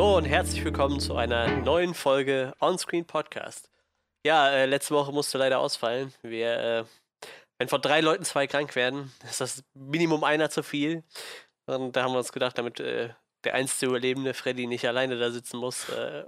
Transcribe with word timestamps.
Hallo 0.00 0.16
und 0.16 0.24
herzlich 0.24 0.64
willkommen 0.64 0.98
zu 0.98 1.14
einer 1.14 1.58
neuen 1.58 1.92
Folge 1.92 2.54
Onscreen 2.58 3.04
Podcast. 3.04 3.70
Ja, 4.24 4.48
äh, 4.48 4.64
letzte 4.64 4.94
Woche 4.94 5.12
musste 5.12 5.36
leider 5.36 5.58
ausfallen. 5.58 6.14
Wir, 6.22 6.58
äh, 6.58 6.84
wenn 7.58 7.68
von 7.68 7.82
drei 7.82 8.00
Leuten 8.00 8.24
zwei 8.24 8.46
krank 8.46 8.76
werden, 8.76 9.12
ist 9.28 9.42
das 9.42 9.62
Minimum 9.74 10.24
einer 10.24 10.48
zu 10.48 10.62
viel. 10.62 11.04
Und 11.66 11.96
da 11.96 12.02
haben 12.02 12.14
wir 12.14 12.18
uns 12.18 12.32
gedacht, 12.32 12.56
damit 12.56 12.80
äh, 12.80 13.10
der 13.44 13.52
einzige 13.52 13.90
Überlebende 13.90 14.32
Freddy 14.32 14.66
nicht 14.66 14.88
alleine 14.88 15.18
da 15.18 15.30
sitzen 15.30 15.58
muss, 15.58 15.90
äh, 15.90 16.24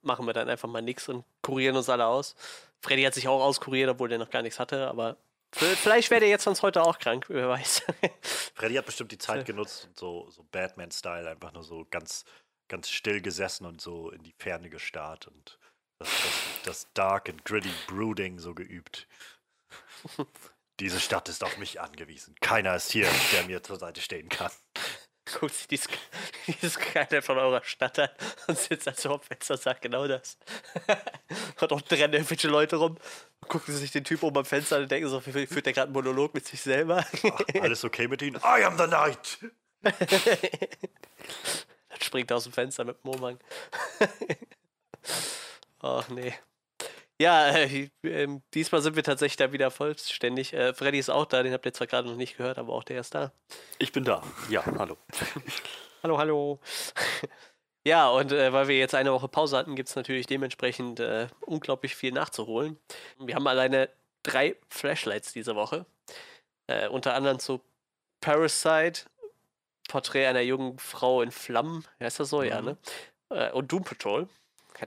machen 0.00 0.24
wir 0.24 0.32
dann 0.32 0.48
einfach 0.48 0.70
mal 0.70 0.80
nichts 0.80 1.06
und 1.10 1.26
kurieren 1.42 1.76
uns 1.76 1.90
alle 1.90 2.06
aus. 2.06 2.34
Freddy 2.80 3.02
hat 3.02 3.12
sich 3.12 3.28
auch 3.28 3.42
auskuriert, 3.42 3.90
obwohl 3.90 4.08
der 4.08 4.20
noch 4.20 4.30
gar 4.30 4.40
nichts 4.40 4.58
hatte, 4.58 4.88
aber 4.88 5.18
vielleicht 5.52 6.10
wäre 6.10 6.20
der 6.20 6.30
jetzt 6.30 6.44
sonst 6.44 6.62
heute 6.62 6.82
auch 6.82 6.98
krank, 6.98 7.26
wer 7.28 7.50
weiß. 7.50 7.82
Freddy 8.54 8.76
hat 8.76 8.86
bestimmt 8.86 9.12
die 9.12 9.18
Zeit 9.18 9.44
genutzt 9.44 9.84
und 9.84 9.98
so, 9.98 10.30
so 10.30 10.46
Batman-Style 10.50 11.28
einfach 11.28 11.52
nur 11.52 11.62
so 11.62 11.86
ganz, 11.90 12.24
ganz 12.68 12.90
still 12.90 13.20
gesessen 13.20 13.66
und 13.66 13.80
so 13.80 14.10
in 14.10 14.22
die 14.22 14.34
Ferne 14.38 14.70
gestarrt 14.70 15.28
und 15.28 15.58
das, 15.98 16.08
das, 16.08 16.62
das 16.64 16.92
Dark 16.94 17.28
and 17.28 17.44
Gritty 17.44 17.72
Brooding 17.86 18.38
so 18.38 18.54
geübt. 18.54 19.06
Diese 20.80 21.00
Stadt 21.00 21.28
ist 21.28 21.44
auf 21.44 21.58
mich 21.58 21.80
angewiesen. 21.80 22.34
Keiner 22.40 22.74
ist 22.74 22.90
hier, 22.90 23.08
der 23.32 23.44
mir 23.44 23.62
zur 23.62 23.78
Seite 23.78 24.00
stehen 24.00 24.28
kann. 24.28 24.50
Guckt 25.38 25.54
sich 25.54 25.68
dieses, 25.68 25.88
dieses 26.46 26.78
Kleine 26.78 27.22
von 27.22 27.38
eurer 27.38 27.62
Stadt 27.62 27.98
an 27.98 28.08
und 28.48 28.58
sitzt 28.58 28.88
als 28.88 29.04
Hauptfenster 29.04 29.54
und 29.54 29.62
sagt 29.62 29.82
genau 29.82 30.08
das. 30.08 30.36
und 31.60 31.72
auch 31.72 31.82
rennen 31.90 32.14
irgendwelche 32.14 32.48
Leute 32.48 32.76
rum, 32.76 32.98
gucken 33.48 33.74
sich 33.74 33.92
den 33.92 34.04
Typ 34.04 34.22
oben 34.24 34.38
am 34.38 34.44
Fenster 34.44 34.76
an 34.76 34.82
und 34.82 34.90
denken 34.90 35.08
so, 35.08 35.20
führt 35.20 35.66
der 35.66 35.72
gerade 35.72 35.86
einen 35.86 35.92
Monolog 35.92 36.34
mit 36.34 36.46
sich 36.46 36.60
selber. 36.60 37.06
Ach, 37.06 37.40
alles 37.60 37.84
okay 37.84 38.08
mit 38.08 38.22
ihnen? 38.22 38.36
I 38.38 38.64
am 38.64 38.76
the 38.76 38.86
Knight! 38.86 39.38
Springt 42.02 42.32
aus 42.32 42.44
dem 42.44 42.52
Fenster 42.52 42.84
mit 42.84 42.96
dem 43.02 43.10
Momang. 43.10 43.38
Ach 45.80 46.08
nee. 46.08 46.34
Ja, 47.20 47.50
äh, 47.50 47.88
äh, 48.02 48.40
diesmal 48.52 48.82
sind 48.82 48.96
wir 48.96 49.04
tatsächlich 49.04 49.36
da 49.36 49.52
wieder 49.52 49.70
vollständig. 49.70 50.52
Äh, 50.54 50.74
Freddy 50.74 50.98
ist 50.98 51.10
auch 51.10 51.26
da, 51.26 51.42
den 51.42 51.52
habt 51.52 51.64
ihr 51.64 51.72
zwar 51.72 51.86
gerade 51.86 52.08
noch 52.08 52.16
nicht 52.16 52.36
gehört, 52.36 52.58
aber 52.58 52.72
auch 52.72 52.82
der 52.82 53.00
ist 53.00 53.14
da. 53.14 53.32
Ich 53.78 53.92
bin 53.92 54.04
da. 54.04 54.22
Ja, 54.48 54.64
hallo. 54.78 54.96
hallo, 56.02 56.18
hallo. 56.18 56.60
ja, 57.86 58.08
und 58.08 58.32
äh, 58.32 58.52
weil 58.52 58.66
wir 58.66 58.76
jetzt 58.76 58.96
eine 58.96 59.12
Woche 59.12 59.28
Pause 59.28 59.56
hatten, 59.56 59.76
gibt 59.76 59.88
es 59.88 59.94
natürlich 59.94 60.26
dementsprechend 60.26 60.98
äh, 60.98 61.28
unglaublich 61.42 61.94
viel 61.94 62.10
nachzuholen. 62.10 62.78
Wir 63.20 63.36
haben 63.36 63.46
alleine 63.46 63.88
drei 64.24 64.56
Flashlights 64.68 65.32
diese 65.32 65.54
Woche. 65.54 65.86
Äh, 66.66 66.88
unter 66.88 67.14
anderem 67.14 67.38
zu 67.38 67.60
Parasite, 68.20 69.04
Porträt 69.92 70.26
einer 70.26 70.40
jungen 70.40 70.78
Frau 70.78 71.20
in 71.20 71.30
Flammen, 71.30 71.84
heißt 72.00 72.18
das 72.18 72.30
so, 72.30 72.38
mhm. 72.38 72.46
ja, 72.46 72.62
ne? 72.62 72.76
und 73.52 73.70
Doom 73.70 73.84
Patrol 73.84 74.26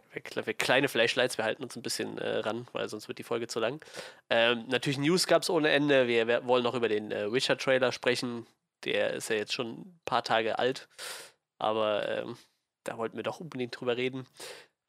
kleine 0.10 0.88
Flashlights, 0.88 1.38
wir 1.38 1.46
halten 1.46 1.64
uns 1.64 1.76
ein 1.76 1.84
bisschen 1.84 2.18
äh, 2.18 2.40
ran, 2.40 2.68
weil 2.74 2.90
sonst 2.90 3.08
wird 3.08 3.20
die 3.20 3.24
Folge 3.24 3.48
zu 3.48 3.60
lang. 3.60 3.84
Ähm, 4.30 4.66
natürlich 4.68 4.98
News 4.98 5.28
gab 5.28 5.44
es 5.44 5.50
ohne 5.50 5.70
Ende. 5.70 6.08
Wir, 6.08 6.28
wir, 6.28 6.46
wollen 6.48 6.64
noch 6.64 6.74
über 6.74 6.90
den 6.90 7.12
äh, 7.12 7.32
Witcher-Trailer 7.32 7.92
sprechen. 7.92 8.48
Der 8.84 9.14
ist 9.14 9.30
ja 9.30 9.36
jetzt 9.36 9.54
schon 9.54 9.74
ein 9.74 10.00
paar 10.04 10.24
Tage 10.24 10.60
alt, 10.60 10.88
aber 11.60 12.10
ähm, 12.10 12.38
da 12.84 12.98
wollten 12.98 13.16
wir 13.16 13.24
doch 13.24 13.40
unbedingt 13.40 13.80
drüber 13.80 13.96
reden. 13.96 14.28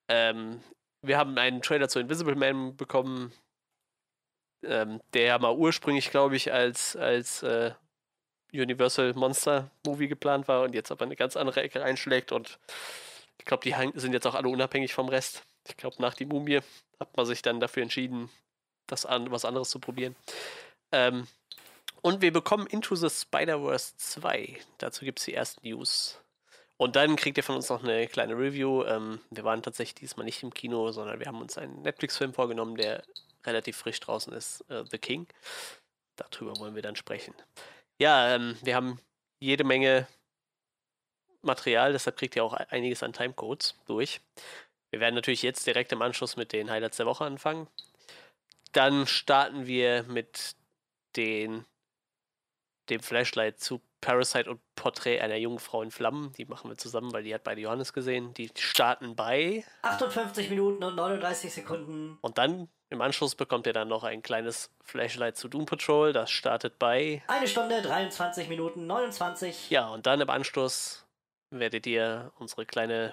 Ähm, 0.08 0.61
wir 1.03 1.19
haben 1.19 1.36
einen 1.39 1.62
Trailer 1.62 1.89
zu 1.89 2.01
Invisible 2.01 2.34
Man 2.34 2.77
bekommen, 2.77 3.33
ähm, 4.64 5.01
der 5.14 5.39
mal 5.39 5.55
ursprünglich, 5.55 6.11
glaube 6.11 6.36
ich, 6.36 6.53
als, 6.53 6.97
als 6.97 7.42
äh, 7.42 7.73
Universal 8.52 9.12
Monster 9.14 9.70
Movie 9.84 10.08
geplant 10.08 10.48
war 10.48 10.62
und 10.62 10.75
jetzt 10.75 10.91
aber 10.91 11.05
eine 11.05 11.16
ganz 11.16 11.36
andere 11.36 11.62
Ecke 11.62 11.83
einschlägt 11.83 12.33
und 12.33 12.58
ich 13.39 13.45
glaube, 13.45 13.62
die 13.62 13.74
sind 13.98 14.12
jetzt 14.12 14.27
auch 14.27 14.34
alle 14.34 14.48
unabhängig 14.48 14.95
vom 14.95 15.08
Rest. 15.08 15.42
Ich 15.68 15.77
glaube, 15.77 15.96
nach 16.01 16.14
die 16.14 16.27
Mumie 16.27 16.61
hat 16.98 17.17
man 17.17 17.27
sich 17.27 17.42
dann 17.42 17.61
dafür 17.61 17.83
entschieden, 17.83 18.30
das 18.86 19.05
an, 19.05 19.30
was 19.30 19.45
anderes 19.45 19.70
zu 19.70 19.79
probieren. 19.79 20.17
Ähm, 20.92 21.27
und 22.02 22.23
wir 22.23 22.33
bekommen 22.33 22.67
Into 22.67 22.95
the 22.95 23.11
Spider-Verse 23.11 23.96
2. 23.96 24.58
Dazu 24.78 25.05
gibt 25.05 25.18
es 25.18 25.24
die 25.24 25.34
ersten 25.34 25.67
News. 25.67 26.20
Und 26.77 26.95
dann 26.95 27.17
kriegt 27.17 27.36
ihr 27.39 27.42
von 27.42 27.57
uns 27.57 27.68
noch 27.68 27.83
eine 27.83 28.07
kleine 28.07 28.34
Review. 28.34 28.84
Ähm, 28.84 29.20
wir 29.30 29.45
waren 29.45 29.63
tatsächlich 29.63 29.95
diesmal 29.95 30.24
nicht 30.27 30.42
im 30.42 30.52
Kino, 30.52 30.92
sondern 30.92 31.18
wir 31.18 31.27
haben 31.27 31.40
uns 31.40 31.58
einen 31.58 31.83
Netflix-Film 31.83 32.34
vorgenommen, 32.34 32.77
der 32.77 33.02
relativ 33.45 33.77
frisch 33.78 34.01
draußen 34.01 34.33
ist, 34.33 34.64
uh, 34.70 34.84
The 34.90 34.98
King. 34.98 35.27
Darüber 36.17 36.58
wollen 36.58 36.74
wir 36.74 36.83
dann 36.83 36.96
sprechen. 36.96 37.34
Ja, 37.98 38.34
ähm, 38.34 38.57
wir 38.62 38.74
haben 38.74 39.01
jede 39.40 39.64
Menge 39.64 40.07
Material, 41.42 41.92
deshalb 41.92 42.17
kriegt 42.18 42.36
ihr 42.36 42.45
auch 42.45 42.55
e-, 42.55 42.67
einiges 42.68 43.02
an 43.02 43.12
Timecodes 43.12 43.74
durch. 43.86 44.20
Wir 44.90 45.01
werden 45.01 45.14
natürlich 45.14 45.42
jetzt 45.42 45.67
direkt 45.67 45.92
im 45.92 46.02
Anschluss 46.02 46.36
mit 46.36 46.52
den 46.52 46.70
Highlights 46.70 46.98
der 46.98 47.07
Woche 47.07 47.24
anfangen. 47.24 47.68
Dann 48.73 49.07
starten 49.07 49.67
wir 49.67 50.02
mit 50.05 50.57
den, 51.17 51.64
dem 52.90 53.01
Flashlight 53.01 53.61
zu 53.61 53.80
Parasite 54.06 54.48
und 54.48 54.61
Porträt 54.77 55.20
einer 55.20 55.34
jungen 55.34 55.58
Frau 55.58 55.83
in 55.83 55.90
Flammen. 55.90 56.33
Die 56.39 56.44
machen 56.44 56.70
wir 56.70 56.77
zusammen, 56.77 57.12
weil 57.12 57.24
die 57.24 57.34
hat 57.34 57.42
beide 57.42 57.61
Johannes 57.61 57.92
gesehen. 57.92 58.33
Die 58.34 58.48
starten 58.56 59.17
bei 59.17 59.64
58 59.83 60.48
Minuten 60.48 60.84
und 60.84 60.94
39 60.94 61.52
Sekunden. 61.52 62.16
Und 62.20 62.39
dann 62.39 62.68
im 62.89 63.00
Anschluss 63.00 63.34
bekommt 63.34 63.66
ihr 63.66 63.72
dann 63.72 63.89
noch 63.89 64.05
ein 64.05 64.22
kleines 64.22 64.70
Flashlight 64.84 65.36
zu 65.36 65.48
Doom 65.48 65.66
Patrol. 65.66 66.12
Das 66.12 66.30
startet 66.30 66.78
bei 66.78 67.24
eine 67.27 67.48
Stunde 67.48 67.83
23 67.83 68.48
Minuten 68.48 68.86
29. 68.86 69.70
Ja, 69.70 69.89
und 69.89 70.06
dann 70.06 70.20
im 70.20 70.30
Anschluss 70.30 71.05
werdet 71.50 71.84
ihr 71.89 72.30
unsere 72.39 72.64
kleine, 72.64 73.12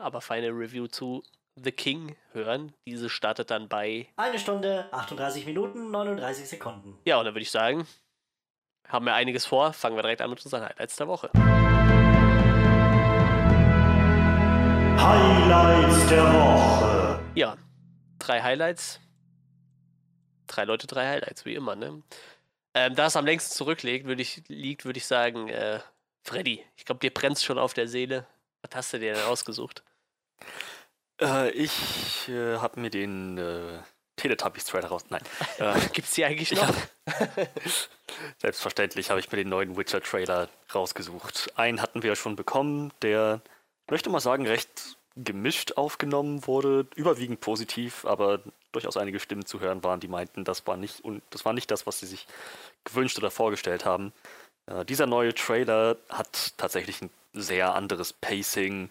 aber 0.00 0.22
feine 0.22 0.48
Review 0.48 0.86
zu 0.86 1.22
The 1.62 1.72
King 1.72 2.16
hören. 2.32 2.72
Diese 2.86 3.10
startet 3.10 3.50
dann 3.50 3.68
bei 3.68 4.08
eine 4.16 4.38
Stunde, 4.38 4.88
38 4.92 5.44
Minuten, 5.44 5.90
39 5.90 6.48
Sekunden. 6.48 6.98
Ja, 7.04 7.18
und 7.18 7.26
dann 7.26 7.34
würde 7.34 7.42
ich 7.42 7.50
sagen, 7.50 7.86
haben 8.92 9.06
wir 9.06 9.14
einiges 9.14 9.46
vor. 9.46 9.72
Fangen 9.72 9.96
wir 9.96 10.02
direkt 10.02 10.20
an 10.20 10.30
mit 10.30 10.44
unseren 10.44 10.62
Highlights 10.62 10.96
der 10.96 11.08
Woche. 11.08 11.30
Highlights 15.00 16.08
der 16.08 16.24
Woche. 16.34 17.20
Ja, 17.34 17.56
drei 18.18 18.42
Highlights. 18.42 19.00
Drei 20.46 20.64
Leute, 20.64 20.86
drei 20.86 21.08
Highlights, 21.08 21.46
wie 21.46 21.54
immer, 21.54 21.74
ne? 21.74 22.02
Ähm, 22.74 22.94
da 22.94 23.06
es 23.06 23.16
am 23.16 23.24
längsten 23.24 23.54
zurückliegt, 23.54 24.06
würde 24.06 24.20
ich, 24.22 24.42
liegt, 24.48 24.84
würde 24.84 24.98
ich 24.98 25.06
sagen, 25.06 25.48
äh, 25.48 25.80
Freddy, 26.22 26.64
ich 26.76 26.84
glaube, 26.84 27.00
dir 27.00 27.12
brennt 27.12 27.40
schon 27.40 27.58
auf 27.58 27.74
der 27.74 27.88
Seele. 27.88 28.26
Was 28.60 28.76
hast 28.76 28.92
du 28.92 28.98
dir 28.98 29.14
denn 29.14 29.24
ausgesucht? 29.24 29.82
Äh, 31.20 31.50
ich 31.50 32.28
äh, 32.28 32.58
habe 32.58 32.80
mir 32.80 32.90
den 32.90 33.38
äh, 33.38 33.78
Teletubbies-Trailer 34.16 34.88
raus. 34.88 35.04
Nein. 35.10 35.22
Äh, 35.58 35.78
Gibt's 35.92 36.14
die 36.14 36.24
eigentlich 36.24 36.52
noch? 36.52 36.74
Selbstverständlich 38.38 39.10
habe 39.10 39.20
ich 39.20 39.30
mir 39.30 39.38
den 39.38 39.48
neuen 39.48 39.76
Witcher-Trailer 39.76 40.48
rausgesucht. 40.74 41.52
Einen 41.56 41.80
hatten 41.80 42.02
wir 42.02 42.10
ja 42.10 42.16
schon 42.16 42.36
bekommen, 42.36 42.92
der, 43.02 43.40
möchte 43.88 44.10
mal 44.10 44.20
sagen, 44.20 44.46
recht 44.46 44.96
gemischt 45.14 45.72
aufgenommen 45.76 46.46
wurde, 46.46 46.86
überwiegend 46.96 47.40
positiv, 47.40 48.04
aber 48.06 48.40
durchaus 48.72 48.96
einige 48.96 49.20
Stimmen 49.20 49.44
zu 49.44 49.60
hören 49.60 49.84
waren, 49.84 50.00
die 50.00 50.08
meinten, 50.08 50.44
das 50.44 50.66
war 50.66 50.76
nicht, 50.76 51.00
und 51.04 51.22
das 51.30 51.44
war 51.44 51.52
nicht 51.52 51.70
das, 51.70 51.86
was 51.86 52.00
sie 52.00 52.06
sich 52.06 52.26
gewünscht 52.84 53.18
oder 53.18 53.30
vorgestellt 53.30 53.84
haben. 53.84 54.12
Äh, 54.66 54.84
dieser 54.84 55.06
neue 55.06 55.34
Trailer 55.34 55.96
hat 56.08 56.54
tatsächlich 56.56 57.02
ein 57.02 57.10
sehr 57.34 57.74
anderes 57.74 58.12
Pacing, 58.12 58.88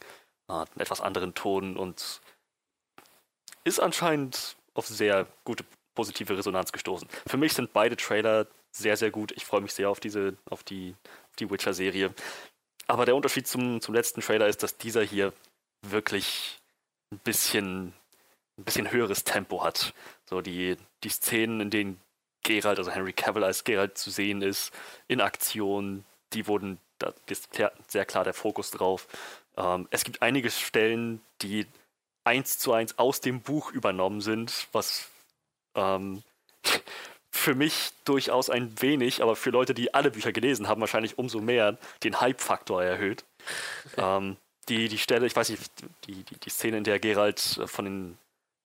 äh, 0.47 0.53
einen 0.53 0.67
etwas 0.77 1.01
anderen 1.01 1.33
Ton 1.33 1.75
und 1.75 2.21
ist 3.63 3.79
anscheinend 3.79 4.55
auf 4.73 4.87
sehr 4.87 5.27
gute 5.43 5.65
positive 5.95 6.37
Resonanz 6.37 6.71
gestoßen. 6.71 7.07
Für 7.27 7.37
mich 7.37 7.53
sind 7.53 7.73
beide 7.73 7.97
Trailer 7.97 8.47
sehr, 8.71 8.97
sehr 8.97 9.11
gut. 9.11 9.31
Ich 9.33 9.45
freue 9.45 9.61
mich 9.61 9.73
sehr 9.73 9.89
auf 9.89 9.99
diese, 9.99 10.37
auf 10.49 10.63
die, 10.63 10.95
auf 11.29 11.35
die 11.37 11.49
Witcher-Serie. 11.49 12.13
Aber 12.87 13.05
der 13.05 13.15
Unterschied 13.15 13.47
zum, 13.47 13.81
zum 13.81 13.93
letzten 13.93 14.21
Trailer 14.21 14.47
ist, 14.47 14.63
dass 14.63 14.77
dieser 14.77 15.03
hier 15.03 15.33
wirklich 15.81 16.59
ein 17.11 17.19
bisschen, 17.19 17.93
ein 18.57 18.63
bisschen 18.63 18.91
höheres 18.91 19.23
Tempo 19.23 19.63
hat. 19.63 19.93
So 20.25 20.41
die, 20.41 20.77
die 21.03 21.09
Szenen, 21.09 21.59
in 21.61 21.69
denen 21.69 22.01
Geralt, 22.43 22.79
also 22.79 22.91
Henry 22.91 23.13
Cavill 23.13 23.43
als 23.43 23.63
Geralt 23.63 23.97
zu 23.97 24.09
sehen 24.09 24.41
ist, 24.41 24.73
in 25.07 25.21
Aktion. 25.21 26.05
Die 26.33 26.47
wurden, 26.47 26.79
da 26.97 27.13
ist 27.27 27.49
sehr 27.87 28.05
klar 28.05 28.23
der 28.23 28.33
Fokus 28.33 28.71
drauf. 28.71 29.07
Ähm, 29.57 29.87
es 29.91 30.03
gibt 30.03 30.21
einige 30.21 30.49
Stellen, 30.49 31.21
die 31.41 31.67
eins 32.23 32.57
zu 32.57 32.73
eins 32.73 32.97
aus 32.97 33.21
dem 33.21 33.41
Buch 33.41 33.71
übernommen 33.71 34.21
sind, 34.21 34.67
was 34.71 35.09
ähm, 35.75 36.23
für 37.31 37.55
mich 37.55 37.91
durchaus 38.05 38.49
ein 38.49 38.81
wenig, 38.81 39.23
aber 39.23 39.35
für 39.35 39.49
Leute, 39.49 39.73
die 39.73 39.93
alle 39.93 40.11
Bücher 40.11 40.31
gelesen 40.31 40.67
haben, 40.67 40.81
wahrscheinlich 40.81 41.17
umso 41.17 41.39
mehr 41.39 41.77
den 42.03 42.19
Hype-Faktor 42.19 42.83
erhöht. 42.83 43.23
ähm, 43.97 44.37
die, 44.69 44.89
die 44.89 44.99
Stelle, 44.99 45.25
ich 45.25 45.35
weiß 45.35 45.49
nicht, 45.49 45.71
die, 46.05 46.23
die, 46.23 46.37
die 46.37 46.49
Szene, 46.49 46.77
in 46.77 46.83
der 46.83 46.99
Geralt 46.99 47.39
von 47.65 47.85
den, 47.85 48.17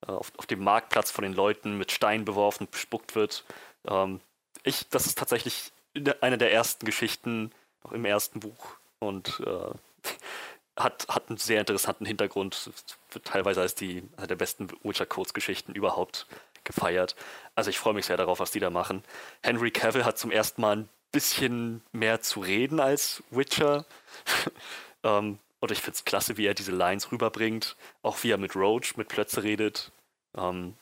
äh, 0.07 0.13
auf, 0.13 0.31
auf 0.37 0.47
dem 0.47 0.63
Marktplatz 0.63 1.11
von 1.11 1.23
den 1.23 1.33
Leuten 1.33 1.79
mit 1.79 1.91
Steinen 1.91 2.25
beworfen, 2.25 2.69
bespuckt 2.71 3.15
wird, 3.15 3.45
ähm, 3.89 4.21
ich, 4.63 4.89
das 4.89 5.07
ist 5.07 5.17
tatsächlich 5.17 5.73
eine 6.21 6.39
der 6.39 6.53
ersten 6.53 6.85
Geschichten, 6.85 7.53
im 7.93 8.05
ersten 8.05 8.41
Buch. 8.41 8.77
Und 8.99 9.41
äh, 9.47 10.11
hat, 10.77 11.07
hat 11.09 11.29
einen 11.29 11.39
sehr 11.39 11.61
interessanten 11.61 12.07
Hintergrund. 12.07 12.71
Wird 13.11 13.25
teilweise 13.25 13.61
als 13.61 13.75
die 13.75 14.03
eine 14.17 14.27
der 14.27 14.37
besten 14.37 14.69
Witcher-Kurzgeschichten 14.83 15.75
überhaupt 15.75 16.27
gefeiert. 16.65 17.17
Also 17.55 17.71
ich 17.71 17.79
freue 17.79 17.95
mich 17.95 18.07
sehr 18.07 18.17
darauf, 18.17 18.41
was 18.41 18.51
die 18.51 18.61
da 18.61 18.71
machen. 18.71 19.05
Henry 19.43 19.71
Cavill 19.71 20.05
hat 20.05 20.19
zum 20.19 20.31
ersten 20.31 20.61
Mal 20.61 20.77
ein 20.77 20.89
bisschen 21.13 21.83
mehr 21.93 22.21
zu 22.21 22.41
reden 22.41 22.81
als 22.81 23.23
Witcher. 23.31 23.87
ähm, 25.03 25.39
und 25.61 25.71
ich 25.71 25.81
finde 25.81 25.97
es 25.97 26.05
klasse, 26.05 26.37
wie 26.37 26.47
er 26.47 26.55
diese 26.55 26.73
Lines 26.73 27.11
rüberbringt. 27.11 27.77
Auch 28.03 28.23
wie 28.23 28.31
er 28.31 28.39
mit 28.39 28.55
Roach, 28.55 28.97
mit 28.97 29.09
Plötze 29.09 29.43
redet. 29.43 29.93
Ähm, 30.37 30.75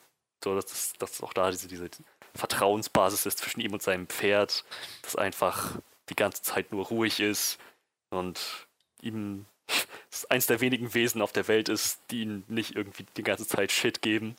so, 0.42 0.54
dass, 0.54 0.66
das, 0.66 0.92
dass 0.98 1.22
auch 1.22 1.32
da 1.32 1.50
diese, 1.50 1.68
diese 1.68 1.88
Vertrauensbasis 2.34 3.26
ist 3.26 3.38
zwischen 3.38 3.60
ihm 3.60 3.72
und 3.72 3.82
seinem 3.82 4.08
Pferd, 4.08 4.64
das 5.02 5.16
einfach 5.16 5.78
die 6.08 6.16
ganze 6.16 6.42
Zeit 6.42 6.72
nur 6.72 6.86
ruhig 6.86 7.20
ist 7.20 7.58
und 8.10 8.66
ihm 9.00 9.46
eins 10.28 10.46
der 10.46 10.60
wenigen 10.60 10.94
Wesen 10.94 11.22
auf 11.22 11.32
der 11.32 11.48
Welt 11.48 11.68
ist, 11.68 12.00
die 12.10 12.22
ihm 12.22 12.44
nicht 12.48 12.76
irgendwie 12.76 13.06
die 13.16 13.22
ganze 13.22 13.46
Zeit 13.46 13.72
Shit 13.72 14.02
geben. 14.02 14.36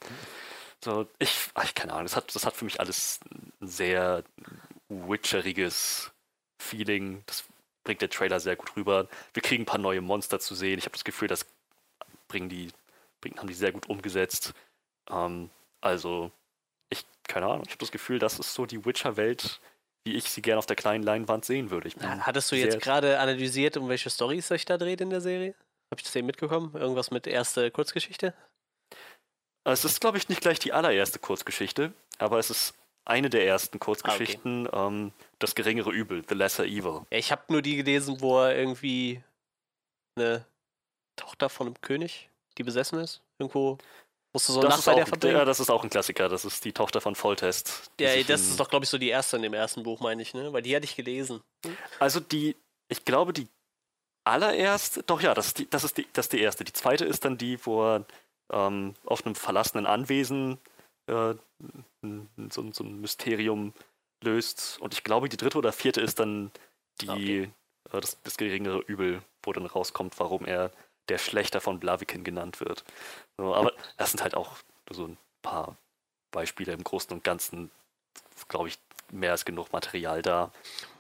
So, 0.83 1.07
ich, 1.19 1.49
ach, 1.53 1.73
keine 1.73 1.93
Ahnung, 1.93 2.05
das 2.05 2.15
hat, 2.15 2.33
das 2.35 2.45
hat 2.45 2.55
für 2.55 2.65
mich 2.65 2.79
alles 2.79 3.19
ein 3.31 3.67
sehr 3.67 4.23
witcheriges 4.89 6.11
Feeling. 6.59 7.23
Das 7.25 7.45
bringt 7.83 8.01
der 8.01 8.09
Trailer 8.09 8.39
sehr 8.39 8.55
gut 8.55 8.75
rüber. 8.75 9.07
Wir 9.33 9.41
kriegen 9.41 9.63
ein 9.63 9.67
paar 9.67 9.79
neue 9.79 10.01
Monster 10.01 10.39
zu 10.39 10.55
sehen. 10.55 10.77
Ich 10.77 10.85
habe 10.85 10.93
das 10.93 11.03
Gefühl, 11.03 11.27
das 11.27 11.45
bringen 12.27 12.49
die, 12.49 12.69
bringen, 13.21 13.39
haben 13.39 13.47
die 13.47 13.53
sehr 13.53 13.71
gut 13.71 13.87
umgesetzt. 13.89 14.53
Ähm, 15.09 15.49
also, 15.81 16.31
ich, 16.89 17.05
keine 17.27 17.47
Ahnung, 17.47 17.63
ich 17.65 17.71
habe 17.71 17.79
das 17.79 17.91
Gefühl, 17.91 18.19
das 18.19 18.39
ist 18.39 18.53
so 18.53 18.65
die 18.65 18.85
Witcher-Welt, 18.85 19.59
wie 20.05 20.13
ich 20.13 20.29
sie 20.29 20.41
gerne 20.41 20.59
auf 20.59 20.65
der 20.65 20.75
kleinen 20.75 21.03
Leinwand 21.03 21.45
sehen 21.45 21.71
würde. 21.71 21.89
Hattest 21.99 22.51
du 22.51 22.55
jetzt 22.55 22.79
gerade 22.81 23.19
analysiert, 23.19 23.75
um 23.75 23.89
welche 23.89 24.09
Storys 24.09 24.47
sich 24.47 24.63
da 24.65 24.77
dreht 24.77 25.01
in 25.01 25.09
der 25.09 25.21
Serie? 25.21 25.55
Habe 25.91 25.99
ich 25.99 26.03
das 26.03 26.15
eben 26.15 26.27
mitbekommen? 26.27 26.75
Irgendwas 26.75 27.11
mit 27.11 27.27
erste 27.27 27.71
Kurzgeschichte? 27.71 28.33
Es 29.63 29.83
ist, 29.83 29.99
glaube 29.99 30.19
ich, 30.19 30.29
nicht 30.29 30.41
gleich 30.41 30.59
die 30.59 30.73
allererste 30.73 31.17
Kurzgeschichte, 31.17 31.91
aber 32.19 32.37
es 32.37 32.51
ist 32.51 32.75
eine 33.03 33.29
der 33.29 33.47
ersten 33.47 33.79
Kurzgeschichten, 33.79 34.67
ah, 34.67 34.85
okay. 34.85 34.87
ähm, 34.87 35.13
Das 35.39 35.55
geringere 35.55 35.91
Übel, 35.91 36.23
The 36.27 36.35
Lesser 36.35 36.65
Evil. 36.65 37.01
Ja, 37.11 37.17
ich 37.17 37.31
habe 37.31 37.41
nur 37.49 37.61
die 37.61 37.75
gelesen, 37.75 38.21
wo 38.21 38.39
er 38.41 38.55
irgendwie 38.55 39.23
eine 40.15 40.45
Tochter 41.15 41.49
von 41.49 41.67
einem 41.67 41.81
König, 41.81 42.29
die 42.57 42.63
besessen 42.63 42.99
ist, 42.99 43.21
irgendwo 43.39 43.77
Musst 44.35 44.49
du 44.49 44.53
so 44.53 44.61
das 44.61 44.83
bei 44.83 44.95
der 44.95 45.07
verbringen? 45.07 45.37
Ja, 45.37 45.45
das 45.45 45.61
ist 45.61 45.69
auch 45.69 45.81
ein 45.81 45.89
Klassiker. 45.89 46.27
Das 46.27 46.43
ist 46.43 46.65
die 46.65 46.73
Tochter 46.73 46.99
von 46.99 47.15
Volltest. 47.15 47.89
Ja, 48.01 48.21
das 48.21 48.41
ist 48.41 48.59
doch, 48.59 48.67
glaube 48.67 48.83
ich, 48.83 48.89
so 48.89 48.97
die 48.97 49.07
erste 49.07 49.37
in 49.37 49.43
dem 49.43 49.53
ersten 49.53 49.83
Buch, 49.83 50.01
meine 50.01 50.21
ich, 50.21 50.33
ne? 50.33 50.51
Weil 50.51 50.61
die 50.61 50.75
hatte 50.75 50.83
ich 50.83 50.97
gelesen. 50.97 51.39
Also 51.99 52.19
die, 52.19 52.57
ich 52.89 53.05
glaube, 53.05 53.31
die 53.31 53.47
allererste, 54.25 55.03
doch 55.03 55.21
ja, 55.21 55.33
das 55.33 55.47
ist 55.47 55.59
die, 55.59 55.69
das 55.69 55.85
ist 55.85 55.97
die, 55.97 56.05
das 56.11 56.25
ist 56.25 56.33
die 56.33 56.41
erste. 56.41 56.65
Die 56.65 56.73
zweite 56.73 57.05
ist 57.05 57.23
dann 57.23 57.37
die, 57.37 57.65
wo 57.65 57.81
er 57.81 58.05
ähm, 58.51 58.95
auf 59.05 59.25
einem 59.25 59.35
verlassenen 59.35 59.85
Anwesen 59.85 60.57
äh, 61.07 61.35
so, 62.49 62.71
so, 62.73 62.83
ein 62.83 62.99
Mysterium 62.99 63.71
löst. 64.21 64.81
Und 64.81 64.93
ich 64.93 65.05
glaube, 65.05 65.29
die 65.29 65.37
dritte 65.37 65.57
oder 65.57 65.71
vierte 65.71 66.01
ist 66.01 66.19
dann 66.19 66.51
die, 66.99 67.07
okay. 67.09 67.51
äh, 67.93 68.01
das, 68.01 68.21
das 68.23 68.35
geringere 68.35 68.79
Übel, 68.79 69.21
wo 69.43 69.53
dann 69.53 69.65
rauskommt, 69.65 70.19
warum 70.19 70.43
er 70.43 70.71
der 71.09 71.17
Schlechter 71.17 71.61
von 71.61 71.79
Blaviken 71.79 72.23
genannt 72.23 72.59
wird. 72.59 72.83
So, 73.37 73.53
aber 73.53 73.73
das 73.97 74.11
sind 74.11 74.21
halt 74.21 74.35
auch 74.35 74.57
so 74.89 75.07
ein 75.07 75.17
paar 75.41 75.77
Beispiele 76.31 76.73
im 76.73 76.83
Großen 76.83 77.11
und 77.13 77.23
Ganzen, 77.23 77.71
glaube 78.47 78.69
ich, 78.69 78.79
mehr 79.11 79.31
als 79.31 79.45
genug 79.45 79.71
Material 79.71 80.21
da. 80.21 80.51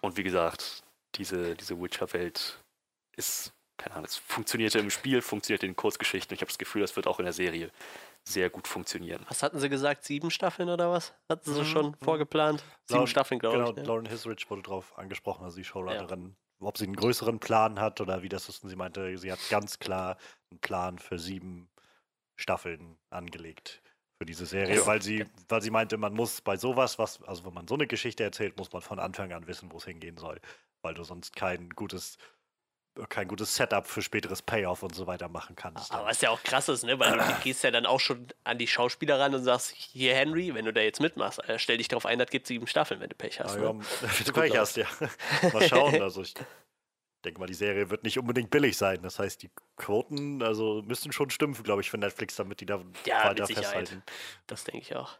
Und 0.01 0.17
wie 0.17 0.23
gesagt, 0.23 0.83
diese, 1.15 1.55
diese 1.55 1.79
Witcher-Welt 1.81 2.59
ist, 3.15 3.51
keine 3.77 3.95
Ahnung, 3.95 4.05
es 4.05 4.17
funktionierte 4.17 4.79
im 4.79 4.89
Spiel, 4.89 5.21
funktioniert 5.21 5.63
in 5.63 5.75
Kurzgeschichten. 5.75 6.33
Ich 6.35 6.41
habe 6.41 6.49
das 6.49 6.57
Gefühl, 6.57 6.81
das 6.81 6.95
wird 6.95 7.07
auch 7.07 7.19
in 7.19 7.25
der 7.25 7.33
Serie 7.33 7.71
sehr 8.23 8.49
gut 8.49 8.67
funktionieren. 8.67 9.25
Was 9.27 9.43
hatten 9.43 9.59
sie 9.59 9.69
gesagt? 9.69 10.03
Sieben 10.03 10.31
Staffeln 10.31 10.69
oder 10.69 10.91
was? 10.91 11.13
Hatten 11.29 11.53
sie 11.53 11.61
mhm. 11.61 11.65
schon 11.65 11.85
mhm. 11.87 11.95
vorgeplant? 12.01 12.63
Sieben 12.85 12.99
Lauren, 12.99 13.07
Staffeln, 13.07 13.39
glaube 13.39 13.57
genau, 13.57 13.69
ich. 13.69 13.75
Genau, 13.75 13.87
ne? 13.87 13.87
Lauren 13.87 14.05
Hisrich 14.05 14.49
wurde 14.49 14.63
darauf 14.63 14.97
angesprochen, 14.97 15.43
also 15.43 15.57
die 15.57 15.63
Showrunnerin 15.63 16.35
ob 16.59 16.77
sie 16.77 16.85
einen 16.85 16.95
größeren 16.95 17.39
Plan 17.39 17.79
hat 17.79 18.01
oder 18.01 18.23
wie 18.23 18.29
das 18.29 18.49
ist. 18.49 18.63
Und 18.63 18.69
sie 18.69 18.75
meinte, 18.75 19.17
sie 19.17 19.31
hat 19.31 19.39
ganz 19.49 19.79
klar 19.79 20.17
einen 20.51 20.59
Plan 20.59 20.99
für 20.99 21.19
sieben 21.19 21.69
Staffeln 22.35 22.97
angelegt 23.09 23.81
für 24.17 24.25
diese 24.25 24.45
Serie, 24.45 24.85
weil 24.85 25.01
sie, 25.01 25.25
weil 25.49 25.61
sie 25.61 25.71
meinte, 25.71 25.97
man 25.97 26.13
muss 26.13 26.41
bei 26.41 26.55
sowas, 26.55 26.97
was, 26.97 27.21
also 27.23 27.45
wenn 27.45 27.53
man 27.53 27.67
so 27.67 27.75
eine 27.75 27.87
Geschichte 27.87 28.23
erzählt, 28.23 28.57
muss 28.57 28.71
man 28.71 28.81
von 28.81 28.99
Anfang 28.99 29.33
an 29.33 29.47
wissen, 29.47 29.71
wo 29.71 29.77
es 29.77 29.85
hingehen 29.85 30.17
soll, 30.17 30.39
weil 30.81 30.93
du 30.93 31.03
sonst 31.03 31.35
kein 31.35 31.69
gutes 31.69 32.17
kein 33.09 33.27
gutes 33.27 33.55
Setup 33.55 33.85
für 33.85 34.01
späteres 34.01 34.41
Payoff 34.41 34.83
und 34.83 34.95
so 34.95 35.07
weiter 35.07 35.27
machen 35.27 35.55
kannst. 35.55 35.91
Aber 35.91 36.05
was 36.07 36.21
ja 36.21 36.29
auch 36.29 36.41
krass 36.43 36.69
ist, 36.69 36.83
ne? 36.83 36.97
weil 36.99 37.17
du 37.17 37.35
gehst 37.43 37.63
ja 37.63 37.71
dann 37.71 37.85
auch 37.85 37.99
schon 37.99 38.27
an 38.43 38.57
die 38.57 38.67
Schauspieler 38.67 39.19
ran 39.19 39.35
und 39.35 39.43
sagst, 39.43 39.71
hier 39.71 40.15
Henry, 40.15 40.53
wenn 40.53 40.65
du 40.65 40.73
da 40.73 40.81
jetzt 40.81 41.01
mitmachst, 41.01 41.39
äh, 41.49 41.59
stell 41.59 41.77
dich 41.77 41.87
darauf 41.87 42.05
ein, 42.05 42.19
das 42.19 42.29
gibt 42.29 42.47
sieben 42.47 42.67
Staffeln, 42.67 42.99
wenn 42.99 43.09
du 43.09 43.15
Pech 43.15 43.39
hast. 43.39 43.55
Ja, 43.55 43.73
ne? 43.73 43.79
wenn 44.01 44.25
du 44.25 44.33
Pech 44.33 44.57
hast, 44.57 44.77
ja. 44.77 44.87
mal 45.53 45.67
schauen. 45.67 46.01
Also 46.01 46.21
ich 46.21 46.33
denke 47.25 47.39
mal, 47.39 47.47
die 47.47 47.53
Serie 47.53 47.89
wird 47.89 48.03
nicht 48.03 48.17
unbedingt 48.17 48.49
billig 48.49 48.77
sein. 48.77 49.01
Das 49.01 49.19
heißt, 49.19 49.43
die 49.43 49.49
Quoten 49.75 50.41
also 50.41 50.83
müssen 50.85 51.11
schon 51.11 51.29
stimmen, 51.29 51.53
glaube 51.63 51.81
ich, 51.81 51.89
für 51.89 51.97
Netflix, 51.97 52.35
damit 52.35 52.61
die 52.61 52.65
da 52.65 52.81
ja, 53.05 53.25
weiter 53.25 53.47
festhalten. 53.47 54.03
Das 54.47 54.63
denke 54.63 54.81
ich 54.81 54.95
auch. 54.95 55.17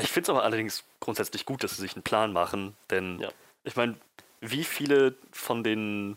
Ich 0.00 0.08
finde 0.08 0.24
es 0.24 0.30
aber 0.30 0.42
allerdings 0.42 0.84
grundsätzlich 1.00 1.44
gut, 1.44 1.62
dass 1.62 1.76
sie 1.76 1.82
sich 1.82 1.94
einen 1.94 2.02
Plan 2.02 2.32
machen, 2.32 2.76
denn 2.88 3.18
ja. 3.20 3.28
ich 3.62 3.76
meine, 3.76 3.96
wie 4.40 4.64
viele 4.64 5.16
von 5.30 5.62
den 5.62 6.16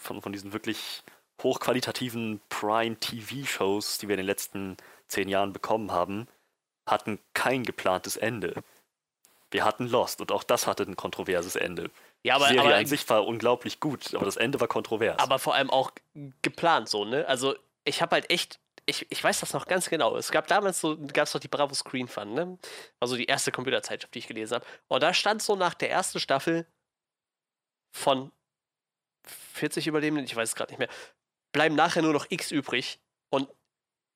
von, 0.00 0.22
von 0.22 0.32
diesen 0.32 0.52
wirklich 0.52 1.02
hochqualitativen 1.42 2.40
Prime-TV-Shows, 2.48 3.98
die 3.98 4.08
wir 4.08 4.14
in 4.14 4.18
den 4.18 4.26
letzten 4.26 4.76
zehn 5.08 5.28
Jahren 5.28 5.52
bekommen 5.52 5.92
haben, 5.92 6.28
hatten 6.86 7.18
kein 7.34 7.64
geplantes 7.64 8.16
Ende. 8.16 8.62
Wir 9.50 9.64
hatten 9.64 9.86
Lost 9.86 10.20
und 10.20 10.32
auch 10.32 10.42
das 10.42 10.66
hatte 10.66 10.82
ein 10.84 10.96
kontroverses 10.96 11.56
Ende. 11.56 11.90
Ja, 12.22 12.36
aber, 12.36 12.48
die 12.48 12.54
Serie 12.54 12.70
aber, 12.70 12.78
an 12.78 12.86
sich 12.86 13.08
war 13.08 13.26
unglaublich 13.26 13.80
gut, 13.80 14.14
aber 14.14 14.24
das 14.24 14.36
Ende 14.36 14.60
war 14.60 14.66
kontrovers. 14.66 15.18
Aber 15.18 15.38
vor 15.38 15.54
allem 15.54 15.70
auch 15.70 15.92
geplant 16.42 16.88
so, 16.88 17.04
ne? 17.04 17.26
Also 17.28 17.54
ich 17.84 18.00
habe 18.00 18.16
halt 18.16 18.30
echt, 18.30 18.58
ich, 18.86 19.06
ich 19.10 19.22
weiß 19.22 19.40
das 19.40 19.52
noch 19.52 19.66
ganz 19.66 19.90
genau. 19.90 20.16
Es 20.16 20.32
gab 20.32 20.46
damals 20.46 20.80
so, 20.80 20.96
gab 20.96 21.26
es 21.26 21.32
doch 21.32 21.40
die 21.40 21.48
Bravo 21.48 21.74
Screen 21.74 22.08
Fun, 22.08 22.32
ne? 22.32 22.58
Also 22.98 23.16
die 23.16 23.26
erste 23.26 23.52
Computerzeitschrift, 23.52 24.14
die 24.14 24.20
ich 24.20 24.26
gelesen 24.26 24.56
habe. 24.56 24.66
Und 24.88 25.02
da 25.02 25.12
stand 25.12 25.42
so 25.42 25.54
nach 25.54 25.74
der 25.74 25.90
ersten 25.90 26.18
Staffel 26.18 26.66
von 27.92 28.32
40 29.24 29.86
Überlebenden, 29.86 30.24
ich 30.24 30.36
weiß 30.36 30.50
es 30.50 30.54
gerade 30.54 30.72
nicht 30.72 30.78
mehr, 30.78 30.88
bleiben 31.52 31.74
nachher 31.74 32.02
nur 32.02 32.12
noch 32.12 32.26
X 32.28 32.50
übrig. 32.50 32.98
Und 33.30 33.48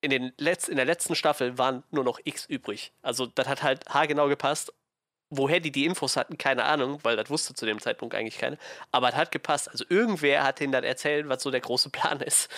in, 0.00 0.10
den 0.10 0.32
Letz-, 0.38 0.68
in 0.68 0.76
der 0.76 0.84
letzten 0.84 1.14
Staffel 1.14 1.58
waren 1.58 1.82
nur 1.90 2.04
noch 2.04 2.20
X 2.24 2.46
übrig. 2.46 2.92
Also 3.02 3.26
das 3.26 3.48
hat 3.48 3.62
halt 3.62 3.88
haargenau 3.88 4.28
gepasst. 4.28 4.72
Woher 5.30 5.60
die 5.60 5.72
die 5.72 5.84
Infos 5.84 6.16
hatten, 6.16 6.38
keine 6.38 6.64
Ahnung, 6.64 7.00
weil 7.02 7.16
das 7.16 7.28
wusste 7.28 7.52
zu 7.52 7.66
dem 7.66 7.80
Zeitpunkt 7.80 8.14
eigentlich 8.14 8.38
keiner. 8.38 8.56
Aber 8.92 9.10
es 9.10 9.14
hat 9.14 9.30
gepasst. 9.30 9.68
Also 9.68 9.84
irgendwer 9.88 10.42
hat 10.42 10.60
denen 10.60 10.72
dann 10.72 10.84
erzählt, 10.84 11.28
was 11.28 11.42
so 11.42 11.50
der 11.50 11.60
große 11.60 11.90
Plan 11.90 12.20
ist. 12.20 12.48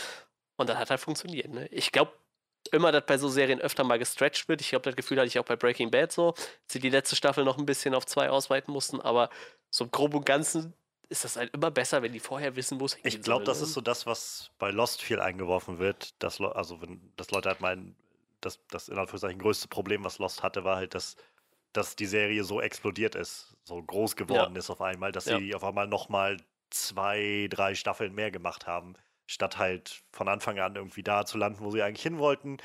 Und 0.56 0.68
das 0.68 0.76
hat 0.76 0.90
halt 0.90 1.00
funktioniert. 1.00 1.48
Ne? 1.48 1.66
Ich 1.68 1.90
glaube 1.90 2.12
immer, 2.70 2.92
dass 2.92 3.06
bei 3.06 3.18
so 3.18 3.28
Serien 3.28 3.60
öfter 3.60 3.82
mal 3.82 3.98
gestretched 3.98 4.48
wird. 4.48 4.60
Ich 4.60 4.68
glaube, 4.68 4.84
das 4.84 4.94
Gefühl 4.94 5.18
hatte 5.18 5.26
ich 5.26 5.38
auch 5.38 5.44
bei 5.44 5.56
Breaking 5.56 5.90
Bad 5.90 6.12
so, 6.12 6.32
dass 6.32 6.46
sie 6.68 6.78
die 6.78 6.90
letzte 6.90 7.16
Staffel 7.16 7.44
noch 7.44 7.58
ein 7.58 7.66
bisschen 7.66 7.94
auf 7.94 8.06
zwei 8.06 8.30
ausweiten 8.30 8.72
mussten. 8.72 9.00
Aber 9.00 9.30
so 9.70 9.84
im 9.84 9.90
Groben 9.90 10.18
und 10.18 10.26
Ganzen 10.26 10.74
ist 11.10 11.24
das 11.24 11.36
halt 11.36 11.52
immer 11.52 11.70
besser, 11.70 12.02
wenn 12.02 12.12
die 12.12 12.20
vorher 12.20 12.54
wissen, 12.56 12.80
wo 12.80 12.86
es 12.86 12.94
hingeht. 12.94 13.14
Ich 13.14 13.22
glaube, 13.22 13.44
das 13.44 13.58
ne? 13.58 13.66
ist 13.66 13.74
so 13.74 13.80
das, 13.80 14.06
was 14.06 14.50
bei 14.58 14.70
Lost 14.70 15.02
viel 15.02 15.20
eingeworfen 15.20 15.78
wird. 15.78 16.14
Dass, 16.22 16.40
also, 16.40 16.80
wenn 16.80 17.12
das 17.16 17.32
Leute 17.32 17.48
halt 17.48 17.60
meinen, 17.60 17.96
das, 18.40 18.60
das 18.68 18.88
in 18.88 18.96
Anführungszeichen 18.96 19.40
größte 19.40 19.68
Problem, 19.68 20.04
was 20.04 20.18
Lost 20.18 20.42
hatte, 20.42 20.62
war 20.64 20.76
halt, 20.76 20.94
dass, 20.94 21.16
dass 21.72 21.96
die 21.96 22.06
Serie 22.06 22.44
so 22.44 22.60
explodiert 22.60 23.16
ist, 23.16 23.56
so 23.64 23.82
groß 23.82 24.14
geworden 24.14 24.54
ja. 24.54 24.58
ist 24.58 24.70
auf 24.70 24.80
einmal, 24.80 25.10
dass 25.10 25.26
ja. 25.26 25.38
sie 25.38 25.54
auf 25.54 25.64
einmal 25.64 25.88
nochmal 25.88 26.36
zwei, 26.70 27.48
drei 27.50 27.74
Staffeln 27.74 28.14
mehr 28.14 28.30
gemacht 28.30 28.68
haben, 28.68 28.94
statt 29.26 29.58
halt 29.58 30.02
von 30.12 30.28
Anfang 30.28 30.60
an 30.60 30.76
irgendwie 30.76 31.02
da 31.02 31.26
zu 31.26 31.38
landen, 31.38 31.64
wo 31.64 31.72
sie 31.72 31.82
eigentlich 31.82 32.04
hin 32.04 32.18
wollten. 32.18 32.58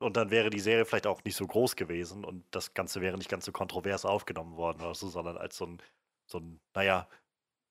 Und 0.00 0.16
dann 0.16 0.32
wäre 0.32 0.50
die 0.50 0.58
Serie 0.58 0.84
vielleicht 0.84 1.06
auch 1.06 1.22
nicht 1.22 1.36
so 1.36 1.46
groß 1.46 1.76
gewesen 1.76 2.24
und 2.24 2.44
das 2.50 2.74
Ganze 2.74 3.00
wäre 3.00 3.16
nicht 3.16 3.30
ganz 3.30 3.44
so 3.44 3.52
kontrovers 3.52 4.04
aufgenommen 4.04 4.56
worden 4.56 4.82
oder 4.82 4.96
so, 4.96 5.08
sondern 5.08 5.36
als 5.36 5.56
so 5.56 5.66
ein, 5.66 5.78
so 6.26 6.38
ein, 6.38 6.60
naja, 6.74 7.06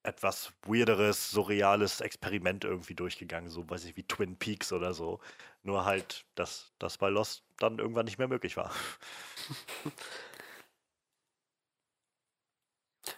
etwas 0.04 0.52
weirderes, 0.64 1.32
surreales 1.32 2.02
Experiment 2.02 2.64
irgendwie 2.66 2.96
durchgegangen, 2.96 3.50
so 3.50 3.70
weiß 3.70 3.86
ich 3.86 3.98
wie 3.98 4.04
Twin 4.04 4.38
Peaks 4.38 4.74
oder 4.74 4.94
so. 4.94 5.20
Nur 5.64 5.86
halt, 5.86 6.26
dass 6.36 6.72
das 6.80 6.98
bei 6.98 7.10
Lost 7.10 7.44
dann 7.58 7.80
irgendwann 7.80 8.06
nicht 8.06 8.18
mehr 8.18 8.28
möglich 8.28 8.58
war. 8.58 8.72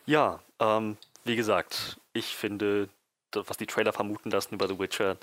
Ja, 0.06 0.42
ähm, 0.60 0.98
wie 1.24 1.36
gesagt, 1.36 2.00
ich 2.14 2.36
finde, 2.36 2.90
was 3.34 3.58
die 3.58 3.66
Trailer 3.68 3.94
vermuten 3.94 4.32
lassen 4.32 4.56
über 4.56 4.68
The 4.68 4.80
Witcher, 4.80 5.18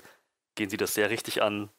gehen 0.55 0.69
sie 0.69 0.77
das 0.77 0.93
sehr 0.93 1.09
richtig 1.09 1.41
an. 1.41 1.69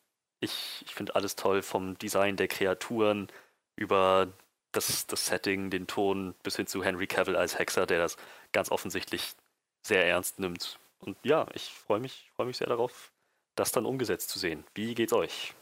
Ich, 0.41 0.83
ich 0.87 0.95
finde 0.95 1.15
alles 1.15 1.37
toll, 1.37 1.63
vom 1.63 1.99
Design 1.99 2.37
der 2.37 2.49
Kreaturen 2.49 3.29
über 3.77 4.29
das, 4.73 5.07
das 5.07 5.27
Setting, 5.27 5.71
den 5.71 5.87
Ton 5.87 6.35
bis 6.43 6.57
hin 6.57 6.67
zu 6.67 6.83
Henry 6.85 7.07
Cavill 7.07 7.37
als 7.37 7.59
Hexer, 7.59 7.87
der 7.87 7.99
das 7.99 8.17
ganz 8.53 8.71
offensichtlich 8.71 9.35
sehr 9.83 10.07
ernst 10.07 10.39
nimmt. 10.39 10.79
Und 11.01 11.17
ja, 11.25 11.47
ich 11.55 11.65
freue 11.65 12.01
mich, 12.01 12.31
freue 12.35 12.47
mich 12.47 12.57
sehr 12.57 12.69
darauf, 12.69 13.13
das 13.57 13.73
dann 13.73 13.87
umgesetzt 13.87 14.31
zu 14.31 14.39
sehen. 14.39 14.65
Wie 14.75 14.95
geht's 14.95 15.13
euch? 15.13 15.55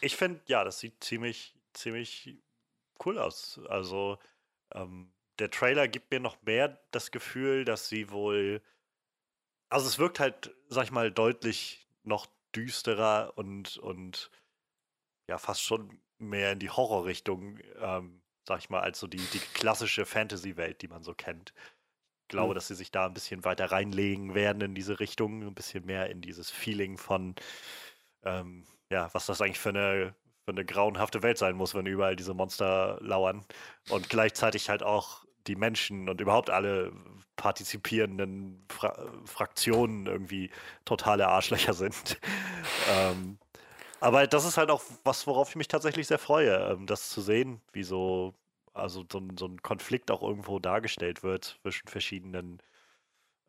Ich 0.00 0.16
finde, 0.16 0.40
ja, 0.46 0.64
das 0.64 0.80
sieht 0.80 1.02
ziemlich, 1.02 1.54
ziemlich 1.72 2.36
cool 3.04 3.18
aus. 3.18 3.60
Also, 3.68 4.18
ähm, 4.74 5.12
der 5.38 5.50
Trailer 5.50 5.88
gibt 5.88 6.10
mir 6.10 6.20
noch 6.20 6.42
mehr 6.42 6.80
das 6.90 7.10
Gefühl, 7.10 7.64
dass 7.64 7.88
sie 7.88 8.10
wohl. 8.10 8.62
Also, 9.70 9.86
es 9.86 9.98
wirkt 9.98 10.20
halt, 10.20 10.54
sag 10.68 10.84
ich 10.84 10.90
mal, 10.90 11.10
deutlich 11.10 11.86
noch 12.02 12.26
düsterer 12.54 13.32
und, 13.36 13.78
und 13.78 14.30
ja, 15.28 15.38
fast 15.38 15.62
schon 15.62 16.00
mehr 16.18 16.52
in 16.52 16.58
die 16.58 16.70
Horrorrichtung, 16.70 17.58
ähm, 17.80 18.20
sag 18.46 18.58
ich 18.58 18.70
mal, 18.70 18.80
als 18.80 18.98
so 19.00 19.06
die, 19.06 19.18
die 19.18 19.38
klassische 19.54 20.04
Fantasy-Welt, 20.04 20.82
die 20.82 20.88
man 20.88 21.02
so 21.02 21.14
kennt. 21.14 21.54
Glaube, 22.30 22.54
Mhm. 22.54 22.54
dass 22.54 22.68
sie 22.68 22.76
sich 22.76 22.90
da 22.92 23.06
ein 23.06 23.14
bisschen 23.14 23.44
weiter 23.44 23.72
reinlegen 23.72 24.34
werden 24.34 24.62
in 24.62 24.74
diese 24.74 25.00
Richtung, 25.00 25.42
ein 25.42 25.54
bisschen 25.54 25.86
mehr 25.86 26.10
in 26.10 26.22
dieses 26.22 26.50
Feeling 26.50 26.98
von, 26.98 27.34
ähm, 28.24 28.66
ja, 28.90 29.08
was 29.14 29.26
das 29.26 29.40
eigentlich 29.40 29.58
für 29.58 29.70
eine, 29.70 30.14
für 30.44 30.52
eine 30.52 30.64
grauenhafte 30.64 31.22
Welt 31.22 31.38
sein 31.38 31.56
muss, 31.56 31.74
wenn 31.74 31.86
überall 31.86 32.16
diese 32.16 32.34
Monster 32.34 32.98
lauern. 33.00 33.46
Und 33.88 34.08
gleichzeitig 34.08 34.68
halt 34.70 34.82
auch 34.82 35.24
die 35.46 35.56
Menschen 35.56 36.08
und 36.08 36.20
überhaupt 36.20 36.50
alle 36.50 36.92
partizipierenden 37.36 38.66
Fra 38.70 38.94
Fraktionen 39.24 40.06
irgendwie 40.06 40.50
totale 40.84 41.28
Arschlöcher 41.28 41.74
sind. 41.74 42.20
ähm, 42.84 43.38
aber 44.00 44.26
das 44.26 44.44
ist 44.46 44.56
halt 44.58 44.70
auch 44.70 44.82
was, 45.04 45.26
worauf 45.26 45.50
ich 45.50 45.56
mich 45.56 45.68
tatsächlich 45.68 46.06
sehr 46.08 46.18
freue, 46.18 46.56
ähm, 46.72 46.86
das 46.86 47.10
zu 47.10 47.20
sehen, 47.22 47.62
wie 47.72 47.84
so, 47.84 48.34
also 48.74 49.04
so, 49.10 49.18
ein- 49.18 49.36
so 49.38 49.46
ein 49.46 49.62
Konflikt 49.62 50.10
auch 50.10 50.22
irgendwo 50.22 50.58
dargestellt 50.58 51.22
wird 51.22 51.58
zwischen 51.62 51.88
verschiedenen, 51.88 52.58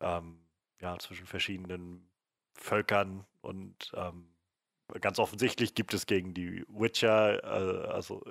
ähm, 0.00 0.48
ja, 0.80 0.98
zwischen 0.98 1.26
verschiedenen 1.26 2.10
Völkern 2.54 3.26
und 3.40 3.92
ähm, 3.94 4.34
ganz 5.00 5.18
offensichtlich 5.18 5.74
gibt 5.74 5.94
es 5.94 6.06
gegen 6.06 6.34
die 6.34 6.64
Witcher, 6.68 7.42
äh, 7.44 7.88
also 7.92 8.22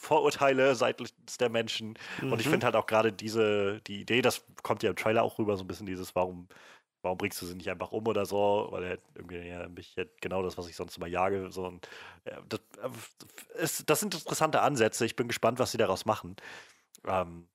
Vorurteile 0.00 0.74
seitens 0.74 1.14
der 1.38 1.50
Menschen. 1.50 1.94
Und 2.30 2.40
ich 2.40 2.48
Mhm. 2.48 2.50
finde 2.50 2.66
halt 2.66 2.76
auch 2.76 2.86
gerade 2.86 3.12
diese, 3.12 3.80
die 3.82 4.00
Idee, 4.00 4.22
das 4.22 4.46
kommt 4.62 4.82
ja 4.82 4.90
im 4.90 4.96
Trailer 4.96 5.22
auch 5.22 5.38
rüber, 5.38 5.56
so 5.58 5.64
ein 5.64 5.68
bisschen 5.68 5.86
dieses, 5.86 6.14
warum, 6.16 6.48
warum 7.02 7.18
bringst 7.18 7.40
du 7.40 7.46
sie 7.46 7.54
nicht 7.54 7.70
einfach 7.70 7.92
um 7.92 8.06
oder 8.06 8.26
so, 8.26 8.68
weil 8.70 8.84
er 8.84 8.98
irgendwie 9.14 9.48
ja, 9.48 9.66
genau 10.20 10.42
das, 10.42 10.58
was 10.58 10.68
ich 10.68 10.76
sonst 10.76 10.96
immer 10.96 11.06
jage. 11.06 11.50
So, 11.50 11.80
ja, 12.26 12.40
das, 12.48 12.60
äh, 12.82 13.62
ist, 13.62 13.88
das 13.88 14.00
sind 14.00 14.14
interessante 14.14 14.60
Ansätze. 14.62 15.06
Ich 15.06 15.16
bin 15.16 15.28
gespannt, 15.28 15.58
was 15.58 15.72
sie 15.72 15.78
daraus 15.78 16.04
machen. 16.04 16.36
Ähm, 17.06 17.48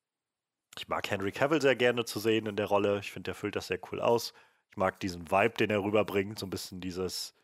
ich 0.78 0.88
mag 0.88 1.08
Henry 1.10 1.32
Cavill 1.32 1.62
sehr 1.62 1.76
gerne 1.76 2.04
zu 2.04 2.20
sehen 2.20 2.46
in 2.46 2.56
der 2.56 2.66
Rolle. 2.66 2.98
Ich 3.00 3.12
finde, 3.12 3.28
der 3.28 3.34
füllt 3.34 3.56
das 3.56 3.68
sehr 3.68 3.80
cool 3.90 4.00
aus. 4.00 4.34
Ich 4.70 4.76
mag 4.76 5.00
diesen 5.00 5.30
Vibe, 5.30 5.54
den 5.58 5.70
er 5.70 5.82
rüberbringt, 5.82 6.38
so 6.38 6.46
ein 6.46 6.50
bisschen 6.50 6.80
dieses 6.80 7.34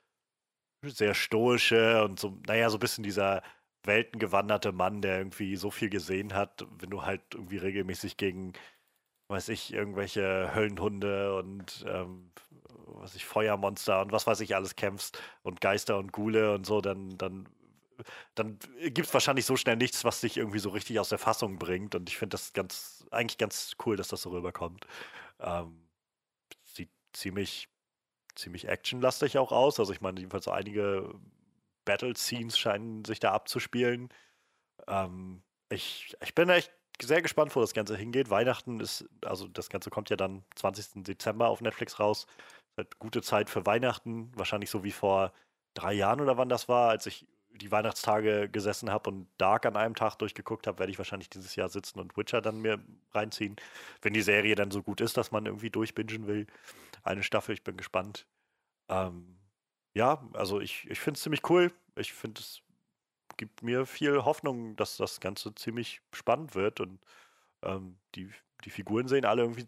sehr 0.82 1.14
stoische 1.14 2.04
und 2.04 2.18
so, 2.18 2.38
naja, 2.46 2.68
so 2.70 2.76
ein 2.76 2.80
bisschen 2.80 3.04
dieser 3.04 3.42
weltengewanderte 3.84 4.72
Mann, 4.72 5.02
der 5.02 5.18
irgendwie 5.18 5.56
so 5.56 5.70
viel 5.70 5.90
gesehen 5.90 6.34
hat, 6.34 6.66
wenn 6.78 6.90
du 6.90 7.02
halt 7.04 7.22
irgendwie 7.34 7.58
regelmäßig 7.58 8.16
gegen, 8.16 8.52
weiß 9.28 9.48
ich, 9.48 9.72
irgendwelche 9.72 10.54
Höllenhunde 10.54 11.36
und 11.36 11.84
ähm, 11.88 12.32
was 13.02 13.14
ich, 13.14 13.24
Feuermonster 13.24 14.00
und 14.02 14.12
was 14.12 14.26
weiß 14.26 14.40
ich 14.40 14.54
alles 14.54 14.76
kämpfst 14.76 15.20
und 15.42 15.60
Geister 15.60 15.98
und 15.98 16.12
Ghule 16.12 16.54
und 16.54 16.66
so, 16.66 16.80
dann, 16.80 17.16
dann, 17.18 17.48
dann 18.34 18.58
gibt 18.80 19.08
es 19.08 19.14
wahrscheinlich 19.14 19.46
so 19.46 19.56
schnell 19.56 19.76
nichts, 19.76 20.04
was 20.04 20.20
dich 20.20 20.36
irgendwie 20.36 20.58
so 20.58 20.70
richtig 20.70 21.00
aus 21.00 21.08
der 21.08 21.18
Fassung 21.18 21.58
bringt. 21.58 21.94
Und 21.94 22.08
ich 22.08 22.16
finde 22.16 22.34
das 22.34 22.52
ganz, 22.52 23.06
eigentlich 23.10 23.38
ganz 23.38 23.72
cool, 23.84 23.96
dass 23.96 24.08
das 24.08 24.22
so 24.22 24.30
rüberkommt. 24.30 24.86
Ähm, 25.40 25.88
sieht 26.64 26.90
ziemlich, 27.12 27.68
ziemlich 28.34 28.68
actionlastig 28.68 29.38
auch 29.38 29.52
aus. 29.52 29.80
Also 29.80 29.92
ich 29.92 30.00
meine, 30.00 30.20
jedenfalls 30.20 30.48
einige 30.48 31.14
Battle-Scenes 31.84 32.58
scheinen 32.58 33.04
sich 33.04 33.20
da 33.20 33.32
abzuspielen. 33.32 34.08
Ähm, 34.86 35.42
ich, 35.68 36.16
ich 36.22 36.34
bin 36.34 36.48
echt 36.48 36.72
sehr 37.00 37.22
gespannt, 37.22 37.54
wo 37.56 37.60
das 37.60 37.74
Ganze 37.74 37.96
hingeht. 37.96 38.30
Weihnachten 38.30 38.80
ist, 38.80 39.08
also 39.24 39.48
das 39.48 39.68
Ganze 39.68 39.90
kommt 39.90 40.10
ja 40.10 40.16
dann 40.16 40.44
20. 40.56 41.04
Dezember 41.04 41.48
auf 41.48 41.60
Netflix 41.60 41.98
raus. 41.98 42.26
Halt 42.76 42.98
gute 42.98 43.22
Zeit 43.22 43.50
für 43.50 43.66
Weihnachten, 43.66 44.30
wahrscheinlich 44.34 44.70
so 44.70 44.84
wie 44.84 44.92
vor 44.92 45.32
drei 45.74 45.92
Jahren 45.92 46.20
oder 46.20 46.36
wann 46.36 46.48
das 46.48 46.68
war, 46.68 46.90
als 46.90 47.06
ich 47.06 47.26
die 47.54 47.70
Weihnachtstage 47.70 48.48
gesessen 48.48 48.90
habe 48.90 49.10
und 49.10 49.28
Dark 49.38 49.66
an 49.66 49.76
einem 49.76 49.94
Tag 49.94 50.16
durchgeguckt 50.16 50.66
habe, 50.66 50.78
werde 50.78 50.90
ich 50.90 50.98
wahrscheinlich 50.98 51.28
dieses 51.28 51.54
Jahr 51.54 51.68
sitzen 51.68 52.00
und 52.00 52.16
Witcher 52.16 52.40
dann 52.40 52.60
mir 52.60 52.80
reinziehen, 53.12 53.56
wenn 54.00 54.14
die 54.14 54.22
Serie 54.22 54.54
dann 54.54 54.70
so 54.70 54.82
gut 54.82 55.00
ist, 55.00 55.16
dass 55.16 55.32
man 55.32 55.46
irgendwie 55.46 55.70
durchbingen 55.70 56.26
will. 56.26 56.46
Eine 57.02 57.22
Staffel, 57.22 57.54
ich 57.54 57.62
bin 57.62 57.76
gespannt. 57.76 58.26
Ähm, 58.88 59.38
ja, 59.94 60.26
also 60.32 60.60
ich, 60.60 60.88
ich 60.90 61.00
finde 61.00 61.18
es 61.18 61.22
ziemlich 61.22 61.48
cool. 61.50 61.72
Ich 61.96 62.12
finde, 62.12 62.40
es 62.40 62.62
gibt 63.42 63.64
mir 63.64 63.86
viel 63.86 64.24
Hoffnung, 64.24 64.76
dass 64.76 64.96
das 64.96 65.18
Ganze 65.18 65.52
ziemlich 65.56 66.00
spannend 66.12 66.54
wird 66.54 66.78
und 66.78 67.00
ähm, 67.62 67.98
die, 68.14 68.30
die 68.64 68.70
Figuren 68.70 69.08
sehen 69.08 69.24
alle 69.24 69.42
irgendwie, 69.42 69.66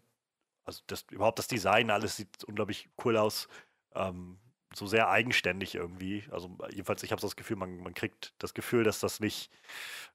also 0.63 0.81
das, 0.87 1.05
überhaupt 1.11 1.39
das 1.39 1.49
Design, 1.49 1.91
alles 1.91 2.15
sieht 2.15 2.45
unglaublich 2.45 2.87
cool 3.03 3.17
aus. 3.17 3.49
Ähm, 3.93 4.39
so 4.73 4.87
sehr 4.87 5.09
eigenständig 5.09 5.75
irgendwie. 5.75 6.23
Also 6.31 6.57
jedenfalls, 6.69 7.03
ich 7.03 7.11
habe 7.11 7.21
das 7.21 7.35
Gefühl, 7.35 7.57
man, 7.57 7.79
man 7.79 7.93
kriegt 7.93 8.33
das 8.39 8.53
Gefühl, 8.53 8.85
dass 8.85 9.01
das 9.01 9.19
nicht, 9.19 9.51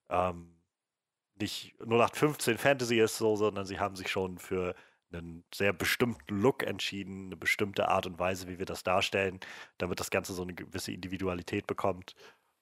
ähm, 0.08 0.56
nicht 1.38 1.74
0815 1.80 2.56
Fantasy 2.56 2.98
ist, 2.98 3.18
so, 3.18 3.36
sondern 3.36 3.66
sie 3.66 3.78
haben 3.78 3.94
sich 3.94 4.10
schon 4.10 4.38
für 4.38 4.74
einen 5.12 5.44
sehr 5.54 5.74
bestimmten 5.74 6.40
Look 6.40 6.62
entschieden, 6.62 7.26
eine 7.26 7.36
bestimmte 7.36 7.88
Art 7.88 8.06
und 8.06 8.18
Weise, 8.18 8.48
wie 8.48 8.58
wir 8.58 8.66
das 8.66 8.84
darstellen, 8.84 9.38
damit 9.76 10.00
das 10.00 10.10
Ganze 10.10 10.32
so 10.32 10.44
eine 10.44 10.54
gewisse 10.54 10.92
Individualität 10.92 11.66
bekommt. 11.66 12.14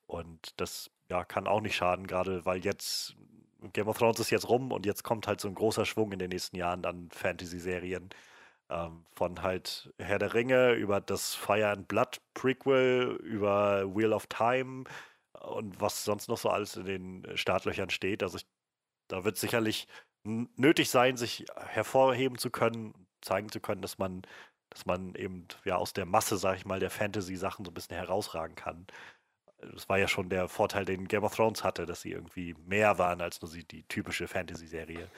Und 0.09 0.61
das 0.61 0.91
ja, 1.11 1.25
kann 1.25 1.47
auch 1.47 1.61
nicht 1.61 1.77
schaden, 1.77 2.07
gerade 2.07 2.45
weil 2.47 2.65
jetzt 2.65 3.15
Game 3.73 3.89
of 3.89 3.99
Thrones 3.99 4.21
ist 4.21 4.31
jetzt 4.31 4.49
rum 4.49 4.73
und 4.73 4.87
jetzt 4.87 5.05
kommt 5.05 5.27
halt 5.29 5.41
so 5.41 5.49
ein 5.49 5.55
großer 5.55 5.85
Schwung 5.87 6.13
in 6.13 6.19
den 6.19 6.31
nächsten 6.31 6.57
Jahren 6.57 6.85
an 6.87 7.11
Fantasy-Serien. 7.13 8.11
Ähm, 8.71 9.07
von 9.15 9.43
halt 9.43 9.93
Herr 9.99 10.19
der 10.19 10.35
Ringe 10.35 10.73
über 10.75 11.01
das 11.01 11.35
Fire 11.35 11.71
and 11.71 11.89
Blood 11.89 12.21
Prequel, 12.35 13.19
über 13.23 13.95
Wheel 13.97 14.13
of 14.13 14.27
Time 14.29 14.85
und 15.41 15.81
was 15.81 16.05
sonst 16.05 16.29
noch 16.29 16.39
so 16.39 16.51
alles 16.51 16.77
in 16.77 16.87
den 16.87 17.37
Startlöchern 17.37 17.91
steht. 17.91 18.23
Also 18.23 18.39
ich, 18.39 18.47
da 19.09 19.25
wird 19.25 19.39
sicherlich 19.39 19.89
nötig 20.25 20.91
sein, 20.91 21.17
sich 21.17 21.47
hervorheben 21.57 22.39
zu 22.39 22.51
können, 22.51 22.95
zeigen 23.23 23.51
zu 23.51 23.61
können, 23.61 23.83
dass 23.83 23.99
man, 23.99 24.23
dass 24.71 24.87
man 24.87 25.15
eben 25.15 25.49
ja 25.65 25.77
aus 25.77 25.93
der 25.95 26.07
Masse, 26.07 26.37
sag 26.39 26.57
ich 26.59 26.67
mal, 26.67 26.81
der 26.81 26.91
Fantasy-Sachen 26.91 27.65
so 27.65 27.71
ein 27.71 27.75
bisschen 27.75 27.97
herausragen 27.97 28.57
kann. 28.57 28.87
Das 29.61 29.89
war 29.89 29.99
ja 29.99 30.07
schon 30.09 30.29
der 30.29 30.49
Vorteil, 30.49 30.85
den 30.85 31.09
Game 31.09 31.25
of 31.25 31.35
Thrones 31.35 31.65
hatte, 31.65 31.85
dass 31.87 32.03
sie 32.03 32.13
irgendwie 32.13 32.55
mehr 32.67 32.99
waren 32.99 33.21
als 33.21 33.43
nur 33.43 33.51
die 33.51 33.83
typische 33.85 34.29
Fantasy-Serie. 34.29 35.09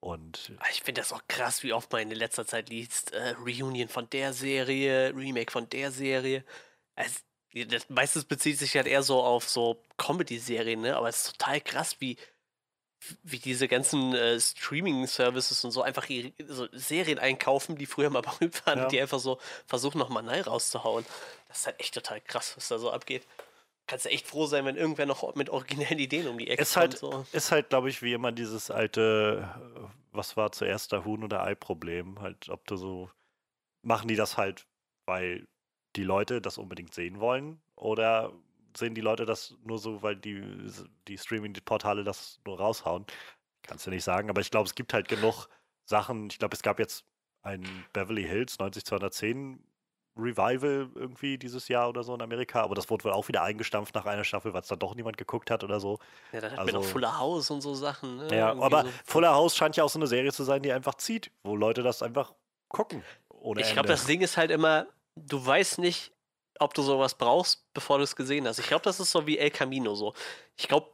Und 0.00 0.52
Ah, 0.60 0.66
Ich 0.70 0.82
finde 0.82 1.00
das 1.00 1.12
auch 1.12 1.22
krass, 1.28 1.62
wie 1.62 1.72
oft 1.72 1.90
man 1.92 2.02
in 2.02 2.10
letzter 2.10 2.46
Zeit 2.46 2.68
liest, 2.68 3.12
äh, 3.12 3.30
Reunion 3.38 3.88
von 3.88 4.08
der 4.10 4.32
Serie, 4.32 5.14
Remake 5.14 5.50
von 5.52 5.68
der 5.68 5.90
Serie. 5.90 6.44
Also, 6.94 7.18
das, 7.68 7.88
meistens 7.88 8.24
bezieht 8.24 8.58
sich 8.58 8.74
halt 8.76 8.86
eher 8.86 9.02
so 9.02 9.22
auf 9.22 9.48
so 9.48 9.82
Comedy-Serien, 9.96 10.80
ne? 10.82 10.96
Aber 10.96 11.08
es 11.08 11.18
ist 11.26 11.38
total 11.38 11.60
krass, 11.60 11.96
wie, 12.00 12.16
wie 13.22 13.38
diese 13.38 13.68
ganzen 13.68 14.14
äh, 14.14 14.38
Streaming-Services 14.38 15.64
und 15.64 15.70
so 15.70 15.82
einfach 15.82 16.08
ihre, 16.08 16.32
so 16.46 16.68
Serien 16.72 17.18
einkaufen, 17.18 17.76
die 17.76 17.86
früher 17.86 18.10
mal 18.10 18.22
berühmt 18.22 18.64
waren, 18.66 18.78
Ja. 18.78 18.84
und 18.84 18.92
die 18.92 19.00
einfach 19.00 19.18
so 19.20 19.38
versuchen, 19.66 19.98
nochmal 19.98 20.22
neu 20.22 20.40
rauszuhauen. 20.42 21.04
Das 21.48 21.60
ist 21.60 21.66
halt 21.66 21.80
echt 21.80 21.94
total 21.94 22.20
krass, 22.20 22.54
was 22.56 22.68
da 22.68 22.78
so 22.78 22.90
abgeht. 22.90 23.26
Kannst 23.86 24.04
du 24.04 24.10
echt 24.10 24.26
froh 24.26 24.46
sein, 24.46 24.64
wenn 24.64 24.76
irgendwer 24.76 25.06
noch 25.06 25.34
mit 25.36 25.48
originellen 25.50 25.98
Ideen 25.98 26.26
um 26.26 26.38
die 26.38 26.48
Ecke 26.48 26.62
ist 26.62 26.74
kommt. 26.74 26.82
halt, 26.82 26.98
So. 26.98 27.26
ist 27.32 27.52
halt, 27.52 27.68
glaube 27.68 27.88
ich, 27.88 28.02
wie 28.02 28.12
immer 28.12 28.32
dieses 28.32 28.70
alte, 28.70 29.48
was 30.12 30.36
war 30.36 30.50
zuerst 30.52 30.92
der 30.92 31.04
Huhn- 31.04 31.22
oder 31.22 31.42
Ei-Problem. 31.44 32.20
Halt, 32.20 32.48
ob 32.48 32.66
du 32.66 32.76
so, 32.76 33.10
machen 33.82 34.08
die 34.08 34.16
das 34.16 34.36
halt, 34.36 34.66
weil 35.06 35.46
die 35.94 36.02
Leute 36.02 36.40
das 36.40 36.58
unbedingt 36.58 36.94
sehen 36.94 37.20
wollen? 37.20 37.60
Oder 37.76 38.32
sehen 38.76 38.94
die 38.94 39.00
Leute 39.00 39.24
das 39.24 39.54
nur 39.62 39.78
so, 39.78 40.02
weil 40.02 40.16
die, 40.16 40.42
die 41.08 41.18
Streaming-Portale 41.18 42.02
das 42.02 42.40
nur 42.44 42.58
raushauen? 42.58 43.06
Kannst 43.62 43.86
du 43.86 43.90
nicht 43.90 44.04
sagen, 44.04 44.30
aber 44.30 44.40
ich 44.40 44.50
glaube, 44.50 44.66
es 44.66 44.74
gibt 44.74 44.92
halt 44.92 45.08
genug 45.08 45.48
Sachen. 45.84 46.28
Ich 46.30 46.38
glaube, 46.38 46.54
es 46.54 46.62
gab 46.62 46.78
jetzt 46.78 47.04
ein 47.42 47.64
Beverly 47.92 48.24
Hills 48.24 48.58
90210 48.58 49.62
Revival 50.16 50.88
irgendwie 50.94 51.38
dieses 51.38 51.68
Jahr 51.68 51.88
oder 51.88 52.02
so 52.02 52.14
in 52.14 52.22
Amerika, 52.22 52.62
aber 52.62 52.74
das 52.74 52.88
wurde 52.90 53.04
wohl 53.04 53.12
auch 53.12 53.28
wieder 53.28 53.42
eingestampft 53.42 53.94
nach 53.94 54.06
einer 54.06 54.24
Staffel, 54.24 54.52
weil 54.54 54.62
es 54.62 54.68
dann 54.68 54.78
doch 54.78 54.94
niemand 54.94 55.16
geguckt 55.16 55.50
hat 55.50 55.62
oder 55.62 55.78
so. 55.80 55.98
Ja, 56.32 56.40
dann 56.40 56.52
hatten 56.52 56.66
wir 56.66 56.72
noch 56.72 56.80
also- 56.80 56.92
Fuller 56.92 57.18
House 57.18 57.50
und 57.50 57.60
so 57.60 57.74
Sachen. 57.74 58.16
Ne? 58.16 58.36
Ja, 58.36 58.48
Irgendwie 58.48 58.64
aber 58.64 58.82
so. 58.82 58.88
Fuller 59.04 59.34
House 59.34 59.56
scheint 59.56 59.76
ja 59.76 59.84
auch 59.84 59.90
so 59.90 59.98
eine 59.98 60.06
Serie 60.06 60.32
zu 60.32 60.44
sein, 60.44 60.62
die 60.62 60.72
einfach 60.72 60.94
zieht, 60.94 61.30
wo 61.44 61.56
Leute 61.56 61.82
das 61.82 62.02
einfach 62.02 62.32
gucken. 62.68 63.02
Ohne 63.28 63.60
Ich 63.60 63.72
glaube, 63.72 63.88
das 63.88 64.06
Ding 64.06 64.22
ist 64.22 64.36
halt 64.36 64.50
immer, 64.50 64.86
du 65.14 65.44
weißt 65.44 65.78
nicht, 65.78 66.12
ob 66.58 66.72
du 66.74 66.82
sowas 66.82 67.14
brauchst, 67.14 67.64
bevor 67.74 67.98
du 67.98 68.04
es 68.04 68.16
gesehen 68.16 68.46
hast. 68.46 68.58
Ich 68.58 68.66
glaube, 68.66 68.82
das 68.82 68.98
ist 68.98 69.10
so 69.10 69.26
wie 69.26 69.38
El 69.38 69.50
Camino 69.50 69.94
so. 69.94 70.14
Ich 70.56 70.68
glaube, 70.68 70.88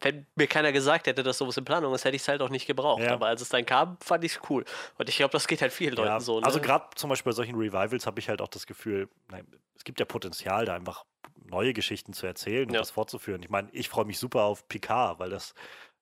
wenn 0.00 0.26
mir 0.34 0.46
keiner 0.46 0.72
gesagt 0.72 1.06
hätte, 1.06 1.22
dass 1.22 1.38
sowas 1.38 1.56
in 1.56 1.64
Planung 1.64 1.94
ist, 1.94 2.04
hätte 2.04 2.16
ich 2.16 2.22
es 2.22 2.28
halt 2.28 2.42
auch 2.42 2.50
nicht 2.50 2.66
gebraucht. 2.66 3.02
Ja. 3.02 3.14
Aber 3.14 3.26
als 3.26 3.40
es 3.40 3.48
dann 3.48 3.64
kam, 3.64 3.96
fand 4.00 4.24
ich 4.24 4.36
es 4.36 4.40
cool. 4.50 4.64
Und 4.98 5.08
ich 5.08 5.16
glaube, 5.16 5.32
das 5.32 5.46
geht 5.46 5.62
halt 5.62 5.72
vielen 5.72 5.94
Leuten 5.94 6.08
Ja, 6.08 6.20
so. 6.20 6.40
Ne? 6.40 6.46
Also 6.46 6.60
gerade 6.60 6.86
zum 6.94 7.10
Beispiel 7.10 7.30
bei 7.30 7.36
solchen 7.36 7.56
Revivals 7.56 8.06
habe 8.06 8.20
ich 8.20 8.28
halt 8.28 8.40
auch 8.40 8.48
das 8.48 8.66
Gefühl, 8.66 9.08
nein, 9.30 9.46
es 9.76 9.84
gibt 9.84 10.00
ja 10.00 10.06
Potenzial, 10.06 10.66
da 10.66 10.74
einfach 10.74 11.04
neue 11.46 11.72
Geschichten 11.72 12.12
zu 12.12 12.26
erzählen 12.26 12.68
und 12.68 12.74
Ja. 12.74 12.80
das 12.80 12.90
fortzuführen. 12.90 13.42
Ich 13.42 13.50
meine, 13.50 13.68
ich 13.72 13.88
freue 13.88 14.04
mich 14.04 14.18
super 14.18 14.44
auf 14.44 14.68
Picard, 14.68 15.18
weil 15.18 15.30
das 15.30 15.54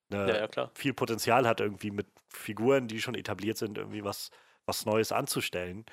klar. 0.08 0.70
viel 0.75 0.92
Potenzial 0.92 1.49
hat, 1.49 1.61
irgendwie 1.61 1.90
mit 1.90 2.06
Figuren, 2.28 2.87
die 2.88 3.00
schon 3.00 3.14
etabliert 3.14 3.56
sind, 3.56 3.78
irgendwie 3.78 4.04
was, 4.04 4.30
was 4.66 4.84
Neues 4.84 5.11
anzustellen. 5.11 5.87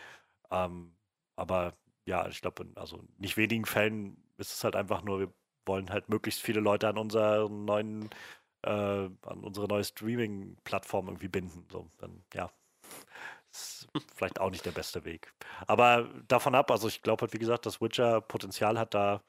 Ähm, 0.51 0.95
aber 1.35 1.73
ja, 2.05 2.27
ich 2.27 2.41
glaube, 2.41 2.63
in 2.63 2.75
also 2.75 3.03
nicht 3.17 3.37
wenigen 3.37 3.65
Fällen 3.65 4.21
ist 4.37 4.51
es 4.53 4.63
halt 4.63 4.75
einfach 4.75 5.03
nur, 5.03 5.19
wir 5.19 5.33
wollen 5.69 5.89
halt 5.91 6.09
möglichst 6.09 6.41
viele 6.41 6.59
Leute 6.59 6.89
an 6.89 6.97
unseren 6.97 7.63
neuen, 7.65 8.09
äh, 8.63 8.71
an 8.71 9.43
unsere 9.43 9.67
neue 9.67 9.85
Streaming-Plattform 9.85 11.07
irgendwie 11.07 11.29
binden. 11.29 11.65
So, 11.71 11.89
dann, 11.99 12.25
ja. 12.33 12.51
Ist 13.51 13.87
vielleicht 14.15 14.39
auch 14.39 14.51
nicht 14.51 14.65
der 14.65 14.71
beste 14.71 15.05
Weg. 15.05 15.33
Aber 15.67 16.09
davon 16.27 16.55
ab, 16.55 16.69
also 16.71 16.87
ich 16.87 17.01
glaube 17.01 17.21
halt, 17.21 17.33
wie 17.33 17.39
gesagt, 17.39 17.65
dass 17.65 17.81
Witcher 17.81 18.21
Potenzial 18.21 18.77
hat, 18.77 18.93
da, 18.93 19.23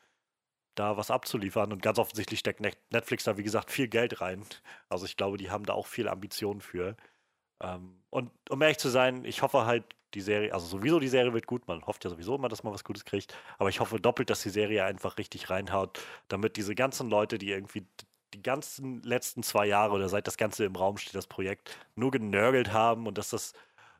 da 0.74 0.96
was 0.96 1.10
abzuliefern. 1.10 1.72
Und 1.72 1.82
ganz 1.82 1.98
offensichtlich 1.98 2.40
steckt 2.40 2.60
Net- 2.60 2.78
Netflix 2.90 3.24
da, 3.24 3.36
wie 3.38 3.42
gesagt, 3.42 3.70
viel 3.70 3.88
Geld 3.88 4.20
rein. 4.20 4.44
Also 4.90 5.06
ich 5.06 5.16
glaube, 5.16 5.36
die 5.38 5.50
haben 5.50 5.64
da 5.64 5.74
auch 5.74 5.86
viel 5.86 6.08
Ambition 6.08 6.60
für. 6.60 6.96
Ähm, 7.60 8.02
und 8.10 8.30
um 8.48 8.60
ehrlich 8.62 8.78
zu 8.78 8.88
sein, 8.88 9.24
ich 9.24 9.42
hoffe 9.42 9.66
halt, 9.66 9.84
die 10.14 10.20
Serie, 10.20 10.52
also 10.52 10.66
sowieso 10.66 10.98
die 10.98 11.08
Serie 11.08 11.32
wird 11.32 11.46
gut, 11.46 11.68
man 11.68 11.86
hofft 11.86 12.04
ja 12.04 12.10
sowieso 12.10 12.34
immer, 12.34 12.48
dass 12.48 12.64
man 12.64 12.72
was 12.72 12.82
Gutes 12.82 13.04
kriegt, 13.04 13.36
aber 13.58 13.68
ich 13.68 13.78
hoffe 13.78 14.00
doppelt, 14.00 14.28
dass 14.28 14.42
die 14.42 14.50
Serie 14.50 14.84
einfach 14.84 15.18
richtig 15.18 15.50
reinhaut, 15.50 16.00
damit 16.26 16.56
diese 16.56 16.74
ganzen 16.74 17.08
Leute, 17.08 17.38
die 17.38 17.50
irgendwie 17.50 17.86
die 18.34 18.42
ganzen 18.42 19.02
letzten 19.02 19.42
zwei 19.42 19.66
Jahre 19.66 19.94
oder 19.94 20.08
seit 20.08 20.26
das 20.26 20.36
Ganze 20.36 20.64
im 20.64 20.74
Raum 20.74 20.96
steht, 20.96 21.14
das 21.14 21.26
Projekt, 21.26 21.76
nur 21.94 22.10
genörgelt 22.10 22.72
haben 22.72 23.06
und 23.06 23.18
dass 23.18 23.30
das 23.30 23.52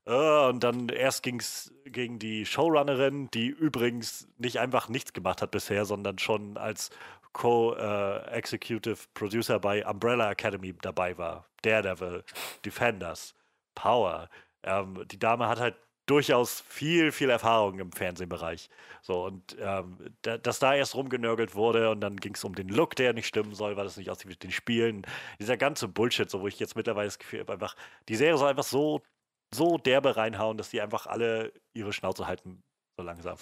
äh, 0.07 0.49
und 0.49 0.65
dann 0.65 0.89
erst 0.89 1.23
ging 1.23 1.41
es 1.41 1.73
gegen 1.85 2.19
die 2.19 2.47
Showrunnerin, 2.47 3.29
die 3.33 3.49
übrigens 3.49 4.29
nicht 4.39 4.59
einfach 4.59 4.89
nichts 4.89 5.13
gemacht 5.13 5.43
hat 5.43 5.51
bisher, 5.51 5.85
sondern 5.85 6.19
schon 6.19 6.57
als 6.57 6.91
Co-Executive 7.33 9.07
Producer 9.15 9.61
bei 9.61 9.87
Umbrella 9.87 10.31
Academy 10.31 10.75
dabei 10.83 11.17
war. 11.17 11.47
Daredevil, 11.63 12.25
Defenders, 12.65 13.35
Power. 13.75 14.29
Ähm, 14.63 15.07
die 15.09 15.19
Dame 15.19 15.49
hat 15.49 15.61
halt 15.61 15.77
durchaus 16.11 16.61
viel, 16.63 17.13
viel 17.13 17.31
Erfahrung 17.31 17.79
im 17.79 17.93
Fernsehbereich. 17.93 18.69
So, 19.01 19.25
und 19.25 19.57
ähm, 19.61 19.97
da, 20.23 20.39
dass 20.39 20.59
da 20.59 20.75
erst 20.75 20.97
rumgenörgelt 20.97 21.55
wurde 21.55 21.91
und 21.91 22.01
dann 22.01 22.17
ging 22.17 22.35
es 22.35 22.43
um 22.43 22.55
den 22.55 22.69
Look, 22.69 22.97
der 22.97 23.13
nicht 23.13 23.29
stimmen 23.29 23.55
soll, 23.55 23.77
weil 23.77 23.85
das 23.85 23.97
nicht 23.97 24.11
aussieht 24.11 24.29
wie 24.29 24.35
den 24.35 24.51
Spielen. 24.51 25.07
Dieser 25.39 25.57
ganze 25.57 25.87
Bullshit, 25.87 26.29
so 26.29 26.41
wo 26.41 26.49
ich 26.49 26.59
jetzt 26.59 26.75
mittlerweile 26.75 27.07
das 27.07 27.21
Gefühl 27.21 27.41
habe, 27.41 27.53
einfach, 27.53 27.77
die 28.09 28.17
Serie 28.17 28.37
soll 28.37 28.51
einfach 28.51 28.65
so, 28.65 29.03
so 29.55 29.79
derbe 29.79 30.17
reinhauen, 30.17 30.59
dass 30.59 30.71
die 30.71 30.81
einfach 30.81 31.07
alle 31.07 31.53
ihre 31.75 31.93
Schnauze 31.93 32.27
halten, 32.27 32.61
so 32.97 33.05
langsam. 33.05 33.37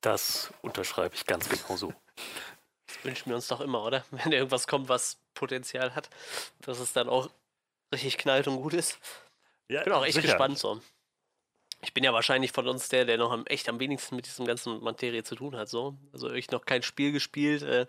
Das 0.00 0.52
unterschreibe 0.62 1.14
ich 1.14 1.24
ganz 1.24 1.48
genau 1.48 1.76
so. 1.76 1.92
Das 2.88 3.04
wünschen 3.04 3.28
wir 3.28 3.36
uns 3.36 3.46
doch 3.46 3.60
immer, 3.60 3.84
oder? 3.84 4.04
Wenn 4.10 4.32
irgendwas 4.32 4.66
kommt, 4.66 4.88
was 4.88 5.18
Potenzial 5.34 5.94
hat, 5.94 6.10
dass 6.62 6.80
es 6.80 6.92
dann 6.92 7.08
auch 7.08 7.30
richtig 7.92 8.18
knallt 8.18 8.48
und 8.48 8.56
gut 8.62 8.74
ist. 8.74 8.98
Ja, 9.68 9.78
Ich 9.80 9.84
bin 9.84 9.92
auch 9.92 10.04
echt 10.04 10.14
sicher. 10.14 10.28
gespannt 10.28 10.58
so. 10.58 10.80
Ich 11.82 11.94
bin 11.94 12.04
ja 12.04 12.12
wahrscheinlich 12.12 12.52
von 12.52 12.68
uns 12.68 12.90
der, 12.90 13.06
der 13.06 13.16
noch 13.16 13.32
am, 13.32 13.46
echt 13.46 13.68
am 13.68 13.80
wenigsten 13.80 14.14
mit 14.14 14.26
diesem 14.26 14.44
ganzen 14.46 14.82
Materie 14.82 15.22
zu 15.24 15.34
tun 15.34 15.56
hat. 15.56 15.68
So. 15.68 15.96
Also 16.12 16.30
ich 16.30 16.50
noch 16.50 16.66
kein 16.66 16.82
Spiel 16.82 17.10
gespielt. 17.12 17.62
Äh, 17.62 17.86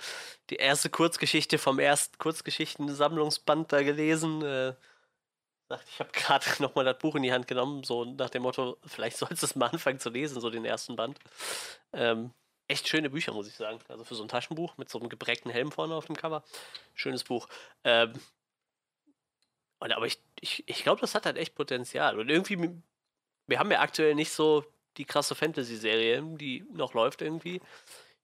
die 0.50 0.56
erste 0.56 0.90
Kurzgeschichte 0.90 1.58
vom 1.58 1.78
ersten 1.78 2.18
Kurzgeschichten-Sammlungsband 2.18 3.72
da 3.74 3.84
gelesen. 3.84 4.42
Äh, 4.44 4.76
ich 5.90 6.00
habe 6.00 6.10
gerade 6.14 6.46
nochmal 6.60 6.86
das 6.86 7.00
Buch 7.00 7.16
in 7.16 7.24
die 7.24 7.34
Hand 7.34 7.48
genommen, 7.48 7.84
so 7.84 8.06
nach 8.06 8.30
dem 8.30 8.44
Motto, 8.44 8.78
vielleicht 8.86 9.18
sollst 9.18 9.42
du 9.42 9.46
es 9.46 9.56
mal 9.56 9.68
anfangen 9.68 10.00
zu 10.00 10.10
lesen, 10.10 10.40
so 10.40 10.50
den 10.50 10.64
ersten 10.66 10.96
Band. 10.96 11.20
Ähm, 11.92 12.32
echt 12.70 12.88
schöne 12.88 13.10
Bücher, 13.10 13.34
muss 13.34 13.48
ich 13.48 13.56
sagen. 13.56 13.80
Also 13.90 14.06
für 14.06 14.16
so 14.16 14.24
ein 14.24 14.30
Taschenbuch 14.30 14.78
mit 14.78 14.90
so 14.90 15.00
einem 15.00 15.10
geprägten 15.10 15.50
Helm 15.50 15.72
vorne 15.72 15.96
auf 15.96 16.06
dem 16.06 16.16
Cover. 16.16 16.44
Schönes 16.96 17.26
Buch. 17.26 17.48
Ähm, 17.84 18.14
und, 19.82 19.92
aber 19.92 20.06
ich, 20.06 20.20
ich, 20.40 20.64
ich 20.68 20.84
glaube, 20.84 21.02
das 21.02 21.16
hat 21.16 21.26
halt 21.26 21.38
echt 21.38 21.56
Potenzial. 21.56 22.20
Und 22.20 22.30
irgendwie, 22.30 22.70
wir 23.48 23.60
haben 23.60 23.72
ja 23.72 23.82
aktuell 23.82 24.14
nicht 24.16 24.32
so 24.32 24.64
die 24.98 25.06
krasse 25.06 25.34
Fantasy-Serie, 25.34 26.22
die 26.38 26.64
noch 26.72 26.94
läuft 26.94 27.22
irgendwie. 27.22 27.62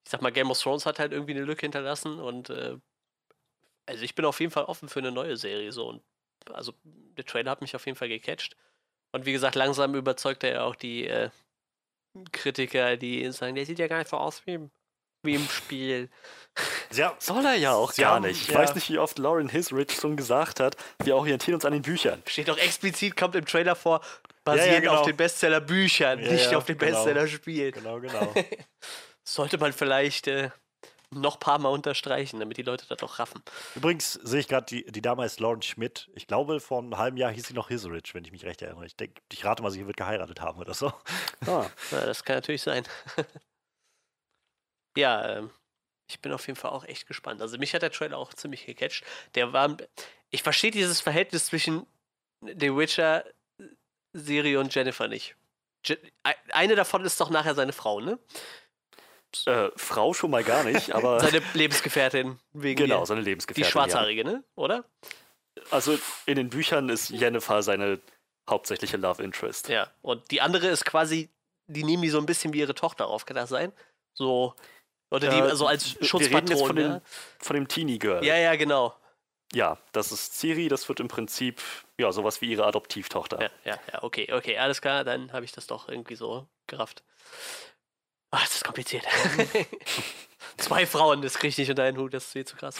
Ich 0.03 0.11
sag 0.11 0.21
mal, 0.21 0.31
Game 0.31 0.51
of 0.51 0.61
Thrones 0.61 0.85
hat 0.85 0.99
halt 0.99 1.11
irgendwie 1.11 1.33
eine 1.33 1.43
Lücke 1.43 1.61
hinterlassen 1.61 2.19
und 2.19 2.49
äh, 2.51 2.77
also 3.87 4.03
ich 4.03 4.15
bin 4.15 4.25
auf 4.25 4.39
jeden 4.39 4.51
Fall 4.51 4.65
offen 4.65 4.87
für 4.87 4.99
eine 4.99 5.11
neue 5.11 5.37
Serie 5.37 5.71
so 5.71 5.87
und 5.87 6.03
also 6.53 6.73
der 6.83 7.25
Trailer 7.25 7.51
hat 7.51 7.61
mich 7.61 7.75
auf 7.75 7.85
jeden 7.85 7.97
Fall 7.97 8.09
gecatcht. 8.09 8.55
Und 9.11 9.25
wie 9.25 9.31
gesagt, 9.31 9.55
langsam 9.55 9.95
überzeugt 9.95 10.43
er 10.43 10.51
ja 10.51 10.63
auch 10.63 10.75
die 10.75 11.07
äh, 11.07 11.29
Kritiker, 12.31 12.97
die 12.97 13.31
sagen, 13.31 13.55
der 13.55 13.65
sieht 13.65 13.79
ja 13.79 13.87
gar 13.87 13.97
nicht 13.97 14.09
so 14.09 14.17
aus 14.17 14.45
wie 14.45 14.53
im, 14.53 14.71
wie 15.23 15.35
im 15.35 15.47
Spiel. 15.47 16.09
Ja, 16.93 17.15
Soll 17.19 17.45
er 17.45 17.55
ja 17.55 17.73
auch 17.73 17.93
gar 17.95 18.15
haben- 18.15 18.25
nicht. 18.25 18.41
Ich 18.41 18.47
ja. 18.49 18.59
weiß 18.59 18.75
nicht, 18.75 18.89
wie 18.89 18.97
oft 18.97 19.17
Lauren 19.19 19.49
Hisrich 19.49 19.91
schon 19.91 20.15
gesagt 20.15 20.59
hat, 20.59 20.75
wir 21.03 21.15
orientieren 21.15 21.55
uns 21.55 21.65
an 21.65 21.73
den 21.73 21.81
Büchern. 21.81 22.21
Steht 22.27 22.47
doch 22.47 22.57
explizit, 22.57 23.15
kommt 23.15 23.35
im 23.35 23.45
Trailer 23.45 23.75
vor, 23.75 24.01
basierend 24.43 24.81
genau. 24.83 24.95
auf 24.99 25.05
den 25.05 25.15
Bestseller-Büchern, 25.17 26.19
Ja, 26.19 26.31
nicht 26.31 26.51
ja, 26.51 26.57
auf 26.57 26.65
den 26.65 26.77
genau. 26.77 26.91
Bestseller-Spielen. 26.93 27.71
genau, 27.73 27.99
genau. 27.99 28.33
Sollte 29.23 29.57
man 29.57 29.73
vielleicht 29.73 30.27
äh, 30.27 30.49
noch 31.11 31.35
ein 31.35 31.39
paar 31.39 31.59
Mal 31.59 31.69
unterstreichen, 31.69 32.39
damit 32.39 32.57
die 32.57 32.63
Leute 32.63 32.85
das 32.87 33.01
auch 33.03 33.19
raffen. 33.19 33.41
Übrigens 33.75 34.13
sehe 34.13 34.39
ich 34.39 34.47
gerade, 34.47 34.65
die, 34.65 34.85
die 34.89 35.01
Dame 35.01 35.23
heißt 35.23 35.39
Lauren 35.39 35.61
Schmidt. 35.61 36.09
Ich 36.15 36.27
glaube, 36.27 36.59
vor 36.59 36.79
einem 36.79 36.97
halben 36.97 37.17
Jahr 37.17 37.31
hieß 37.31 37.47
sie 37.47 37.53
noch 37.53 37.67
Hiserich, 37.67 38.13
wenn 38.13 38.23
ich 38.25 38.31
mich 38.31 38.45
recht 38.45 38.61
erinnere. 38.61 38.85
Ich, 38.85 38.95
denk, 38.95 39.17
ich 39.31 39.43
rate 39.45 39.61
mal, 39.63 39.69
sie 39.71 39.85
wird 39.85 39.97
geheiratet 39.97 40.39
haben 40.41 40.59
oder 40.59 40.73
so. 40.73 40.91
Ah, 41.45 41.65
Ja, 41.91 42.05
das 42.05 42.23
kann 42.23 42.37
natürlich 42.37 42.61
sein. 42.61 42.83
ja, 44.97 45.37
ähm, 45.37 45.49
ich 46.09 46.19
bin 46.21 46.31
auf 46.31 46.47
jeden 46.47 46.57
Fall 46.59 46.71
auch 46.71 46.85
echt 46.85 47.07
gespannt. 47.07 47.41
Also 47.41 47.57
mich 47.57 47.73
hat 47.73 47.81
der 47.81 47.91
Trailer 47.91 48.17
auch 48.17 48.33
ziemlich 48.33 48.65
gecatcht. 48.65 49.03
Der 49.35 49.53
war, 49.53 49.75
ich 50.29 50.43
verstehe 50.43 50.71
dieses 50.71 51.01
Verhältnis 51.01 51.47
zwischen 51.47 51.85
The 52.41 52.75
Witcher 52.75 53.25
Serie 54.13 54.59
und 54.59 54.73
Jennifer 54.73 55.07
nicht. 55.07 55.35
Je 55.85 55.97
ei- 56.23 56.35
eine 56.51 56.75
davon 56.75 57.03
ist 57.05 57.19
doch 57.21 57.29
nachher 57.29 57.55
seine 57.55 57.73
Frau, 57.73 57.99
ne? 57.99 58.17
äh, 59.45 59.69
Frau 59.75 60.13
schon 60.13 60.31
mal 60.31 60.43
gar 60.43 60.63
nicht, 60.63 60.93
aber 60.93 61.19
Seine 61.21 61.41
Lebensgefährtin 61.53 62.39
wegen 62.53 62.77
genau, 62.85 63.05
seine 63.05 63.21
die 63.21 63.29
Lebensgefährtin. 63.29 63.71
schwarzhaarige, 63.71 64.23
ne? 64.23 64.43
Oder? 64.55 64.85
Ja. 65.57 65.63
Also 65.71 65.97
in 66.25 66.35
den 66.35 66.49
Büchern 66.49 66.89
ist 66.89 67.09
Jennifer 67.09 67.61
seine 67.63 67.99
hauptsächliche 68.49 68.97
Love 68.97 69.21
Interest. 69.23 69.67
Ja. 69.67 69.91
Und 70.01 70.31
die 70.31 70.39
andere 70.41 70.67
ist 70.67 70.85
quasi, 70.85 71.29
die 71.67 71.83
nehmen 71.83 72.03
die 72.03 72.09
so 72.09 72.19
ein 72.19 72.25
bisschen 72.25 72.53
wie 72.53 72.59
ihre 72.59 72.75
Tochter 72.75 73.07
auf, 73.07 73.25
kann 73.25 73.35
das 73.35 73.49
sein? 73.49 73.73
So 74.13 74.55
oder 75.09 75.29
die 75.29 75.37
Äh, 75.37 75.55
so 75.55 75.67
als 75.67 75.85
wir 75.85 75.95
reden 75.95 76.03
jetzt 76.03 76.09
Schutzpatron, 76.09 76.67
von, 76.67 76.75
den, 76.75 76.91
ja? 76.91 77.01
von 77.39 77.55
dem 77.55 77.67
Teenie 77.67 77.99
Girl. 77.99 78.23
Ja, 78.23 78.35
ja, 78.35 78.55
genau. 78.55 78.95
Ja, 79.53 79.77
das 79.93 80.11
ist 80.11 80.37
Ciri, 80.37 80.67
das 80.67 80.89
wird 80.89 80.99
im 80.99 81.07
Prinzip 81.07 81.61
ja 81.97 82.11
sowas 82.11 82.41
wie 82.41 82.51
ihre 82.51 82.65
Adoptivtochter. 82.65 83.41
Ja, 83.41 83.49
ja, 83.63 83.79
ja, 83.93 84.03
okay, 84.03 84.31
okay, 84.33 84.57
alles 84.57 84.81
klar, 84.81 85.03
dann 85.05 85.31
habe 85.31 85.45
ich 85.45 85.53
das 85.53 85.67
doch 85.67 85.87
irgendwie 85.87 86.15
so 86.15 86.47
gerafft. 86.67 87.03
Ah, 88.31 88.39
das 88.41 88.55
ist 88.55 88.65
kompliziert. 88.65 89.05
Zwei 90.57 90.85
Frauen, 90.87 91.21
das 91.21 91.35
kriege 91.35 91.49
ich 91.49 91.57
nicht 91.57 91.69
unter 91.69 91.83
einen 91.83 91.97
Hut, 91.97 92.13
das 92.13 92.25
ist 92.25 92.31
viel 92.33 92.45
zu 92.45 92.55
krass. 92.55 92.77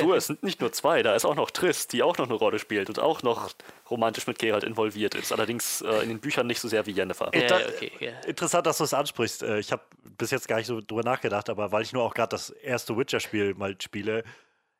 Du, 0.00 0.12
es 0.12 0.26
sind 0.26 0.42
nicht 0.42 0.60
nur 0.60 0.70
zwei, 0.72 1.02
da 1.02 1.14
ist 1.14 1.24
auch 1.24 1.34
noch 1.34 1.50
Triss, 1.50 1.86
die 1.88 2.02
auch 2.02 2.18
noch 2.18 2.26
eine 2.26 2.34
Rolle 2.34 2.58
spielt 2.58 2.88
und 2.90 2.98
auch 2.98 3.22
noch 3.22 3.50
romantisch 3.90 4.26
mit 4.26 4.38
Geralt 4.38 4.64
involviert 4.64 5.14
ist. 5.14 5.32
Allerdings 5.32 5.80
äh, 5.80 6.02
in 6.02 6.10
den 6.10 6.20
Büchern 6.20 6.46
nicht 6.46 6.60
so 6.60 6.68
sehr 6.68 6.84
wie 6.86 6.90
Jennifer. 6.92 7.30
Da- 7.30 7.56
okay, 7.68 7.90
ja. 8.00 8.12
Interessant, 8.26 8.66
dass 8.66 8.78
du 8.78 8.84
es 8.84 8.92
ansprichst. 8.94 9.42
Äh, 9.42 9.58
Ich 9.60 9.72
habe 9.72 9.82
bis 10.18 10.30
jetzt 10.30 10.46
gar 10.46 10.56
nicht 10.56 10.66
so 10.66 10.80
drüber 10.80 11.02
nachgedacht, 11.02 11.48
aber 11.48 11.72
weil 11.72 11.82
ich 11.82 11.92
nur 11.92 12.02
auch 12.04 12.12
gerade 12.14 12.28
das 12.30 12.50
erste 12.50 12.96
Witcher-Spiel 12.96 13.54
mal 13.54 13.74
spiele, 13.80 14.22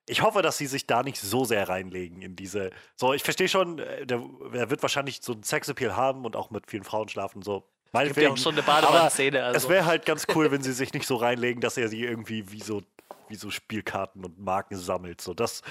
ich 0.06 0.22
hoffe, 0.22 0.42
dass 0.42 0.58
sie 0.58 0.66
sich 0.66 0.86
da 0.86 1.02
nicht 1.02 1.18
so 1.20 1.44
sehr 1.44 1.68
reinlegen 1.68 2.20
in 2.20 2.34
diese. 2.36 2.70
So, 2.96 3.12
ich 3.14 3.22
verstehe 3.22 3.48
schon, 3.48 3.78
äh, 3.78 4.04
der, 4.06 4.22
er 4.52 4.68
wird 4.70 4.82
wahrscheinlich 4.82 5.20
so 5.22 5.32
ein 5.32 5.42
Sexappeal 5.42 5.96
haben 5.96 6.24
und 6.24 6.36
auch 6.36 6.50
mit 6.50 6.68
vielen 6.68 6.84
Frauen 6.84 7.08
schlafen 7.08 7.38
und 7.38 7.44
so. 7.92 8.04
Gibt 8.04 8.16
ja 8.16 8.30
auch 8.30 8.36
schon 8.36 8.54
eine 8.54 8.62
Badewannenszene. 8.62 9.38
Es 9.38 9.44
Also. 9.54 9.68
wäre 9.68 9.86
halt 9.86 10.06
ganz 10.06 10.26
cool, 10.34 10.50
wenn 10.50 10.62
sie 10.62 10.72
sich 10.72 10.92
nicht 10.92 11.06
so 11.06 11.16
reinlegen, 11.16 11.60
dass 11.60 11.76
er 11.76 11.88
sie 11.88 12.02
irgendwie 12.04 12.50
wie 12.52 12.60
so, 12.60 12.82
wie 13.28 13.36
so 13.36 13.50
Spielkarten 13.50 14.24
und 14.24 14.38
Marken 14.38 14.76
sammelt. 14.76 15.20
So, 15.20 15.34
das 15.34 15.62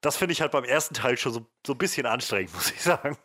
das 0.00 0.16
finde 0.16 0.32
ich 0.32 0.40
halt 0.40 0.52
beim 0.52 0.64
ersten 0.64 0.94
Teil 0.94 1.16
schon 1.16 1.32
so, 1.32 1.46
so 1.66 1.72
ein 1.72 1.78
bisschen 1.78 2.06
anstrengend, 2.06 2.52
muss 2.54 2.70
ich 2.70 2.82
sagen. 2.82 3.16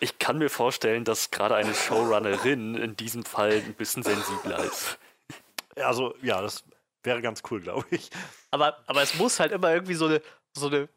Ich 0.00 0.18
kann 0.18 0.38
mir 0.38 0.50
vorstellen, 0.50 1.04
dass 1.04 1.30
gerade 1.30 1.54
eine 1.54 1.74
Showrunnerin 1.74 2.74
in 2.76 2.96
diesem 2.96 3.24
Fall 3.24 3.52
ein 3.52 3.74
bisschen 3.74 4.02
sensibler 4.02 4.58
ist. 4.64 4.98
Also, 5.76 6.14
ja, 6.22 6.40
das 6.40 6.62
wäre 7.02 7.20
ganz 7.22 7.42
cool, 7.50 7.60
glaube 7.60 7.86
ich. 7.90 8.10
aber, 8.50 8.78
aber 8.86 9.02
es 9.02 9.14
muss 9.14 9.40
halt 9.40 9.50
immer 9.52 9.72
irgendwie 9.72 9.94
so 9.94 10.06
eine, 10.06 10.22
so 10.52 10.68
eine 10.68 10.88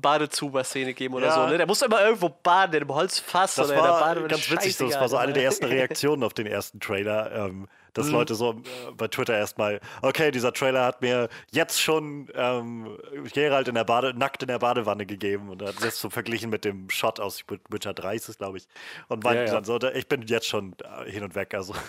Badezuber-Szene 0.00 0.94
geben 0.94 1.14
oder 1.14 1.26
Ja. 1.26 1.34
so. 1.34 1.46
Ne? 1.46 1.56
Der 1.58 1.66
muss 1.66 1.82
immer 1.82 2.02
irgendwo 2.04 2.28
baden, 2.28 2.74
in 2.74 2.82
einem 2.82 2.94
Holzfass 2.94 3.54
Das 3.54 3.66
oder 3.68 3.76
in 3.76 3.82
der 3.82 3.90
war 3.92 4.00
Badewanne. 4.00 4.28
ganz 4.28 4.50
witzig 4.50 4.76
so. 4.76 4.86
Das 4.88 5.00
war 5.00 5.08
so 5.08 5.16
eine 5.16 5.32
der 5.32 5.44
ersten 5.44 5.64
Reaktionen 5.66 6.22
auf 6.22 6.34
den 6.34 6.46
ersten 6.46 6.80
Trailer, 6.80 7.32
ähm, 7.32 7.68
dass 7.92 8.06
Mhm. 8.06 8.12
Leute 8.12 8.34
so 8.34 8.52
äh, 8.52 8.92
bei 8.96 9.06
Twitter 9.08 9.36
erstmal, 9.36 9.80
okay, 10.02 10.30
dieser 10.32 10.52
Trailer 10.52 10.84
hat 10.84 11.00
mir 11.00 11.28
jetzt 11.52 11.80
schon 11.80 12.28
ähm, 12.34 12.98
Geralt 13.32 13.68
in 13.68 13.76
der 13.76 13.84
Bade, 13.84 14.14
nackt 14.18 14.42
in 14.42 14.48
der 14.48 14.58
Badewanne 14.58 15.06
gegeben 15.06 15.48
und 15.48 15.62
hat 15.62 15.76
das 15.82 16.00
so 16.00 16.10
verglichen 16.10 16.50
mit 16.50 16.64
dem 16.64 16.90
Shot 16.90 17.20
aus 17.20 17.44
Witcher 17.68 17.94
3 17.94 18.16
ist 18.16 18.38
glaube 18.38 18.58
ich. 18.58 18.66
Und 19.08 19.22
meinte 19.22 19.42
Ja, 19.42 19.46
ja. 19.46 19.52
dann 19.54 19.64
so, 19.64 19.78
ich 19.80 20.08
bin 20.08 20.22
jetzt 20.22 20.46
schon 20.48 20.74
äh, 21.04 21.10
hin 21.10 21.22
und 21.22 21.34
weg. 21.36 21.54
Also 21.54 21.74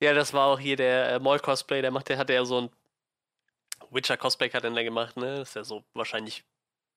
Ja, 0.00 0.12
das 0.12 0.34
war 0.34 0.46
auch 0.48 0.58
hier 0.60 0.76
der 0.76 1.12
äh, 1.12 1.18
Moll-Cosplay, 1.18 1.80
der 1.80 1.90
macht, 1.90 2.08
der 2.10 2.18
hatte 2.18 2.34
ja 2.34 2.44
so 2.44 2.60
ein 2.60 2.70
Witcher-Cosplay 3.96 4.50
hat 4.50 4.64
er 4.64 4.70
dann 4.70 4.84
gemacht, 4.84 5.16
ne? 5.16 5.38
Das 5.38 5.48
ist 5.50 5.54
ja 5.56 5.64
so 5.64 5.84
wahrscheinlich 5.94 6.44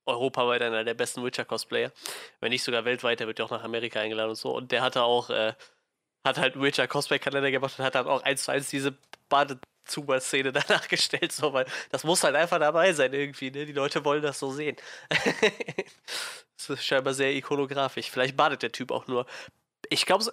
europaweit 0.05 0.61
einer 0.61 0.83
der 0.83 0.93
besten 0.93 1.23
Witcher-Cosplayer. 1.23 1.91
Wenn 2.39 2.49
nicht 2.49 2.63
sogar 2.63 2.85
weltweit, 2.85 3.19
der 3.19 3.27
wird 3.27 3.39
ja 3.39 3.45
auch 3.45 3.51
nach 3.51 3.63
Amerika 3.63 3.99
eingeladen 3.99 4.31
und 4.31 4.35
so. 4.35 4.55
Und 4.55 4.71
der 4.71 4.81
hatte 4.81 5.03
auch, 5.03 5.29
äh, 5.29 5.53
hat 6.25 6.37
halt 6.37 6.55
einen 6.55 6.63
Witcher-Cosplay-Kalender 6.63 7.51
gemacht 7.51 7.79
und 7.79 7.85
hat 7.85 7.95
dann 7.95 8.07
auch 8.07 8.23
eins 8.23 8.43
zu 8.43 8.51
eins 8.51 8.69
diese 8.69 8.95
Badezuber-Szene 9.29 10.51
danach 10.53 10.87
gestellt, 10.87 11.31
so, 11.31 11.53
weil 11.53 11.65
das 11.91 12.03
muss 12.03 12.23
halt 12.23 12.35
einfach 12.35 12.59
dabei 12.59 12.93
sein 12.93 13.13
irgendwie, 13.13 13.51
ne? 13.51 13.65
Die 13.65 13.73
Leute 13.73 14.03
wollen 14.03 14.21
das 14.21 14.39
so 14.39 14.51
sehen. 14.51 14.75
das 16.57 16.69
ist 16.69 16.85
scheinbar 16.85 17.13
sehr 17.13 17.33
ikonografisch. 17.35 18.09
Vielleicht 18.11 18.35
badet 18.35 18.63
der 18.63 18.71
Typ 18.71 18.91
auch 18.91 19.07
nur. 19.07 19.25
Ich 19.91 20.05
glaube, 20.05 20.25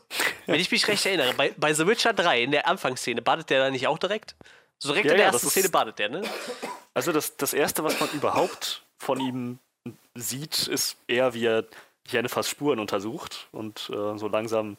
wenn 0.47 0.61
ich 0.61 0.71
mich 0.71 0.87
recht 0.89 1.07
erinnere, 1.07 1.33
bei, 1.35 1.55
bei 1.57 1.73
The 1.73 1.87
Witcher 1.87 2.13
3 2.13 2.43
in 2.43 2.51
der 2.51 2.67
Anfangsszene 2.67 3.23
badet 3.23 3.49
der 3.49 3.61
da 3.61 3.71
nicht 3.71 3.87
auch 3.87 3.99
direkt? 3.99 4.35
So 4.79 4.89
direkt 4.89 5.07
Ja, 5.07 5.13
in 5.13 5.19
der 5.19 5.27
ja, 5.27 5.33
ersten 5.33 5.51
Szene 5.51 5.69
badet 5.69 5.99
der, 5.99 6.09
ne? 6.09 6.23
Also 6.95 7.13
das, 7.13 7.37
das 7.37 7.55
Erste, 7.55 7.85
was 7.85 7.99
man 8.01 8.11
überhaupt 8.11 8.83
von 8.99 9.21
ihm 9.21 9.59
sieht, 10.15 10.67
ist 10.67 10.97
eher, 11.07 11.35
wie 11.35 11.47
er 11.47 11.65
Jennifers 12.09 12.49
Spuren 12.49 12.79
untersucht 12.79 13.49
und 13.53 13.91
äh, 13.91 14.17
so 14.19 14.29
langsam 14.29 14.77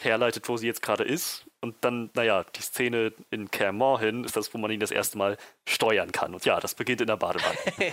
herleitet, 0.00 0.48
wo 0.48 0.56
sie 0.56 0.66
jetzt 0.66 0.82
gerade 0.82 1.04
ist. 1.04 1.44
Und 1.60 1.76
dann, 1.82 2.10
naja, 2.14 2.44
die 2.44 2.62
Szene 2.62 3.12
in 3.30 3.50
Caermore 3.50 4.00
hin 4.00 4.24
ist 4.24 4.36
das, 4.36 4.52
wo 4.54 4.58
man 4.58 4.70
ihn 4.70 4.80
das 4.80 4.90
erste 4.90 5.18
Mal 5.18 5.36
steuern 5.68 6.12
kann. 6.12 6.34
Und 6.34 6.44
ja, 6.44 6.58
das 6.60 6.74
beginnt 6.74 7.00
in 7.00 7.06
der 7.06 7.16
Badewanne. 7.16 7.56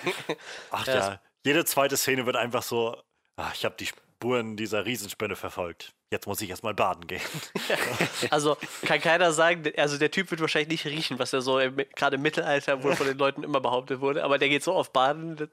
Ach 0.71 0.87
Ja, 0.87 0.95
ja, 0.95 1.21
jede 1.45 1.65
zweite 1.65 1.97
Szene 1.97 2.25
wird 2.25 2.35
einfach 2.35 2.63
so, 2.63 2.97
ach, 3.35 3.53
ich 3.53 3.65
habe 3.65 3.75
die 3.79 3.87
Spuren 4.19 4.57
dieser 4.57 4.85
Riesenspinne 4.85 5.37
verfolgt. 5.37 5.93
Jetzt 6.11 6.27
muss 6.27 6.41
ich 6.41 6.49
erstmal 6.49 6.73
baden 6.73 7.07
gehen. 7.07 7.21
Also 8.31 8.57
kann 8.85 8.99
keiner 8.99 9.31
sagen, 9.31 9.71
also 9.77 9.97
der 9.97 10.11
Typ 10.11 10.29
wird 10.29 10.41
wahrscheinlich 10.41 10.83
nicht 10.83 10.85
riechen, 10.85 11.19
was 11.19 11.31
er 11.31 11.41
so 11.41 11.57
im, 11.57 11.77
gerade 11.95 12.17
im 12.17 12.21
Mittelalter 12.21 12.83
wohl 12.83 12.95
von 12.97 13.07
den 13.07 13.17
Leuten 13.17 13.43
immer 13.43 13.61
behauptet 13.61 14.01
wurde, 14.01 14.25
aber 14.25 14.37
der 14.37 14.49
geht 14.49 14.61
so 14.61 14.73
oft 14.75 14.91
baden, 14.91 15.49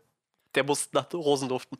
der 0.57 0.65
muss 0.65 0.89
nach 0.93 1.07
Rosen 1.15 1.49
duften. 1.49 1.77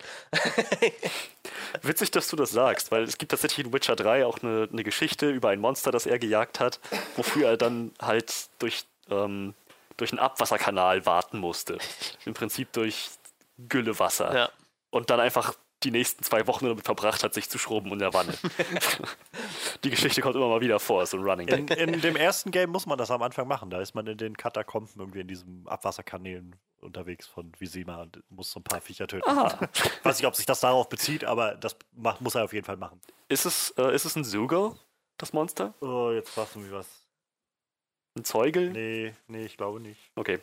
Witzig, 1.83 2.13
dass 2.13 2.29
du 2.29 2.37
das 2.37 2.53
sagst, 2.53 2.93
weil 2.93 3.03
es 3.03 3.19
gibt 3.19 3.33
tatsächlich 3.33 3.67
in 3.67 3.73
Witcher 3.73 3.97
3 3.97 4.25
auch 4.25 4.41
eine, 4.43 4.69
eine 4.71 4.85
Geschichte 4.85 5.29
über 5.29 5.49
ein 5.49 5.59
Monster, 5.59 5.91
das 5.91 6.07
er 6.07 6.21
gejagt 6.21 6.61
hat, 6.61 6.79
wofür 7.17 7.49
er 7.49 7.57
dann 7.57 7.93
halt 8.01 8.49
durch, 8.61 8.85
ähm, 9.11 9.55
durch 9.97 10.13
einen 10.13 10.21
Abwasserkanal 10.21 11.05
warten 11.05 11.39
musste. 11.39 11.79
Im 12.25 12.35
Prinzip 12.35 12.73
durch 12.73 13.11
Güllewasser. 13.59 14.35
Ja. 14.35 14.51
Und 14.91 15.11
dann 15.11 15.19
einfach 15.19 15.55
die 15.87 15.91
nächsten 15.93 16.23
zwei 16.25 16.47
Wochen 16.47 16.67
damit 16.67 16.85
verbracht 16.85 17.23
hat, 17.23 17.33
sich 17.33 17.49
zu 17.49 17.59
schrubben 17.59 17.93
in 17.93 17.99
der 17.99 18.13
Wanne. 18.13 18.35
die 19.85 19.91
Geschichte 19.91 20.21
kommt 20.21 20.35
immer 20.37 20.49
mal 20.49 20.61
wieder 20.61 20.81
vor, 20.81 21.03
ist 21.03 21.11
so 21.11 21.17
ein 21.17 21.23
Running 21.23 21.49
In, 21.49 21.67
Gag. 21.67 21.79
in 21.79 22.01
dem 22.01 22.17
ersten 22.17 22.51
Game 22.51 22.71
muss 22.71 22.87
man 22.87 22.99
das 22.99 23.11
am 23.11 23.23
Anfang 23.23 23.47
machen. 23.49 23.71
Da 23.71 23.81
ist 23.81 23.95
man 23.95 24.07
in 24.07 24.19
den 24.19 24.37
Katakomben 24.37 24.93
irgendwie 24.97 25.21
in 25.21 25.29
diesen 25.29 25.67
Abwasserkanälen 25.69 26.57
unterwegs 26.81 27.27
von 27.27 27.53
Visima 27.59 28.03
und 28.03 28.23
muss 28.31 28.51
so 28.51 28.61
ein 28.61 28.65
paar 28.65 28.81
Viecher 28.81 29.07
töten. 29.07 29.29
Ah, 29.29 29.59
Weiß 30.03 30.19
nicht, 30.19 30.27
ob 30.27 30.37
sich 30.37 30.47
das 30.47 30.61
darauf 30.61 30.89
bezieht, 30.89 31.25
aber 31.25 31.55
das 31.55 31.77
macht, 31.93 32.21
muss 32.21 32.35
er 32.35 32.45
auf 32.45 32.53
jeden 32.53 32.67
Fall 32.67 32.77
machen. 32.77 33.01
ist 33.29 33.47
es, 33.47 33.71
äh, 33.79 33.95
ist 33.95 34.05
es 34.05 34.17
ein 34.17 34.25
Sugal, 34.25 34.75
das 35.19 35.33
Monster? 35.33 35.75
Oh, 35.81 36.11
jetzt 36.13 36.31
fassen 36.31 36.65
wir 36.65 36.79
was. 36.79 36.87
Ein 38.17 38.25
Zeugel? 38.25 38.71
Nee, 38.71 39.15
nee, 39.29 39.45
ich 39.45 39.57
glaube 39.57 39.81
nicht. 39.81 40.01
Okay. 40.15 40.41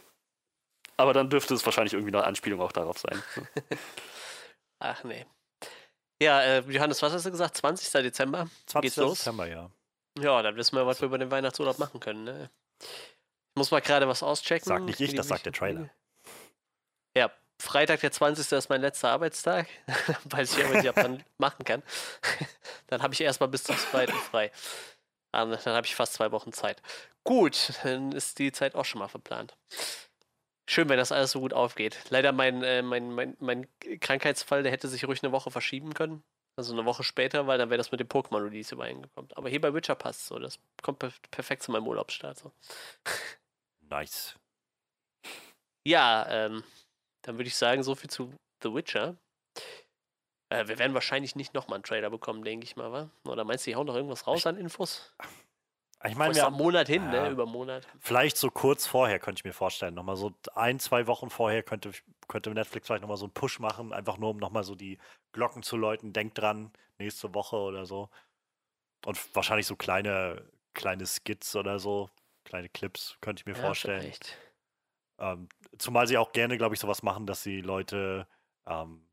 Aber 0.96 1.14
dann 1.14 1.30
dürfte 1.30 1.54
es 1.56 1.66
wahrscheinlich 1.66 1.94
irgendwie 1.94 2.16
eine 2.16 2.24
Anspielung 2.26 2.62
auch 2.62 2.72
darauf 2.72 3.00
sein. 3.00 3.22
Ach 4.84 5.04
nee. 5.06 5.26
Ja, 6.22 6.42
äh, 6.42 6.60
Johannes, 6.60 7.02
was 7.02 7.14
hast 7.14 7.26
du 7.26 7.32
gesagt? 7.32 7.56
20. 7.58 7.90
Dezember? 8.04 8.50
20. 8.66 8.82
Geht's 8.82 8.98
los? 8.98 9.18
Dezember, 9.20 9.48
ja. 9.48 9.72
Ja, 10.20 10.42
dann 10.42 10.58
wissen 10.58 10.76
wir, 10.76 10.86
was 10.86 11.02
wir 11.02 11.08
über 11.08 11.18
den 11.18 11.32
Weihnachtsurlaub 11.32 11.80
machen 11.80 12.02
können. 12.02 12.26
Ne? 12.26 12.50
Ich 12.80 13.56
muss 13.56 13.72
mal 13.72 13.80
gerade 13.80 14.08
was 14.08 14.22
auschecken. 14.22 14.68
Sag 14.68 14.84
nicht 14.84 15.00
ich, 15.00 15.16
das 15.16 15.30
sagt 15.30 15.46
der 15.46 15.54
Trailer. 15.54 15.90
Ja, 17.16 17.32
Freitag, 17.60 18.02
der 18.02 18.12
20. 18.12 18.52
ist 18.52 18.70
mein 18.70 18.82
letzter 18.82 19.10
Arbeitstag. 19.10 19.68
Weiß 20.26 20.58
ich 20.58 20.66
aber 20.66 20.76
nicht, 20.76 20.90
ob 20.90 20.98
ich 20.98 21.04
dann 21.04 21.24
machen 21.38 21.64
kann. 21.64 21.82
dann 22.88 23.02
habe 23.02 23.14
ich 23.14 23.22
erstmal 23.22 23.50
bis 23.50 23.64
zum 23.64 23.78
2. 23.78 24.08
frei. 24.08 24.52
Ähm, 25.32 25.58
Dann 25.64 25.76
habe 25.76 25.88
ich 25.88 25.96
fast 25.96 26.14
zwei 26.14 26.32
Wochen 26.32 26.52
Zeit. 26.52 26.82
Gut, 27.24 27.74
dann 27.84 28.12
ist 28.12 28.38
die 28.38 28.52
Zeit 28.52 28.76
auch 28.76 28.86
schon 28.86 29.00
mal 29.00 29.08
verplant. 29.08 29.56
Schön, 30.70 30.88
wenn 30.90 30.98
das 30.98 31.12
alles 31.12 31.32
so 31.32 31.42
gut 31.42 31.54
aufgeht. 31.54 32.00
Leider 32.10 32.32
mein, 32.32 32.64
äh, 32.64 32.82
mein, 32.82 33.12
mein, 33.12 33.36
mein 33.40 33.68
Krankheitsfall, 34.00 34.64
der 34.64 34.72
hätte 34.72 34.88
sich 34.88 35.06
ruhig 35.06 35.22
eine 35.24 35.34
Woche 35.34 35.52
verschieben 35.52 35.94
können. 35.94 36.24
Also 36.56 36.74
eine 36.74 36.86
Woche 36.86 37.04
später, 37.04 37.48
weil 37.48 37.58
dann 37.58 37.70
wäre 37.70 37.80
das 37.80 37.92
mit 37.92 38.00
dem 38.00 38.08
Pokémon-Release 38.08 38.76
übereingekommen. 38.76 39.32
Aber 39.34 39.50
hier 39.50 39.60
bei 39.60 39.74
Witcher 39.74 39.96
passt 39.96 40.28
so. 40.28 40.38
Das 40.40 40.60
kommt 40.82 41.00
per 41.00 41.12
perfekt 41.32 41.64
zu 41.64 41.72
meinem 41.72 41.88
Urlaubsstart. 41.88 42.38
So. 42.38 42.52
Nice. 43.90 44.36
Ja, 45.86 46.26
ähm, 46.30 46.64
dann 47.24 47.38
würde 47.38 47.48
ich 47.48 47.56
sagen, 47.56 47.84
so 47.84 47.96
viel 47.96 48.10
zu 48.10 48.34
The 48.64 48.74
Witcher. 48.74 49.18
Äh, 50.50 50.68
wir 50.68 50.80
werden 50.80 50.94
wahrscheinlich 50.94 51.36
nicht 51.36 51.54
nochmal 51.54 51.78
einen 51.78 51.84
Trailer 51.84 52.10
bekommen, 52.10 52.44
denke 52.44 52.66
ich 52.66 52.76
mal, 52.76 52.92
wa? 52.92 53.10
Oder 53.28 53.44
meinst 53.44 53.66
du, 53.66 53.72
die 53.72 53.76
hauen 53.76 53.88
noch 53.88 53.96
irgendwas 53.96 54.26
raus 54.26 54.48
an 54.48 54.58
Infos? 54.58 55.14
Ich 56.06 56.16
meine, 56.16 56.36
wir 56.36 56.48
ein 56.48 56.54
Monat 56.54 56.88
hin, 56.88 57.04
ja. 57.04 57.24
ne? 57.24 57.30
Über 57.30 57.44
einen 57.44 57.52
Monat. 57.52 57.88
vielleicht 58.00 58.38
so 58.38 58.50
kurz 58.50 58.86
vorher 58.86 59.20
könnte 59.20 59.40
ich 59.40 59.46
mir 59.46 59.54
vorstellen. 59.54 59.94
Nochmal 59.94 60.18
so 60.18 60.34
ein, 60.54 60.80
zwei 60.80 61.08
Wochen 61.08 61.30
vorher 61.30 61.64
könnte, 61.64 61.92
könnte 62.28 62.50
Netflix 62.52 62.88
vielleicht 62.88 63.02
nochmal 63.02 63.18
so 63.18 63.26
einen 63.26 63.34
Push 63.34 63.60
machen. 63.60 63.94
Einfach 63.94 64.18
nur, 64.18 64.32
um 64.32 64.38
nochmal 64.38 64.64
so 64.64 64.76
die 64.76 64.98
Glocken 65.32 65.64
zu 65.64 65.78
läuten. 65.78 66.12
Denkt 66.12 66.38
dran, 66.38 66.72
nächste 66.98 67.34
Woche 67.34 67.56
oder 67.56 67.86
so. 67.86 68.10
Und 69.06 69.36
wahrscheinlich 69.36 69.68
so 69.68 69.76
kleine, 69.76 70.44
kleine 70.74 71.06
Skits 71.06 71.56
oder 71.56 71.80
so. 71.80 72.10
Kleine 72.44 72.70
Clips 72.70 73.18
könnte 73.22 73.42
ich 73.42 73.46
mir 73.46 73.56
Ja, 73.56 73.66
vorstellen. 73.66 74.12
Ähm, 75.20 75.48
zumal 75.78 76.08
sie 76.08 76.18
auch 76.18 76.34
gerne, 76.34 76.58
glaube 76.58 76.76
ich, 76.76 76.82
sowas 76.82 77.04
machen, 77.04 77.26
dass 77.26 77.44
sie 77.44 77.62
Leute 77.62 78.28
ähm, 78.66 79.08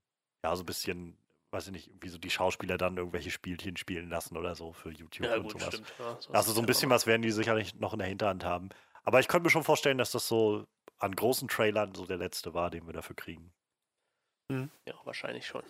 ja 0.44 0.56
so 0.56 0.62
ein 0.62 0.66
bisschen, 0.66 1.16
weiß 1.52 1.66
ich 1.66 1.72
nicht, 1.72 1.88
irgendwie 1.88 2.08
so 2.08 2.18
die 2.18 2.30
Schauspieler 2.30 2.78
dann 2.78 2.96
irgendwelche 2.96 3.30
Spielchen 3.30 3.76
spielen 3.76 4.08
lassen 4.08 4.36
oder 4.36 4.54
so 4.54 4.72
für 4.72 4.90
YouTube 4.90 5.26
Ja, 5.26 5.36
und 5.36 5.42
gut, 5.44 5.52
sowas. 5.52 5.74
stimmt. 5.74 5.92
Ja, 5.98 6.04
sowas 6.20 6.28
Also 6.36 6.50
ist 6.50 6.56
so 6.56 6.62
ein 6.62 6.66
bisschen 6.66 6.90
was 6.90 7.06
werden 7.06 7.22
die 7.22 7.30
sicherlich 7.30 7.74
noch 7.74 7.92
in 7.92 7.98
der 7.98 8.08
Hinterhand 8.08 8.44
haben. 8.44 8.68
Aber 9.02 9.20
ich 9.20 9.28
könnte 9.28 9.44
mir 9.44 9.50
schon 9.50 9.64
vorstellen, 9.64 9.98
dass 9.98 10.12
das 10.12 10.28
so 10.28 10.66
an 10.98 11.16
großen 11.16 11.48
Trailern 11.48 11.94
so 11.94 12.06
der 12.06 12.18
letzte 12.18 12.54
war, 12.54 12.70
den 12.70 12.86
wir 12.86 12.92
dafür 12.92 13.16
kriegen. 13.16 13.52
Ja, 14.86 14.94
wahrscheinlich 15.04 15.46
schon. 15.46 15.62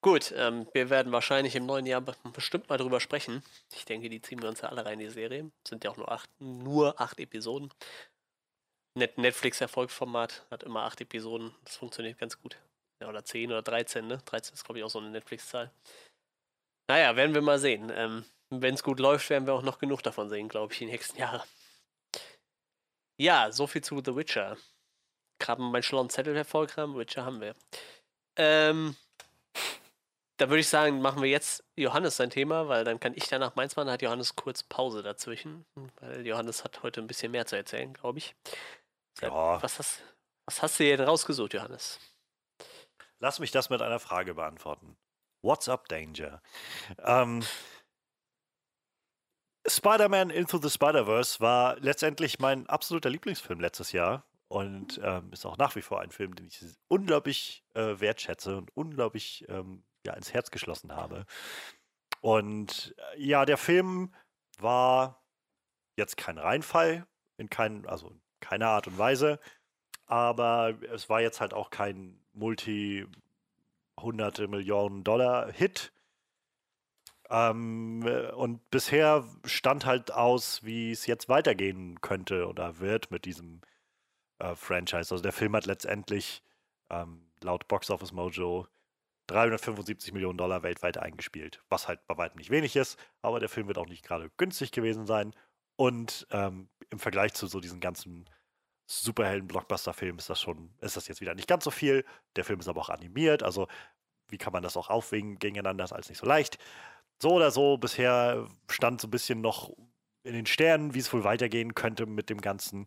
Gut, 0.00 0.32
ähm, 0.36 0.66
wir 0.72 0.90
werden 0.90 1.12
wahrscheinlich 1.12 1.54
im 1.54 1.66
neuen 1.66 1.86
Jahr 1.86 2.00
be- 2.00 2.16
bestimmt 2.32 2.68
mal 2.68 2.78
drüber 2.78 2.98
sprechen. 2.98 3.42
Ich 3.72 3.84
denke, 3.84 4.08
die 4.08 4.20
ziehen 4.20 4.42
wir 4.42 4.48
uns 4.48 4.60
ja 4.62 4.68
alle 4.68 4.84
rein, 4.84 4.98
die 4.98 5.10
Serie. 5.10 5.52
Sind 5.66 5.84
ja 5.84 5.90
auch 5.90 5.96
nur 5.96 6.10
acht, 6.10 6.28
nur 6.40 7.00
acht 7.00 7.20
Episoden. 7.20 7.70
Net 8.98 9.16
Netflix-Erfolgsformat 9.16 10.46
hat 10.50 10.64
immer 10.64 10.82
acht 10.82 11.00
Episoden. 11.00 11.54
Das 11.64 11.76
funktioniert 11.76 12.18
ganz 12.18 12.36
gut. 12.40 12.60
Ja, 13.02 13.08
oder 13.08 13.24
10 13.24 13.50
oder 13.50 13.62
13, 13.62 14.06
ne? 14.06 14.18
13 14.18 14.54
ist, 14.54 14.64
glaube 14.64 14.78
ich, 14.78 14.84
auch 14.84 14.90
so 14.90 15.00
eine 15.00 15.10
Netflix-Zahl. 15.10 15.72
Naja, 16.88 17.16
werden 17.16 17.34
wir 17.34 17.42
mal 17.42 17.58
sehen. 17.58 17.90
Ähm, 17.92 18.24
Wenn 18.50 18.74
es 18.74 18.84
gut 18.84 19.00
läuft, 19.00 19.28
werden 19.28 19.46
wir 19.46 19.54
auch 19.54 19.62
noch 19.62 19.78
genug 19.78 20.02
davon 20.02 20.28
sehen, 20.28 20.48
glaube 20.48 20.72
ich, 20.72 20.80
in 20.80 20.86
den 20.86 20.92
nächsten 20.92 21.18
Jahren. 21.18 21.42
Ja, 23.20 23.50
so 23.50 23.66
viel 23.66 23.82
zu 23.82 24.00
The 24.04 24.14
Witcher. 24.14 24.56
Gerade 25.40 25.62
meinen 25.62 25.82
schlauen 25.82 26.10
Zettel 26.10 26.36
hervorkramen. 26.36 26.96
Witcher 26.96 27.24
haben 27.24 27.40
wir. 27.40 27.56
Ähm, 28.36 28.96
da 30.36 30.48
würde 30.48 30.60
ich 30.60 30.68
sagen, 30.68 31.00
machen 31.00 31.22
wir 31.22 31.28
jetzt 31.28 31.64
Johannes 31.74 32.16
sein 32.16 32.30
Thema, 32.30 32.68
weil 32.68 32.84
dann 32.84 33.00
kann 33.00 33.14
ich 33.16 33.26
danach 33.28 33.56
meins 33.56 33.74
machen. 33.74 33.86
Dann 33.86 33.94
hat 33.94 34.02
Johannes 34.02 34.36
kurz 34.36 34.62
Pause 34.62 35.02
dazwischen, 35.02 35.64
weil 36.00 36.24
Johannes 36.24 36.62
hat 36.62 36.84
heute 36.84 37.00
ein 37.00 37.08
bisschen 37.08 37.32
mehr 37.32 37.46
zu 37.46 37.56
erzählen, 37.56 37.92
glaube 37.92 38.18
ich. 38.18 38.36
Ja. 39.20 39.60
Was, 39.60 39.80
hast, 39.80 40.02
was 40.46 40.62
hast 40.62 40.78
du 40.78 40.84
denn 40.84 41.00
rausgesucht, 41.00 41.54
Johannes? 41.54 41.98
Lass 43.22 43.38
mich 43.38 43.52
das 43.52 43.70
mit 43.70 43.80
einer 43.80 44.00
Frage 44.00 44.34
beantworten. 44.34 44.96
What's 45.42 45.68
up, 45.68 45.86
Danger? 45.86 46.42
Ähm, 46.98 47.44
Spider-Man 49.64 50.30
Into 50.30 50.58
the 50.58 50.68
Spider-Verse 50.68 51.38
war 51.38 51.78
letztendlich 51.78 52.40
mein 52.40 52.66
absoluter 52.66 53.10
Lieblingsfilm 53.10 53.60
letztes 53.60 53.92
Jahr 53.92 54.26
und 54.48 55.00
ähm, 55.04 55.32
ist 55.32 55.46
auch 55.46 55.56
nach 55.56 55.76
wie 55.76 55.82
vor 55.82 56.00
ein 56.00 56.10
Film, 56.10 56.34
den 56.34 56.48
ich 56.48 56.64
unglaublich 56.88 57.64
äh, 57.74 58.00
wertschätze 58.00 58.56
und 58.56 58.76
unglaublich 58.76 59.46
ähm, 59.48 59.84
ja, 60.04 60.14
ins 60.14 60.32
Herz 60.32 60.50
geschlossen 60.50 60.92
habe. 60.92 61.24
Und 62.22 62.92
äh, 63.14 63.22
ja, 63.22 63.44
der 63.44 63.56
Film 63.56 64.12
war 64.58 65.24
jetzt 65.96 66.16
kein 66.16 66.38
Reinfall, 66.38 67.06
in 67.36 67.48
kein, 67.48 67.86
also 67.86 68.08
in 68.08 68.20
keiner 68.40 68.70
Art 68.70 68.88
und 68.88 68.98
Weise, 68.98 69.38
aber 70.06 70.74
es 70.90 71.08
war 71.08 71.20
jetzt 71.20 71.40
halt 71.40 71.54
auch 71.54 71.70
kein 71.70 72.21
Multi- 72.32 73.06
hunderte 74.00 74.48
Millionen 74.48 75.04
Dollar 75.04 75.50
Hit. 75.52 75.92
Ähm, 77.30 78.04
und 78.36 78.70
bisher 78.70 79.24
stand 79.44 79.86
halt 79.86 80.12
aus, 80.12 80.62
wie 80.64 80.90
es 80.90 81.06
jetzt 81.06 81.28
weitergehen 81.28 82.00
könnte 82.00 82.46
oder 82.46 82.78
wird 82.80 83.10
mit 83.10 83.24
diesem 83.24 83.62
äh, 84.38 84.54
Franchise. 84.54 85.12
Also 85.14 85.18
der 85.18 85.32
Film 85.32 85.56
hat 85.56 85.66
letztendlich 85.66 86.42
ähm, 86.90 87.30
laut 87.42 87.68
Box 87.68 87.90
Office 87.90 88.12
Mojo 88.12 88.66
375 89.28 90.12
Millionen 90.12 90.36
Dollar 90.36 90.62
weltweit 90.62 90.98
eingespielt, 90.98 91.62
was 91.68 91.88
halt 91.88 92.06
bei 92.06 92.18
weitem 92.18 92.38
nicht 92.38 92.50
wenig 92.50 92.76
ist, 92.76 92.98
aber 93.22 93.40
der 93.40 93.48
Film 93.48 93.68
wird 93.68 93.78
auch 93.78 93.86
nicht 93.86 94.04
gerade 94.04 94.30
günstig 94.36 94.72
gewesen 94.72 95.06
sein. 95.06 95.34
Und 95.76 96.26
ähm, 96.30 96.68
im 96.90 96.98
Vergleich 96.98 97.32
zu 97.32 97.46
so 97.46 97.60
diesen 97.60 97.80
ganzen 97.80 98.28
Superhelden-Blockbuster-Filmen 99.00 100.18
ist 100.18 100.30
das 100.30 100.40
schon, 100.40 100.74
ist 100.80 100.96
das 100.96 101.08
jetzt 101.08 101.20
wieder 101.20 101.34
nicht 101.34 101.48
ganz 101.48 101.64
so 101.64 101.70
viel. 101.70 102.04
Der 102.36 102.44
Film 102.44 102.60
ist 102.60 102.68
aber 102.68 102.80
auch 102.80 102.90
animiert, 102.90 103.42
also 103.42 103.68
wie 104.28 104.38
kann 104.38 104.52
man 104.52 104.62
das 104.62 104.76
auch 104.76 104.90
aufwägen 104.90 105.38
gegeneinander, 105.38 105.84
ist 105.84 105.92
alles 105.92 106.08
nicht 106.08 106.18
so 106.18 106.26
leicht. 106.26 106.58
So 107.20 107.30
oder 107.30 107.50
so, 107.50 107.76
bisher 107.78 108.48
stand 108.68 109.00
so 109.00 109.08
ein 109.08 109.10
bisschen 109.10 109.40
noch 109.40 109.70
in 110.24 110.34
den 110.34 110.46
Sternen, 110.46 110.94
wie 110.94 110.98
es 110.98 111.12
wohl 111.12 111.24
weitergehen 111.24 111.74
könnte 111.74 112.06
mit 112.06 112.30
dem 112.30 112.40
Ganzen. 112.40 112.86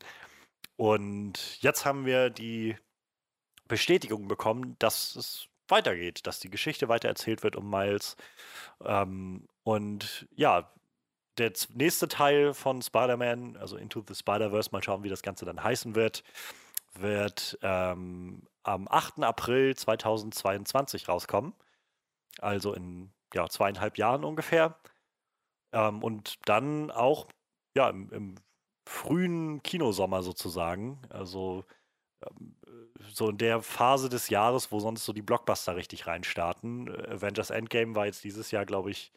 Und 0.77 1.61
jetzt 1.61 1.85
haben 1.85 2.05
wir 2.05 2.29
die 2.29 2.77
Bestätigung 3.67 4.27
bekommen, 4.27 4.75
dass 4.79 5.15
es 5.15 5.47
weitergeht, 5.67 6.27
dass 6.27 6.39
die 6.39 6.49
Geschichte 6.49 6.89
weitererzählt 6.89 7.43
wird 7.43 7.55
um 7.55 7.69
Miles. 7.69 8.15
Ähm, 8.83 9.47
und 9.63 10.27
ja, 10.35 10.71
der 11.37 11.51
nächste 11.73 12.07
Teil 12.07 12.53
von 12.53 12.81
Spider-Man, 12.81 13.57
also 13.57 13.77
Into 13.77 14.03
the 14.07 14.15
Spider-Verse, 14.15 14.69
mal 14.71 14.83
schauen, 14.83 15.03
wie 15.03 15.09
das 15.09 15.21
Ganze 15.21 15.45
dann 15.45 15.63
heißen 15.63 15.95
wird, 15.95 16.23
wird 16.93 17.57
ähm, 17.61 18.47
am 18.63 18.87
8. 18.89 19.23
April 19.23 19.75
2022 19.75 21.07
rauskommen. 21.07 21.53
Also 22.39 22.73
in 22.73 23.11
ja, 23.33 23.47
zweieinhalb 23.49 23.97
Jahren 23.97 24.23
ungefähr. 24.23 24.79
Ähm, 25.73 26.03
und 26.03 26.39
dann 26.45 26.91
auch 26.91 27.27
ja, 27.75 27.89
im, 27.89 28.09
im 28.11 28.35
frühen 28.87 29.61
Kinosommer 29.63 30.23
sozusagen. 30.23 31.01
Also 31.09 31.65
ähm, 32.25 32.55
so 33.09 33.29
in 33.29 33.37
der 33.37 33.61
Phase 33.61 34.09
des 34.09 34.29
Jahres, 34.29 34.71
wo 34.71 34.79
sonst 34.79 35.05
so 35.05 35.13
die 35.13 35.21
Blockbuster 35.21 35.75
richtig 35.75 36.07
reinstarten. 36.07 36.89
Avengers 37.07 37.49
Endgame 37.49 37.95
war 37.95 38.05
jetzt 38.05 38.23
dieses 38.23 38.51
Jahr, 38.51 38.65
glaube 38.65 38.91
ich, 38.91 39.11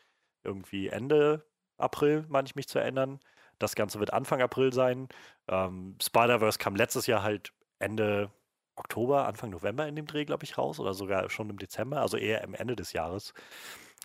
irgendwie 0.44 0.88
Ende 0.88 1.47
April, 1.78 2.24
meine 2.28 2.46
ich 2.46 2.56
mich 2.56 2.68
zu 2.68 2.78
erinnern. 2.78 3.20
Das 3.58 3.74
Ganze 3.74 3.98
wird 3.98 4.12
Anfang 4.12 4.42
April 4.42 4.72
sein. 4.72 5.08
Ähm, 5.48 5.96
Spider-Verse 6.02 6.58
kam 6.58 6.76
letztes 6.76 7.06
Jahr 7.06 7.22
halt 7.22 7.52
Ende 7.78 8.30
Oktober, 8.76 9.26
Anfang 9.26 9.50
November 9.50 9.88
in 9.88 9.96
dem 9.96 10.06
Dreh, 10.06 10.24
glaube 10.24 10.44
ich, 10.44 10.56
raus 10.58 10.78
oder 10.78 10.94
sogar 10.94 11.28
schon 11.30 11.50
im 11.50 11.58
Dezember, 11.58 12.00
also 12.00 12.16
eher 12.16 12.44
am 12.44 12.54
Ende 12.54 12.76
des 12.76 12.92
Jahres. 12.92 13.34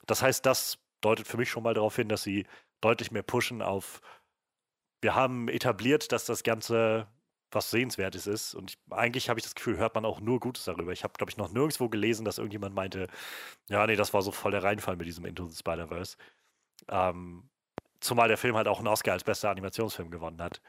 Das 0.07 0.21
heißt, 0.21 0.45
das 0.45 0.79
deutet 1.01 1.27
für 1.27 1.38
mich 1.38 1.49
schon 1.49 1.63
mal 1.63 1.73
darauf 1.73 1.95
hin, 1.95 2.09
dass 2.09 2.23
sie 2.23 2.47
deutlich 2.81 3.12
mehr 3.12 3.23
pushen 3.23 3.62
auf, 3.62 4.01
wir 5.01 5.15
haben 5.15 5.49
etabliert, 5.49 6.12
dass 6.12 6.25
das 6.25 6.43
Ganze 6.43 7.07
was 7.51 7.69
Sehenswertes 7.69 8.25
ist. 8.25 8.55
Und 8.55 8.71
ich, 8.71 8.77
eigentlich 8.89 9.29
habe 9.29 9.39
ich 9.39 9.43
das 9.43 9.53
Gefühl, 9.53 9.77
hört 9.77 9.95
man 9.95 10.05
auch 10.05 10.19
nur 10.19 10.39
Gutes 10.39 10.63
darüber. 10.63 10.91
Ich 10.91 11.03
habe, 11.03 11.13
glaube 11.13 11.29
ich, 11.29 11.38
noch 11.38 11.51
nirgendwo 11.51 11.89
gelesen, 11.89 12.25
dass 12.25 12.38
irgendjemand 12.38 12.73
meinte, 12.73 13.07
ja, 13.69 13.86
nee, 13.86 13.95
das 13.95 14.13
war 14.13 14.21
so 14.21 14.31
voll 14.31 14.51
der 14.51 14.63
Reinfall 14.63 14.95
mit 14.95 15.05
diesem 15.05 15.25
Into 15.25 15.45
the 15.47 15.57
Spider-Verse. 15.57 16.17
Ähm, 16.89 17.49
zumal 18.04 18.28
der 18.28 18.38
Film 18.38 18.56
halt 18.56 18.68
auch 18.68 18.80
einen 18.80 18.88
Oscar 18.88 19.13
als 19.13 19.24
bester 19.24 19.50
Animationsfilm 19.50 20.12
gewonnen 20.12 20.42
hat. 20.42 20.62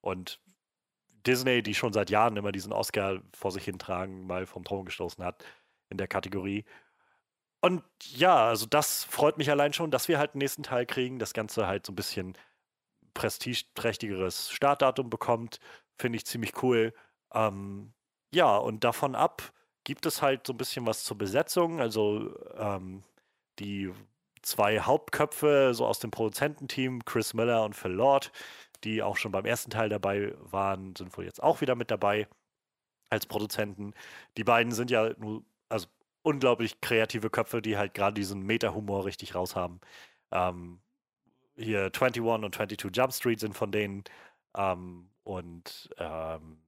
Und 0.00 0.40
Disney, 1.26 1.62
die 1.62 1.74
schon 1.74 1.92
seit 1.92 2.10
Jahren 2.10 2.36
immer 2.36 2.52
diesen 2.52 2.72
Oscar 2.72 3.22
vor 3.34 3.52
sich 3.52 3.64
hintragen, 3.64 4.26
mal 4.26 4.46
vom 4.46 4.64
Thron 4.64 4.84
gestoßen 4.84 5.24
hat 5.24 5.44
in 5.88 5.98
der 5.98 6.08
Kategorie. 6.08 6.64
Und 7.60 7.84
ja, 8.00 8.48
also 8.48 8.66
das 8.66 9.04
freut 9.04 9.38
mich 9.38 9.50
allein 9.50 9.72
schon, 9.72 9.92
dass 9.92 10.08
wir 10.08 10.18
halt 10.18 10.34
den 10.34 10.38
nächsten 10.38 10.64
Teil 10.64 10.84
kriegen, 10.84 11.20
das 11.20 11.32
Ganze 11.32 11.68
halt 11.68 11.86
so 11.86 11.92
ein 11.92 11.96
bisschen 11.96 12.36
prestigeträchtigeres 13.14 14.50
Startdatum 14.50 15.10
bekommt, 15.10 15.60
finde 15.96 16.16
ich 16.16 16.26
ziemlich 16.26 16.60
cool. 16.62 16.92
Ähm, 17.32 17.92
ja, 18.34 18.56
und 18.56 18.82
davon 18.82 19.14
ab 19.14 19.52
gibt 19.84 20.06
es 20.06 20.22
halt 20.22 20.46
so 20.46 20.54
ein 20.54 20.56
bisschen 20.56 20.86
was 20.86 21.04
zur 21.04 21.18
Besetzung. 21.18 21.80
Also 21.80 22.36
ähm, 22.56 23.02
die 23.58 23.92
zwei 24.42 24.80
Hauptköpfe 24.80 25.72
so 25.74 25.86
aus 25.86 25.98
dem 25.98 26.10
Produzententeam, 26.10 27.04
Chris 27.04 27.34
Miller 27.34 27.64
und 27.64 27.74
Phil 27.74 27.92
Lord, 27.92 28.32
die 28.84 29.02
auch 29.02 29.16
schon 29.16 29.32
beim 29.32 29.46
ersten 29.46 29.70
Teil 29.70 29.88
dabei 29.88 30.34
waren, 30.40 30.94
sind 30.96 31.16
wohl 31.16 31.24
jetzt 31.24 31.42
auch 31.42 31.60
wieder 31.60 31.74
mit 31.74 31.90
dabei 31.90 32.28
als 33.10 33.26
Produzenten. 33.26 33.94
Die 34.36 34.44
beiden 34.44 34.72
sind 34.72 34.90
ja 34.90 35.12
nur, 35.18 35.44
also 35.68 35.86
unglaublich 36.22 36.80
kreative 36.80 37.30
Köpfe, 37.30 37.62
die 37.62 37.76
halt 37.76 37.94
gerade 37.94 38.14
diesen 38.14 38.42
Meta-Humor 38.42 39.04
richtig 39.04 39.34
raushaben. 39.34 39.80
Ähm, 40.30 40.80
hier 41.56 41.90
21 41.92 42.22
und 42.22 42.54
22 42.54 42.96
Jump 42.96 43.12
Street 43.12 43.40
sind 43.40 43.56
von 43.56 43.70
denen 43.70 44.04
ähm, 44.56 45.10
und 45.24 45.90
ähm, 45.98 46.58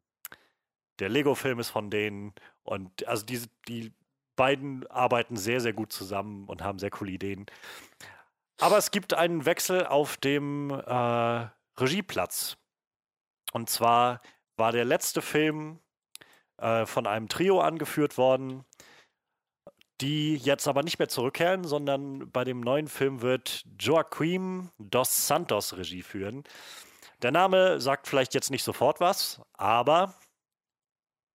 der 0.99 1.09
Lego-Film 1.09 1.59
ist 1.59 1.71
von 1.71 1.91
denen 1.91 2.33
und 2.63 3.07
also 3.09 3.25
diese, 3.25 3.49
die 3.69 3.93
beiden 4.37 4.87
arbeiten 4.89 5.37
sehr, 5.37 5.61
sehr 5.61 5.73
gut 5.73 5.93
zusammen 5.93 6.47
und 6.47 6.63
haben 6.63 6.79
sehr 6.79 6.91
coole 6.91 7.13
Ideen. 7.13 7.47
Aber 8.61 8.79
es 8.79 8.91
gibt 8.91 9.15
einen 9.15 9.47
Wechsel 9.47 9.87
auf 9.87 10.17
dem 10.17 10.71
äh, 10.71 11.47
Regieplatz. 11.77 12.57
Und 13.53 13.69
zwar 13.69 14.21
war 14.57 14.73
der 14.73 14.85
letzte 14.85 15.23
Film 15.23 15.81
äh, 16.59 16.87
von 16.87 17.07
einem 17.07 17.29
Trio 17.29 17.61
angeführt 17.61 18.17
worden, 18.17 18.65
die 20.01 20.37
jetzt 20.37 20.67
aber 20.69 20.83
nicht 20.83 20.99
mehr 20.99 21.09
zurückkehren, 21.09 21.65
sondern 21.65 22.31
bei 22.31 22.45
dem 22.45 22.61
neuen 22.61 22.89
Film 22.89 23.23
wird 23.23 23.65
Joaquim 23.79 24.71
dos 24.79 25.27
Santos 25.27 25.77
Regie 25.77 26.03
führen. 26.03 26.45
Der 27.23 27.31
Name 27.31 27.81
sagt 27.81 28.07
vielleicht 28.07 28.35
jetzt 28.35 28.51
nicht 28.51 28.65
sofort 28.65 29.01
was, 29.01 29.41
aber 29.55 30.15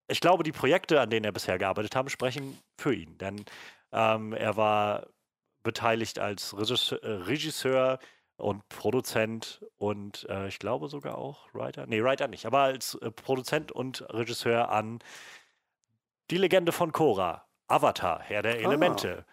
ich 0.10 0.22
glaube, 0.22 0.44
die 0.44 0.52
Projekte, 0.52 1.00
an 1.00 1.10
denen 1.10 1.26
er 1.26 1.32
bisher 1.32 1.58
gearbeitet 1.58 1.96
hat, 1.96 2.12
sprechen 2.12 2.58
für 2.78 2.94
ihn. 2.94 3.18
Denn 3.18 3.46
ähm, 3.92 4.34
er 4.34 4.58
war 4.58 5.08
beteiligt 5.64 6.20
als 6.20 6.58
Regisseur, 6.58 7.04
äh, 7.04 7.12
Regisseur 7.24 8.00
und 8.38 8.68
Produzent 8.70 9.62
und 9.78 10.26
äh, 10.30 10.48
ich 10.48 10.60
glaube 10.60 10.88
sogar 10.88 11.18
auch 11.18 11.54
Writer. 11.54 11.86
Nee, 11.88 12.02
Writer 12.02 12.28
nicht, 12.28 12.46
aber 12.46 12.60
als 12.60 12.96
äh, 12.96 13.12
Produzent 13.12 13.72
und 13.72 14.02
Regisseur 14.10 14.70
an 14.70 15.00
Die 16.32 16.38
Legende 16.38 16.72
von 16.72 16.92
Korra, 16.92 17.46
Avatar, 17.68 18.22
Herr 18.22 18.42
der 18.42 18.60
Elemente. 18.60 19.26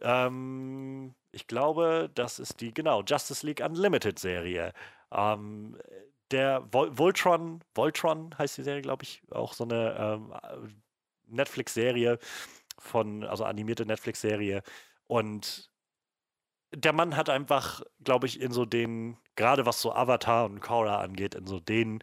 Ah. 0.00 0.26
Ähm, 0.26 1.14
ich 1.32 1.46
glaube, 1.46 2.10
das 2.14 2.38
ist 2.38 2.60
die, 2.60 2.72
genau, 2.72 3.02
Justice 3.02 3.44
League 3.46 3.60
Unlimited 3.64 4.18
Serie. 4.18 4.72
Ähm, 5.12 5.76
der 6.30 6.66
Vol 6.72 6.96
Voltron, 6.96 7.62
Voltron 7.74 8.36
heißt 8.36 8.58
die 8.58 8.62
Serie, 8.62 8.82
glaube 8.82 9.04
ich, 9.04 9.22
auch 9.30 9.52
so 9.52 9.64
eine 9.64 9.96
ähm, 9.98 10.34
Netflix-Serie 11.26 12.18
von, 12.78 13.24
also 13.24 13.44
animierte 13.44 13.86
Netflix-Serie. 13.86 14.62
Und 15.06 15.70
der 16.74 16.92
Mann 16.92 17.16
hat 17.16 17.30
einfach, 17.30 17.82
glaube 18.02 18.26
ich, 18.26 18.40
in 18.40 18.52
so 18.52 18.64
den, 18.64 19.16
gerade 19.36 19.66
was 19.66 19.80
so 19.80 19.92
Avatar 19.92 20.46
und 20.46 20.60
Korra 20.60 21.00
angeht, 21.00 21.34
in 21.34 21.46
so 21.46 21.60
den 21.60 22.02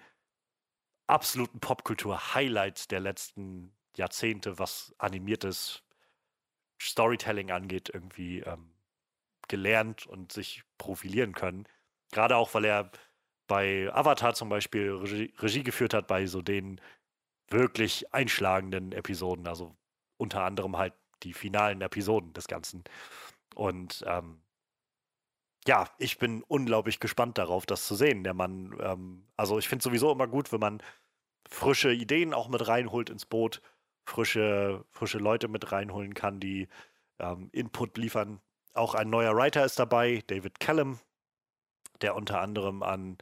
absoluten 1.08 1.60
Popkultur-Highlights 1.60 2.88
der 2.88 3.02
letzten 3.02 3.76
Jahrzehnte, 3.98 4.60
was 4.60 4.96
animiertes 4.98 5.84
Storytelling 6.82 7.52
angeht, 7.52 7.90
irgendwie 7.94 8.40
ähm, 8.40 8.72
gelernt 9.48 10.08
und 10.08 10.32
sich 10.32 10.64
profilieren 10.78 11.34
können. 11.34 11.68
Gerade 12.12 12.38
auch, 12.38 12.54
weil 12.54 12.66
er 12.66 12.92
bei 13.52 13.94
Avatar 13.94 14.34
zum 14.34 14.48
Beispiel 14.48 14.94
Regie, 14.94 15.34
Regie 15.40 15.64
geführt 15.64 15.94
hat, 15.94 16.08
bei 16.08 16.26
so 16.26 16.42
den 16.42 16.80
wirklich 17.50 18.14
einschlagenden 18.14 18.94
Episoden, 18.94 19.46
also 19.46 19.76
unter 20.16 20.46
anderem 20.46 20.78
halt 20.78 20.94
die 21.24 21.34
finalen 21.34 21.82
Episoden 21.82 22.32
des 22.32 22.48
Ganzen. 22.48 22.86
Und 23.54 24.06
ähm, 24.08 24.42
ja, 25.68 25.90
ich 25.98 26.18
bin 26.18 26.44
unglaublich 26.44 27.02
gespannt 27.02 27.38
darauf, 27.40 27.66
das 27.66 27.86
zu 27.86 27.96
sehen. 27.96 28.24
Der 28.24 28.34
Mann, 28.34 28.74
ähm, 28.80 29.28
also 29.36 29.60
ich 29.60 29.68
finde 29.68 29.84
sowieso 29.84 30.14
immer 30.14 30.28
gut, 30.28 30.54
wenn 30.54 30.62
man 30.62 30.82
frische 31.50 31.92
Ideen 31.92 32.34
auch 32.34 32.48
mit 32.48 32.66
reinholt 32.70 33.10
ins 33.10 33.26
Boot, 33.26 33.62
frische, 34.06 34.86
frische 34.92 35.18
Leute 35.18 35.50
mit 35.50 35.74
reinholen 35.74 36.14
kann, 36.14 36.40
die 36.40 36.70
ähm, 37.20 37.50
Input 37.52 37.98
liefern. 37.98 38.40
Auch 38.74 38.96
ein 38.96 39.10
neuer 39.10 39.36
Writer 39.36 39.66
ist 39.66 39.78
dabei, 39.78 40.24
David 40.28 40.62
Callum, 40.62 41.00
der 42.02 42.16
unter 42.16 42.42
anderem 42.42 42.84
an 42.84 43.18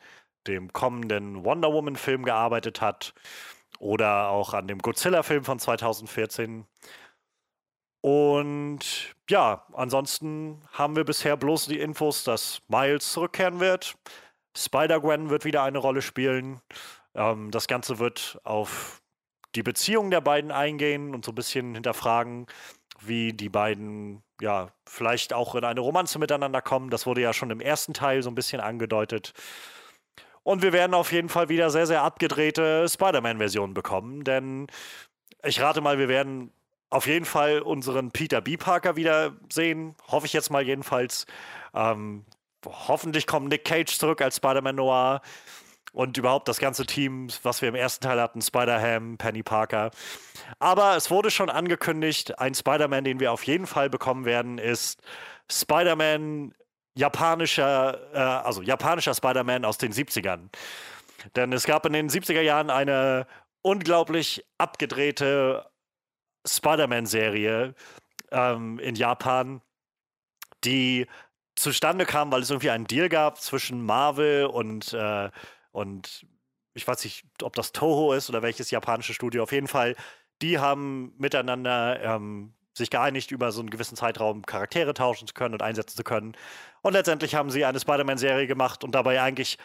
dem 0.47 0.73
kommenden 0.73 1.43
Wonder 1.43 1.71
Woman-Film 1.73 2.23
gearbeitet 2.23 2.81
hat 2.81 3.13
oder 3.79 4.29
auch 4.29 4.53
an 4.53 4.67
dem 4.67 4.79
Godzilla-Film 4.79 5.43
von 5.43 5.59
2014. 5.59 6.65
Und 8.01 9.15
ja, 9.29 9.65
ansonsten 9.73 10.61
haben 10.71 10.95
wir 10.95 11.03
bisher 11.03 11.35
bloß 11.35 11.65
die 11.65 11.79
Infos, 11.79 12.23
dass 12.23 12.61
Miles 12.67 13.11
zurückkehren 13.11 13.59
wird. 13.59 13.95
Spider-Gwen 14.55 15.29
wird 15.29 15.45
wieder 15.45 15.63
eine 15.63 15.79
Rolle 15.79 16.01
spielen. 16.01 16.61
Ähm, 17.13 17.51
das 17.51 17.67
Ganze 17.67 17.99
wird 17.99 18.39
auf 18.43 19.01
die 19.55 19.63
Beziehung 19.63 20.11
der 20.11 20.21
beiden 20.21 20.51
eingehen 20.51 21.13
und 21.13 21.25
so 21.25 21.31
ein 21.31 21.35
bisschen 21.35 21.73
hinterfragen, 21.73 22.47
wie 23.01 23.33
die 23.33 23.49
beiden 23.49 24.23
ja 24.41 24.69
vielleicht 24.87 25.33
auch 25.33 25.55
in 25.55 25.63
eine 25.63 25.79
Romanze 25.79 26.19
miteinander 26.19 26.61
kommen. 26.61 26.89
Das 26.89 27.05
wurde 27.05 27.21
ja 27.21 27.33
schon 27.33 27.49
im 27.51 27.59
ersten 27.59 27.93
Teil 27.93 28.23
so 28.23 28.29
ein 28.29 28.35
bisschen 28.35 28.61
angedeutet. 28.61 29.33
Und 30.43 30.61
wir 30.61 30.73
werden 30.73 30.93
auf 30.93 31.11
jeden 31.11 31.29
Fall 31.29 31.49
wieder 31.49 31.69
sehr, 31.69 31.85
sehr 31.85 32.01
abgedrehte 32.01 32.87
Spider-Man-Versionen 32.87 33.73
bekommen, 33.73 34.23
denn 34.23 34.67
ich 35.43 35.61
rate 35.61 35.81
mal, 35.81 35.99
wir 35.99 36.07
werden 36.07 36.51
auf 36.89 37.05
jeden 37.05 37.25
Fall 37.25 37.61
unseren 37.61 38.11
Peter 38.11 38.41
B. 38.41 38.57
Parker 38.57 38.95
wieder 38.95 39.33
sehen. 39.51 39.95
Hoffe 40.07 40.25
ich 40.25 40.33
jetzt 40.33 40.49
mal 40.49 40.63
jedenfalls. 40.63 41.25
Ähm, 41.73 42.25
hoffentlich 42.65 43.27
kommt 43.27 43.49
Nick 43.49 43.63
Cage 43.63 43.95
zurück 43.97 44.21
als 44.21 44.37
Spider-Man 44.37 44.75
Noir. 44.75 45.21
Und 45.91 46.17
überhaupt 46.17 46.47
das 46.47 46.59
ganze 46.59 46.85
Team, 46.85 47.29
was 47.43 47.61
wir 47.61 47.69
im 47.69 47.75
ersten 47.75 48.03
Teil 48.03 48.21
hatten, 48.21 48.41
Spider-Ham, 48.41 49.17
Penny 49.17 49.43
Parker. 49.43 49.91
Aber 50.59 50.95
es 50.95 51.09
wurde 51.09 51.31
schon 51.31 51.49
angekündigt, 51.49 52.39
ein 52.39 52.53
Spider-Man, 52.53 53.03
den 53.03 53.19
wir 53.19 53.31
auf 53.31 53.43
jeden 53.43 53.65
Fall 53.65 53.89
bekommen 53.89 54.25
werden, 54.25 54.59
ist 54.59 55.01
Spider-Man 55.51 56.53
japanischer, 56.95 58.13
äh, 58.13 58.17
also 58.17 58.61
japanischer 58.61 59.15
Spider-Man 59.15 59.65
aus 59.65 59.77
den 59.77 59.91
70ern. 59.91 60.49
Denn 61.35 61.51
es 61.53 61.65
gab 61.65 61.85
in 61.85 61.93
den 61.93 62.09
70er 62.09 62.41
Jahren 62.41 62.69
eine 62.69 63.25
unglaublich 63.61 64.45
abgedrehte 64.57 65.69
Spider-Man-Serie 66.47 67.73
ähm, 68.31 68.79
in 68.79 68.95
Japan, 68.95 69.61
die 70.63 71.07
zustande 71.55 72.05
kam, 72.05 72.31
weil 72.31 72.41
es 72.41 72.49
irgendwie 72.49 72.69
einen 72.69 72.87
Deal 72.87 73.09
gab 73.09 73.41
zwischen 73.41 73.85
Marvel 73.85 74.45
und, 74.45 74.93
äh, 74.93 75.29
und 75.71 76.25
ich 76.73 76.87
weiß 76.87 77.03
nicht, 77.03 77.25
ob 77.43 77.55
das 77.55 77.71
Toho 77.71 78.13
ist 78.13 78.29
oder 78.29 78.41
welches 78.41 78.71
japanische 78.71 79.13
Studio. 79.13 79.43
Auf 79.43 79.51
jeden 79.51 79.67
Fall, 79.67 79.95
die 80.41 80.59
haben 80.59 81.13
miteinander 81.17 82.01
ähm, 82.01 82.53
sich 82.73 82.89
geeinigt, 82.89 83.31
über 83.31 83.51
so 83.51 83.59
einen 83.59 83.69
gewissen 83.69 83.95
Zeitraum 83.95 84.45
Charaktere 84.45 84.93
tauschen 84.93 85.27
zu 85.27 85.33
können 85.33 85.53
und 85.53 85.61
einsetzen 85.61 85.97
zu 85.97 86.03
können. 86.03 86.35
Und 86.81 86.93
letztendlich 86.93 87.35
haben 87.35 87.49
sie 87.49 87.65
eine 87.65 87.79
Spider-Man-Serie 87.79 88.47
gemacht 88.47 88.83
und 88.83 88.95
dabei 88.95 89.21
eigentlich 89.21 89.57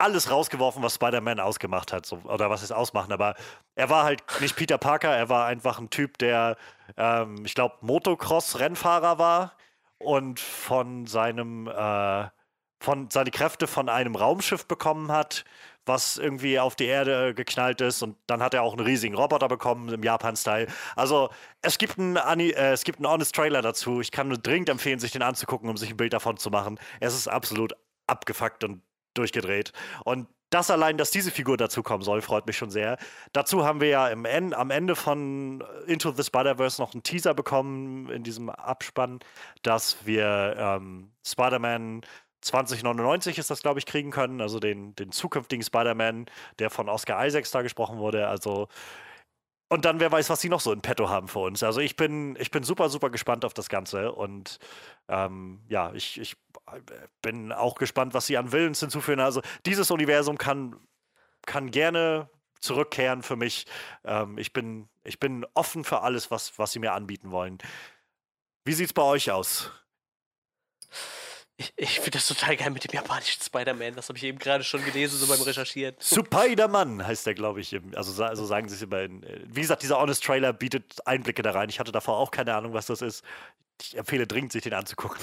alles 0.00 0.30
rausgeworfen, 0.30 0.82
was 0.82 0.94
Spider-Man 0.94 1.40
ausgemacht 1.40 1.92
hat, 1.92 2.06
so, 2.06 2.16
oder 2.24 2.48
was 2.48 2.62
es 2.62 2.72
ausmachen. 2.72 3.12
Aber 3.12 3.34
er 3.74 3.90
war 3.90 4.04
halt 4.04 4.22
nicht 4.40 4.56
Peter 4.56 4.78
Parker, 4.78 5.14
er 5.14 5.28
war 5.28 5.46
einfach 5.46 5.78
ein 5.78 5.90
Typ, 5.90 6.18
der, 6.18 6.56
ähm, 6.96 7.44
ich 7.44 7.54
glaube, 7.54 7.76
Motocross-Rennfahrer 7.82 9.18
war 9.18 9.56
und 9.98 10.40
von 10.40 11.06
seinem, 11.06 11.68
äh, 11.68 12.28
von 12.80 13.10
seine 13.10 13.30
Kräfte 13.30 13.66
von 13.66 13.88
einem 13.88 14.16
Raumschiff 14.16 14.66
bekommen 14.66 15.12
hat, 15.12 15.44
was 15.86 16.16
irgendwie 16.16 16.58
auf 16.58 16.76
die 16.76 16.86
Erde 16.86 17.34
geknallt 17.34 17.80
ist. 17.80 18.02
Und 18.02 18.16
dann 18.26 18.42
hat 18.42 18.54
er 18.54 18.62
auch 18.62 18.72
einen 18.72 18.86
riesigen 18.86 19.14
Roboter 19.14 19.48
bekommen 19.48 19.88
im 19.90 20.02
Japan-Style. 20.02 20.66
Also 20.96 21.30
es 21.62 21.78
gibt 21.78 21.98
einen, 21.98 22.16
äh, 22.16 22.72
es 22.72 22.84
gibt 22.84 22.98
einen 22.98 23.08
Honest 23.08 23.34
Trailer 23.34 23.62
dazu. 23.62 24.00
Ich 24.00 24.10
kann 24.10 24.28
nur 24.28 24.38
dringend 24.38 24.68
empfehlen, 24.68 24.98
sich 24.98 25.12
den 25.12 25.22
anzugucken, 25.22 25.68
um 25.68 25.76
sich 25.76 25.90
ein 25.90 25.96
Bild 25.96 26.12
davon 26.12 26.38
zu 26.38 26.50
machen. 26.50 26.78
Es 27.00 27.14
ist 27.14 27.28
absolut 27.28 27.74
abgefuckt 28.06 28.64
und 28.64 28.82
durchgedreht. 29.14 29.72
Und 30.04 30.28
das 30.50 30.70
allein, 30.70 30.96
dass 30.96 31.12
diese 31.12 31.30
Figur 31.30 31.56
dazukommen 31.56 32.02
soll, 32.02 32.22
freut 32.22 32.46
mich 32.46 32.56
schon 32.56 32.70
sehr. 32.70 32.98
Dazu 33.32 33.64
haben 33.64 33.80
wir 33.80 33.88
ja 33.88 34.08
im 34.08 34.24
en 34.24 34.52
am 34.52 34.70
Ende 34.70 34.96
von 34.96 35.62
Into 35.86 36.10
the 36.10 36.24
Spider-Verse 36.24 36.82
noch 36.82 36.92
einen 36.92 37.04
Teaser 37.04 37.34
bekommen 37.34 38.08
in 38.10 38.24
diesem 38.24 38.50
Abspann, 38.50 39.20
dass 39.62 40.04
wir 40.06 40.56
ähm, 40.58 41.12
Spider-Man 41.24 42.02
2099 42.40 43.38
ist 43.38 43.50
das, 43.50 43.62
glaube 43.62 43.78
ich, 43.78 43.86
kriegen 43.86 44.10
können. 44.10 44.40
Also 44.40 44.60
den, 44.60 44.94
den 44.94 45.12
zukünftigen 45.12 45.64
Spider-Man, 45.64 46.26
der 46.58 46.70
von 46.70 46.88
Oscar 46.88 47.24
Isaacs 47.26 47.50
da 47.50 47.62
gesprochen 47.62 47.98
wurde. 47.98 48.28
Also 48.28 48.68
und 49.72 49.84
dann, 49.84 50.00
wer 50.00 50.10
weiß, 50.10 50.28
was 50.30 50.40
sie 50.40 50.48
noch 50.48 50.58
so 50.58 50.72
in 50.72 50.82
petto 50.82 51.08
haben 51.08 51.28
für 51.28 51.38
uns. 51.38 51.62
Also 51.62 51.80
ich 51.80 51.94
bin, 51.94 52.36
ich 52.40 52.50
bin 52.50 52.64
super, 52.64 52.88
super 52.88 53.08
gespannt 53.08 53.44
auf 53.44 53.54
das 53.54 53.68
Ganze. 53.68 54.10
Und 54.10 54.58
ähm, 55.06 55.60
ja, 55.68 55.92
ich, 55.94 56.20
ich 56.20 56.36
bin 57.22 57.52
auch 57.52 57.76
gespannt, 57.76 58.12
was 58.12 58.26
sie 58.26 58.36
an 58.36 58.50
Willens 58.50 58.80
hinzufügen. 58.80 59.20
Also 59.20 59.42
dieses 59.66 59.92
Universum 59.92 60.38
kann, 60.38 60.74
kann 61.46 61.70
gerne 61.70 62.28
zurückkehren 62.58 63.22
für 63.22 63.36
mich. 63.36 63.66
Ähm, 64.02 64.38
ich, 64.38 64.52
bin, 64.52 64.88
ich 65.04 65.20
bin 65.20 65.46
offen 65.54 65.84
für 65.84 66.00
alles, 66.00 66.32
was, 66.32 66.58
was 66.58 66.72
sie 66.72 66.80
mir 66.80 66.92
anbieten 66.92 67.30
wollen. 67.30 67.58
Wie 68.64 68.72
sieht's 68.72 68.92
bei 68.92 69.02
euch 69.02 69.30
aus? 69.30 69.70
Ich, 71.60 71.74
ich 71.76 72.00
finde 72.00 72.12
das 72.12 72.26
total 72.26 72.56
geil 72.56 72.70
mit 72.70 72.84
dem 72.84 72.94
japanischen 72.94 73.42
Spider-Man. 73.42 73.94
Das 73.94 74.08
habe 74.08 74.16
ich 74.16 74.24
eben 74.24 74.38
gerade 74.38 74.64
schon 74.64 74.82
gelesen, 74.82 75.18
so 75.18 75.26
beim 75.26 75.42
Recherchieren. 75.42 75.94
Spider-Man 76.00 77.06
heißt 77.06 77.26
der, 77.26 77.34
glaube 77.34 77.60
ich. 77.60 77.78
Also, 77.94 78.24
also 78.24 78.46
sagen 78.46 78.66
sie 78.70 78.76
es 78.76 78.80
immer. 78.82 79.02
In, 79.02 79.22
äh, 79.22 79.42
wie 79.44 79.60
gesagt, 79.60 79.82
dieser 79.82 80.00
Honest 80.00 80.24
Trailer 80.24 80.54
bietet 80.54 81.06
Einblicke 81.06 81.42
da 81.42 81.50
rein. 81.50 81.68
Ich 81.68 81.78
hatte 81.78 81.92
davor 81.92 82.16
auch 82.16 82.30
keine 82.30 82.54
Ahnung, 82.54 82.72
was 82.72 82.86
das 82.86 83.02
ist. 83.02 83.22
Ich 83.82 83.94
empfehle 83.94 84.26
dringend, 84.26 84.52
sich 84.52 84.62
den 84.62 84.72
anzugucken. 84.72 85.20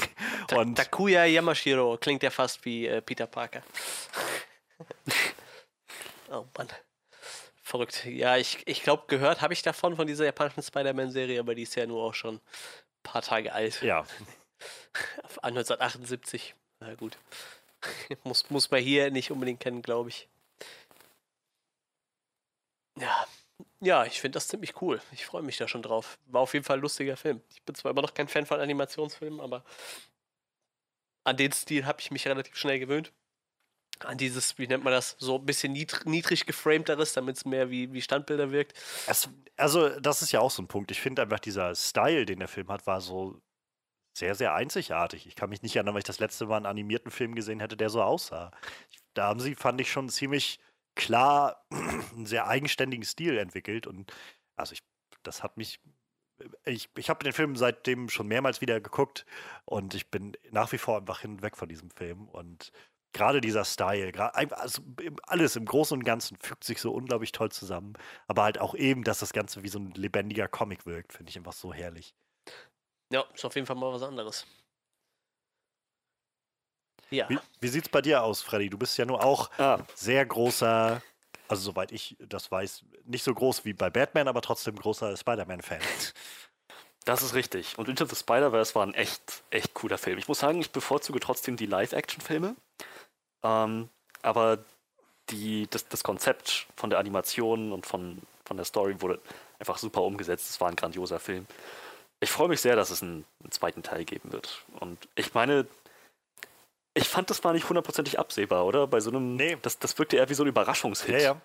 Und 0.54 0.76
Takuya 0.76 1.26
Yamashiro 1.26 1.98
klingt 1.98 2.22
ja 2.22 2.30
fast 2.30 2.64
wie 2.66 2.86
äh, 2.86 3.02
Peter 3.02 3.26
Parker. 3.26 3.64
oh 6.30 6.46
Mann. 6.56 6.68
Verrückt. 7.64 8.06
Ja, 8.06 8.38
ich, 8.38 8.62
ich 8.68 8.84
glaube, 8.84 9.06
gehört 9.08 9.42
habe 9.42 9.54
ich 9.54 9.64
davon, 9.64 9.96
von 9.96 10.06
dieser 10.06 10.26
japanischen 10.26 10.62
Spider-Man-Serie, 10.62 11.40
aber 11.40 11.56
die 11.56 11.64
ist 11.64 11.74
ja 11.74 11.88
nur 11.88 12.04
auch 12.04 12.14
schon 12.14 12.36
ein 12.36 12.42
paar 13.02 13.24
Tage 13.24 13.54
alt. 13.54 13.82
Ja, 13.82 14.06
1978. 15.42 16.56
Na 16.80 16.96
gut. 16.96 17.18
muss, 18.24 18.50
muss 18.50 18.72
man 18.72 18.82
hier 18.82 19.12
nicht 19.12 19.32
unbedingt 19.32 19.60
kennen, 19.60 19.82
glaube 19.82 20.10
ich. 20.10 20.28
Ja. 23.00 23.28
Ja, 23.80 24.06
ich 24.06 24.22
finde 24.22 24.36
das 24.36 24.48
ziemlich 24.48 24.82
cool. 24.82 25.02
Ich 25.12 25.26
freue 25.26 25.42
mich 25.42 25.58
da 25.58 25.68
schon 25.68 25.82
drauf. 25.82 26.18
War 26.28 26.42
auf 26.42 26.54
jeden 26.54 26.66
Fall 26.66 26.78
ein 26.78 26.82
lustiger 26.82 27.18
Film. 27.18 27.42
Ich 27.50 27.62
bin 27.64 27.76
zwar 27.76 27.92
immer 27.92 28.02
noch 28.02 28.14
kein 28.14 28.28
Fan 28.28 28.46
von 28.46 28.60
Animationsfilmen, 28.60 29.40
aber 29.40 29.64
an 31.24 31.38
den 31.38 31.52
Stil 31.52 31.86
habe 31.86 32.00
ich 32.00 32.12
mich 32.12 32.28
relativ 32.28 32.56
schnell 32.56 32.80
gewöhnt. 32.80 33.12
An 34.00 34.18
dieses, 34.18 34.60
wie 34.60 34.68
nennt 34.68 34.84
man 34.84 34.94
das, 34.94 35.16
so 35.20 35.38
ein 35.38 35.46
bisschen 35.46 35.74
niedrig, 35.74 36.06
niedrig 36.06 36.46
geframteres, 36.46 37.14
damit 37.14 37.38
es 37.38 37.46
mehr 37.46 37.72
wie, 37.72 37.92
wie 37.94 38.02
Standbilder 38.02 38.52
wirkt. 38.52 38.78
Es, 39.08 39.28
also, 39.56 39.90
das 40.00 40.22
ist 40.22 40.32
ja 40.32 40.40
auch 40.40 40.52
so 40.52 40.62
ein 40.62 40.68
Punkt. 40.68 40.92
Ich 40.92 41.02
finde 41.02 41.24
einfach, 41.24 41.40
dieser 41.40 41.74
Style, 41.74 42.26
den 42.28 42.40
der 42.40 42.48
Film 42.48 42.68
hat, 42.70 42.86
war 42.86 43.02
so 43.02 43.42
sehr, 44.18 44.36
sehr 44.36 44.54
einzigartig. 44.56 45.28
Ich 45.28 45.36
kann 45.36 45.50
mich 45.50 45.62
nicht 45.62 45.76
erinnern, 45.76 45.94
weil 45.94 46.00
ich 46.00 46.06
das 46.06 46.20
letzte 46.20 46.48
Mal 46.48 46.58
einen 46.58 46.66
animierten 46.66 47.12
Film 47.12 47.36
gesehen 47.36 47.60
hätte, 47.60 47.78
der 47.78 47.90
so 47.90 48.02
aussah. 48.02 48.52
Da 49.14 49.28
haben 49.28 49.40
sie, 49.40 49.56
fand 49.56 49.80
ich, 49.80 49.92
schon 49.92 50.10
ziemlich 50.10 50.60
klar 50.96 51.64
einen 51.72 52.26
sehr 52.26 52.48
eigenständigen 52.48 53.06
Stil 53.06 53.38
entwickelt. 53.38 53.88
Und 53.88 54.12
also 54.56 54.74
ich, 54.74 54.82
das 55.24 55.44
hat 55.44 55.58
mich. 55.58 55.80
Ich, 56.66 56.90
ich 56.96 57.10
habe 57.10 57.24
den 57.24 57.34
Film 57.34 57.56
seitdem 57.56 58.10
schon 58.10 58.28
mehrmals 58.28 58.62
wieder 58.62 58.80
geguckt 58.80 59.26
und 59.66 59.96
ich 59.96 60.12
bin 60.12 60.38
nach 60.52 60.72
wie 60.72 60.78
vor 60.78 60.98
einfach 60.98 61.22
hinweg 61.22 61.58
von 61.58 61.68
diesem 61.68 61.90
Film. 61.90 62.28
Und 62.28 62.72
gerade 63.12 63.42
dieser 63.42 63.66
Style, 63.66 64.12
also 64.56 64.84
alles 65.24 65.56
im 65.56 65.66
Großen 65.66 65.98
und 65.98 66.04
Ganzen 66.04 66.38
fügt 66.40 66.64
sich 66.64 66.80
so 66.80 66.92
unglaublich 66.92 67.32
toll 67.32 67.52
zusammen. 67.52 67.94
Aber 68.28 68.44
halt 68.44 68.60
auch 68.60 68.76
eben, 68.76 69.04
dass 69.04 69.20
das 69.20 69.34
Ganze 69.34 69.64
wie 69.64 69.70
so 69.70 69.80
ein 69.80 69.92
lebendiger 69.94 70.48
Comic 70.48 70.86
wirkt, 70.86 71.14
finde 71.14 71.32
ich 71.32 71.38
einfach 71.38 71.54
so 71.54 71.74
herrlich. 71.74 72.14
Ja, 73.12 73.24
ist 73.34 73.46
auf 73.46 73.56
jeden 73.56 73.68
Fall 73.68 73.76
mal 73.76 73.94
was 73.94 74.04
anderes. 74.04 74.46
Ja. 77.10 77.30
Wie, 77.30 77.40
wie 77.62 77.68
sieht's 77.68 77.90
bei 77.90 78.02
dir 78.02 78.24
aus, 78.24 78.42
Freddy? 78.42 78.70
Du 78.70 78.78
bist 78.78 78.98
ja 78.98 79.06
nur 79.06 79.24
auch 79.24 79.50
ah. 79.58 79.80
sehr 79.96 80.26
großer, 80.26 81.02
also 81.48 81.62
soweit 81.62 81.92
ich 81.92 82.18
das 82.20 82.52
weiß, 82.52 82.84
nicht 83.06 83.24
so 83.24 83.34
groß 83.34 83.64
wie 83.64 83.74
bei 83.74 83.90
Batman, 83.90 84.28
aber 84.28 84.42
trotzdem 84.42 84.76
großer 84.76 85.16
Spider-Man-Fan. 85.16 85.80
Das 87.06 87.24
ist 87.24 87.34
richtig. 87.34 87.78
Und 87.78 87.88
Into 87.88 88.06
the 88.06 88.16
Spider-Verse 88.16 88.76
war 88.76 88.86
ein 88.86 88.94
echt, 88.94 89.44
echt 89.50 89.74
cooler 89.74 89.98
Film. 89.98 90.18
Ich 90.18 90.28
muss 90.28 90.40
sagen, 90.40 90.60
ich 90.60 90.72
bevorzuge 90.72 91.22
trotzdem 91.22 91.56
die 91.56 91.66
Live-Action-Filme. 91.66 92.58
Ähm, 93.44 93.90
aber 94.22 94.66
die, 95.30 95.68
das, 95.70 95.88
das 95.88 96.04
Konzept 96.04 96.68
von 96.76 96.90
der 96.90 97.00
Animation 97.00 97.72
und 97.72 97.86
von, 97.86 98.22
von 98.44 98.58
der 98.58 98.66
Story 98.66 99.02
wurde 99.02 99.22
einfach 99.58 99.78
super 99.78 100.02
umgesetzt. 100.02 100.50
Es 100.50 100.60
war 100.60 100.68
ein 100.68 100.76
grandioser 100.76 101.20
Film 101.20 101.48
ich 102.20 102.30
freue 102.30 102.50
mich 102.50 102.62
sehr, 102.62 102.76
dass 102.76 102.90
es 102.90 103.02
einen, 103.02 103.26
einen, 103.42 103.52
zweiten 103.52 103.84
Teil 103.84 104.06
geben 104.06 104.32
wird. 104.32 104.66
Und 104.80 105.08
ich 105.16 105.34
meine, 105.34 105.68
ich 106.94 107.08
fand, 107.08 107.30
das 107.30 107.44
war 107.44 107.54
nicht 107.54 107.70
hundertprozentig 107.70 108.18
absehbar, 108.20 108.66
oder? 108.66 108.88
Bei 108.88 109.00
so 109.00 109.10
einem. 109.10 109.36
Nee. 109.36 109.58
Das, 109.62 109.80
das 109.80 109.98
wirkte 110.00 110.18
eher 110.18 110.30
wie 110.30 110.34
so 110.34 110.44
ein 110.44 110.50
Überraschungshit. 110.50 111.10
Ja, 111.10 111.20
ja. 111.20 111.42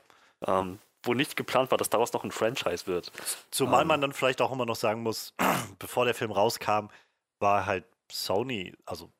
Ähm, 0.47 0.79
wo 1.05 1.15
nicht 1.15 1.37
geplant 1.37 1.71
war, 1.71 1.79
dass 1.79 1.91
daraus 1.91 2.13
noch 2.13 2.25
ein 2.25 2.31
Franchise 2.31 2.87
wird. 2.87 3.11
Zumal 3.51 3.83
ähm, 3.83 3.89
man 3.89 4.01
dann 4.01 4.13
vielleicht 4.13 4.41
auch 4.41 4.53
immer 4.53 4.67
noch 4.67 4.77
sagen 4.77 5.03
muss, 5.03 5.35
bevor 5.79 6.05
der 6.05 6.15
Film 6.15 6.31
rauskam, 6.31 6.87
war 7.41 7.67
halt 7.67 7.85
Sony, 8.11 8.73
also 8.87 9.11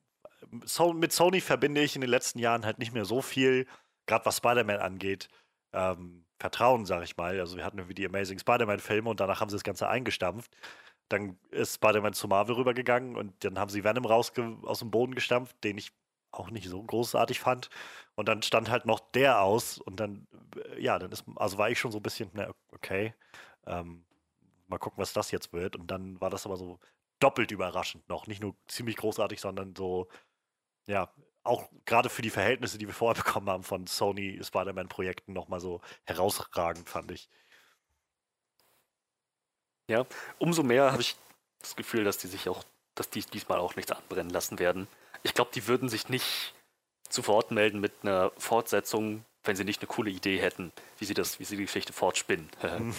so, 0.65 0.93
mit 0.93 1.11
Sony 1.11 1.41
verbinde 1.41 1.81
ich 1.81 1.95
in 1.95 2.01
den 2.01 2.09
letzten 2.09 2.39
Jahren 2.39 2.65
halt 2.65 2.79
nicht 2.79 2.93
mehr 2.93 3.05
so 3.05 3.21
viel, 3.21 3.67
gerade 4.05 4.25
was 4.25 4.37
Spider-Man 4.37 4.77
angeht. 4.77 5.29
Ähm, 5.73 6.25
Vertrauen, 6.39 6.85
sag 6.85 7.03
ich 7.03 7.17
mal. 7.17 7.39
Also 7.39 7.57
wir 7.57 7.63
hatten 7.63 7.77
irgendwie 7.77 7.95
die 7.95 8.05
Amazing 8.05 8.39
Spider-Man-Filme 8.39 9.09
und 9.09 9.19
danach 9.19 9.39
haben 9.39 9.49
sie 9.49 9.55
das 9.55 9.63
Ganze 9.63 9.87
eingestampft. 9.87 10.51
Dann 11.09 11.37
ist 11.51 11.75
Spider-Man 11.75 12.13
zu 12.13 12.27
Marvel 12.27 12.55
rübergegangen 12.55 13.15
und 13.15 13.43
dann 13.43 13.59
haben 13.59 13.69
sie 13.69 13.83
Venom 13.83 14.05
raus 14.05 14.31
aus 14.63 14.79
dem 14.79 14.91
Boden 14.91 15.15
gestampft, 15.15 15.63
den 15.63 15.77
ich 15.77 15.91
auch 16.31 16.49
nicht 16.49 16.67
so 16.67 16.81
großartig 16.83 17.39
fand. 17.39 17.69
Und 18.15 18.27
dann 18.27 18.41
stand 18.41 18.69
halt 18.69 18.85
noch 18.85 18.99
der 18.99 19.41
aus 19.41 19.77
und 19.79 19.99
dann, 19.99 20.27
äh, 20.55 20.81
ja, 20.81 20.99
dann 20.99 21.11
ist, 21.11 21.25
also 21.35 21.57
war 21.57 21.69
ich 21.69 21.79
schon 21.79 21.91
so 21.91 21.99
ein 21.99 22.03
bisschen, 22.03 22.29
na, 22.33 22.51
okay. 22.71 23.13
Ähm, 23.67 24.05
mal 24.67 24.79
gucken, 24.79 24.99
was 24.99 25.13
das 25.13 25.31
jetzt 25.31 25.53
wird. 25.53 25.75
Und 25.75 25.87
dann 25.91 26.19
war 26.21 26.29
das 26.29 26.45
aber 26.45 26.57
so 26.57 26.79
doppelt 27.19 27.51
überraschend 27.51 28.07
noch. 28.09 28.27
Nicht 28.27 28.41
nur 28.41 28.55
ziemlich 28.67 28.97
großartig, 28.97 29.39
sondern 29.41 29.75
so, 29.75 30.07
ja, 30.87 31.13
auch 31.43 31.69
gerade 31.85 32.09
für 32.09 32.21
die 32.21 32.29
Verhältnisse, 32.29 32.77
die 32.77 32.87
wir 32.87 32.93
vorher 32.93 33.21
bekommen 33.23 33.49
haben 33.49 33.63
von 33.63 33.87
Sony 33.87 34.39
Spider-Man-Projekten, 34.43 35.33
nochmal 35.33 35.59
so 35.59 35.81
herausragend, 36.05 36.89
fand 36.89 37.11
ich. 37.11 37.29
Ja, 39.87 40.05
umso 40.39 40.63
mehr 40.63 40.91
habe 40.91 41.01
ich 41.01 41.15
das 41.61 41.75
Gefühl, 41.75 42.03
dass 42.03 42.17
die 42.17 42.27
sich 42.27 42.47
auch, 42.47 42.63
dass 42.95 43.09
die 43.09 43.21
diesmal 43.21 43.59
auch 43.59 43.75
nichts 43.75 43.91
anbrennen 43.91 44.31
lassen 44.31 44.59
werden. 44.59 44.87
Ich 45.23 45.33
glaube, 45.33 45.51
die 45.53 45.67
würden 45.67 45.89
sich 45.89 46.09
nicht 46.09 46.53
zu 47.09 47.27
Wort 47.27 47.51
melden 47.51 47.79
mit 47.79 47.93
einer 48.01 48.31
Fortsetzung, 48.37 49.25
wenn 49.43 49.55
sie 49.55 49.65
nicht 49.65 49.81
eine 49.81 49.87
coole 49.87 50.09
Idee 50.09 50.39
hätten, 50.39 50.71
wie 50.99 51.05
sie 51.05 51.13
das, 51.13 51.39
wie 51.39 51.45
sie 51.45 51.57
die 51.57 51.65
Geschichte 51.65 51.93
fortspinnen. 51.93 52.49
ähm, 52.63 52.95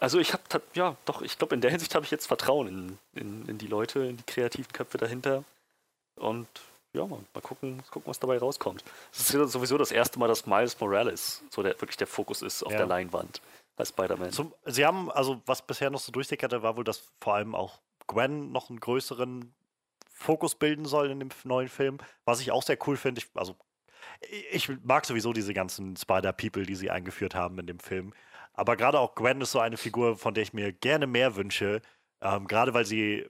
also 0.00 0.18
ich 0.18 0.32
habe, 0.32 0.62
ja, 0.74 0.96
doch, 1.04 1.22
ich 1.22 1.38
glaube, 1.38 1.54
in 1.54 1.60
der 1.60 1.70
Hinsicht 1.70 1.94
habe 1.94 2.04
ich 2.04 2.10
jetzt 2.10 2.26
Vertrauen 2.26 2.66
in, 2.68 2.98
in, 3.14 3.48
in, 3.48 3.58
die 3.58 3.68
Leute, 3.68 4.00
in 4.00 4.16
die 4.16 4.24
kreativen 4.24 4.72
Köpfe 4.72 4.98
dahinter. 4.98 5.44
Und 6.16 6.48
ja, 6.92 7.06
mal, 7.06 7.20
mal 7.32 7.40
gucken, 7.40 7.82
gucken, 7.90 8.10
was 8.10 8.18
dabei 8.18 8.38
rauskommt. 8.38 8.84
Es 9.12 9.30
ist 9.30 9.52
sowieso 9.52 9.78
das 9.78 9.92
erste 9.92 10.18
Mal, 10.18 10.28
dass 10.28 10.46
Miles 10.46 10.78
Morales 10.80 11.42
so 11.50 11.62
der, 11.62 11.80
wirklich 11.80 11.96
der 11.96 12.06
Fokus 12.06 12.42
ist 12.42 12.64
auf 12.64 12.72
ja. 12.72 12.78
der 12.78 12.86
Leinwand 12.86 13.40
bei 13.76 13.84
Spider-Man. 13.84 14.30
Sie 14.66 14.84
haben, 14.84 15.10
also 15.10 15.42
was 15.46 15.66
bisher 15.66 15.90
noch 15.90 16.00
so 16.00 16.12
durchsickerte, 16.12 16.62
war 16.62 16.76
wohl, 16.76 16.84
dass 16.84 17.12
vor 17.20 17.34
allem 17.34 17.54
auch 17.54 17.80
Gwen 18.06 18.52
noch 18.52 18.70
einen 18.70 18.80
größeren 18.80 19.54
Fokus 20.10 20.54
bilden 20.54 20.84
soll 20.84 21.10
in 21.10 21.20
dem 21.20 21.30
neuen 21.44 21.68
Film, 21.68 21.98
was 22.24 22.40
ich 22.40 22.52
auch 22.52 22.62
sehr 22.62 22.78
cool 22.86 22.96
finde. 22.96 23.22
also 23.34 23.56
ich 24.50 24.68
mag 24.82 25.04
sowieso 25.06 25.32
diese 25.32 25.54
ganzen 25.54 25.96
Spider-People, 25.96 26.64
die 26.64 26.74
sie 26.74 26.90
eingeführt 26.90 27.34
haben 27.34 27.58
in 27.58 27.66
dem 27.66 27.78
Film. 27.78 28.12
Aber 28.52 28.76
gerade 28.76 29.00
auch 29.00 29.14
Gwen 29.14 29.40
ist 29.40 29.50
so 29.50 29.60
eine 29.60 29.76
Figur, 29.76 30.16
von 30.16 30.34
der 30.34 30.42
ich 30.42 30.52
mir 30.52 30.72
gerne 30.72 31.06
mehr 31.06 31.36
wünsche. 31.36 31.82
Ähm, 32.20 32.46
gerade 32.46 32.74
weil 32.74 32.84
sie, 32.84 33.28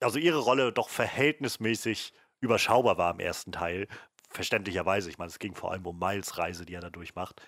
also 0.00 0.18
ihre 0.18 0.38
Rolle 0.38 0.72
doch 0.72 0.88
verhältnismäßig 0.88 2.14
überschaubar 2.40 2.96
war 2.96 3.12
im 3.12 3.20
ersten 3.20 3.52
Teil. 3.52 3.86
Verständlicherweise. 4.30 5.10
Ich 5.10 5.18
meine, 5.18 5.28
es 5.28 5.38
ging 5.38 5.54
vor 5.54 5.72
allem 5.72 5.86
um 5.86 5.98
Miles 5.98 6.38
Reise, 6.38 6.64
die 6.64 6.74
er 6.74 6.80
da 6.80 6.90
durchmacht. 6.90 7.42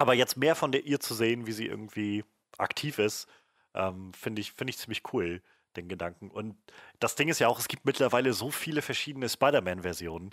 Aber 0.00 0.14
jetzt 0.14 0.38
mehr 0.38 0.54
von 0.54 0.72
der 0.72 0.86
ihr 0.86 0.98
zu 0.98 1.12
sehen, 1.12 1.46
wie 1.46 1.52
sie 1.52 1.66
irgendwie 1.66 2.24
aktiv 2.56 2.98
ist, 2.98 3.28
ähm, 3.74 4.14
finde 4.14 4.40
ich, 4.40 4.52
find 4.52 4.70
ich 4.70 4.78
ziemlich 4.78 5.02
cool, 5.12 5.42
den 5.76 5.88
Gedanken. 5.88 6.30
Und 6.30 6.56
das 7.00 7.16
Ding 7.16 7.28
ist 7.28 7.38
ja 7.38 7.48
auch, 7.48 7.58
es 7.58 7.68
gibt 7.68 7.84
mittlerweile 7.84 8.32
so 8.32 8.50
viele 8.50 8.80
verschiedene 8.80 9.28
Spider-Man-Versionen. 9.28 10.30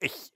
Ich, 0.00 0.32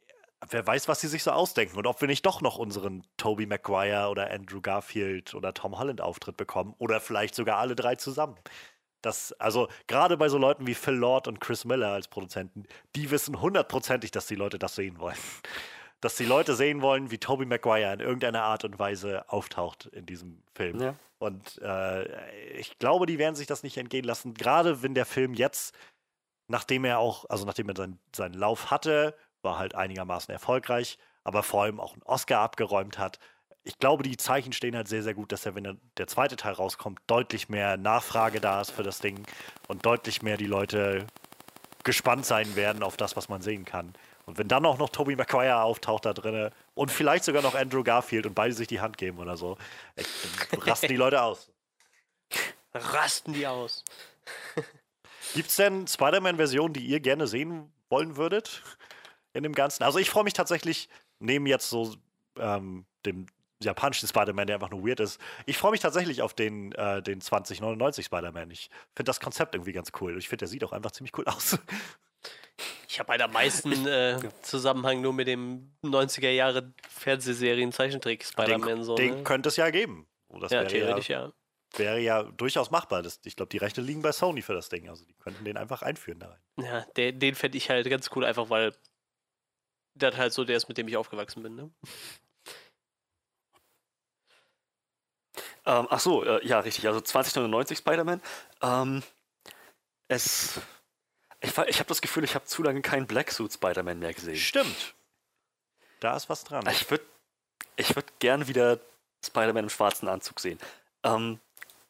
wer 0.50 0.66
weiß, 0.66 0.88
was 0.88 1.00
sie 1.00 1.08
sich 1.08 1.22
so 1.22 1.30
ausdenken 1.30 1.78
und 1.78 1.86
ob 1.86 2.02
wir 2.02 2.06
nicht 2.06 2.26
doch 2.26 2.42
noch 2.42 2.58
unseren 2.58 3.02
Tobey 3.16 3.46
Maguire 3.46 4.10
oder 4.10 4.30
Andrew 4.30 4.60
Garfield 4.60 5.32
oder 5.32 5.54
Tom 5.54 5.78
Holland 5.78 6.02
Auftritt 6.02 6.36
bekommen 6.36 6.74
oder 6.76 7.00
vielleicht 7.00 7.34
sogar 7.34 7.56
alle 7.56 7.74
drei 7.74 7.94
zusammen. 7.94 8.36
Das, 9.00 9.32
also 9.40 9.68
gerade 9.86 10.18
bei 10.18 10.28
so 10.28 10.36
Leuten 10.36 10.66
wie 10.66 10.74
Phil 10.74 10.92
Lord 10.92 11.28
und 11.28 11.40
Chris 11.40 11.64
Miller 11.64 11.92
als 11.92 12.08
Produzenten, 12.08 12.64
die 12.94 13.10
wissen 13.10 13.40
hundertprozentig, 13.40 14.10
dass 14.10 14.26
die 14.26 14.34
Leute 14.34 14.58
das 14.58 14.74
sehen 14.74 14.98
wollen. 14.98 15.16
Dass 16.00 16.16
die 16.16 16.24
Leute 16.24 16.54
sehen 16.54 16.80
wollen, 16.80 17.10
wie 17.10 17.18
Tobey 17.18 17.44
Maguire 17.44 17.92
in 17.92 18.00
irgendeiner 18.00 18.42
Art 18.42 18.64
und 18.64 18.78
Weise 18.78 19.28
auftaucht 19.28 19.86
in 19.86 20.06
diesem 20.06 20.42
Film. 20.54 20.80
Ja. 20.80 20.94
Und 21.18 21.60
äh, 21.62 22.58
ich 22.58 22.78
glaube, 22.78 23.04
die 23.06 23.18
werden 23.18 23.34
sich 23.34 23.46
das 23.46 23.62
nicht 23.62 23.76
entgehen 23.76 24.04
lassen. 24.04 24.32
Gerade 24.32 24.82
wenn 24.82 24.94
der 24.94 25.04
Film 25.04 25.34
jetzt, 25.34 25.74
nachdem 26.48 26.84
er 26.84 26.98
auch, 26.98 27.26
also 27.28 27.44
nachdem 27.44 27.68
er 27.68 27.76
seinen, 27.76 27.98
seinen 28.14 28.34
Lauf 28.34 28.70
hatte 28.70 29.14
war 29.42 29.58
halt 29.58 29.74
einigermaßen 29.74 30.32
erfolgreich, 30.32 30.98
aber 31.24 31.42
vor 31.42 31.62
allem 31.62 31.80
auch 31.80 31.92
einen 31.94 32.02
Oscar 32.02 32.40
abgeräumt 32.40 32.98
hat. 32.98 33.18
Ich 33.62 33.78
glaube, 33.78 34.02
die 34.02 34.16
Zeichen 34.16 34.52
stehen 34.52 34.74
halt 34.74 34.88
sehr, 34.88 35.02
sehr 35.02 35.14
gut, 35.14 35.32
dass 35.32 35.44
er, 35.44 35.54
wenn 35.54 35.78
der 35.98 36.06
zweite 36.06 36.36
Teil 36.36 36.54
rauskommt, 36.54 37.00
deutlich 37.06 37.48
mehr 37.48 37.76
Nachfrage 37.76 38.40
da 38.40 38.60
ist 38.60 38.70
für 38.70 38.82
das 38.82 39.00
Ding 39.00 39.26
und 39.68 39.84
deutlich 39.84 40.22
mehr 40.22 40.36
die 40.36 40.46
Leute 40.46 41.06
gespannt 41.84 42.24
sein 42.24 42.56
werden 42.56 42.82
auf 42.82 42.96
das, 42.96 43.16
was 43.16 43.28
man 43.28 43.42
sehen 43.42 43.64
kann. 43.64 43.92
Und 44.30 44.38
wenn 44.38 44.48
dann 44.48 44.64
auch 44.66 44.78
noch 44.78 44.88
Tobey 44.88 45.16
Maguire 45.16 45.62
auftaucht 45.62 46.06
da 46.06 46.12
drin 46.12 46.50
und 46.74 46.90
vielleicht 46.90 47.24
sogar 47.24 47.42
noch 47.42 47.54
Andrew 47.54 47.82
Garfield 47.82 48.26
und 48.26 48.34
beide 48.34 48.54
sich 48.54 48.68
die 48.68 48.80
Hand 48.80 48.98
geben 48.98 49.18
oder 49.18 49.36
so, 49.36 49.56
echt, 49.96 50.08
rasten 50.66 50.88
die 50.88 50.96
Leute 50.96 51.22
aus. 51.22 51.50
Rasten 52.74 53.32
die 53.32 53.46
aus. 53.46 53.84
Gibt 55.34 55.50
es 55.50 55.56
denn 55.56 55.86
Spider-Man-Versionen, 55.86 56.72
die 56.72 56.84
ihr 56.84 57.00
gerne 57.00 57.26
sehen 57.26 57.72
wollen 57.88 58.16
würdet? 58.16 58.62
in 59.32 59.42
dem 59.42 59.54
Ganzen. 59.54 59.82
Also 59.82 59.98
ich 59.98 60.10
freue 60.10 60.24
mich 60.24 60.32
tatsächlich, 60.32 60.88
neben 61.18 61.46
jetzt 61.46 61.70
so 61.70 61.94
ähm, 62.38 62.84
dem 63.06 63.26
japanischen 63.62 64.08
Spider-Man, 64.08 64.46
der 64.46 64.56
einfach 64.56 64.70
nur 64.70 64.86
weird 64.86 65.00
ist, 65.00 65.20
ich 65.46 65.58
freue 65.58 65.72
mich 65.72 65.80
tatsächlich 65.80 66.22
auf 66.22 66.34
den, 66.34 66.72
äh, 66.72 67.02
den 67.02 67.20
2099 67.20 68.06
Spider-Man. 68.06 68.50
Ich 68.50 68.70
finde 68.94 69.08
das 69.10 69.20
Konzept 69.20 69.54
irgendwie 69.54 69.72
ganz 69.72 69.92
cool. 70.00 70.16
Ich 70.18 70.28
finde, 70.28 70.40
der 70.40 70.48
sieht 70.48 70.64
auch 70.64 70.72
einfach 70.72 70.92
ziemlich 70.92 71.16
cool 71.18 71.26
aus. 71.26 71.58
Ich 72.90 72.98
habe 72.98 73.12
halt 73.12 73.22
am 73.22 73.32
meisten 73.32 73.70
äh, 73.86 74.18
Zusammenhang 74.42 75.00
nur 75.00 75.12
mit 75.12 75.28
dem 75.28 75.72
90er 75.84 76.30
Jahre 76.30 76.74
Fernsehserien 76.88 77.70
Zeichentrick 77.70 78.24
Spider-Man. 78.24 78.68
Den, 78.68 78.84
so, 78.84 78.96
den 78.96 79.18
ne? 79.18 79.22
könnte 79.22 79.48
es 79.48 79.56
ja 79.56 79.70
geben. 79.70 80.08
Oh, 80.28 80.40
ja, 80.40 80.64
theoretisch 80.64 81.08
ja, 81.08 81.26
ja. 81.26 81.32
Wäre 81.76 82.00
ja 82.00 82.24
durchaus 82.24 82.72
machbar. 82.72 83.02
Das, 83.02 83.20
ich 83.24 83.36
glaube, 83.36 83.50
die 83.50 83.58
Rechte 83.58 83.80
liegen 83.80 84.02
bei 84.02 84.10
Sony 84.10 84.42
für 84.42 84.54
das 84.54 84.70
Ding. 84.70 84.88
Also 84.88 85.04
die 85.04 85.14
könnten 85.14 85.44
den 85.44 85.56
einfach 85.56 85.82
einführen 85.82 86.18
da 86.18 86.30
rein. 86.30 86.40
Ja, 86.66 86.80
den, 86.96 87.20
den 87.20 87.36
fände 87.36 87.58
ich 87.58 87.70
halt 87.70 87.88
ganz 87.88 88.10
cool, 88.16 88.24
einfach 88.24 88.50
weil 88.50 88.74
der 89.94 90.16
halt 90.16 90.32
so 90.32 90.44
der 90.44 90.56
ist, 90.56 90.66
mit 90.66 90.76
dem 90.76 90.88
ich 90.88 90.96
aufgewachsen 90.96 91.44
bin, 91.44 91.54
ne? 91.54 91.70
Ähm, 95.64 95.86
ach 95.90 96.00
so, 96.00 96.24
äh, 96.24 96.44
ja, 96.44 96.58
richtig. 96.58 96.88
Also 96.88 97.00
2099 97.00 97.78
Spider-Man. 97.78 98.20
Ähm, 98.62 99.04
es. 100.08 100.60
Ich, 101.40 101.56
ich 101.56 101.78
habe 101.78 101.88
das 101.88 102.00
Gefühl, 102.00 102.24
ich 102.24 102.34
habe 102.34 102.44
zu 102.44 102.62
lange 102.62 102.82
keinen 102.82 103.06
Black 103.06 103.30
Suit 103.30 103.52
Spider-Man 103.52 103.98
mehr 103.98 104.12
gesehen. 104.12 104.36
Stimmt. 104.36 104.94
Da 106.00 106.16
ist 106.16 106.28
was 106.28 106.44
dran. 106.44 106.66
Ich 106.70 106.90
würde 106.90 107.04
ich 107.76 107.96
würd 107.96 108.06
gern 108.18 108.46
wieder 108.46 108.78
Spider-Man 109.24 109.64
im 109.64 109.70
schwarzen 109.70 110.08
Anzug 110.08 110.40
sehen. 110.40 110.58
Ähm, 111.02 111.40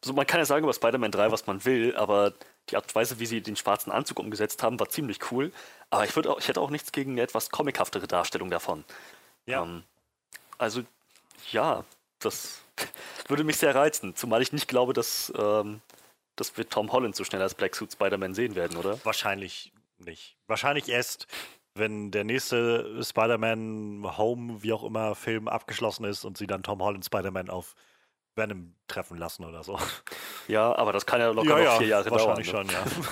so, 0.03 0.13
man 0.13 0.25
kann 0.25 0.39
ja 0.39 0.45
sagen 0.45 0.63
über 0.63 0.73
Spider-Man 0.73 1.11
3, 1.11 1.31
was 1.31 1.47
man 1.47 1.63
will, 1.65 1.95
aber 1.95 2.33
die 2.69 2.75
Art 2.75 2.85
und 2.85 2.95
Weise, 2.95 3.19
wie 3.19 3.25
sie 3.25 3.41
den 3.41 3.55
schwarzen 3.55 3.91
Anzug 3.91 4.19
umgesetzt 4.19 4.63
haben, 4.63 4.79
war 4.79 4.89
ziemlich 4.89 5.31
cool. 5.31 5.51
Aber 5.89 6.05
ich, 6.05 6.15
auch, 6.17 6.39
ich 6.39 6.47
hätte 6.47 6.61
auch 6.61 6.69
nichts 6.69 6.91
gegen 6.91 7.11
eine 7.11 7.21
etwas 7.21 7.49
comichaftere 7.49 8.07
Darstellung 8.07 8.49
davon. 8.49 8.83
Ja. 9.45 9.63
Ähm, 9.63 9.83
also, 10.57 10.83
ja, 11.51 11.83
das 12.19 12.61
würde 13.27 13.43
mich 13.43 13.57
sehr 13.57 13.75
reizen. 13.75 14.15
Zumal 14.15 14.41
ich 14.41 14.53
nicht 14.53 14.67
glaube, 14.67 14.93
dass, 14.93 15.31
ähm, 15.37 15.81
dass 16.35 16.57
wir 16.57 16.67
Tom 16.67 16.91
Holland 16.91 17.15
so 17.15 17.23
schnell 17.23 17.41
als 17.41 17.55
Black 17.55 17.75
Suit 17.75 17.91
Spider-Man 17.91 18.33
sehen 18.33 18.55
werden, 18.55 18.77
oder? 18.77 19.03
Wahrscheinlich 19.05 19.73
nicht. 19.97 20.37
Wahrscheinlich 20.47 20.89
erst, 20.89 21.27
wenn 21.75 22.11
der 22.11 22.23
nächste 22.23 23.03
Spider-Man 23.03 24.17
Home, 24.17 24.63
wie 24.63 24.73
auch 24.73 24.83
immer, 24.83 25.15
Film 25.15 25.47
abgeschlossen 25.47 26.05
ist 26.05 26.25
und 26.25 26.37
sie 26.37 26.47
dann 26.47 26.63
Tom 26.63 26.81
Holland 26.81 27.05
Spider-Man 27.05 27.49
auf 27.49 27.75
Venom 28.35 28.75
treffen 28.87 29.17
lassen 29.17 29.45
oder 29.45 29.63
so. 29.63 29.77
Ja, 30.47 30.75
aber 30.75 30.93
das 30.93 31.05
kann 31.05 31.19
ja 31.19 31.29
locker 31.29 31.59
ja, 31.61 31.71
noch 31.71 31.77
vier 31.77 31.87
Jahre 31.87 32.11
wahrscheinlich 32.11 32.51
dauern. 32.51 32.67
Wahrscheinlich 32.67 32.93
schon, 32.93 33.03
ja. 33.03 33.09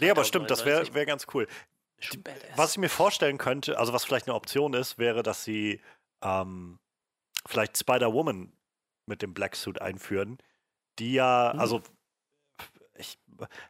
nee, 0.00 0.10
aber 0.10 0.24
stimmt, 0.24 0.50
das 0.50 0.64
wäre 0.64 0.92
wär 0.94 1.06
ganz 1.06 1.26
cool. 1.34 1.46
Die, 2.12 2.22
was 2.56 2.72
ich 2.72 2.78
mir 2.78 2.88
vorstellen 2.88 3.38
könnte, 3.38 3.78
also 3.78 3.92
was 3.92 4.04
vielleicht 4.04 4.26
eine 4.26 4.34
Option 4.34 4.74
ist, 4.74 4.98
wäre, 4.98 5.22
dass 5.22 5.44
sie 5.44 5.80
ähm, 6.22 6.78
vielleicht 7.46 7.78
Spider-Woman 7.78 8.52
mit 9.06 9.22
dem 9.22 9.34
Black 9.34 9.54
Suit 9.54 9.80
einführen, 9.80 10.38
die 10.98 11.14
ja, 11.14 11.52
mhm. 11.54 11.60
also 11.60 11.82
ich, 12.96 13.18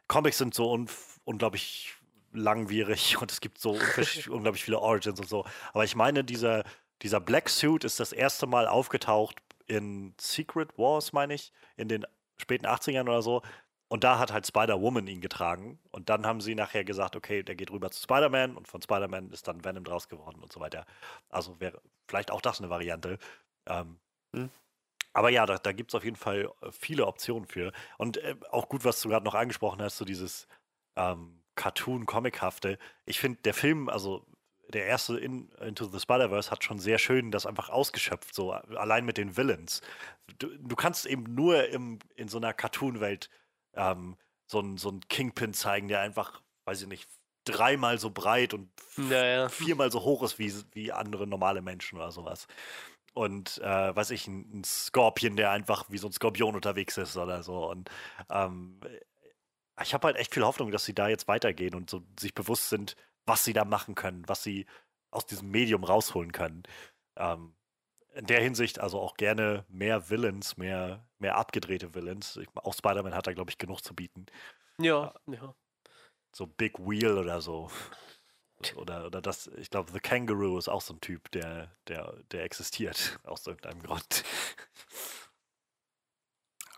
Comics 0.07 0.37
sind 0.37 0.53
so 0.53 0.71
un 0.71 0.87
unglaublich 1.25 1.95
langwierig 2.33 3.17
und 3.21 3.31
es 3.31 3.41
gibt 3.41 3.59
so 3.59 3.71
unglaublich 4.29 4.63
viele 4.63 4.79
Origins 4.79 5.19
und 5.19 5.29
so. 5.29 5.45
Aber 5.73 5.83
ich 5.83 5.95
meine, 5.95 6.23
dieser, 6.23 6.63
dieser 7.01 7.19
Black 7.19 7.49
Suit 7.49 7.83
ist 7.83 7.99
das 7.99 8.11
erste 8.11 8.47
Mal 8.47 8.67
aufgetaucht 8.67 9.41
in 9.67 10.13
Secret 10.19 10.77
Wars, 10.77 11.13
meine 11.13 11.33
ich, 11.35 11.53
in 11.77 11.87
den 11.87 12.05
späten 12.37 12.65
80ern 12.65 13.03
oder 13.03 13.21
so. 13.21 13.41
Und 13.87 14.03
da 14.03 14.17
hat 14.17 14.33
halt 14.33 14.47
Spider-Woman 14.47 15.05
ihn 15.05 15.21
getragen. 15.21 15.79
Und 15.91 16.09
dann 16.09 16.25
haben 16.25 16.41
sie 16.41 16.55
nachher 16.55 16.83
gesagt, 16.83 17.15
okay, 17.15 17.43
der 17.43 17.55
geht 17.55 17.69
rüber 17.69 17.91
zu 17.91 18.01
Spider-Man 18.01 18.57
und 18.57 18.67
von 18.67 18.81
Spider-Man 18.81 19.29
ist 19.29 19.47
dann 19.47 19.63
Venom 19.63 19.83
draus 19.83 20.09
geworden 20.09 20.41
und 20.41 20.51
so 20.51 20.59
weiter. 20.59 20.85
Also 21.29 21.59
wäre 21.59 21.79
vielleicht 22.07 22.31
auch 22.31 22.41
das 22.41 22.59
eine 22.59 22.71
Variante. 22.71 23.19
Ähm, 23.67 23.99
hm. 24.33 24.49
Aber 25.13 25.29
ja, 25.29 25.45
da, 25.45 25.57
da 25.57 25.71
gibt 25.71 25.91
es 25.91 25.95
auf 25.95 26.03
jeden 26.03 26.15
Fall 26.15 26.51
äh, 26.61 26.71
viele 26.71 27.05
Optionen 27.05 27.47
für. 27.47 27.71
Und 27.97 28.17
äh, 28.17 28.35
auch 28.51 28.67
gut, 28.69 28.83
was 28.83 29.01
du 29.01 29.09
gerade 29.09 29.25
noch 29.25 29.35
angesprochen 29.35 29.81
hast, 29.81 29.97
so 29.97 30.05
dieses 30.05 30.47
ähm, 30.95 31.41
Cartoon-Comic-hafte. 31.55 32.77
Ich 33.05 33.19
finde, 33.19 33.39
der 33.43 33.53
Film, 33.53 33.89
also 33.89 34.25
der 34.69 34.85
erste 34.85 35.17
in, 35.19 35.49
Into 35.61 35.85
the 35.85 35.99
Spider-Verse 35.99 36.49
hat 36.49 36.63
schon 36.63 36.79
sehr 36.79 36.97
schön 36.97 37.31
das 37.31 37.45
einfach 37.45 37.69
ausgeschöpft, 37.69 38.33
so 38.33 38.51
allein 38.51 39.05
mit 39.05 39.17
den 39.17 39.37
Villains. 39.37 39.81
Du, 40.39 40.47
du 40.47 40.75
kannst 40.75 41.05
eben 41.05 41.23
nur 41.35 41.69
im, 41.69 41.99
in 42.15 42.27
so 42.27 42.37
einer 42.37 42.53
Cartoon-Welt 42.53 43.29
ähm, 43.75 44.17
so 44.47 44.59
einen 44.59 44.77
so 44.77 44.99
Kingpin 45.09 45.53
zeigen, 45.53 45.87
der 45.87 46.01
einfach, 46.01 46.41
weiß 46.65 46.81
ich 46.81 46.87
nicht, 46.87 47.07
dreimal 47.45 47.97
so 47.99 48.09
breit 48.09 48.53
und 48.53 48.69
ja, 48.97 49.25
ja. 49.25 49.49
viermal 49.49 49.91
so 49.91 50.01
hoch 50.03 50.23
ist 50.23 50.39
wie, 50.39 50.53
wie 50.71 50.91
andere 50.91 51.27
normale 51.27 51.61
Menschen 51.61 51.97
oder 51.97 52.11
sowas. 52.11 52.47
Und 53.13 53.59
äh, 53.59 53.95
weiß 53.95 54.11
ich, 54.11 54.27
ein, 54.27 54.59
ein 54.59 54.63
Scorpion, 54.63 55.35
der 55.35 55.51
einfach 55.51 55.85
wie 55.89 55.97
so 55.97 56.07
ein 56.07 56.13
Skorpion 56.13 56.55
unterwegs 56.55 56.97
ist 56.97 57.15
oder 57.17 57.43
so. 57.43 57.69
Und 57.69 57.89
ähm, 58.29 58.79
ich 59.81 59.93
habe 59.93 60.07
halt 60.07 60.17
echt 60.17 60.33
viel 60.33 60.43
Hoffnung, 60.43 60.71
dass 60.71 60.85
sie 60.85 60.93
da 60.93 61.07
jetzt 61.07 61.27
weitergehen 61.27 61.75
und 61.75 61.89
so 61.89 62.03
sich 62.19 62.33
bewusst 62.33 62.69
sind, 62.69 62.95
was 63.25 63.43
sie 63.43 63.53
da 63.53 63.65
machen 63.65 63.95
können, 63.95 64.23
was 64.27 64.43
sie 64.43 64.65
aus 65.11 65.25
diesem 65.25 65.49
Medium 65.49 65.83
rausholen 65.83 66.31
können. 66.31 66.63
Ähm, 67.15 67.55
in 68.15 68.25
der 68.27 68.41
Hinsicht 68.41 68.79
also 68.79 68.99
auch 68.99 69.15
gerne 69.15 69.65
mehr 69.69 70.09
Villains, 70.09 70.57
mehr, 70.57 71.07
mehr 71.19 71.35
abgedrehte 71.35 71.95
Villains. 71.95 72.37
Ich, 72.37 72.47
auch 72.55 72.73
Spider-Man 72.73 73.15
hat 73.15 73.27
da, 73.27 73.33
glaube 73.33 73.49
ich, 73.49 73.57
genug 73.57 73.83
zu 73.83 73.95
bieten. 73.95 74.27
Ja, 74.79 75.13
ja. 75.27 75.55
So 76.31 76.47
Big 76.47 76.79
Wheel 76.79 77.17
oder 77.17 77.41
so. 77.41 77.71
Oder, 78.75 79.05
oder 79.05 79.21
das, 79.21 79.47
ich 79.57 79.69
glaube, 79.69 79.91
The 79.91 79.99
Kangaroo 79.99 80.57
ist 80.57 80.69
auch 80.69 80.81
so 80.81 80.93
ein 80.93 81.01
Typ, 81.01 81.31
der, 81.31 81.71
der, 81.87 82.13
der 82.31 82.43
existiert, 82.43 83.19
aus 83.23 83.45
irgendeinem 83.45 83.83
Grund. 83.83 84.23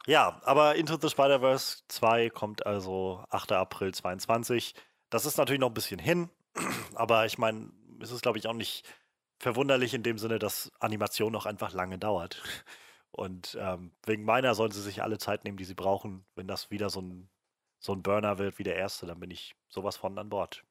Ja, 0.07 0.39
aber 0.43 0.75
Into 0.75 0.97
the 0.99 1.09
Spider-Verse 1.09 1.83
2 1.88 2.29
kommt 2.29 2.65
also 2.65 3.23
8. 3.29 3.53
April 3.53 3.93
22. 3.93 4.75
Das 5.09 5.25
ist 5.25 5.38
natürlich 5.38 5.59
noch 5.59 5.69
ein 5.69 5.73
bisschen 5.73 5.99
hin, 5.99 6.29
aber 6.95 7.25
ich 7.25 7.38
meine, 7.38 7.71
es 8.01 8.11
ist, 8.11 8.21
glaube 8.21 8.38
ich, 8.38 8.47
auch 8.47 8.53
nicht 8.53 8.86
verwunderlich 9.39 9.93
in 9.93 10.03
dem 10.03 10.17
Sinne, 10.17 10.39
dass 10.39 10.71
Animation 10.79 11.31
noch 11.31 11.45
einfach 11.45 11.73
lange 11.73 11.97
dauert. 11.97 12.41
Und 13.11 13.57
ähm, 13.61 13.93
wegen 14.05 14.25
meiner 14.25 14.55
sollen 14.55 14.71
sie 14.71 14.81
sich 14.81 15.01
alle 15.01 15.17
Zeit 15.17 15.45
nehmen, 15.45 15.57
die 15.57 15.63
sie 15.63 15.73
brauchen. 15.73 16.25
Wenn 16.36 16.47
das 16.47 16.69
wieder 16.69 16.89
so 16.89 17.01
ein, 17.01 17.29
so 17.79 17.93
ein 17.93 18.03
Burner 18.03 18.38
wird 18.39 18.59
wie 18.59 18.63
der 18.63 18.75
erste, 18.75 19.05
dann 19.05 19.21
bin 19.21 19.31
ich 19.31 19.55
sowas 19.69 19.95
von 19.95 20.17
an 20.19 20.29
Bord. 20.29 20.65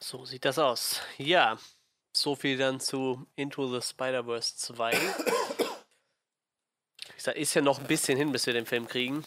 So 0.00 0.24
sieht 0.24 0.44
das 0.44 0.58
aus. 0.58 1.00
Ja, 1.16 1.58
so 2.12 2.34
viel 2.36 2.56
dann 2.56 2.80
zu 2.80 3.26
Into 3.36 3.66
the 3.68 3.86
Spider-Verse 3.86 4.56
2. 4.56 4.92
Wie 7.06 7.12
gesagt, 7.14 7.36
ist 7.36 7.54
ja 7.54 7.62
noch 7.62 7.80
ein 7.80 7.86
bisschen 7.86 8.16
hin, 8.16 8.30
bis 8.30 8.46
wir 8.46 8.52
den 8.52 8.66
Film 8.66 8.86
kriegen. 8.86 9.24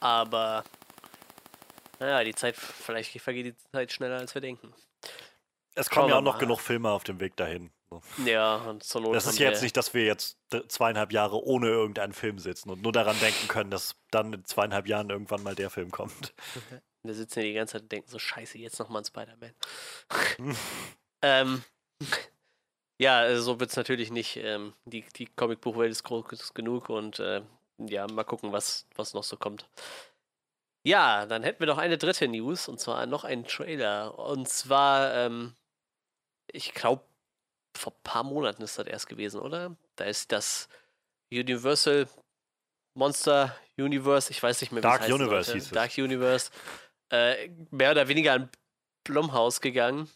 Aber 0.00 0.62
naja, 1.98 2.22
die 2.24 2.34
Zeit, 2.34 2.56
vielleicht 2.56 3.18
vergeht 3.20 3.46
die 3.46 3.56
Zeit 3.72 3.92
schneller, 3.92 4.18
als 4.18 4.34
wir 4.34 4.42
denken. 4.42 4.74
Es 5.74 5.90
kommen 5.90 6.08
ja 6.08 6.16
auch 6.16 6.22
noch 6.22 6.34
mal. 6.34 6.40
genug 6.40 6.60
Filme 6.60 6.90
auf 6.90 7.04
dem 7.04 7.20
Weg 7.20 7.36
dahin. 7.36 7.70
Ja, 8.24 8.56
und 8.56 8.82
zur 8.82 9.00
Not 9.00 9.14
Das 9.14 9.26
ist 9.26 9.38
jetzt 9.38 9.62
nicht, 9.62 9.76
dass 9.76 9.94
wir 9.94 10.04
jetzt 10.04 10.38
zweieinhalb 10.68 11.12
Jahre 11.12 11.42
ohne 11.42 11.68
irgendeinen 11.68 12.12
Film 12.12 12.38
sitzen 12.38 12.70
und 12.70 12.82
nur 12.82 12.92
daran 12.92 13.18
denken 13.20 13.46
können, 13.48 13.70
dass 13.70 13.94
dann 14.10 14.32
in 14.32 14.44
zweieinhalb 14.44 14.88
Jahren 14.88 15.08
irgendwann 15.08 15.42
mal 15.42 15.54
der 15.54 15.70
Film 15.70 15.90
kommt. 15.90 16.34
Wir 17.06 17.14
sitzen 17.14 17.40
hier 17.40 17.50
die 17.50 17.54
ganze 17.54 17.72
Zeit 17.72 17.82
und 17.82 17.92
denken 17.92 18.08
so, 18.08 18.18
scheiße, 18.18 18.58
jetzt 18.58 18.78
nochmal 18.78 19.02
ein 19.02 19.04
Spider-Man. 19.04 19.54
ähm, 21.22 21.64
ja, 22.98 23.18
also 23.18 23.42
so 23.42 23.60
wird 23.60 23.70
es 23.70 23.76
natürlich 23.76 24.10
nicht. 24.10 24.36
Ähm, 24.36 24.74
die 24.84 25.04
die 25.16 25.26
Comicbuchwelt 25.26 25.90
ist 25.90 26.04
groß 26.04 26.54
genug 26.54 26.88
und 26.88 27.18
äh, 27.18 27.42
ja, 27.78 28.06
mal 28.06 28.24
gucken, 28.24 28.52
was, 28.52 28.86
was 28.94 29.14
noch 29.14 29.24
so 29.24 29.36
kommt. 29.36 29.68
Ja, 30.84 31.26
dann 31.26 31.42
hätten 31.42 31.60
wir 31.60 31.66
noch 31.66 31.78
eine 31.78 31.98
dritte 31.98 32.28
News 32.28 32.68
und 32.68 32.78
zwar 32.78 33.06
noch 33.06 33.24
einen 33.24 33.44
Trailer. 33.44 34.18
Und 34.18 34.48
zwar, 34.48 35.12
ähm, 35.14 35.54
ich 36.52 36.72
glaube, 36.74 37.02
vor 37.76 37.92
ein 37.92 38.02
paar 38.04 38.22
Monaten 38.22 38.62
ist 38.62 38.78
das 38.78 38.86
erst 38.86 39.08
gewesen, 39.08 39.40
oder? 39.40 39.76
Da 39.96 40.04
ist 40.04 40.32
das 40.32 40.68
Universal 41.32 42.08
Monster 42.96 43.54
Universe, 43.76 44.30
ich 44.30 44.42
weiß 44.42 44.60
nicht 44.62 44.72
mehr, 44.72 44.82
wie 44.82 44.82
Dark 44.82 45.02
es 45.02 45.08
heißen 45.08 45.20
Universe 45.20 45.52
hieß 45.52 45.64
es. 45.64 45.70
Dark 45.70 45.98
Universe, 45.98 46.50
äh, 47.10 47.48
mehr 47.70 47.92
oder 47.92 48.08
weniger 48.08 48.32
an 48.32 48.50
Blumhaus 49.04 49.60
gegangen. 49.60 50.10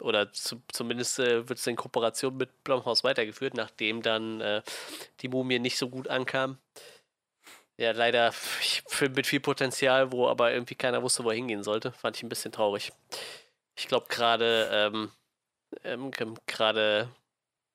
Oder 0.00 0.32
zu, 0.32 0.62
zumindest 0.72 1.18
äh, 1.18 1.48
wird 1.48 1.58
es 1.58 1.66
in 1.66 1.74
Kooperation 1.74 2.36
mit 2.36 2.62
Blumhaus 2.62 3.02
weitergeführt, 3.02 3.54
nachdem 3.54 4.02
dann 4.02 4.40
äh, 4.40 4.62
die 5.20 5.28
Mumie 5.28 5.58
nicht 5.58 5.76
so 5.76 5.88
gut 5.88 6.06
ankam. 6.06 6.58
Ja, 7.78 7.90
leider 7.90 8.30
Film 8.32 9.12
mit 9.14 9.26
viel 9.26 9.40
Potenzial, 9.40 10.12
wo 10.12 10.28
aber 10.28 10.52
irgendwie 10.52 10.76
keiner 10.76 11.02
wusste, 11.02 11.24
wo 11.24 11.30
er 11.30 11.36
hingehen 11.36 11.64
sollte. 11.64 11.90
Fand 11.92 12.16
ich 12.16 12.22
ein 12.22 12.28
bisschen 12.28 12.52
traurig. 12.52 12.92
Ich 13.74 13.88
glaube 13.88 14.06
gerade, 14.08 14.68
ähm, 14.72 15.10
ähm, 15.82 16.10
gerade, 16.46 17.08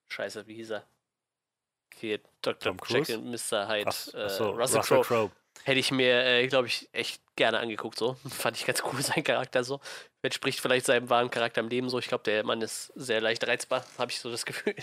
scheiße, 0.08 0.46
wie 0.46 0.54
hieß 0.54 0.70
er? 0.70 0.84
Hier, 1.96 2.20
Dr. 2.42 2.76
Cruise? 2.76 3.12
Jekyll, 3.12 3.18
Mr. 3.18 3.68
Hyde, 3.68 3.88
Ach, 3.88 4.14
äh, 4.14 4.22
ach 4.24 4.30
so, 4.30 4.50
Russell, 4.50 4.78
Russell 4.78 5.00
Crowe. 5.00 5.04
Crowe. 5.04 5.30
Hätte 5.64 5.80
ich 5.80 5.90
mir, 5.90 6.24
äh, 6.24 6.46
glaube 6.46 6.68
ich, 6.68 6.88
echt 6.92 7.22
gerne 7.36 7.58
angeguckt, 7.58 7.98
so. 7.98 8.14
Fand 8.28 8.56
ich 8.56 8.66
ganz 8.66 8.82
cool, 8.84 9.02
sein 9.02 9.24
Charakter 9.24 9.64
so. 9.64 9.80
Entspricht 10.22 10.60
vielleicht 10.60 10.86
seinem 10.86 11.10
wahren 11.10 11.30
Charakter 11.30 11.60
im 11.60 11.68
Leben 11.68 11.88
so. 11.88 11.98
Ich 11.98 12.08
glaube, 12.08 12.24
der 12.24 12.44
Mann 12.44 12.62
ist 12.62 12.92
sehr 12.94 13.20
leicht 13.20 13.46
reizbar, 13.46 13.84
habe 13.98 14.10
ich 14.10 14.20
so 14.20 14.30
das 14.30 14.44
Gefühl. 14.46 14.74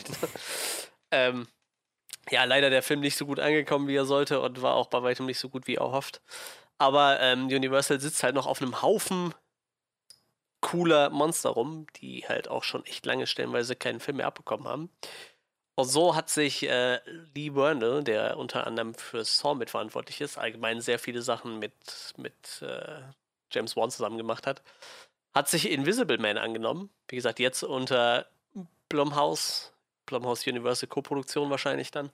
ähm, 1.11 1.47
ja, 2.31 2.43
leider 2.43 2.69
der 2.69 2.83
Film 2.83 3.01
nicht 3.01 3.17
so 3.17 3.25
gut 3.25 3.39
angekommen, 3.39 3.87
wie 3.87 3.95
er 3.95 4.05
sollte 4.05 4.39
und 4.41 4.61
war 4.61 4.75
auch 4.75 4.87
bei 4.87 5.03
weitem 5.03 5.25
nicht 5.25 5.39
so 5.39 5.49
gut, 5.49 5.67
wie 5.67 5.75
er 5.75 5.91
hofft. 5.91 6.21
Aber 6.77 7.19
ähm, 7.21 7.47
Universal 7.47 7.99
sitzt 7.99 8.23
halt 8.23 8.35
noch 8.35 8.47
auf 8.47 8.61
einem 8.61 8.81
Haufen 8.81 9.33
cooler 10.61 11.11
Monster 11.11 11.51
rum, 11.51 11.85
die 11.97 12.25
halt 12.27 12.47
auch 12.47 12.63
schon 12.63 12.83
echt 12.85 13.05
lange 13.05 13.27
stellenweise 13.27 13.75
keinen 13.75 13.99
Film 13.99 14.17
mehr 14.17 14.25
abbekommen 14.25 14.67
haben. 14.67 14.89
Und 15.75 15.85
so 15.85 16.15
hat 16.15 16.29
sich 16.29 16.63
äh, 16.63 16.99
Lee 17.33 17.49
Burnell, 17.49 18.03
der 18.03 18.37
unter 18.37 18.65
anderem 18.65 18.93
für 18.93 19.25
Saw 19.25 19.55
mitverantwortlich 19.55 20.21
ist, 20.21 20.37
allgemein 20.37 20.79
sehr 20.79 20.99
viele 20.99 21.21
Sachen 21.21 21.59
mit, 21.59 21.73
mit 22.17 22.61
äh, 22.61 23.01
James 23.51 23.75
Wan 23.75 23.91
zusammen 23.91 24.17
gemacht 24.17 24.47
hat, 24.47 24.61
hat 25.33 25.49
sich 25.49 25.69
Invisible 25.69 26.17
Man 26.17 26.37
angenommen. 26.37 26.89
Wie 27.09 27.17
gesagt, 27.17 27.39
jetzt 27.39 27.63
unter 27.63 28.25
Blumhouse, 28.87 29.73
Blumhouse 30.05 30.47
Universal 30.47 30.87
Co-Produktion 30.87 31.49
wahrscheinlich 31.49 31.91
dann. 31.91 32.09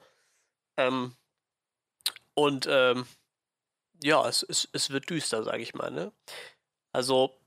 Ähm, 0.78 1.16
und 2.34 2.68
ähm, 2.68 3.06
ja, 4.04 4.28
es, 4.28 4.44
es, 4.44 4.68
es 4.74 4.90
wird 4.90 5.10
düster, 5.10 5.44
sage 5.44 5.62
ich 5.62 5.76
mal. 5.76 5.92
Ne? 5.92 6.12
Also, 6.92 7.38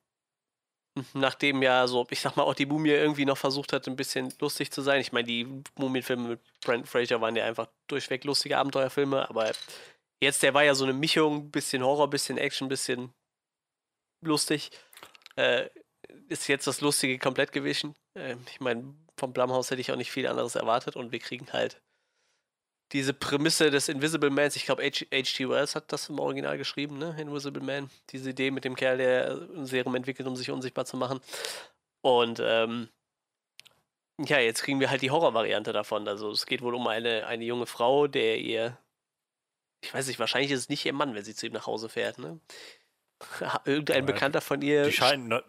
nachdem 1.12 1.62
ja 1.62 1.86
so, 1.86 2.06
ich 2.10 2.20
sag 2.20 2.36
mal, 2.36 2.44
auch 2.44 2.54
die 2.54 2.66
Mumie 2.66 2.90
irgendwie 2.90 3.24
noch 3.24 3.38
versucht 3.38 3.72
hat, 3.72 3.86
ein 3.88 3.96
bisschen 3.96 4.32
lustig 4.40 4.70
zu 4.70 4.82
sein. 4.82 5.00
Ich 5.00 5.12
meine, 5.12 5.26
die 5.26 5.62
Mumienfilme 5.76 6.28
mit 6.28 6.40
Brent 6.64 6.88
Fraser 6.88 7.20
waren 7.20 7.36
ja 7.36 7.44
einfach 7.44 7.68
durchweg 7.88 8.24
lustige 8.24 8.58
Abenteuerfilme, 8.58 9.28
aber 9.28 9.52
jetzt, 10.20 10.42
der 10.42 10.54
war 10.54 10.64
ja 10.64 10.74
so 10.74 10.84
eine 10.84 10.92
Mischung, 10.92 11.50
bisschen 11.50 11.82
Horror, 11.82 12.08
bisschen 12.10 12.38
Action, 12.38 12.68
bisschen 12.68 13.12
lustig. 14.20 14.70
Äh, 15.36 15.68
ist 16.28 16.48
jetzt 16.48 16.66
das 16.66 16.80
Lustige 16.80 17.18
komplett 17.18 17.52
gewichen. 17.52 17.94
Äh, 18.14 18.36
ich 18.50 18.60
meine, 18.60 18.94
vom 19.16 19.32
Blumhaus 19.32 19.70
hätte 19.70 19.80
ich 19.80 19.92
auch 19.92 19.96
nicht 19.96 20.12
viel 20.12 20.26
anderes 20.26 20.54
erwartet 20.54 20.96
und 20.96 21.12
wir 21.12 21.18
kriegen 21.18 21.52
halt 21.52 21.80
diese 22.94 23.12
Prämisse 23.12 23.70
des 23.70 23.88
Invisible 23.88 24.30
Mans, 24.30 24.56
ich 24.56 24.64
glaube, 24.64 24.82
H.G. 24.84 25.48
Wells 25.48 25.74
hat 25.74 25.92
das 25.92 26.08
im 26.08 26.18
Original 26.20 26.56
geschrieben, 26.56 26.96
ne? 26.96 27.14
Invisible 27.20 27.62
Man. 27.62 27.90
Diese 28.10 28.30
Idee 28.30 28.50
mit 28.50 28.64
dem 28.64 28.76
Kerl, 28.76 28.96
der 28.98 29.32
ein 29.54 29.66
Serum 29.66 29.94
entwickelt, 29.96 30.26
um 30.28 30.36
sich 30.36 30.50
unsichtbar 30.50 30.86
zu 30.86 30.96
machen. 30.96 31.20
Und 32.02 32.40
ähm, 32.42 32.88
ja, 34.24 34.38
jetzt 34.38 34.62
kriegen 34.62 34.78
wir 34.78 34.90
halt 34.90 35.02
die 35.02 35.10
Horrorvariante 35.10 35.72
davon. 35.72 36.06
Also 36.06 36.30
es 36.30 36.46
geht 36.46 36.62
wohl 36.62 36.74
um 36.74 36.86
eine, 36.86 37.26
eine 37.26 37.44
junge 37.44 37.66
Frau, 37.66 38.06
der 38.06 38.38
ihr, 38.38 38.78
ich 39.82 39.92
weiß 39.92 40.06
nicht, 40.06 40.20
wahrscheinlich 40.20 40.52
ist 40.52 40.60
es 40.60 40.68
nicht 40.68 40.86
ihr 40.86 40.92
Mann, 40.92 41.14
wenn 41.16 41.24
sie 41.24 41.34
zu 41.34 41.46
ihm 41.46 41.52
nach 41.52 41.66
Hause 41.66 41.88
fährt, 41.88 42.18
ne? 42.18 42.38
Irgendein 43.64 44.06
Bekannter 44.06 44.40
von 44.40 44.62
ihr. 44.62 44.84
Die 44.84 44.92
scheinen 44.92 45.28
ne- 45.28 45.42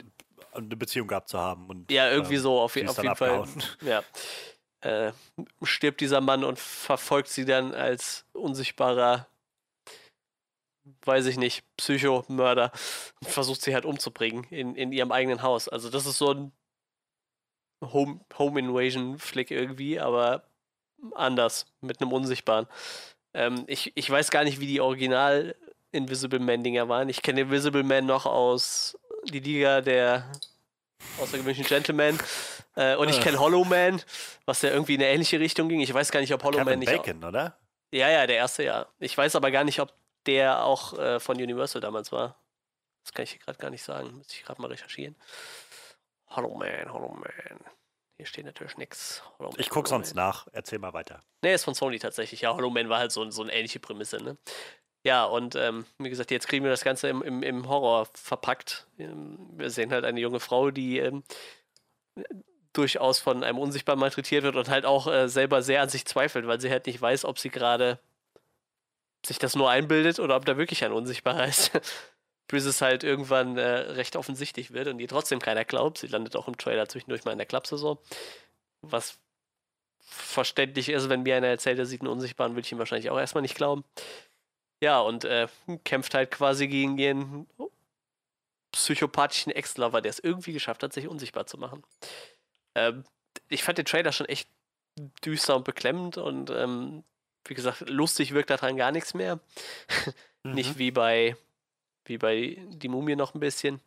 eine 0.52 0.76
Beziehung 0.76 1.08
gehabt 1.08 1.30
zu 1.30 1.38
haben. 1.38 1.68
Und, 1.70 1.92
Ja, 1.92 2.10
irgendwie 2.10 2.36
ähm, 2.36 2.42
so, 2.42 2.58
auf, 2.60 2.72
auf 2.72 2.76
jeden 2.76 2.94
Fall. 2.94 3.08
abgehauen. 3.08 3.64
Ja. 3.82 4.04
Äh, 4.86 5.14
stirbt 5.64 6.00
dieser 6.00 6.22
Mann 6.22 6.44
und 6.44 6.60
verfolgt 6.60 7.30
sie 7.30 7.44
dann 7.44 7.74
als 7.74 8.24
unsichtbarer, 8.34 9.28
weiß 11.06 11.26
ich 11.26 11.38
nicht, 11.38 11.64
Psychomörder 11.76 12.72
und 13.20 13.32
versucht 13.32 13.64
sie 13.64 13.74
halt 13.74 13.86
umzubringen 13.86 14.44
in, 14.52 14.76
in 14.76 14.92
ihrem 14.92 15.12
eigenen 15.12 15.42
Haus. 15.42 15.68
Also, 15.68 15.90
das 15.90 16.06
ist 16.06 16.20
so 16.20 16.32
ein 16.32 16.52
Home, 17.84 18.20
Home 18.38 18.60
Invasion-Flick 18.60 19.50
irgendwie, 19.50 20.00
aber 20.00 20.44
anders, 21.16 21.66
mit 21.82 22.00
einem 22.00 22.14
Unsichtbaren. 22.14 22.68
Ähm, 23.34 23.64
ich, 23.66 23.92
ich 23.96 24.08
weiß 24.08 24.30
gar 24.30 24.44
nicht, 24.44 24.60
wie 24.60 24.68
die 24.68 24.82
Original 24.82 25.56
Invisible 25.94 26.40
Man-Dinger 26.40 26.88
waren. 26.90 27.10
Ich 27.10 27.24
kenne 27.24 27.42
Invisible 27.42 27.82
Man 27.82 28.06
noch 28.06 28.28
aus 28.28 29.00
die 29.24 29.40
Liga 29.40 29.82
der 29.82 30.32
außergewöhnlichen 31.20 31.66
Gentlemen. 31.66 32.20
Äh, 32.76 32.96
und 32.96 33.10
ich 33.10 33.22
kenne 33.22 33.40
Hollow 33.40 33.64
Man, 33.64 34.02
was 34.46 34.62
ja 34.62 34.70
irgendwie 34.70 34.96
in 34.96 35.02
eine 35.02 35.10
ähnliche 35.12 35.40
Richtung 35.40 35.70
ging. 35.70 35.80
Ich 35.82 35.94
weiß 35.94 36.12
gar 36.12 36.20
nicht, 36.20 36.34
ob 36.34 36.44
Hollow 36.44 36.58
Man 36.60 36.66
Kevin 36.68 36.80
nicht. 36.80 36.94
au- 36.94 36.98
Bacon, 36.98 37.24
oder? 37.24 37.58
Ja, 37.92 38.10
ja, 38.10 38.28
der 38.28 38.36
erste, 38.38 38.64
ja. 38.64 38.88
Ich 39.00 39.18
weiß 39.18 39.36
aber 39.36 39.52
gar 39.52 39.64
nicht, 39.64 39.80
ob 39.80 39.94
der 40.26 40.64
auch 40.66 40.98
äh, 40.98 41.20
von 41.20 41.38
Universal 41.38 41.82
damals 41.82 42.12
war. 42.12 42.36
Das 43.04 43.14
kann 43.14 43.24
ich 43.24 43.32
hier 43.32 43.40
gerade 43.40 43.58
gar 43.60 43.70
nicht 43.70 43.84
sagen. 43.84 44.18
Müsste 44.18 44.34
ich 44.36 44.44
gerade 44.44 44.62
mal 44.62 44.68
recherchieren. 44.72 45.16
Hollow 46.30 46.56
Man, 46.56 46.92
Hollow 46.92 47.14
Man. 47.14 47.60
Hier 48.18 48.26
steht 48.26 48.46
natürlich 48.46 48.78
nichts. 48.78 49.22
Ich 49.58 49.70
guck 49.70 49.88
sonst 49.88 50.16
nach. 50.16 50.48
Erzähl 50.52 50.80
mal 50.80 50.94
weiter. 50.94 51.22
Nee, 51.44 51.54
ist 51.54 51.66
von 51.66 51.76
Sony 51.76 52.00
tatsächlich. 52.00 52.42
Ja, 52.42 52.54
Hollow 52.56 52.70
Man 52.70 52.90
war 52.90 52.98
halt 53.00 53.12
so, 53.12 53.30
so 53.30 53.44
eine 53.44 53.54
ähnliche 53.54 53.80
Prämisse, 53.80 54.18
ne? 54.18 54.38
Ja, 55.04 55.26
und 55.26 55.56
ähm, 55.56 55.86
wie 56.00 56.10
gesagt, 56.10 56.32
jetzt 56.32 56.48
kriegen 56.48 56.64
wir 56.64 56.72
das 56.72 56.84
Ganze 56.84 57.10
im, 57.10 57.22
im, 57.22 57.44
im 57.44 57.70
Horror 57.70 58.08
verpackt. 58.16 58.88
Ähm, 58.98 59.38
Wir 59.52 59.70
sehen 59.70 59.92
halt 59.92 60.04
eine 60.04 60.20
junge 60.20 60.40
Frau, 60.40 60.72
die 60.72 60.98
ähm, 61.00 61.24
durchaus 62.78 63.20
von 63.20 63.44
einem 63.44 63.58
Unsichtbaren 63.58 64.00
malträtiert 64.00 64.44
wird 64.44 64.56
und 64.56 64.70
halt 64.70 64.86
auch 64.86 65.08
äh, 65.08 65.28
selber 65.30 65.62
sehr 65.62 65.82
an 65.82 65.90
sich 65.90 66.06
zweifelt, 66.06 66.48
weil 66.48 66.60
sie 66.62 66.70
halt 66.70 66.86
nicht 66.86 67.02
weiß, 67.02 67.26
ob 67.26 67.40
sie 67.40 67.50
gerade 67.50 68.00
sich 69.26 69.40
das 69.40 69.56
nur 69.56 69.70
einbildet 69.70 70.20
oder 70.20 70.36
ob 70.36 70.46
da 70.46 70.58
wirklich 70.58 70.84
ein 70.84 70.92
Unsichtbarer 70.92 71.48
ist. 71.48 71.72
Bis 72.48 72.66
es 72.66 72.82
halt 72.82 73.04
irgendwann 73.04 73.58
äh, 73.58 73.64
recht 73.64 74.16
offensichtlich 74.16 74.72
wird 74.72 74.88
und 74.88 75.00
ihr 75.00 75.08
trotzdem 75.08 75.40
keiner 75.40 75.66
glaubt. 75.66 75.98
Sie 75.98 76.08
landet 76.08 76.36
auch 76.36 76.48
im 76.48 76.58
Trailer 76.58 76.88
zwischendurch 76.88 77.26
mal 77.26 77.32
in 77.32 77.40
der 77.40 77.48
Klapse 77.48 77.76
so. 77.76 77.98
Was 78.82 79.18
verständlich 80.02 80.90
ist, 80.90 81.10
wenn 81.10 81.24
mir 81.24 81.38
einer 81.38 81.48
erzählt, 81.48 81.80
er 81.80 81.88
sieht 81.88 82.02
einen 82.02 82.12
Unsichtbaren, 82.12 82.54
würde 82.54 82.66
ich 82.66 82.72
ihm 82.72 82.78
wahrscheinlich 82.78 83.10
auch 83.10 83.18
erstmal 83.18 83.42
nicht 83.42 83.56
glauben. 83.56 83.84
Ja, 84.80 85.00
und 85.00 85.26
äh, 85.26 85.48
kämpft 85.84 86.14
halt 86.14 86.30
quasi 86.30 86.68
gegen 86.68 87.00
ihren 87.00 87.48
psychopathischen 88.72 89.52
Ex-Lover, 89.52 90.02
der 90.02 90.12
es 90.12 90.20
irgendwie 90.20 90.54
geschafft 90.54 90.84
hat, 90.84 90.94
sich 90.94 91.08
unsichtbar 91.08 91.48
zu 91.48 91.58
machen. 91.58 91.84
Ähm, 92.76 93.04
ich 93.50 93.64
fand 93.64 93.78
den 93.78 93.86
Trailer 93.86 94.12
schon 94.12 94.28
echt 94.28 94.48
düster 95.26 95.56
und 95.56 95.66
beklemmend 95.66 96.18
und 96.18 96.50
ähm, 96.50 97.04
wie 97.46 97.54
gesagt, 97.54 97.90
lustig 97.90 98.34
wirkt 98.34 98.50
daran 98.50 98.78
gar 98.78 98.92
nichts 98.92 99.14
mehr. 99.14 99.40
Mhm. 100.46 100.54
Nicht 100.54 100.78
wie 100.78 100.92
bei, 100.92 101.36
wie 102.06 102.20
bei 102.20 102.60
Die 102.70 102.88
Mumie 102.88 103.16
noch 103.16 103.34
ein 103.34 103.40
bisschen. 103.40 103.82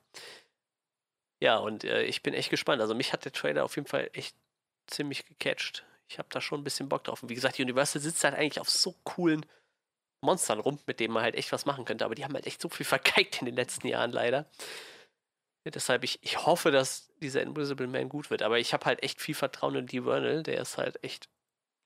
Ja, 1.41 1.59
und 1.59 1.85
äh, 1.85 2.03
ich 2.03 2.23
bin 2.23 2.35
echt 2.35 2.51
gespannt. 2.51 2.83
Also 2.83 2.95
mich 2.95 3.13
hat 3.13 3.25
der 3.25 3.33
Trailer 3.33 3.65
auf 3.65 3.77
jeden 3.77 3.87
Fall 3.87 4.11
echt 4.13 4.35
ziemlich 4.89 5.25
gecatcht. 5.25 5.85
Ich 6.09 6.19
habe 6.19 6.29
da 6.31 6.41
schon 6.41 6.61
ein 6.61 6.65
bisschen 6.65 6.89
Bock 6.89 7.05
drauf. 7.05 7.23
Und 7.23 7.29
wie 7.29 7.35
gesagt, 7.35 7.61
Universal 7.61 8.03
sitzt 8.03 8.25
halt 8.25 8.35
eigentlich 8.35 8.61
auf 8.61 8.69
so 8.71 8.97
coolen 9.05 9.47
Monstern 10.21 10.59
rum, 10.59 10.81
mit 10.87 10.99
denen 10.99 11.15
man 11.15 11.23
halt 11.23 11.37
echt 11.37 11.53
was 11.53 11.65
machen 11.65 11.85
könnte. 11.85 12.05
Aber 12.05 12.17
die 12.17 12.25
haben 12.25 12.35
halt 12.35 12.47
echt 12.47 12.61
so 12.61 12.69
viel 12.69 12.87
vergeigt 12.97 13.41
in 13.41 13.47
den 13.47 13.55
letzten 13.55 13.87
Jahren 13.87 14.11
leider. 14.11 14.47
Deshalb, 15.71 16.05
ich, 16.05 16.19
ich 16.23 16.47
hoffe, 16.47 16.71
dass 16.71 17.09
dieser 17.21 17.43
Invisible 17.43 17.87
Man 17.87 18.09
gut 18.09 18.31
wird. 18.31 18.43
Aber 18.43 18.59
ich 18.59 18.73
habe 18.73 18.87
halt 18.87 19.03
echt 19.03 19.21
viel 19.21 19.35
Vertrauen 19.35 19.75
in 19.75 19.87
Dee 19.87 20.03
Vernal. 20.03 20.43
Der 20.43 20.61
ist 20.61 20.79
halt 20.79 21.03
echt 21.03 21.29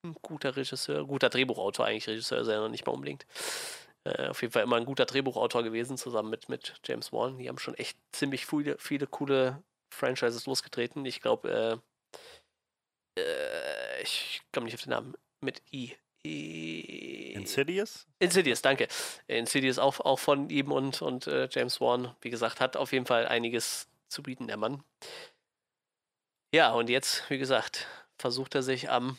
ein 0.05 0.15
guter 0.23 0.57
Regisseur, 0.57 1.07
guter 1.07 1.29
Drehbuchautor 1.29 1.87
eigentlich. 1.87 2.09
Regisseur 2.09 2.41
ist 2.41 2.49
er 2.49 2.61
noch 2.61 2.69
nicht 2.69 2.87
mal 2.87 2.93
unbedingt. 2.93 3.27
Äh, 4.05 4.29
auf 4.29 4.43
jeden 4.43 4.53
Fall 4.53 4.65
immer 4.65 4.77
ein 4.77 4.85
guter 4.85 5.07
Drehbuchautor 5.07 5.63
gewesen, 5.63 5.97
zusammen 5.97 6.31
mit, 6.31 6.49
mit 6.49 6.75
James 6.85 7.13
Wan. 7.13 7.39
Die 7.39 7.49
haben 7.49 7.59
schon 7.59 7.75
echt 7.75 7.99
ziemlich 8.13 8.47
viele, 8.47 8.77
viele 8.79 9.07
coole 9.07 9.63
Franchises 9.95 10.47
losgetreten. 10.47 11.05
Ich 11.05 11.21
glaube, 11.21 11.81
äh, 13.17 13.21
äh, 13.21 14.03
ich 14.03 14.43
komme 14.53 14.65
nicht 14.65 14.75
auf 14.75 14.83
den 14.83 14.91
Namen. 14.91 15.15
Mit 15.41 15.63
I. 15.73 15.97
I 16.27 17.33
Insidious? 17.35 18.07
Insidious, 18.19 18.63
danke. 18.63 18.89
Insidious 19.27 19.79
auch, 19.79 20.01
auch 20.01 20.19
von 20.19 20.49
ihm 20.51 20.71
und, 20.71 21.03
und 21.03 21.27
äh, 21.27 21.49
James 21.51 21.81
Wan. 21.81 22.15
Wie 22.21 22.31
gesagt, 22.31 22.61
hat 22.61 22.77
auf 22.77 22.93
jeden 22.93 23.07
Fall 23.07 23.27
einiges 23.27 23.89
zu 24.09 24.23
bieten, 24.23 24.47
der 24.47 24.57
Mann. 24.57 24.85
Ja, 26.55 26.73
und 26.73 26.89
jetzt, 26.91 27.29
wie 27.31 27.39
gesagt, 27.39 27.87
versucht 28.19 28.55
er 28.55 28.63
sich 28.63 28.91
am 28.91 29.19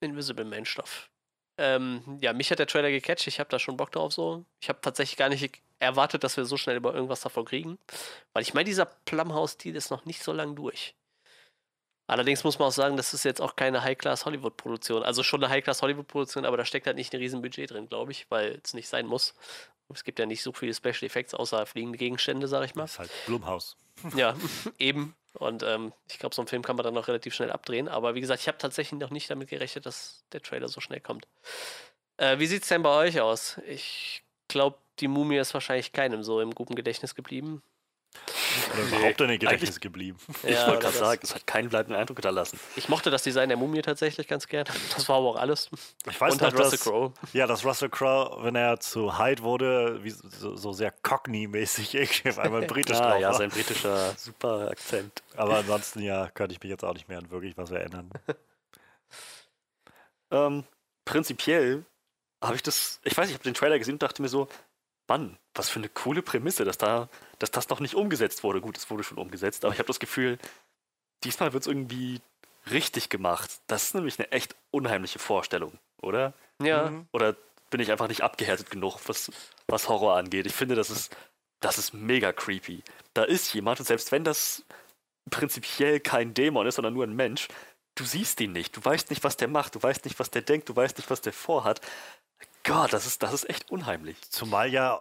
Invisible 0.00 0.44
Man-Stoff. 0.44 1.10
Ähm, 1.58 2.18
ja, 2.20 2.32
mich 2.32 2.50
hat 2.50 2.60
der 2.60 2.68
Trailer 2.68 2.90
gecatcht. 2.90 3.26
Ich 3.26 3.40
habe 3.40 3.50
da 3.50 3.58
schon 3.58 3.76
Bock 3.76 3.90
drauf 3.90 4.12
so. 4.12 4.44
Ich 4.60 4.68
habe 4.68 4.80
tatsächlich 4.80 5.16
gar 5.16 5.28
nicht 5.28 5.60
erwartet, 5.80 6.22
dass 6.22 6.36
wir 6.36 6.44
so 6.44 6.56
schnell 6.56 6.76
über 6.76 6.94
irgendwas 6.94 7.22
davon 7.22 7.44
kriegen. 7.44 7.78
Weil 8.32 8.42
ich 8.42 8.54
meine, 8.54 8.66
dieser 8.66 8.84
Plumhouse-Deal 8.84 9.74
ist 9.74 9.90
noch 9.90 10.04
nicht 10.04 10.22
so 10.22 10.32
lang 10.32 10.54
durch. 10.54 10.94
Allerdings 12.08 12.42
muss 12.42 12.58
man 12.58 12.68
auch 12.68 12.72
sagen, 12.72 12.96
das 12.96 13.12
ist 13.12 13.24
jetzt 13.24 13.40
auch 13.40 13.54
keine 13.54 13.84
High-Class-Hollywood-Produktion. 13.84 15.02
Also 15.02 15.22
schon 15.22 15.44
eine 15.44 15.52
High-Class-Hollywood-Produktion, 15.52 16.46
aber 16.46 16.56
da 16.56 16.64
steckt 16.64 16.86
halt 16.86 16.96
nicht 16.96 17.12
ein 17.12 17.18
riesen 17.18 17.42
Budget 17.42 17.70
drin, 17.70 17.86
glaube 17.86 18.12
ich, 18.12 18.26
weil 18.30 18.60
es 18.64 18.72
nicht 18.72 18.88
sein 18.88 19.06
muss. 19.06 19.34
Es 19.92 20.04
gibt 20.04 20.18
ja 20.18 20.24
nicht 20.24 20.42
so 20.42 20.52
viele 20.52 20.72
Special 20.72 21.04
Effects 21.04 21.34
außer 21.34 21.66
fliegende 21.66 21.98
Gegenstände, 21.98 22.48
sag 22.48 22.64
ich 22.64 22.74
mal. 22.74 22.84
Das 22.84 22.92
ist 22.92 22.98
halt 22.98 23.10
Blumhaus. 23.26 23.76
Ja, 24.16 24.34
eben. 24.78 25.14
Und 25.34 25.62
ähm, 25.62 25.92
ich 26.08 26.18
glaube, 26.18 26.34
so 26.34 26.40
einen 26.40 26.48
Film 26.48 26.62
kann 26.62 26.76
man 26.76 26.84
dann 26.84 26.94
noch 26.94 27.08
relativ 27.08 27.34
schnell 27.34 27.52
abdrehen. 27.52 27.88
Aber 27.88 28.14
wie 28.14 28.22
gesagt, 28.22 28.40
ich 28.40 28.48
habe 28.48 28.58
tatsächlich 28.58 28.98
noch 28.98 29.10
nicht 29.10 29.30
damit 29.30 29.50
gerechnet, 29.50 29.84
dass 29.84 30.24
der 30.32 30.42
Trailer 30.42 30.68
so 30.68 30.80
schnell 30.80 31.00
kommt. 31.00 31.26
Äh, 32.16 32.38
wie 32.38 32.46
sieht 32.46 32.62
es 32.62 32.68
denn 32.68 32.82
bei 32.82 33.06
euch 33.06 33.20
aus? 33.20 33.58
Ich 33.68 34.22
glaube, 34.48 34.78
die 35.00 35.08
Mumie 35.08 35.36
ist 35.36 35.52
wahrscheinlich 35.52 35.92
keinem 35.92 36.22
so 36.22 36.40
im 36.40 36.54
guten 36.54 36.74
Gedächtnis 36.74 37.14
geblieben. 37.14 37.62
Oder 38.74 38.82
überhaupt 38.82 39.20
in 39.20 39.28
den 39.28 39.38
Gedächtnis 39.38 39.80
geblieben. 39.80 40.18
Ich 40.42 40.50
Ja, 40.50 40.66
wollte 40.66 40.70
oder 40.70 40.78
gerade 40.80 40.92
das- 40.92 40.98
sagen, 40.98 41.20
es 41.24 41.34
hat 41.34 41.46
keinen 41.46 41.68
bleibenden 41.68 41.96
Eindruck 42.00 42.18
hinterlassen. 42.18 42.58
Ich 42.76 42.88
mochte 42.88 43.10
das 43.10 43.22
Design 43.22 43.48
der 43.48 43.58
Mumie 43.58 43.82
tatsächlich 43.82 44.28
ganz 44.28 44.46
gern. 44.46 44.66
Das 44.94 45.08
war 45.08 45.16
aber 45.16 45.26
auch 45.28 45.36
alles. 45.36 45.68
Ich 46.08 46.20
weiß 46.20 46.32
Und 46.32 46.40
noch, 46.40 46.48
halt 46.50 46.58
Russell 46.58 46.70
dass, 46.78 46.80
Crowe. 46.82 47.12
ja, 47.32 47.46
dass 47.46 47.64
Russell 47.64 47.88
Crowe, 47.88 48.42
wenn 48.44 48.54
er 48.54 48.80
zu 48.80 49.18
Hyde 49.18 49.42
wurde, 49.42 50.02
wie 50.04 50.10
so, 50.10 50.56
so 50.56 50.72
sehr 50.72 50.90
Cockney-mäßig 50.92 51.94
irgendwie 51.94 52.28
auf 52.30 52.38
einmal 52.38 52.62
britisch 52.62 52.96
Ah, 53.00 53.10
drauf 53.12 53.20
ja, 53.20 53.28
war. 53.30 53.34
sein 53.38 53.50
britischer 53.50 54.14
super 54.16 54.70
Akzent. 54.70 55.22
Aber 55.36 55.56
ansonsten, 55.58 56.00
ja, 56.00 56.28
könnte 56.30 56.52
ich 56.54 56.60
mich 56.62 56.70
jetzt 56.70 56.84
auch 56.84 56.94
nicht 56.94 57.08
mehr 57.08 57.18
an 57.18 57.30
wirklich 57.30 57.56
was 57.56 57.70
erinnern. 57.70 58.10
Ähm, 60.30 60.64
prinzipiell 61.04 61.84
habe 62.42 62.54
ich 62.56 62.62
das, 62.62 63.00
ich 63.04 63.16
weiß 63.16 63.26
nicht, 63.26 63.30
ich 63.34 63.38
habe 63.38 63.44
den 63.44 63.54
Trailer 63.54 63.78
gesehen 63.78 63.94
und 63.94 64.02
dachte 64.02 64.22
mir 64.22 64.28
so, 64.28 64.48
Mann, 65.08 65.38
was 65.54 65.68
für 65.68 65.80
eine 65.80 65.88
coole 65.88 66.22
Prämisse, 66.22 66.64
dass 66.64 66.78
da, 66.78 67.08
dass 67.38 67.50
das 67.50 67.68
noch 67.68 67.80
nicht 67.80 67.94
umgesetzt 67.94 68.42
wurde. 68.44 68.60
Gut, 68.60 68.76
es 68.76 68.90
wurde 68.90 69.02
schon 69.02 69.18
umgesetzt, 69.18 69.64
aber 69.64 69.72
ich 69.72 69.78
habe 69.78 69.86
das 69.88 69.98
Gefühl, 70.00 70.38
diesmal 71.24 71.52
wird 71.52 71.62
es 71.62 71.66
irgendwie 71.66 72.20
richtig 72.70 73.08
gemacht. 73.08 73.50
Das 73.66 73.84
ist 73.84 73.94
nämlich 73.94 74.18
eine 74.18 74.30
echt 74.32 74.54
unheimliche 74.70 75.18
Vorstellung, 75.18 75.78
oder? 76.02 76.34
Ja, 76.62 76.90
Mhm. 76.90 77.06
Oder 77.12 77.36
bin 77.70 77.80
ich 77.80 77.90
einfach 77.90 78.08
nicht 78.08 78.22
abgehärtet 78.22 78.70
genug, 78.70 78.98
was, 79.06 79.30
was 79.66 79.88
Horror 79.88 80.16
angeht? 80.16 80.46
Ich 80.46 80.54
finde, 80.54 80.74
das 80.74 80.90
ist, 80.90 81.14
das 81.60 81.78
ist 81.78 81.92
mega 81.94 82.32
creepy. 82.32 82.82
Da 83.14 83.24
ist 83.24 83.52
jemand, 83.54 83.80
und 83.80 83.86
selbst 83.86 84.12
wenn 84.12 84.24
das 84.24 84.64
prinzipiell 85.30 86.00
kein 86.00 86.34
Dämon 86.34 86.66
ist, 86.66 86.76
sondern 86.76 86.94
nur 86.94 87.04
ein 87.04 87.14
Mensch, 87.14 87.48
du 87.94 88.04
siehst 88.04 88.40
ihn 88.40 88.52
nicht. 88.52 88.76
Du 88.76 88.84
weißt 88.84 89.10
nicht, 89.10 89.24
was 89.24 89.36
der 89.36 89.48
macht. 89.48 89.74
Du 89.74 89.82
weißt 89.82 90.04
nicht, 90.04 90.18
was 90.18 90.30
der 90.30 90.42
denkt. 90.42 90.68
Du 90.68 90.76
weißt 90.76 90.96
nicht, 90.96 91.10
was 91.10 91.20
der 91.20 91.32
vorhat. 91.32 91.80
Gott, 92.68 92.92
das 92.92 93.06
ist, 93.06 93.22
das 93.22 93.32
ist 93.32 93.48
echt 93.48 93.70
unheimlich. 93.70 94.16
Zumal 94.30 94.70
ja, 94.72 95.00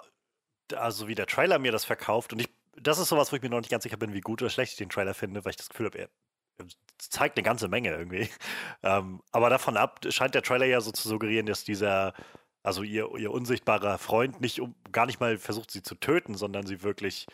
also 0.75 1.07
wie 1.07 1.15
der 1.15 1.27
Trailer 1.27 1.59
mir 1.59 1.71
das 1.71 1.85
verkauft, 1.85 2.33
und 2.33 2.39
ich, 2.39 2.49
das 2.75 2.97
ist 2.97 3.09
sowas, 3.09 3.31
wo 3.31 3.35
ich 3.35 3.41
mir 3.41 3.49
noch 3.49 3.59
nicht 3.59 3.69
ganz 3.69 3.83
sicher 3.83 3.97
bin, 3.97 4.13
wie 4.13 4.21
gut 4.21 4.41
oder 4.41 4.49
schlecht 4.49 4.71
ich 4.73 4.77
den 4.77 4.89
Trailer 4.89 5.13
finde, 5.13 5.43
weil 5.43 5.51
ich 5.51 5.57
das 5.57 5.69
Gefühl 5.69 5.87
habe, 5.87 5.99
er 5.99 6.09
zeigt 6.97 7.37
eine 7.37 7.43
ganze 7.43 7.67
Menge 7.67 7.91
irgendwie. 7.91 8.29
Ähm, 8.83 9.21
aber 9.31 9.49
davon 9.49 9.75
ab 9.75 10.01
scheint 10.09 10.35
der 10.35 10.43
Trailer 10.43 10.65
ja 10.65 10.81
so 10.81 10.91
zu 10.91 11.09
suggerieren, 11.09 11.47
dass 11.47 11.63
dieser, 11.63 12.13
also 12.61 12.83
ihr, 12.83 13.09
ihr 13.17 13.31
unsichtbarer 13.31 13.97
Freund 13.97 14.39
nicht 14.39 14.61
um, 14.61 14.75
gar 14.91 15.07
nicht 15.07 15.19
mal 15.19 15.39
versucht, 15.39 15.71
sie 15.71 15.81
zu 15.81 15.95
töten, 15.95 16.35
sondern 16.35 16.67
sie 16.67 16.83
wirklich 16.83 17.25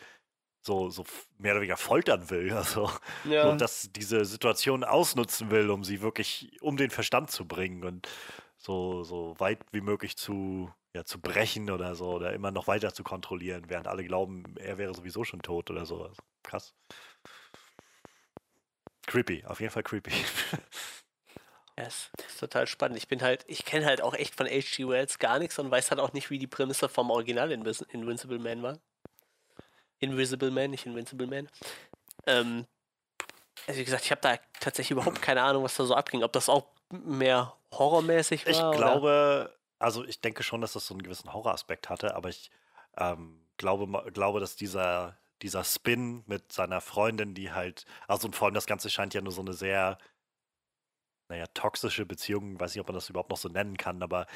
so, 0.62 0.88
so 0.88 1.04
mehr 1.38 1.52
oder 1.52 1.60
weniger 1.60 1.76
foltern 1.76 2.30
will. 2.30 2.50
Also, 2.56 2.90
ja. 3.24 3.50
und 3.50 3.60
dass 3.60 3.90
diese 3.92 4.24
Situation 4.24 4.84
ausnutzen 4.84 5.50
will, 5.50 5.68
um 5.68 5.84
sie 5.84 6.00
wirklich 6.00 6.50
um 6.62 6.78
den 6.78 6.90
Verstand 6.90 7.30
zu 7.30 7.46
bringen 7.46 7.84
und 7.84 8.08
so, 8.64 9.04
so 9.04 9.34
weit 9.38 9.58
wie 9.72 9.82
möglich 9.82 10.16
zu, 10.16 10.72
ja, 10.94 11.04
zu 11.04 11.20
brechen 11.20 11.70
oder 11.70 11.94
so 11.94 12.12
oder 12.12 12.32
immer 12.32 12.50
noch 12.50 12.66
weiter 12.66 12.94
zu 12.94 13.04
kontrollieren, 13.04 13.64
während 13.68 13.86
alle 13.86 14.04
glauben, 14.04 14.56
er 14.56 14.78
wäre 14.78 14.94
sowieso 14.94 15.24
schon 15.24 15.42
tot 15.42 15.70
oder 15.70 15.84
so. 15.84 16.02
Also, 16.04 16.22
krass. 16.42 16.74
Creepy, 19.06 19.44
auf 19.44 19.60
jeden 19.60 19.72
Fall 19.72 19.82
creepy. 19.82 20.12
Yes, 21.76 22.10
das 22.16 22.26
ist 22.26 22.38
total 22.38 22.68
spannend. 22.68 22.98
Ich 22.98 23.08
bin 23.08 23.20
halt, 23.20 23.44
ich 23.48 23.64
kenne 23.64 23.84
halt 23.86 24.00
auch 24.00 24.14
echt 24.14 24.36
von 24.36 24.46
H.G. 24.46 24.86
Wells 24.86 25.18
gar 25.18 25.40
nichts 25.40 25.58
und 25.58 25.72
weiß 25.72 25.90
halt 25.90 25.98
auch 25.98 26.12
nicht, 26.12 26.30
wie 26.30 26.38
die 26.38 26.46
Prämisse 26.46 26.88
vom 26.88 27.10
Original 27.10 27.50
Invis 27.50 27.80
Invincible 27.80 28.38
Man 28.38 28.62
war. 28.62 28.78
Invisible 29.98 30.52
Man, 30.52 30.70
nicht 30.70 30.86
Invincible 30.86 31.26
Man. 31.26 31.48
Ähm, 32.26 32.64
also 33.66 33.80
wie 33.80 33.84
gesagt, 33.84 34.04
ich 34.04 34.12
habe 34.12 34.20
da 34.20 34.36
tatsächlich 34.60 34.92
überhaupt 34.92 35.20
keine 35.20 35.42
Ahnung, 35.42 35.64
was 35.64 35.74
da 35.74 35.84
so 35.84 35.96
abging. 35.96 36.22
Ob 36.22 36.32
das 36.32 36.48
auch 36.48 36.73
mehr 36.94 37.54
horrormäßig 37.72 38.46
war? 38.46 38.52
Ich 38.52 38.60
oder- 38.60 38.76
glaube, 38.76 39.56
also 39.78 40.04
ich 40.04 40.20
denke 40.20 40.42
schon, 40.42 40.60
dass 40.60 40.72
das 40.72 40.86
so 40.86 40.94
einen 40.94 41.02
gewissen 41.02 41.32
Horroraspekt 41.32 41.88
hatte, 41.88 42.14
aber 42.14 42.28
ich 42.28 42.50
ähm, 42.96 43.40
glaube, 43.56 44.10
glaube, 44.12 44.40
dass 44.40 44.56
dieser, 44.56 45.18
dieser 45.42 45.64
Spin 45.64 46.24
mit 46.26 46.52
seiner 46.52 46.80
Freundin, 46.80 47.34
die 47.34 47.52
halt, 47.52 47.84
also 48.08 48.26
und 48.26 48.36
vor 48.36 48.46
allem 48.46 48.54
das 48.54 48.66
Ganze 48.66 48.90
scheint 48.90 49.14
ja 49.14 49.20
nur 49.20 49.32
so 49.32 49.42
eine 49.42 49.52
sehr, 49.52 49.98
naja, 51.28 51.46
toxische 51.54 52.06
Beziehung, 52.06 52.58
weiß 52.60 52.74
nicht, 52.74 52.80
ob 52.80 52.88
man 52.88 52.94
das 52.94 53.08
überhaupt 53.10 53.30
noch 53.30 53.38
so 53.38 53.48
nennen 53.48 53.76
kann, 53.76 54.02
aber 54.02 54.26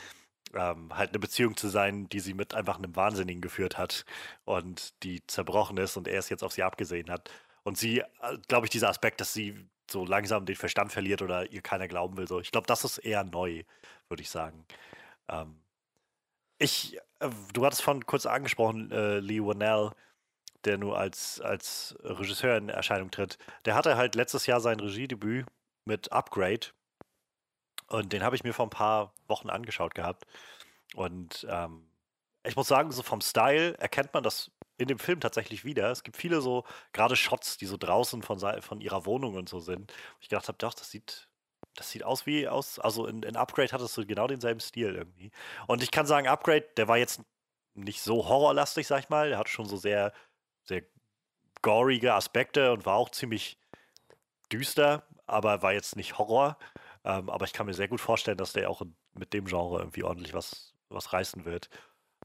ähm, 0.54 0.96
halt 0.96 1.10
eine 1.10 1.18
Beziehung 1.18 1.56
zu 1.56 1.68
sein, 1.68 2.08
die 2.08 2.20
sie 2.20 2.34
mit 2.34 2.54
einfach 2.54 2.78
einem 2.78 2.96
Wahnsinnigen 2.96 3.42
geführt 3.42 3.76
hat 3.76 4.04
und 4.44 5.02
die 5.02 5.26
zerbrochen 5.26 5.76
ist 5.76 5.96
und 5.96 6.08
er 6.08 6.18
es 6.18 6.30
jetzt 6.30 6.42
auf 6.42 6.52
sie 6.52 6.62
abgesehen 6.62 7.10
hat. 7.10 7.30
Und 7.64 7.76
sie, 7.76 8.02
glaube 8.48 8.66
ich, 8.66 8.70
dieser 8.70 8.88
Aspekt, 8.88 9.20
dass 9.20 9.34
sie 9.34 9.68
so 9.90 10.04
langsam 10.04 10.46
den 10.46 10.56
Verstand 10.56 10.92
verliert 10.92 11.22
oder 11.22 11.50
ihr 11.50 11.62
keiner 11.62 11.88
glauben 11.88 12.16
will, 12.16 12.28
so, 12.28 12.40
ich 12.40 12.50
glaube, 12.50 12.66
das 12.66 12.84
ist 12.84 12.98
eher 12.98 13.24
neu, 13.24 13.64
würde 14.08 14.22
ich 14.22 14.30
sagen. 14.30 14.66
Ähm, 15.28 15.60
ich, 16.58 16.98
äh, 17.20 17.30
du 17.52 17.64
hattest 17.64 17.82
von 17.82 18.04
kurz 18.06 18.26
angesprochen, 18.26 18.90
äh, 18.90 19.18
Lee 19.20 19.40
Whannell, 19.40 19.90
der 20.64 20.78
nur 20.78 20.98
als, 20.98 21.40
als 21.40 21.96
Regisseur 22.02 22.56
in 22.56 22.68
Erscheinung 22.68 23.10
tritt. 23.10 23.38
Der 23.64 23.74
hatte 23.74 23.96
halt 23.96 24.14
letztes 24.14 24.46
Jahr 24.46 24.60
sein 24.60 24.80
Regiedebüt 24.80 25.46
mit 25.84 26.12
Upgrade. 26.12 26.68
Und 27.86 28.12
den 28.12 28.22
habe 28.22 28.36
ich 28.36 28.44
mir 28.44 28.52
vor 28.52 28.66
ein 28.66 28.70
paar 28.70 29.14
Wochen 29.28 29.48
angeschaut 29.50 29.94
gehabt. 29.94 30.26
Und 30.94 31.46
ähm, 31.48 31.88
ich 32.44 32.56
muss 32.56 32.68
sagen, 32.68 32.90
so 32.90 33.02
vom 33.02 33.20
Style 33.20 33.78
erkennt 33.78 34.12
man, 34.14 34.22
dass 34.22 34.50
in 34.78 34.88
dem 34.88 34.98
Film 34.98 35.20
tatsächlich 35.20 35.64
wieder. 35.64 35.90
Es 35.90 36.04
gibt 36.04 36.16
viele 36.16 36.40
so, 36.40 36.64
gerade 36.92 37.16
Shots, 37.16 37.58
die 37.58 37.66
so 37.66 37.76
draußen 37.76 38.22
von, 38.22 38.38
von 38.62 38.80
ihrer 38.80 39.04
Wohnung 39.04 39.34
und 39.34 39.48
so 39.48 39.60
sind. 39.60 39.92
Ich 40.20 40.28
gedacht 40.28 40.48
habe, 40.48 40.58
doch, 40.58 40.72
das 40.72 40.90
sieht, 40.90 41.28
das 41.74 41.90
sieht 41.90 42.04
aus 42.04 42.26
wie 42.26 42.48
aus, 42.48 42.78
also 42.78 43.06
in, 43.06 43.22
in 43.22 43.36
Upgrade 43.36 43.72
hattest 43.72 43.96
du 43.96 44.06
genau 44.06 44.28
denselben 44.28 44.60
Stil 44.60 44.94
irgendwie. 44.94 45.30
Und 45.66 45.82
ich 45.82 45.90
kann 45.90 46.06
sagen, 46.06 46.28
Upgrade, 46.28 46.66
der 46.76 46.88
war 46.88 46.96
jetzt 46.96 47.20
nicht 47.74 48.00
so 48.00 48.28
horrorlastig, 48.28 48.86
sag 48.86 49.00
ich 49.00 49.08
mal. 49.08 49.28
Der 49.28 49.38
hat 49.38 49.48
schon 49.48 49.66
so 49.66 49.76
sehr, 49.76 50.12
sehr 50.64 50.82
gorige 51.62 52.14
Aspekte 52.14 52.72
und 52.72 52.86
war 52.86 52.94
auch 52.94 53.10
ziemlich 53.10 53.58
düster, 54.52 55.04
aber 55.26 55.62
war 55.62 55.72
jetzt 55.72 55.96
nicht 55.96 56.18
Horror. 56.18 56.56
Ähm, 57.04 57.30
aber 57.30 57.44
ich 57.44 57.52
kann 57.52 57.66
mir 57.66 57.74
sehr 57.74 57.88
gut 57.88 58.00
vorstellen, 58.00 58.38
dass 58.38 58.52
der 58.52 58.70
auch 58.70 58.82
mit 59.14 59.32
dem 59.32 59.46
Genre 59.46 59.80
irgendwie 59.80 60.04
ordentlich 60.04 60.34
was, 60.34 60.74
was 60.88 61.12
reißen 61.12 61.44
wird. 61.44 61.68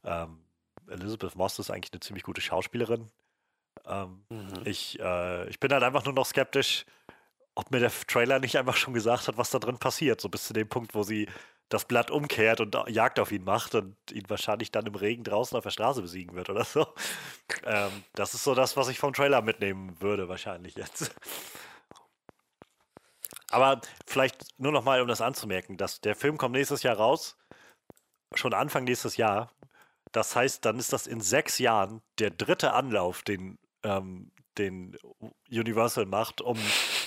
Ähm, 0.04 0.43
Elizabeth 0.88 1.36
Moss 1.36 1.58
ist 1.58 1.70
eigentlich 1.70 1.92
eine 1.92 2.00
ziemlich 2.00 2.24
gute 2.24 2.40
Schauspielerin. 2.40 3.10
Ähm, 3.86 4.24
Mhm. 4.28 4.62
ich, 4.64 4.98
äh, 5.00 5.48
ich 5.48 5.60
bin 5.60 5.72
halt 5.72 5.82
einfach 5.82 6.04
nur 6.04 6.14
noch 6.14 6.26
skeptisch, 6.26 6.84
ob 7.54 7.70
mir 7.70 7.80
der 7.80 7.92
Trailer 8.06 8.38
nicht 8.38 8.56
einfach 8.56 8.76
schon 8.76 8.94
gesagt 8.94 9.28
hat, 9.28 9.36
was 9.36 9.50
da 9.50 9.58
drin 9.58 9.78
passiert. 9.78 10.20
So 10.20 10.28
bis 10.28 10.46
zu 10.46 10.52
dem 10.52 10.68
Punkt, 10.68 10.94
wo 10.94 11.02
sie 11.02 11.28
das 11.68 11.86
Blatt 11.86 12.10
umkehrt 12.10 12.60
und 12.60 12.76
Jagd 12.88 13.18
auf 13.18 13.32
ihn 13.32 13.44
macht 13.44 13.74
und 13.74 13.96
ihn 14.12 14.28
wahrscheinlich 14.28 14.70
dann 14.70 14.86
im 14.86 14.94
Regen 14.94 15.24
draußen 15.24 15.56
auf 15.56 15.64
der 15.64 15.70
Straße 15.70 16.02
besiegen 16.02 16.36
wird 16.36 16.50
oder 16.50 16.64
so. 16.64 16.86
Ähm, 17.64 18.04
das 18.14 18.34
ist 18.34 18.44
so 18.44 18.54
das, 18.54 18.76
was 18.76 18.88
ich 18.88 18.98
vom 18.98 19.12
Trailer 19.12 19.40
mitnehmen 19.42 20.00
würde, 20.00 20.28
wahrscheinlich 20.28 20.74
jetzt. 20.74 21.14
Aber 23.50 23.80
vielleicht 24.06 24.58
nur 24.58 24.72
noch 24.72 24.84
mal, 24.84 25.00
um 25.00 25.08
das 25.08 25.20
anzumerken, 25.20 25.76
dass 25.76 26.00
der 26.00 26.16
Film 26.16 26.38
kommt 26.38 26.54
nächstes 26.54 26.82
Jahr 26.82 26.96
raus, 26.96 27.36
schon 28.34 28.52
Anfang 28.52 28.84
nächstes 28.84 29.16
Jahr. 29.16 29.52
Das 30.14 30.34
heißt, 30.36 30.64
dann 30.64 30.78
ist 30.78 30.92
das 30.92 31.06
in 31.08 31.20
sechs 31.20 31.58
Jahren 31.58 32.00
der 32.20 32.30
dritte 32.30 32.72
Anlauf, 32.72 33.22
den, 33.22 33.58
ähm, 33.82 34.30
den 34.58 34.96
Universal 35.50 36.06
macht, 36.06 36.40
um 36.40 36.56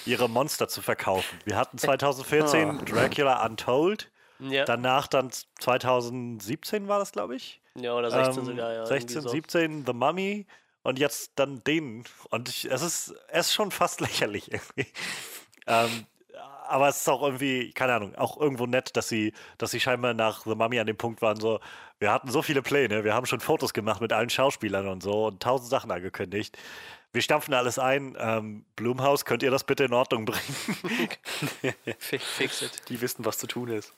ihre 0.06 0.30
Monster 0.30 0.68
zu 0.68 0.82
verkaufen. 0.82 1.40
Wir 1.46 1.56
hatten 1.56 1.78
2014 1.78 2.84
Dracula 2.86 3.46
Untold, 3.46 4.12
Ja, 4.40 4.66
danach 4.66 5.08
dann 5.08 5.32
2017 5.32 6.88
war 6.88 7.00
das, 7.00 7.12
glaube 7.14 7.36
ich. 7.36 7.62
ja 7.76 7.94
oder 7.96 8.12
16 8.12 8.40
Ähm, 8.40 8.46
sogar, 8.46 8.74
ja. 8.74 8.86
16, 8.86 9.10
irgendwie 9.18 9.22
so. 9.30 9.30
17 9.30 9.86
The 9.86 9.94
Mummy 9.94 10.46
und 10.84 11.00
jetzt 11.00 11.32
dann 11.36 11.64
den. 11.64 12.04
Und 12.30 12.50
ich, 12.50 12.66
es, 12.70 12.82
ist, 12.82 13.16
es 13.30 13.48
ist 13.48 13.54
schon 13.54 13.72
fast 13.72 14.02
lächerlich 14.02 14.52
irgendwie. 14.52 14.92
ähm, 15.66 16.06
aber 16.70 16.88
es 16.90 16.98
ist 16.98 17.10
auch 17.10 17.22
irgendwie, 17.24 17.72
keine 17.74 17.94
Ahnung, 17.96 18.16
auch 18.16 18.38
irgendwo 18.40 18.66
nett, 18.66 18.96
dass 18.96 19.10
sie, 19.10 19.34
dass 19.58 19.72
sie 19.72 19.80
scheinbar 19.80 20.14
nach 20.14 20.44
The 20.46 20.56
Mummy 20.56 20.80
an 20.80 20.88
dem 20.88 20.98
Punkt 20.98 21.22
waren, 21.22 21.40
so, 21.40 21.60
wir 22.00 22.12
hatten 22.12 22.30
so 22.30 22.42
viele 22.42 22.62
Pläne, 22.62 23.04
wir 23.04 23.14
haben 23.14 23.26
schon 23.26 23.40
Fotos 23.40 23.74
gemacht 23.74 24.02
mit 24.02 24.14
allen 24.14 24.30
Schauspielern 24.30 24.88
und 24.88 25.02
so 25.04 25.28
und 25.28 25.42
tausend 25.42 25.70
Sachen 25.70 25.92
angekündigt. 25.92 26.58
Wir 27.14 27.22
stampfen 27.22 27.54
alles 27.54 27.80
ein. 27.80 28.16
Ähm, 28.20 28.66
Blumhaus, 28.76 29.26
könnt 29.26 29.42
ihr 29.42 29.50
das 29.50 29.64
bitte 29.64 29.86
in 29.86 29.94
Ordnung 29.94 30.26
bringen? 30.26 30.56
Fi- 32.00 32.20
Fix 32.20 32.62
it. 32.62 32.72
Die 32.90 33.02
wissen, 33.02 33.26
was 33.26 33.38
zu 33.38 33.48
tun 33.48 33.70
ist. 33.70 33.94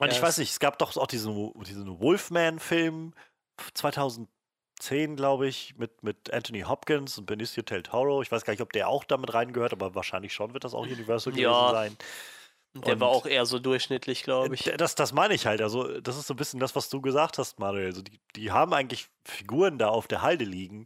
Und 0.00 0.08
Ja, 0.08 0.12
ich 0.14 0.22
weiß 0.22 0.38
nicht, 0.38 0.50
es 0.50 0.60
gab 0.60 0.78
doch 0.78 0.96
auch 0.96 1.06
diesen, 1.06 1.52
diesen 1.64 1.98
Wolfman-Film 2.00 3.12
2010, 4.78 5.16
glaube 5.16 5.48
ich, 5.48 5.74
mit, 5.76 6.02
mit 6.02 6.32
Anthony 6.32 6.60
Hopkins 6.62 7.18
und 7.18 7.26
Benicio 7.26 7.62
del 7.62 7.82
Toro. 7.82 8.22
Ich 8.22 8.30
weiß 8.30 8.44
gar 8.44 8.52
nicht, 8.52 8.62
ob 8.62 8.72
der 8.72 8.88
auch 8.88 9.04
damit 9.04 9.34
reingehört, 9.34 9.72
aber 9.72 9.94
wahrscheinlich 9.94 10.32
schon 10.32 10.52
wird 10.54 10.64
das 10.64 10.74
auch 10.74 10.82
Universal 10.82 11.32
gewesen 11.32 11.44
Ja, 11.50 11.70
sein. 11.70 11.96
Der 12.74 13.00
war 13.00 13.10
Und- 13.10 13.16
auch 13.16 13.26
eher 13.26 13.46
so 13.46 13.58
durchschnittlich, 13.58 14.22
glaube 14.22 14.54
ich. 14.54 14.64
Das, 14.76 14.94
das 14.94 15.12
meine 15.12 15.34
ich 15.34 15.46
halt. 15.46 15.62
Also, 15.62 16.00
das 16.00 16.18
ist 16.18 16.26
so 16.26 16.34
ein 16.34 16.36
bisschen 16.36 16.60
das, 16.60 16.76
was 16.76 16.90
du 16.90 17.00
gesagt 17.00 17.38
hast, 17.38 17.58
Manuel. 17.58 17.86
Also, 17.86 18.02
die, 18.02 18.20
die 18.36 18.52
haben 18.52 18.74
eigentlich 18.74 19.08
Figuren 19.24 19.78
da 19.78 19.88
auf 19.88 20.08
der 20.08 20.20
Halde 20.20 20.44
liegen, 20.44 20.84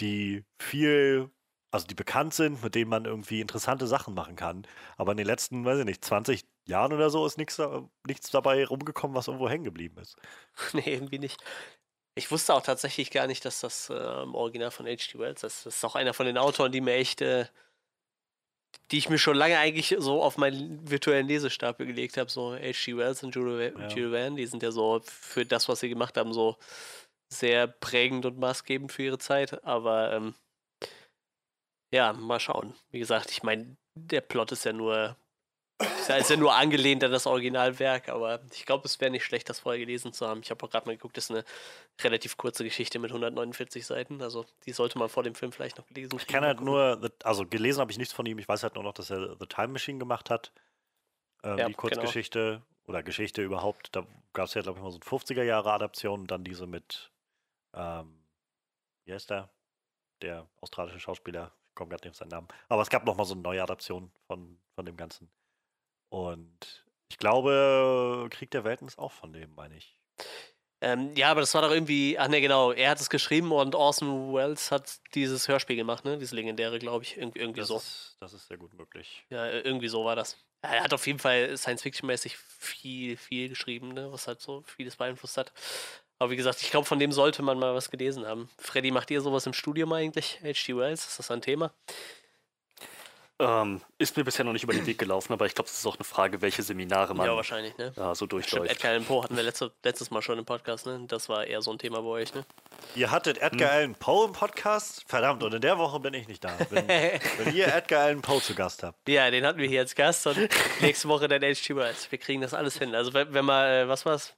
die 0.00 0.44
viel, 0.58 1.30
also 1.70 1.86
die 1.86 1.94
bekannt 1.94 2.32
sind, 2.32 2.62
mit 2.62 2.74
denen 2.74 2.88
man 2.88 3.04
irgendwie 3.04 3.42
interessante 3.42 3.86
Sachen 3.86 4.14
machen 4.14 4.34
kann. 4.34 4.66
Aber 4.96 5.12
in 5.12 5.18
den 5.18 5.26
letzten, 5.26 5.62
weiß 5.66 5.80
ich 5.80 5.84
nicht, 5.84 6.02
20 6.02 6.46
Jahren 6.66 6.94
oder 6.94 7.10
so 7.10 7.26
ist 7.26 7.36
nichts, 7.36 7.60
nichts 8.06 8.30
dabei 8.30 8.64
rumgekommen, 8.64 9.14
was 9.14 9.28
irgendwo 9.28 9.50
hängen 9.50 9.64
geblieben 9.64 9.98
ist. 9.98 10.16
nee, 10.72 10.94
irgendwie 10.94 11.18
nicht. 11.18 11.42
Ich 12.14 12.30
wusste 12.30 12.54
auch 12.54 12.62
tatsächlich 12.62 13.10
gar 13.10 13.26
nicht, 13.26 13.44
dass 13.44 13.60
das 13.60 13.88
äh, 13.90 14.22
im 14.22 14.34
Original 14.34 14.70
von 14.70 14.86
H.G. 14.86 15.18
Wells 15.18 15.42
ist. 15.42 15.64
Das 15.66 15.76
ist 15.76 15.84
auch 15.84 15.94
einer 15.94 16.12
von 16.12 16.26
den 16.26 16.38
Autoren, 16.38 16.72
die 16.72 16.80
mir 16.80 16.94
echt, 16.94 17.22
äh, 17.22 17.46
die 18.90 18.98
ich 18.98 19.08
mir 19.08 19.18
schon 19.18 19.36
lange 19.36 19.58
eigentlich 19.58 19.94
so 19.98 20.22
auf 20.22 20.36
meinen 20.36 20.90
virtuellen 20.90 21.28
Lesestapel 21.28 21.86
gelegt 21.86 22.16
habe. 22.16 22.30
So 22.30 22.54
H.G. 22.54 22.96
Wells 22.96 23.22
und 23.22 23.34
Jules, 23.34 23.72
Ja. 23.78 24.10
Verne, 24.10 24.36
die 24.36 24.46
sind 24.46 24.62
ja 24.62 24.72
so 24.72 25.00
für 25.04 25.46
das, 25.46 25.68
was 25.68 25.80
sie 25.80 25.88
gemacht 25.88 26.16
haben, 26.16 26.32
so 26.32 26.56
sehr 27.32 27.68
prägend 27.68 28.26
und 28.26 28.38
maßgebend 28.38 28.90
für 28.90 29.04
ihre 29.04 29.18
Zeit. 29.18 29.64
Aber 29.64 30.12
ähm, 30.12 30.34
ja, 31.92 32.12
mal 32.12 32.40
schauen. 32.40 32.74
Wie 32.90 32.98
gesagt, 32.98 33.30
ich 33.30 33.42
meine, 33.42 33.76
der 33.94 34.20
Plot 34.20 34.52
ist 34.52 34.64
ja 34.64 34.72
nur 34.72 35.16
ja, 36.08 36.16
ist 36.16 36.30
ja 36.30 36.36
nur 36.36 36.54
angelehnt 36.54 37.02
an 37.04 37.12
das 37.12 37.26
Originalwerk, 37.26 38.08
aber 38.08 38.40
ich 38.52 38.66
glaube, 38.66 38.84
es 38.86 39.00
wäre 39.00 39.10
nicht 39.10 39.24
schlecht, 39.24 39.48
das 39.48 39.60
vorher 39.60 39.78
gelesen 39.80 40.12
zu 40.12 40.26
haben. 40.26 40.40
Ich 40.42 40.50
habe 40.50 40.64
auch 40.64 40.70
gerade 40.70 40.86
mal 40.86 40.92
geguckt, 40.96 41.16
das 41.16 41.24
ist 41.24 41.30
eine 41.30 41.44
relativ 42.02 42.36
kurze 42.36 42.64
Geschichte 42.64 42.98
mit 42.98 43.10
149 43.10 43.84
Seiten. 43.86 44.20
Also 44.22 44.44
die 44.66 44.72
sollte 44.72 44.98
man 44.98 45.08
vor 45.08 45.22
dem 45.22 45.34
Film 45.34 45.52
vielleicht 45.52 45.78
noch 45.78 45.86
gelesen 45.86 46.16
Ich 46.16 46.26
kann 46.26 46.44
halt 46.44 46.60
nur, 46.60 46.98
The- 47.02 47.08
also 47.24 47.46
gelesen 47.46 47.80
habe 47.80 47.90
ich 47.92 47.98
nichts 47.98 48.12
von 48.14 48.26
ihm. 48.26 48.38
Ich 48.38 48.48
weiß 48.48 48.62
halt 48.62 48.74
nur 48.74 48.84
noch, 48.84 48.94
dass 48.94 49.10
er 49.10 49.36
The 49.38 49.46
Time 49.46 49.68
Machine 49.68 49.98
gemacht 49.98 50.30
hat. 50.30 50.52
Ähm, 51.42 51.58
Ja, 51.58 51.66
die 51.68 51.74
Kurzgeschichte 51.74 52.62
oder 52.86 53.02
Geschichte 53.02 53.42
überhaupt. 53.42 53.94
Da 53.96 54.06
gab 54.32 54.46
es 54.46 54.54
ja, 54.54 54.62
glaube 54.62 54.78
ich, 54.78 54.82
mal 54.84 54.90
so 54.90 54.98
eine 54.98 55.04
50er-Jahre-Adaption 55.04 56.20
und 56.20 56.30
dann 56.30 56.44
diese 56.44 56.66
mit, 56.66 57.10
ähm, 57.74 58.22
wie 59.06 59.12
heißt 59.14 59.30
der? 59.30 59.48
Der 60.22 60.46
australische 60.60 61.00
Schauspieler. 61.00 61.52
Ich 61.70 61.74
komme 61.76 61.88
gerade 61.90 62.02
nicht 62.06 62.10
auf 62.14 62.18
seinen 62.18 62.28
Namen. 62.28 62.48
Aber 62.68 62.82
es 62.82 62.90
gab 62.90 63.06
noch 63.06 63.16
mal 63.16 63.24
so 63.24 63.32
eine 63.34 63.42
neue 63.42 63.62
Adaption 63.62 64.12
von, 64.26 64.60
von 64.74 64.84
dem 64.84 64.96
Ganzen. 64.98 65.30
Und 66.10 66.84
ich 67.08 67.18
glaube, 67.18 68.28
Krieg 68.30 68.50
der 68.50 68.64
Welten 68.64 68.86
ist 68.86 68.98
auch 68.98 69.12
von 69.12 69.32
dem, 69.32 69.54
meine 69.54 69.76
ich. 69.76 69.96
Ähm, 70.82 71.14
ja, 71.14 71.30
aber 71.30 71.40
das 71.40 71.52
war 71.54 71.62
doch 71.62 71.70
irgendwie, 71.70 72.18
ach 72.18 72.28
ne, 72.28 72.40
genau, 72.40 72.72
er 72.72 72.90
hat 72.90 73.00
es 73.00 73.10
geschrieben 73.10 73.52
und 73.52 73.74
Orson 73.74 74.32
Welles 74.32 74.70
hat 74.70 74.98
dieses 75.14 75.46
Hörspiel 75.46 75.76
gemacht, 75.76 76.04
ne? 76.06 76.16
Dieses 76.16 76.32
legendäre, 76.32 76.78
glaube 76.78 77.04
ich. 77.04 77.18
Irgendwie, 77.18 77.38
irgendwie 77.38 77.60
Das, 77.60 77.68
so. 77.68 77.76
ist, 77.76 78.16
das 78.20 78.32
ist 78.32 78.48
sehr 78.48 78.56
gut 78.56 78.72
möglich. 78.74 79.26
Ja, 79.28 79.46
irgendwie 79.50 79.88
so 79.88 80.04
war 80.04 80.16
das. 80.16 80.38
Er 80.62 80.82
hat 80.82 80.94
auf 80.94 81.06
jeden 81.06 81.18
Fall 81.18 81.56
Science-Fiction-mäßig 81.56 82.36
viel, 82.36 83.16
viel 83.16 83.50
geschrieben, 83.50 83.92
ne? 83.92 84.10
was 84.12 84.26
halt 84.26 84.40
so 84.40 84.62
vieles 84.62 84.96
beeinflusst 84.96 85.36
hat. 85.36 85.52
Aber 86.18 86.30
wie 86.30 86.36
gesagt, 86.36 86.60
ich 86.60 86.70
glaube, 86.70 86.86
von 86.86 86.98
dem 86.98 87.12
sollte 87.12 87.42
man 87.42 87.58
mal 87.58 87.74
was 87.74 87.90
gelesen 87.90 88.26
haben. 88.26 88.50
Freddy, 88.58 88.90
macht 88.90 89.10
ihr 89.10 89.22
sowas 89.22 89.46
im 89.46 89.54
Studium 89.54 89.92
eigentlich? 89.92 90.38
H.G. 90.42 90.76
Wells, 90.76 91.06
ist 91.06 91.18
das 91.18 91.30
ein 91.30 91.40
Thema? 91.40 91.72
Ähm, 93.40 93.80
ist 93.96 94.18
mir 94.18 94.24
bisher 94.24 94.44
noch 94.44 94.52
nicht 94.52 94.64
über 94.64 94.74
den 94.74 94.84
Weg 94.84 94.98
gelaufen, 94.98 95.32
aber 95.32 95.46
ich 95.46 95.54
glaube, 95.54 95.68
es 95.68 95.78
ist 95.78 95.86
auch 95.86 95.96
eine 95.96 96.04
Frage, 96.04 96.42
welche 96.42 96.62
Seminare 96.62 97.14
man 97.14 97.26
ja, 97.26 97.34
wahrscheinlich, 97.34 97.76
ne? 97.78 97.90
ja, 97.96 98.08
so 98.08 98.14
Stimmt, 98.14 98.32
durchläuft. 98.32 98.70
Edgar 98.70 98.90
Allan 98.90 99.04
Poe 99.04 99.24
hatten 99.24 99.34
wir 99.34 99.42
letzte, 99.42 99.72
letztes 99.82 100.10
Mal 100.10 100.20
schon 100.20 100.38
im 100.38 100.44
Podcast, 100.44 100.84
ne? 100.84 101.02
Das 101.08 101.30
war 101.30 101.46
eher 101.46 101.62
so 101.62 101.70
ein 101.72 101.78
Thema 101.78 102.02
bei 102.02 102.08
euch, 102.08 102.34
ne? 102.34 102.44
Ihr 102.94 103.10
hattet 103.10 103.38
Edgar 103.38 103.70
Allan 103.70 103.94
Poe 103.94 104.26
im 104.26 104.32
Podcast? 104.32 105.04
Verdammt, 105.06 105.42
und 105.42 105.54
in 105.54 105.62
der 105.62 105.78
Woche 105.78 105.98
bin 106.00 106.12
ich 106.12 106.28
nicht 106.28 106.44
da. 106.44 106.50
Wenn, 106.68 106.86
wenn 107.38 107.54
ihr 107.54 107.74
Edgar 107.74 108.02
Allan 108.04 108.20
Poe 108.20 108.42
zu 108.42 108.54
Gast 108.54 108.82
habt. 108.82 109.08
Ja, 109.08 109.30
den 109.30 109.46
hatten 109.46 109.58
wir 109.58 109.68
hier 109.68 109.80
als 109.80 109.94
Gast 109.94 110.26
und 110.26 110.36
nächste 110.82 111.08
Woche 111.08 111.26
dann 111.26 111.42
H.G. 111.42 111.74
Wells. 111.74 112.12
Wir 112.12 112.18
kriegen 112.18 112.42
das 112.42 112.52
alles 112.52 112.78
hin. 112.78 112.94
Also 112.94 113.14
wenn, 113.14 113.32
wenn 113.32 113.44
mal, 113.46 113.84
äh, 113.84 113.88
was 113.88 114.04
war's? 114.04 114.34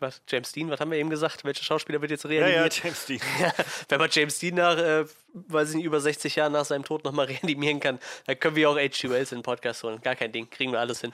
Was, 0.00 0.22
James 0.28 0.52
Dean, 0.52 0.70
was 0.70 0.78
haben 0.80 0.90
wir 0.90 0.98
eben 0.98 1.10
gesagt? 1.10 1.44
Welcher 1.44 1.64
Schauspieler 1.64 2.00
wird 2.00 2.12
jetzt 2.12 2.24
Ja, 2.24 2.30
ja, 2.30 2.44
reanimiert? 2.44 2.82
James 2.84 3.06
Dean. 3.06 3.20
Ja, 3.40 3.52
wenn 3.88 3.98
man 3.98 4.10
James 4.12 4.38
Dean 4.38 4.54
nach, 4.54 4.76
äh, 4.76 5.04
weiß 5.34 5.70
ich 5.70 5.76
nicht, 5.76 5.84
über 5.84 6.00
60 6.00 6.36
Jahren 6.36 6.52
nach 6.52 6.64
seinem 6.64 6.84
Tod 6.84 7.04
nochmal 7.04 7.26
reanimieren 7.30 7.80
kann, 7.80 7.98
dann 8.26 8.38
können 8.38 8.56
wir 8.56 8.70
auch 8.70 8.76
H.G. 8.76 9.10
Wells 9.10 9.32
in 9.32 9.38
den 9.38 9.42
Podcast 9.42 9.82
holen. 9.82 10.00
Gar 10.00 10.14
kein 10.16 10.30
Ding, 10.30 10.48
kriegen 10.50 10.72
wir 10.72 10.80
alles 10.80 11.00
hin. 11.00 11.12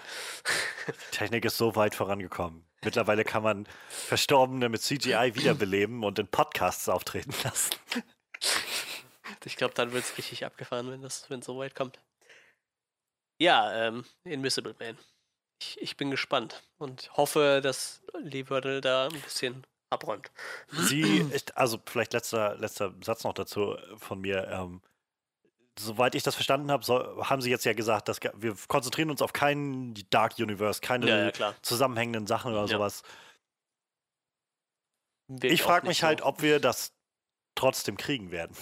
Technik 1.12 1.44
ist 1.44 1.56
so 1.56 1.76
weit 1.76 1.94
vorangekommen. 1.94 2.64
Mittlerweile 2.82 3.24
kann 3.24 3.42
man 3.42 3.66
Verstorbene 3.88 4.68
mit 4.68 4.82
CGI 4.82 5.32
wiederbeleben 5.34 6.04
und 6.04 6.18
in 6.18 6.28
Podcasts 6.28 6.88
auftreten 6.88 7.32
lassen. 7.42 7.74
Ich 9.46 9.56
glaube, 9.56 9.74
dann 9.74 9.92
wird 9.92 10.04
es 10.04 10.18
richtig 10.18 10.44
abgefahren, 10.44 10.90
wenn 10.90 11.02
es 11.02 11.26
so 11.44 11.58
weit 11.58 11.74
kommt. 11.74 11.98
Ja, 13.38 13.88
ähm, 13.88 14.04
Invisible 14.24 14.74
Man. 14.78 14.98
Ich, 15.60 15.80
ich 15.80 15.96
bin 15.96 16.10
gespannt 16.10 16.62
und 16.78 17.10
hoffe, 17.16 17.60
dass 17.62 18.02
Lee 18.18 18.48
Wordle 18.50 18.80
da 18.80 19.06
ein 19.06 19.20
bisschen 19.22 19.66
abräumt. 19.90 20.30
Sie, 20.72 21.24
also 21.54 21.80
vielleicht 21.86 22.12
letzter, 22.12 22.56
letzter 22.56 22.94
Satz 23.02 23.24
noch 23.24 23.32
dazu 23.34 23.76
von 23.96 24.20
mir. 24.20 24.48
Ähm, 24.48 24.82
soweit 25.78 26.14
ich 26.14 26.22
das 26.22 26.34
verstanden 26.34 26.70
habe, 26.70 26.84
soll, 26.84 27.24
haben 27.24 27.42
sie 27.42 27.50
jetzt 27.50 27.64
ja 27.64 27.72
gesagt, 27.72 28.08
dass 28.08 28.20
wir 28.34 28.54
konzentrieren 28.68 29.10
uns 29.10 29.22
auf 29.22 29.32
keinen 29.32 29.94
Dark 30.10 30.38
Universe, 30.38 30.80
keine 30.80 31.08
Ja, 31.08 31.30
ja, 31.30 31.54
zusammenhängenden 31.62 32.26
Sachen 32.26 32.52
oder 32.52 32.62
Ja. 32.62 32.68
sowas. 32.68 33.02
Wirkt 35.28 35.44
Ich 35.44 35.62
frage 35.62 35.86
mich 35.86 36.02
halt, 36.02 36.20
so. 36.20 36.26
ob 36.26 36.42
wir 36.42 36.60
das 36.60 36.92
trotzdem 37.54 37.96
kriegen 37.96 38.30
werden. 38.30 38.56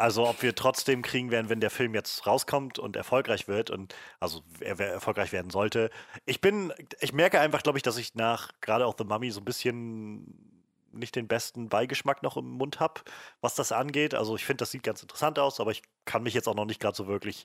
Also 0.00 0.26
ob 0.26 0.40
wir 0.40 0.54
trotzdem 0.54 1.02
kriegen 1.02 1.30
werden, 1.30 1.50
wenn 1.50 1.60
der 1.60 1.68
Film 1.68 1.94
jetzt 1.94 2.26
rauskommt 2.26 2.78
und 2.78 2.96
erfolgreich 2.96 3.48
wird 3.48 3.68
und 3.68 3.94
also 4.18 4.42
er 4.60 4.78
wer- 4.78 4.90
erfolgreich 4.92 5.30
werden 5.30 5.50
sollte. 5.50 5.90
Ich 6.24 6.40
bin, 6.40 6.72
ich 7.00 7.12
merke 7.12 7.38
einfach, 7.38 7.62
glaube 7.62 7.78
ich, 7.78 7.82
dass 7.82 7.98
ich 7.98 8.14
nach 8.14 8.50
gerade 8.62 8.86
auch 8.86 8.94
The 8.96 9.04
Mummy 9.04 9.30
so 9.30 9.42
ein 9.42 9.44
bisschen 9.44 10.64
nicht 10.90 11.16
den 11.16 11.28
besten 11.28 11.68
Beigeschmack 11.68 12.22
noch 12.22 12.38
im 12.38 12.48
Mund 12.50 12.80
habe, 12.80 13.02
was 13.42 13.54
das 13.56 13.72
angeht. 13.72 14.14
Also 14.14 14.36
ich 14.36 14.44
finde, 14.46 14.62
das 14.62 14.70
sieht 14.70 14.84
ganz 14.84 15.02
interessant 15.02 15.38
aus, 15.38 15.60
aber 15.60 15.70
ich 15.70 15.82
kann 16.06 16.22
mich 16.22 16.32
jetzt 16.32 16.48
auch 16.48 16.54
noch 16.54 16.64
nicht 16.64 16.80
gerade 16.80 16.96
so 16.96 17.06
wirklich 17.06 17.44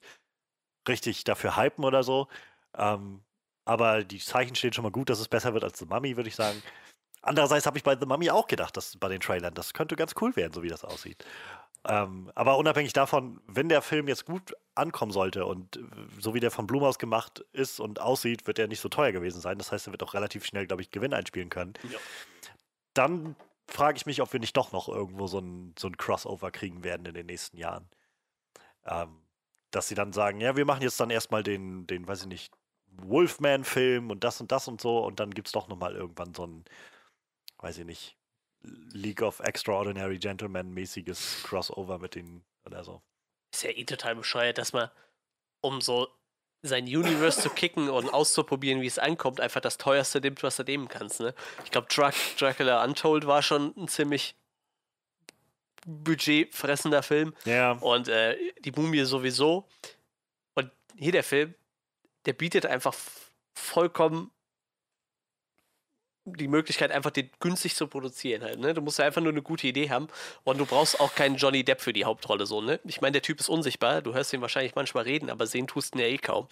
richtig 0.87 1.25
dafür 1.25 1.57
hypen 1.57 1.83
oder 1.83 2.03
so. 2.03 2.29
Ähm, 2.77 3.21
aber 3.65 4.05
die 4.05 4.19
Zeichen 4.19 4.55
stehen 4.55 4.71
schon 4.71 4.83
mal 4.83 4.91
gut, 4.91 5.09
dass 5.09 5.19
es 5.19 5.27
besser 5.27 5.53
wird 5.53 5.65
als 5.65 5.79
The 5.79 5.87
Mummy, 5.87 6.15
würde 6.15 6.29
ich 6.29 6.35
sagen. 6.37 6.63
Andererseits 7.21 7.65
habe 7.65 7.77
ich 7.77 7.83
bei 7.83 7.97
The 7.99 8.05
Mummy 8.05 8.29
auch 8.29 8.47
gedacht, 8.47 8.77
dass 8.77 8.95
bei 8.97 9.09
den 9.09 9.19
Trailern, 9.19 9.53
das 9.55 9.73
könnte 9.73 9.97
ganz 9.97 10.13
cool 10.21 10.35
werden, 10.37 10.53
so 10.53 10.63
wie 10.63 10.69
das 10.69 10.85
aussieht. 10.85 11.25
Ähm, 11.87 12.31
aber 12.33 12.57
unabhängig 12.57 12.93
davon, 12.93 13.39
wenn 13.47 13.69
der 13.69 13.81
Film 13.81 14.07
jetzt 14.07 14.25
gut 14.25 14.53
ankommen 14.73 15.11
sollte 15.11 15.45
und 15.45 15.77
äh, 15.77 15.81
so 16.19 16.33
wie 16.33 16.39
der 16.39 16.49
von 16.49 16.65
Blumhaus 16.65 16.97
gemacht 16.97 17.45
ist 17.53 17.79
und 17.79 18.01
aussieht, 18.01 18.47
wird 18.47 18.57
er 18.57 18.67
nicht 18.67 18.79
so 18.79 18.89
teuer 18.89 19.11
gewesen 19.11 19.39
sein. 19.39 19.57
Das 19.57 19.71
heißt, 19.71 19.87
er 19.87 19.93
wird 19.93 20.01
auch 20.01 20.15
relativ 20.15 20.45
schnell, 20.45 20.65
glaube 20.65 20.81
ich, 20.81 20.89
Gewinn 20.89 21.13
einspielen 21.13 21.49
können. 21.49 21.73
Ja. 21.83 21.99
Dann 22.93 23.35
frage 23.67 23.97
ich 23.97 24.05
mich, 24.05 24.21
ob 24.21 24.33
wir 24.33 24.39
nicht 24.39 24.57
doch 24.57 24.71
noch 24.71 24.89
irgendwo 24.89 25.27
so 25.27 25.39
ein, 25.39 25.75
so 25.77 25.87
ein 25.87 25.97
Crossover 25.97 26.49
kriegen 26.51 26.83
werden 26.83 27.05
in 27.05 27.13
den 27.13 27.27
nächsten 27.27 27.57
Jahren. 27.57 27.87
Ähm, 28.85 29.21
dass 29.69 29.87
sie 29.87 29.95
dann 29.95 30.13
sagen, 30.13 30.39
ja, 30.39 30.55
wir 30.55 30.65
machen 30.65 30.81
jetzt 30.81 30.99
dann 30.99 31.09
erstmal 31.09 31.43
den, 31.43 31.85
den, 31.85 32.07
weiß 32.07 32.21
ich 32.21 32.27
nicht, 32.27 32.53
Wolfman-Film 32.87 34.09
und 34.09 34.23
das 34.23 34.39
und 34.41 34.51
das 34.51 34.67
und 34.67 34.81
so 34.81 35.05
und 35.05 35.19
dann 35.19 35.31
gibt 35.31 35.49
es 35.49 35.51
doch 35.51 35.67
nochmal 35.67 35.95
irgendwann 35.95 36.33
so 36.33 36.47
ein, 36.47 36.65
weiß 37.57 37.79
ich 37.79 37.85
nicht, 37.85 38.17
League 38.91 39.21
of 39.21 39.39
Extraordinary 39.39 40.17
Gentlemen-mäßiges 40.17 41.43
Crossover 41.43 41.99
mit 41.99 42.15
den 42.15 42.43
oder 42.65 42.83
so. 42.83 43.01
Ist 43.53 43.63
ja 43.63 43.71
eh 43.71 43.85
total 43.85 44.15
bescheuert, 44.15 44.57
dass 44.57 44.73
man, 44.73 44.89
um 45.61 45.81
so 45.81 46.07
sein 46.61 46.85
Universe 46.85 47.41
zu 47.41 47.49
kicken 47.49 47.89
und 47.89 48.09
auszuprobieren, 48.09 48.81
wie 48.81 48.87
es 48.87 48.99
ankommt, 48.99 49.39
einfach 49.39 49.61
das 49.61 49.77
teuerste 49.77 50.19
nimmt, 50.19 50.41
was 50.43 50.57
du 50.57 50.63
nehmen 50.63 50.87
kannst. 50.87 51.19
Ne? 51.19 51.33
Ich 51.63 51.71
glaube, 51.71 51.87
Drac 51.93 52.15
Dracula 52.37 52.83
Untold 52.83 53.27
war 53.27 53.43
schon 53.43 53.73
ein 53.77 53.87
ziemlich 53.87 54.35
budgetfressender 55.85 57.03
Film. 57.03 57.35
Ja. 57.45 57.73
Und 57.73 58.07
äh, 58.07 58.37
die 58.59 58.71
Mumie 58.71 59.05
sowieso. 59.05 59.67
Und 60.55 60.71
hier 60.97 61.11
der 61.11 61.23
Film, 61.23 61.53
der 62.25 62.33
bietet 62.33 62.65
einfach 62.65 62.95
vollkommen 63.53 64.31
die 66.25 66.47
Möglichkeit, 66.47 66.91
einfach 66.91 67.11
den 67.11 67.29
günstig 67.39 67.75
zu 67.75 67.87
produzieren 67.87 68.41
halt, 68.43 68.59
ne? 68.59 68.73
Du 68.73 68.81
musst 68.81 68.99
ja 68.99 69.05
einfach 69.05 69.21
nur 69.21 69.31
eine 69.31 69.41
gute 69.43 69.67
Idee 69.67 69.89
haben 69.89 70.07
und 70.43 70.57
du 70.59 70.65
brauchst 70.65 70.99
auch 70.99 71.13
keinen 71.13 71.35
Johnny 71.35 71.63
Depp 71.63 71.81
für 71.81 71.93
die 71.93 72.05
Hauptrolle 72.05 72.45
so, 72.45 72.61
ne? 72.61 72.79
Ich 72.83 72.99
meine, 73.01 73.13
der 73.13 73.21
Typ 73.21 73.39
ist 73.39 73.49
unsichtbar, 73.49 74.01
du 74.01 74.13
hörst 74.13 74.33
ihn 74.33 74.41
wahrscheinlich 74.41 74.75
manchmal 74.75 75.03
reden, 75.03 75.29
aber 75.29 75.45
sehen 75.47 75.67
tust 75.67 75.95
ihn 75.95 75.99
ja 76.01 76.07
eh 76.07 76.17
kaum. 76.17 76.47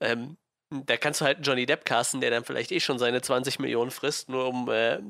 Ähm, 0.00 0.36
da 0.70 0.96
kannst 0.96 1.20
du 1.20 1.24
halt 1.24 1.38
einen 1.38 1.44
Johnny 1.44 1.66
Depp 1.66 1.84
casten, 1.84 2.20
der 2.20 2.30
dann 2.30 2.44
vielleicht 2.44 2.70
eh 2.72 2.80
schon 2.80 2.98
seine 2.98 3.20
20 3.22 3.58
Millionen 3.58 3.90
frisst, 3.90 4.28
nur 4.28 4.46
um 4.48 4.70
äh, 4.70 5.00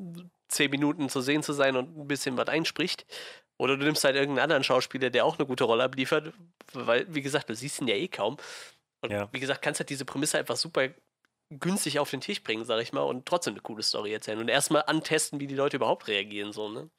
10 0.49 0.71
Minuten 0.71 1.09
zu 1.09 1.21
sehen 1.21 1.43
zu 1.43 1.53
sein 1.53 1.77
und 1.77 1.99
ein 1.99 2.09
bisschen 2.09 2.37
was 2.37 2.49
einspricht. 2.49 3.05
Oder 3.59 3.77
du 3.77 3.85
nimmst 3.85 4.05
halt 4.05 4.15
irgendeinen 4.15 4.45
anderen 4.45 4.65
Schauspieler, 4.65 5.11
der 5.11 5.25
auch 5.25 5.39
eine 5.39 5.47
gute 5.47 5.65
Rolle 5.65 5.83
abliefert, 5.85 6.33
weil, 6.73 7.07
wie 7.13 7.23
gesagt, 7.23 7.51
du 7.51 7.55
siehst 7.57 7.81
ihn 7.81 7.89
ja 7.89 7.97
eh 7.97 8.09
kaum. 8.09 8.37
Und 9.01 9.11
Ja. 9.13 9.29
wie 9.33 9.41
gesagt, 9.41 9.63
kannst 9.63 9.81
halt 9.81 9.91
diese 9.91 10.05
Prämisse 10.05 10.39
einfach 10.39 10.57
super 10.57 10.89
günstig 11.51 11.99
auf 11.99 12.11
den 12.11 12.21
Tisch 12.21 12.43
bringen, 12.43 12.65
sag 12.65 12.81
ich 12.83 12.93
mal, 12.93 13.03
und 13.03 13.27
trotzdem 13.27 13.55
eine 13.55 13.63
coole 13.63 13.83
Story 13.83 14.13
erzählen. 14.13 14.39
Und 14.39 14.49
erstmal 14.49 14.85
antesten, 14.87 15.41
wie 15.41 15.47
die 15.47 15.55
Leute 15.55 15.77
überhaupt 15.77 16.09
reagieren, 16.09 16.53
so, 16.53 16.69
ne? 16.69 16.91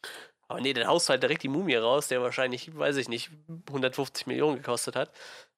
Aber 0.47 0.61
nee, 0.61 0.73
dann 0.73 0.87
haust 0.87 1.07
du 1.07 1.11
halt 1.11 1.21
direkt 1.21 1.43
die 1.43 1.47
Mumie 1.47 1.75
raus, 1.75 2.07
der 2.07 2.23
wahrscheinlich, 2.23 2.75
weiß 2.75 2.97
ich 2.97 3.07
nicht, 3.07 3.29
150 3.67 4.25
Millionen 4.25 4.57
gekostet 4.57 4.95
hat. 4.95 5.11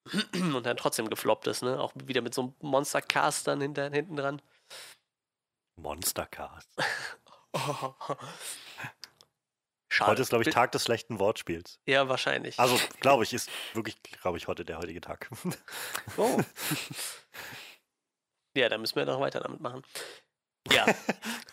Und 0.34 0.66
dann 0.66 0.76
trotzdem 0.78 1.10
gefloppt 1.10 1.48
ist, 1.48 1.64
ne? 1.64 1.80
Auch 1.80 1.94
wieder 1.96 2.22
mit 2.22 2.34
so 2.34 2.42
einem 2.42 2.54
Monster-Cast 2.60 3.48
dann 3.48 3.62
hinter, 3.62 3.90
hinten 3.90 4.18
dran. 4.18 4.42
Monstercast. 5.78 6.70
Schade. 9.90 10.12
Heute 10.12 10.22
ist, 10.22 10.30
glaube 10.30 10.44
ich, 10.46 10.54
Tag 10.54 10.72
des 10.72 10.86
schlechten 10.86 11.20
Wortspiels. 11.20 11.80
Ja, 11.86 12.08
wahrscheinlich. 12.08 12.58
Also, 12.60 12.80
glaube 13.02 13.24
ich, 13.24 13.34
ist 13.34 13.50
wirklich, 13.74 14.02
glaube 14.22 14.38
ich, 14.38 14.48
heute 14.48 14.64
der 14.64 14.78
heutige 14.78 15.02
Tag. 15.02 15.30
Oh. 16.18 16.40
ja, 18.56 18.70
dann 18.70 18.82
müssen 18.82 18.96
wir 18.96 19.06
noch 19.06 19.20
weiter 19.20 19.40
damit 19.40 19.60
machen. 19.62 19.84
Ja, 20.72 20.86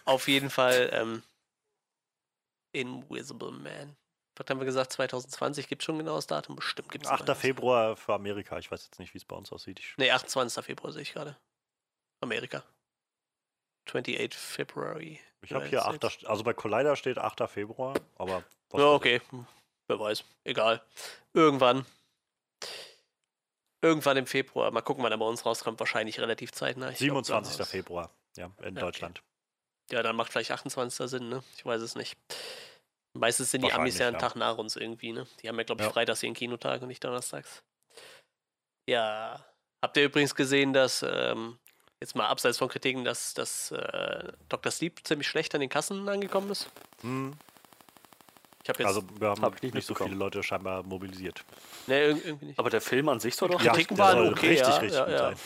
auf 0.04 0.28
jeden 0.28 0.50
Fall 0.50 0.90
ähm, 0.92 1.22
Invisible 2.72 3.50
Man. 3.52 3.96
Was 4.36 4.48
haben 4.50 4.60
wir 4.60 4.66
gesagt? 4.66 4.92
2020 4.92 5.66
gibt 5.68 5.82
es 5.82 5.86
schon 5.86 5.98
genau 5.98 6.14
das 6.16 6.26
Datum? 6.28 6.54
Bestimmt 6.56 6.92
gibt 6.92 7.06
es 7.06 7.10
8. 7.10 7.36
Februar 7.36 7.96
für 7.96 8.14
Amerika. 8.14 8.58
Ich 8.58 8.70
weiß 8.70 8.84
jetzt 8.84 8.98
nicht, 9.00 9.12
wie 9.14 9.18
es 9.18 9.24
bei 9.24 9.34
uns 9.34 9.50
aussieht. 9.50 9.80
Ich, 9.80 9.96
Ne, 9.96 10.12
28. 10.12 10.64
Februar 10.64 10.92
sehe 10.92 11.02
ich 11.02 11.12
gerade. 11.12 11.36
Amerika. 12.20 12.62
28 13.88 14.34
February. 14.38 15.18
ich 15.40 15.52
habe 15.52 15.66
hier 15.66 15.84
8. 15.84 15.96
States. 15.96 16.18
St- 16.20 16.26
Also 16.26 16.44
bei 16.44 16.52
Collider 16.54 16.94
steht 16.94 17.18
8. 17.18 17.48
Februar, 17.48 17.94
aber. 18.16 18.44
Ja, 18.74 18.92
okay. 18.92 19.20
Hm, 19.30 19.46
Wer 19.88 19.98
weiß. 19.98 20.22
Egal. 20.44 20.82
Irgendwann. 21.32 21.84
Irgendwann 23.80 24.16
im 24.16 24.26
Februar. 24.26 24.70
Mal 24.70 24.82
gucken, 24.82 25.04
wann 25.04 25.12
er 25.12 25.18
bei 25.18 25.24
uns 25.26 25.46
rauskommt. 25.46 25.78
Wahrscheinlich 25.80 26.18
relativ 26.20 26.52
zeitnah. 26.52 26.88
ich. 26.90 26.94
Ich 27.00 27.06
glaub, 27.06 27.24
27. 27.24 27.56
damals- 27.56 27.70
Februar. 27.70 28.10
Ja, 28.36 28.46
in 28.62 28.72
okay. 28.72 28.80
Deutschland. 28.80 29.22
Ja, 29.90 30.02
dann 30.02 30.16
macht 30.16 30.32
vielleicht 30.32 30.50
28. 30.50 31.08
Sinn, 31.08 31.28
ne? 31.28 31.42
Ich 31.56 31.64
weiß 31.64 31.80
es 31.80 31.94
nicht. 31.94 32.16
Meistens 33.14 33.50
sind 33.50 33.64
die 33.64 33.72
Amis 33.72 33.98
ja 33.98 34.06
einen 34.08 34.14
ja. 34.14 34.20
Tag 34.20 34.36
nach 34.36 34.58
uns 34.58 34.76
irgendwie, 34.76 35.12
ne? 35.12 35.26
Die 35.42 35.48
haben 35.48 35.56
ja, 35.56 35.64
glaube 35.64 35.82
ich, 35.82 35.86
Ja. 35.86 35.92
freitags 35.92 36.22
ihren 36.22 36.34
Kinotag 36.34 36.82
und 36.82 36.88
nicht 36.88 37.02
donnerstags. 37.02 37.62
Ja. 38.88 39.44
Habt 39.82 39.96
ihr 39.96 40.04
übrigens 40.04 40.34
gesehen, 40.34 40.72
dass, 40.72 41.04
ähm, 41.08 41.58
jetzt 42.00 42.14
mal 42.16 42.26
abseits 42.26 42.58
von 42.58 42.68
Kritiken, 42.68 43.04
dass, 43.04 43.34
dass 43.34 43.70
äh, 43.72 44.32
Dr. 44.48 44.70
Sleep 44.72 45.06
ziemlich 45.06 45.26
schlecht 45.28 45.54
an 45.54 45.60
den 45.60 45.70
Kassen 45.70 46.08
angekommen 46.08 46.50
ist? 46.50 46.68
Hm. 47.02 47.34
Ich 48.62 48.68
habe 48.68 48.78
jetzt. 48.82 48.88
Also, 48.88 49.02
wir 49.18 49.28
haben 49.28 49.42
Hab 49.42 49.56
ich 49.56 49.62
nicht 49.62 49.74
nicht 49.74 49.86
so 49.86 49.94
viele. 49.94 50.14
Leute 50.14 50.42
scheinbar 50.42 50.82
mobilisiert. 50.82 51.44
ne, 51.86 52.08
irg- 52.12 52.24
irgendwie 52.24 52.46
nicht. 52.46 52.58
Aber 52.58 52.70
der 52.70 52.80
Film 52.80 53.08
an 53.08 53.20
sich 53.20 53.36
soll 53.36 53.48
doch 53.48 53.60
Ja, 53.62 53.72
Kritiken 53.72 53.96
der 53.96 54.04
waren 54.06 54.18
soll 54.18 54.32
okay, 54.32 54.48
richtig, 54.48 54.68
ja, 54.68 54.76
richtig 54.78 54.98
ja, 54.98 55.04
gut 55.04 55.12
ja. 55.12 55.18
sein. 55.18 55.36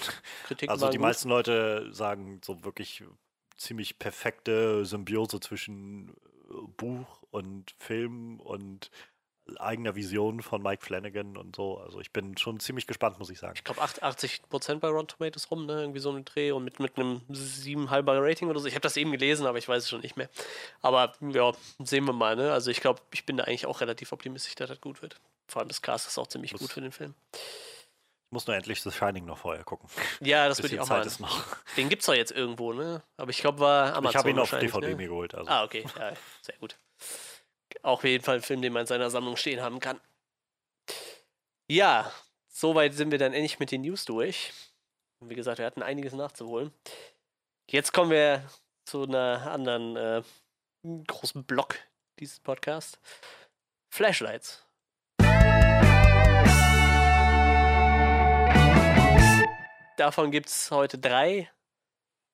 Kritiken 0.46 0.70
Also, 0.70 0.88
die 0.88 0.96
gut. 0.96 1.02
meisten 1.06 1.28
Leute 1.28 1.88
sagen 1.92 2.40
so 2.44 2.64
wirklich 2.64 3.04
ziemlich 3.56 3.98
perfekte 3.98 4.84
Symbiose 4.84 5.40
zwischen 5.40 6.14
Buch 6.76 7.22
und 7.30 7.74
Film 7.78 8.40
und 8.40 8.90
eigener 9.58 9.94
Vision 9.94 10.40
von 10.42 10.62
Mike 10.62 10.84
Flanagan 10.84 11.36
und 11.36 11.56
so. 11.56 11.78
Also, 11.78 12.00
ich 12.00 12.12
bin 12.12 12.36
schon 12.38 12.60
ziemlich 12.60 12.86
gespannt, 12.86 13.18
muss 13.18 13.30
ich 13.30 13.38
sagen. 13.38 13.54
Ich 13.56 13.64
glaube 13.64 13.80
80% 13.82 14.78
bei 14.78 14.88
Rotten 14.88 15.08
Tomatoes 15.08 15.50
rum, 15.50 15.66
ne? 15.66 15.80
Irgendwie 15.80 15.98
so 16.00 16.10
ein 16.12 16.24
Dreh 16.24 16.52
und 16.52 16.64
mit, 16.64 16.80
mit 16.80 16.96
einem 16.96 17.22
7,5er 17.30 18.22
Rating 18.22 18.48
oder 18.48 18.60
so. 18.60 18.66
Ich 18.66 18.74
habe 18.74 18.82
das 18.82 18.96
eben 18.96 19.10
gelesen, 19.10 19.46
aber 19.46 19.58
ich 19.58 19.68
weiß 19.68 19.82
es 19.82 19.88
schon 19.88 20.00
nicht 20.00 20.16
mehr. 20.16 20.28
Aber 20.80 21.12
ja, 21.20 21.52
sehen 21.80 22.04
wir 22.06 22.12
mal, 22.12 22.36
ne? 22.36 22.52
Also 22.52 22.70
ich 22.70 22.80
glaube, 22.80 23.00
ich 23.12 23.26
bin 23.26 23.36
da 23.36 23.44
eigentlich 23.44 23.66
auch 23.66 23.80
relativ 23.80 24.12
optimistisch, 24.12 24.54
dass 24.54 24.68
das 24.68 24.80
gut 24.80 25.02
wird. 25.02 25.16
Vor 25.48 25.60
allem 25.60 25.68
das 25.68 25.82
Cast 25.82 26.06
ist 26.06 26.18
auch 26.18 26.26
ziemlich 26.26 26.52
Muss- 26.52 26.60
gut 26.62 26.72
für 26.72 26.80
den 26.80 26.92
Film. 26.92 27.14
Ich 27.34 28.34
muss 28.34 28.46
nur 28.46 28.56
endlich 28.56 28.80
The 28.80 28.90
Shining 28.90 29.26
noch 29.26 29.36
vorher 29.36 29.62
gucken. 29.62 29.90
Ja, 30.20 30.48
das 30.48 30.62
würde 30.62 30.74
ich 30.74 30.80
auch 30.80 30.86
Zeit 30.88 31.00
mal. 31.00 31.06
ist 31.06 31.20
noch. 31.20 31.44
Den 31.76 31.90
gibt's 31.90 32.06
doch 32.06 32.14
jetzt 32.14 32.32
irgendwo, 32.32 32.72
ne? 32.72 33.02
Aber 33.18 33.30
ich 33.30 33.38
glaube, 33.38 33.60
war 33.60 33.94
Amazon 33.94 34.08
ich 34.10 34.16
habe 34.16 34.30
ihn 34.30 34.38
auf 34.38 34.50
DVD 34.50 34.88
ne? 34.88 34.96
mir 34.96 35.08
geholt. 35.08 35.34
Also. 35.34 35.50
Ah, 35.50 35.64
okay, 35.64 35.84
ja, 35.98 36.12
sehr 36.40 36.56
gut. 36.58 36.78
Auch 37.82 37.98
auf 37.98 38.04
jeden 38.04 38.24
Fall 38.24 38.36
ein 38.36 38.42
Film, 38.42 38.62
den 38.62 38.72
man 38.72 38.82
in 38.82 38.86
seiner 38.86 39.10
Sammlung 39.10 39.36
stehen 39.36 39.60
haben 39.60 39.80
kann. 39.80 40.00
Ja, 41.68 42.12
soweit 42.48 42.94
sind 42.94 43.10
wir 43.10 43.18
dann 43.18 43.32
endlich 43.32 43.58
mit 43.58 43.70
den 43.70 43.82
News 43.82 44.04
durch. 44.04 44.52
Und 45.20 45.30
wie 45.30 45.34
gesagt, 45.34 45.58
wir 45.58 45.66
hatten 45.66 45.82
einiges 45.82 46.12
nachzuholen. 46.12 46.72
Jetzt 47.70 47.92
kommen 47.92 48.10
wir 48.10 48.44
zu 48.84 49.04
einer 49.04 49.50
anderen 49.50 49.96
äh, 49.96 50.22
großen 51.06 51.44
Block 51.44 51.78
dieses 52.18 52.40
Podcasts. 52.40 52.98
Flashlights. 53.88 54.66
Davon 59.96 60.30
gibt 60.30 60.48
es 60.48 60.70
heute 60.70 60.98
drei. 60.98 61.50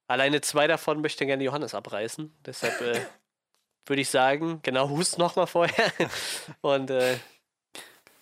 Alleine 0.07 0.41
zwei 0.41 0.66
davon 0.66 1.03
möchte 1.03 1.26
gerne 1.26 1.45
Johannes 1.45 1.74
abreißen. 1.74 2.34
Deshalb 2.47 2.80
äh, 2.80 3.01
würde 3.89 4.03
ich 4.03 4.11
sagen, 4.11 4.61
genau, 4.62 4.89
hust 4.89 5.18
noch 5.18 5.36
mal 5.36 5.47
vorher 5.47 5.93
und 6.61 6.91
äh, 6.91 7.18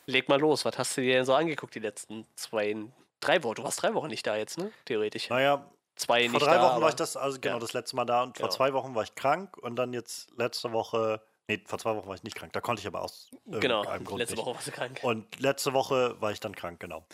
leg 0.07 0.29
mal 0.29 0.39
los. 0.41 0.65
Was 0.65 0.79
hast 0.79 0.97
du 0.97 1.01
dir 1.01 1.15
denn 1.15 1.25
so 1.25 1.35
angeguckt 1.35 1.75
die 1.75 1.81
letzten 1.81 2.27
zwei, 2.37 2.75
drei 3.21 3.43
Wochen? 3.43 3.57
Du 3.57 3.65
warst 3.65 3.83
drei 3.83 3.95
Wochen 3.95 4.09
nicht 4.09 4.27
da 4.27 4.37
jetzt, 4.37 4.59
ne? 4.59 4.73
Theoretisch. 4.85 5.29
Naja, 5.29 5.69
Zwei 5.99 6.29
vor 6.29 6.41
drei 6.41 6.57
da, 6.57 6.63
Wochen 6.63 6.73
aber- 6.73 6.83
war 6.83 6.89
ich 6.91 6.95
das, 6.95 7.17
also 7.17 7.41
genau 7.41 7.55
ja. 7.57 7.61
das 7.61 7.73
letzte 7.73 7.97
Mal 7.97 8.05
da 8.05 8.23
und 8.23 8.37
vor 8.37 8.49
Genau. 8.49 8.55
zwei 8.55 8.73
Wochen 8.75 8.95
war 8.95 9.03
ich 9.03 9.15
krank 9.15 9.57
und 9.57 9.77
dann 9.77 9.95
jetzt 9.95 10.31
letzte 10.37 10.73
Woche, 10.73 11.23
nee, 11.49 11.63
vor 11.65 11.79
zwei 11.79 11.97
Wochen 11.97 12.07
war 12.07 12.15
ich 12.15 12.23
nicht 12.23 12.37
krank, 12.37 12.53
da 12.53 12.61
konnte 12.61 12.81
ich 12.81 12.87
aber 12.87 13.01
aus 13.01 13.31
Genau, 13.47 13.79
irgendeinem 13.79 14.05
Grund 14.05 14.19
letzte 14.19 14.35
nicht. 14.37 14.45
Woche 14.45 14.55
warst 14.57 14.67
du 14.67 14.73
krank. 14.73 15.01
Und 15.03 15.41
letzte 15.41 15.73
Woche 15.73 16.21
war 16.21 16.33
ich 16.33 16.41
dann 16.41 16.55
krank, 16.55 16.81
genau. 16.81 17.07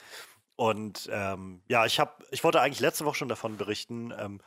Und 0.57 1.09
ähm, 1.12 1.62
ja, 1.68 1.86
ich 1.86 2.00
habe, 2.00 2.11
ich 2.32 2.42
wollte 2.42 2.61
eigentlich 2.61 2.80
letzte 2.80 3.05
Woche 3.05 3.14
schon 3.14 3.28
davon 3.28 3.57
berichten. 3.57 4.12
Ähm, 4.18 4.40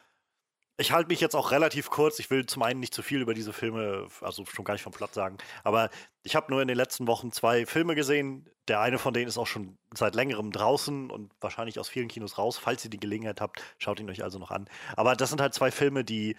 ich 0.77 0.91
halte 0.91 1.07
mich 1.07 1.21
jetzt 1.21 1.35
auch 1.35 1.51
relativ 1.51 1.89
kurz. 1.89 2.19
Ich 2.19 2.29
will 2.29 2.45
zum 2.45 2.63
einen 2.63 2.79
nicht 2.79 2.93
zu 2.93 3.01
viel 3.01 3.21
über 3.21 3.33
diese 3.33 3.53
Filme, 3.53 4.07
also 4.21 4.45
schon 4.45 4.65
gar 4.65 4.73
nicht 4.73 4.83
vom 4.83 4.93
Plot 4.93 5.13
sagen, 5.13 5.37
aber 5.63 5.89
ich 6.23 6.35
habe 6.35 6.51
nur 6.51 6.61
in 6.61 6.67
den 6.67 6.77
letzten 6.77 7.07
Wochen 7.07 7.31
zwei 7.31 7.65
Filme 7.65 7.95
gesehen. 7.95 8.49
Der 8.67 8.81
eine 8.81 8.97
von 8.97 9.13
denen 9.13 9.27
ist 9.27 9.37
auch 9.37 9.47
schon 9.47 9.77
seit 9.93 10.15
längerem 10.15 10.51
draußen 10.51 11.11
und 11.11 11.31
wahrscheinlich 11.39 11.79
aus 11.79 11.87
vielen 11.87 12.07
Kinos 12.07 12.37
raus. 12.37 12.57
Falls 12.57 12.83
ihr 12.83 12.89
die 12.89 12.99
Gelegenheit 12.99 13.39
habt, 13.39 13.61
schaut 13.77 13.99
ihn 13.99 14.09
euch 14.09 14.23
also 14.23 14.39
noch 14.39 14.51
an. 14.51 14.67
Aber 14.97 15.15
das 15.15 15.29
sind 15.29 15.39
halt 15.39 15.53
zwei 15.53 15.71
Filme, 15.71 16.03
die 16.03 16.35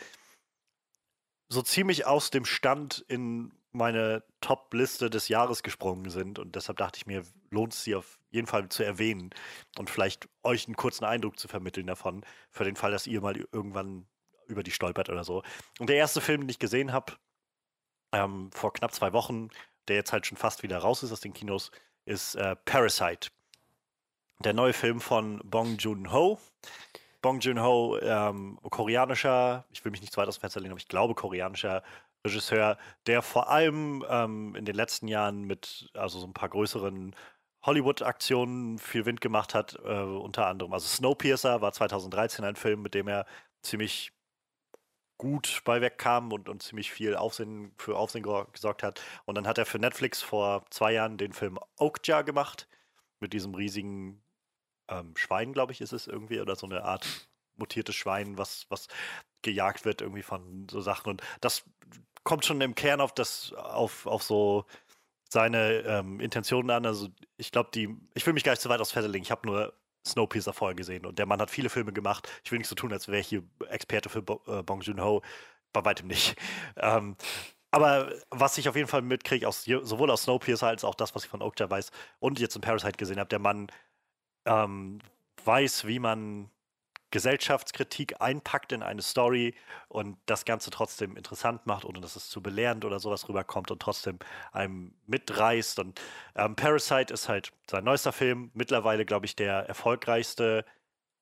so 1.48 1.62
ziemlich 1.62 2.06
aus 2.06 2.30
dem 2.30 2.44
Stand 2.44 3.04
in 3.08 3.52
meine 3.72 4.24
Top-Liste 4.40 5.10
des 5.10 5.28
Jahres 5.28 5.62
gesprungen 5.62 6.10
sind. 6.10 6.38
Und 6.38 6.56
deshalb 6.56 6.78
dachte 6.78 6.98
ich 6.98 7.06
mir, 7.06 7.22
lohnt 7.50 7.74
es 7.74 7.84
sie 7.84 7.94
auf 7.94 8.18
jeden 8.30 8.48
Fall 8.48 8.68
zu 8.68 8.82
erwähnen 8.82 9.30
und 9.78 9.88
vielleicht 9.88 10.28
euch 10.42 10.66
einen 10.66 10.76
kurzen 10.76 11.04
Eindruck 11.04 11.38
zu 11.38 11.46
vermitteln 11.46 11.86
davon, 11.86 12.24
für 12.50 12.64
den 12.64 12.76
Fall, 12.76 12.90
dass 12.90 13.06
ihr 13.06 13.20
mal 13.20 13.36
irgendwann 13.52 14.08
über 14.46 14.62
die 14.62 14.70
stolpert 14.70 15.08
oder 15.08 15.24
so. 15.24 15.42
Und 15.78 15.88
der 15.88 15.96
erste 15.96 16.20
Film, 16.20 16.42
den 16.42 16.48
ich 16.50 16.58
gesehen 16.58 16.92
habe, 16.92 17.14
ähm, 18.12 18.50
vor 18.52 18.72
knapp 18.72 18.94
zwei 18.94 19.12
Wochen, 19.12 19.50
der 19.88 19.96
jetzt 19.96 20.12
halt 20.12 20.26
schon 20.26 20.38
fast 20.38 20.62
wieder 20.62 20.78
raus 20.78 21.02
ist 21.02 21.12
aus 21.12 21.20
den 21.20 21.32
Kinos, 21.32 21.70
ist 22.04 22.34
äh, 22.36 22.56
Parasite. 22.56 23.30
Der 24.40 24.52
neue 24.52 24.72
Film 24.72 25.00
von 25.00 25.40
Bong 25.44 25.76
Joon-ho. 25.76 26.38
Bong 27.22 27.40
Joon-ho, 27.40 27.98
ähm, 28.00 28.58
koreanischer, 28.70 29.64
ich 29.72 29.84
will 29.84 29.90
mich 29.90 30.00
nicht 30.00 30.12
zu 30.12 30.20
weit 30.20 30.28
aus 30.28 30.36
dem 30.36 30.42
Fenster 30.42 30.60
legen, 30.60 30.72
aber 30.72 30.80
ich 30.80 30.88
glaube 30.88 31.14
koreanischer 31.14 31.82
Regisseur, 32.24 32.76
der 33.06 33.22
vor 33.22 33.48
allem 33.50 34.04
ähm, 34.08 34.54
in 34.54 34.64
den 34.64 34.74
letzten 34.74 35.08
Jahren 35.08 35.44
mit 35.44 35.90
also 35.94 36.18
so 36.18 36.26
ein 36.26 36.34
paar 36.34 36.48
größeren 36.48 37.14
Hollywood-Aktionen 37.62 38.78
viel 38.78 39.06
Wind 39.06 39.20
gemacht 39.20 39.54
hat, 39.54 39.76
äh, 39.84 40.00
unter 40.02 40.46
anderem. 40.46 40.72
Also 40.72 40.86
Snowpiercer 40.86 41.60
war 41.60 41.72
2013 41.72 42.44
ein 42.44 42.56
Film, 42.56 42.82
mit 42.82 42.94
dem 42.94 43.08
er 43.08 43.26
ziemlich 43.62 44.12
gut 45.18 45.62
bei 45.64 45.80
wegkam 45.80 46.32
und, 46.32 46.48
und 46.48 46.62
ziemlich 46.62 46.90
viel 46.90 47.16
Aufsehen, 47.16 47.72
für 47.78 47.96
Aufsehen 47.96 48.24
gesorgt 48.52 48.82
hat. 48.82 49.02
Und 49.24 49.36
dann 49.36 49.46
hat 49.46 49.58
er 49.58 49.66
für 49.66 49.78
Netflix 49.78 50.22
vor 50.22 50.64
zwei 50.70 50.92
Jahren 50.92 51.16
den 51.18 51.32
Film 51.32 51.58
Oakja 51.78 52.22
gemacht, 52.22 52.68
mit 53.20 53.32
diesem 53.32 53.54
riesigen 53.54 54.22
ähm, 54.88 55.16
Schwein, 55.16 55.52
glaube 55.52 55.72
ich, 55.72 55.80
ist 55.80 55.92
es 55.92 56.06
irgendwie, 56.06 56.40
oder 56.40 56.56
so 56.56 56.66
eine 56.66 56.84
Art 56.84 57.28
mutiertes 57.56 57.94
Schwein, 57.94 58.36
was, 58.36 58.66
was 58.68 58.88
gejagt 59.42 59.84
wird 59.84 60.02
irgendwie 60.02 60.22
von 60.22 60.68
so 60.70 60.80
Sachen. 60.80 61.10
Und 61.10 61.22
das 61.40 61.64
kommt 62.24 62.44
schon 62.44 62.60
im 62.60 62.74
Kern 62.74 63.00
auf 63.00 63.14
das, 63.14 63.52
auf, 63.54 64.06
auf 64.06 64.22
so 64.22 64.66
seine 65.28 65.80
ähm, 65.86 66.20
Intentionen 66.20 66.70
an. 66.70 66.86
Also 66.86 67.08
ich 67.36 67.52
glaube, 67.52 67.70
die, 67.72 67.96
ich 68.14 68.26
will 68.26 68.34
mich 68.34 68.44
gar 68.44 68.52
nicht 68.52 68.62
zu 68.62 68.68
weit 68.68 68.80
aus 68.80 68.94
legen. 68.94 69.22
Ich 69.22 69.30
habe 69.30 69.46
nur 69.46 69.72
Snowpiercer 70.06 70.52
vorher 70.52 70.74
gesehen 70.74 71.06
und 71.06 71.18
der 71.18 71.26
Mann 71.26 71.40
hat 71.40 71.50
viele 71.50 71.68
Filme 71.68 71.92
gemacht. 71.92 72.28
Ich 72.44 72.52
will 72.52 72.58
nicht 72.58 72.68
so 72.68 72.74
tun, 72.74 72.92
als 72.92 73.08
wäre 73.08 73.20
ich 73.20 73.28
hier 73.28 73.42
Experte 73.68 74.08
für 74.08 74.22
Bo 74.22 74.40
äh, 74.46 74.62
Bong 74.62 74.80
Joon-ho. 74.80 75.22
Bei 75.72 75.84
weitem 75.84 76.08
nicht. 76.08 76.36
Ähm, 76.78 77.16
aber 77.70 78.12
was 78.30 78.58
ich 78.58 78.68
auf 78.68 78.76
jeden 78.76 78.88
Fall 78.88 79.02
mitkriege, 79.02 79.50
sowohl 79.50 80.10
aus 80.10 80.22
Snowpiercer 80.24 80.68
als 80.68 80.84
auch 80.84 80.94
das, 80.94 81.14
was 81.14 81.24
ich 81.24 81.30
von 81.30 81.42
Okja 81.42 81.68
weiß 81.68 81.90
und 82.20 82.38
jetzt 82.38 82.54
in 82.54 82.62
Parasite 82.62 82.96
gesehen 82.96 83.18
habe, 83.18 83.28
der 83.28 83.38
Mann 83.38 83.68
ähm, 84.46 85.00
weiß, 85.44 85.86
wie 85.86 85.98
man 85.98 86.50
Gesellschaftskritik 87.10 88.20
einpackt 88.20 88.72
in 88.72 88.82
eine 88.82 89.02
Story 89.02 89.54
und 89.88 90.18
das 90.26 90.44
Ganze 90.44 90.70
trotzdem 90.70 91.16
interessant 91.16 91.66
macht, 91.66 91.84
ohne 91.84 92.00
dass 92.00 92.16
es 92.16 92.28
zu 92.28 92.42
belehrend 92.42 92.84
oder 92.84 92.98
sowas 92.98 93.28
rüberkommt 93.28 93.70
und 93.70 93.80
trotzdem 93.80 94.18
einem 94.52 94.94
mitreißt. 95.06 95.78
Und 95.78 96.00
ähm, 96.34 96.56
Parasite 96.56 97.12
ist 97.14 97.28
halt 97.28 97.52
sein 97.70 97.84
neuester 97.84 98.12
Film, 98.12 98.50
mittlerweile, 98.54 99.04
glaube 99.04 99.26
ich, 99.26 99.36
der 99.36 99.68
erfolgreichste 99.68 100.64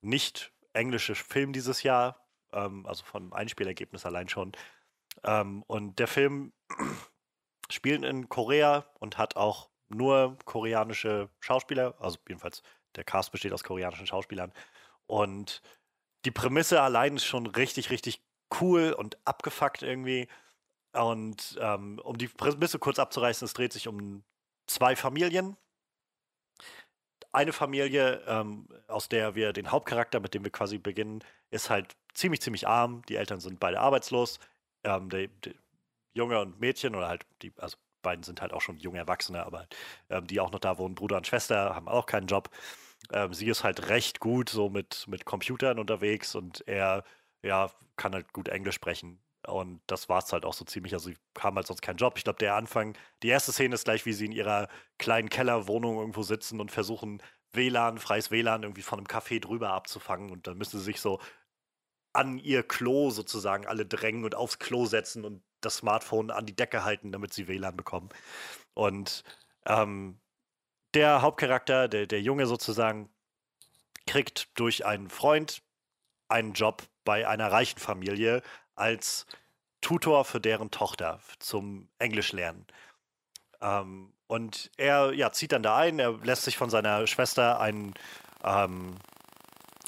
nicht 0.01 0.53
englische 0.73 1.15
Film 1.15 1.53
dieses 1.53 1.83
Jahr, 1.83 2.27
ähm, 2.53 2.87
also 2.87 3.05
vom 3.05 3.33
Einspielergebnis 3.33 4.07
allein 4.07 4.29
schon. 4.29 4.53
Ähm, 5.23 5.63
und 5.67 5.99
der 5.99 6.09
Film 6.09 6.53
spielt 7.71 8.05
in 8.05 8.29
Korea 8.29 8.87
und 9.01 9.19
hat 9.19 9.37
auch 9.37 9.71
nur 9.89 10.39
koreanische 10.45 11.29
Schauspieler, 11.41 11.95
also 11.99 12.19
jedenfalls 12.29 12.63
der 12.97 13.05
Cast 13.05 13.33
besteht 13.33 13.53
aus 13.53 13.65
koreanischen 13.65 14.07
Schauspielern. 14.07 14.53
Und 15.07 15.63
die 16.25 16.31
Prämisse 16.31 16.81
allein 16.83 17.17
ist 17.17 17.25
schon 17.25 17.47
richtig, 17.47 17.91
richtig 17.91 18.23
cool 18.61 18.93
und 18.93 19.19
abgefuckt 19.25 19.83
irgendwie. 19.83 20.29
Und 20.93 21.59
ähm, 21.61 21.99
um 22.03 22.17
die 22.19 22.29
Prämisse 22.29 22.79
kurz 22.79 22.99
abzureißen, 22.99 23.45
es 23.45 23.53
dreht 23.53 23.73
sich 23.73 23.89
um 23.89 24.25
zwei 24.67 24.97
Familien. 24.97 25.57
Eine 27.33 27.53
Familie, 27.53 28.23
ähm, 28.27 28.69
aus 28.87 29.09
der 29.09 29.35
wir 29.35 29.53
den 29.53 29.71
Hauptcharakter, 29.73 30.21
mit 30.21 30.35
dem 30.35 30.45
wir 30.45 30.53
quasi 30.53 30.79
beginnen, 30.79 31.25
ist 31.51 31.69
halt 31.69 31.97
ziemlich, 32.15 32.41
ziemlich 32.41 32.69
arm. 32.69 33.03
Die 33.09 33.17
Eltern 33.17 33.41
sind 33.41 33.59
beide 33.59 33.81
arbeitslos. 33.81 34.39
Ähm, 34.85 35.11
der, 35.11 35.29
Junge 36.15 36.41
und 36.41 36.61
Mädchen 36.61 36.95
oder 36.95 37.09
halt 37.09 37.27
die, 37.43 37.53
also 37.59 37.77
beiden 38.03 38.23
sind 38.23 38.41
halt 38.41 38.53
auch 38.53 38.61
schon 38.61 38.79
junge 38.79 38.99
Erwachsene, 38.99 39.45
aber 39.45 39.67
ähm, 40.11 40.27
die 40.27 40.41
auch 40.41 40.53
noch 40.53 40.61
da 40.61 40.79
wohnen, 40.79 40.95
Bruder 40.95 41.17
und 41.17 41.27
Schwester, 41.27 41.75
haben 41.75 41.89
auch 41.89 42.07
keinen 42.07 42.29
Job. 42.29 42.51
Ähm, 43.13 43.35
sie 43.35 43.47
ist 43.49 43.65
halt 43.65 43.89
recht 43.89 44.21
gut 44.21 44.49
so 44.49 44.69
mit, 44.71 45.07
mit 45.09 45.25
Computern 45.25 45.79
unterwegs 45.79 46.35
und 46.35 46.67
er 46.67 47.05
ja, 47.43 47.71
kann 47.97 48.15
halt 48.15 48.33
gut 48.33 48.49
Englisch 48.49 48.77
sprechen. 48.77 49.21
Und 49.47 49.83
das 49.87 50.09
war 50.09 50.19
es 50.21 50.33
halt 50.33 50.45
auch 50.45 50.55
so 50.55 50.65
ziemlich. 50.65 50.95
Also, 50.95 51.11
sie 51.11 51.17
haben 51.39 51.57
halt 51.57 51.67
sonst 51.67 51.83
keinen 51.83 51.99
Job. 51.99 52.15
Ich 52.17 52.25
glaube, 52.25 52.39
der 52.39 52.55
Anfang, 52.57 52.97
die 53.23 53.29
erste 53.29 53.53
Szene 53.53 53.75
ist 53.75 53.85
gleich, 53.85 54.07
wie 54.07 54.15
sie 54.15 54.27
in 54.27 54.33
ihrer 54.33 54.69
kleinen 54.99 55.29
Kellerwohnung 55.29 55.99
irgendwo 55.99 56.23
sitzen 56.23 56.61
und 56.61 56.73
versuchen, 56.73 57.23
WLAN, 57.53 57.99
freies 57.99 58.31
WLAN 58.31 58.63
irgendwie 58.63 58.83
von 58.83 58.99
einem 58.99 59.07
Café 59.07 59.41
drüber 59.41 59.73
abzufangen. 59.73 60.31
Und 60.31 60.47
dann 60.47 60.57
müssen 60.59 60.79
sie 60.79 60.85
sich 60.85 61.01
so 61.01 61.21
an 62.15 62.39
ihr 62.39 62.63
Klo 62.63 63.11
sozusagen 63.11 63.67
alle 63.67 63.87
drängen 63.87 64.25
und 64.25 64.35
aufs 64.35 64.59
Klo 64.59 64.87
setzen 64.87 65.25
und 65.25 65.43
das 65.61 65.77
Smartphone 65.79 66.31
an 66.31 66.47
die 66.47 66.57
Decke 66.57 66.85
halten, 66.85 67.13
damit 67.13 67.33
sie 67.35 67.49
WLAN 67.49 67.77
bekommen. 67.77 68.09
Und 68.75 69.25
ähm, 69.67 70.21
der 70.95 71.23
Hauptcharakter, 71.23 71.89
der, 71.89 72.07
der 72.07 72.21
Junge 72.21 72.47
sozusagen, 72.47 73.09
kriegt 74.07 74.59
durch 74.59 74.85
einen 74.85 75.09
Freund 75.09 75.63
einen 76.29 76.53
Job 76.53 76.83
bei 77.05 77.29
einer 77.29 77.51
reichen 77.51 77.79
Familie 77.79 78.43
als 78.75 79.27
Tutor 79.81 80.25
für 80.25 80.41
deren 80.41 80.71
Tochter 80.71 81.21
zum 81.39 81.89
Englisch 81.99 82.33
lernen. 82.33 82.67
Ähm, 83.61 84.13
und 84.27 84.71
er 84.77 85.13
ja, 85.13 85.31
zieht 85.33 85.53
dann 85.53 85.63
da 85.63 85.77
ein, 85.77 85.99
er 85.99 86.13
lässt 86.23 86.43
sich 86.43 86.57
von 86.57 86.71
seiner 86.71 87.07
Schwester 87.07 87.61
ein, 87.61 87.95
ähm, 88.43 88.97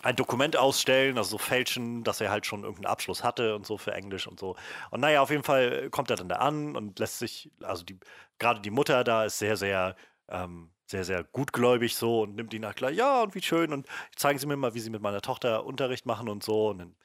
ein 0.02 0.16
Dokument 0.16 0.56
ausstellen, 0.56 1.16
also 1.18 1.30
so 1.30 1.38
fälschen, 1.38 2.04
dass 2.04 2.20
er 2.20 2.30
halt 2.30 2.46
schon 2.46 2.62
irgendeinen 2.62 2.92
Abschluss 2.92 3.24
hatte 3.24 3.56
und 3.56 3.66
so 3.66 3.78
für 3.78 3.94
Englisch 3.94 4.26
und 4.26 4.38
so. 4.38 4.56
Und 4.90 5.00
naja, 5.00 5.22
auf 5.22 5.30
jeden 5.30 5.42
Fall 5.42 5.88
kommt 5.90 6.10
er 6.10 6.16
dann 6.16 6.28
da 6.28 6.36
an 6.36 6.76
und 6.76 6.98
lässt 6.98 7.18
sich, 7.18 7.50
also 7.62 7.82
die, 7.82 7.98
gerade 8.38 8.60
die 8.60 8.70
Mutter 8.70 9.02
da 9.04 9.24
ist 9.24 9.38
sehr, 9.38 9.56
sehr 9.56 9.96
ähm, 10.28 10.70
sehr, 10.86 11.04
sehr 11.04 11.24
gutgläubig 11.24 11.96
so 11.96 12.22
und 12.22 12.36
nimmt 12.36 12.54
ihn 12.54 12.62
nach 12.62 12.74
gleich, 12.74 12.96
ja, 12.96 13.22
und 13.22 13.34
wie 13.34 13.42
schön 13.42 13.72
und 13.72 13.86
zeigen 14.14 14.38
Sie 14.38 14.46
mir 14.46 14.56
mal, 14.56 14.74
wie 14.74 14.80
Sie 14.80 14.90
mit 14.90 15.02
meiner 15.02 15.20
Tochter 15.20 15.64
Unterricht 15.64 16.06
machen 16.06 16.28
und 16.28 16.42
so. 16.42 16.68
Und 16.68 16.78
dann 16.78 16.96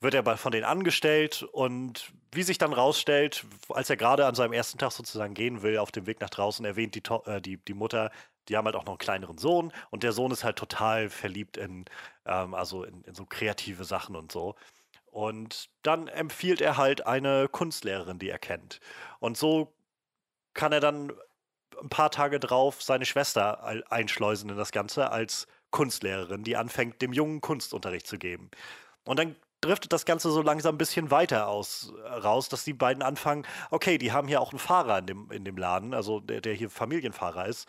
wird 0.00 0.14
er 0.14 0.36
von 0.36 0.52
denen 0.52 0.64
angestellt 0.64 1.42
und 1.52 2.12
wie 2.32 2.42
sich 2.42 2.58
dann 2.58 2.72
rausstellt, 2.72 3.44
als 3.68 3.90
er 3.90 3.96
gerade 3.96 4.26
an 4.26 4.34
seinem 4.34 4.52
ersten 4.52 4.78
Tag 4.78 4.92
sozusagen 4.92 5.34
gehen 5.34 5.62
will, 5.62 5.78
auf 5.78 5.92
dem 5.92 6.06
Weg 6.06 6.20
nach 6.20 6.30
draußen, 6.30 6.64
erwähnt 6.64 6.94
die, 6.94 7.02
äh, 7.26 7.40
die, 7.40 7.58
die 7.58 7.74
Mutter, 7.74 8.10
die 8.48 8.56
haben 8.56 8.64
halt 8.64 8.74
auch 8.74 8.84
noch 8.84 8.92
einen 8.92 8.98
kleineren 8.98 9.38
Sohn 9.38 9.72
und 9.90 10.02
der 10.02 10.12
Sohn 10.12 10.32
ist 10.32 10.44
halt 10.44 10.56
total 10.56 11.08
verliebt 11.10 11.56
in, 11.56 11.84
ähm, 12.26 12.54
also 12.54 12.84
in, 12.84 13.02
in 13.04 13.14
so 13.14 13.26
kreative 13.26 13.84
Sachen 13.84 14.16
und 14.16 14.32
so. 14.32 14.56
Und 15.06 15.68
dann 15.82 16.08
empfiehlt 16.08 16.60
er 16.62 16.78
halt 16.78 17.06
eine 17.06 17.48
Kunstlehrerin, 17.48 18.18
die 18.18 18.30
er 18.30 18.38
kennt. 18.38 18.80
Und 19.20 19.36
so 19.36 19.74
kann 20.54 20.72
er 20.72 20.80
dann 20.80 21.12
ein 21.82 21.88
paar 21.88 22.10
Tage 22.10 22.38
drauf 22.40 22.82
seine 22.82 23.04
Schwester 23.04 23.62
einschleusen 23.90 24.50
in 24.50 24.56
das 24.56 24.72
Ganze 24.72 25.10
als 25.10 25.46
Kunstlehrerin, 25.70 26.44
die 26.44 26.56
anfängt, 26.56 27.02
dem 27.02 27.12
Jungen 27.12 27.40
Kunstunterricht 27.40 28.06
zu 28.06 28.18
geben. 28.18 28.50
Und 29.04 29.18
dann 29.18 29.36
driftet 29.62 29.92
das 29.92 30.04
Ganze 30.04 30.30
so 30.30 30.42
langsam 30.42 30.74
ein 30.74 30.78
bisschen 30.78 31.10
weiter 31.10 31.48
aus, 31.48 31.92
äh, 32.04 32.08
raus, 32.08 32.48
dass 32.48 32.64
die 32.64 32.74
beiden 32.74 33.02
anfangen, 33.02 33.46
okay, 33.70 33.96
die 33.96 34.12
haben 34.12 34.28
hier 34.28 34.40
auch 34.40 34.52
einen 34.52 34.58
Fahrer 34.58 34.98
in 34.98 35.06
dem, 35.06 35.30
in 35.30 35.44
dem 35.44 35.56
Laden, 35.56 35.94
also 35.94 36.20
der, 36.20 36.40
der 36.40 36.54
hier 36.54 36.68
Familienfahrer 36.68 37.46
ist. 37.46 37.68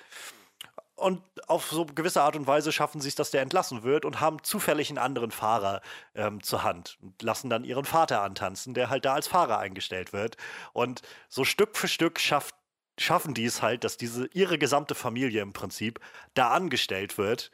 Und 0.95 1.21
auf 1.47 1.71
so 1.71 1.85
gewisse 1.85 2.21
Art 2.21 2.35
und 2.35 2.45
Weise 2.45 2.71
schaffen 2.71 3.01
sie 3.01 3.09
es, 3.09 3.15
dass 3.15 3.31
der 3.31 3.41
entlassen 3.41 3.83
wird 3.83 4.05
und 4.05 4.19
haben 4.19 4.43
zufällig 4.43 4.89
einen 4.89 4.99
anderen 4.99 5.31
Fahrer 5.31 5.81
ähm, 6.13 6.41
zur 6.43 6.63
Hand 6.63 6.97
und 7.01 7.21
lassen 7.21 7.49
dann 7.49 7.63
ihren 7.63 7.85
Vater 7.85 8.21
antanzen, 8.21 8.73
der 8.73 8.89
halt 8.89 9.05
da 9.05 9.15
als 9.15 9.27
Fahrer 9.27 9.57
eingestellt 9.57 10.13
wird. 10.13 10.37
Und 10.71 11.01
so 11.29 11.45
Stück 11.45 11.77
für 11.77 11.87
Stück 11.87 12.19
schafft 12.19 12.55
schaffen 12.99 13.33
die 13.33 13.45
es 13.45 13.61
halt, 13.61 13.83
dass 13.83 13.97
diese 13.97 14.27
ihre 14.33 14.57
gesamte 14.57 14.95
Familie 14.95 15.41
im 15.41 15.53
Prinzip 15.53 15.99
da 16.33 16.51
angestellt 16.51 17.17
wird 17.17 17.51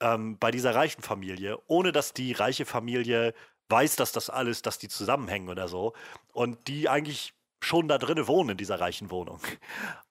ähm, 0.00 0.38
bei 0.38 0.50
dieser 0.50 0.74
reichen 0.74 1.02
Familie, 1.02 1.58
ohne 1.66 1.92
dass 1.92 2.12
die 2.12 2.32
reiche 2.32 2.64
Familie 2.64 3.34
weiß, 3.68 3.96
dass 3.96 4.12
das 4.12 4.30
alles, 4.30 4.62
dass 4.62 4.78
die 4.78 4.88
zusammenhängen 4.88 5.48
oder 5.48 5.68
so. 5.68 5.94
Und 6.32 6.68
die 6.68 6.88
eigentlich 6.88 7.34
schon 7.60 7.88
da 7.88 7.98
drinnen 7.98 8.26
wohnen 8.26 8.50
in 8.50 8.56
dieser 8.56 8.80
reichen 8.80 9.10
Wohnung. 9.10 9.40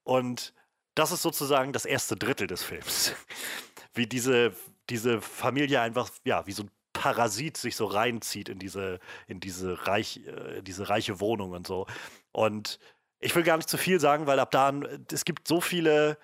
Und 0.04 0.54
das 0.96 1.12
ist 1.12 1.22
sozusagen 1.22 1.74
das 1.74 1.86
erste 1.86 2.16
Drittel 2.16 2.48
des 2.48 2.64
Films, 2.64 3.14
wie 3.94 4.08
diese 4.08 4.54
diese 4.90 5.22
Familie 5.22 5.82
einfach 5.82 6.10
ja 6.24 6.48
wie 6.48 6.54
so 6.54 6.64
ein 6.64 6.72
Parasit 6.94 7.58
sich 7.58 7.76
so 7.76 7.86
reinzieht 7.86 8.50
in 8.50 8.58
diese 8.58 9.00
in 9.28 9.40
diese 9.40 9.88
reich 9.88 10.22
äh, 10.26 10.62
diese 10.62 10.90
reiche 10.90 11.20
Wohnung 11.20 11.52
und 11.52 11.68
so. 11.68 11.88
Und 12.32 12.80
ich 13.20 13.36
will 13.36 13.44
gar 13.44 13.58
nicht 13.58 13.70
zu 13.70 13.78
viel 13.78 14.00
sagen, 14.00 14.28
weil 14.28 14.40
ab 14.40 14.52
da 14.52 14.72
es 15.12 15.26
gibt 15.26 15.48
so 15.48 15.62
viele, 15.62 16.18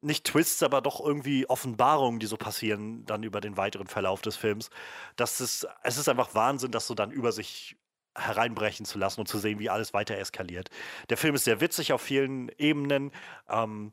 nicht 0.00 0.24
Twists, 0.24 0.62
aber 0.62 0.80
doch 0.80 1.04
irgendwie 1.04 1.48
Offenbarungen, 1.48 2.20
die 2.20 2.26
so 2.26 2.36
passieren 2.36 3.04
dann 3.06 3.22
über 3.24 3.40
den 3.40 3.56
weiteren 3.56 3.88
Verlauf 3.88 4.22
des 4.22 4.36
Films, 4.36 4.70
dass 5.16 5.40
es, 5.40 5.66
es 5.82 5.96
ist 5.96 6.08
einfach 6.08 6.34
Wahnsinn, 6.34 6.70
dass 6.70 6.86
so 6.86 6.94
dann 6.94 7.10
über 7.10 7.32
sich 7.32 7.76
hereinbrechen 8.16 8.86
zu 8.86 8.98
lassen 8.98 9.20
und 9.20 9.26
zu 9.26 9.38
sehen, 9.38 9.58
wie 9.58 9.70
alles 9.70 9.94
weiter 9.94 10.16
eskaliert. 10.16 10.70
Der 11.08 11.16
Film 11.16 11.34
ist 11.34 11.44
sehr 11.44 11.60
witzig 11.60 11.92
auf 11.92 12.02
vielen 12.02 12.48
Ebenen, 12.58 13.12
ähm, 13.48 13.92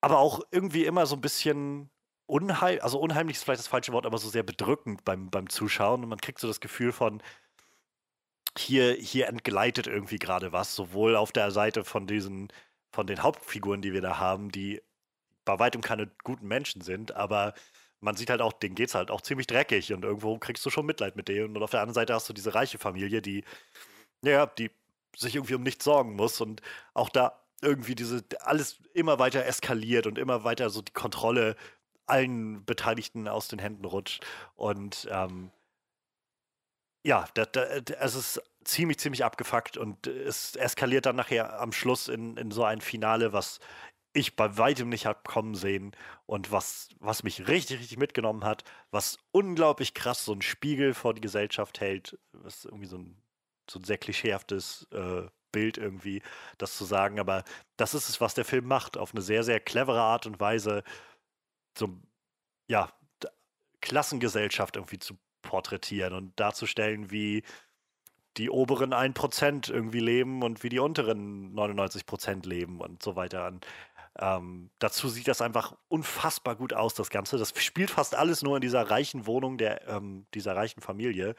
aber 0.00 0.18
auch 0.18 0.40
irgendwie 0.50 0.84
immer 0.84 1.06
so 1.06 1.16
ein 1.16 1.20
bisschen 1.20 1.90
unheimlich, 2.26 2.82
also 2.82 2.98
unheimlich 2.98 3.36
ist 3.36 3.44
vielleicht 3.44 3.60
das 3.60 3.68
falsche 3.68 3.92
Wort, 3.92 4.06
aber 4.06 4.18
so 4.18 4.28
sehr 4.28 4.42
bedrückend 4.42 5.04
beim, 5.04 5.30
beim 5.30 5.48
Zuschauen. 5.48 6.02
Und 6.02 6.08
man 6.08 6.20
kriegt 6.20 6.38
so 6.38 6.48
das 6.48 6.60
Gefühl 6.60 6.92
von, 6.92 7.22
hier, 8.58 8.92
hier 8.94 9.28
entgleitet 9.28 9.86
irgendwie 9.86 10.18
gerade 10.18 10.52
was, 10.52 10.74
sowohl 10.74 11.16
auf 11.16 11.32
der 11.32 11.50
Seite 11.50 11.84
von 11.84 12.06
diesen, 12.06 12.48
von 12.92 13.06
den 13.06 13.22
Hauptfiguren, 13.22 13.82
die 13.82 13.92
wir 13.92 14.00
da 14.00 14.18
haben, 14.18 14.50
die 14.50 14.82
bei 15.44 15.58
weitem 15.58 15.80
keine 15.80 16.10
guten 16.24 16.48
Menschen 16.48 16.82
sind, 16.82 17.12
aber 17.12 17.54
man 18.00 18.16
sieht 18.16 18.30
halt 18.30 18.42
auch, 18.42 18.52
denen 18.52 18.74
geht's 18.74 18.94
halt 18.94 19.10
auch 19.10 19.20
ziemlich 19.20 19.46
dreckig 19.46 19.92
und 19.92 20.04
irgendwo 20.04 20.38
kriegst 20.38 20.64
du 20.66 20.70
schon 20.70 20.86
Mitleid 20.86 21.16
mit 21.16 21.28
denen. 21.28 21.56
Und 21.56 21.62
auf 21.62 21.70
der 21.70 21.80
anderen 21.80 21.94
Seite 21.94 22.14
hast 22.14 22.28
du 22.28 22.32
diese 22.32 22.54
reiche 22.54 22.78
Familie, 22.78 23.22
die, 23.22 23.44
ja, 24.22 24.46
die 24.46 24.70
sich 25.16 25.34
irgendwie 25.34 25.54
um 25.54 25.62
nichts 25.62 25.84
sorgen 25.84 26.14
muss 26.14 26.40
und 26.40 26.60
auch 26.94 27.08
da 27.08 27.40
irgendwie 27.62 27.94
diese, 27.94 28.22
alles 28.40 28.78
immer 28.92 29.18
weiter 29.18 29.44
eskaliert 29.46 30.06
und 30.06 30.18
immer 30.18 30.44
weiter 30.44 30.68
so 30.70 30.82
die 30.82 30.92
Kontrolle 30.92 31.56
allen 32.06 32.64
Beteiligten 32.64 33.28
aus 33.28 33.48
den 33.48 33.58
Händen 33.58 33.84
rutscht. 33.84 34.24
Und 34.56 35.08
ähm, 35.10 35.50
ja, 37.06 37.24
da, 37.34 37.44
da, 37.46 37.62
es 37.62 38.16
ist 38.16 38.42
ziemlich, 38.64 38.98
ziemlich 38.98 39.24
abgefuckt 39.24 39.76
und 39.76 40.08
es 40.08 40.56
eskaliert 40.56 41.06
dann 41.06 41.14
nachher 41.14 41.60
am 41.60 41.70
Schluss 41.70 42.08
in, 42.08 42.36
in 42.36 42.50
so 42.50 42.64
ein 42.64 42.80
Finale, 42.80 43.32
was 43.32 43.60
ich 44.12 44.34
bei 44.34 44.58
weitem 44.58 44.88
nicht 44.88 45.06
habe 45.06 45.20
kommen 45.24 45.54
sehen 45.54 45.92
und 46.26 46.50
was, 46.50 46.88
was 46.98 47.22
mich 47.22 47.46
richtig, 47.46 47.78
richtig 47.78 47.98
mitgenommen 47.98 48.42
hat, 48.42 48.64
was 48.90 49.18
unglaublich 49.30 49.94
krass 49.94 50.24
so 50.24 50.32
ein 50.32 50.42
Spiegel 50.42 50.94
vor 50.94 51.14
die 51.14 51.20
Gesellschaft 51.20 51.80
hält, 51.80 52.18
was 52.32 52.64
irgendwie 52.64 52.86
so 52.86 52.98
ein, 52.98 53.22
so 53.70 53.78
ein 53.78 53.84
sehr 53.84 53.98
klischeehaftes 53.98 54.88
äh, 54.90 55.28
Bild 55.52 55.78
irgendwie, 55.78 56.22
das 56.58 56.76
zu 56.76 56.84
sagen, 56.84 57.20
aber 57.20 57.44
das 57.76 57.94
ist 57.94 58.08
es, 58.08 58.20
was 58.20 58.34
der 58.34 58.44
Film 58.44 58.66
macht, 58.66 58.96
auf 58.96 59.12
eine 59.12 59.22
sehr, 59.22 59.44
sehr 59.44 59.60
clevere 59.60 60.00
Art 60.00 60.26
und 60.26 60.40
Weise, 60.40 60.82
so, 61.78 61.88
ja, 62.68 62.90
Klassengesellschaft 63.80 64.74
irgendwie 64.74 64.98
zu 64.98 65.16
porträtieren 65.46 66.12
und 66.12 66.38
darzustellen, 66.38 67.10
wie 67.10 67.42
die 68.36 68.50
oberen 68.50 68.92
1% 68.92 69.72
irgendwie 69.72 70.00
leben 70.00 70.42
und 70.42 70.62
wie 70.62 70.68
die 70.68 70.78
unteren 70.78 71.54
99% 71.54 72.46
leben 72.46 72.80
und 72.80 73.02
so 73.02 73.16
weiter. 73.16 73.46
Und, 73.46 73.66
ähm, 74.18 74.70
dazu 74.78 75.08
sieht 75.08 75.28
das 75.28 75.42
einfach 75.42 75.76
unfassbar 75.88 76.56
gut 76.56 76.72
aus, 76.72 76.94
das 76.94 77.10
Ganze. 77.10 77.38
Das 77.38 77.52
spielt 77.62 77.90
fast 77.90 78.14
alles 78.14 78.42
nur 78.42 78.56
in 78.56 78.60
dieser 78.60 78.90
reichen 78.90 79.26
Wohnung 79.26 79.58
der, 79.58 79.86
ähm, 79.88 80.26
dieser 80.34 80.56
reichen 80.56 80.80
Familie. 80.80 81.34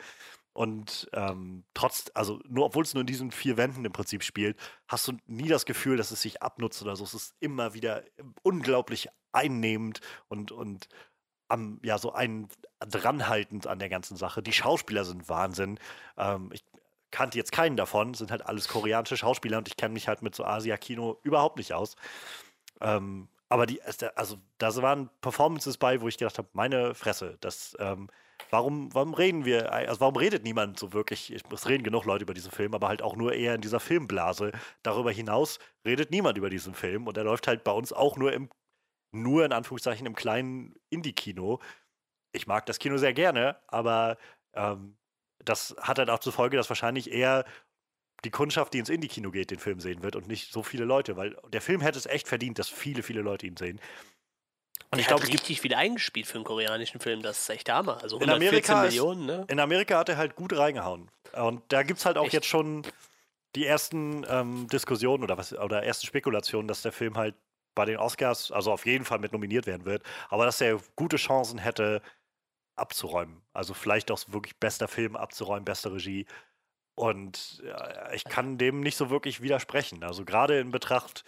Und 0.54 1.08
ähm, 1.14 1.66
trotz, 1.76 2.10
also 2.16 2.40
nur 2.48 2.66
obwohl 2.66 2.84
es 2.84 2.96
nur 2.96 3.02
in 3.02 3.08
diesen 3.08 3.30
vier 3.30 3.58
Wänden 3.58 3.86
im 3.86 3.92
Prinzip 3.92 4.24
spielt, 4.24 4.58
hast 4.88 5.08
du 5.08 5.14
nie 5.28 5.48
das 5.48 5.66
Gefühl, 5.66 5.98
dass 5.98 6.10
es 6.10 6.22
sich 6.22 6.42
abnutzt 6.42 6.82
oder 6.82 6.96
so. 6.96 7.04
Es 7.04 7.14
ist 7.14 7.36
immer 7.40 7.76
wieder 7.76 8.04
unglaublich 8.42 9.08
einnehmend 9.32 10.02
und, 10.30 10.52
und 10.52 10.88
am, 11.48 11.80
ja, 11.84 11.98
so 11.98 12.14
ein 12.14 12.50
dranhaltend 12.80 13.68
an 13.68 13.80
der 13.80 13.90
ganzen 13.90 14.18
Sache. 14.18 14.42
Die 14.44 14.54
Schauspieler 14.54 15.06
sind 15.06 15.30
Wahnsinn. 15.30 15.80
Ähm, 16.18 16.50
ich 16.54 16.64
kannte 17.12 17.38
jetzt 17.38 17.52
keinen 17.52 17.78
davon, 17.78 18.14
sind 18.14 18.32
halt 18.32 18.46
alles 18.46 18.68
koreanische 18.68 19.18
Schauspieler 19.18 19.58
und 19.58 19.68
ich 19.68 19.78
kenne 19.78 19.94
mich 19.94 20.08
halt 20.08 20.22
mit 20.22 20.36
so 20.36 20.44
Asia-Kino 20.44 21.20
überhaupt 21.24 21.58
nicht 21.58 21.74
aus. 21.74 21.96
Ähm, 22.82 23.28
aber 23.50 23.66
die, 23.66 23.82
also 24.16 24.38
da 24.58 24.76
waren 24.82 25.10
Performances 25.22 25.78
bei, 25.78 26.02
wo 26.02 26.08
ich 26.08 26.18
gedacht 26.18 26.38
habe, 26.38 26.50
meine 26.52 26.94
Fresse, 26.94 27.38
das 27.40 27.78
ähm, 27.80 28.10
warum, 28.50 28.94
warum 28.94 29.14
reden 29.14 29.46
wir, 29.46 29.72
also 29.72 30.02
warum 30.02 30.18
redet 30.18 30.44
niemand 30.44 30.78
so 30.80 30.94
wirklich, 30.94 31.32
es 31.32 31.68
reden 31.68 31.84
genug 31.84 32.06
Leute 32.06 32.24
über 32.24 32.34
diesen 32.34 32.52
Film, 32.52 32.74
aber 32.74 32.88
halt 32.88 33.02
auch 33.02 33.16
nur 33.16 33.34
eher 33.34 33.56
in 33.56 33.62
dieser 33.62 33.80
Filmblase. 33.80 34.52
Darüber 34.84 35.12
hinaus 35.12 35.60
redet 35.86 36.12
niemand 36.12 36.38
über 36.38 36.50
diesen 36.50 36.74
Film 36.74 37.08
und 37.08 37.18
er 37.18 37.24
läuft 37.24 37.48
halt 37.48 37.64
bei 37.64 37.72
uns 37.72 37.94
auch 37.94 38.18
nur 38.18 38.34
im, 38.34 38.50
nur 39.12 39.46
in 39.46 39.54
Anführungszeichen 39.54 40.06
im 40.06 40.16
kleinen 40.16 40.76
Indie-Kino. 40.90 41.60
Ich 42.32 42.48
mag 42.48 42.66
das 42.66 42.80
Kino 42.80 42.98
sehr 42.98 43.14
gerne, 43.14 43.58
aber 43.68 44.18
ähm, 44.54 44.98
das 45.44 45.76
hat 45.80 46.00
halt 46.00 46.10
auch 46.10 46.20
zur 46.20 46.34
Folge, 46.34 46.58
dass 46.58 46.70
wahrscheinlich 46.70 47.12
eher 47.12 47.46
die 48.24 48.32
Kundschaft, 48.32 48.74
die 48.74 48.80
ins 48.80 48.90
Indie-Kino 48.90 49.32
geht, 49.32 49.52
den 49.52 49.60
Film 49.60 49.80
sehen 49.80 50.02
wird 50.02 50.16
und 50.16 50.28
nicht 50.28 50.52
so 50.52 50.64
viele 50.64 50.86
Leute, 50.86 51.18
weil 51.18 51.38
der 51.50 51.62
Film 51.62 51.82
hätte 51.82 52.00
es 52.00 52.06
echt 52.06 52.28
verdient, 52.28 52.60
dass 52.60 52.68
viele, 52.68 53.04
viele 53.04 53.22
Leute 53.22 53.46
ihn 53.46 53.58
sehen. 53.58 53.80
Und 54.90 55.00
ich 55.00 55.08
glaube, 55.08 55.24
es 55.24 55.30
richtig 55.30 55.62
viel 55.62 55.74
eingespielt 55.74 56.28
für 56.28 56.36
einen 56.36 56.46
koreanischen 56.46 57.02
Film. 57.02 57.22
Das 57.22 57.40
ist 57.40 57.50
echt 57.50 57.70
Hammer. 57.70 58.02
Also 58.02 58.18
114 58.18 58.22
in 58.22 58.48
Amerika 58.48 58.82
Millionen, 58.84 59.26
ne? 59.26 59.46
In 59.50 59.60
Amerika 59.60 59.98
hat 60.00 60.10
er 60.10 60.18
halt 60.18 60.36
gut 60.36 60.58
reingehauen. 60.58 61.12
Und 61.34 61.62
da 61.68 61.84
gibt 61.84 62.00
es 62.00 62.06
halt 62.06 62.18
auch 62.18 62.26
echt? 62.26 62.34
jetzt 62.34 62.48
schon 62.48 62.84
die 63.56 63.66
ersten 63.66 64.26
ähm, 64.30 64.68
Diskussionen 64.72 65.24
oder 65.24 65.38
was 65.38 65.54
oder 65.54 65.84
ersten 65.84 66.08
Spekulationen, 66.08 66.68
dass 66.68 66.84
der 66.84 66.92
Film 66.94 67.18
halt 67.18 67.36
bei 67.78 67.86
den 67.86 67.98
Oscars, 67.98 68.52
also 68.52 68.72
auf 68.72 68.86
jeden 68.86 69.06
Fall 69.06 69.20
mit 69.20 69.32
nominiert 69.32 69.68
werden 69.68 69.86
wird, 69.86 70.04
aber 70.30 70.46
dass 70.46 70.60
er 70.60 70.80
gute 70.96 71.18
Chancen 71.18 71.60
hätte, 71.60 72.02
abzuräumen. 72.76 73.42
Also 73.54 73.74
vielleicht 73.74 74.12
auch 74.12 74.20
wirklich 74.28 74.58
bester 74.58 74.88
Film 74.88 75.16
abzuräumen, 75.16 75.64
beste 75.64 75.92
Regie. 75.94 76.26
Und 76.96 77.62
ja, 77.64 78.12
ich 78.12 78.24
kann 78.24 78.58
dem 78.58 78.82
nicht 78.82 78.98
so 78.98 79.10
wirklich 79.10 79.42
widersprechen. 79.42 80.04
Also 80.04 80.26
gerade 80.26 80.60
in 80.60 80.72
Betracht 80.72 81.24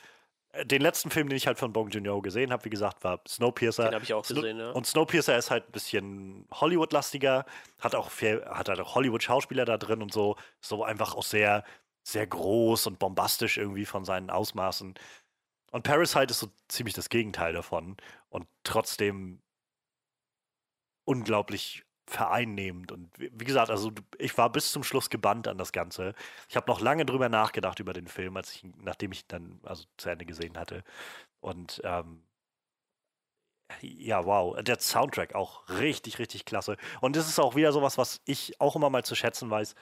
äh, 0.54 0.66
den 0.66 0.82
letzten 0.82 1.12
Film, 1.12 1.30
den 1.30 1.38
ich 1.38 1.45
halt 1.45 1.60
von 1.60 1.72
Bong 1.72 1.89
Joon-ho 1.89 2.22
gesehen 2.22 2.52
habe, 2.52 2.66
wie 2.66 2.72
gesagt, 2.72 3.04
war 3.04 3.22
Snowpiercer. 3.28 3.86
Den 3.86 3.93
habe 3.93 4.04
ich 4.04 4.14
auch 4.14 4.28
gesehen, 4.28 4.58
ja. 4.58 4.72
Und 4.72 4.88
Snowpiercer 4.88 5.38
ist 5.38 5.52
halt 5.52 5.70
ein 5.70 5.72
bisschen 5.72 6.47
Hollywood-lastiger, 6.52 7.45
hat 7.80 7.93
auch 7.93 8.10
viel, 8.10 8.43
hat 8.45 8.70
halt 8.70 8.80
auch 8.80 8.95
Hollywood-Schauspieler 8.95 9.66
da 9.66 9.78
drin 9.78 10.02
und 10.02 10.12
so, 10.12 10.36
so 10.62 10.84
einfach 10.84 11.14
auch 11.16 11.24
sehr, 11.24 11.64
sehr 12.04 12.26
groß 12.26 12.88
und 12.88 12.97
bombastisch 12.97 13.58
irgendwie 13.58 13.86
von 13.86 14.06
seinen 14.06 14.32
Ausmaßen. 14.32 14.95
Und 15.72 15.84
Parasite 15.84 16.32
ist 16.32 16.39
so 16.39 16.47
ziemlich 16.67 16.95
das 16.95 17.09
Gegenteil 17.09 17.53
davon 17.53 17.97
und 18.30 18.47
trotzdem 18.63 19.41
unglaublich 21.05 21.84
vereinnehmend. 22.09 22.91
Und 22.91 23.11
wie 23.17 23.45
gesagt, 23.45 23.70
also 23.70 23.91
ich 24.17 24.38
war 24.38 24.51
bis 24.51 24.72
zum 24.72 24.84
Schluss 24.84 25.09
gebannt 25.09 25.47
an 25.47 25.57
das 25.57 25.72
Ganze. 25.72 26.13
Ich 26.49 26.55
habe 26.55 26.70
noch 26.70 26.82
lange 26.82 27.05
drüber 27.05 27.30
nachgedacht 27.30 27.80
über 27.80 27.93
den 27.93 28.07
Film, 28.07 28.36
als 28.36 28.53
ich, 28.55 28.63
nachdem 28.78 29.11
ich 29.11 29.22
ihn 29.22 29.28
dann 29.28 29.59
also 29.63 29.86
zu 29.97 30.09
Ende 30.09 30.26
gesehen 30.26 30.57
hatte. 30.57 30.84
Und 31.39 31.82
ähm, 31.84 32.24
ja, 33.82 34.26
wow. 34.26 34.61
Der 34.61 34.80
Soundtrack 34.80 35.36
auch 35.36 35.70
richtig, 35.70 36.20
richtig 36.20 36.45
klasse. 36.45 36.78
Und 37.01 37.15
das 37.15 37.28
ist 37.28 37.39
auch 37.39 37.55
wieder 37.55 37.72
sowas, 37.72 37.97
was 37.97 38.22
ich 38.26 38.59
auch 38.59 38.76
immer 38.76 38.89
mal 38.89 39.05
zu 39.05 39.15
schätzen 39.15 39.49
weiß. 39.49 39.76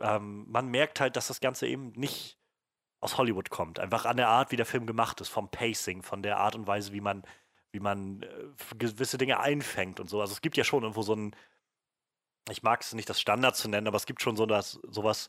Ähm, 0.00 0.46
man 0.48 0.68
merkt 0.68 1.00
halt, 1.00 1.16
dass 1.16 1.28
das 1.28 1.40
Ganze 1.40 1.66
eben 1.66 1.92
nicht 1.92 2.37
aus 3.00 3.18
Hollywood 3.18 3.50
kommt. 3.50 3.78
Einfach 3.78 4.04
an 4.04 4.16
der 4.16 4.28
Art, 4.28 4.50
wie 4.50 4.56
der 4.56 4.66
Film 4.66 4.86
gemacht 4.86 5.20
ist, 5.20 5.28
vom 5.28 5.50
Pacing, 5.50 6.02
von 6.02 6.22
der 6.22 6.38
Art 6.38 6.54
und 6.54 6.66
Weise, 6.66 6.92
wie 6.92 7.00
man, 7.00 7.22
wie 7.70 7.80
man 7.80 8.22
äh, 8.22 8.76
gewisse 8.76 9.18
Dinge 9.18 9.40
einfängt 9.40 10.00
und 10.00 10.08
so. 10.08 10.20
Also 10.20 10.32
es 10.32 10.40
gibt 10.40 10.56
ja 10.56 10.64
schon 10.64 10.82
irgendwo 10.82 11.02
so 11.02 11.14
ein, 11.14 11.34
ich 12.50 12.62
mag 12.62 12.80
es 12.80 12.94
nicht 12.94 13.08
das 13.08 13.20
Standard 13.20 13.56
zu 13.56 13.68
nennen, 13.68 13.86
aber 13.86 13.96
es 13.96 14.06
gibt 14.06 14.22
schon 14.22 14.36
so 14.36 14.46
das, 14.46 14.80
sowas, 14.88 15.28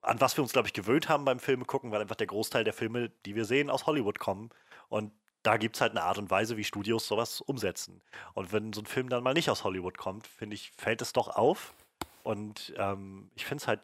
an 0.00 0.20
was 0.20 0.36
wir 0.36 0.42
uns, 0.42 0.52
glaube 0.52 0.68
ich, 0.68 0.72
gewöhnt 0.74 1.08
haben 1.08 1.24
beim 1.24 1.40
Filme 1.40 1.64
gucken, 1.64 1.90
weil 1.90 2.00
einfach 2.00 2.16
der 2.16 2.26
Großteil 2.28 2.64
der 2.64 2.72
Filme, 2.72 3.10
die 3.26 3.34
wir 3.34 3.44
sehen, 3.44 3.70
aus 3.70 3.86
Hollywood 3.86 4.18
kommen. 4.18 4.50
Und 4.88 5.12
da 5.42 5.56
gibt 5.56 5.76
es 5.76 5.80
halt 5.80 5.92
eine 5.92 6.02
Art 6.02 6.18
und 6.18 6.30
Weise, 6.30 6.56
wie 6.56 6.64
Studios 6.64 7.06
sowas 7.06 7.40
umsetzen. 7.40 8.02
Und 8.34 8.52
wenn 8.52 8.72
so 8.72 8.80
ein 8.80 8.86
Film 8.86 9.08
dann 9.08 9.22
mal 9.22 9.34
nicht 9.34 9.50
aus 9.50 9.64
Hollywood 9.64 9.98
kommt, 9.98 10.26
finde 10.26 10.54
ich, 10.54 10.72
fällt 10.76 11.02
es 11.02 11.12
doch 11.12 11.28
auf. 11.28 11.74
Und 12.22 12.72
ähm, 12.76 13.30
ich 13.34 13.46
finde 13.46 13.62
es 13.62 13.68
halt 13.68 13.80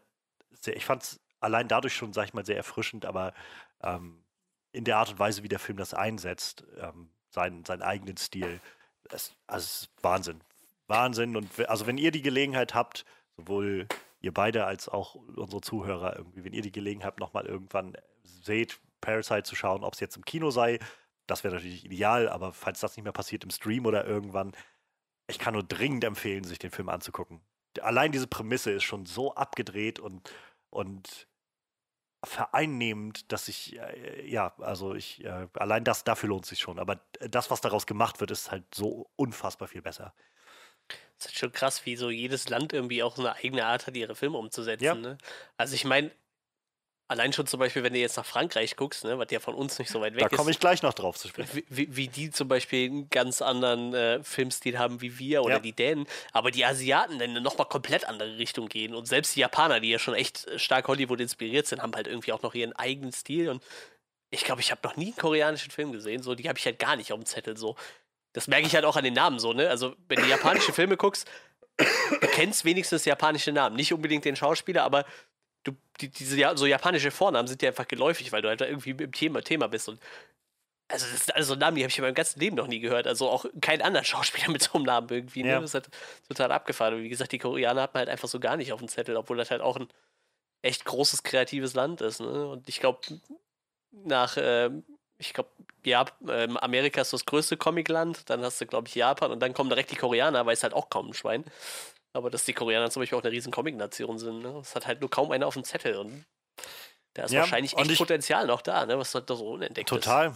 sehr, 0.52 0.76
ich 0.76 0.84
fand 0.84 1.02
es 1.02 1.20
allein 1.44 1.68
dadurch 1.68 1.94
schon, 1.94 2.12
sag 2.12 2.24
ich 2.26 2.34
mal, 2.34 2.44
sehr 2.44 2.56
erfrischend, 2.56 3.06
aber 3.06 3.34
ähm, 3.82 4.24
in 4.72 4.84
der 4.84 4.98
Art 4.98 5.10
und 5.10 5.18
Weise, 5.18 5.42
wie 5.42 5.48
der 5.48 5.58
Film 5.60 5.78
das 5.78 5.94
einsetzt, 5.94 6.64
ähm, 6.78 7.10
seinen, 7.30 7.64
seinen 7.64 7.82
eigenen 7.82 8.16
Stil, 8.16 8.60
es, 9.10 9.34
also 9.46 9.64
es 9.64 9.82
ist 9.82 9.90
Wahnsinn. 10.02 10.40
Wahnsinn. 10.86 11.36
Und 11.36 11.48
also 11.68 11.86
wenn 11.86 11.98
ihr 11.98 12.10
die 12.10 12.22
Gelegenheit 12.22 12.74
habt, 12.74 13.04
sowohl 13.36 13.86
ihr 14.20 14.32
beide 14.32 14.64
als 14.64 14.88
auch 14.88 15.14
unsere 15.14 15.60
Zuhörer 15.60 16.16
irgendwie, 16.16 16.44
wenn 16.44 16.52
ihr 16.52 16.62
die 16.62 16.72
Gelegenheit 16.72 17.08
habt, 17.08 17.20
nochmal 17.20 17.46
irgendwann 17.46 17.94
seht, 18.22 18.80
Parasite 19.00 19.42
zu 19.42 19.54
schauen, 19.54 19.84
ob 19.84 19.94
es 19.94 20.00
jetzt 20.00 20.16
im 20.16 20.24
Kino 20.24 20.50
sei, 20.50 20.78
das 21.26 21.44
wäre 21.44 21.54
natürlich 21.54 21.84
ideal, 21.84 22.28
aber 22.28 22.52
falls 22.52 22.80
das 22.80 22.96
nicht 22.96 23.04
mehr 23.04 23.12
passiert 23.12 23.44
im 23.44 23.50
Stream 23.50 23.86
oder 23.86 24.06
irgendwann, 24.06 24.52
ich 25.26 25.38
kann 25.38 25.54
nur 25.54 25.62
dringend 25.62 26.04
empfehlen, 26.04 26.44
sich 26.44 26.58
den 26.58 26.70
Film 26.70 26.88
anzugucken. 26.88 27.40
Allein 27.80 28.12
diese 28.12 28.26
Prämisse 28.26 28.70
ist 28.72 28.84
schon 28.84 29.06
so 29.06 29.34
abgedreht 29.34 29.98
und, 29.98 30.30
und 30.70 31.26
vereinnehmend, 32.26 33.30
dass 33.32 33.48
ich, 33.48 33.78
äh, 33.78 34.28
ja, 34.28 34.54
also 34.58 34.94
ich, 34.94 35.24
äh, 35.24 35.48
allein 35.54 35.84
das, 35.84 36.04
dafür 36.04 36.28
lohnt 36.28 36.46
sich 36.46 36.60
schon. 36.60 36.78
Aber 36.78 37.00
das, 37.20 37.50
was 37.50 37.60
daraus 37.60 37.86
gemacht 37.86 38.20
wird, 38.20 38.30
ist 38.30 38.50
halt 38.50 38.64
so 38.74 39.10
unfassbar 39.16 39.68
viel 39.68 39.82
besser. 39.82 40.14
Das 41.18 41.26
ist 41.26 41.38
schon 41.38 41.52
krass, 41.52 41.86
wie 41.86 41.96
so 41.96 42.10
jedes 42.10 42.48
Land 42.48 42.72
irgendwie 42.72 43.02
auch 43.02 43.16
so 43.16 43.22
eine 43.22 43.36
eigene 43.36 43.64
Art 43.66 43.86
hat, 43.86 43.96
ihre 43.96 44.14
Filme 44.14 44.36
umzusetzen. 44.36 44.84
Ja. 44.84 44.94
Ne? 44.94 45.18
Also 45.56 45.74
ich 45.74 45.84
meine, 45.84 46.10
allein 47.08 47.32
schon 47.32 47.46
zum 47.46 47.60
Beispiel, 47.60 47.82
wenn 47.82 47.92
du 47.92 47.98
jetzt 47.98 48.16
nach 48.16 48.24
Frankreich 48.24 48.76
guckst, 48.76 49.04
ne, 49.04 49.18
was 49.18 49.26
ja 49.30 49.38
von 49.40 49.54
uns 49.54 49.78
nicht 49.78 49.90
so 49.90 50.00
weit 50.00 50.14
weg 50.14 50.20
Da 50.22 50.26
ist. 50.28 50.36
komme 50.36 50.50
ich 50.50 50.58
gleich 50.58 50.82
noch 50.82 50.94
drauf 50.94 51.18
zu 51.18 51.28
sprechen. 51.28 51.50
wie, 51.54 51.64
wie, 51.68 51.96
wie 51.96 52.08
die 52.08 52.30
zum 52.30 52.48
Beispiel 52.48 52.88
einen 52.88 53.10
ganz 53.10 53.42
anderen 53.42 53.92
äh, 53.94 54.22
Filmstil 54.22 54.78
haben 54.78 55.00
wie 55.00 55.18
wir 55.18 55.42
oder 55.42 55.54
Ja. 55.56 55.60
die 55.60 55.72
Dänen, 55.72 56.06
aber 56.32 56.50
die 56.50 56.64
Asiaten 56.64 57.18
dann 57.18 57.34
nochmal 57.42 57.68
komplett 57.68 58.06
andere 58.08 58.38
Richtung 58.38 58.68
gehen 58.68 58.94
und 58.94 59.06
selbst 59.06 59.36
die 59.36 59.40
Japaner, 59.40 59.80
die 59.80 59.90
ja 59.90 59.98
schon 59.98 60.14
echt 60.14 60.46
äh, 60.48 60.58
stark 60.58 60.88
Hollywood 60.88 61.20
inspiriert 61.20 61.66
sind, 61.66 61.82
haben 61.82 61.94
halt 61.94 62.06
irgendwie 62.06 62.32
auch 62.32 62.42
noch 62.42 62.54
ihren 62.54 62.72
eigenen 62.74 63.12
Stil 63.12 63.50
und 63.50 63.62
ich 64.30 64.42
glaube, 64.44 64.60
ich 64.62 64.70
habe 64.72 64.80
noch 64.82 64.96
nie 64.96 65.06
einen 65.08 65.16
koreanischen 65.16 65.70
Film 65.70 65.92
gesehen, 65.92 66.22
so 66.22 66.34
die 66.34 66.48
habe 66.48 66.58
ich 66.58 66.64
halt 66.64 66.78
gar 66.78 66.96
nicht 66.96 67.12
auf 67.12 67.18
dem 67.20 67.26
Zettel 67.26 67.56
so. 67.56 67.76
Das 68.32 68.48
merke 68.48 68.66
ich 68.66 68.74
halt 68.74 68.84
auch 68.84 68.96
an 68.96 69.04
den 69.04 69.14
Namen 69.14 69.38
so, 69.38 69.52
ne? 69.52 69.68
Also, 69.70 69.94
wenn 70.08 70.18
du 70.20 70.26
japanische 70.26 70.72
Filme 70.72 70.96
guckst, 70.96 71.30
du 71.78 72.26
kennst 72.32 72.64
wenigstens 72.64 73.04
japanische 73.04 73.52
Namen, 73.52 73.76
nicht 73.76 73.92
unbedingt 73.92 74.24
den 74.24 74.34
Schauspieler, 74.34 74.82
aber 74.82 75.04
du, 75.64 75.72
die, 76.00 76.08
diese 76.08 76.36
ja, 76.36 76.56
so 76.56 76.66
japanische 76.66 77.10
Vornamen 77.10 77.48
sind 77.48 77.62
dir 77.62 77.68
einfach 77.68 77.88
geläufig, 77.88 78.32
weil 78.32 78.42
du 78.42 78.48
halt 78.48 78.60
irgendwie 78.60 78.90
im 78.90 79.12
Thema, 79.12 79.40
Thema 79.42 79.68
bist 79.68 79.88
und 79.88 79.98
also 80.88 81.06
das 81.10 81.24
sind 81.24 81.34
alles 81.34 81.48
so 81.48 81.54
Namen, 81.54 81.76
die 81.76 81.82
habe 81.82 81.90
ich 81.90 81.98
in 81.98 82.04
meinem 82.04 82.14
ganzen 82.14 82.40
Leben 82.40 82.56
noch 82.56 82.66
nie 82.66 82.80
gehört. 82.80 83.06
Also 83.06 83.28
auch 83.28 83.46
kein 83.60 83.80
anderer 83.82 84.04
Schauspieler 84.04 84.50
mit 84.50 84.62
so 84.62 84.74
einem 84.74 84.84
Namen 84.84 85.08
irgendwie. 85.10 85.42
Ne? 85.42 85.50
Ja. 85.50 85.60
Das 85.60 85.70
ist 85.70 85.74
halt 85.74 85.88
total 86.28 86.52
abgefahren. 86.52 86.94
Und 86.94 87.02
wie 87.02 87.08
gesagt, 87.08 87.32
die 87.32 87.38
Koreaner 87.38 87.82
hat 87.82 87.94
man 87.94 88.00
halt 88.00 88.10
einfach 88.10 88.28
so 88.28 88.38
gar 88.38 88.56
nicht 88.56 88.72
auf 88.72 88.80
dem 88.80 88.88
Zettel, 88.88 89.16
obwohl 89.16 89.36
das 89.36 89.50
halt 89.50 89.62
auch 89.62 89.76
ein 89.76 89.88
echt 90.62 90.84
großes, 90.84 91.22
kreatives 91.22 91.74
Land 91.74 92.00
ist. 92.00 92.20
Ne? 92.20 92.46
Und 92.46 92.68
ich 92.68 92.80
glaube, 92.80 93.00
nach, 93.92 94.36
ähm, 94.38 94.84
ich 95.18 95.32
glaube, 95.32 95.50
ja, 95.84 96.04
ähm, 96.28 96.56
Amerika 96.56 97.00
ist 97.00 97.12
das 97.12 97.24
größte 97.24 97.56
Comicland, 97.56 98.28
dann 98.28 98.42
hast 98.42 98.60
du, 98.60 98.66
glaube 98.66 98.88
ich, 98.88 98.94
Japan 98.94 99.30
und 99.30 99.40
dann 99.40 99.54
kommen 99.54 99.70
direkt 99.70 99.90
die 99.90 99.96
Koreaner, 99.96 100.44
weiß 100.44 100.62
halt 100.62 100.74
auch 100.74 100.90
kaum 100.90 101.08
ein 101.08 101.14
Schwein. 101.14 101.44
Aber 102.14 102.30
dass 102.30 102.44
die 102.46 102.52
Koreaner 102.54 102.90
zum 102.90 103.02
Beispiel 103.02 103.18
auch 103.18 103.22
eine 103.22 103.32
riesen 103.32 103.52
Comic-Nation 103.52 104.18
sind, 104.18 104.38
ne? 104.42 104.52
Das 104.54 104.74
hat 104.74 104.86
halt 104.86 105.00
nur 105.00 105.10
kaum 105.10 105.30
einer 105.32 105.46
auf 105.46 105.54
dem 105.54 105.64
Zettel 105.64 105.96
und 105.96 106.24
da 107.14 107.24
ist 107.24 107.32
Ja, 107.32 107.40
wahrscheinlich 107.40 107.76
echt 107.76 107.90
ich- 107.90 107.98
Potenzial 107.98 108.46
noch 108.46 108.62
da, 108.62 108.86
ne? 108.86 108.98
Was 108.98 109.14
halt 109.14 109.28
da 109.28 109.34
so 109.36 109.50
unentdeckt 109.50 109.90
ist. 109.90 110.04
Total. 110.04 110.34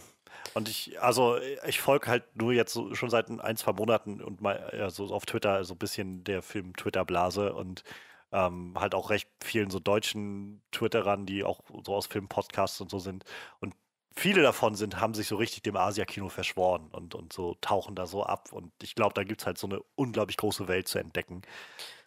Und 0.55 0.68
ich, 0.68 1.00
also 1.00 1.38
ich 1.66 1.80
folge 1.80 2.06
halt 2.09 2.36
nur 2.36 2.52
jetzt 2.52 2.72
so, 2.72 2.94
schon 2.94 3.10
seit 3.10 3.28
ein, 3.30 3.56
zwei 3.56 3.72
Monaten 3.72 4.20
und 4.22 4.40
mal 4.40 4.72
ja, 4.76 4.90
so 4.90 5.06
auf 5.14 5.24
Twitter 5.26 5.64
so 5.64 5.74
ein 5.74 5.78
bisschen 5.78 6.24
der 6.24 6.42
Film-Twitter-Blase 6.42 7.55
und 7.55 7.84
ähm, 8.32 8.74
halt 8.78 8.94
auch 8.94 9.10
recht 9.10 9.28
vielen 9.42 9.70
so 9.70 9.78
deutschen 9.78 10.62
Twitterern, 10.72 11.26
die 11.26 11.44
auch 11.44 11.60
so 11.84 11.94
aus 11.94 12.06
Film-Podcasts 12.06 12.80
und 12.80 12.90
so 12.90 12.98
sind. 12.98 13.24
Und 13.60 13.74
viele 14.19 14.43
davon 14.43 14.74
sind, 14.74 15.01
haben 15.01 15.15
sich 15.15 15.28
so 15.28 15.36
richtig 15.36 15.62
dem 15.62 15.77
Asia-Kino 15.77 16.28
verschworen 16.28 16.89
und, 16.93 17.15
und 17.15 17.32
so 17.32 17.57
tauchen 17.61 17.95
da 17.95 18.07
so 18.07 18.24
ab. 18.24 18.53
Und 18.53 18.73
ich 18.82 18.95
glaube, 18.95 19.15
da 19.15 19.24
gibt 19.24 19.40
es 19.40 19.47
halt 19.47 19.59
so 19.59 19.66
eine 19.66 19.81
unglaublich 19.95 20.36
große 20.36 20.69
Welt 20.69 20.89
zu 20.89 20.99
entdecken. 20.99 21.43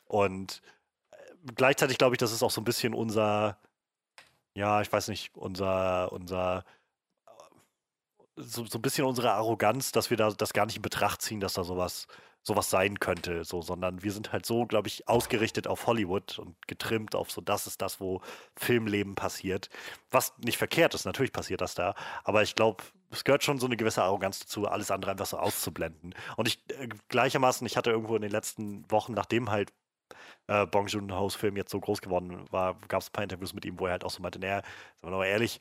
Und 0.05 0.61
äh, 1.11 1.15
gleichzeitig 1.55 1.97
glaube 1.97 2.15
ich, 2.15 2.19
das 2.19 2.31
ist 2.31 2.43
auch 2.43 2.51
so 2.51 2.61
ein 2.61 2.65
bisschen 2.65 2.93
unser, 2.93 3.57
ja, 4.53 4.81
ich 4.81 4.91
weiß 4.91 5.07
nicht, 5.07 5.35
unser, 5.35 6.11
unser 6.11 6.65
so, 8.35 8.65
so 8.65 8.77
ein 8.77 8.81
bisschen 8.81 9.05
unsere 9.05 9.31
Arroganz, 9.33 9.91
dass 9.91 10.09
wir 10.09 10.17
da 10.17 10.31
das 10.31 10.53
gar 10.53 10.65
nicht 10.65 10.77
in 10.77 10.81
Betracht 10.81 11.21
ziehen, 11.21 11.39
dass 11.39 11.53
da 11.53 11.63
sowas, 11.63 12.07
sowas 12.43 12.69
sein 12.69 12.99
könnte, 12.99 13.43
so, 13.43 13.61
sondern 13.61 14.03
wir 14.03 14.11
sind 14.11 14.31
halt 14.31 14.45
so, 14.45 14.65
glaube 14.65 14.87
ich, 14.87 15.07
ausgerichtet 15.07 15.67
auf 15.67 15.87
Hollywood 15.87 16.39
und 16.39 16.55
getrimmt 16.67 17.15
auf 17.15 17.31
so, 17.31 17.41
das 17.41 17.67
ist 17.67 17.81
das, 17.81 17.99
wo 17.99 18.21
Filmleben 18.55 19.15
passiert. 19.15 19.69
Was 20.09 20.33
nicht 20.39 20.57
verkehrt 20.57 20.95
ist, 20.95 21.05
natürlich 21.05 21.33
passiert 21.33 21.61
das 21.61 21.75
da, 21.75 21.93
aber 22.23 22.41
ich 22.41 22.55
glaube, 22.55 22.83
es 23.11 23.23
gehört 23.23 23.43
schon 23.43 23.59
so 23.59 23.67
eine 23.67 23.77
gewisse 23.77 24.03
Arroganz 24.03 24.39
dazu, 24.39 24.67
alles 24.67 24.89
andere 24.89 25.11
einfach 25.11 25.25
so 25.25 25.37
auszublenden. 25.37 26.15
Und 26.37 26.47
ich 26.47 26.63
äh, 26.69 26.87
gleichermaßen, 27.09 27.67
ich 27.67 27.77
hatte 27.77 27.91
irgendwo 27.91 28.15
in 28.15 28.21
den 28.21 28.31
letzten 28.31 28.89
Wochen, 28.89 29.13
nachdem 29.13 29.51
halt 29.51 29.71
äh, 30.47 30.65
Bong 30.65 30.87
Joon-ho's 30.87 31.35
Film 31.35 31.57
jetzt 31.57 31.71
so 31.71 31.79
groß 31.79 32.01
geworden 32.01 32.45
war, 32.51 32.75
gab 32.87 33.01
es 33.01 33.09
ein 33.09 33.13
paar 33.13 33.23
Interviews 33.23 33.53
mit 33.53 33.65
ihm, 33.65 33.79
wo 33.79 33.85
er 33.85 33.93
halt 33.93 34.03
auch 34.03 34.11
so 34.11 34.21
meinte, 34.21 34.39
naja, 34.39 34.61
sagen 35.01 35.13
wir 35.13 35.17
mal 35.17 35.25
ehrlich, 35.25 35.59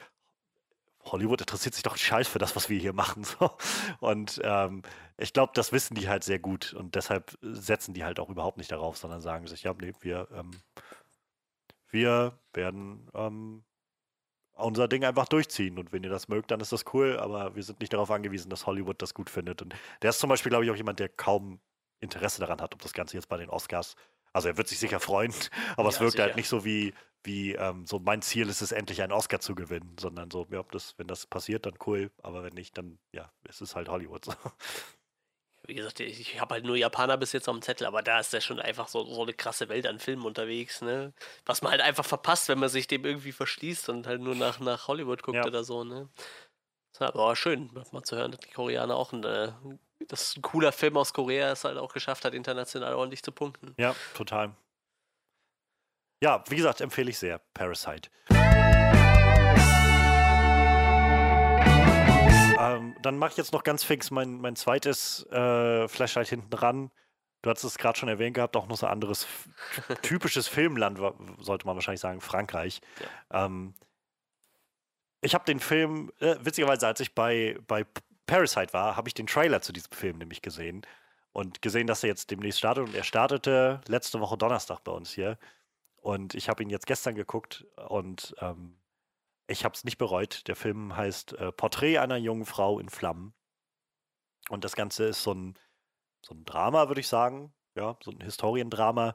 Hollywood 1.05 1.41
interessiert 1.41 1.75
sich 1.75 1.83
doch 1.83 1.97
scheiß 1.97 2.29
für 2.29 2.39
das, 2.39 2.57
was 2.57 2.69
wir 2.69 2.79
hier 2.79 2.93
machen. 2.93 3.25
So. 3.39 3.57
Und 4.01 4.41
ähm, 4.45 4.83
ich 5.17 5.33
glaube, 5.33 5.53
das 5.55 5.73
wissen 5.73 5.95
die 5.95 6.09
halt 6.09 6.25
sehr 6.25 6.39
gut 6.39 6.73
und 6.75 6.95
deshalb 6.95 7.37
setzen 7.43 7.95
die 7.95 8.05
halt 8.05 8.21
auch 8.21 8.29
überhaupt 8.29 8.59
nicht 8.59 8.71
darauf, 8.73 8.97
sondern 8.99 9.21
sagen 9.21 9.47
sich, 9.47 9.63
ja, 9.63 9.75
nee, 9.81 9.93
wir, 10.01 10.29
ähm, 10.33 10.51
wir 11.91 12.39
werden 12.53 13.09
ähm, 13.15 13.65
unser 14.55 14.89
Ding 14.89 15.05
einfach 15.05 15.29
durchziehen 15.29 15.79
und 15.79 15.93
wenn 15.93 16.05
ihr 16.05 16.11
das 16.11 16.29
mögt, 16.29 16.51
dann 16.51 16.61
ist 16.61 16.73
das 16.73 16.85
cool, 16.93 17.19
aber 17.19 17.57
wir 17.57 17.63
sind 17.63 17.81
nicht 17.81 17.93
darauf 17.93 18.11
angewiesen, 18.11 18.51
dass 18.51 18.67
Hollywood 18.67 19.01
das 19.03 19.15
gut 19.15 19.31
findet. 19.31 19.63
Und 19.63 19.75
der 20.03 20.11
ist 20.11 20.21
zum 20.21 20.29
Beispiel, 20.29 20.51
glaube 20.51 20.65
ich, 20.65 20.71
auch 20.71 20.77
jemand, 20.77 20.99
der 21.01 21.09
kaum 21.09 21.61
Interesse 22.01 22.41
daran 22.41 22.61
hat, 22.61 22.75
ob 22.75 22.83
das 22.83 22.93
Ganze 22.93 23.17
jetzt 23.17 23.29
bei 23.29 23.37
den 23.39 23.51
Oscars. 23.51 23.97
Also 24.33 24.49
er 24.49 24.57
wird 24.59 24.69
sich 24.69 24.79
sicher 24.79 25.01
freuen, 25.01 25.35
aber 25.77 25.89
es 25.89 25.99
Ja, 25.99 26.01
wirkt 26.01 26.21
halt 26.21 26.35
sicher. 26.35 26.37
nicht 26.37 26.49
so 26.49 26.65
wie, 26.65 26.95
wie 27.25 27.55
ähm, 27.55 27.87
so 27.87 27.99
mein 27.99 28.23
Ziel 28.23 28.49
ist 28.49 28.63
es, 28.63 28.73
endlich 28.73 29.03
einen 29.03 29.13
Oscar 29.13 29.41
zu 29.41 29.55
gewinnen, 29.55 29.97
sondern 29.99 30.31
so, 30.31 30.47
ja, 30.51 30.63
das, 30.71 30.95
wenn 30.99 31.07
das 31.07 31.27
passiert, 31.27 31.67
dann 31.67 31.75
cool, 31.87 32.11
aber 32.23 32.43
wenn 32.43 32.55
nicht, 32.55 32.77
dann 32.79 32.99
ja, 33.13 33.31
es 33.45 33.61
ist 33.61 33.75
halt 33.77 33.89
Hollywood. 33.89 34.25
So. 34.25 34.33
Wie 35.67 35.75
gesagt, 35.75 36.01
ich, 36.01 36.19
ich 36.19 36.41
habe 36.41 36.55
halt 36.55 36.65
nur 36.65 36.77
Japaner 36.77 37.17
bis 37.19 37.33
jetzt 37.33 37.49
auf 37.49 37.55
dem 37.55 37.63
Zettel, 37.63 37.87
aber 37.87 38.03
da 38.03 38.19
ist 38.19 38.33
ja 38.33 38.41
schon 38.41 38.59
einfach 38.59 38.89
so, 38.89 39.05
so 39.05 39.23
eine 39.23 39.35
krasse 39.35 39.69
Welt 39.69 39.87
an 39.87 39.99
Filmen 39.99 40.25
unterwegs, 40.25 40.81
ne? 40.81 41.13
Was 41.45 41.63
man 41.63 41.73
halt 41.73 41.83
einfach 41.83 42.05
verpasst, 42.05 42.49
wenn 42.49 42.59
man 42.59 42.71
sich 42.71 42.87
dem 42.87 43.05
irgendwie 43.05 43.33
verschließt 43.33 43.91
und 43.91 44.07
halt 44.07 44.21
nur 44.23 44.35
nach, 44.35 44.59
nach 44.59 44.89
Hollywood 44.89 45.23
guckt 45.23 45.37
Ja. 45.37 45.47
oder 45.47 45.63
so, 45.63 45.85
ne? 45.85 46.09
Aber 46.99 47.19
war 47.21 47.37
schön, 47.37 47.71
mal 47.93 48.03
zu 48.03 48.17
hören, 48.17 48.33
dass 48.33 48.41
die 48.41 48.51
Koreaner 48.51 48.97
auch 48.97 49.13
ein, 49.13 49.25
äh, 49.25 49.53
dass 50.09 50.37
ein 50.37 50.43
cooler 50.43 50.73
Film 50.73 50.97
aus 50.97 51.13
Korea 51.13 51.53
es 51.53 51.65
halt 51.65 51.79
auch 51.79 51.93
geschafft 51.93 52.25
hat, 52.25 52.35
international 52.35 52.95
ordentlich 52.95 53.23
zu 53.23 53.33
punkten. 53.33 53.75
Ja, 53.79 53.95
total. 54.15 54.55
Ja, 56.23 56.45
wie 56.49 56.57
gesagt, 56.57 56.83
empfehle 56.83 57.09
ich 57.11 57.19
sehr. 57.19 57.41
Parasite. 57.55 58.11
Ähm, 62.59 62.95
dann 63.01 63.17
mache 63.17 63.31
ich 63.31 63.37
jetzt 63.39 63.53
noch 63.55 63.63
ganz 63.63 63.83
fix 63.85 64.11
mein, 64.11 64.39
mein 64.39 64.55
zweites 64.55 65.25
äh, 65.31 65.89
Flashlight 65.89 66.29
hinten 66.29 66.53
ran. 66.53 66.91
Du 67.41 67.49
hattest 67.49 67.65
es 67.65 67.79
gerade 67.79 67.99
schon 67.99 68.11
erwähnt 68.11 68.35
gehabt, 68.35 68.55
auch 68.55 68.69
noch 68.69 68.77
so 68.77 68.85
ein 68.85 68.93
anderes 68.93 69.27
typisches 70.03 70.47
Filmland, 70.47 70.99
sollte 71.39 71.67
man 71.67 71.75
wahrscheinlich 71.75 72.03
sagen, 72.03 72.21
Frankreich. 72.21 72.83
Ähm, 73.31 73.73
ich 75.23 75.35
habe 75.35 75.47
den 75.47 75.59
Film, 75.59 76.13
äh, 76.21 76.37
witzigerweise, 76.41 76.87
als 76.87 77.01
ich 77.01 77.15
bei, 77.15 77.57
bei 77.67 77.87
Parasite 78.27 78.75
war, 78.75 78.95
habe 78.95 79.09
ich 79.09 79.15
den 79.15 79.27
Trailer 79.27 79.63
zu 79.63 79.73
diesem 79.73 79.93
Film 79.93 80.19
nämlich 80.19 80.43
gesehen 80.43 80.83
und 81.33 81.63
gesehen, 81.63 81.87
dass 81.87 82.03
er 82.05 82.11
jetzt 82.11 82.31
demnächst 82.31 82.59
startet. 82.59 82.89
Und 82.89 82.95
er 82.95 83.05
startete 83.05 83.81
letzte 83.89 84.21
Woche 84.21 84.37
Donnerstag 84.37 84.85
bei 84.85 84.93
uns 84.93 85.11
hier. 85.13 85.39
Und 86.01 86.35
ich 86.35 86.49
habe 86.49 86.63
ihn 86.63 86.71
jetzt 86.71 86.87
gestern 86.87 87.15
geguckt 87.15 87.67
und 87.89 88.35
ähm, 88.41 88.81
ich 89.47 89.65
habe 89.65 89.75
es 89.75 89.85
nicht 89.85 89.99
bereut. 89.99 90.47
Der 90.49 90.57
Film 90.57 90.97
heißt 90.97 91.35
äh, 91.35 91.53
Porträt 91.53 91.99
einer 91.99 92.17
jungen 92.17 92.47
Frau 92.47 92.79
in 92.79 92.89
Flammen. 92.89 93.35
Und 94.49 94.65
das 94.65 94.75
Ganze 94.75 95.05
ist 95.07 95.23
so 95.23 95.33
ein, 95.33 95.59
so 96.23 96.35
ein 96.35 96.45
Drama, 96.45 96.89
würde 96.89 97.01
ich 97.01 97.09
sagen. 97.09 97.53
Ja, 97.75 97.97
so 98.03 98.11
ein 98.11 98.21
Historiendrama. 98.21 99.15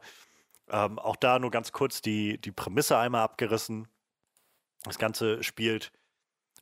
Ähm, 0.70 0.99
auch 0.99 1.16
da 1.16 1.40
nur 1.40 1.52
ganz 1.52 1.72
kurz 1.72 2.02
die, 2.02 2.40
die 2.40 2.52
Prämisse 2.52 2.98
einmal 2.98 3.24
abgerissen. 3.24 3.88
Das 4.84 4.99
Ganze 4.99 5.44
spielt. 5.44 5.91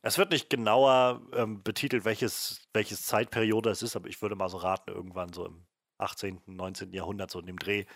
Es 0.02 0.18
wird 0.18 0.30
nicht 0.30 0.50
genauer 0.50 1.22
ähm, 1.32 1.62
betitelt, 1.62 2.04
welches, 2.04 2.68
welches 2.72 3.04
Zeitperiode 3.06 3.70
es 3.70 3.82
ist, 3.82 3.96
aber 3.96 4.08
ich 4.08 4.20
würde 4.20 4.36
mal 4.36 4.48
so 4.48 4.58
raten, 4.58 4.90
irgendwann 4.90 5.32
so 5.32 5.46
im 5.46 5.66
18., 5.98 6.42
19. 6.46 6.92
Jahrhundert, 6.92 7.30
so 7.30 7.40
in 7.40 7.46
dem 7.46 7.58
Dreh. 7.58 7.86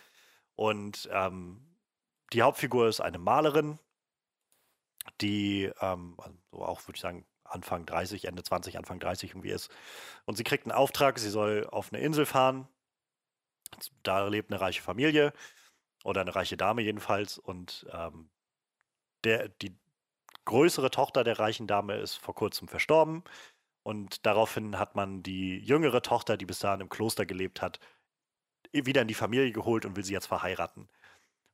Und 0.55 1.09
ähm, 1.13 1.68
die 2.33 2.43
Hauptfigur 2.43 2.89
ist 2.89 3.01
eine 3.01 3.19
Malerin, 3.19 3.79
die 5.21 5.71
ähm, 5.81 6.17
so 6.51 6.63
auch, 6.63 6.87
würde 6.87 6.97
ich 6.97 7.01
sagen, 7.01 7.27
Anfang 7.45 7.87
30, 7.87 8.27
Ende 8.27 8.43
20, 8.43 8.77
Anfang 8.77 9.01
30 9.01 9.31
irgendwie 9.31 9.51
ist. 9.51 9.71
Und 10.27 10.37
sie 10.37 10.45
kriegt 10.45 10.65
einen 10.65 10.73
Auftrag, 10.73 11.19
sie 11.19 11.31
soll 11.31 11.67
auf 11.67 11.93
eine 11.93 12.03
Insel 12.03 12.27
fahren. 12.27 12.69
Da 14.03 14.27
lebt 14.29 14.51
eine 14.51 14.61
reiche 14.61 14.83
Familie 14.83 15.33
oder 16.05 16.21
eine 16.21 16.35
reiche 16.35 16.57
Dame 16.57 16.83
jedenfalls. 16.83 17.39
Und 17.39 17.87
ähm, 17.91 18.31
der, 19.25 19.49
die 19.49 19.77
größere 20.45 20.91
Tochter 20.91 21.25
der 21.25 21.39
reichen 21.39 21.67
Dame 21.67 21.97
ist 21.97 22.17
vor 22.17 22.35
kurzem 22.35 22.69
verstorben. 22.69 23.25
Und 23.83 24.27
daraufhin 24.27 24.79
hat 24.79 24.97
man 24.97 25.23
die 25.23 25.59
jüngere 25.59 26.03
Tochter, 26.03 26.37
die 26.37 26.47
bis 26.47 26.59
dahin 26.59 26.83
im 26.83 26.89
Kloster 26.91 27.25
gelebt 27.25 27.63
hat, 27.63 27.81
wieder 28.73 29.03
in 29.03 29.09
die 29.09 29.15
Familie 29.15 29.53
geholt 29.53 29.87
und 29.87 29.97
will 29.97 30.05
sie 30.05 30.13
jetzt 30.13 30.27
verheiraten. 30.27 30.89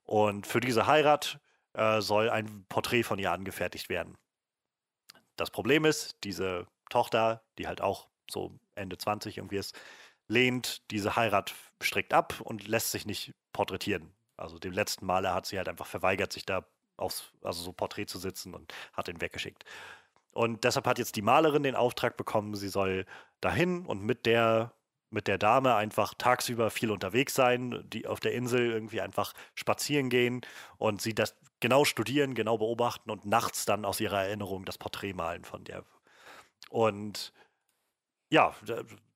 Und 0.04 0.46
für 0.46 0.60
diese 0.60 0.86
Heirat 0.86 1.40
äh, 1.72 2.00
soll 2.00 2.30
ein 2.30 2.64
Porträt 2.68 3.02
von 3.02 3.18
ihr 3.18 3.32
angefertigt 3.32 3.88
werden. 3.88 4.16
Das 5.36 5.50
Problem 5.50 5.84
ist, 5.84 6.16
diese 6.22 6.66
Tochter, 6.90 7.42
die 7.58 7.66
halt 7.66 7.80
auch 7.80 8.08
so 8.30 8.58
Ende 8.74 8.96
20 8.96 9.38
irgendwie 9.38 9.56
ist, 9.56 9.76
lehnt 10.28 10.90
diese 10.90 11.16
Heirat 11.16 11.54
strikt 11.82 12.14
ab 12.14 12.40
und 12.40 12.66
lässt 12.68 12.92
sich 12.92 13.06
nicht 13.06 13.34
porträtieren. 13.52 14.14
Also 14.36 14.58
dem 14.58 14.72
letzten 14.72 15.06
Maler 15.06 15.34
hat 15.34 15.46
sie 15.46 15.58
halt 15.58 15.68
einfach 15.68 15.86
verweigert, 15.86 16.32
sich 16.32 16.46
da 16.46 16.66
aufs, 16.96 17.32
also 17.42 17.62
so 17.62 17.72
Porträt 17.72 18.06
zu 18.06 18.18
sitzen 18.18 18.54
und 18.54 18.72
hat 18.92 19.08
ihn 19.08 19.20
weggeschickt. 19.20 19.64
Und 20.30 20.64
deshalb 20.64 20.86
hat 20.86 20.98
jetzt 20.98 21.16
die 21.16 21.22
Malerin 21.22 21.62
den 21.62 21.76
Auftrag 21.76 22.16
bekommen, 22.16 22.54
sie 22.54 22.68
soll 22.68 23.06
dahin 23.40 23.86
und 23.86 24.02
mit 24.02 24.26
der 24.26 24.72
mit 25.14 25.28
der 25.28 25.38
Dame 25.38 25.74
einfach 25.76 26.12
tagsüber 26.14 26.70
viel 26.70 26.90
unterwegs 26.90 27.34
sein, 27.34 27.82
die 27.88 28.06
auf 28.06 28.20
der 28.20 28.34
Insel 28.34 28.70
irgendwie 28.72 29.00
einfach 29.00 29.32
spazieren 29.54 30.10
gehen 30.10 30.42
und 30.76 31.00
sie 31.00 31.14
das 31.14 31.36
genau 31.60 31.84
studieren, 31.84 32.34
genau 32.34 32.58
beobachten 32.58 33.10
und 33.10 33.24
nachts 33.24 33.64
dann 33.64 33.86
aus 33.86 34.00
ihrer 34.00 34.24
Erinnerung 34.24 34.66
das 34.66 34.76
Porträt 34.76 35.14
malen 35.14 35.44
von 35.44 35.64
der. 35.64 35.84
Und 36.68 37.32
ja, 38.30 38.54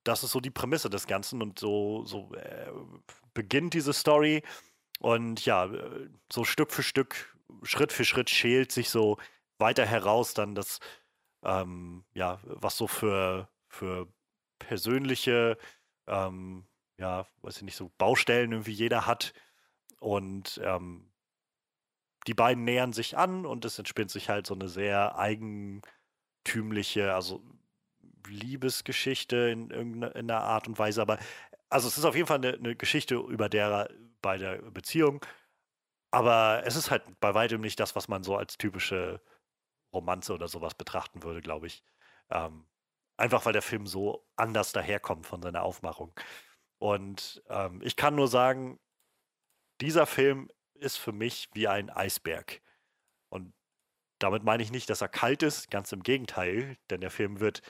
das 0.03 0.23
ist 0.23 0.31
so 0.31 0.39
die 0.39 0.49
Prämisse 0.49 0.89
des 0.89 1.05
Ganzen 1.05 1.41
und 1.41 1.59
so, 1.59 2.05
so 2.05 2.33
äh, 2.33 2.71
beginnt 3.33 3.73
diese 3.73 3.93
Story. 3.93 4.41
Und 4.99 5.45
ja, 5.45 5.69
so 6.31 6.43
Stück 6.43 6.71
für 6.71 6.83
Stück, 6.83 7.37
Schritt 7.63 7.91
für 7.93 8.05
Schritt 8.05 8.29
schält 8.29 8.71
sich 8.71 8.89
so 8.89 9.17
weiter 9.57 9.85
heraus 9.85 10.33
dann 10.33 10.55
das, 10.55 10.79
ähm, 11.43 12.05
ja, 12.13 12.39
was 12.43 12.77
so 12.77 12.87
für, 12.87 13.49
für 13.67 14.07
persönliche, 14.59 15.57
ähm, 16.09 16.65
ja, 16.97 17.25
weiß 17.41 17.57
ich 17.57 17.63
nicht, 17.63 17.75
so 17.75 17.91
Baustellen 17.97 18.51
irgendwie 18.51 18.71
jeder 18.73 19.05
hat. 19.07 19.33
Und 19.99 20.59
ähm, 20.63 21.11
die 22.27 22.33
beiden 22.33 22.63
nähern 22.63 22.93
sich 22.93 23.17
an 23.17 23.45
und 23.45 23.65
es 23.65 23.79
entspinnt 23.79 24.11
sich 24.11 24.29
halt 24.29 24.47
so 24.47 24.53
eine 24.53 24.69
sehr 24.69 25.17
eigentümliche, 25.17 27.13
also 27.13 27.41
Liebesgeschichte 28.27 29.49
in 29.49 29.71
irgendeiner 29.71 30.41
Art 30.41 30.67
und 30.67 30.77
Weise. 30.77 31.01
Aber 31.01 31.17
also 31.69 31.87
es 31.87 31.97
ist 31.97 32.05
auf 32.05 32.15
jeden 32.15 32.27
Fall 32.27 32.37
eine, 32.37 32.53
eine 32.53 32.75
Geschichte 32.75 33.15
über 33.15 33.49
der 33.49 33.89
bei 34.21 34.37
der 34.37 34.57
Beziehung. 34.71 35.25
Aber 36.11 36.63
es 36.65 36.75
ist 36.75 36.91
halt 36.91 37.03
bei 37.19 37.33
weitem 37.33 37.61
nicht 37.61 37.79
das, 37.79 37.95
was 37.95 38.07
man 38.07 38.23
so 38.23 38.35
als 38.35 38.57
typische 38.57 39.21
Romanze 39.93 40.33
oder 40.33 40.47
sowas 40.47 40.75
betrachten 40.75 41.23
würde, 41.23 41.41
glaube 41.41 41.67
ich. 41.67 41.83
Ähm, 42.29 42.65
einfach 43.19 43.45
weil 43.45 43.53
der 43.53 43.61
Film 43.61 43.85
so 43.85 44.25
anders 44.35 44.71
daherkommt 44.71 45.25
von 45.25 45.41
seiner 45.41 45.63
Aufmachung. 45.63 46.13
Und 46.79 47.43
ähm, 47.49 47.81
ich 47.83 47.95
kann 47.95 48.15
nur 48.15 48.27
sagen, 48.27 48.79
dieser 49.81 50.05
Film 50.05 50.49
ist 50.75 50.97
für 50.97 51.11
mich 51.11 51.49
wie 51.53 51.67
ein 51.67 51.89
Eisberg. 51.89 52.61
Und 53.29 53.53
damit 54.19 54.43
meine 54.43 54.63
ich 54.63 54.71
nicht, 54.71 54.89
dass 54.89 55.01
er 55.01 55.09
kalt 55.09 55.43
ist, 55.43 55.69
ganz 55.69 55.91
im 55.91 56.03
Gegenteil, 56.03 56.77
denn 56.89 57.01
der 57.01 57.11
Film 57.11 57.39
wird 57.39 57.61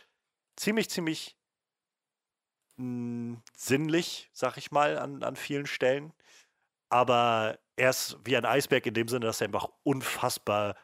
ziemlich, 0.55 0.89
ziemlich 0.89 1.37
mh, 2.77 2.83
hm, 2.83 3.43
sinnlich, 3.55 4.29
sag 4.33 4.57
ich 4.57 4.71
mal, 4.71 4.97
an, 4.97 5.23
an 5.23 5.35
vielen 5.35 5.65
Stellen. 5.65 6.13
Aber 6.89 7.59
er 7.75 7.91
ist 7.91 8.17
wie 8.23 8.37
ein 8.37 8.45
Eisberg 8.45 8.85
in 8.85 8.93
dem 8.93 9.07
Sinne, 9.07 9.25
dass 9.25 9.41
er 9.41 9.45
einfach 9.45 9.69
unfassbar 9.83 10.75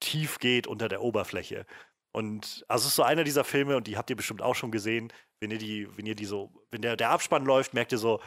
tief 0.00 0.38
geht 0.38 0.66
unter 0.66 0.88
der 0.88 1.02
Oberfläche. 1.02 1.66
Und 2.12 2.64
also 2.68 2.82
es 2.82 2.90
ist 2.90 2.96
so 2.96 3.02
einer 3.02 3.24
dieser 3.24 3.44
Filme, 3.44 3.76
und 3.76 3.86
die 3.86 3.96
habt 3.96 4.10
ihr 4.10 4.16
bestimmt 4.16 4.42
auch 4.42 4.54
schon 4.54 4.70
gesehen, 4.70 5.12
wenn 5.38 5.50
ihr 5.50 5.58
die, 5.58 5.88
wenn 5.96 6.06
ihr 6.06 6.14
die 6.14 6.24
so, 6.24 6.50
wenn 6.70 6.82
der, 6.82 6.96
der 6.96 7.10
Abspann 7.10 7.44
läuft, 7.44 7.74
merkt 7.74 7.92
ihr 7.92 7.98
so, 7.98 8.20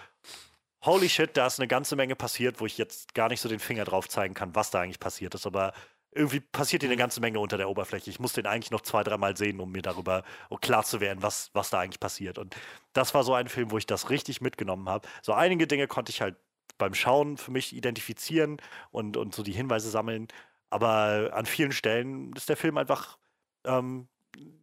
holy 0.84 1.10
shit, 1.10 1.36
da 1.38 1.48
ist 1.48 1.60
eine 1.60 1.68
ganze 1.68 1.96
Menge 1.96 2.16
passiert, 2.16 2.60
wo 2.60 2.66
ich 2.66 2.78
jetzt 2.78 3.14
gar 3.14 3.30
nicht 3.30 3.42
so 3.42 3.50
den 3.50 3.60
Finger 3.60 3.86
drauf 3.86 4.10
zeigen 4.10 4.34
kann, 4.34 4.56
was 4.56 4.72
da 4.72 4.82
eigentlich 4.82 5.00
passiert 5.00 5.36
ist. 5.36 5.46
Aber 5.46 5.74
irgendwie 6.12 6.40
passiert 6.40 6.84
hier 6.84 6.90
eine 6.90 6.98
ganze 6.98 7.22
Menge 7.22 7.40
unter 7.40 7.58
der 7.58 7.70
Oberfläche. 7.70 8.10
Ich 8.10 8.20
muss 8.20 8.34
den 8.34 8.46
eigentlich 8.46 8.72
noch 8.72 8.82
zwei, 8.82 9.04
dreimal 9.04 9.36
sehen, 9.36 9.60
um 9.60 9.72
mir 9.72 9.82
darüber 9.82 10.24
klar 10.62 10.84
zu 10.84 11.02
werden, 11.02 11.22
was, 11.22 11.50
was 11.54 11.70
da 11.70 11.80
eigentlich 11.80 12.00
passiert. 12.00 12.38
Und 12.38 12.56
das 12.94 13.14
war 13.14 13.24
so 13.24 13.34
ein 13.34 13.48
Film, 13.48 13.72
wo 13.72 13.78
ich 13.78 13.88
das 13.88 14.10
richtig 14.10 14.42
mitgenommen 14.42 14.90
habe. 14.90 15.08
So 15.22 15.34
einige 15.34 15.68
Dinge 15.68 15.88
konnte 15.88 16.12
ich 16.12 16.22
halt 16.22 16.36
beim 16.78 16.94
Schauen 16.94 17.38
für 17.38 17.52
mich 17.52 17.76
identifizieren 17.76 18.58
und, 18.92 19.18
und 19.18 19.34
so 19.34 19.44
die 19.44 19.54
Hinweise 19.54 19.90
sammeln. 19.90 20.28
Aber 20.70 21.32
an 21.34 21.46
vielen 21.46 21.72
Stellen 21.72 22.34
ist 22.34 22.50
der 22.50 22.58
Film 22.58 22.78
einfach 22.78 23.18
ähm, 23.66 24.08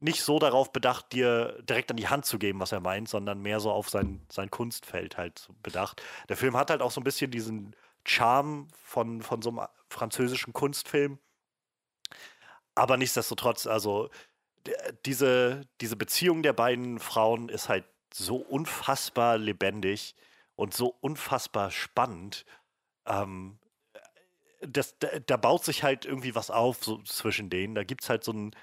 nicht 0.01 0.22
so 0.22 0.39
darauf 0.39 0.72
bedacht, 0.72 1.12
dir 1.12 1.62
direkt 1.62 1.90
an 1.90 1.97
die 1.97 2.09
Hand 2.09 2.27
zu 2.27 2.39
geben, 2.39 2.60
was 2.60 2.72
er 2.72 2.81
meint, 2.81 3.09
sondern 3.09 3.40
mehr 3.40 3.60
so 3.60 3.70
auf 3.70 3.89
sein, 3.89 4.27
sein 4.31 4.51
Kunstfeld 4.51 5.16
halt 5.16 5.48
bedacht. 5.62 6.02
Der 6.28 6.36
Film 6.36 6.56
hat 6.56 6.70
halt 6.70 6.82
auch 6.82 6.90
so 6.90 7.01
ein 7.01 7.05
bisschen 7.05 7.31
diesen 7.31 7.77
Charme 8.05 8.68
von, 8.82 9.22
von 9.22 9.43
so 9.43 9.51
einem 9.51 9.66
französischen 9.89 10.52
Kunstfilm. 10.52 11.18
Aber 12.74 12.97
nichtsdestotrotz, 12.97 13.66
also 13.66 14.10
diese, 15.05 15.62
diese 15.81 15.97
Beziehung 15.97 16.43
der 16.43 16.52
beiden 16.52 16.98
Frauen 16.98 17.48
ist 17.48 17.68
halt 17.68 17.85
so 18.12 18.36
unfassbar 18.36 19.39
lebendig 19.39 20.14
und 20.56 20.74
so 20.74 20.97
unfassbar 21.01 21.70
spannend. 21.70 22.44
Ähm, 23.06 23.59
das, 24.60 24.98
da, 24.98 25.09
da, 25.20 25.36
baut 25.36 25.64
sich 25.64 25.82
halt 25.82 26.05
irgendwie 26.05 26.35
was 26.35 26.51
auf 26.51 26.85
so 26.85 27.02
zwischen 27.02 27.48
denen. 27.48 27.74
Da 27.74 27.85
gibt 27.85 28.02
es 28.02 28.10
halt 28.10 28.24
so 28.24 28.32
ein, 28.32 28.55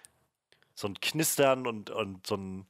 so 0.77 0.87
ein 0.87 0.99
Knistern 0.99 1.65
und, 1.65 1.89
und 1.89 2.25
so 2.27 2.35
ein, 2.35 2.67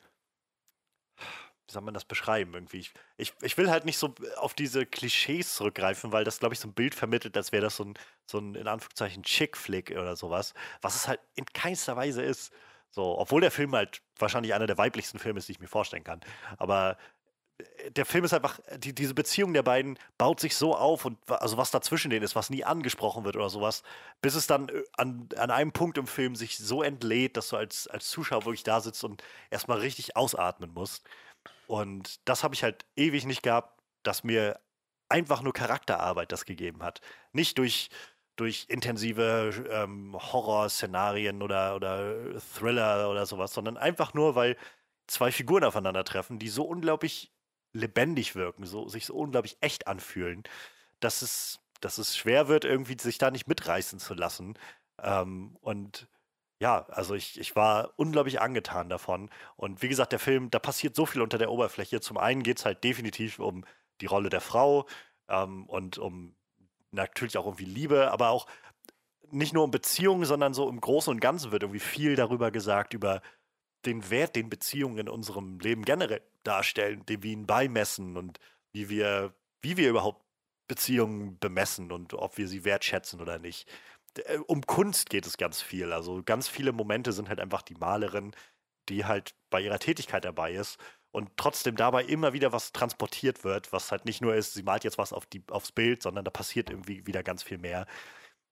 wie 1.68 1.74
soll 1.74 1.82
man 1.82 1.94
das 1.94 2.06
beschreiben 2.06 2.54
irgendwie? 2.54 2.80
Ich, 2.80 2.94
ich, 3.18 3.34
ich 3.42 3.58
will 3.58 3.70
halt 3.70 3.84
nicht 3.84 3.98
so 3.98 4.16
auf 4.38 4.54
diese 4.54 4.86
Klischees 4.86 5.56
zurückgreifen, 5.56 6.14
weil 6.14 6.24
das, 6.24 6.40
glaube 6.40 6.54
ich, 6.54 6.60
so 6.62 6.70
ein 6.70 6.74
Bild 6.74 6.96
vermittelt, 6.96 7.36
als 7.36 7.52
wäre 7.52 7.64
das 7.64 7.76
so 7.76 7.84
ein, 7.84 7.96
so 8.26 8.40
ein, 8.40 8.56
in 8.56 8.68
Anführungszeichen, 8.68 9.24
Chick-Flick 9.24 9.92
oder 9.92 10.16
sowas, 10.16 10.54
was 10.82 10.96
es 10.96 11.10
halt 11.10 11.20
in 11.36 11.46
keinster 11.48 11.98
Weise 11.98 12.24
ist. 12.24 12.54
So, 12.92 13.20
obwohl 13.20 13.42
der 13.42 13.52
Film 13.52 13.76
halt 13.76 14.02
wahrscheinlich 14.18 14.54
einer 14.54 14.68
der 14.68 14.78
weiblichsten 14.78 15.20
Filme 15.20 15.40
ist, 15.40 15.50
die 15.50 15.52
ich 15.52 15.60
mir 15.60 15.68
vorstellen 15.68 16.06
kann. 16.06 16.22
Aber 16.58 16.98
der 17.90 18.06
Film 18.06 18.24
ist 18.24 18.34
einfach, 18.34 18.60
die, 18.78 18.94
diese 18.94 19.14
Beziehung 19.14 19.54
der 19.54 19.64
beiden 19.64 19.98
baut 20.18 20.40
sich 20.40 20.56
so 20.56 20.76
auf 20.76 21.06
und 21.06 21.18
also 21.30 21.58
was 21.58 21.72
dazwischen 21.72 22.10
denen 22.12 22.24
ist, 22.24 22.36
was 22.36 22.50
nie 22.50 22.64
angesprochen 22.64 23.24
wird 23.24 23.36
oder 23.36 23.50
sowas, 23.50 23.84
bis 24.22 24.36
es 24.36 24.48
dann 24.48 24.70
äh, 24.70 24.84
an, 24.96 25.30
an 25.38 25.52
einem 25.52 25.72
Punkt 25.72 25.98
im 25.98 26.08
Film 26.08 26.36
sich 26.36 26.58
so 26.58 26.84
entlädt, 26.84 27.38
dass 27.38 27.50
du 27.50 27.58
als, 27.58 27.88
als 27.88 28.10
Zuschauer 28.10 28.46
wirklich 28.46 28.64
da 28.64 28.80
sitzt 28.82 29.04
und 29.04 29.24
erstmal 29.50 29.80
richtig 29.80 30.16
ausatmen 30.16 30.72
musst. 30.74 31.08
Und 31.68 32.20
das 32.26 32.44
habe 32.44 32.54
ich 32.56 32.64
halt 32.64 32.86
ewig 32.96 33.26
nicht 33.26 33.44
gehabt, 33.44 33.82
dass 34.04 34.24
mir 34.24 34.60
einfach 35.10 35.42
nur 35.42 35.54
Charakterarbeit 35.54 36.32
das 36.32 36.46
gegeben 36.46 36.84
hat. 36.84 37.02
Nicht 37.34 37.58
durch, 37.58 37.90
durch 38.36 38.66
intensive 38.70 39.66
ähm, 39.72 40.16
Horrorszenarien 40.16 41.42
oder, 41.42 41.76
oder 41.76 42.40
Thriller 42.56 43.10
oder 43.10 43.26
sowas, 43.26 43.54
sondern 43.54 43.78
einfach 43.78 44.14
nur, 44.14 44.36
weil 44.36 44.58
zwei 45.08 45.32
Figuren 45.32 45.64
aufeinandertreffen, 45.64 46.40
die 46.40 46.50
so 46.50 46.64
unglaublich 46.64 47.32
lebendig 47.74 48.36
wirken, 48.36 48.66
so, 48.66 48.88
sich 48.88 49.06
so 49.06 49.16
unglaublich 49.16 49.58
echt 49.62 49.88
anfühlen, 49.88 50.44
dass 51.00 51.22
es, 51.22 51.60
dass 51.82 51.98
es 51.98 52.18
schwer 52.18 52.48
wird, 52.48 52.66
irgendwie 52.66 52.98
sich 53.00 53.18
da 53.18 53.32
nicht 53.32 53.48
mitreißen 53.48 54.00
zu 54.00 54.14
lassen. 54.14 54.58
Ähm, 55.02 55.58
und 55.62 56.08
ja, 56.60 56.86
also 56.90 57.14
ich, 57.14 57.40
ich 57.40 57.56
war 57.56 57.94
unglaublich 57.98 58.42
angetan 58.42 58.90
davon. 58.90 59.30
Und 59.56 59.82
wie 59.82 59.90
gesagt, 59.90 60.12
der 60.12 60.20
Film, 60.20 60.50
da 60.50 60.60
passiert 60.60 60.96
so 60.96 61.06
viel 61.06 61.22
unter 61.22 61.38
der 61.38 61.52
Oberfläche. 61.52 62.02
Zum 62.02 62.18
einen 62.18 62.44
geht 62.44 62.58
es 62.58 62.66
halt 62.66 62.84
definitiv 62.84 63.40
um 63.40 63.64
die 64.02 64.08
Rolle 64.08 64.30
der 64.30 64.42
Frau 64.42 64.88
ähm, 65.28 65.66
und 65.68 65.98
um 65.98 66.36
natürlich 66.92 67.38
auch 67.38 67.46
irgendwie 67.46 67.66
Liebe, 67.66 68.12
aber 68.12 68.30
auch 68.30 68.48
nicht 69.30 69.54
nur 69.54 69.64
um 69.64 69.72
Beziehungen, 69.72 70.26
sondern 70.26 70.54
so 70.54 70.70
im 70.70 70.80
Großen 70.82 71.12
und 71.12 71.20
Ganzen 71.20 71.52
wird 71.52 71.64
irgendwie 71.64 71.80
viel 71.80 72.16
darüber 72.16 72.50
gesagt, 72.50 72.94
über 72.94 73.22
den 73.88 74.10
Wert, 74.10 74.36
den 74.36 74.50
Beziehungen 74.50 75.00
in 75.00 75.10
unserem 75.10 75.60
Leben 75.60 75.84
generell 75.84 76.22
darstellen, 76.44 77.06
dem 77.06 77.24
wir 77.24 77.32
ihn 77.32 77.48
beimessen 77.48 78.18
und 78.18 78.40
wie 78.72 78.90
wir, 78.90 79.34
wie 79.62 79.78
wir 79.78 79.90
überhaupt 79.90 80.24
Beziehungen 80.68 81.40
bemessen 81.40 81.92
und 81.92 82.14
ob 82.14 82.38
wir 82.38 82.48
sie 82.48 82.66
wertschätzen 82.66 83.22
oder 83.22 83.40
nicht. 83.40 83.68
Äh, 84.26 84.38
um 84.48 84.66
Kunst 84.66 85.10
geht 85.10 85.26
es 85.26 85.38
ganz 85.38 85.62
viel. 85.62 85.94
Also 85.94 86.22
ganz 86.24 86.48
viele 86.48 86.72
Momente 86.72 87.12
sind 87.14 87.30
halt 87.30 87.40
einfach 87.40 87.62
die 87.62 87.76
Malerin, 87.76 88.36
die 88.90 89.06
halt 89.06 89.34
bei 89.50 89.62
ihrer 89.62 89.80
Tätigkeit 89.80 90.26
dabei 90.26 90.54
ist 90.54 90.78
und 91.12 91.32
trotzdem 91.38 91.76
dabei 91.76 92.04
immer 92.04 92.34
wieder 92.34 92.52
was 92.52 92.72
transportiert 92.74 93.44
wird, 93.44 93.74
was 93.74 93.92
halt 93.92 94.06
nicht 94.06 94.22
nur 94.22 94.36
ist, 94.36 94.54
sie 94.54 94.64
malt 94.64 94.84
jetzt 94.84 94.98
was 94.98 95.14
auf 95.14 95.26
die, 95.26 95.44
aufs 95.50 95.72
Bild, 95.72 96.04
sondern 96.04 96.26
da 96.26 96.32
passiert 96.32 96.70
irgendwie 96.70 97.08
wieder 97.08 97.24
ganz 97.24 97.44
viel 97.44 97.58
mehr. 97.58 97.88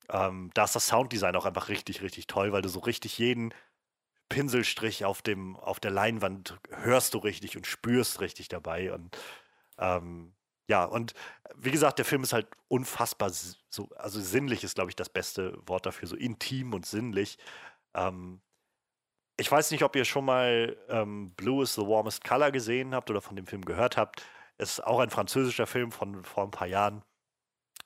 Ähm, 0.10 0.52
da 0.54 0.66
ist 0.66 0.76
das 0.76 0.88
Sounddesign 0.88 1.36
auch 1.36 1.46
einfach 1.46 1.70
richtig, 1.70 2.02
richtig 2.02 2.28
toll, 2.28 2.52
weil 2.52 2.62
du 2.62 2.70
so 2.70 2.80
richtig 2.80 3.18
jeden 3.18 3.54
Pinselstrich 4.30 5.06
auf, 5.06 5.22
dem, 5.22 5.56
auf 5.58 5.80
der 5.80 5.92
Leinwand 5.92 6.58
hörst 6.70 7.14
du 7.14 7.20
richtig 7.20 7.58
und 7.58 7.68
spürst 7.68 8.22
richtig 8.22 8.48
dabei. 8.48 8.94
Und 8.94 9.18
ähm, 9.78 10.34
ja, 10.68 10.86
und 10.86 11.14
wie 11.56 11.72
gesagt, 11.72 12.00
der 12.00 12.06
Film 12.06 12.24
ist 12.24 12.34
halt 12.34 12.48
unfassbar 12.68 13.30
so, 13.30 13.90
also 13.98 14.20
sinnlich 14.20 14.64
ist, 14.64 14.76
glaube 14.76 14.90
ich, 14.90 14.96
das 14.96 15.10
beste 15.10 15.58
Wort 15.68 15.86
dafür, 15.86 16.08
so 16.08 16.16
intim 16.16 16.74
und 16.74 16.86
sinnlich. 16.86 17.38
Ähm, 17.94 18.42
ich 19.38 19.52
weiß 19.52 19.72
nicht, 19.72 19.84
ob 19.84 19.96
ihr 19.96 20.06
schon 20.06 20.26
mal 20.26 20.78
ähm, 20.90 21.32
Blue 21.36 21.64
is 21.64 21.76
the 21.76 21.82
Warmest 21.82 22.24
Color 22.24 22.52
gesehen 22.52 22.96
habt 22.96 23.10
oder 23.10 23.22
von 23.22 23.36
dem 23.36 23.46
Film 23.46 23.64
gehört 23.64 23.98
habt. 23.98 24.24
Es 24.58 24.74
ist 24.74 24.84
auch 24.84 25.00
ein 25.00 25.10
französischer 25.10 25.68
Film 25.68 25.92
von 25.92 26.24
vor 26.24 26.44
ein 26.46 26.52
paar 26.52 26.68
Jahren, 26.68 27.04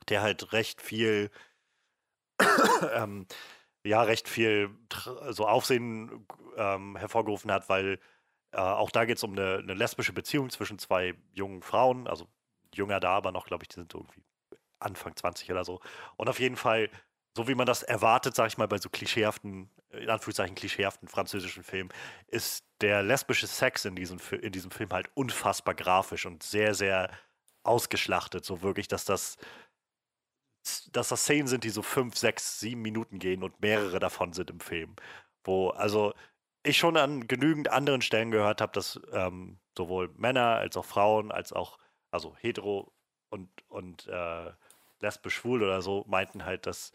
der 0.10 0.22
halt 0.22 0.54
recht 0.54 0.82
viel 0.82 1.32
ähm, 2.94 3.28
ja 3.84 4.02
recht 4.02 4.28
viel 4.28 4.70
so 5.30 5.48
Aufsehen 5.48 6.26
ähm, 6.58 6.96
hervorgerufen 6.98 7.52
hat, 7.52 7.70
weil 7.70 8.00
äh, 8.52 8.58
auch 8.58 8.92
da 8.92 9.06
geht 9.06 9.18
es 9.18 9.24
um 9.24 9.34
eine, 9.34 9.58
eine, 9.58 9.74
lesbische 9.74 10.14
Beziehung 10.14 10.50
zwischen 10.50 10.80
zwei 10.80 11.16
jungen 11.34 11.62
Frauen, 11.62 12.08
also 12.08 12.28
jünger 12.74 13.00
da, 13.00 13.12
aber 13.12 13.32
noch, 13.32 13.46
glaube 13.46 13.64
ich, 13.64 13.70
die 13.70 13.76
sind 13.76 13.94
irgendwie 13.94 14.24
Anfang 14.80 15.16
20 15.16 15.52
oder 15.52 15.64
so. 15.64 15.80
Und 16.18 16.30
auf 16.30 16.40
jeden 16.40 16.56
Fall, 16.56 16.90
so 17.36 17.48
wie 17.48 17.56
man 17.56 17.66
das 17.66 17.84
erwartet, 17.84 18.36
sage 18.36 18.48
ich 18.48 18.58
mal, 18.58 18.68
bei 18.68 18.78
so 18.78 18.90
klischeehaften 18.90 19.70
in 19.92 20.10
Anführungszeichen 20.10 20.56
klischeehaften 20.56 21.08
französischen 21.08 21.64
Film, 21.64 21.90
ist 22.28 22.66
der 22.82 23.02
lesbische 23.04 23.48
Sex 23.48 23.86
in 23.86 23.96
diesem, 23.96 24.20
in 24.42 24.52
diesem 24.52 24.72
Film 24.72 24.92
halt 24.92 25.10
unfassbar 25.16 25.74
grafisch 25.74 26.26
und 26.26 26.44
sehr, 26.44 26.74
sehr 26.74 27.10
ausgeschlachtet. 27.64 28.46
So 28.46 28.62
wirklich, 28.62 28.88
dass 28.88 29.06
das, 29.06 29.38
dass 30.92 31.10
das 31.10 31.22
Szenen 31.22 31.48
sind, 31.48 31.64
die 31.64 31.70
so 31.70 31.82
fünf, 31.82 32.18
sechs, 32.18 32.60
sieben 32.60 32.82
Minuten 32.82 33.20
gehen 33.20 33.44
und 33.44 33.60
mehrere 33.62 34.00
davon 34.00 34.34
sind 34.34 34.50
im 34.50 34.60
Film. 34.60 34.96
Wo, 35.44 35.70
also 35.70 36.14
ich 36.64 36.78
schon 36.78 36.98
an 36.98 37.28
genügend 37.28 37.70
anderen 37.70 38.02
Stellen 38.02 38.32
gehört 38.32 38.62
habe, 38.62 38.74
dass 38.74 39.00
ähm, 39.14 39.60
sowohl 39.78 40.10
Männer 40.16 40.58
als 40.58 40.78
auch 40.78 40.86
Frauen, 40.86 41.32
als 41.32 41.54
auch, 41.54 41.78
also 42.12 42.36
hetero 42.38 42.92
und, 43.30 43.50
und 43.70 44.08
äh, 44.08 44.52
lesbisch 45.00 45.36
schwul 45.36 45.64
oder 45.64 45.82
so, 45.82 46.06
meinten 46.08 46.46
halt, 46.46 46.66
dass 46.66 46.92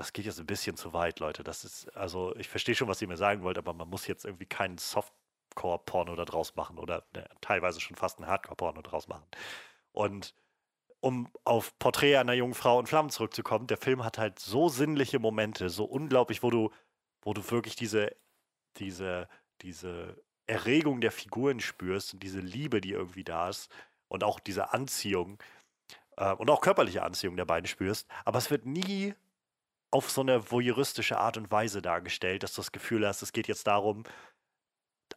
das 0.00 0.14
geht 0.14 0.24
jetzt 0.24 0.40
ein 0.40 0.46
bisschen 0.46 0.78
zu 0.78 0.94
weit, 0.94 1.20
Leute. 1.20 1.44
Das 1.44 1.62
ist, 1.62 1.94
also 1.94 2.34
ich 2.36 2.48
verstehe 2.48 2.74
schon, 2.74 2.88
was 2.88 3.02
ihr 3.02 3.08
mir 3.08 3.18
sagen 3.18 3.42
wollt, 3.42 3.58
aber 3.58 3.74
man 3.74 3.88
muss 3.88 4.06
jetzt 4.06 4.24
irgendwie 4.24 4.46
keinen 4.46 4.78
Softcore-Porno 4.78 6.16
da 6.16 6.24
draus 6.24 6.56
machen 6.56 6.78
oder 6.78 7.04
ne, 7.12 7.28
teilweise 7.42 7.80
schon 7.80 7.96
fast 7.96 8.18
einen 8.18 8.26
Hardcore-Porno 8.26 8.80
draus 8.80 9.08
machen. 9.08 9.26
Und 9.92 10.34
um 11.00 11.28
auf 11.44 11.78
Porträt 11.78 12.16
einer 12.16 12.34
jungen 12.34 12.54
Frau 12.54 12.78
in 12.78 12.86
Flammen 12.86 13.10
zurückzukommen, 13.10 13.66
der 13.66 13.78
Film 13.78 14.04
hat 14.04 14.18
halt 14.18 14.38
so 14.38 14.68
sinnliche 14.68 15.18
Momente, 15.18 15.70
so 15.70 15.84
unglaublich, 15.84 16.42
wo 16.42 16.50
du, 16.50 16.70
wo 17.22 17.32
du 17.34 17.50
wirklich 17.50 17.74
diese, 17.76 18.14
diese, 18.76 19.28
diese 19.62 20.22
Erregung 20.46 21.00
der 21.00 21.12
Figuren 21.12 21.60
spürst 21.60 22.14
und 22.14 22.22
diese 22.22 22.40
Liebe, 22.40 22.80
die 22.80 22.92
irgendwie 22.92 23.24
da 23.24 23.48
ist 23.48 23.70
und 24.08 24.24
auch 24.24 24.40
diese 24.40 24.72
Anziehung 24.72 25.38
äh, 26.16 26.32
und 26.32 26.50
auch 26.50 26.60
körperliche 26.60 27.02
Anziehung 27.02 27.36
der 27.36 27.44
beiden 27.46 27.66
spürst. 27.66 28.08
Aber 28.24 28.38
es 28.38 28.50
wird 28.50 28.66
nie 28.66 29.14
auf 29.90 30.10
so 30.10 30.20
eine 30.20 30.50
voyeuristische 30.50 31.18
Art 31.18 31.36
und 31.36 31.50
Weise 31.50 31.82
dargestellt, 31.82 32.42
dass 32.42 32.54
du 32.54 32.60
das 32.60 32.72
Gefühl 32.72 33.06
hast, 33.06 33.22
es 33.22 33.32
geht 33.32 33.48
jetzt 33.48 33.66
darum, 33.66 34.04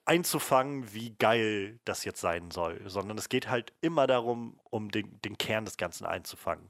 einzufangen, 0.06 0.94
wie 0.94 1.16
geil 1.18 1.80
das 1.86 2.04
jetzt 2.06 2.22
sein 2.22 2.52
soll, 2.52 2.82
sondern 2.90 3.18
es 3.18 3.30
geht 3.30 3.50
halt 3.50 3.74
immer 3.82 4.08
darum, 4.08 4.60
um 4.70 4.90
den, 4.92 5.22
den 5.22 5.38
Kern 5.38 5.66
des 5.66 5.78
Ganzen 5.78 6.06
einzufangen. 6.06 6.68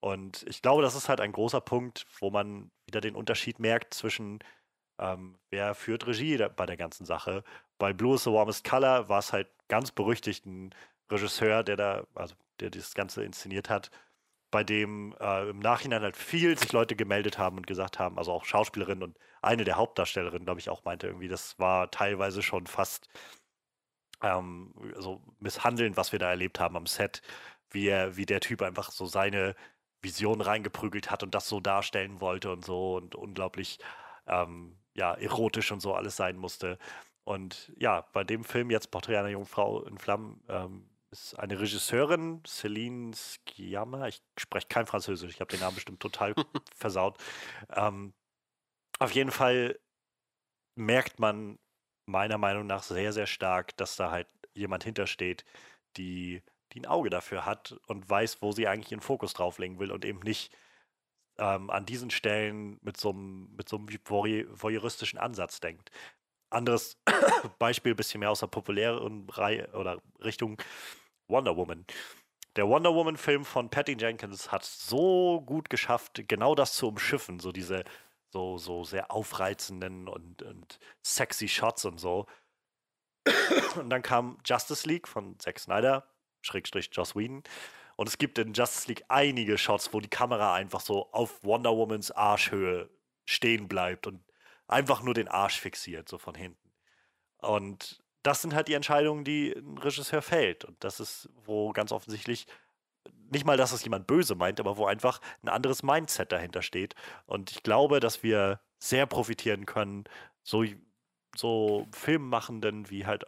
Und 0.00 0.44
ich 0.48 0.62
glaube, 0.62 0.82
das 0.82 0.94
ist 0.94 1.08
halt 1.08 1.20
ein 1.20 1.32
großer 1.32 1.60
Punkt, 1.60 2.06
wo 2.20 2.30
man 2.30 2.70
wieder 2.86 3.00
den 3.00 3.16
Unterschied 3.16 3.58
merkt 3.58 3.94
zwischen, 3.94 4.38
ähm, 4.98 5.38
wer 5.50 5.74
führt 5.74 6.06
Regie 6.06 6.36
da, 6.36 6.48
bei 6.48 6.66
der 6.66 6.76
ganzen 6.76 7.04
Sache. 7.04 7.42
Bei 7.78 7.92
Blue 7.92 8.14
is 8.14 8.24
the 8.24 8.32
Warmest 8.32 8.64
Color 8.64 9.08
war 9.08 9.18
es 9.18 9.32
halt 9.32 9.48
ganz 9.68 9.90
berüchtigt 9.90 10.46
ein 10.46 10.74
Regisseur, 11.10 11.64
der 11.64 11.76
da, 11.76 12.06
also 12.14 12.34
der 12.60 12.70
das 12.70 12.94
Ganze 12.94 13.24
inszeniert 13.24 13.70
hat, 13.70 13.90
bei 14.50 14.64
dem 14.64 15.14
äh, 15.20 15.50
im 15.50 15.58
Nachhinein 15.58 16.02
halt 16.02 16.16
viel 16.16 16.58
sich 16.58 16.72
Leute 16.72 16.96
gemeldet 16.96 17.38
haben 17.38 17.56
und 17.56 17.66
gesagt 17.66 17.98
haben, 17.98 18.18
also 18.18 18.32
auch 18.32 18.44
Schauspielerinnen 18.44 19.02
und 19.02 19.18
eine 19.42 19.64
der 19.64 19.76
Hauptdarstellerinnen, 19.76 20.44
glaube 20.44 20.60
ich, 20.60 20.70
auch 20.70 20.84
meinte 20.84 21.06
irgendwie, 21.06 21.28
das 21.28 21.58
war 21.58 21.90
teilweise 21.90 22.42
schon 22.42 22.66
fast 22.66 23.08
ähm, 24.22 24.74
so 24.96 25.22
misshandelnd, 25.40 25.96
was 25.96 26.12
wir 26.12 26.18
da 26.18 26.30
erlebt 26.30 26.60
haben 26.60 26.76
am 26.76 26.86
Set, 26.86 27.22
wie 27.70 27.88
er, 27.88 28.16
wie 28.16 28.26
der 28.26 28.40
Typ 28.40 28.62
einfach 28.62 28.90
so 28.90 29.06
seine 29.06 29.54
Vision 30.02 30.40
reingeprügelt 30.40 31.10
hat 31.10 31.22
und 31.22 31.34
das 31.34 31.48
so 31.48 31.60
darstellen 31.60 32.20
wollte 32.20 32.52
und 32.52 32.64
so 32.64 32.96
und 32.96 33.14
unglaublich 33.14 33.78
ähm, 34.26 34.78
ja, 34.94 35.14
erotisch 35.14 35.72
und 35.72 35.80
so 35.80 35.94
alles 35.94 36.16
sein 36.16 36.36
musste. 36.36 36.78
Und 37.24 37.72
ja, 37.76 38.02
bei 38.12 38.24
dem 38.24 38.44
Film 38.44 38.70
jetzt 38.70 38.90
Porträt 38.90 39.18
einer 39.18 39.28
jungen 39.28 39.46
Frau 39.46 39.82
in 39.84 39.98
Flammen 39.98 40.42
ähm, 40.48 40.88
ist 41.10 41.38
eine 41.38 41.60
Regisseurin, 41.60 42.42
Celine 42.46 43.12
Sciamma. 43.14 44.08
Ich 44.08 44.22
spreche 44.38 44.68
kein 44.68 44.86
Französisch, 44.86 45.34
ich 45.34 45.40
habe 45.40 45.50
den 45.50 45.60
Namen 45.60 45.74
bestimmt 45.74 46.00
total 46.00 46.34
versaut. 46.74 47.18
Ähm, 47.74 48.14
auf 48.98 49.12
jeden 49.12 49.30
Fall 49.30 49.78
merkt 50.76 51.18
man 51.18 51.58
meiner 52.06 52.38
Meinung 52.38 52.66
nach 52.66 52.82
sehr, 52.82 53.12
sehr 53.12 53.26
stark, 53.26 53.76
dass 53.76 53.96
da 53.96 54.10
halt 54.10 54.28
jemand 54.54 54.84
hintersteht, 54.84 55.44
die, 55.96 56.42
die 56.72 56.80
ein 56.80 56.86
Auge 56.86 57.10
dafür 57.10 57.44
hat 57.44 57.78
und 57.86 58.08
weiß, 58.08 58.42
wo 58.42 58.52
sie 58.52 58.66
eigentlich 58.68 58.92
ihren 58.92 59.00
Fokus 59.00 59.34
drauflegen 59.34 59.78
will 59.78 59.92
und 59.92 60.04
eben 60.04 60.20
nicht 60.20 60.56
ähm, 61.38 61.70
an 61.70 61.86
diesen 61.86 62.10
Stellen 62.10 62.78
mit 62.82 62.96
so 62.96 63.10
einem, 63.10 63.54
mit 63.56 63.68
so 63.68 63.76
einem 63.76 63.86
voy- 63.88 64.46
voyeuristischen 64.50 65.18
Ansatz 65.18 65.60
denkt. 65.60 65.90
Anderes 66.50 66.96
Beispiel, 67.58 67.94
bisschen 67.94 68.20
mehr 68.20 68.30
aus 68.30 68.40
der 68.40 68.46
populären 68.46 69.28
Reihe 69.28 69.68
oder 69.72 70.00
Richtung 70.24 70.60
Wonder 71.28 71.56
Woman. 71.56 71.84
Der 72.56 72.66
Wonder 72.68 72.94
Woman-Film 72.94 73.44
von 73.44 73.70
Patty 73.70 73.96
Jenkins 73.98 74.50
hat 74.50 74.64
so 74.64 75.42
gut 75.42 75.70
geschafft, 75.70 76.24
genau 76.26 76.54
das 76.54 76.72
zu 76.74 76.88
umschiffen, 76.88 77.38
so 77.38 77.52
diese 77.52 77.84
so, 78.30 78.58
so 78.58 78.84
sehr 78.84 79.10
aufreizenden 79.10 80.08
und, 80.08 80.42
und 80.42 80.78
sexy 81.02 81.48
Shots 81.48 81.84
und 81.84 81.98
so. 81.98 82.26
Und 83.76 83.90
dann 83.90 84.02
kam 84.02 84.38
Justice 84.44 84.88
League 84.88 85.08
von 85.08 85.38
Zack 85.38 85.58
Snyder, 85.58 86.08
Schrägstrich 86.40 86.90
Joss 86.92 87.14
Whedon. 87.14 87.42
Und 87.96 88.08
es 88.08 88.18
gibt 88.18 88.38
in 88.38 88.52
Justice 88.52 88.88
League 88.88 89.04
einige 89.08 89.58
Shots, 89.58 89.92
wo 89.92 90.00
die 90.00 90.08
Kamera 90.08 90.54
einfach 90.54 90.80
so 90.80 91.10
auf 91.12 91.42
Wonder 91.42 91.76
Womans 91.76 92.10
Arschhöhe 92.10 92.88
stehen 93.24 93.68
bleibt 93.68 94.06
und 94.06 94.22
einfach 94.68 95.02
nur 95.02 95.14
den 95.14 95.28
Arsch 95.28 95.58
fixiert, 95.60 96.08
so 96.08 96.16
von 96.16 96.34
hinten. 96.34 96.72
Und 97.38 98.02
das 98.22 98.42
sind 98.42 98.54
halt 98.54 98.68
die 98.68 98.74
Entscheidungen, 98.74 99.24
die 99.24 99.52
ein 99.52 99.78
Regisseur 99.78 100.22
fällt. 100.22 100.64
Und 100.64 100.82
das 100.84 101.00
ist, 101.00 101.28
wo 101.44 101.72
ganz 101.72 101.92
offensichtlich 101.92 102.46
nicht 103.30 103.44
mal, 103.44 103.56
dass 103.56 103.72
es 103.72 103.84
jemand 103.84 104.06
böse 104.06 104.34
meint, 104.34 104.60
aber 104.60 104.76
wo 104.76 104.86
einfach 104.86 105.20
ein 105.42 105.48
anderes 105.48 105.82
Mindset 105.82 106.32
dahinter 106.32 106.62
steht. 106.62 106.94
Und 107.26 107.50
ich 107.50 107.62
glaube, 107.62 108.00
dass 108.00 108.22
wir 108.22 108.60
sehr 108.78 109.06
profitieren 109.06 109.66
können, 109.66 110.04
so, 110.42 110.64
so 111.36 111.86
Filmmachenden 111.92 112.90
wie 112.90 113.06
halt 113.06 113.24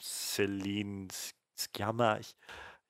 Celine 0.00 1.08
Sciamma, 1.56 2.18
ich, 2.18 2.34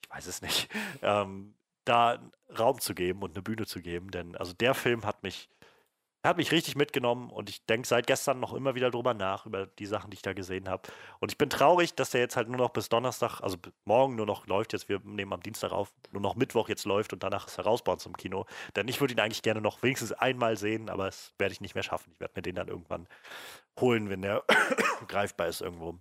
ich 0.03 0.11
weiß 0.11 0.27
es 0.27 0.43
nicht, 0.43 0.69
ähm, 1.03 1.55
da 1.85 2.19
Raum 2.59 2.81
zu 2.81 2.95
geben 2.95 3.23
und 3.23 3.35
eine 3.35 3.43
Bühne 3.43 3.67
zu 3.67 3.81
geben. 3.81 4.11
Denn 4.11 4.37
also 4.37 4.53
der 4.53 4.75
Film 4.75 5.05
hat 5.05 5.23
mich, 5.23 5.49
hat 6.29 6.37
mich 6.37 6.53
richtig 6.53 6.77
mitgenommen 6.77 7.31
und 7.31 7.49
ich 7.49 7.65
denke 7.67 7.89
seit 7.89 8.07
gestern 8.07 8.41
noch 8.41 8.53
immer 8.53 8.75
wieder 8.75 8.91
drüber 8.91 9.15
nach, 9.15 9.47
über 9.47 9.67
die 9.67 9.87
Sachen, 9.87 10.11
die 10.11 10.17
ich 10.17 10.23
da 10.23 10.33
gesehen 10.33 10.69
habe. 10.69 10.83
Und 11.19 11.33
ich 11.33 11.39
bin 11.39 11.51
traurig, 11.51 11.95
dass 11.95 12.11
der 12.11 12.21
jetzt 12.21 12.37
halt 12.37 12.49
nur 12.49 12.59
noch 12.59 12.71
bis 12.71 12.89
Donnerstag, 12.89 13.41
also 13.41 13.57
morgen 13.85 14.17
nur 14.17 14.27
noch 14.27 14.47
läuft, 14.47 14.73
jetzt 14.73 14.89
wir 14.89 15.01
nehmen 15.05 15.33
am 15.33 15.43
Dienstag 15.43 15.73
auf, 15.73 15.93
nur 16.13 16.23
noch 16.23 16.37
Mittwoch 16.37 16.69
jetzt 16.69 16.85
läuft 16.85 17.13
und 17.13 17.23
danach 17.23 17.47
ist 17.47 17.59
er 17.59 17.65
raus 17.65 17.83
bei 17.83 17.97
Kino. 18.17 18.47
Denn 18.77 18.87
ich 18.89 19.01
würde 19.01 19.15
ihn 19.15 19.21
eigentlich 19.21 19.43
gerne 19.43 19.61
noch 19.61 19.83
wenigstens 19.83 20.13
einmal 20.13 20.57
sehen, 20.57 20.89
aber 20.89 21.07
das 21.07 21.33
werde 21.39 21.53
ich 21.53 21.61
nicht 21.61 21.75
mehr 21.75 21.83
schaffen. 21.83 22.13
Ich 22.13 22.21
werde 22.21 22.35
mir 22.37 22.43
den 22.43 22.55
dann 22.55 22.69
irgendwann 22.69 23.09
holen, 23.81 24.11
wenn 24.11 24.23
der 24.23 24.45
greifbar 25.09 25.49
ist 25.49 25.61
irgendwo. 25.61 25.99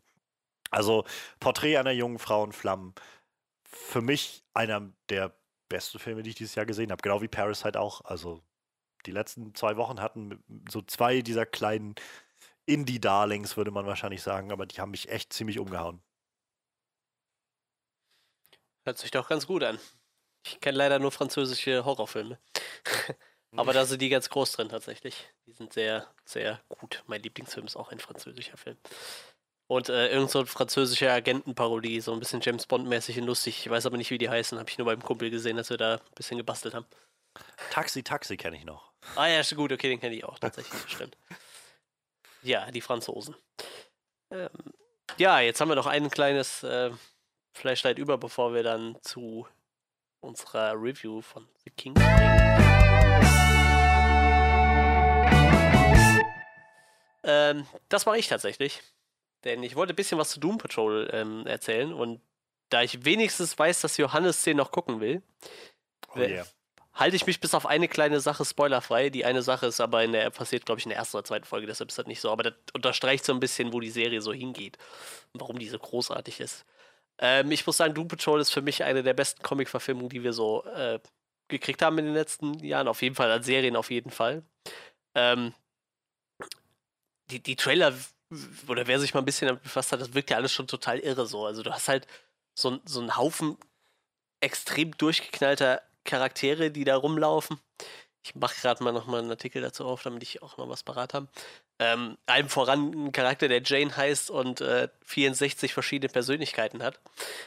Also 0.70 1.06
Porträt 1.40 1.78
einer 1.78 1.92
jungen 1.92 2.20
Frau 2.20 2.44
in 2.44 2.52
Flammen. 2.52 2.94
Für 3.64 4.02
mich 4.02 4.44
einer 4.54 4.90
der 5.10 5.34
besten 5.70 6.00
Filme, 6.00 6.24
die 6.24 6.32
ich 6.32 6.36
dieses 6.36 6.56
Jahr 6.56 6.66
gesehen 6.66 6.92
habe. 6.92 7.02
Genau 7.02 7.22
wie 7.22 7.28
Parasite 7.28 7.80
auch. 7.80 8.02
Also 8.06 8.42
die 9.08 9.12
letzten 9.12 9.56
zwei 9.56 9.78
Wochen 9.78 10.02
hatten 10.02 10.44
so 10.70 10.82
zwei 10.82 11.22
dieser 11.22 11.46
kleinen 11.46 11.96
Indie-Darlings, 12.66 13.58
würde 13.58 13.72
man 13.72 13.86
wahrscheinlich 13.86 14.22
sagen, 14.22 14.52
aber 14.52 14.66
die 14.66 14.80
haben 14.80 14.92
mich 14.92 15.10
echt 15.10 15.32
ziemlich 15.34 15.58
umgehauen. 15.58 16.02
Hört 18.84 18.98
sich 18.98 19.12
doch 19.12 19.28
ganz 19.28 19.48
gut 19.48 19.64
an. 19.64 19.80
Ich 20.46 20.60
kenne 20.60 20.78
leider 20.78 21.00
nur 21.00 21.12
französische 21.12 21.84
Horrorfilme. 21.84 22.40
Aber 23.56 23.74
da 23.74 23.86
sind 23.86 24.02
die 24.02 24.10
ganz 24.10 24.30
groß 24.30 24.52
drin 24.52 24.70
tatsächlich. 24.70 25.30
Die 25.46 25.54
sind 25.54 25.74
sehr, 25.74 26.08
sehr 26.26 26.62
gut. 26.68 27.04
Mein 27.08 27.22
Lieblingsfilm 27.22 27.66
ist 27.66 27.76
auch 27.76 27.92
ein 27.92 28.00
französischer 28.00 28.56
Film. 28.56 28.78
Und 29.68 29.90
äh, 29.90 30.10
irgend 30.10 30.30
so 30.30 30.40
eine 30.40 30.46
französische 30.46 31.12
Agentenparodie, 31.12 32.00
so 32.02 32.14
ein 32.14 32.20
bisschen 32.20 32.40
James 32.42 32.68
Bond-mäßig 32.68 33.20
und 33.20 33.26
lustig. 33.26 33.60
Ich 33.60 33.70
weiß 33.70 33.86
aber 33.86 33.98
nicht, 33.98 34.12
wie 34.12 34.18
die 34.18 34.30
heißen. 34.30 34.60
Habe 34.60 34.70
ich 34.70 34.78
nur 34.78 34.86
beim 34.86 35.02
Kumpel 35.02 35.30
gesehen, 35.30 35.58
dass 35.58 35.70
wir 35.70 35.78
da 35.78 35.96
ein 35.96 36.16
bisschen 36.16 36.38
gebastelt 36.38 36.74
haben. 36.74 36.86
Taxi, 37.72 38.04
Taxi 38.04 38.38
kenne 38.38 38.58
ich 38.58 38.66
noch. 38.66 38.87
Ah 39.16 39.28
ja, 39.28 39.40
ist 39.40 39.56
gut, 39.56 39.72
okay, 39.72 39.90
den 39.90 40.00
kenne 40.00 40.16
ich 40.16 40.24
auch 40.24 40.38
tatsächlich, 40.40 40.80
stimmt. 40.88 41.18
Ja, 42.44 42.70
die 42.72 42.82
Franzosen. 42.82 43.36
Ähm, 44.32 44.50
ja, 45.18 45.40
jetzt 45.40 45.60
haben 45.60 45.70
wir 45.70 45.76
noch 45.76 45.88
ein 45.88 46.10
kleines 46.10 46.64
äh, 46.64 46.92
Flashlight 47.54 47.98
über, 47.98 48.18
bevor 48.18 48.54
wir 48.54 48.64
dann 48.64 48.98
zu 49.02 49.48
unserer 50.20 50.74
Review 50.74 51.22
von 51.22 51.48
The 51.64 51.72
King 51.72 51.96
springen. 51.96 52.38
Ähm, 57.24 57.68
das 57.90 58.06
mache 58.06 58.18
ich 58.18 58.28
tatsächlich. 58.28 58.82
Denn 59.44 59.64
ich 59.64 59.76
wollte 59.76 59.94
ein 59.94 59.96
bisschen 59.96 60.18
was 60.18 60.32
zu 60.32 60.40
Doom 60.40 60.58
Patrol 60.58 61.10
ähm, 61.14 61.46
erzählen 61.46 61.94
und 61.94 62.22
da 62.70 62.82
ich 62.82 63.06
wenigstens 63.06 63.58
weiß, 63.58 63.82
dass 63.82 63.98
Johannes 63.98 64.44
den 64.44 64.58
noch 64.58 64.72
gucken 64.72 65.00
will, 65.00 65.22
Oh 66.16 66.20
yeah. 66.20 66.46
Halte 66.98 67.16
ich 67.16 67.28
mich 67.28 67.40
bis 67.40 67.54
auf 67.54 67.66
eine 67.66 67.88
kleine 67.88 68.20
Sache 68.20 68.44
spoilerfrei. 68.44 69.10
Die 69.10 69.24
eine 69.24 69.42
Sache 69.44 69.68
ist 69.68 69.80
aber 69.80 70.04
in 70.04 70.12
der 70.12 70.30
passiert, 70.32 70.66
glaube 70.66 70.80
ich, 70.80 70.86
in 70.86 70.90
der 70.90 70.98
ersten 70.98 71.18
oder 71.18 71.24
zweiten 71.24 71.46
Folge, 71.46 71.68
deshalb 71.68 71.90
ist 71.90 71.98
das 71.98 72.08
nicht 72.08 72.20
so. 72.20 72.32
Aber 72.32 72.44
das 72.44 72.54
unterstreicht 72.74 73.24
so 73.24 73.34
ein 73.34 73.40
bisschen, 73.40 73.72
wo 73.72 73.80
die 73.80 73.90
Serie 73.92 74.22
so 74.22 74.34
hingeht 74.34 74.78
und 75.34 75.42
warum 75.42 75.60
die 75.60 75.70
so 75.70 75.78
großartig 75.80 76.40
ist. 76.40 76.66
Ähm, 77.20 77.52
ich 77.52 77.66
muss 77.66 77.78
sagen, 77.78 77.94
Doom 77.94 78.08
Patrol 78.08 78.42
ist 78.42 78.52
für 78.52 78.62
mich 78.62 78.84
eine 78.84 79.04
der 79.04 79.14
besten 79.14 79.44
Comic-Verfilmungen, 79.44 80.10
die 80.10 80.24
wir 80.24 80.34
so 80.34 80.66
äh, 80.66 81.00
gekriegt 81.48 81.82
haben 81.82 81.98
in 82.00 82.06
den 82.06 82.14
letzten 82.14 82.60
Jahren. 82.64 82.88
Auf 82.88 83.02
jeden 83.02 83.16
Fall, 83.16 83.32
als 83.32 83.46
Serien 83.46 83.76
auf 83.76 83.92
jeden 83.92 84.12
Fall. 84.12 84.44
Ähm, 85.16 85.54
die, 87.30 87.42
die 87.42 87.56
Trailer, 87.56 87.94
oder 88.68 88.88
wer 88.88 89.00
sich 89.00 89.14
mal 89.14 89.22
ein 89.22 89.26
bisschen 89.26 89.48
damit 89.48 89.64
befasst 89.64 89.92
hat, 89.92 90.02
das 90.02 90.14
wirkt 90.14 90.30
ja 90.32 90.38
alles 90.38 90.52
schon 90.52 90.68
total 90.68 91.00
irre 91.00 91.28
so. 91.28 91.46
Also 91.46 91.64
du 91.64 91.72
hast 91.72 91.88
halt 91.88 92.08
so, 92.58 92.80
so 92.86 93.00
einen 93.00 93.16
Haufen 93.16 93.58
extrem 94.42 94.96
durchgeknallter 94.98 95.82
Charaktere, 96.08 96.72
die 96.72 96.84
da 96.84 96.96
rumlaufen. 96.96 97.60
Ich 98.24 98.36
mache 98.36 98.60
gerade 98.60 98.84
mal 98.84 98.92
nochmal 98.92 99.22
einen 99.22 99.30
Artikel 99.30 99.62
dazu 99.62 99.86
auf, 99.86 100.02
damit 100.04 100.24
ich 100.24 100.42
auch 100.42 100.58
noch 100.58 100.68
was 100.68 100.84
parat 100.84 101.14
habe. 101.14 101.28
Ähm, 101.80 102.18
allem 102.26 102.50
voran 102.50 102.92
ein 102.92 103.12
Charakter, 103.12 103.48
der 103.48 103.62
Jane 103.64 103.96
heißt 103.96 104.32
und 104.32 104.62
äh, 104.62 104.90
64 105.06 105.74
verschiedene 105.74 106.12
Persönlichkeiten 106.12 106.82
hat. 106.82 107.00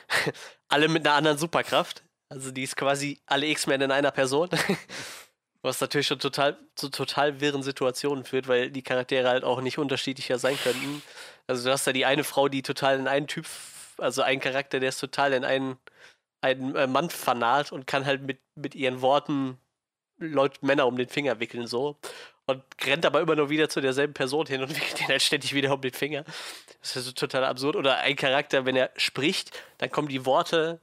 alle 0.68 0.88
mit 0.88 1.04
einer 1.04 1.16
anderen 1.16 1.36
Superkraft. 1.36 2.04
Also 2.28 2.52
die 2.52 2.62
ist 2.62 2.76
quasi 2.76 3.20
alle 3.26 3.46
X-Men 3.48 3.82
in 3.82 3.90
einer 3.90 4.12
Person. 4.12 4.48
Was 5.62 5.80
natürlich 5.80 6.06
schon 6.06 6.20
total 6.20 6.56
zu 6.74 6.88
total 6.88 7.40
wirren 7.40 7.62
Situationen 7.62 8.24
führt, 8.24 8.48
weil 8.48 8.70
die 8.70 8.82
Charaktere 8.82 9.28
halt 9.28 9.44
auch 9.44 9.60
nicht 9.60 9.76
unterschiedlicher 9.76 10.38
sein 10.38 10.56
könnten. 10.56 11.02
Also 11.46 11.64
du 11.64 11.72
hast 11.72 11.86
da 11.86 11.92
die 11.92 12.06
eine 12.06 12.24
Frau, 12.24 12.48
die 12.48 12.62
total 12.62 12.98
in 12.98 13.06
einen 13.06 13.26
Typ, 13.26 13.44
also 13.98 14.22
einen 14.22 14.40
Charakter, 14.40 14.80
der 14.80 14.88
ist 14.88 15.00
total 15.00 15.34
in 15.34 15.44
einen, 15.44 15.76
einen 16.40 16.74
äh, 16.76 16.86
Mann 16.86 17.10
fanat 17.10 17.72
und 17.72 17.86
kann 17.86 18.06
halt 18.06 18.22
mit, 18.22 18.40
mit 18.54 18.74
ihren 18.74 19.02
Worten 19.02 19.58
Leute, 20.18 20.58
Männer 20.64 20.86
um 20.86 20.96
den 20.96 21.08
Finger 21.08 21.40
wickeln 21.40 21.66
so. 21.66 21.98
Und 22.46 22.62
rennt 22.84 23.06
aber 23.06 23.20
immer 23.20 23.36
nur 23.36 23.48
wieder 23.48 23.68
zu 23.68 23.80
derselben 23.80 24.12
Person 24.12 24.46
hin 24.46 24.62
und 24.62 24.70
wickelt 24.74 25.00
den 25.00 25.08
halt 25.08 25.22
ständig 25.22 25.54
wieder 25.54 25.72
um 25.72 25.80
den 25.80 25.92
Finger. 25.92 26.24
Das 26.80 26.96
ist 26.96 27.06
so 27.06 27.12
total 27.12 27.44
absurd. 27.44 27.76
Oder 27.76 27.98
ein 27.98 28.16
Charakter, 28.16 28.64
wenn 28.66 28.76
er 28.76 28.90
spricht, 28.96 29.58
dann 29.78 29.90
kommen 29.90 30.08
die 30.08 30.26
Worte 30.26 30.80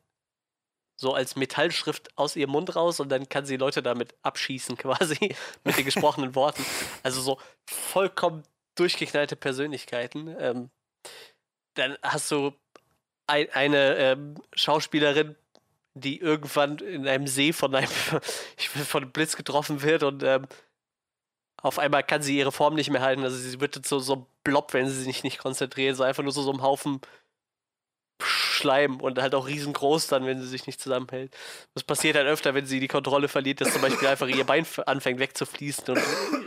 so 1.00 1.14
als 1.14 1.36
Metallschrift 1.36 2.18
aus 2.18 2.36
ihrem 2.36 2.52
Mund 2.52 2.76
raus 2.76 3.00
und 3.00 3.10
dann 3.10 3.30
kann 3.30 3.46
sie 3.46 3.58
Leute 3.58 3.84
damit 3.84 4.16
abschießen, 4.24 4.78
quasi, 4.78 5.36
mit 5.64 5.78
den 5.78 5.86
gesprochenen 5.86 6.36
Worten. 6.36 6.66
Also 7.04 7.22
so 7.22 7.40
vollkommen 7.66 8.44
durchgeknallte 8.76 9.36
Persönlichkeiten. 9.36 10.36
Ähm, 10.40 10.70
dann 11.76 11.98
hast 12.02 12.32
du 12.32 12.54
ein, 13.28 13.50
eine 13.52 13.96
ähm, 13.98 14.36
Schauspielerin, 14.54 15.36
die 16.00 16.20
irgendwann 16.20 16.78
in 16.80 17.08
einem 17.08 17.28
See 17.28 17.54
von 17.54 17.74
einem, 17.76 17.88
von 18.58 19.04
einem 19.04 19.12
Blitz 19.12 19.36
getroffen 19.36 19.82
wird 19.82 20.04
und 20.04 20.24
ähm, 20.24 20.48
auf 21.62 21.80
einmal 21.80 22.04
kann 22.04 22.22
sie 22.22 22.38
ihre 22.38 22.52
Form 22.52 22.76
nicht 22.76 22.90
mehr 22.92 23.02
halten. 23.02 23.24
Also 23.24 23.38
sie 23.38 23.60
wird 23.60 23.76
jetzt 23.76 23.90
so, 23.90 24.00
so 24.00 24.28
Blob, 24.44 24.74
wenn 24.74 24.88
sie 24.88 25.04
sich 25.04 25.24
nicht 25.24 25.40
konzentriert. 25.40 25.96
So 25.96 26.04
einfach 26.04 26.24
nur 26.24 26.32
so, 26.32 26.42
so 26.44 26.54
ein 26.54 26.62
Haufen 26.62 27.02
Schleim 28.58 29.00
und 29.02 29.22
halt 29.22 29.36
auch 29.36 29.48
riesengroß 29.48 30.08
dann, 30.08 30.26
wenn 30.26 30.42
sie 30.42 30.48
sich 30.48 30.66
nicht 30.66 30.82
zusammenhält. 30.82 31.36
Das 31.76 31.84
passiert 31.84 32.16
halt 32.16 32.28
öfter, 32.28 32.56
wenn 32.56 32.66
sie 32.66 32.80
die 32.80 32.88
Kontrolle 32.88 33.28
verliert, 33.28 33.62
dass 33.62 33.72
zum 33.72 33.82
Beispiel 33.82 34.08
einfach 34.08 34.28
ihr 34.28 34.44
Bein 34.44 34.66
anfängt 34.86 35.20
wegzufließen 35.20 35.96
und 35.96 36.02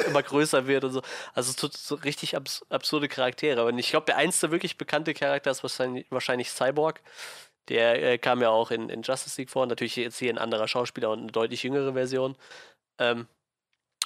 immer 0.06 0.22
größer 0.22 0.66
wird 0.66 0.84
und 0.84 0.92
so. 0.92 1.02
Also 1.34 1.52
so, 1.56 1.68
so 1.72 1.94
richtig 1.94 2.36
abs 2.36 2.64
absurde 2.68 3.08
Charaktere. 3.08 3.64
Und 3.64 3.78
ich 3.78 3.90
glaube, 3.90 4.06
der 4.06 4.16
einzige 4.16 4.50
wirklich 4.50 4.76
bekannte 4.76 5.14
Charakter 5.14 5.50
ist 5.50 5.62
wahrscheinlich, 5.62 6.06
wahrscheinlich 6.10 6.50
Cyborg. 6.50 7.00
Der 7.70 8.02
äh, 8.02 8.18
kam 8.18 8.42
ja 8.42 8.50
auch 8.50 8.70
in, 8.70 8.90
in 8.90 9.02
Justice 9.02 9.40
League 9.40 9.50
vor. 9.50 9.64
Natürlich 9.64 9.96
jetzt 9.96 10.18
hier 10.18 10.30
ein 10.30 10.38
anderer 10.38 10.68
Schauspieler 10.68 11.10
und 11.10 11.20
eine 11.20 11.32
deutlich 11.32 11.62
jüngere 11.62 11.94
Version. 11.94 12.36
Ähm, 12.98 13.26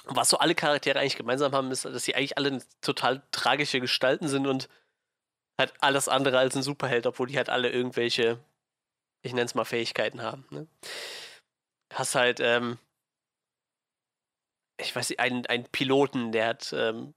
was 0.05 0.29
so 0.29 0.37
alle 0.37 0.55
Charaktere 0.55 0.99
eigentlich 0.99 1.17
gemeinsam 1.17 1.51
haben, 1.53 1.71
ist, 1.71 1.83
dass 1.83 2.03
sie 2.03 2.15
eigentlich 2.15 2.37
alle 2.37 2.61
total 2.81 3.23
tragische 3.31 3.79
Gestalten 3.79 4.27
sind 4.27 4.45
und 4.45 4.69
halt 5.59 5.73
alles 5.79 6.07
andere 6.07 6.37
als 6.37 6.55
ein 6.55 6.63
Superheld, 6.63 7.07
obwohl 7.07 7.27
die 7.27 7.37
halt 7.37 7.49
alle 7.49 7.69
irgendwelche, 7.69 8.39
ich 9.23 9.33
nenne 9.33 9.45
es 9.45 9.55
mal 9.55 9.65
Fähigkeiten 9.65 10.21
haben. 10.21 10.45
Ne? 10.51 10.67
Hast 11.91 12.13
halt, 12.13 12.39
ähm, 12.39 12.77
ich 14.79 14.95
weiß 14.95 15.09
nicht, 15.09 15.19
einen, 15.19 15.45
einen 15.47 15.65
Piloten, 15.65 16.31
der 16.31 16.47
hat, 16.47 16.71
ähm, 16.73 17.15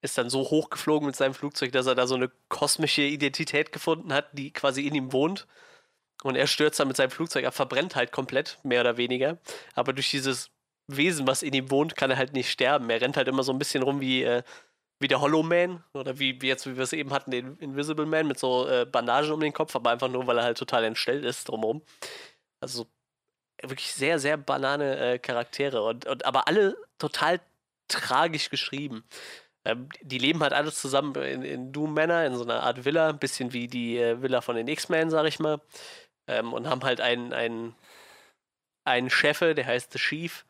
ist 0.00 0.16
dann 0.16 0.30
so 0.30 0.40
hochgeflogen 0.40 1.06
mit 1.06 1.16
seinem 1.16 1.34
Flugzeug, 1.34 1.72
dass 1.72 1.86
er 1.86 1.94
da 1.94 2.06
so 2.06 2.14
eine 2.14 2.30
kosmische 2.48 3.02
Identität 3.02 3.72
gefunden 3.72 4.12
hat, 4.12 4.26
die 4.32 4.52
quasi 4.52 4.86
in 4.86 4.94
ihm 4.94 5.12
wohnt. 5.12 5.46
Und 6.22 6.36
er 6.36 6.46
stürzt 6.46 6.80
dann 6.80 6.88
mit 6.88 6.96
seinem 6.96 7.10
Flugzeug 7.10 7.44
ab, 7.44 7.54
verbrennt 7.54 7.96
halt 7.96 8.12
komplett, 8.12 8.58
mehr 8.62 8.80
oder 8.80 8.96
weniger. 8.96 9.38
Aber 9.74 9.92
durch 9.92 10.10
dieses 10.10 10.50
Wesen, 10.88 11.26
was 11.26 11.42
in 11.42 11.52
ihm 11.52 11.70
wohnt, 11.70 11.96
kann 11.96 12.10
er 12.10 12.16
halt 12.16 12.32
nicht 12.32 12.50
sterben. 12.50 12.90
Er 12.90 13.00
rennt 13.00 13.16
halt 13.16 13.28
immer 13.28 13.42
so 13.42 13.52
ein 13.52 13.58
bisschen 13.58 13.82
rum 13.82 14.00
wie, 14.00 14.24
äh, 14.24 14.42
wie 15.00 15.08
der 15.08 15.20
Hollow 15.20 15.42
Man 15.42 15.84
oder 15.94 16.18
wie, 16.18 16.40
wie 16.42 16.48
jetzt, 16.48 16.66
wie 16.66 16.76
wir 16.76 16.82
es 16.82 16.92
eben 16.92 17.12
hatten, 17.12 17.30
den 17.30 17.56
Invisible 17.58 18.06
Man 18.06 18.26
mit 18.26 18.38
so 18.38 18.66
äh, 18.68 18.84
Bandagen 18.84 19.30
um 19.30 19.40
den 19.40 19.52
Kopf, 19.52 19.76
aber 19.76 19.90
einfach 19.90 20.08
nur, 20.08 20.26
weil 20.26 20.38
er 20.38 20.44
halt 20.44 20.58
total 20.58 20.84
entstellt 20.84 21.24
ist 21.24 21.48
drumherum. 21.48 21.82
Also 22.60 22.86
wirklich 23.62 23.92
sehr, 23.92 24.18
sehr 24.18 24.36
banane 24.36 24.96
äh, 24.96 25.18
Charaktere 25.18 25.82
und, 25.82 26.06
und 26.06 26.24
aber 26.24 26.48
alle 26.48 26.76
total 26.98 27.40
tragisch 27.88 28.50
geschrieben. 28.50 29.04
Ähm, 29.68 29.88
die 30.00 30.18
leben 30.18 30.42
halt 30.42 30.54
alle 30.54 30.72
zusammen 30.72 31.14
in, 31.16 31.42
in 31.42 31.72
Doom 31.72 31.92
Manor, 31.92 32.22
in 32.22 32.34
so 32.36 32.42
einer 32.42 32.62
Art 32.62 32.86
Villa, 32.86 33.10
ein 33.10 33.18
bisschen 33.18 33.52
wie 33.52 33.68
die 33.68 33.98
äh, 33.98 34.22
Villa 34.22 34.40
von 34.40 34.56
den 34.56 34.66
X-Men, 34.66 35.10
sag 35.10 35.26
ich 35.26 35.38
mal. 35.38 35.60
Ähm, 36.26 36.54
und 36.54 36.68
haben 36.68 36.82
halt 36.84 37.02
einen, 37.02 37.34
einen, 37.34 37.74
einen 38.84 39.10
Chefe, 39.10 39.54
der 39.54 39.66
heißt 39.66 39.92
The 39.92 39.98
Chief, 39.98 40.46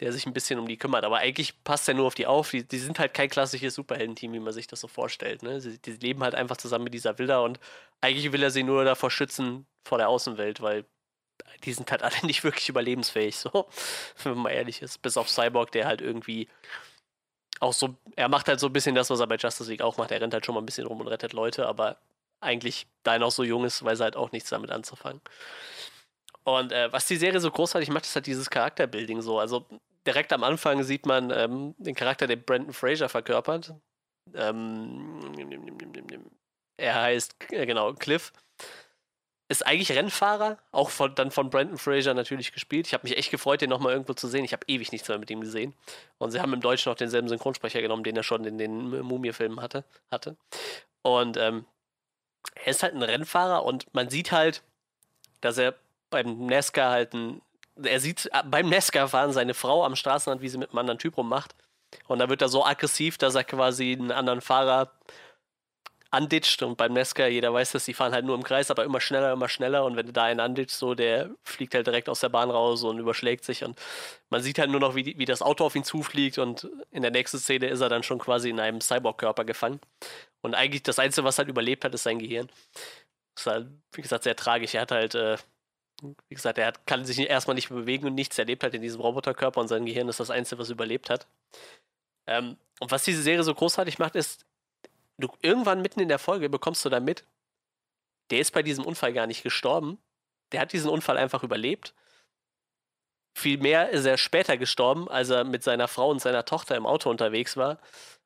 der 0.00 0.12
sich 0.12 0.26
ein 0.26 0.34
bisschen 0.34 0.58
um 0.58 0.68
die 0.68 0.76
kümmert. 0.76 1.04
Aber 1.04 1.18
eigentlich 1.18 1.64
passt 1.64 1.88
er 1.88 1.94
nur 1.94 2.06
auf 2.06 2.14
die 2.14 2.26
auf. 2.26 2.50
Die, 2.50 2.64
die 2.68 2.78
sind 2.78 2.98
halt 2.98 3.14
kein 3.14 3.30
klassisches 3.30 3.74
Superheldenteam, 3.74 4.34
wie 4.34 4.40
man 4.40 4.52
sich 4.52 4.66
das 4.66 4.80
so 4.80 4.88
vorstellt. 4.88 5.42
Ne? 5.42 5.60
Sie, 5.62 5.78
die 5.78 5.92
leben 5.92 6.22
halt 6.22 6.34
einfach 6.34 6.58
zusammen 6.58 6.84
mit 6.84 6.94
dieser 6.94 7.18
Villa 7.18 7.40
und 7.40 7.58
eigentlich 8.02 8.30
will 8.30 8.42
er 8.42 8.50
sie 8.50 8.62
nur 8.62 8.84
davor 8.84 9.10
schützen 9.10 9.66
vor 9.84 9.96
der 9.96 10.10
Außenwelt, 10.10 10.60
weil 10.60 10.84
die 11.64 11.72
sind 11.72 11.90
halt 11.90 12.02
alle 12.02 12.26
nicht 12.26 12.44
wirklich 12.44 12.68
überlebensfähig, 12.68 13.36
so, 13.38 13.68
wenn 14.22 14.34
man 14.34 14.42
mal 14.42 14.50
ehrlich 14.50 14.82
ist. 14.82 15.00
Bis 15.00 15.16
auf 15.16 15.30
Cyborg, 15.30 15.72
der 15.72 15.86
halt 15.86 16.02
irgendwie 16.02 16.48
auch 17.60 17.72
so, 17.72 17.94
er 18.16 18.28
macht 18.28 18.48
halt 18.48 18.58
so 18.58 18.66
ein 18.66 18.72
bisschen 18.72 18.94
das, 18.94 19.10
was 19.10 19.20
er 19.20 19.26
bei 19.26 19.36
Justice 19.36 19.70
League 19.70 19.82
auch 19.82 19.96
macht. 19.96 20.10
Er 20.10 20.20
rennt 20.20 20.34
halt 20.34 20.44
schon 20.44 20.54
mal 20.54 20.62
ein 20.62 20.66
bisschen 20.66 20.86
rum 20.86 21.00
und 21.00 21.08
rettet 21.08 21.32
Leute, 21.32 21.66
aber 21.66 21.98
eigentlich, 22.40 22.86
da 23.02 23.14
er 23.14 23.18
noch 23.18 23.30
so 23.30 23.44
jung 23.44 23.64
ist, 23.64 23.84
weiß 23.84 24.00
er 24.00 24.04
halt 24.04 24.16
auch 24.16 24.32
nichts 24.32 24.50
damit 24.50 24.70
anzufangen. 24.70 25.20
Und 26.42 26.72
äh, 26.72 26.90
was 26.92 27.06
die 27.06 27.16
Serie 27.16 27.38
so 27.38 27.50
großartig 27.50 27.90
macht, 27.90 28.04
ist 28.04 28.14
halt 28.14 28.26
dieses 28.26 28.48
Charakterbuilding 28.48 29.20
so. 29.20 29.38
Also 29.38 29.66
direkt 30.06 30.32
am 30.32 30.42
Anfang 30.42 30.82
sieht 30.82 31.04
man 31.04 31.30
ähm, 31.30 31.74
den 31.78 31.94
Charakter, 31.94 32.26
den 32.26 32.42
Brandon 32.42 32.72
Fraser 32.72 33.10
verkörpert. 33.10 33.74
Ähm, 34.34 35.20
er 36.78 36.94
heißt, 36.94 37.36
äh, 37.50 37.66
genau, 37.66 37.92
Cliff. 37.92 38.32
Ist 39.50 39.66
eigentlich 39.66 39.90
Rennfahrer, 39.90 40.58
auch 40.70 40.90
von, 40.90 41.12
dann 41.16 41.32
von 41.32 41.50
Brandon 41.50 41.76
Fraser 41.76 42.14
natürlich 42.14 42.52
gespielt. 42.52 42.86
Ich 42.86 42.94
habe 42.94 43.02
mich 43.02 43.18
echt 43.18 43.32
gefreut, 43.32 43.60
den 43.60 43.68
nochmal 43.68 43.92
irgendwo 43.92 44.14
zu 44.14 44.28
sehen. 44.28 44.44
Ich 44.44 44.52
habe 44.52 44.64
ewig 44.68 44.92
nichts 44.92 45.08
mehr 45.08 45.18
mit 45.18 45.28
ihm 45.28 45.40
gesehen. 45.40 45.74
Und 46.18 46.30
sie 46.30 46.40
haben 46.40 46.52
im 46.52 46.60
Deutschen 46.60 46.88
noch 46.88 46.96
denselben 46.96 47.28
Synchronsprecher 47.28 47.82
genommen, 47.82 48.04
den 48.04 48.16
er 48.16 48.22
schon 48.22 48.44
in 48.44 48.58
den 48.58 49.02
Mumie-Filmen 49.02 49.60
hatte, 49.60 49.82
hatte. 50.08 50.36
Und 51.02 51.36
ähm, 51.36 51.64
er 52.54 52.68
ist 52.68 52.84
halt 52.84 52.94
ein 52.94 53.02
Rennfahrer 53.02 53.64
und 53.64 53.92
man 53.92 54.08
sieht 54.08 54.30
halt, 54.30 54.62
dass 55.40 55.58
er 55.58 55.74
beim 56.10 56.46
NASCAR 56.46 56.92
halt 56.92 57.12
ein. 57.12 57.42
Er 57.82 57.98
sieht 57.98 58.26
äh, 58.26 58.44
beim 58.44 58.68
NASCAR-Fahren 58.68 59.32
seine 59.32 59.54
Frau 59.54 59.84
am 59.84 59.96
Straßenrand, 59.96 60.42
wie 60.42 60.48
sie 60.48 60.58
mit 60.58 60.70
einem 60.70 60.78
anderen 60.78 61.00
Typ 61.00 61.16
rummacht. 61.16 61.56
Und 62.06 62.20
da 62.20 62.28
wird 62.28 62.40
er 62.40 62.48
so 62.48 62.64
aggressiv, 62.64 63.18
dass 63.18 63.34
er 63.34 63.42
quasi 63.42 63.92
einen 63.98 64.12
anderen 64.12 64.40
Fahrer 64.40 64.92
anditscht. 66.10 66.62
Und 66.62 66.76
beim 66.76 66.92
NASCAR, 66.92 67.28
jeder 67.28 67.52
weiß 67.52 67.72
das, 67.72 67.84
die 67.84 67.94
fahren 67.94 68.12
halt 68.12 68.24
nur 68.24 68.34
im 68.34 68.42
Kreis, 68.42 68.70
aber 68.70 68.84
immer 68.84 69.00
schneller, 69.00 69.32
immer 69.32 69.48
schneller. 69.48 69.84
Und 69.84 69.96
wenn 69.96 70.06
du 70.06 70.12
da 70.12 70.24
einen 70.24 70.40
anditscht, 70.40 70.76
so, 70.76 70.94
der 70.94 71.30
fliegt 71.42 71.74
halt 71.74 71.86
direkt 71.86 72.08
aus 72.08 72.20
der 72.20 72.28
Bahn 72.28 72.50
raus 72.50 72.82
und 72.82 72.98
überschlägt 72.98 73.44
sich. 73.44 73.64
Und 73.64 73.80
man 74.28 74.42
sieht 74.42 74.58
halt 74.58 74.70
nur 74.70 74.80
noch, 74.80 74.94
wie, 74.94 75.18
wie 75.18 75.24
das 75.24 75.42
Auto 75.42 75.64
auf 75.64 75.76
ihn 75.76 75.84
zufliegt. 75.84 76.38
Und 76.38 76.68
in 76.90 77.02
der 77.02 77.10
nächsten 77.10 77.38
Szene 77.38 77.68
ist 77.68 77.80
er 77.80 77.88
dann 77.88 78.02
schon 78.02 78.18
quasi 78.18 78.50
in 78.50 78.60
einem 78.60 78.80
Cyborg-Körper 78.80 79.44
gefangen. 79.44 79.80
Und 80.42 80.54
eigentlich 80.54 80.82
das 80.82 80.98
Einzige, 80.98 81.24
was 81.24 81.38
halt 81.38 81.48
überlebt 81.48 81.84
hat, 81.84 81.94
ist 81.94 82.02
sein 82.02 82.18
Gehirn. 82.18 82.48
Das 83.34 83.42
ist 83.42 83.46
halt, 83.46 83.68
wie 83.92 84.02
gesagt, 84.02 84.24
sehr 84.24 84.36
tragisch. 84.36 84.74
Er 84.74 84.82
hat 84.82 84.92
halt, 84.92 85.14
äh, 85.14 85.36
wie 86.28 86.34
gesagt, 86.34 86.58
er 86.58 86.66
hat, 86.66 86.86
kann 86.86 87.04
sich 87.04 87.18
erstmal 87.18 87.54
nicht 87.54 87.68
bewegen 87.68 88.06
und 88.06 88.14
nichts. 88.14 88.38
Er 88.38 88.46
lebt 88.46 88.62
halt 88.62 88.74
in 88.74 88.82
diesem 88.82 89.00
Roboterkörper 89.00 89.60
und 89.60 89.68
sein 89.68 89.86
Gehirn 89.86 90.08
ist 90.08 90.20
das 90.20 90.30
Einzige, 90.30 90.60
was 90.60 90.70
überlebt 90.70 91.10
hat. 91.10 91.26
Ähm, 92.26 92.56
und 92.80 92.90
was 92.90 93.04
diese 93.04 93.22
Serie 93.22 93.42
so 93.44 93.54
großartig 93.54 93.98
macht, 93.98 94.16
ist, 94.16 94.46
du 95.20 95.28
irgendwann 95.42 95.82
mitten 95.82 96.00
in 96.00 96.08
der 96.08 96.18
Folge 96.18 96.48
bekommst 96.48 96.84
du 96.84 96.88
da 96.88 97.00
mit, 97.00 97.24
der 98.30 98.40
ist 98.40 98.52
bei 98.52 98.62
diesem 98.62 98.84
Unfall 98.84 99.12
gar 99.12 99.26
nicht 99.26 99.42
gestorben. 99.42 99.98
Der 100.52 100.60
hat 100.60 100.72
diesen 100.72 100.90
Unfall 100.90 101.16
einfach 101.16 101.42
überlebt. 101.42 101.94
Vielmehr 103.34 103.90
ist 103.90 104.04
er 104.04 104.18
später 104.18 104.56
gestorben, 104.56 105.08
als 105.08 105.30
er 105.30 105.44
mit 105.44 105.62
seiner 105.62 105.88
Frau 105.88 106.10
und 106.10 106.20
seiner 106.20 106.44
Tochter 106.44 106.76
im 106.76 106.86
Auto 106.86 107.10
unterwegs 107.10 107.56
war 107.56 107.78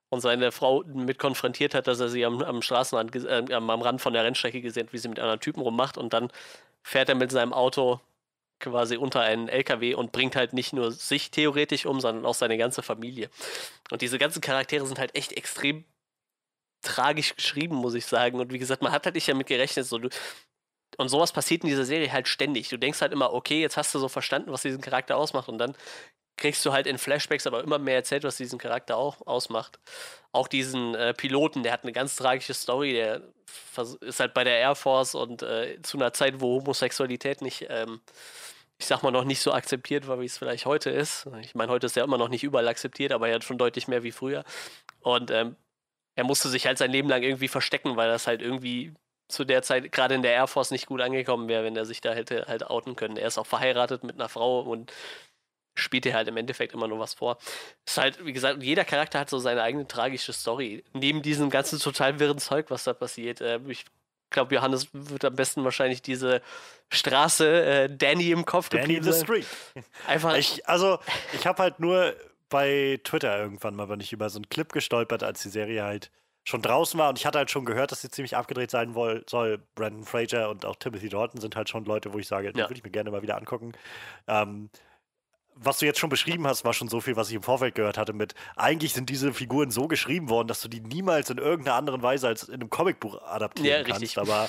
und 0.08 0.20
seine 0.20 0.52
Frau 0.52 0.82
mit 0.86 1.18
konfrontiert 1.18 1.74
hat, 1.74 1.86
dass 1.86 2.00
er 2.00 2.08
sie 2.08 2.24
am, 2.24 2.42
am 2.42 2.62
Straßenrand, 2.62 3.14
äh, 3.16 3.52
am, 3.52 3.68
am 3.68 3.82
Rand 3.82 4.00
von 4.00 4.12
der 4.12 4.24
Rennstrecke 4.24 4.62
gesehen 4.62 4.86
hat, 4.86 4.92
wie 4.92 4.98
sie 4.98 5.08
mit 5.08 5.18
anderen 5.18 5.40
Typen 5.40 5.60
rummacht 5.60 5.98
und 5.98 6.12
dann 6.12 6.30
fährt 6.82 7.08
er 7.08 7.14
mit 7.14 7.30
seinem 7.30 7.52
Auto 7.52 8.00
quasi 8.60 8.96
unter 8.96 9.20
einen 9.20 9.48
LKW 9.48 9.94
und 9.94 10.12
bringt 10.12 10.36
halt 10.36 10.52
nicht 10.52 10.72
nur 10.72 10.92
sich 10.92 11.30
theoretisch 11.30 11.86
um, 11.86 12.00
sondern 12.00 12.24
auch 12.24 12.34
seine 12.34 12.56
ganze 12.56 12.82
Familie. 12.82 13.28
Und 13.90 14.00
diese 14.00 14.18
ganzen 14.18 14.40
Charaktere 14.40 14.86
sind 14.86 14.98
halt 14.98 15.14
echt 15.14 15.32
extrem 15.32 15.84
tragisch 16.85 17.35
geschrieben, 17.36 17.77
muss 17.77 17.94
ich 17.94 18.06
sagen. 18.06 18.40
Und 18.40 18.52
wie 18.52 18.59
gesagt, 18.59 18.82
man 18.82 18.93
hat 18.93 19.05
halt 19.05 19.15
nicht 19.15 19.28
damit 19.28 19.47
gerechnet, 19.47 19.86
so 19.86 19.98
du, 19.98 20.09
und 20.97 21.09
sowas 21.09 21.32
passiert 21.32 21.62
in 21.65 21.69
dieser 21.69 21.85
Serie 21.85 22.12
halt 22.12 22.28
ständig. 22.28 22.69
Du 22.69 22.78
denkst 22.78 23.01
halt 23.01 23.12
immer, 23.12 23.32
okay, 23.32 23.61
jetzt 23.61 23.77
hast 23.77 23.94
du 23.94 23.98
so 23.98 24.09
verstanden, 24.09 24.52
was 24.52 24.62
diesen 24.62 24.81
Charakter 24.81 25.16
ausmacht 25.16 25.48
und 25.48 25.59
dann 25.59 25.74
kriegst 26.36 26.65
du 26.66 26.73
halt 26.73 26.86
in 26.86 26.98
Flashbacks 26.98 27.47
aber 27.47 27.62
immer 27.62 27.78
mehr 27.78 27.97
erzählt, 27.97 28.24
was 28.24 28.36
diesen 28.36 28.59
Charakter 28.59 28.97
auch 28.97 29.27
ausmacht. 29.27 29.78
Auch 30.32 30.48
diesen 30.48 30.94
äh, 30.94 31.15
Piloten, 31.15 31.62
der 31.62 31.73
hat 31.73 31.85
eine 31.85 31.93
ganz 31.93 32.16
tragische 32.16 32.55
Story, 32.55 32.93
der 32.93 33.23
ist 34.01 34.20
halt 34.20 34.35
bei 34.35 34.43
der 34.43 34.59
Air 34.59 34.74
Force 34.74 35.15
und 35.15 35.43
äh, 35.43 35.81
zu 35.82 35.97
einer 35.97 36.12
Zeit, 36.12 36.40
wo 36.40 36.61
Homosexualität 36.61 37.40
nicht, 37.40 37.66
ähm, 37.69 38.01
ich 38.78 38.86
sag 38.86 39.02
mal, 39.02 39.12
noch 39.12 39.24
nicht 39.24 39.40
so 39.40 39.52
akzeptiert 39.52 40.09
war, 40.09 40.20
wie 40.20 40.24
es 40.24 40.39
vielleicht 40.39 40.66
heute 40.66 40.90
ist. 40.90 41.28
Ich 41.40 41.55
meine, 41.55 41.70
heute 41.70 41.86
ist 41.86 41.97
er 41.97 42.05
immer 42.05 42.19
noch 42.19 42.28
nicht 42.28 42.43
überall 42.43 42.66
akzeptiert, 42.66 43.12
aber 43.12 43.28
er 43.28 43.36
hat 43.36 43.44
schon 43.44 43.59
deutlich 43.59 43.86
mehr 43.86 44.02
wie 44.02 44.12
früher. 44.12 44.44
Und 45.01 45.31
ähm, 45.31 45.56
er 46.15 46.24
musste 46.24 46.49
sich 46.49 46.66
halt 46.66 46.78
sein 46.78 46.91
Leben 46.91 47.09
lang 47.09 47.23
irgendwie 47.23 47.49
verstecken, 47.49 47.97
weil 47.97 48.09
das 48.09 48.27
halt 48.27 48.43
irgendwie 48.43 48.93
zu 49.28 49.45
der 49.45 49.62
Zeit 49.62 49.91
gerade 49.91 50.15
in 50.15 50.23
der 50.23 50.32
Air 50.32 50.47
Force 50.47 50.70
nicht 50.70 50.86
gut 50.86 51.01
angekommen 51.01 51.49
wäre, 51.49 51.65
wenn 51.65 51.77
er 51.77 51.86
sich 51.86 52.01
da 52.01 52.12
hätte 52.12 52.45
halt 52.47 52.66
outen 52.66 52.95
können. 52.97 53.16
Er 53.16 53.27
ist 53.27 53.39
auch 53.39 53.47
verheiratet 53.47 54.05
mit 54.05 54.16
einer 54.16 54.28
Frau 54.28 54.61
und 54.61 54.93
spielt 55.74 56.05
dir 56.05 56.15
halt 56.15 56.28
im 56.28 56.36
Endeffekt 56.36 56.73
immer 56.73 56.86
nur 56.86 57.01
was 57.01 57.15
vor. 57.15 57.39
Ist 57.86 57.99
halt, 57.99 58.24
wie 58.24 58.32
gesagt, 58.32 58.62
jeder 58.62 58.85
Charakter 58.85 59.19
hat 59.19 59.31
so 59.31 59.39
seine 59.39 59.62
eigene 59.62 59.89
tragische 59.89 60.32
Story. 60.32 60.85
Neben 60.93 61.23
diesem 61.23 61.51
ganzen 61.51 61.81
total 61.81 62.20
wirren 62.20 62.39
Zeug, 62.39 62.66
was 62.69 62.85
da 62.85 62.93
passiert. 62.93 63.41
Äh, 63.41 63.61
ich 63.69 63.85
glaube, 64.31 64.55
Johannes 64.55 64.89
wird 64.93 65.24
am 65.24 65.35
besten 65.35 65.65
wahrscheinlich 65.65 66.03
diese 66.03 66.43
Straße 66.93 67.65
äh, 67.65 67.89
Danny 67.97 68.31
im 68.31 68.45
Kopf 68.45 68.69
Danny 68.69 69.03
the. 69.03 69.12
Street. 69.12 69.47
Einfach, 70.07 70.36
Ich, 70.36 70.69
also, 70.69 70.99
ich 71.32 71.47
habe 71.47 71.62
halt 71.62 71.81
nur 71.81 72.15
bei 72.48 73.00
Twitter 73.04 73.38
irgendwann 73.38 73.74
mal, 73.76 73.88
wenn 73.88 74.00
ich 74.00 74.12
über 74.12 74.30
so 74.30 74.38
einen 74.38 74.48
Clip 74.48 74.72
gestolpert, 74.72 75.22
als 75.22 75.42
die 75.42 75.48
Serie 75.48 75.82
halt 75.84 76.10
schon 76.46 76.60
draußen 76.62 76.98
war 77.00 77.08
und 77.08 77.18
ich 77.18 77.24
hatte 77.26 77.38
halt 77.38 77.50
schon 77.50 77.64
gehört, 77.64 77.90
dass 77.90 78.02
sie 78.02 78.10
ziemlich 78.10 78.36
abgedreht 78.36 78.70
sein 78.70 78.94
woll, 78.94 79.24
soll. 79.28 79.58
Brandon 79.74 80.04
Fraser 80.04 80.50
und 80.50 80.66
auch 80.66 80.76
Timothy 80.76 81.08
Dalton 81.08 81.40
sind 81.40 81.56
halt 81.56 81.68
schon 81.70 81.84
Leute, 81.86 82.12
wo 82.12 82.18
ich 82.18 82.28
sage, 82.28 82.52
die 82.52 82.58
Ja. 82.60 82.64
würde 82.68 82.74
ich 82.74 82.84
mir 82.84 82.90
gerne 82.90 83.10
mal 83.10 83.22
wieder 83.22 83.36
angucken. 83.38 83.72
Ähm, 84.26 84.68
was 85.56 85.78
du 85.78 85.86
jetzt 85.86 86.00
schon 86.00 86.10
beschrieben 86.10 86.46
hast, 86.46 86.64
war 86.64 86.74
schon 86.74 86.88
so 86.88 87.00
viel, 87.00 87.16
was 87.16 87.28
ich 87.30 87.36
im 87.36 87.42
Vorfeld 87.42 87.74
gehört 87.76 87.96
hatte 87.96 88.12
mit, 88.12 88.34
eigentlich 88.56 88.92
sind 88.92 89.08
diese 89.08 89.32
Figuren 89.32 89.70
so 89.70 89.86
geschrieben 89.88 90.28
worden, 90.28 90.48
dass 90.48 90.60
du 90.60 90.68
die 90.68 90.80
niemals 90.80 91.30
in 91.30 91.38
irgendeiner 91.38 91.76
anderen 91.76 92.02
Weise 92.02 92.26
als 92.26 92.48
in 92.48 92.54
einem 92.54 92.70
Comicbuch 92.70 93.22
adaptieren 93.22 93.78
Ja, 93.78 93.84
kannst. 93.84 94.02
richtig. 94.02 94.18
Aber 94.18 94.48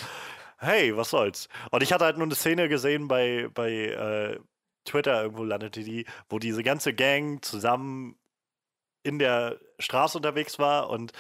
hey, 0.58 0.98
was 0.98 1.12
soll's. 1.12 1.48
Und 1.72 1.84
ich 1.84 1.94
hatte 1.94 2.06
halt 2.06 2.18
nur 2.18 2.26
eine 2.26 2.36
Szene 2.36 2.68
gesehen 2.70 3.08
bei, 3.08 3.48
bei 3.54 3.72
äh, 3.72 4.40
Twitter, 4.86 5.24
irgendwo 5.24 5.44
landete 5.44 5.84
die, 5.84 6.06
wo 6.30 6.40
diese 6.40 6.64
ganze 6.64 6.94
Gang 6.94 7.44
zusammen 7.44 8.16
in 9.04 9.20
der 9.20 9.60
Straße 9.80 10.18
unterwegs 10.18 10.58
war 10.58 10.90
und 10.90 11.14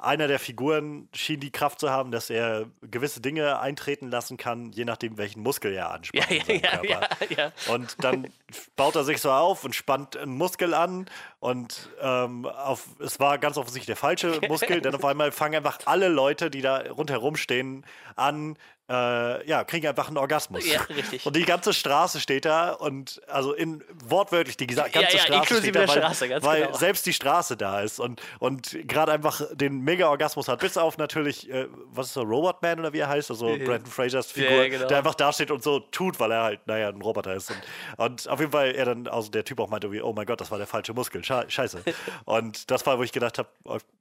einer 0.00 0.28
der 0.28 0.38
Figuren 0.38 1.08
schien 1.14 1.40
die 1.40 1.50
Kraft 1.50 1.78
zu 1.78 1.90
haben, 1.90 2.10
dass 2.10 2.30
er 2.30 2.66
gewisse 2.80 3.20
Dinge 3.20 3.60
eintreten 3.60 4.08
lassen 4.08 4.36
kann, 4.36 4.72
je 4.72 4.84
nachdem, 4.84 5.18
welchen 5.18 5.42
Muskel 5.42 5.74
er 5.74 5.90
anspannt. 5.90 6.30
ja, 6.30 6.54
ja, 6.54 6.82
ja, 6.82 6.82
ja, 6.82 7.26
ja. 7.36 7.52
Und 7.72 8.02
dann 8.02 8.28
baut 8.76 8.96
er 8.96 9.04
sich 9.04 9.20
so 9.20 9.30
auf 9.30 9.64
und 9.64 9.74
spannt 9.74 10.16
einen 10.16 10.36
Muskel 10.36 10.74
an 10.74 11.06
und 11.38 11.90
ähm, 12.00 12.46
auf, 12.46 12.88
es 12.98 13.20
war 13.20 13.38
ganz 13.38 13.56
offensichtlich 13.56 13.86
der 13.86 13.96
falsche 13.96 14.40
Muskel, 14.48 14.80
denn 14.80 14.94
auf 14.94 15.04
einmal 15.04 15.32
fangen 15.32 15.56
einfach 15.56 15.80
alle 15.84 16.08
Leute, 16.08 16.50
die 16.50 16.62
da 16.62 16.78
rundherum 16.90 17.36
stehen, 17.36 17.84
an, 18.16 18.56
äh, 18.90 19.48
ja, 19.48 19.62
kriegen 19.62 19.86
einfach 19.86 20.08
einen 20.08 20.16
Orgasmus. 20.16 20.66
Ja, 20.66 20.80
richtig. 20.82 21.24
Und 21.24 21.36
die 21.36 21.44
ganze 21.44 21.72
Straße 21.72 22.18
steht 22.18 22.44
da 22.44 22.72
und 22.72 23.22
also 23.28 23.52
in 23.52 23.84
wortwörtlich 24.04 24.56
die 24.56 24.66
ganze 24.66 24.90
Ja, 24.92 25.02
ja, 25.02 25.18
Straße 25.18 25.58
steht 25.58 25.76
da, 25.76 25.80
der 25.80 25.88
weil, 25.88 25.98
Straße, 25.98 26.42
weil 26.42 26.62
genau. 26.62 26.76
selbst 26.76 27.06
die 27.06 27.12
Straße 27.12 27.56
da 27.56 27.82
ist 27.82 28.00
und, 28.00 28.20
und 28.40 28.76
gerade 28.88 29.12
einfach 29.12 29.42
den 29.52 29.82
Mega-Orgasmus 29.82 30.48
hat, 30.48 30.58
bis 30.58 30.76
auf 30.76 30.98
natürlich, 30.98 31.48
äh, 31.48 31.68
was 31.92 32.08
ist 32.08 32.14
so, 32.14 32.22
Robotman 32.22 32.80
oder 32.80 32.92
wie 32.92 32.98
er 32.98 33.08
heißt, 33.08 33.30
also 33.30 33.48
Ja. 33.48 33.64
Brandon 33.64 33.86
Frasers 33.86 34.32
Figur, 34.32 34.68
genau. 34.68 34.88
der 34.88 34.98
einfach 34.98 35.14
da 35.14 35.32
steht 35.32 35.52
und 35.52 35.62
so 35.62 35.78
tut, 35.78 36.18
weil 36.18 36.32
er 36.32 36.42
halt, 36.42 36.66
naja, 36.66 36.88
ein 36.88 37.00
Roboter 37.00 37.34
ist. 37.34 37.50
Und, 37.50 37.62
und 37.96 38.28
auf 38.28 38.40
jeden 38.40 38.50
Fall 38.50 38.72
er 38.74 38.86
dann, 38.86 39.06
also 39.06 39.30
der 39.30 39.44
Typ 39.44 39.60
auch 39.60 39.68
meinte, 39.68 39.92
wie, 39.92 40.02
oh 40.02 40.12
mein 40.12 40.26
Gott, 40.26 40.40
das 40.40 40.50
war 40.50 40.58
der 40.58 40.66
falsche 40.66 40.94
Muskel, 40.94 41.22
Sche 41.22 41.44
Scheiße. 41.46 41.82
und 42.24 42.70
das 42.72 42.84
war, 42.86 42.98
wo 42.98 43.04
ich 43.04 43.12
gedacht 43.12 43.38
habe, 43.38 43.48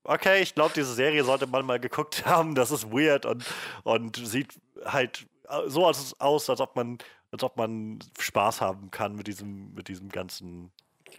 okay, 0.04 0.42
ich 0.42 0.56
glaube, 0.56 0.72
diese 0.76 0.94
Serie 0.96 1.24
sollte 1.24 1.46
man 1.46 1.64
mal 1.66 1.80
geguckt 1.80 2.26
haben, 2.26 2.56
das 2.56 2.72
ist 2.72 2.92
weird 2.92 3.28
und, 3.28 3.46
und 3.84 4.16
sieht 4.18 4.56
halt 4.86 5.28
so 5.68 5.86
aus, 5.86 6.50
als 6.50 6.62
ob 6.62 6.76
man, 6.76 6.98
als 7.32 7.44
ob 7.44 7.58
man 7.58 8.00
Spaß 8.20 8.62
haben 8.62 8.92
kann 8.92 9.16
mit 9.16 9.28
diesem, 9.28 9.74
mit 9.74 9.88
diesem 9.88 10.10
ganzen 10.10 10.72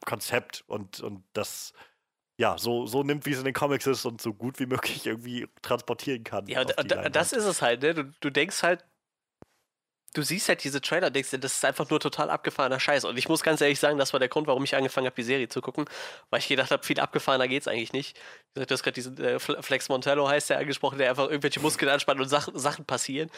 Konzept 0.05 0.65
und, 0.67 1.01
und 1.01 1.25
das 1.33 1.73
ja, 2.41 2.57
so, 2.57 2.87
so 2.87 3.03
nimmt, 3.03 3.27
wie 3.27 3.33
es 3.33 3.39
in 3.39 3.45
den 3.45 3.53
Comics 3.53 3.87
ist 3.87 4.07
und 4.07 4.23
so 4.23 4.33
gut 4.33 4.59
wie 4.61 4.67
möglich 4.67 5.07
irgendwie 5.07 5.47
transportieren 5.61 6.25
kann. 6.25 6.47
Ja, 6.47 6.63
und, 6.63 6.79
und 6.79 7.15
das 7.15 7.35
ist 7.35 7.45
es 7.45 7.61
halt, 7.61 7.83
ne? 7.83 7.93
Du, 7.93 8.05
du 8.05 8.31
denkst 8.31 8.63
halt, 8.63 8.83
du 10.15 10.23
siehst 10.23 10.49
halt 10.49 10.65
diese 10.65 10.81
Trailer, 10.81 11.11
denkst 11.11 11.31
dir, 11.31 11.39
das 11.39 11.55
ist 11.55 11.65
einfach 11.65 11.89
nur 11.89 12.01
total 12.01 12.31
abgefahrener 12.31 12.81
Scheiß. 12.81 13.05
Und 13.05 13.17
ich 13.17 13.29
muss 13.29 13.43
ganz 13.43 13.61
ehrlich 13.61 13.79
sagen, 13.79 13.99
das 13.99 14.13
war 14.13 14.21
der 14.21 14.29
Grund, 14.29 14.47
warum 14.47 14.65
ich 14.65 14.75
angefangen 14.75 15.07
habe, 15.07 15.17
die 15.17 15.23
Serie 15.23 15.49
zu 15.49 15.61
gucken, 15.61 15.85
weil 16.31 16.41
ich 16.41 16.49
gedacht 16.49 16.71
habe, 16.71 16.85
viel 16.85 16.99
abgefahrener 16.99 17.49
geht's 17.49 17.69
eigentlich 17.69 17.93
nicht. 17.93 18.19
Du 18.55 18.67
hast 18.69 18.83
gerade 18.83 18.95
diesen 18.95 19.17
äh, 19.19 19.37
Fle- 19.37 19.63
Flex 19.63 19.89
Montello 19.89 20.29
heißt 20.29 20.51
der 20.51 20.59
angesprochen, 20.59 20.99
der 20.99 21.11
einfach 21.11 21.29
irgendwelche 21.29 21.61
Muskeln 21.61 21.91
anspannt 21.91 22.21
und 22.21 22.29
Sachen, 22.29 22.59
Sachen 22.59 22.85
passieren. 22.85 23.31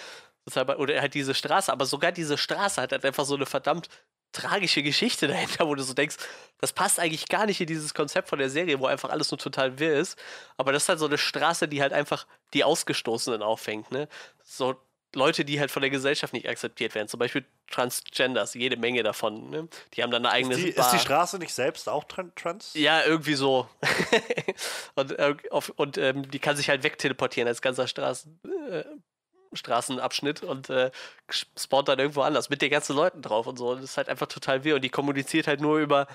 Oder 0.57 1.01
halt 1.01 1.15
diese 1.15 1.35
Straße, 1.35 1.71
aber 1.71 1.87
sogar 1.87 2.11
diese 2.11 2.39
Straße 2.39 2.81
hat 2.81 2.93
halt 2.93 3.05
einfach 3.05 3.25
so 3.25 3.37
eine 3.37 3.47
verdammt 3.47 3.89
tragische 4.33 4.83
Geschichte 4.83 5.29
dahinter, 5.29 5.69
wo 5.69 5.75
du 5.75 5.83
so 5.83 5.93
denkst, 5.93 6.17
das 6.59 6.73
passt 6.73 6.99
eigentlich 6.99 7.29
gar 7.29 7.45
nicht 7.45 7.61
in 7.61 7.67
dieses 7.67 7.93
Konzept 7.93 8.31
von 8.31 8.39
der 8.39 8.49
Serie, 8.49 8.81
wo 8.81 8.87
einfach 8.87 9.11
alles 9.11 9.31
nur 9.31 9.39
total 9.39 9.79
wirr 9.79 9.99
ist. 9.99 10.19
Aber 10.57 10.73
das 10.73 10.85
ist 10.85 10.89
halt 10.89 10.99
so 11.01 11.07
eine 11.07 11.19
Straße, 11.19 11.69
die 11.69 11.83
halt 11.83 11.93
einfach 11.93 12.27
die 12.55 12.65
Ausgestoßenen 12.65 13.43
auffängt, 13.43 13.91
ne? 13.93 14.09
So 14.43 14.81
Leute, 15.15 15.45
die 15.45 15.61
halt 15.61 15.71
von 15.71 15.83
der 15.83 15.91
Gesellschaft 15.91 16.33
nicht 16.33 16.49
akzeptiert 16.49 16.95
werden. 16.95 17.09
Zum 17.09 17.21
Beispiel 17.21 17.45
Transgenders, 17.71 18.55
jede 18.55 18.77
Menge 18.77 19.03
davon, 19.03 19.51
ne? 19.51 19.69
Die 19.95 20.03
haben 20.03 20.11
dann 20.11 20.25
eine 20.25 20.33
eigene 20.33 20.55
ist, 20.55 20.65
die, 20.65 20.71
ist 20.71 20.91
die 20.91 20.99
Straße 20.99 21.39
nicht 21.39 21.53
selbst 21.53 21.89
auch 21.89 22.05
tran 22.05 22.33
trans? 22.35 22.73
ja, 22.75 23.05
irgendwie 23.05 23.35
so. 23.35 23.69
und 24.95 25.19
äh, 25.19 25.35
auf, 25.51 25.71
und 25.77 25.99
ähm, 25.99 26.31
die 26.31 26.39
kann 26.39 26.57
sich 26.57 26.69
halt 26.69 26.83
wegteleportieren 26.83 27.49
als 27.49 27.61
ganzer 27.61 27.87
Straßen, 27.87 28.41
äh, 28.71 28.85
Straßenabschnitt 29.53 30.43
und 30.43 30.71
äh, 30.71 30.91
spawnt 31.29 31.89
dann 31.89 31.99
irgendwo 31.99 32.23
anders 32.23 32.49
mit 32.49 32.63
den 32.63 32.71
ganzen 32.71 32.97
Leuten 32.97 33.23
drauf 33.23 33.47
und 33.47 33.59
so. 33.59 33.71
Und 33.71 33.83
das 33.83 33.91
ist 33.91 33.97
halt 33.97 34.09
einfach 34.09 34.27
total 34.27 34.65
wirr. 34.65 34.77
Und 34.77 34.83
die 34.83 34.91
kommuniziert 34.91 35.47
halt 35.47 35.61
nur 35.61 35.79
über 35.79 36.07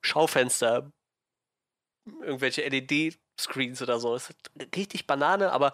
Schaufenster, 0.00 0.90
irgendwelche 2.22 2.66
LED-Screens 2.66 3.82
oder 3.82 4.00
so. 4.00 4.14
Das 4.14 4.30
ist 4.30 4.36
halt 4.58 4.76
richtig 4.76 5.06
Banane, 5.06 5.52
aber 5.52 5.72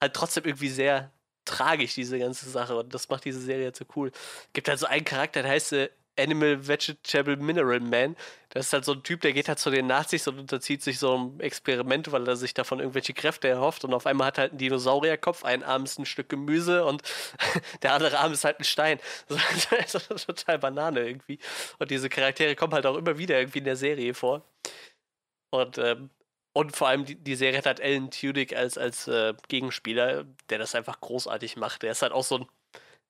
halt 0.00 0.14
trotzdem 0.14 0.44
irgendwie 0.44 0.68
sehr 0.68 1.10
tragisch, 1.44 1.94
diese 1.94 2.18
ganze 2.18 2.48
Sache. 2.48 2.76
Und 2.76 2.94
das 2.94 3.08
macht 3.08 3.24
diese 3.24 3.40
Serie 3.40 3.66
halt 3.66 3.76
so 3.76 3.84
cool. 3.96 4.12
Gibt 4.52 4.68
halt 4.68 4.78
so 4.78 4.86
einen 4.86 5.04
Charakter, 5.04 5.42
der 5.42 5.52
heißt 5.52 5.72
äh, 5.74 5.88
Animal 6.18 6.66
Vegetable 6.66 7.36
Mineral 7.36 7.80
Man. 7.80 8.16
Das 8.50 8.66
ist 8.66 8.72
halt 8.72 8.84
so 8.84 8.92
ein 8.92 9.02
Typ, 9.02 9.20
der 9.22 9.32
geht 9.32 9.48
halt 9.48 9.58
zu 9.58 9.70
den 9.70 9.86
Nazis 9.86 10.28
und 10.28 10.38
unterzieht 10.38 10.82
sich 10.82 10.98
so 10.98 11.14
einem 11.14 11.40
Experiment, 11.40 12.12
weil 12.12 12.26
er 12.28 12.36
sich 12.36 12.54
davon 12.54 12.78
irgendwelche 12.78 13.12
Kräfte 13.12 13.48
erhofft. 13.48 13.84
Und 13.84 13.94
auf 13.94 14.06
einmal 14.06 14.28
hat 14.28 14.38
halt 14.38 14.52
ein 14.52 14.58
Dinosaurierkopf, 14.58 15.44
ein 15.44 15.64
Arm 15.64 15.84
ist 15.84 15.98
ein 15.98 16.06
Stück 16.06 16.28
Gemüse 16.28 16.84
und 16.84 17.02
der 17.82 17.94
andere 17.94 18.18
Arm 18.18 18.32
ist 18.32 18.44
halt 18.44 18.60
ein 18.60 18.64
Stein. 18.64 18.98
Das 19.92 20.08
ist 20.08 20.26
total 20.26 20.58
Banane 20.58 21.06
irgendwie. 21.06 21.38
Und 21.78 21.90
diese 21.90 22.08
Charaktere 22.08 22.54
kommen 22.54 22.74
halt 22.74 22.86
auch 22.86 22.96
immer 22.96 23.18
wieder 23.18 23.38
irgendwie 23.38 23.58
in 23.58 23.64
der 23.64 23.76
Serie 23.76 24.14
vor. 24.14 24.42
Und, 25.50 25.78
ähm, 25.78 26.10
und 26.54 26.74
vor 26.74 26.88
allem 26.88 27.04
die, 27.04 27.16
die 27.16 27.34
Serie 27.34 27.58
hat 27.58 27.66
halt 27.66 27.80
Alan 27.82 28.10
Tudyk 28.10 28.56
als, 28.56 28.78
als 28.78 29.08
äh, 29.08 29.34
Gegenspieler, 29.48 30.24
der 30.48 30.58
das 30.58 30.74
einfach 30.74 31.00
großartig 31.00 31.56
macht. 31.56 31.82
Der 31.82 31.90
ist 31.90 32.02
halt 32.02 32.12
auch 32.12 32.24
so 32.24 32.38
ein 32.38 32.46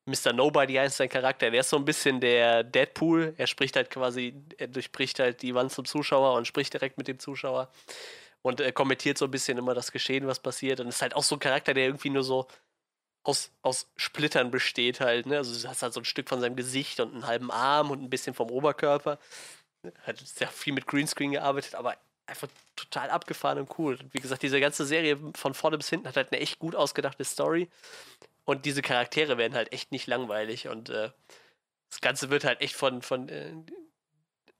Mr. 0.06 0.32
Nobody 0.32 0.74
heißt 0.74 0.96
sein 0.96 1.08
Charakter. 1.08 1.50
Der 1.50 1.60
ist 1.60 1.70
so 1.70 1.76
ein 1.76 1.84
bisschen 1.84 2.20
der 2.20 2.62
Deadpool. 2.62 3.34
Er 3.38 3.46
spricht 3.46 3.76
halt 3.76 3.90
quasi, 3.90 4.34
er 4.58 4.68
durchbricht 4.68 5.18
halt 5.18 5.42
die 5.42 5.54
Wand 5.54 5.72
zum 5.72 5.84
Zuschauer 5.84 6.34
und 6.36 6.46
spricht 6.46 6.72
direkt 6.72 6.98
mit 6.98 7.08
dem 7.08 7.18
Zuschauer. 7.18 7.70
Und 8.42 8.60
äh, 8.60 8.72
kommentiert 8.72 9.16
so 9.18 9.26
ein 9.26 9.30
bisschen 9.30 9.56
immer 9.58 9.74
das 9.74 9.92
Geschehen, 9.92 10.26
was 10.26 10.40
passiert. 10.40 10.80
Und 10.80 10.88
ist 10.88 11.02
halt 11.02 11.14
auch 11.14 11.22
so 11.22 11.36
ein 11.36 11.40
Charakter, 11.40 11.74
der 11.74 11.86
irgendwie 11.86 12.10
nur 12.10 12.24
so 12.24 12.46
aus, 13.24 13.50
aus 13.62 13.90
Splittern 13.96 14.50
besteht 14.50 15.00
halt. 15.00 15.26
Ne? 15.26 15.38
Also 15.38 15.58
du 15.58 15.68
hast 15.68 15.82
halt 15.82 15.94
so 15.94 16.00
ein 16.00 16.04
Stück 16.04 16.28
von 16.28 16.40
seinem 16.40 16.56
Gesicht 16.56 17.00
und 17.00 17.12
einen 17.12 17.26
halben 17.26 17.50
Arm 17.50 17.90
und 17.90 18.02
ein 18.02 18.10
bisschen 18.10 18.34
vom 18.34 18.50
Oberkörper. 18.50 19.18
Hat 20.02 20.18
sehr 20.18 20.48
viel 20.48 20.72
mit 20.74 20.86
Greenscreen 20.86 21.32
gearbeitet, 21.32 21.74
aber 21.74 21.96
einfach 22.26 22.48
total 22.76 23.10
abgefahren 23.10 23.58
und 23.58 23.78
cool. 23.78 23.96
Und 24.00 24.14
wie 24.14 24.18
gesagt, 24.18 24.42
diese 24.42 24.60
ganze 24.60 24.86
Serie 24.86 25.18
von 25.34 25.54
vorne 25.54 25.76
bis 25.76 25.90
hinten 25.90 26.08
hat 26.08 26.16
halt 26.16 26.32
eine 26.32 26.40
echt 26.40 26.58
gut 26.58 26.74
ausgedachte 26.74 27.24
Story. 27.24 27.68
Und 28.44 28.64
diese 28.64 28.82
Charaktere 28.82 29.38
werden 29.38 29.54
halt 29.54 29.72
echt 29.72 29.92
nicht 29.92 30.06
langweilig. 30.06 30.68
Und 30.68 30.90
äh, 30.90 31.10
das 31.90 32.00
Ganze 32.00 32.30
wird 32.30 32.44
halt 32.44 32.60
echt 32.60 32.74
von, 32.74 33.02
von 33.02 33.28
äh, 33.28 33.52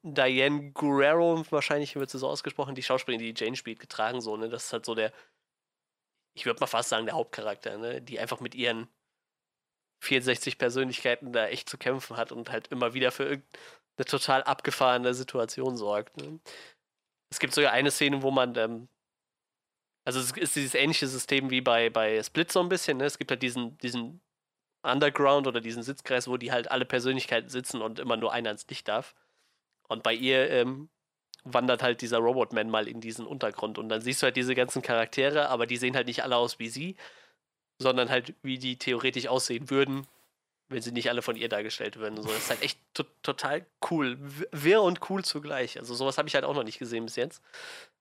Diane 0.03 0.71
Guerrero, 0.73 1.45
wahrscheinlich 1.51 1.97
wird 1.97 2.11
sie 2.11 2.19
so 2.19 2.29
ausgesprochen, 2.29 2.75
die 2.75 2.83
Schauspielerin, 2.83 3.25
die 3.25 3.35
Jane 3.37 3.57
spielt, 3.57 3.81
getragen. 3.81 4.21
So, 4.21 4.37
ne? 4.37 4.49
Das 4.49 4.67
ist 4.67 4.73
halt 4.73 4.85
so 4.85 4.95
der, 4.95 5.13
ich 6.35 6.47
würde 6.47 6.61
mal 6.61 6.67
fast 6.67 6.91
sagen, 6.91 7.07
der 7.07 7.15
Hauptcharakter, 7.15 7.79
ne? 7.79 8.03
die 8.03 8.19
einfach 8.19 8.41
mit 8.41 8.55
ihren 8.55 8.89
64 10.01 10.59
Persönlichkeiten 10.59 11.33
da 11.33 11.47
echt 11.47 11.69
zu 11.69 11.79
kämpfen 11.79 12.17
hat 12.17 12.33
und 12.33 12.51
halt 12.51 12.69
immer 12.69 12.93
wieder 12.93 13.11
für 13.11 13.25
irgendeine 13.25 14.05
total 14.07 14.43
abgefahrene 14.43 15.15
Situation 15.15 15.77
sorgt. 15.77 16.19
Ne? 16.19 16.41
Es 17.35 17.41
gibt 17.41 17.53
sogar 17.53 17.73
eine 17.73 17.91
Szene, 17.91 18.23
wo 18.23 18.31
man 18.31 18.55
ähm, 18.57 18.89
also 20.05 20.21
es 20.21 20.33
ist 20.33 20.55
dieses 20.55 20.75
ähnliche 20.75 21.09
System 21.09 21.51
wie 21.51 21.63
bei, 21.63 21.91
bei 21.91 22.23
Split 22.23 22.53
so 22.53 22.61
ein 22.61 22.69
bisschen. 22.69 22.99
Ne? 22.99 23.05
Es 23.05 23.19
gibt 23.19 23.31
halt 23.31 23.43
diesen, 23.43 23.79
diesen 23.79 24.21
Underground 24.83 25.47
oder 25.47 25.61
diesen 25.61 25.83
Sitzkreis, 25.83 26.29
wo 26.29 26.37
die 26.37 26.53
halt 26.53 26.71
alle 26.71 26.85
Persönlichkeiten 26.85 27.49
sitzen 27.49 27.81
und 27.81 27.99
immer 27.99 28.17
nur 28.17 28.33
einer 28.33 28.51
ins 28.51 28.69
Licht 28.69 28.87
darf. 28.87 29.15
Und 29.89 30.03
bei 30.03 30.13
ihr 30.13 30.51
ähm, 30.51 30.91
wandert 31.45 31.83
halt 31.83 32.03
dieser 32.03 32.19
Robotman 32.19 32.71
mal 32.71 32.87
in 32.87 33.01
diesen 33.01 33.27
Untergrund. 33.27 33.79
Und 33.79 33.89
dann 33.89 34.03
siehst 34.03 34.23
du 34.23 34.27
halt 34.27 34.37
diese 34.37 34.55
ganzen 34.55 34.83
Charaktere, 34.83 35.49
aber 35.49 35.67
die 35.67 35.79
sehen 35.79 35.97
halt 35.97 36.07
nicht 36.07 36.23
alle 36.23 36.37
aus 36.37 36.59
wie 36.59 36.69
sie, 36.69 36.97
sondern 37.79 38.11
halt 38.11 38.35
wie 38.43 38.59
die 38.59 38.79
theoretisch 38.79 39.27
aussehen 39.27 39.71
würden, 39.71 40.07
wenn 40.75 40.83
sie 40.83 40.93
nicht 40.93 41.09
alle 41.09 41.23
von 41.23 41.37
ihr 41.37 41.49
dargestellt 41.49 41.97
würden. 41.97 42.17
So, 42.23 42.29
das 42.29 42.39
ist 42.39 42.51
halt 42.51 42.63
echt 42.63 42.79
to 42.95 43.05
total 43.23 43.65
cool. 43.91 44.19
Wirr 44.51 44.83
und 44.83 45.09
cool 45.09 45.25
zugleich. 45.25 45.79
Also 45.79 45.95
sowas 45.95 46.19
habe 46.19 46.29
ich 46.29 46.35
halt 46.35 46.45
auch 46.45 46.55
noch 46.55 46.65
nicht 46.65 46.79
gesehen 46.79 47.07
bis 47.07 47.17
jetzt. 47.17 47.43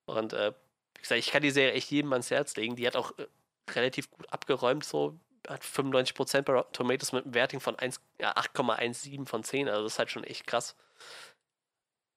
Und 0.05 0.33
äh, 0.33 0.53
wie 0.95 1.01
gesagt, 1.01 1.19
ich 1.19 1.31
kann 1.31 1.41
die 1.41 1.51
Serie 1.51 1.73
echt 1.73 1.91
jedem 1.91 2.11
ans 2.11 2.31
Herz 2.31 2.55
legen. 2.55 2.75
Die 2.75 2.87
hat 2.87 2.95
auch 2.95 3.17
äh, 3.17 3.27
relativ 3.71 4.09
gut 4.11 4.31
abgeräumt, 4.31 4.83
so 4.83 5.19
hat 5.47 5.63
95% 5.63 6.41
bei 6.43 6.53
Rotten 6.53 6.73
Tomatoes 6.73 7.11
mit 7.11 7.25
einem 7.25 7.33
Werting 7.33 7.59
von 7.59 7.77
1 7.77 7.99
ja, 8.19 8.35
8,17 8.35 9.27
von 9.27 9.43
10. 9.43 9.69
Also 9.69 9.83
das 9.83 9.93
ist 9.93 9.99
halt 9.99 10.11
schon 10.11 10.23
echt 10.23 10.47
krass. 10.47 10.75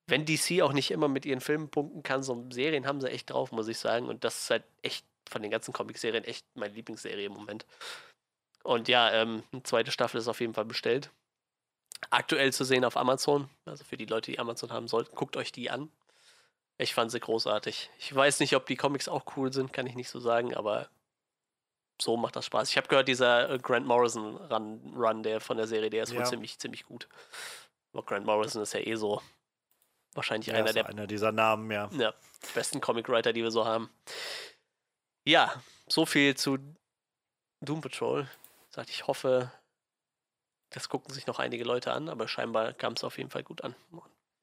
Wenn 0.08 0.24
DC 0.24 0.62
auch 0.62 0.72
nicht 0.72 0.92
immer 0.92 1.08
mit 1.08 1.26
ihren 1.26 1.40
Filmen 1.40 1.68
punkten 1.68 2.02
kann, 2.02 2.22
so 2.22 2.46
Serien 2.50 2.86
haben 2.86 3.00
sie 3.00 3.10
echt 3.10 3.30
drauf, 3.30 3.50
muss 3.50 3.68
ich 3.68 3.78
sagen. 3.78 4.08
Und 4.08 4.22
das 4.24 4.42
ist 4.42 4.50
halt 4.50 4.64
echt 4.82 5.04
von 5.28 5.42
den 5.42 5.50
ganzen 5.50 5.72
Comic-Serien 5.72 6.24
echt 6.24 6.46
meine 6.54 6.72
Lieblingsserie 6.72 7.26
im 7.26 7.32
Moment. 7.32 7.66
Und 8.66 8.88
ja, 8.88 9.12
ähm, 9.12 9.44
eine 9.52 9.62
zweite 9.62 9.92
Staffel 9.92 10.18
ist 10.18 10.26
auf 10.28 10.40
jeden 10.40 10.54
Fall 10.54 10.64
bestellt. 10.64 11.10
Aktuell 12.10 12.52
zu 12.52 12.64
sehen 12.64 12.84
auf 12.84 12.96
Amazon. 12.96 13.48
Also 13.64 13.84
für 13.84 13.96
die 13.96 14.06
Leute, 14.06 14.32
die 14.32 14.38
Amazon 14.38 14.72
haben 14.72 14.88
sollten, 14.88 15.14
guckt 15.14 15.36
euch 15.36 15.52
die 15.52 15.70
an. 15.70 15.90
Ich 16.76 16.92
fand 16.92 17.10
sie 17.10 17.20
großartig. 17.20 17.90
Ich 17.98 18.14
weiß 18.14 18.40
nicht, 18.40 18.54
ob 18.56 18.66
die 18.66 18.76
Comics 18.76 19.08
auch 19.08 19.24
cool 19.36 19.52
sind, 19.52 19.72
kann 19.72 19.86
ich 19.86 19.94
nicht 19.94 20.10
so 20.10 20.18
sagen, 20.20 20.54
aber 20.54 20.88
so 22.02 22.16
macht 22.16 22.36
das 22.36 22.44
Spaß. 22.44 22.68
Ich 22.68 22.76
habe 22.76 22.88
gehört, 22.88 23.08
dieser 23.08 23.48
äh, 23.50 23.58
Grant 23.58 23.86
Morrison 23.86 24.36
Run, 24.36 24.92
Run, 24.94 25.22
der 25.22 25.40
von 25.40 25.56
der 25.56 25.66
Serie, 25.66 25.88
der 25.88 26.02
ist 26.02 26.12
wohl 26.12 26.18
Ja. 26.18 26.24
ziemlich, 26.24 26.58
ziemlich 26.58 26.84
gut. 26.84 27.08
Aber 27.92 28.02
Grant 28.02 28.26
Morrison 28.26 28.60
ist 28.62 28.74
ja 28.74 28.80
eh 28.80 28.96
so 28.96 29.22
wahrscheinlich 30.12 30.48
Ja, 30.48 30.54
einer 30.56 30.72
der 30.72 30.86
einer 30.86 31.06
dieser 31.06 31.32
Namen, 31.32 31.70
ja. 31.70 31.88
ja, 31.92 32.12
besten 32.54 32.80
Comic-Writer, 32.80 33.32
die 33.32 33.42
wir 33.42 33.50
so 33.50 33.64
haben. 33.64 33.88
Ja, 35.24 35.62
so 35.88 36.04
viel 36.04 36.36
zu 36.36 36.58
Doom 37.60 37.80
Patrol. 37.80 38.28
Gesagt, 38.76 38.90
ich 38.90 39.06
hoffe, 39.06 39.50
das 40.68 40.90
gucken 40.90 41.14
sich 41.14 41.26
noch 41.26 41.38
einige 41.38 41.64
Leute 41.64 41.94
an, 41.94 42.10
aber 42.10 42.28
scheinbar 42.28 42.74
kam 42.74 42.92
es 42.92 43.04
auf 43.04 43.16
jeden 43.16 43.30
Fall 43.30 43.42
gut 43.42 43.64
an. 43.64 43.74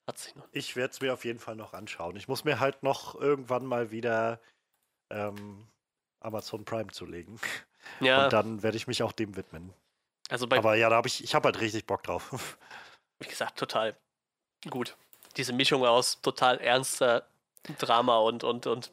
Hat 0.07 0.18
sich 0.18 0.35
noch. 0.35 0.47
Ich 0.51 0.76
werde 0.76 0.91
es 0.91 1.01
mir 1.01 1.14
auf 1.14 1.23
jeden 1.23 1.38
Fall 1.38 1.55
noch 1.55 1.73
anschauen. 1.73 2.15
Ich 2.15 2.27
muss 2.27 2.43
mir 2.43 2.60
halt 2.60 2.81
noch 2.81 3.14
irgendwann 3.14 3.64
mal 3.64 3.91
wieder 3.91 4.39
ähm, 5.11 5.68
Amazon 6.19 6.65
Prime 6.65 6.91
zulegen. 6.91 7.39
Ja, 7.99 8.23
Und 8.23 8.34
dann 8.34 8.64
werde 8.64 8.76
ich 8.76 8.88
mich 8.88 9.03
auch 9.03 9.11
dem 9.11 9.35
widmen. 9.35 9.72
also 10.30 10.47
bei, 10.47 10.57
Aber 10.57 10.73
ja, 10.73 10.89
da 10.89 10.95
habe 10.95 11.07
ich, 11.07 11.23
ich 11.23 11.35
habe 11.35 11.45
halt 11.45 11.61
richtig 11.61 11.85
Bock 11.85 12.01
drauf. 12.01 12.57
wie 13.19 13.27
gesagt, 13.27 13.60
total 13.60 13.95
gut. 14.68 14.97
Diese 15.38 15.53
Mischung 15.53 15.85
aus 15.85 16.22
total 16.22 16.60
ernster 16.60 17.27
Drama 17.77 18.18
und, 18.18 18.43
und, 18.43 18.65
und 18.65 18.91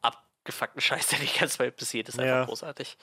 abgefuckten 0.00 0.80
Scheiß, 0.80 1.08
der 1.08 1.18
die 1.18 1.26
ganze 1.38 1.58
Zeit 1.58 1.76
passiert, 1.76 2.08
ist 2.08 2.18
einfach 2.18 2.38
Ja. 2.38 2.44
großartig. 2.46 2.96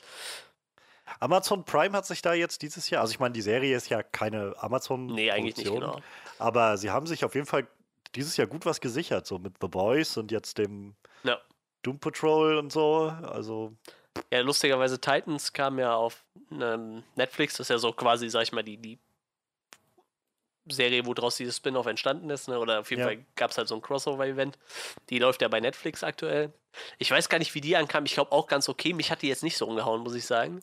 Amazon 1.20 1.64
Prime 1.64 1.96
hat 1.96 2.06
sich 2.06 2.22
da 2.22 2.34
jetzt 2.34 2.62
dieses 2.62 2.90
Jahr, 2.90 3.02
also 3.02 3.12
ich 3.12 3.20
meine, 3.20 3.34
die 3.34 3.42
Serie 3.42 3.76
ist 3.76 3.90
ja 3.90 4.04
keine 4.04 4.54
Amazon 4.58 5.08
Nee, 5.08 5.32
eigentlich 5.32 5.58
nicht, 5.58 5.72
genau. 5.72 6.00
aber 6.40 6.78
sie 6.78 6.90
haben 6.90 7.08
sich 7.08 7.24
auf 7.26 7.36
jeden 7.36 7.48
Fall 7.48 7.68
dieses 8.16 8.38
Jahr 8.38 8.48
gut 8.48 8.66
was 8.66 8.82
gesichert, 8.82 9.28
so 9.28 9.40
mit 9.40 9.56
The 9.62 9.68
Boys 9.68 10.18
und 10.18 10.32
jetzt 10.32 10.58
dem 10.58 10.96
Ja. 11.24 11.40
Doom 11.84 12.00
Patrol 12.00 12.58
und 12.58 12.72
so. 12.72 13.14
Also 13.24 13.74
Ja, 14.32 14.40
lustigerweise 14.42 15.00
Titans 15.00 15.54
kam 15.54 15.78
ja 15.80 15.94
auf 15.96 16.24
ähm, 16.52 17.04
Netflix, 17.16 17.54
das 17.58 17.66
ist 17.66 17.70
ja 17.70 17.78
so 17.78 17.92
quasi, 17.92 18.30
sag 18.30 18.44
ich 18.44 18.52
mal, 18.52 18.64
die, 18.64 18.78
die 18.78 19.00
Serie, 20.68 21.06
wo 21.06 21.14
draus 21.14 21.38
dieses 21.38 21.58
Spin-off 21.58 21.86
entstanden 21.86 22.30
ist, 22.30 22.48
ne? 22.48 22.60
oder 22.60 22.80
auf 22.80 22.90
jeden 22.90 23.02
Ja. 23.02 23.08
Fall 23.08 23.26
gab 23.36 23.52
es 23.52 23.58
halt 23.58 23.68
so 23.68 23.76
ein 23.76 23.82
Crossover-Event. 23.82 24.58
Die 25.10 25.20
läuft 25.20 25.42
ja 25.42 25.48
bei 25.48 25.60
Netflix 25.60 26.04
aktuell. 26.04 26.52
Ich 26.98 27.12
weiß 27.12 27.30
gar 27.30 27.38
nicht, 27.40 27.54
wie 27.56 27.62
die 27.62 27.76
ankam. 27.76 28.06
Ich 28.06 28.14
glaube 28.14 28.32
auch 28.32 28.48
ganz 28.48 28.68
okay. 28.68 28.94
Mich 28.94 29.12
hat 29.12 29.22
die 29.22 29.28
jetzt 29.28 29.44
nicht 29.44 29.58
so 29.58 29.68
umgehauen, 29.68 30.02
muss 30.02 30.16
ich 30.16 30.26
sagen. 30.26 30.62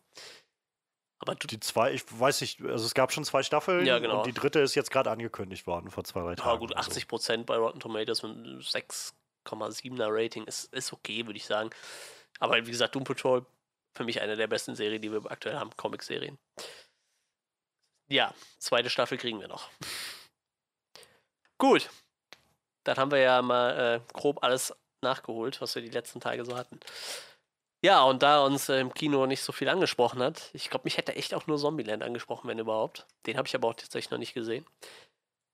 Aber 1.18 1.36
du, 1.36 1.46
die 1.46 1.60
zwei, 1.60 1.92
ich 1.92 2.02
weiß 2.08 2.40
nicht, 2.40 2.60
also 2.62 2.84
es 2.84 2.94
gab 2.94 3.12
schon 3.12 3.24
zwei 3.24 3.44
Staffeln 3.44 3.86
Ja, 3.86 4.00
genau. 4.00 4.18
und 4.18 4.26
die 4.26 4.32
dritte 4.32 4.58
ist 4.58 4.74
jetzt 4.74 4.90
gerade 4.90 5.08
angekündigt 5.10 5.68
worden 5.68 5.90
vor 5.90 6.02
zwei, 6.02 6.20
drei 6.20 6.34
Tagen. 6.34 6.50
ja, 6.50 6.56
gut, 6.56 6.72
oder 6.72 6.82
so. 6.82 6.90
80% 6.90 7.44
bei 7.44 7.56
Rotten 7.56 7.78
Tomatoes 7.78 8.24
mit 8.24 8.32
einem 8.32 8.58
6,7er 8.58 10.08
Rating 10.10 10.44
ist, 10.44 10.72
ist 10.74 10.92
okay, 10.92 11.24
würde 11.26 11.36
ich 11.36 11.46
sagen. 11.46 11.70
Aber 12.40 12.56
wie 12.66 12.70
gesagt, 12.70 12.96
Doom 12.96 13.04
Patrol 13.04 13.46
für 13.94 14.02
mich 14.04 14.20
eine 14.20 14.34
der 14.36 14.48
besten 14.48 14.74
Serien, 14.74 15.00
die 15.00 15.12
wir 15.12 15.30
aktuell 15.30 15.56
haben, 15.58 15.70
Comic-Serien. 15.76 16.38
Ja, 18.12 18.34
zweite 18.58 18.90
Staffel 18.90 19.16
kriegen 19.16 19.40
wir 19.40 19.48
noch. 19.48 19.70
Gut. 21.56 21.88
Dann 22.84 22.98
haben 22.98 23.10
wir 23.10 23.18
ja 23.18 23.40
mal 23.40 24.02
äh, 24.04 24.12
grob 24.12 24.42
alles 24.42 24.74
nachgeholt, 25.00 25.60
was 25.62 25.74
wir 25.74 25.82
die 25.82 25.88
letzten 25.88 26.20
Tage 26.20 26.44
so 26.44 26.56
hatten. 26.56 26.78
Ja, 27.84 28.02
und 28.02 28.22
da 28.22 28.44
uns 28.44 28.68
äh, 28.68 28.80
im 28.80 28.92
Kino 28.92 29.24
nicht 29.26 29.42
so 29.42 29.50
viel 29.50 29.68
angesprochen 29.68 30.22
hat, 30.22 30.50
ich 30.52 30.68
glaube, 30.68 30.84
mich 30.84 30.98
hätte 30.98 31.16
echt 31.16 31.32
auch 31.32 31.46
nur 31.46 31.56
Zombieland 31.56 32.02
angesprochen, 32.02 32.48
wenn 32.48 32.58
überhaupt. 32.58 33.06
Den 33.26 33.38
habe 33.38 33.48
ich 33.48 33.54
aber 33.54 33.68
auch 33.68 33.74
tatsächlich 33.74 34.10
noch 34.10 34.18
nicht 34.18 34.34
gesehen. 34.34 34.66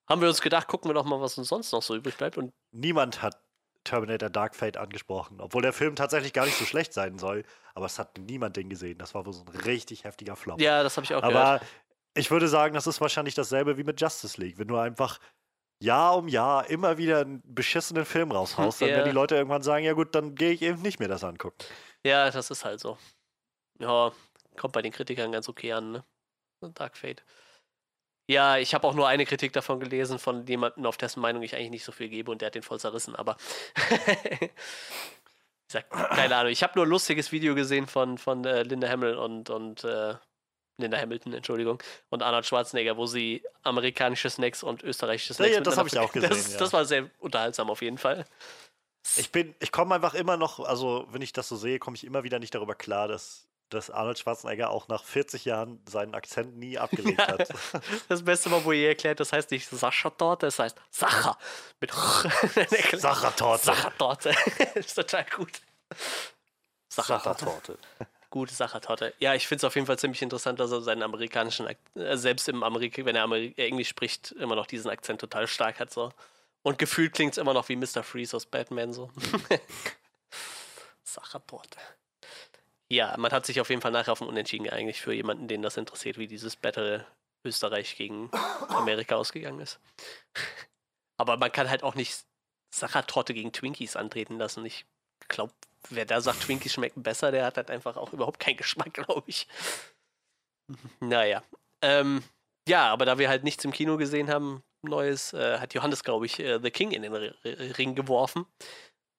Haben 0.08 0.20
wir 0.20 0.28
uns 0.28 0.40
gedacht, 0.40 0.66
gucken 0.66 0.90
wir 0.90 0.94
doch 0.94 1.04
mal, 1.04 1.20
was 1.20 1.38
uns 1.38 1.48
sonst 1.48 1.70
noch 1.72 1.82
so 1.82 1.94
übrig 1.94 2.16
bleibt. 2.16 2.36
Und 2.38 2.52
Niemand 2.72 3.22
hat 3.22 3.40
Terminator 3.84 4.30
Dark 4.30 4.56
Fate 4.56 4.76
angesprochen, 4.78 5.40
obwohl 5.40 5.62
der 5.62 5.72
Film 5.72 5.96
tatsächlich 5.96 6.32
gar 6.32 6.44
nicht 6.44 6.58
so 6.58 6.64
schlecht 6.64 6.92
sein 6.92 7.18
soll, 7.18 7.44
aber 7.74 7.86
es 7.86 7.98
hat 7.98 8.18
niemand 8.18 8.56
den 8.56 8.68
gesehen. 8.68 8.98
Das 8.98 9.14
war 9.14 9.24
wohl 9.24 9.32
so 9.32 9.44
ein 9.44 9.60
richtig 9.60 10.04
heftiger 10.04 10.34
Flop. 10.36 10.60
ja, 10.60 10.82
das 10.82 10.96
habe 10.96 11.04
ich 11.04 11.14
auch 11.14 11.22
Aber 11.22 11.32
gehört. 11.32 11.62
Ich 12.18 12.30
würde 12.30 12.48
sagen, 12.48 12.74
das 12.74 12.86
ist 12.86 13.00
wahrscheinlich 13.00 13.34
dasselbe 13.34 13.76
wie 13.78 13.84
mit 13.84 14.00
Justice 14.00 14.40
League. 14.40 14.58
Wenn 14.58 14.68
du 14.68 14.76
einfach 14.76 15.18
Jahr 15.80 16.16
um 16.16 16.28
Jahr 16.28 16.68
immer 16.68 16.98
wieder 16.98 17.20
einen 17.20 17.42
beschissenen 17.44 18.04
Film 18.04 18.32
raushaust, 18.32 18.82
dann 18.82 18.88
Ja. 18.88 18.96
werden 18.96 19.06
die 19.06 19.14
Leute 19.14 19.36
irgendwann 19.36 19.62
sagen, 19.62 19.84
ja 19.84 19.92
gut, 19.92 20.14
dann 20.14 20.34
gehe 20.34 20.50
ich 20.52 20.62
eben 20.62 20.82
nicht 20.82 20.98
mehr 20.98 21.08
das 21.08 21.22
angucken. 21.24 21.58
Ja, 22.04 22.30
das 22.30 22.50
ist 22.50 22.64
halt 22.64 22.80
so. 22.80 22.98
Ja, 23.78 24.12
kommt 24.56 24.72
bei 24.72 24.82
den 24.82 24.92
Kritikern 24.92 25.30
ganz 25.30 25.48
okay 25.48 25.72
an, 25.72 25.92
ne? 25.92 26.04
Dark 26.74 26.96
Fate. 26.96 27.22
Ja, 28.28 28.58
ich 28.58 28.74
habe 28.74 28.86
auch 28.86 28.94
nur 28.94 29.06
eine 29.08 29.24
Kritik 29.24 29.52
davon 29.52 29.78
gelesen 29.80 30.18
von 30.18 30.44
jemandem, 30.46 30.84
auf 30.84 30.96
dessen 30.96 31.20
Meinung 31.20 31.42
ich 31.42 31.54
eigentlich 31.54 31.70
nicht 31.70 31.84
so 31.84 31.92
viel 31.92 32.08
gebe 32.08 32.30
und 32.30 32.42
der 32.42 32.46
hat 32.48 32.56
den 32.56 32.62
voll 32.62 32.80
zerrissen, 32.80 33.14
aber 33.14 33.36
ich 34.40 34.50
sag, 35.72 35.88
keine 35.90 36.36
Ahnung. 36.36 36.52
Ich 36.52 36.62
habe 36.62 36.72
nur 36.74 36.84
ein 36.86 36.90
lustiges 36.90 37.30
Video 37.32 37.54
gesehen 37.54 37.86
von, 37.86 38.18
von 38.18 38.44
äh, 38.44 38.64
Linda 38.64 38.88
Hamill 38.88 39.14
und, 39.14 39.48
und 39.48 39.84
äh, 39.84 40.14
Linda 40.78 40.96
Hamilton, 40.98 41.34
Entschuldigung, 41.34 41.82
und 42.08 42.22
Arnold 42.22 42.46
Schwarzenegger, 42.46 42.96
wo 42.96 43.06
sie 43.06 43.42
amerikanische 43.62 44.30
Snacks 44.30 44.62
und 44.62 44.82
österreichische 44.82 45.34
Snacks 45.34 45.54
ja, 45.54 45.60
das 45.60 45.76
hab 45.76 45.84
miteinander 45.84 46.04
ich 46.04 46.10
auch 46.10 46.12
gesehen, 46.14 46.30
Das, 46.30 46.52
ja. 46.52 46.58
das 46.58 46.72
war 46.72 46.84
sehr 46.84 47.10
unterhaltsam 47.18 47.68
auf 47.68 47.82
jeden 47.82 47.98
Fall. 47.98 48.24
Ich 49.16 49.32
bin, 49.32 49.54
ich 49.58 49.72
komme 49.72 49.94
einfach 49.94 50.14
immer 50.14 50.36
noch, 50.36 50.60
also 50.60 51.06
wenn 51.10 51.22
ich 51.22 51.32
das 51.32 51.48
so 51.48 51.56
sehe, 51.56 51.78
komme 51.78 51.96
ich 51.96 52.04
immer 52.04 52.24
wieder 52.24 52.38
nicht 52.38 52.54
darüber 52.54 52.74
klar, 52.74 53.08
dass, 53.08 53.48
dass 53.70 53.90
Arnold 53.90 54.18
Schwarzenegger 54.18 54.70
auch 54.70 54.88
nach 54.88 55.02
40 55.02 55.44
Jahren 55.44 55.80
seinen 55.88 56.14
Akzent 56.14 56.56
nie 56.56 56.78
abgelegt 56.78 57.18
hat. 57.26 57.48
Das 58.08 58.24
Beste 58.24 58.50
war, 58.50 58.64
wo 58.64 58.72
ihr 58.72 58.88
erklärt, 58.88 59.18
das 59.20 59.32
heißt 59.32 59.50
nicht 59.50 59.68
Sascha-Torte, 59.68 60.46
das 60.46 60.58
heißt 60.58 60.76
Sacher. 60.90 61.38
Mit 61.80 61.92
Sachertorte. 62.96 63.64
Sachertorte. 63.64 64.34
ist 64.74 64.94
total 64.94 65.26
gut. 65.34 65.60
Sachertorte. 66.88 67.78
Gute 68.30 68.52
Sachertorte. 68.52 69.14
Ja, 69.20 69.34
ich 69.34 69.46
finde 69.46 69.60
es 69.60 69.64
auf 69.64 69.74
jeden 69.74 69.86
Fall 69.86 69.98
ziemlich 69.98 70.20
interessant, 70.20 70.60
dass 70.60 70.70
er 70.70 70.82
seinen 70.82 71.02
amerikanischen, 71.02 71.66
äh, 71.66 72.16
selbst 72.16 72.48
im 72.48 72.62
Amerika, 72.62 73.04
wenn 73.04 73.16
er 73.16 73.22
Ameri 73.22 73.54
äh, 73.56 73.66
Englisch 73.66 73.88
spricht, 73.88 74.32
immer 74.32 74.54
noch 74.54 74.66
diesen 74.66 74.90
Akzent 74.90 75.20
total 75.20 75.46
stark 75.46 75.80
hat. 75.80 75.92
So. 75.92 76.12
Und 76.62 76.78
gefühlt 76.78 77.14
klingt 77.14 77.32
es 77.32 77.38
immer 77.38 77.54
noch 77.54 77.68
wie 77.70 77.76
Mr. 77.76 78.02
Freeze 78.02 78.36
aus 78.36 78.44
Batman 78.44 78.92
so. 78.92 79.10
Sachertorte. 81.04 81.78
Ja, 82.90 83.14
man 83.18 83.32
hat 83.32 83.46
sich 83.46 83.60
auf 83.60 83.70
jeden 83.70 83.82
Fall 83.82 83.92
nachher 83.92 84.12
auf 84.12 84.20
ein 84.20 84.28
Unentschieden 84.28 84.64
geeinigt 84.64 85.00
für 85.00 85.12
jemanden, 85.12 85.48
den 85.48 85.62
das 85.62 85.76
interessiert, 85.76 86.18
wie 86.18 86.26
dieses 86.26 86.56
Battle 86.56 87.06
Österreich 87.44 87.96
gegen 87.96 88.30
Amerika 88.68 89.16
ausgegangen 89.16 89.60
ist. 89.60 89.78
Aber 91.16 91.36
man 91.36 91.52
kann 91.52 91.70
halt 91.70 91.82
auch 91.82 91.94
nicht 91.94 92.24
Sachertorte 92.70 93.34
gegen 93.34 93.52
Twinkies 93.52 93.96
antreten 93.96 94.38
lassen. 94.38 94.64
Ich 94.64 94.86
glaube, 95.28 95.52
wer 95.90 96.04
da 96.04 96.20
sagt, 96.20 96.42
Twinkies 96.42 96.72
schmecken 96.72 97.02
besser, 97.02 97.30
der 97.30 97.44
hat 97.44 97.56
halt 97.56 97.70
einfach 97.70 97.96
auch 97.96 98.12
überhaupt 98.12 98.40
keinen 98.40 98.56
Geschmack, 98.56 98.94
glaube 98.94 99.24
ich. 99.26 99.46
Naja. 101.00 101.42
Ähm, 101.82 102.22
ja, 102.68 102.92
aber 102.92 103.06
da 103.06 103.18
wir 103.18 103.28
halt 103.28 103.44
nichts 103.44 103.64
im 103.64 103.72
Kino 103.72 103.96
gesehen 103.96 104.30
haben, 104.30 104.62
Neues, 104.82 105.32
äh, 105.32 105.58
hat 105.58 105.74
Johannes, 105.74 106.04
glaube 106.04 106.26
ich, 106.26 106.38
äh, 106.38 106.60
The 106.60 106.70
King 106.70 106.92
in 106.92 107.02
den 107.02 107.12
R 107.12 107.34
R 107.42 107.78
Ring 107.78 107.94
geworfen, 107.94 108.46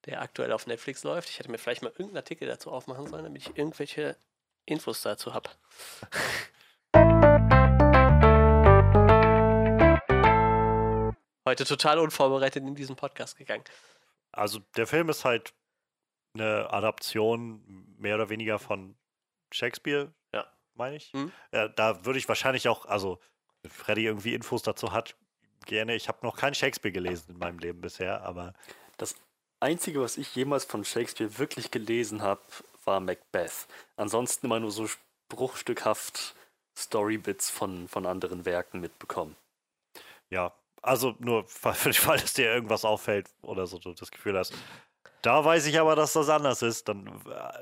der 0.06 0.22
aktuell 0.22 0.52
auf 0.53 0.68
Netflix 0.68 1.03
läuft. 1.03 1.30
Ich 1.30 1.40
hätte 1.40 1.52
mir 1.52 1.57
vielleicht 1.57 1.81
mal 1.81 1.90
irgendeinen 1.90 2.18
Artikel 2.18 2.48
dazu 2.48 2.72
aufmachen 2.72 3.07
sollen, 3.07 3.23
damit 3.23 3.41
ich 3.41 3.57
irgendwelche 3.57 4.15
Infos 4.65 5.02
dazu 5.02 5.34
habe. 5.34 5.49
Heute 11.45 11.65
total 11.65 11.99
unvorbereitet 11.99 12.64
in 12.64 12.76
diesen 12.76 12.95
Podcast 12.95 13.36
gegangen. 13.36 13.64
Also 14.31 14.60
der 14.77 14.86
Film 14.86 15.10
ist 15.10 15.26
halt 15.26 15.53
eine 16.34 16.72
Adaption 16.72 17.61
mehr 17.97 18.15
oder 18.15 18.30
weniger 18.30 18.60
von 18.60 18.95
Shakespeare, 19.51 20.14
Ja. 20.34 20.45
meine 20.76 20.95
ich. 20.95 21.14
Mhm. 21.14 21.31
Ja, 21.51 21.68
da 21.68 22.06
würde 22.06 22.19
ich 22.19 22.27
wahrscheinlich 22.27 22.68
auch, 22.68 22.85
also 22.85 23.19
wenn 23.61 23.72
Freddy 23.72 24.06
irgendwie 24.06 24.34
Infos 24.35 24.61
dazu 24.61 24.91
hat, 24.91 25.15
gerne. 25.65 25.95
Ich 25.95 26.07
habe 26.07 26.19
noch 26.26 26.38
keinen 26.38 26.53
Shakespeare 26.56 26.91
gelesen 26.93 27.31
in 27.34 27.38
meinem 27.39 27.60
Leben 27.60 27.81
bisher, 27.81 28.22
aber 28.23 28.53
Das 28.97 29.15
Einzige, 29.60 30.01
was 30.01 30.18
ich 30.18 30.35
jemals 30.35 30.65
von 30.65 30.85
Shakespeare 30.85 31.38
wirklich 31.38 31.72
gelesen 31.72 32.22
habe, 32.22 32.41
war 32.85 32.99
Macbeth. 32.99 33.68
Ansonsten 33.97 34.45
immer 34.45 34.60
nur 34.60 34.72
so 34.72 34.88
bruchstückhaft 35.30 36.35
Storybits 36.77 37.49
von, 37.49 37.88
von 37.88 38.06
anderen 38.06 38.45
Werken 38.45 38.80
mitbekommen. 38.80 39.35
ja, 40.30 40.53
also 40.81 41.15
nur 41.19 41.45
für 41.47 41.73
den 41.84 41.93
Fall, 41.93 42.18
dass 42.19 42.34
dir 42.34 42.45
irgendwas 42.53 42.85
auffällt 42.85 43.30
oder 43.41 43.68
so 43.68 43.80
du 43.80 43.93
das 43.93 44.11
Gefühl 44.11 44.38
hast. 44.38 44.53
Da 45.22 45.44
weiß 45.44 45.66
ich 45.68 45.80
aber, 45.80 45.96
dass 45.96 46.14
das 46.14 46.30
anders 46.30 46.62
ist. 46.62 46.88
Dann 46.90 47.08
äh, 47.08 47.12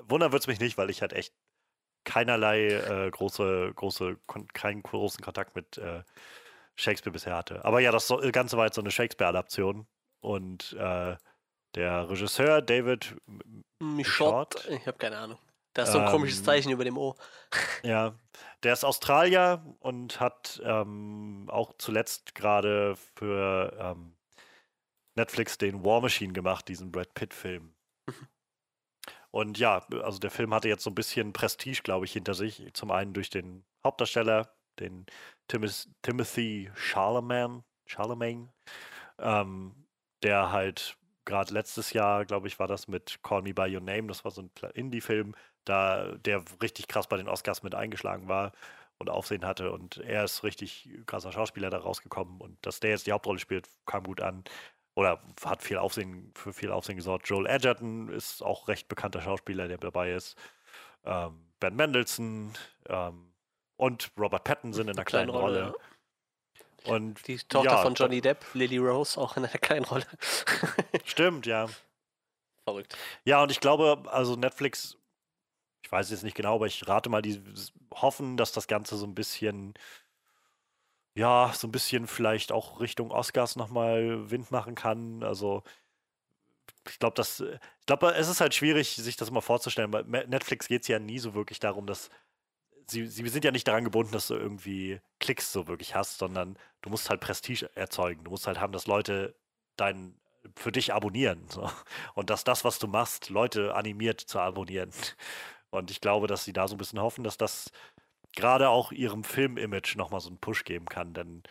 wundern 0.10 0.32
wird 0.32 0.42
es 0.44 0.48
mich 0.48 0.60
nicht, 0.60 0.78
weil 0.78 0.90
ich 0.90 1.02
halt 1.02 1.14
echt 1.14 1.34
keinerlei 2.04 2.68
äh, 2.68 3.10
große, 3.12 3.74
große, 3.76 4.18
keinen 4.54 4.84
großen 4.84 5.24
Kontakt 5.24 5.56
mit 5.56 5.78
äh, 5.78 6.04
Shakespeare 6.76 7.12
bisher 7.12 7.36
hatte. 7.36 7.66
Aber 7.66 7.80
ja, 7.80 7.92
das 7.92 8.08
so- 8.08 8.22
Ganze 8.32 8.58
war 8.58 8.66
jetzt 8.66 8.76
so 8.76 8.82
eine 8.82 8.92
Shakespeare-Adaption. 8.92 9.88
Und 10.22 10.74
äh, 10.74 11.16
der 11.76 12.10
Regisseur 12.10 12.62
David 12.62 13.16
Michot, 13.80 14.56
Michot? 14.56 14.66
ich 14.70 14.88
habe 14.88 14.98
keine 14.98 15.18
Ahnung. 15.18 15.38
Da 15.74 15.84
ist 15.84 15.92
so 15.92 16.00
ein 16.00 16.10
komisches 16.10 16.40
Ähm, 16.40 16.46
Zeichen 16.46 16.72
über 16.72 16.84
dem 16.84 16.98
O. 16.98 17.16
Ja, 17.84 18.16
der 18.64 18.74
ist 18.74 18.84
Australier 18.84 19.64
und 19.80 20.20
hat 20.20 20.60
ähm, 20.66 21.48
auch 21.52 21.74
zuletzt 21.78 22.34
gerade 22.34 22.96
für 23.16 23.78
ähm, 23.80 24.17
Netflix 25.18 25.58
den 25.58 25.84
War 25.84 26.02
Machine 26.02 26.34
gemacht, 26.34 26.68
diesen 26.68 26.92
Brad 26.92 27.14
Pitt-Film. 27.14 27.74
Und 29.32 29.60
ja, 29.60 29.86
also 30.02 30.20
der 30.20 30.32
Film 30.32 30.54
hatte 30.54 30.70
jetzt 30.70 30.84
so 30.84 30.90
ein 30.90 30.96
bisschen 30.96 31.34
Prestige, 31.34 31.82
glaube 31.84 32.06
ich, 32.06 32.14
hinter 32.14 32.34
sich. 32.34 32.74
Zum 32.74 32.92
einen 32.92 33.14
durch 33.14 33.30
den 33.30 33.66
Hauptdarsteller, 33.84 34.56
den 34.80 35.06
Timoth 35.48 35.90
Timothy 36.02 36.72
Charlemagne, 36.76 37.64
Charlemagne. 37.86 38.50
Ähm, 39.20 39.88
der 40.24 40.52
halt 40.52 40.98
gerade 41.26 41.54
letztes 41.54 41.94
Jahr, 41.94 42.26
glaube 42.26 42.48
ich, 42.48 42.58
war 42.58 42.68
das 42.68 42.88
mit 42.88 43.20
Call 43.22 43.42
Me 43.42 43.54
By 43.54 43.76
Your 43.76 43.82
Name, 43.82 44.08
das 44.08 44.24
war 44.24 44.32
so 44.32 44.42
ein 44.42 44.52
Indie-Film, 44.74 45.36
da 45.66 46.14
der 46.18 46.44
richtig 46.62 46.88
krass 46.88 47.08
bei 47.08 47.18
den 47.18 47.28
Oscars 47.28 47.64
mit 47.64 47.76
eingeschlagen 47.76 48.28
war 48.28 48.54
und 48.98 49.10
Aufsehen 49.10 49.46
hatte. 49.46 49.72
Und 49.72 49.98
er 49.98 50.24
ist 50.24 50.44
richtig 50.44 50.90
krasser 51.06 51.32
Schauspieler 51.32 51.70
da 51.70 51.80
rausgekommen. 51.80 52.40
Und 52.40 52.58
dass 52.66 52.80
der 52.80 52.92
jetzt 52.92 53.08
die 53.08 53.12
Hauptrolle 53.12 53.40
spielt, 53.40 53.68
kam 53.86 54.04
gut 54.04 54.22
an 54.22 54.44
oder 54.98 55.22
hat 55.46 55.62
viel 55.62 55.78
Aufsehen, 55.78 56.32
für 56.34 56.52
viel 56.52 56.72
Aufsehen 56.72 56.96
gesorgt. 56.96 57.30
Joel 57.30 57.46
Edgerton 57.46 58.10
ist 58.10 58.42
auch 58.42 58.68
recht 58.68 58.88
bekannter 58.88 59.22
Schauspieler, 59.22 59.68
der 59.68 59.78
dabei 59.78 60.14
ist. 60.14 60.36
Ähm, 61.06 61.40
ben 61.60 61.76
Mendelssohn 61.76 62.54
ähm, 62.90 63.32
und 63.76 64.12
Robert 64.18 64.44
Pattinson 64.44 64.88
in 64.88 64.96
einer 64.96 65.06
kleinen 65.06 65.30
Kleine 65.30 65.44
Rolle, 65.44 65.66
Rolle. 66.86 66.96
Und 66.96 67.28
Die 67.28 67.38
Tochter 67.38 67.70
ja, 67.70 67.78
von 67.84 67.94
Johnny 67.94 68.22
Depp, 68.22 68.44
Lily 68.56 68.80
Rose, 68.80 69.22
auch 69.22 69.38
in 69.38 69.46
einer 69.46 69.60
kleinen 69.60 69.86
Rolle. 69.86 70.08
Stimmt, 71.06 71.46
ja. 71.46 71.68
Verrückt. 72.64 72.98
Ja, 73.24 73.44
und 73.44 73.52
ich 73.52 73.60
glaube, 73.60 74.02
also 74.12 74.36
Netflix, 74.36 74.98
ich 75.84 75.92
weiß 75.92 76.10
jetzt 76.10 76.24
nicht 76.24 76.36
genau, 76.36 76.56
aber 76.56 76.66
ich 76.66 76.88
rate 76.88 77.12
mal, 77.12 77.22
die 77.22 77.40
hoffen, 77.94 78.36
dass 78.36 78.52
das 78.52 78.66
Ganze 78.66 78.98
so 78.98 79.06
ein 79.06 79.14
bisschen, 79.14 79.76
ja, 81.18 81.52
so 81.54 81.68
ein 81.68 81.72
bisschen 81.72 82.08
vielleicht 82.08 82.52
auch 82.52 82.80
Richtung 82.80 83.12
Oscars 83.12 83.56
nochmal 83.56 84.30
Wind 84.30 84.52
machen 84.52 84.76
kann. 84.76 85.24
Also, 85.24 85.64
ich 86.90 87.00
glaube, 87.00 87.16
das, 87.16 87.40
ich 87.42 87.86
glaube, 87.86 88.14
es 88.16 88.28
ist 88.30 88.40
halt 88.42 88.54
schwierig, 88.54 88.96
sich 88.96 89.18
das 89.18 89.32
mal 89.32 89.42
vorzustellen. 89.42 89.90
Me- 89.90 90.26
Netflix 90.28 90.68
geht 90.68 90.84
es 90.84 90.88
ja 90.88 91.00
nie 91.00 91.20
so 91.20 91.34
wirklich 91.34 91.60
darum, 91.60 91.88
dass 91.88 92.10
sie, 92.88 93.08
sie 93.08 93.28
sind 93.30 93.46
ja 93.46 93.52
nicht 93.52 93.68
daran 93.68 93.84
gebunden, 93.84 94.14
dass 94.14 94.28
du 94.28 94.36
irgendwie 94.36 95.02
Klicks 95.20 95.52
so 95.52 95.68
wirklich 95.68 95.96
hast, 95.96 96.20
sondern 96.20 96.58
du 96.82 96.90
musst 96.90 97.10
halt 97.10 97.22
Prestige 97.22 97.70
erzeugen. 97.76 98.24
Du 98.24 98.32
musst 98.32 98.48
halt 98.48 98.60
haben, 98.60 98.74
dass 98.74 98.88
Leute 98.88 99.36
dein 99.78 100.16
für 100.56 100.72
dich 100.72 100.94
abonnieren. 100.94 101.46
So. 101.50 101.70
Und 102.16 102.30
dass 102.30 102.44
das, 102.44 102.64
was 102.64 102.80
du 102.80 102.88
machst, 102.88 103.30
Leute 103.30 103.76
animiert 103.76 104.22
zu 104.22 104.40
abonnieren. 104.40 104.92
Und 105.72 105.92
ich 105.92 106.02
glaube, 106.02 106.28
dass 106.28 106.46
sie 106.46 106.54
da 106.54 106.68
so 106.68 106.76
ein 106.76 106.78
bisschen 106.78 107.02
hoffen, 107.02 107.24
dass 107.24 107.38
das 107.38 107.72
gerade 108.38 108.70
auch 108.70 108.94
ihrem 108.94 109.26
Film-Image 109.26 109.98
nochmal 109.98 110.22
so 110.22 110.30
einen 110.30 110.38
Push 110.38 110.64
geben 110.64 110.86
kann. 110.86 111.14
Denn 111.14 111.44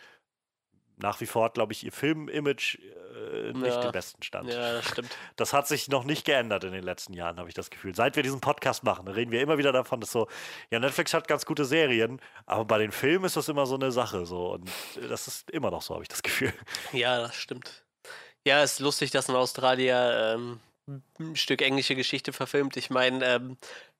nach 0.99 1.21
wie 1.21 1.27
vor 1.27 1.45
hat, 1.45 1.53
glaube 1.53 1.73
ich, 1.73 1.83
ihr 1.83 1.91
Film-Image 1.91 2.79
äh, 2.79 3.53
nicht 3.53 3.67
Ja. 3.67 3.81
den 3.81 3.91
besten 3.91 4.23
Stand. 4.23 4.49
Ja, 4.51 4.73
das 4.73 4.85
stimmt. 4.89 5.15
Das 5.35 5.53
hat 5.53 5.67
sich 5.67 5.89
noch 5.89 6.03
nicht 6.05 6.25
geändert 6.25 6.63
in 6.63 6.71
den 6.71 6.81
letzten 6.83 7.13
Jahren, 7.13 7.37
habe 7.37 7.47
ich 7.49 7.53
das 7.53 7.69
Gefühl. 7.69 7.93
Seit 7.93 8.15
wir 8.15 8.23
diesen 8.23 8.41
Podcast 8.41 8.83
machen, 8.83 9.07
reden 9.07 9.31
wir 9.31 9.39
immer 9.41 9.59
wieder 9.59 9.71
davon, 9.71 9.99
dass 10.01 10.11
so, 10.11 10.27
ja, 10.71 10.79
Netflix 10.79 11.13
hat 11.13 11.27
ganz 11.27 11.45
gute 11.45 11.65
Serien, 11.65 12.19
aber 12.47 12.65
bei 12.65 12.79
den 12.79 12.91
Filmen 12.91 13.25
ist 13.25 13.37
das 13.37 13.47
immer 13.47 13.67
so 13.67 13.75
eine 13.75 13.91
Sache. 13.91 14.25
So. 14.25 14.53
Und 14.53 14.71
das 15.07 15.27
ist 15.27 15.51
immer 15.51 15.69
noch 15.69 15.83
so, 15.83 15.93
habe 15.93 16.03
ich 16.03 16.09
das 16.09 16.23
Gefühl. 16.23 16.51
Ja, 16.93 17.19
das 17.19 17.35
stimmt. 17.35 17.85
Ja, 18.45 18.63
ist 18.63 18.79
lustig, 18.79 19.11
dass 19.11 19.29
ein 19.29 19.35
Australier 19.35 20.35
ähm, 20.35 20.59
ein 21.19 21.35
Stück 21.35 21.61
englische 21.61 21.95
Geschichte 21.95 22.33
verfilmt. 22.33 22.75
Ich 22.77 22.89
meine, 22.89 23.23
ähm, 23.25 23.57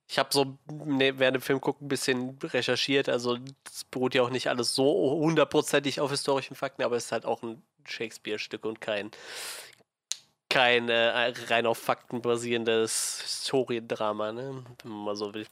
ich 0.08 0.18
habe 0.18 0.30
so 0.32 0.58
ne, 0.72 1.20
während 1.20 1.36
dem 1.36 1.42
Film 1.42 1.60
gucken 1.60 1.86
ein 1.86 1.90
bisschen 1.90 2.38
recherchiert. 2.42 3.10
Also 3.10 3.38
es 3.70 3.84
beruht 3.84 4.16
ja 4.16 4.24
auch 4.24 4.30
nicht 4.30 4.48
alles 4.48 4.74
so 4.74 4.86
hundertprozentig 5.20 6.00
auf 6.00 6.12
historischen 6.12 6.56
Fakten, 6.56 6.84
aber 6.84 6.96
es 6.96 7.06
ist 7.06 7.12
halt 7.12 7.26
auch 7.26 7.44
ein 7.44 7.62
Shakespeare-Stück 7.86 8.66
und 8.66 8.80
kein 8.82 9.12
kein 10.50 10.88
äh, 10.88 11.34
rein 11.50 11.66
auf 11.66 11.78
Fakten 11.78 12.22
basierendes 12.22 13.22
Historiendrama, 13.22 14.32
ne? 14.32 14.64
wenn 14.82 14.92
man 14.92 15.04
mal 15.04 15.16
so 15.16 15.34
will. 15.34 15.46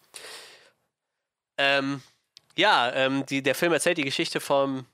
Ähm, 1.57 2.01
ja, 2.55 2.91
ähm, 2.93 3.25
die, 3.25 3.43
der 3.43 3.55
Film 3.55 3.73
erzählt 3.73 3.97
die 3.97 4.05
Geschichte 4.05 4.39
vom 4.39 4.85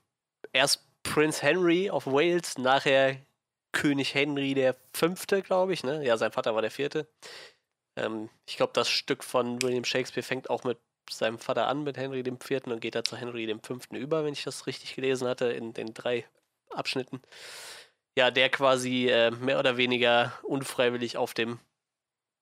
erst 0.52 0.82
Prince 1.04 1.42
Henry 1.42 1.88
of 1.88 2.06
Wales, 2.06 2.58
nachher 2.58 3.16
König 3.70 4.14
Henry 4.14 4.54
der 4.54 4.76
Fünfte, 4.92 5.40
glaube 5.40 5.72
ich. 5.72 5.84
Ne? 5.84 6.04
Ja, 6.04 6.16
sein 6.16 6.32
Vater 6.32 6.54
war 6.54 6.62
der 6.62 6.70
Vierte. 6.70 7.06
Ähm, 7.96 8.28
ich 8.46 8.56
glaube, 8.56 8.72
das 8.74 8.88
Stück 8.88 9.24
von 9.24 9.60
William 9.62 9.84
Shakespeare 9.84 10.26
fängt 10.26 10.50
auch 10.50 10.64
mit 10.64 10.78
seinem 11.10 11.38
Vater 11.38 11.66
an, 11.66 11.82
mit 11.82 11.96
Henry 11.96 12.22
Vierten 12.40 12.72
und 12.72 12.80
geht 12.80 12.94
dann 12.94 13.04
zu 13.04 13.16
Henry 13.16 13.46
dem 13.46 13.62
Fünften 13.62 13.96
über, 13.96 14.24
wenn 14.24 14.32
ich 14.32 14.44
das 14.44 14.66
richtig 14.66 14.94
gelesen 14.94 15.28
hatte, 15.28 15.46
in 15.46 15.74
den 15.74 15.92
drei 15.94 16.26
Abschnitten. 16.70 17.20
Ja, 18.16 18.30
der 18.30 18.50
quasi 18.50 19.08
äh, 19.08 19.30
mehr 19.30 19.58
oder 19.58 19.76
weniger 19.76 20.32
unfreiwillig 20.42 21.16
auf 21.16 21.34
dem 21.34 21.58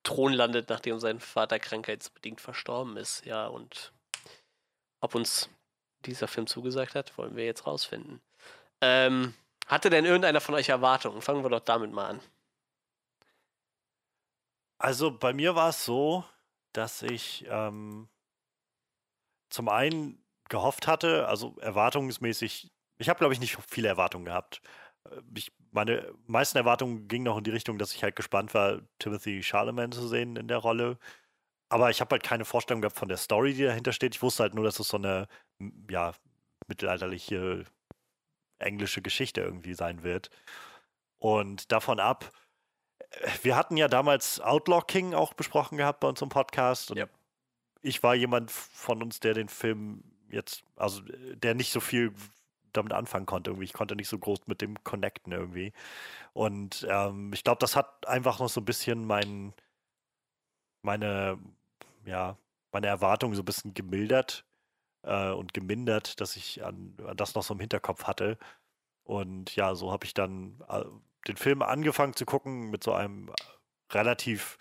Thron 0.03 0.33
landet, 0.33 0.69
nachdem 0.69 0.99
sein 0.99 1.21
Vater 1.21 1.59
krankheitsbedingt 1.59 2.41
verstorben 2.41 2.97
ist. 2.97 3.25
Ja, 3.25 3.47
und 3.47 3.93
ob 5.01 5.15
uns 5.15 5.49
dieser 6.07 6.29
Film 6.29 6.47
zugesagt 6.47 6.95
hat, 6.95 7.17
wollen 7.19 7.37
wir 7.37 7.45
jetzt 7.45 7.67
rausfinden. 7.67 8.21
Ähm, 8.81 9.35
hatte 9.67 9.91
denn 9.91 10.05
irgendeiner 10.05 10.41
von 10.41 10.55
euch 10.55 10.69
Erwartungen? 10.69 11.23
Fangen 11.23 11.45
wir 11.45 11.51
doch 11.51 11.61
damit 11.61 11.93
mal 11.93 12.09
an. 12.09 12.21
Also 14.81 15.11
bei 15.17 15.33
mir 15.35 15.55
war 15.55 15.69
es 15.69 15.85
so, 15.85 16.25
dass 16.73 17.03
ich 17.03 17.45
ähm, 17.49 18.09
zum 19.51 19.69
einen 19.69 20.25
gehofft 20.49 20.87
hatte, 20.87 21.29
also 21.29 21.57
erwartungsmäßig, 21.61 22.71
ich 22.99 23.09
habe 23.09 23.19
glaube 23.19 23.35
ich 23.35 23.41
nicht 23.41 23.57
viele 23.69 23.89
Erwartungen 23.89 24.25
gehabt. 24.25 24.63
Äh, 25.09 25.21
Ich, 25.37 25.53
meine 25.73 26.13
meisten 26.27 26.59
Erwartungen 26.59 27.09
gingen 27.09 27.25
noch 27.25 27.39
in 27.39 27.45
die 27.45 27.51
Richtung, 27.51 27.79
dass 27.79 27.95
ich 27.95 28.03
halt 28.03 28.17
gespannt 28.17 28.55
war, 28.55 28.81
Timothy 28.99 29.43
Charlemagne 29.43 29.91
zu 29.95 30.09
sehen 30.09 30.37
in 30.37 30.49
der 30.49 30.59
Rolle. 30.59 30.99
Aber 31.71 31.91
ich 31.91 32.01
habe 32.03 32.13
halt 32.15 32.25
keine 32.25 32.45
Vorstellung 32.47 32.83
gehabt 32.83 32.99
von 32.99 33.09
der 33.09 33.19
Story, 33.19 33.55
die 33.55 33.65
dahinter 33.65 33.93
steht. 33.93 34.15
Ich 34.17 34.23
wusste 34.23 34.45
halt 34.45 34.55
nur, 34.55 34.65
dass 34.65 34.81
es 34.81 34.89
so 34.89 34.99
eine, 34.99 35.29
ja, 35.91 36.15
mittelalterliche 36.69 37.65
englische 38.59 39.03
Geschichte 39.03 39.41
irgendwie 39.43 39.75
sein 39.75 40.03
wird. 40.03 40.31
Und 41.19 41.73
davon 41.73 42.01
ab, 42.01 42.33
wir 43.43 43.57
hatten 43.57 43.77
ja 43.77 43.89
damals 43.89 44.41
Outlaw 44.41 44.83
King 44.87 45.15
auch 45.15 45.35
besprochen 45.35 45.79
gehabt 45.79 46.01
bei 46.01 46.09
uns 46.09 46.23
im 46.23 46.29
Podcast. 46.29 46.91
Und 46.91 46.97
Ja. 46.99 47.07
ich 47.83 48.03
war 48.03 48.15
jemand 48.15 48.51
von 48.51 49.03
uns, 49.03 49.21
der 49.21 49.35
den 49.35 49.49
Film 49.49 50.05
jetzt, 50.31 50.65
also 50.77 51.03
der 51.35 51.55
nicht 51.55 51.73
so 51.73 51.81
viel 51.81 52.13
damit 52.73 52.93
anfangen 52.93 53.27
konnte 53.27 53.51
irgendwie. 53.51 53.65
Ich 53.65 53.73
konnte 53.73 53.97
nicht 53.97 54.09
so 54.09 54.19
groß 54.19 54.47
mit 54.47 54.61
dem 54.61 54.83
connecten 54.85 55.33
irgendwie. 55.33 55.73
Und 56.33 56.87
ähm, 56.89 57.33
ich 57.33 57.43
glaube, 57.45 57.59
das 57.59 57.77
hat 57.77 58.07
einfach 58.07 58.39
noch 58.39 58.49
so 58.49 58.61
ein 58.61 58.65
bisschen 58.65 59.05
mein, 59.07 59.53
meine, 60.83 61.39
ja, 62.05 62.37
meine 62.73 62.87
Erwartungen 62.87 63.35
so 63.35 63.43
ein 63.43 63.47
bisschen 63.47 63.75
gemildert 63.75 64.45
äh, 65.03 65.31
und 65.31 65.53
gemindert, 65.55 66.21
dass 66.21 66.37
ich 66.37 66.65
an, 66.65 66.97
an 67.07 67.17
das 67.17 67.35
noch 67.35 67.43
so 67.43 67.55
im 67.55 67.61
Hinterkopf 67.61 68.05
hatte. 68.05 68.39
Und 69.05 69.57
ja, 69.57 69.75
so 69.75 69.91
habe 69.93 70.05
ich 70.07 70.15
dann 70.15 70.63
äh, 70.69 70.85
den 71.27 71.37
Film 71.37 71.63
angefangen 71.63 72.15
zu 72.15 72.25
gucken 72.25 72.71
mit 72.71 72.83
so 72.85 72.93
einem 72.93 73.33
relativ 73.93 74.59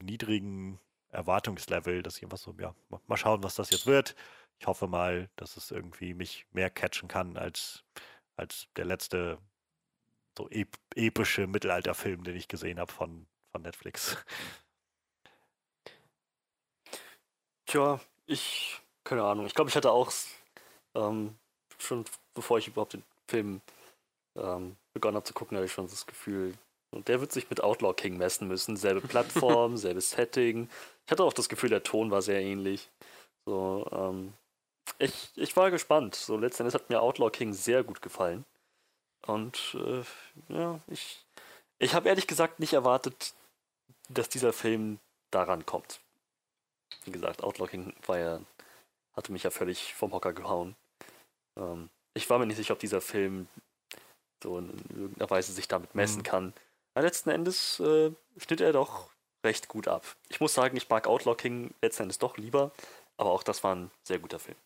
niedrigen 0.00 0.80
Erwartungslevel, 1.10 2.02
dass 2.02 2.16
ich 2.18 2.24
einfach 2.24 2.38
so, 2.38 2.54
ja, 2.58 2.74
ma- 2.88 3.00
mal 3.06 3.16
schauen, 3.16 3.42
was 3.42 3.54
das 3.54 3.70
jetzt 3.70 3.86
wird. 3.86 4.14
Ich 4.60 4.66
hoffe 4.66 4.86
mal, 4.88 5.30
dass 5.36 5.56
es 5.56 5.70
irgendwie 5.70 6.14
mich 6.14 6.46
mehr 6.52 6.70
catchen 6.70 7.08
kann 7.08 7.36
als, 7.36 7.84
als 8.36 8.68
der 8.76 8.84
letzte 8.84 9.38
so 10.36 10.48
ep 10.50 10.76
epische 10.94 11.46
Mittelalterfilm, 11.46 12.22
den 12.24 12.36
ich 12.36 12.48
gesehen 12.48 12.78
habe 12.78 12.92
von, 12.92 13.26
von 13.50 13.62
Netflix. 13.62 14.16
Tja, 17.66 18.00
ich, 18.26 18.80
keine 19.04 19.24
Ahnung. 19.24 19.46
Ich 19.46 19.54
glaube, 19.54 19.68
ich 19.70 19.76
hatte 19.76 19.90
auch 19.90 20.12
ähm, 20.94 21.36
schon 21.78 22.04
bevor 22.34 22.58
ich 22.58 22.68
überhaupt 22.68 22.94
den 22.94 23.04
Film 23.26 23.60
ähm, 24.36 24.76
begonnen 24.98 25.16
habe 25.16 25.26
zu 25.26 25.34
gucken, 25.34 25.56
habe 25.56 25.66
ich 25.66 25.72
schon 25.72 25.86
das 25.86 26.06
Gefühl, 26.06 26.54
und 26.90 27.08
der 27.08 27.20
wird 27.20 27.32
sich 27.32 27.50
mit 27.50 27.62
Outlaw 27.62 27.94
King 27.94 28.16
messen 28.16 28.48
müssen. 28.48 28.76
Selbe 28.76 29.06
Plattform, 29.06 29.76
selbes 29.76 30.10
Setting. 30.10 30.68
Ich 31.04 31.10
hatte 31.12 31.24
auch 31.24 31.32
das 31.32 31.48
Gefühl, 31.48 31.70
der 31.70 31.82
Ton 31.82 32.10
war 32.10 32.22
sehr 32.22 32.40
ähnlich. 32.40 32.88
So, 33.46 33.86
ähm, 33.92 34.32
ich, 34.98 35.30
ich 35.36 35.56
war 35.56 35.70
gespannt. 35.70 36.14
So, 36.14 36.36
letztendlich 36.36 36.74
hat 36.74 36.88
mir 36.88 37.02
Outlaw 37.02 37.30
King 37.30 37.52
sehr 37.52 37.84
gut 37.84 38.00
gefallen. 38.02 38.44
Und 39.26 39.76
äh, 39.78 40.02
ja, 40.52 40.80
ich, 40.86 41.24
ich 41.78 41.94
habe 41.94 42.08
ehrlich 42.08 42.26
gesagt 42.26 42.60
nicht 42.60 42.72
erwartet, 42.72 43.34
dass 44.08 44.28
dieser 44.28 44.52
Film 44.52 44.98
daran 45.30 45.66
kommt. 45.66 46.00
Wie 47.04 47.12
gesagt, 47.12 47.42
Outlaw 47.42 47.68
King 47.68 47.94
war 48.06 48.18
ja, 48.18 48.40
hatte 49.14 49.32
mich 49.32 49.42
ja 49.42 49.50
völlig 49.50 49.92
vom 49.94 50.12
Hocker 50.12 50.32
gehauen. 50.32 50.74
Ähm, 51.56 51.90
ich 52.14 52.30
war 52.30 52.38
mir 52.38 52.46
nicht 52.46 52.56
sicher, 52.56 52.72
ob 52.72 52.80
dieser 52.80 53.02
Film 53.02 53.48
so 54.42 54.58
in 54.58 54.70
irgendeiner 54.90 55.30
Weise 55.30 55.52
sich 55.52 55.68
damit 55.68 55.94
messen 55.94 56.18
mhm. 56.18 56.24
kann. 56.24 56.54
Aber 56.94 57.04
letzten 57.04 57.30
Endes 57.30 57.80
äh, 57.80 58.10
schnitt 58.36 58.60
er 58.60 58.72
doch 58.72 59.10
recht 59.44 59.68
gut 59.68 59.88
ab. 59.88 60.04
Ich 60.28 60.40
muss 60.40 60.54
sagen, 60.54 60.76
ich 60.76 60.88
mag 60.88 61.06
Outlaw 61.06 61.36
King 61.36 61.74
letzten 61.82 62.04
Endes 62.04 62.18
doch 62.18 62.36
lieber, 62.36 62.72
aber 63.16 63.30
auch 63.30 63.42
das 63.42 63.62
war 63.62 63.74
ein 63.74 63.90
sehr 64.02 64.18
guter 64.18 64.38
Film. 64.38 64.56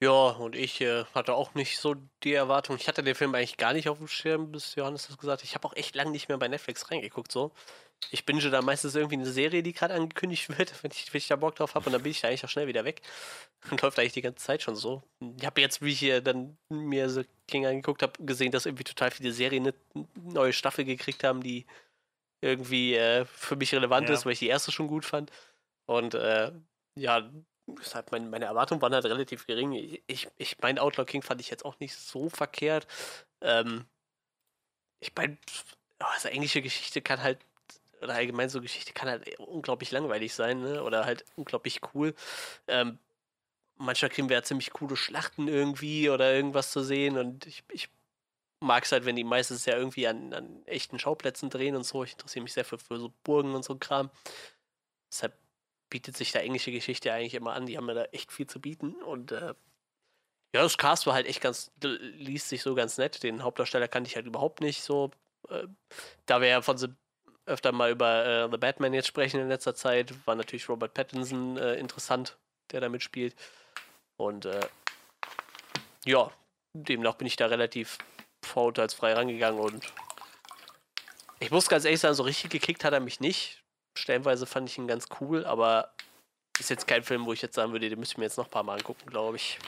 Ja, 0.00 0.10
und 0.10 0.54
ich 0.54 0.80
äh, 0.80 1.04
hatte 1.14 1.34
auch 1.34 1.54
nicht 1.54 1.78
so 1.78 1.94
die 2.24 2.34
Erwartung. 2.34 2.76
Ich 2.76 2.88
hatte 2.88 3.02
den 3.02 3.14
Film 3.14 3.34
eigentlich 3.34 3.56
gar 3.56 3.72
nicht 3.72 3.88
auf 3.88 3.98
dem 3.98 4.08
Schirm, 4.08 4.52
bis 4.52 4.74
Johannes 4.74 5.06
das 5.06 5.16
gesagt 5.16 5.40
hat. 5.40 5.48
Ich 5.48 5.54
habe 5.54 5.66
auch 5.66 5.76
echt 5.76 5.94
lange 5.94 6.10
nicht 6.10 6.28
mehr 6.28 6.36
bei 6.36 6.48
Netflix 6.48 6.90
reingeguckt, 6.90 7.32
so. 7.32 7.52
Ich 8.10 8.26
binge 8.26 8.48
da 8.50 8.62
meistens 8.62 8.94
irgendwie 8.94 9.16
eine 9.16 9.26
Serie, 9.26 9.62
die 9.62 9.72
gerade 9.72 9.94
angekündigt 9.94 10.56
wird, 10.58 10.72
wenn 10.82 10.90
ich, 10.90 11.12
wenn 11.12 11.18
ich 11.18 11.28
da 11.28 11.36
Bock 11.36 11.56
drauf 11.56 11.74
habe, 11.74 11.86
und 11.86 11.92
dann 11.92 12.02
bin 12.02 12.12
ich 12.12 12.20
da 12.20 12.28
eigentlich 12.28 12.44
auch 12.44 12.48
schnell 12.48 12.66
wieder 12.66 12.84
weg. 12.84 13.02
Und 13.70 13.80
läuft 13.82 13.98
eigentlich 13.98 14.12
die 14.12 14.22
ganze 14.22 14.44
Zeit 14.44 14.62
schon 14.62 14.76
so. 14.76 15.02
Ich 15.38 15.46
habe 15.46 15.60
jetzt, 15.60 15.82
wie 15.82 15.92
ich 15.92 15.98
hier 15.98 16.20
dann 16.20 16.56
mir 16.68 17.08
so 17.08 17.22
King 17.48 17.66
angeguckt 17.66 18.02
habe, 18.02 18.12
gesehen, 18.24 18.52
dass 18.52 18.66
irgendwie 18.66 18.84
total 18.84 19.10
viele 19.10 19.32
Serien 19.32 19.66
eine 19.66 19.74
neue 20.14 20.52
Staffel 20.52 20.84
gekriegt 20.84 21.24
haben, 21.24 21.42
die 21.42 21.66
irgendwie 22.42 22.94
äh, 22.94 23.24
für 23.24 23.56
mich 23.56 23.74
relevant 23.74 24.08
ja. 24.08 24.14
ist, 24.14 24.26
weil 24.26 24.32
ich 24.32 24.38
die 24.38 24.48
erste 24.48 24.70
schon 24.70 24.86
gut 24.86 25.04
fand. 25.04 25.30
Und 25.86 26.14
äh, 26.14 26.52
ja, 26.98 27.30
deshalb 27.66 28.12
meine, 28.12 28.28
meine 28.28 28.44
Erwartungen 28.44 28.82
waren 28.82 28.92
halt 28.92 29.06
relativ 29.06 29.46
gering. 29.46 29.72
Ich, 29.72 30.02
ich, 30.06 30.28
ich 30.36 30.58
mein 30.60 30.78
Outlaw 30.78 31.04
King 31.04 31.22
fand 31.22 31.40
ich 31.40 31.50
jetzt 31.50 31.64
auch 31.64 31.78
nicht 31.80 31.94
so 31.94 32.28
verkehrt. 32.28 32.86
Ähm, 33.40 33.86
ich 35.00 35.12
meine, 35.14 35.38
oh, 36.00 36.06
also 36.12 36.28
englische 36.28 36.62
Geschichte 36.62 37.02
kann 37.02 37.22
halt, 37.22 37.38
oder 38.04 38.14
allgemein 38.14 38.48
so 38.48 38.60
Geschichte 38.60 38.92
kann 38.92 39.08
halt 39.08 39.38
unglaublich 39.40 39.90
langweilig 39.90 40.34
sein, 40.34 40.60
ne? 40.60 40.82
Oder 40.84 41.04
halt 41.04 41.24
unglaublich 41.36 41.80
cool. 41.94 42.14
Ähm, 42.68 42.98
manchmal 43.76 44.10
kriegen 44.10 44.28
wir 44.28 44.36
ja 44.36 44.42
ziemlich 44.42 44.72
coole 44.72 44.96
Schlachten 44.96 45.48
irgendwie 45.48 46.10
oder 46.10 46.32
irgendwas 46.34 46.70
zu 46.70 46.82
sehen 46.82 47.18
und 47.18 47.46
ich, 47.46 47.64
ich 47.72 47.88
mag 48.60 48.84
es 48.84 48.92
halt, 48.92 49.04
wenn 49.04 49.16
die 49.16 49.24
meistens 49.24 49.66
ja 49.66 49.76
irgendwie 49.76 50.06
an, 50.08 50.32
an 50.32 50.62
echten 50.66 50.98
Schauplätzen 50.98 51.50
drehen 51.50 51.76
und 51.76 51.84
so. 51.84 52.02
Ich 52.04 52.12
interessiere 52.12 52.42
mich 52.42 52.54
sehr 52.54 52.64
für, 52.64 52.78
für 52.78 52.98
so 52.98 53.12
Burgen 53.22 53.54
und 53.54 53.64
so 53.64 53.76
Kram. 53.76 54.10
Deshalb 55.12 55.36
bietet 55.90 56.16
sich 56.16 56.32
da 56.32 56.40
englische 56.40 56.72
Geschichte 56.72 57.12
eigentlich 57.12 57.34
immer 57.34 57.52
an. 57.52 57.66
Die 57.66 57.76
haben 57.76 57.88
ja 57.88 57.94
da 57.94 58.04
echt 58.06 58.32
viel 58.32 58.46
zu 58.46 58.60
bieten. 58.60 58.94
Und 59.02 59.32
äh, 59.32 59.54
ja, 60.54 60.62
das 60.62 60.78
Cast 60.78 61.06
war 61.06 61.14
halt 61.14 61.26
echt 61.26 61.40
ganz, 61.40 61.70
liest 61.82 62.48
sich 62.48 62.62
so 62.62 62.74
ganz 62.74 62.96
nett. 62.98 63.22
Den 63.22 63.42
Hauptdarsteller 63.42 63.88
kannte 63.88 64.08
ich 64.08 64.16
halt 64.16 64.26
überhaupt 64.26 64.60
nicht 64.60 64.82
so. 64.82 65.10
Äh, 65.48 65.66
da 66.26 66.40
wir 66.40 66.48
ja 66.48 66.62
von 66.62 66.78
The, 66.78 66.88
öfter 67.46 67.72
mal 67.72 67.90
über 67.90 68.26
äh, 68.26 68.48
The 68.50 68.56
Batman 68.56 68.94
jetzt 68.94 69.08
sprechen 69.08 69.40
in 69.40 69.48
letzter 69.48 69.74
Zeit, 69.74 70.14
war 70.26 70.34
natürlich 70.34 70.68
Robert 70.68 70.94
Pattinson 70.94 71.56
äh, 71.56 71.74
interessant, 71.74 72.36
der 72.70 72.80
da 72.80 72.88
mitspielt. 72.88 73.34
Und 74.16 74.46
äh, 74.46 74.66
ja, 76.04 76.30
demnach 76.72 77.14
bin 77.14 77.26
ich 77.26 77.36
da 77.36 77.46
relativ 77.46 77.98
vorurteilsfrei 78.44 79.14
rangegangen 79.14 79.60
und 79.60 79.92
ich 81.40 81.50
muss 81.50 81.68
ganz 81.68 81.84
ehrlich 81.84 82.00
sagen, 82.00 82.14
so 82.14 82.22
richtig 82.22 82.50
gekickt 82.50 82.84
hat 82.84 82.92
er 82.92 83.00
mich 83.00 83.20
nicht 83.20 83.64
stellenweise 83.96 84.46
fand 84.46 84.68
ich 84.68 84.78
ihn 84.78 84.86
ganz 84.86 85.06
cool, 85.20 85.44
aber 85.44 85.94
ist 86.58 86.70
jetzt 86.70 86.86
kein 86.86 87.02
Film, 87.02 87.26
wo 87.26 87.32
ich 87.32 87.42
jetzt 87.42 87.54
sagen 87.54 87.72
würde, 87.72 87.88
den 87.88 87.98
müsste 87.98 88.14
ich 88.14 88.18
mir 88.18 88.24
jetzt 88.24 88.38
noch 88.38 88.46
ein 88.46 88.50
paar 88.50 88.62
Mal 88.62 88.78
angucken, 88.78 89.06
glaube 89.06 89.36
ich. 89.36 89.58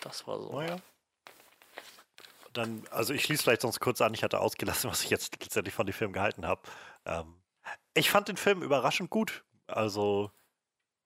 Das 0.00 0.26
war 0.26 0.40
so. 0.40 0.52
Naja. 0.52 0.76
Dann, 2.54 2.86
also 2.90 3.12
ich 3.12 3.24
schließe 3.24 3.42
vielleicht 3.42 3.62
sonst 3.62 3.80
kurz 3.80 4.00
an, 4.00 4.14
ich 4.14 4.22
hatte 4.22 4.40
ausgelassen, 4.40 4.90
was 4.90 5.04
ich 5.04 5.10
jetzt 5.10 5.40
letztendlich 5.42 5.74
von 5.74 5.86
dem 5.86 5.92
Film 5.92 6.12
gehalten 6.12 6.46
habe. 6.46 6.62
Ähm, 7.04 7.34
ich 7.94 8.10
fand 8.10 8.28
den 8.28 8.36
Film 8.36 8.62
überraschend 8.62 9.10
gut. 9.10 9.44
Also 9.66 10.30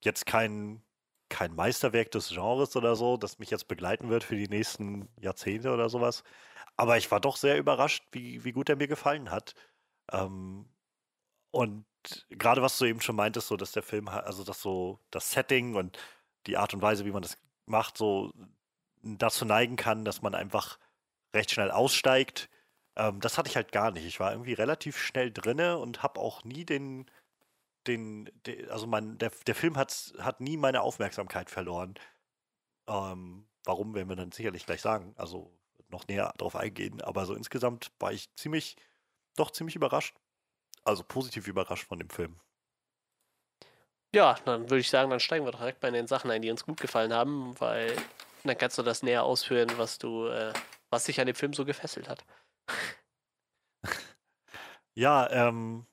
jetzt 0.04 0.26
kein, 0.26 0.82
kein 1.28 1.54
Meisterwerk 1.54 2.10
des 2.10 2.28
Genres 2.30 2.76
oder 2.76 2.96
so, 2.96 3.16
das 3.16 3.38
mich 3.38 3.50
jetzt 3.50 3.68
begleiten 3.68 4.10
wird 4.10 4.24
für 4.24 4.36
die 4.36 4.48
nächsten 4.48 5.08
Jahrzehnte 5.20 5.72
oder 5.72 5.88
sowas. 5.88 6.22
Aber 6.76 6.96
ich 6.96 7.10
war 7.10 7.20
doch 7.20 7.36
sehr 7.36 7.58
überrascht, 7.58 8.04
wie, 8.12 8.44
wie 8.44 8.52
gut 8.52 8.68
er 8.68 8.76
mir 8.76 8.88
gefallen 8.88 9.30
hat. 9.30 9.54
Ähm, 10.12 10.68
und 11.50 11.86
gerade 12.30 12.62
was 12.62 12.78
du 12.78 12.84
eben 12.84 13.00
schon 13.00 13.16
meintest, 13.16 13.48
so 13.48 13.56
dass 13.56 13.72
der 13.72 13.82
Film, 13.82 14.08
also 14.08 14.44
dass 14.44 14.62
so 14.62 15.00
das 15.10 15.30
Setting 15.30 15.74
und 15.74 15.98
die 16.46 16.56
Art 16.56 16.74
und 16.74 16.82
Weise, 16.82 17.04
wie 17.04 17.10
man 17.10 17.22
das 17.22 17.38
macht, 17.66 17.98
so 17.98 18.32
dazu 19.02 19.44
neigen 19.44 19.76
kann, 19.76 20.04
dass 20.04 20.22
man 20.22 20.34
einfach 20.34 20.78
recht 21.34 21.50
schnell 21.50 21.70
aussteigt. 21.70 22.48
Ähm, 22.96 23.20
das 23.20 23.38
hatte 23.38 23.48
ich 23.48 23.56
halt 23.56 23.72
gar 23.72 23.90
nicht. 23.90 24.06
Ich 24.06 24.20
war 24.20 24.32
irgendwie 24.32 24.54
relativ 24.54 24.98
schnell 24.98 25.32
drinne 25.32 25.78
und 25.78 26.02
habe 26.02 26.20
auch 26.20 26.44
nie 26.44 26.64
den, 26.64 27.10
den, 27.86 28.30
den, 28.46 28.70
also 28.70 28.86
mein, 28.86 29.18
der, 29.18 29.30
der 29.46 29.54
Film 29.54 29.76
hat, 29.76 30.14
hat 30.18 30.40
nie 30.40 30.56
meine 30.56 30.82
Aufmerksamkeit 30.82 31.50
verloren. 31.50 31.94
Ähm, 32.88 33.46
warum, 33.64 33.94
werden 33.94 34.08
wir 34.08 34.16
dann 34.16 34.32
sicherlich 34.32 34.66
gleich 34.66 34.80
sagen. 34.80 35.14
Also 35.16 35.52
noch 35.88 36.06
näher 36.08 36.32
darauf 36.38 36.56
eingehen. 36.56 37.00
Aber 37.02 37.26
so 37.26 37.34
insgesamt 37.34 37.92
war 37.98 38.12
ich 38.12 38.34
ziemlich, 38.36 38.76
doch 39.36 39.50
ziemlich 39.50 39.76
überrascht 39.76 40.14
also 40.88 41.04
positiv 41.04 41.46
überrascht 41.46 41.86
von 41.86 41.98
dem 41.98 42.10
Film. 42.10 42.40
Ja, 44.14 44.36
dann 44.46 44.62
würde 44.62 44.78
ich 44.78 44.88
sagen, 44.88 45.10
dann 45.10 45.20
steigen 45.20 45.44
wir 45.44 45.52
direkt 45.52 45.80
bei 45.80 45.90
den 45.90 46.06
Sachen 46.06 46.30
ein, 46.30 46.40
die 46.40 46.50
uns 46.50 46.64
gut 46.64 46.80
gefallen 46.80 47.12
haben, 47.12 47.54
weil 47.60 47.94
dann 48.42 48.56
kannst 48.56 48.78
du 48.78 48.82
das 48.82 49.02
näher 49.02 49.22
ausführen, 49.24 49.70
was 49.76 49.98
du, 49.98 50.28
äh, 50.28 50.52
was 50.90 51.04
dich 51.04 51.20
an 51.20 51.26
dem 51.26 51.36
Film 51.36 51.52
so 51.52 51.64
gefesselt 51.64 52.08
hat. 52.08 52.24
Ja, 54.98 55.30
ähm, 55.30 55.86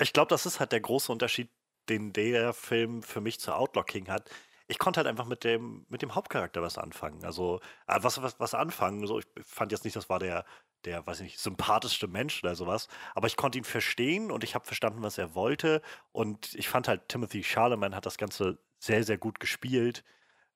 ich 0.00 0.12
glaube, 0.12 0.28
das 0.30 0.46
ist 0.46 0.58
halt 0.58 0.72
der 0.72 0.80
große 0.80 1.12
Unterschied, 1.12 1.48
den 1.88 2.12
der 2.12 2.52
Film 2.54 3.04
für 3.04 3.20
mich 3.20 3.38
zu 3.38 3.54
Outlaw 3.54 3.84
King 3.84 4.08
hat. 4.08 4.28
Ich 4.66 4.78
konnte 4.80 4.98
halt 4.98 5.06
einfach 5.06 5.26
mit 5.26 5.44
dem, 5.44 5.86
mit 5.88 6.02
dem 6.02 6.16
Hauptcharakter 6.16 6.60
was 6.60 6.76
anfangen. 6.76 7.24
Also, 7.24 7.60
äh, 7.86 7.98
was, 8.02 8.20
was, 8.22 8.40
was 8.40 8.54
anfangen. 8.54 9.06
So, 9.06 9.20
ich 9.20 9.26
fand 9.42 9.70
jetzt 9.70 9.84
nicht, 9.84 9.94
das 9.94 10.08
war 10.08 10.18
der, 10.18 10.44
der, 10.84 11.06
weiß 11.06 11.20
ich 11.20 11.24
nicht, 11.24 11.38
sympathischste 11.38 12.08
Mensch 12.08 12.42
oder 12.42 12.56
sowas. 12.56 12.88
Aber 13.14 13.28
ich 13.28 13.36
konnte 13.36 13.58
ihn 13.58 13.64
verstehen 13.64 14.32
und 14.32 14.42
ich 14.42 14.56
habe 14.56 14.64
verstanden, 14.66 15.02
was 15.02 15.18
er 15.18 15.36
wollte. 15.36 15.80
Und 16.10 16.52
ich 16.54 16.68
fand 16.68 16.88
halt, 16.88 17.08
Timothy 17.08 17.44
Charlemagne 17.44 17.94
hat 17.94 18.06
das 18.06 18.18
Ganze 18.18 18.58
sehr, 18.80 19.04
sehr 19.04 19.18
gut 19.18 19.38
gespielt. 19.38 20.02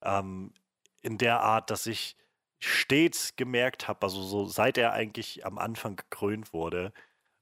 Ähm, 0.03 0.53
in 1.03 1.19
der 1.19 1.41
Art, 1.41 1.71
dass 1.71 1.87
ich 1.87 2.17
stets 2.61 3.37
gemerkt 3.37 3.89
habe, 3.89 4.03
also 4.03 4.23
so 4.23 4.47
seit 4.47 4.79
er 4.79 4.93
eigentlich 4.93 5.45
am 5.47 5.59
Anfang 5.59 5.97
gekrönt 5.97 6.53
wurde, 6.53 6.93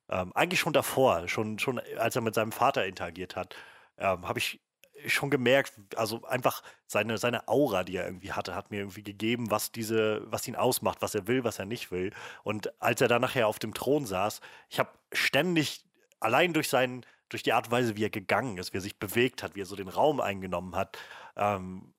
ähm, 0.08 0.32
eigentlich 0.34 0.60
schon 0.60 0.72
davor, 0.72 1.28
schon, 1.28 1.58
schon 1.58 1.80
als 1.98 2.16
er 2.16 2.22
mit 2.22 2.34
seinem 2.34 2.52
Vater 2.52 2.86
interagiert 2.86 3.36
hat, 3.36 3.54
ähm, 3.98 4.26
habe 4.26 4.38
ich 4.38 4.60
schon 5.06 5.30
gemerkt, 5.30 5.74
also 5.96 6.24
einfach 6.24 6.62
seine, 6.86 7.18
seine 7.18 7.46
Aura, 7.48 7.84
die 7.84 7.96
er 7.96 8.06
irgendwie 8.06 8.32
hatte, 8.32 8.54
hat 8.54 8.70
mir 8.70 8.78
irgendwie 8.78 9.02
gegeben, 9.02 9.50
was 9.50 9.70
diese, 9.70 10.22
was 10.30 10.48
ihn 10.48 10.56
ausmacht, 10.56 11.02
was 11.02 11.14
er 11.14 11.26
will, 11.28 11.44
was 11.44 11.58
er 11.58 11.66
nicht 11.66 11.90
will. 11.90 12.12
Und 12.42 12.72
als 12.82 13.00
er 13.00 13.08
dann 13.08 13.22
nachher 13.22 13.46
auf 13.46 13.58
dem 13.58 13.74
Thron 13.74 14.06
saß, 14.06 14.40
ich 14.68 14.78
habe 14.78 14.90
ständig, 15.12 15.84
allein 16.20 16.52
durch 16.52 16.68
seinen, 16.68 17.06
durch 17.28 17.42
die 17.42 17.52
Art 17.52 17.66
und 17.66 17.72
Weise, 17.72 17.96
wie 17.96 18.04
er 18.04 18.10
gegangen 18.10 18.58
ist, 18.58 18.72
wie 18.72 18.78
er 18.78 18.82
sich 18.82 18.98
bewegt 18.98 19.42
hat, 19.42 19.54
wie 19.54 19.62
er 19.62 19.66
so 19.66 19.76
den 19.76 19.88
Raum 19.88 20.20
eingenommen 20.20 20.74
hat, 20.74 20.98
ähm, 21.36 21.94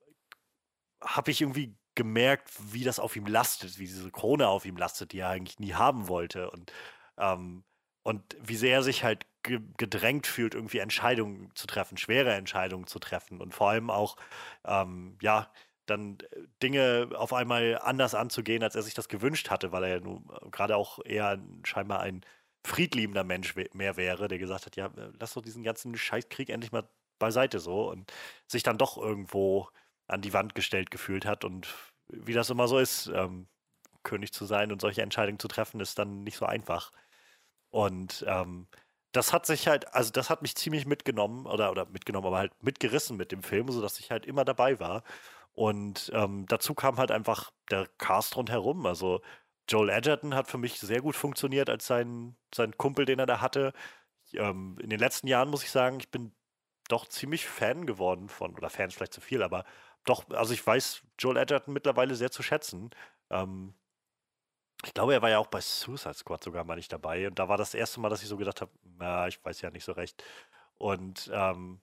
habe 1.01 1.31
ich 1.31 1.41
irgendwie 1.41 1.78
gemerkt, 1.99 2.49
wie 2.73 2.85
das 2.85 2.99
auf 2.99 3.15
ihm 3.17 3.27
lastet, 3.27 3.77
wie 3.79 3.85
diese 3.85 4.09
Krone 4.11 4.47
auf 4.47 4.65
ihm 4.65 4.77
lastet, 4.77 5.11
die 5.11 5.19
er 5.19 5.29
eigentlich 5.29 5.59
nie 5.59 5.73
haben 5.73 6.07
wollte. 6.07 6.49
Und 6.51 6.71
ähm, 7.17 7.65
und 8.03 8.37
wie 8.41 8.55
sehr 8.55 8.75
er 8.75 8.83
sich 8.83 9.03
halt 9.03 9.25
ge 9.43 9.59
gedrängt 9.77 10.25
fühlt, 10.27 10.55
irgendwie 10.55 10.79
Entscheidungen 10.79 11.51
zu 11.55 11.67
treffen, 11.67 11.97
schwere 11.97 12.33
Entscheidungen 12.33 12.87
zu 12.87 12.99
treffen 12.99 13.41
und 13.41 13.53
vor 13.53 13.69
allem 13.69 13.89
auch, 13.89 14.15
ähm, 14.65 15.17
ja, 15.21 15.51
dann 15.85 16.17
äh, 16.31 16.47
Dinge 16.63 17.09
auf 17.15 17.33
einmal 17.33 17.79
anders 17.83 18.15
anzugehen, 18.15 18.63
als 18.63 18.75
er 18.75 18.83
sich 18.83 18.93
das 18.93 19.09
gewünscht 19.09 19.49
hatte, 19.49 19.71
weil 19.73 19.83
er 19.83 19.89
ja 19.97 19.99
nun 19.99 20.25
äh, 20.41 20.49
gerade 20.49 20.77
auch 20.77 20.99
eher 21.05 21.39
scheinbar 21.65 21.99
ein 22.01 22.21
friedliebender 22.65 23.23
Mensch 23.23 23.55
mehr 23.73 23.97
wäre, 23.97 24.27
der 24.27 24.37
gesagt 24.39 24.65
hat, 24.65 24.75
ja, 24.77 24.87
äh, 24.87 25.11
lass 25.19 25.33
doch 25.33 25.41
diesen 25.41 25.63
ganzen 25.63 25.95
Scheißkrieg 25.97 26.49
endlich 26.49 26.71
mal 26.71 26.89
beiseite 27.19 27.59
so 27.59 27.89
und 27.89 28.11
sich 28.47 28.63
dann 28.63 28.77
doch 28.77 28.97
irgendwo 28.97 29.69
an 30.07 30.21
die 30.21 30.33
Wand 30.33 30.55
gestellt 30.55 30.91
gefühlt 30.91 31.25
hat 31.25 31.45
und 31.45 31.67
wie 32.09 32.33
das 32.33 32.49
immer 32.49 32.67
so 32.67 32.79
ist, 32.79 33.07
ähm, 33.07 33.47
König 34.03 34.33
zu 34.33 34.45
sein 34.45 34.71
und 34.71 34.81
solche 34.81 35.01
Entscheidungen 35.01 35.39
zu 35.39 35.47
treffen, 35.47 35.79
ist 35.81 35.99
dann 35.99 36.23
nicht 36.23 36.37
so 36.37 36.45
einfach. 36.45 36.91
Und 37.69 38.25
ähm, 38.27 38.67
das 39.11 39.33
hat 39.33 39.45
sich 39.45 39.67
halt, 39.67 39.93
also 39.93 40.11
das 40.11 40.29
hat 40.29 40.41
mich 40.41 40.55
ziemlich 40.55 40.85
mitgenommen 40.85 41.45
oder, 41.45 41.71
oder 41.71 41.85
mitgenommen, 41.87 42.27
aber 42.27 42.37
halt 42.37 42.63
mitgerissen 42.63 43.17
mit 43.17 43.31
dem 43.31 43.43
Film, 43.43 43.69
sodass 43.69 43.99
ich 43.99 44.11
halt 44.11 44.25
immer 44.25 44.45
dabei 44.45 44.79
war. 44.79 45.03
Und 45.53 46.11
ähm, 46.13 46.45
dazu 46.47 46.73
kam 46.75 46.97
halt 46.97 47.11
einfach 47.11 47.51
der 47.71 47.87
Cast 47.97 48.37
rundherum. 48.37 48.85
Also 48.85 49.21
Joel 49.67 49.89
Edgerton 49.89 50.35
hat 50.35 50.47
für 50.47 50.57
mich 50.57 50.79
sehr 50.79 51.01
gut 51.01 51.15
funktioniert 51.15 51.69
als 51.69 51.87
sein, 51.87 52.37
sein 52.53 52.77
Kumpel, 52.77 53.05
den 53.05 53.19
er 53.19 53.25
da 53.25 53.41
hatte. 53.41 53.73
Ähm, 54.33 54.77
in 54.81 54.89
den 54.89 54.99
letzten 54.99 55.27
Jahren 55.27 55.49
muss 55.49 55.63
ich 55.63 55.71
sagen, 55.71 55.99
ich 55.99 56.09
bin 56.11 56.33
doch 56.87 57.07
ziemlich 57.07 57.47
Fan 57.47 57.85
geworden 57.85 58.29
von, 58.29 58.55
oder 58.55 58.69
Fans 58.69 58.95
vielleicht 58.95 59.13
zu 59.13 59.21
viel, 59.21 59.43
aber 59.43 59.65
doch, 60.09 60.29
also 60.31 60.53
ich 60.53 60.65
weiß 60.65 61.01
Joel 61.19 61.37
Edgerton 61.37 61.73
mittlerweile 61.73 62.15
sehr 62.15 62.31
zu 62.31 62.43
schätzen. 62.43 62.89
Ähm, 63.29 63.73
ich 64.85 64.93
glaube, 64.93 65.13
er 65.13 65.21
war 65.21 65.29
ja 65.29 65.39
auch 65.39 65.47
bei 65.47 65.61
Suicide 65.61 66.13
Squad 66.13 66.43
sogar 66.43 66.63
mal 66.63 66.75
nicht 66.75 66.91
dabei. 66.91 67.27
Und 67.27 67.37
da 67.37 67.49
war 67.49 67.57
das 67.57 67.73
erste 67.73 67.99
Mal, 67.99 68.09
dass 68.09 68.23
ich 68.23 68.29
so 68.29 68.37
gedacht 68.37 68.61
habe, 68.61 68.71
na, 68.97 69.27
ich 69.27 69.43
weiß 69.43 69.61
ja 69.61 69.71
nicht 69.71 69.83
so 69.83 69.91
recht. 69.91 70.23
Und 70.77 71.29
ähm, 71.33 71.81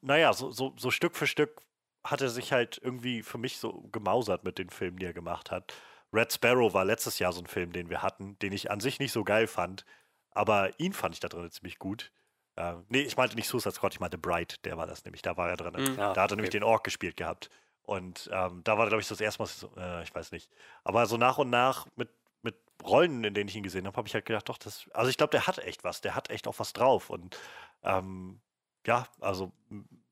naja, 0.00 0.32
so, 0.32 0.50
so, 0.50 0.74
so 0.76 0.90
Stück 0.90 1.16
für 1.16 1.26
Stück 1.26 1.60
hat 2.04 2.20
er 2.20 2.28
sich 2.30 2.52
halt 2.52 2.80
irgendwie 2.82 3.22
für 3.22 3.38
mich 3.38 3.58
so 3.58 3.82
gemausert 3.92 4.44
mit 4.44 4.58
den 4.58 4.70
Filmen, 4.70 4.98
die 4.98 5.06
er 5.06 5.12
gemacht 5.12 5.50
hat. 5.50 5.74
Red 6.12 6.32
Sparrow 6.32 6.72
war 6.72 6.84
letztes 6.84 7.18
Jahr 7.18 7.32
so 7.32 7.40
ein 7.40 7.46
Film, 7.46 7.72
den 7.72 7.90
wir 7.90 8.02
hatten, 8.02 8.38
den 8.38 8.52
ich 8.52 8.70
an 8.70 8.80
sich 8.80 9.00
nicht 9.00 9.12
so 9.12 9.24
geil 9.24 9.46
fand. 9.48 9.84
Aber 10.30 10.78
ihn 10.78 10.92
fand 10.92 11.14
ich 11.14 11.20
da 11.20 11.28
drin 11.28 11.50
ziemlich 11.50 11.78
gut. 11.78 12.12
Äh, 12.56 12.74
nee, 12.88 13.02
ich 13.02 13.16
meinte 13.16 13.36
nicht 13.36 13.48
Suicide 13.48 13.74
Squad, 13.74 13.94
ich 13.94 14.00
meinte 14.00 14.18
Bright, 14.18 14.64
der 14.64 14.76
war 14.76 14.86
das 14.86 15.04
nämlich, 15.04 15.22
da 15.22 15.36
war 15.36 15.50
er 15.50 15.56
drin. 15.56 15.74
Mhm. 15.74 16.00
Ah, 16.00 16.12
da 16.14 16.22
hat 16.22 16.32
er 16.32 16.36
nämlich 16.36 16.50
okay. 16.50 16.58
den 16.58 16.64
Ork 16.64 16.84
gespielt 16.84 17.16
gehabt. 17.16 17.50
Und 17.82 18.28
ähm, 18.32 18.62
da 18.64 18.78
war, 18.78 18.88
glaube 18.88 19.00
ich, 19.00 19.08
das 19.08 19.20
erste 19.20 19.42
Mal, 19.42 19.46
so, 19.46 19.70
äh, 19.76 20.02
ich 20.02 20.14
weiß 20.14 20.32
nicht. 20.32 20.50
Aber 20.82 21.06
so 21.06 21.16
nach 21.16 21.38
und 21.38 21.50
nach 21.50 21.86
mit, 21.94 22.08
mit 22.42 22.56
Rollen, 22.82 23.22
in 23.22 23.34
denen 23.34 23.48
ich 23.48 23.56
ihn 23.56 23.62
gesehen 23.62 23.86
habe, 23.86 23.96
habe 23.96 24.08
ich 24.08 24.14
halt 24.14 24.24
gedacht, 24.24 24.48
doch, 24.48 24.58
das, 24.58 24.86
also 24.92 25.08
ich 25.08 25.16
glaube, 25.16 25.30
der 25.30 25.46
hat 25.46 25.58
echt 25.58 25.84
was, 25.84 26.00
der 26.00 26.14
hat 26.14 26.30
echt 26.30 26.48
auch 26.48 26.58
was 26.58 26.72
drauf. 26.72 27.10
Und 27.10 27.38
ähm, 27.84 28.40
ja, 28.86 29.06
also 29.20 29.52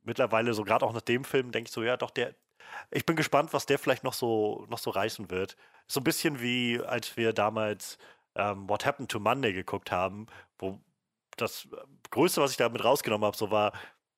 mittlerweile, 0.02 0.54
so 0.54 0.64
gerade 0.64 0.84
auch 0.84 0.92
nach 0.92 1.00
dem 1.00 1.24
Film, 1.24 1.50
denke 1.50 1.68
ich 1.68 1.74
so, 1.74 1.82
ja, 1.82 1.96
doch, 1.96 2.10
der, 2.10 2.34
ich 2.90 3.06
bin 3.06 3.16
gespannt, 3.16 3.52
was 3.52 3.66
der 3.66 3.78
vielleicht 3.78 4.04
noch 4.04 4.14
so, 4.14 4.66
noch 4.68 4.78
so 4.78 4.90
reißen 4.90 5.30
wird. 5.30 5.56
So 5.88 6.00
ein 6.00 6.04
bisschen 6.04 6.40
wie, 6.40 6.80
als 6.80 7.16
wir 7.16 7.32
damals 7.32 7.98
ähm, 8.36 8.68
What 8.68 8.86
Happened 8.86 9.10
to 9.10 9.18
Monday 9.18 9.52
geguckt 9.52 9.90
haben, 9.90 10.26
wo 10.58 10.80
das 11.36 11.66
äh, 11.66 11.76
Größte, 12.10 12.40
was 12.40 12.52
ich 12.52 12.56
damit 12.56 12.84
rausgenommen 12.84 13.26
habe, 13.26 13.36
so 13.36 13.50
war, 13.50 13.72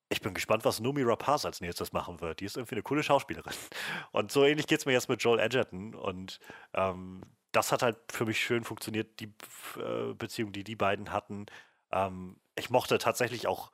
ich 0.09 0.21
bin 0.21 0.33
gespannt, 0.33 0.63
was 0.65 0.79
Numi 0.79 1.03
Rapaz 1.03 1.45
als 1.45 1.61
nächstes 1.61 1.91
machen 1.91 2.21
wird. 2.21 2.39
Die 2.39 2.45
ist 2.45 2.57
irgendwie 2.57 2.75
eine 2.75 2.83
coole 2.83 3.03
Schauspielerin. 3.03 3.53
Und 4.11 4.31
so 4.31 4.45
ähnlich 4.45 4.67
geht 4.67 4.79
es 4.79 4.85
mir 4.85 4.93
jetzt 4.93 5.09
mit 5.09 5.21
Joel 5.21 5.39
Edgerton. 5.39 5.95
Und 5.95 6.39
ähm, 6.73 7.21
das 7.51 7.71
hat 7.71 7.81
halt 7.81 7.97
für 8.09 8.25
mich 8.25 8.39
schön 8.39 8.63
funktioniert, 8.63 9.19
die 9.19 9.33
äh, 9.77 10.13
Beziehung, 10.13 10.51
die 10.51 10.63
die 10.63 10.75
beiden 10.75 11.11
hatten. 11.11 11.45
Ähm, 11.91 12.37
ich 12.55 12.69
mochte 12.69 12.97
tatsächlich 12.97 13.47
auch, 13.47 13.71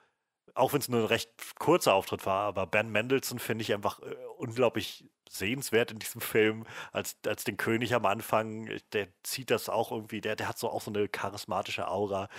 auch 0.55 0.73
wenn 0.73 0.79
es 0.79 0.89
nur 0.89 1.01
ein 1.01 1.05
recht 1.07 1.29
kurzer 1.59 1.93
Auftritt 1.93 2.25
war, 2.25 2.45
aber 2.45 2.67
Ben 2.67 2.91
Mendelssohn 2.91 3.39
finde 3.39 3.63
ich 3.63 3.73
einfach 3.73 3.99
äh, 4.01 4.15
unglaublich 4.37 5.05
sehenswert 5.29 5.91
in 5.91 5.99
diesem 5.99 6.21
Film, 6.21 6.65
als, 6.91 7.17
als 7.25 7.43
den 7.43 7.57
König 7.57 7.95
am 7.95 8.05
Anfang. 8.05 8.69
Der 8.93 9.07
zieht 9.23 9.49
das 9.49 9.69
auch 9.69 9.91
irgendwie, 9.91 10.21
der, 10.21 10.35
der 10.35 10.47
hat 10.47 10.59
so 10.59 10.69
auch 10.69 10.81
so 10.81 10.91
eine 10.91 11.07
charismatische 11.07 11.87
Aura. 11.87 12.29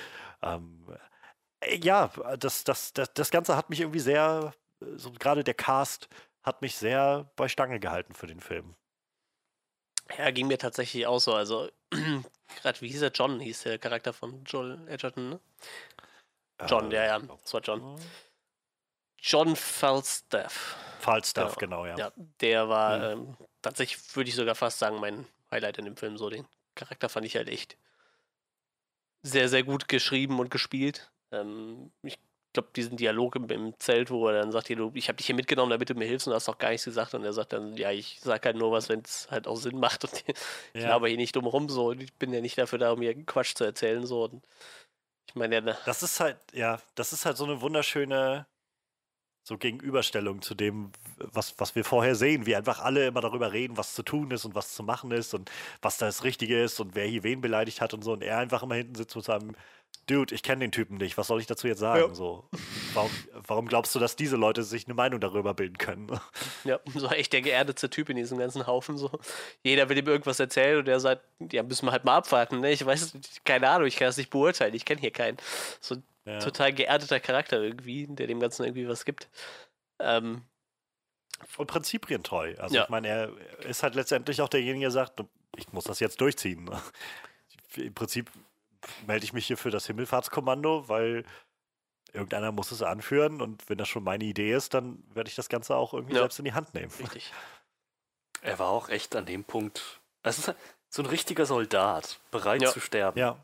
Ähm, 0.43 0.87
äh, 1.61 1.79
ja, 1.83 2.11
das, 2.39 2.65
das, 2.65 2.93
das, 2.93 3.13
das 3.15 3.31
Ganze 3.31 3.57
hat 3.57 3.71
mich 3.71 3.81
irgendwie 3.81 4.01
sehr, 4.01 4.55
äh, 4.81 4.87
so 4.97 5.11
gerade 5.13 5.45
der 5.45 5.55
Cast 5.55 6.09
hat 6.43 6.63
mich 6.63 6.77
sehr 6.77 7.31
bei 7.37 7.49
Stange 7.49 7.81
gehalten 7.81 8.15
für 8.15 8.27
den 8.27 8.41
Film. 8.41 8.75
Ja, 10.19 10.31
ging 10.31 10.47
mir 10.47 10.59
tatsächlich 10.59 11.07
auch 11.07 11.19
so. 11.19 11.35
Also, 11.35 11.71
gerade 11.91 12.81
wie 12.81 12.89
hieß 12.89 13.03
er? 13.03 13.11
John 13.11 13.41
hieß 13.41 13.63
der 13.63 13.79
Charakter 13.79 14.13
von 14.13 14.45
Joel 14.45 14.87
Edgerton, 14.89 15.31
ne? 15.31 15.41
John, 16.67 16.91
Äh, 16.91 16.95
ja, 16.95 17.05
ja, 17.05 17.19
das 17.21 17.53
war 17.55 17.61
John. 17.61 17.97
John 19.19 19.57
Falstaff. 19.57 20.77
Falstaff, 21.01 21.57
Genau. 21.57 21.83
genau, 21.83 21.87
ja. 21.87 21.97
Ja, 21.99 22.13
der 22.41 22.69
war 22.69 23.15
Mhm. 23.15 23.21
ähm, 23.21 23.37
tatsächlich, 23.63 24.15
würde 24.17 24.29
ich 24.29 24.37
sogar 24.37 24.55
fast 24.55 24.79
sagen, 24.79 25.01
mein 25.01 25.27
Highlight 25.51 25.79
in 25.79 25.85
dem 25.87 25.97
Film. 25.97 26.17
So, 26.17 26.31
den 26.31 26.47
Charakter 26.75 27.09
fand 27.09 27.27
ich 27.27 27.37
halt 27.37 27.49
echt 27.49 27.77
sehr, 29.23 29.49
sehr 29.49 29.63
gut 29.63 29.89
geschrieben 29.89 30.39
und 30.41 30.51
gespielt. 30.51 31.11
Ähm, 31.33 31.91
ich 32.03 32.19
glaube, 32.53 32.69
diesen 32.77 32.97
Dialog 32.97 33.37
im, 33.37 33.49
im 33.49 33.79
Zelt, 33.81 34.11
wo 34.11 34.29
er 34.29 34.41
dann 34.41 34.53
sagt, 34.53 34.67
hier, 34.69 34.77
du, 34.77 34.91
ich 34.95 35.09
habe 35.09 35.17
dich 35.17 35.27
hier 35.27 35.35
mitgenommen, 35.35 35.71
damit 35.71 35.91
du 35.91 35.95
mir 35.95 36.05
hilfst 36.07 36.27
und 36.27 36.33
du 36.33 36.37
hast 36.37 36.47
doch 36.49 36.59
gar 36.59 36.71
nichts 36.71 36.85
gesagt. 36.85 37.15
Und 37.15 37.25
er 37.25 37.33
sagt 37.33 37.53
dann, 37.53 37.77
ja, 37.77 37.91
ich 37.91 38.21
sag 38.23 38.45
halt 38.45 38.57
nur 38.57 38.71
was, 38.73 38.89
wenn 38.89 39.01
es 39.01 39.29
halt 39.31 39.47
auch 39.47 39.57
Sinn 39.57 39.79
macht. 39.79 40.05
Und 40.05 40.13
ich 40.75 40.83
Ja. 40.83 40.91
laber 40.91 41.09
hier 41.09 41.17
nicht 41.17 41.35
dumm 41.35 41.47
rum, 41.47 41.69
so. 41.69 41.93
Ich 41.93 42.13
bin 42.15 42.33
ja 42.33 42.41
nicht 42.41 42.59
dafür 42.59 42.79
da, 42.79 42.93
um 42.93 43.01
hier 43.01 43.15
Quatsch 43.25 43.55
zu 43.55 43.65
erzählen, 43.65 44.05
so. 44.07 44.25
Und 44.25 44.45
meine, 45.35 45.57
ja, 45.57 45.79
Das 45.85 46.03
ist 46.03 46.21
halt, 46.21 46.39
ja, 46.53 46.81
das 46.95 47.13
ist 47.13 47.27
halt 47.27 47.37
so 47.37 47.45
eine 47.45 47.61
wunderschöne 47.61 48.47
so 49.47 49.59
Gegenüberstellung 49.59 50.41
zu 50.41 50.55
dem, 50.55 50.91
was, 51.19 51.55
was 51.59 51.75
wir 51.75 51.85
vorher 51.85 52.15
sehen, 52.15 52.47
wie 52.47 52.57
einfach 52.57 52.81
alle 52.81 53.07
immer 53.07 53.21
darüber 53.21 53.53
reden, 53.53 53.77
was 53.77 53.95
zu 53.95 54.03
tun 54.03 54.31
ist 54.31 54.47
und 54.47 54.55
was 54.55 54.75
zu 54.75 54.83
machen 54.83 55.11
ist 55.11 55.35
und 55.35 55.51
was 55.83 55.99
das 55.99 56.25
Richtige 56.25 56.63
ist 56.63 56.81
und 56.81 56.95
wer 56.95 57.07
hier 57.07 57.23
wen 57.25 57.43
beleidigt 57.43 57.81
hat 57.83 57.93
und 57.93 58.03
so. 58.03 58.13
Und 58.15 58.23
er 58.23 58.39
einfach 58.39 58.63
immer 58.63 58.77
hinten 58.77 58.95
sitzt 58.95 59.17
mit 59.17 59.25
seinem 59.27 59.55
Dude, 60.07 60.35
ich 60.35 60.43
kenne 60.43 60.61
den 60.61 60.71
Typen 60.73 60.99
nicht, 60.99 61.17
was 61.17 61.29
soll 61.29 61.41
ich 61.41 61.47
dazu 61.47 61.67
jetzt 61.67 61.79
sagen? 61.79 62.09
Ja. 62.11 62.15
So, 62.15 62.47
warum, 62.93 63.11
warum 63.33 63.67
glaubst 63.67 63.95
du, 63.95 63.99
dass 63.99 64.17
diese 64.17 64.37
Leute 64.37 64.63
sich 64.63 64.85
eine 64.87 64.93
Meinung 64.95 65.19
darüber 65.19 65.55
bilden 65.55 65.79
können? 65.79 66.09
Ja, 66.65 66.79
so 66.95 67.09
echt 67.09 67.33
der 67.33 67.41
geerdete 67.43 67.89
Typ 67.91 68.09
in 68.11 68.17
diesem 68.17 68.39
ganzen 68.39 68.67
Haufen. 68.67 68.97
So. 68.99 69.11
Jeder 69.63 69.89
will 69.89 69.97
ihm 69.99 70.07
irgendwas 70.07 70.39
erzählen 70.41 70.79
und 70.79 70.85
der 70.87 71.01
sagt, 71.01 71.23
ja, 71.53 71.63
müssen 71.63 71.87
wir 71.87 71.93
halt 71.93 72.05
mal 72.05 72.17
abwarten. 72.17 72.61
Ne? 72.61 72.73
Ich 72.73 72.85
weiß, 72.85 73.15
keine 73.45 73.69
Ahnung, 73.69 73.87
ich 73.87 73.97
kann 73.97 74.07
das 74.07 74.17
nicht 74.19 74.31
beurteilen. 74.31 74.75
Ich 74.75 74.85
kenne 74.85 75.01
hier 75.01 75.11
keinen. 75.11 75.37
So 75.81 75.95
ein 75.97 76.03
Ja. 76.27 76.39
total 76.39 76.73
geerdeter 76.73 77.21
Charakter 77.21 77.61
irgendwie, 77.63 78.07
der 78.09 78.27
dem 78.27 78.41
Ganzen 78.41 78.65
irgendwie 78.65 78.89
was 78.89 79.05
gibt. 79.07 79.29
Ähm, 80.01 80.43
Und 81.59 81.67
prinzipientreu. 81.67 82.55
Also 82.59 82.75
Ja. 82.77 82.85
ich 82.85 82.89
meine, 82.91 83.09
er 83.09 83.31
ist 83.69 83.83
halt 83.83 83.95
letztendlich 83.95 84.41
auch 84.43 84.49
derjenige, 84.49 84.85
der 84.85 84.91
sagt, 84.91 85.23
ich 85.57 85.71
muss 85.73 85.85
das 85.85 86.01
jetzt 86.01 86.21
durchziehen. 86.21 86.71
Im 87.77 87.93
Prinzip 87.95 88.31
melde 89.07 89.25
ich 89.25 89.33
mich 89.33 89.47
hier 89.47 89.57
für 89.57 89.71
das 89.71 89.87
Himmelfahrtskommando, 89.87 90.89
weil 90.89 91.25
irgendeiner 92.13 92.53
muss 92.53 92.71
es 92.71 92.83
anführen 92.83 93.41
und 93.41 93.69
wenn 93.69 93.79
das 93.79 93.89
schon 93.89 94.05
meine 94.05 94.25
Idee 94.25 94.53
ist, 94.55 94.75
dann 94.75 95.03
werde 95.15 95.29
ich 95.29 95.35
das 95.35 95.49
Ganze 95.49 95.75
auch 95.77 95.93
irgendwie 95.95 96.15
Ja. 96.15 96.21
selbst 96.21 96.39
in 96.39 96.45
die 96.45 96.53
Hand 96.53 96.73
nehmen. 96.75 96.93
richtig. 97.01 97.33
Er 98.43 98.59
war 98.59 98.69
auch 98.69 98.89
echt 98.89 99.17
an 99.17 99.27
dem 99.27 99.45
Punkt. 99.45 100.01
Es 100.23 100.39
ist 100.39 100.55
so 100.91 101.03
ein 101.03 101.07
richtiger 101.07 101.47
Soldat, 101.47 102.21
bereit 102.31 102.63
Ja. 102.63 102.71
zu 102.71 102.81
sterben. 102.81 103.19
Ja. 103.19 103.43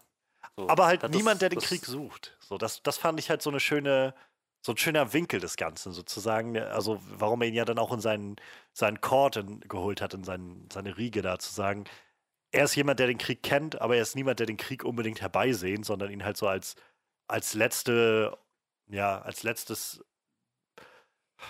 So, 0.56 0.68
Aber 0.68 0.86
halt 0.86 1.02
das- 1.02 1.10
niemand, 1.10 1.42
der 1.42 1.48
den 1.48 1.58
das- 1.58 1.68
Krieg 1.68 1.84
sucht. 1.84 2.36
So, 2.40 2.58
das, 2.58 2.82
das 2.82 2.98
fand 2.98 3.18
ich 3.18 3.30
halt 3.30 3.42
so 3.42 3.50
eine 3.50 3.60
schöne, 3.60 4.14
so 4.62 4.72
ein 4.72 4.76
schöner 4.76 5.12
Winkel 5.14 5.40
des 5.40 5.56
Ganzen, 5.56 5.92
sozusagen. 5.92 6.58
Also, 6.58 7.00
warum 7.08 7.40
er 7.42 7.48
ihn 7.48 7.54
ja 7.54 7.64
dann 7.64 7.78
auch 7.78 7.92
in 7.92 8.00
seinen, 8.00 8.36
seinen 8.72 9.00
Court 9.00 9.36
in, 9.36 9.60
geholt 9.60 10.00
hat, 10.02 10.12
in 10.14 10.22
seinen, 10.22 10.68
seine 10.70 10.96
Riege 10.98 11.22
da, 11.22 11.38
zu 11.38 11.52
sagen, 11.52 11.84
er 12.52 12.64
ist 12.64 12.74
jemand, 12.74 12.98
der 12.98 13.06
den 13.06 13.18
Krieg 13.18 13.42
kennt, 13.42 13.80
aber 13.80 13.96
er 13.96 14.02
ist 14.02 14.16
niemand, 14.16 14.40
der 14.40 14.46
den 14.46 14.56
Krieg 14.56 14.84
unbedingt 14.84 15.20
herbeisehnt, 15.20 15.86
sondern 15.86 16.10
ihn 16.10 16.24
halt 16.24 16.36
so 16.36 16.48
als, 16.48 16.74
als 17.28 17.54
letzte, 17.54 18.36
ja, 18.88 19.20
als 19.22 19.42
letztes, 19.42 20.04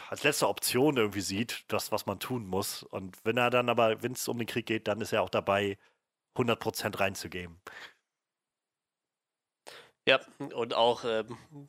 als 0.09 0.23
letzte 0.23 0.49
Option 0.49 0.97
irgendwie 0.97 1.23
sieht, 1.23 1.65
das, 1.69 1.91
was 1.93 2.07
man 2.07 2.21
tun 2.21 2.47
muss. 2.47 2.83
Und 2.83 3.17
wenn 3.25 3.37
er 3.37 3.51
dann 3.51 3.69
aber, 3.69 4.03
wenn 4.03 4.13
es 4.13 4.29
um 4.29 4.39
den 4.39 4.47
Krieg 4.47 4.67
geht, 4.67 4.89
dann 4.89 5.01
ist 5.01 5.13
er 5.13 5.23
auch 5.23 5.31
dabei, 5.31 5.79
100% 6.37 7.01
reinzugeben. 7.01 7.61
Ja, 10.07 10.21
und 10.55 10.75
auch 10.75 11.05
ähm, 11.05 11.69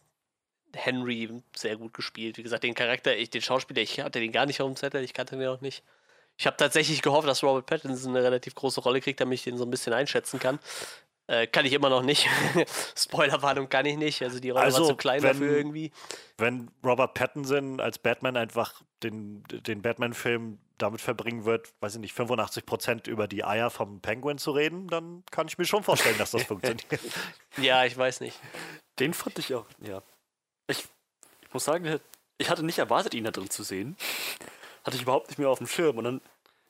Henry 0.73 1.41
sehr 1.55 1.77
gut 1.77 1.93
gespielt. 1.93 2.37
Wie 2.37 2.43
gesagt, 2.43 2.63
den 2.63 2.73
Charakter, 2.73 3.15
ich, 3.15 3.29
den 3.29 3.41
Schauspieler, 3.41 3.81
ich 3.81 3.99
hatte 3.99 4.19
den 4.19 4.31
gar 4.31 4.45
nicht 4.45 4.61
auf 4.61 4.69
dem 4.69 4.75
Zettel, 4.75 5.03
ich 5.03 5.13
kannte 5.13 5.37
den 5.37 5.47
auch 5.47 5.61
nicht. 5.61 5.83
Ich 6.41 6.47
habe 6.47 6.57
tatsächlich 6.57 7.03
gehofft, 7.03 7.27
dass 7.27 7.43
Robert 7.43 7.67
Pattinson 7.67 8.15
eine 8.15 8.25
relativ 8.25 8.55
große 8.55 8.81
Rolle 8.81 8.99
kriegt, 8.99 9.19
damit 9.21 9.35
ich 9.35 9.43
den 9.43 9.57
so 9.59 9.63
ein 9.63 9.69
bisschen 9.69 9.93
einschätzen 9.93 10.39
kann. 10.39 10.57
Äh, 11.27 11.45
kann 11.45 11.67
ich 11.67 11.73
immer 11.73 11.91
noch 11.91 12.01
nicht. 12.01 12.27
Spoilerwarnung 12.97 13.69
kann 13.69 13.85
ich 13.85 13.95
nicht. 13.95 14.23
Also 14.23 14.39
die 14.39 14.49
Rolle 14.49 14.65
Also, 14.65 14.79
war 14.81 14.87
zu 14.89 14.95
klein 14.95 15.21
wenn- 15.21 15.33
dafür 15.33 15.55
irgendwie. 15.55 15.91
wenn 16.39 16.71
Robert 16.83 17.13
Pattinson 17.13 17.79
als 17.79 17.99
Batman 17.99 18.37
einfach 18.37 18.81
den, 19.03 19.43
den 19.51 19.83
Batman-Film 19.83 20.57
damit 20.79 20.99
verbringen 20.99 21.45
wird, 21.45 21.71
weiß 21.79 21.93
ich 21.93 22.01
nicht, 22.01 22.15
85% 22.17 23.07
über 23.07 23.27
die 23.27 23.43
Eier 23.43 23.69
vom 23.69 24.01
Penguin 24.01 24.39
zu 24.39 24.49
reden, 24.49 24.87
dann 24.87 25.23
kann 25.29 25.47
ich 25.47 25.59
mir 25.59 25.65
schon 25.65 25.83
vorstellen, 25.83 26.17
dass 26.17 26.31
das 26.31 26.41
funktioniert. 26.45 26.83
Ja, 27.57 27.85
ich 27.85 27.95
weiß 27.95 28.19
nicht. 28.21 28.39
Den 28.97 29.13
fand 29.13 29.37
ich 29.37 29.53
auch, 29.53 29.67
ja. 29.79 30.01
Ich, 30.65 30.85
ich 31.43 31.53
muss 31.53 31.65
sagen, 31.65 31.99
ich 32.39 32.49
hatte 32.49 32.63
nicht 32.63 32.79
erwartet, 32.79 33.13
ihn 33.13 33.25
da 33.25 33.31
drin 33.31 33.51
zu 33.51 33.61
sehen. 33.61 33.95
Hatte 34.83 34.95
ich 34.95 35.03
überhaupt 35.03 35.27
nicht 35.29 35.37
mehr 35.37 35.49
auf 35.49 35.59
dem 35.59 35.67
Schirm. 35.67 35.99
Und 35.99 36.05
dann, 36.05 36.21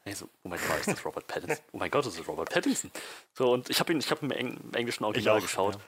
nee, 0.05 0.13
so, 0.13 0.27
oh 0.43 0.49
mein 0.49 0.59
Gott, 0.67 0.79
ist 0.79 0.87
das 0.89 1.05
Robert 1.05 1.27
Pattinson? 1.27 1.63
Oh 1.71 1.77
mein 1.77 1.91
Gott, 1.91 2.05
ist 2.05 2.19
das 2.19 2.27
Robert 2.27 2.49
Pattinson? 2.49 2.91
So, 3.33 3.51
und 3.53 3.69
ich 3.69 3.79
habe 3.79 3.91
ihn, 3.93 3.99
ich 3.99 4.11
habe 4.11 4.25
im, 4.25 4.31
Eng, 4.31 4.59
im 4.63 4.73
englischen 4.73 5.03
Original 5.03 5.37
auch, 5.37 5.41
geschaut. 5.41 5.75
ja. 5.75 5.81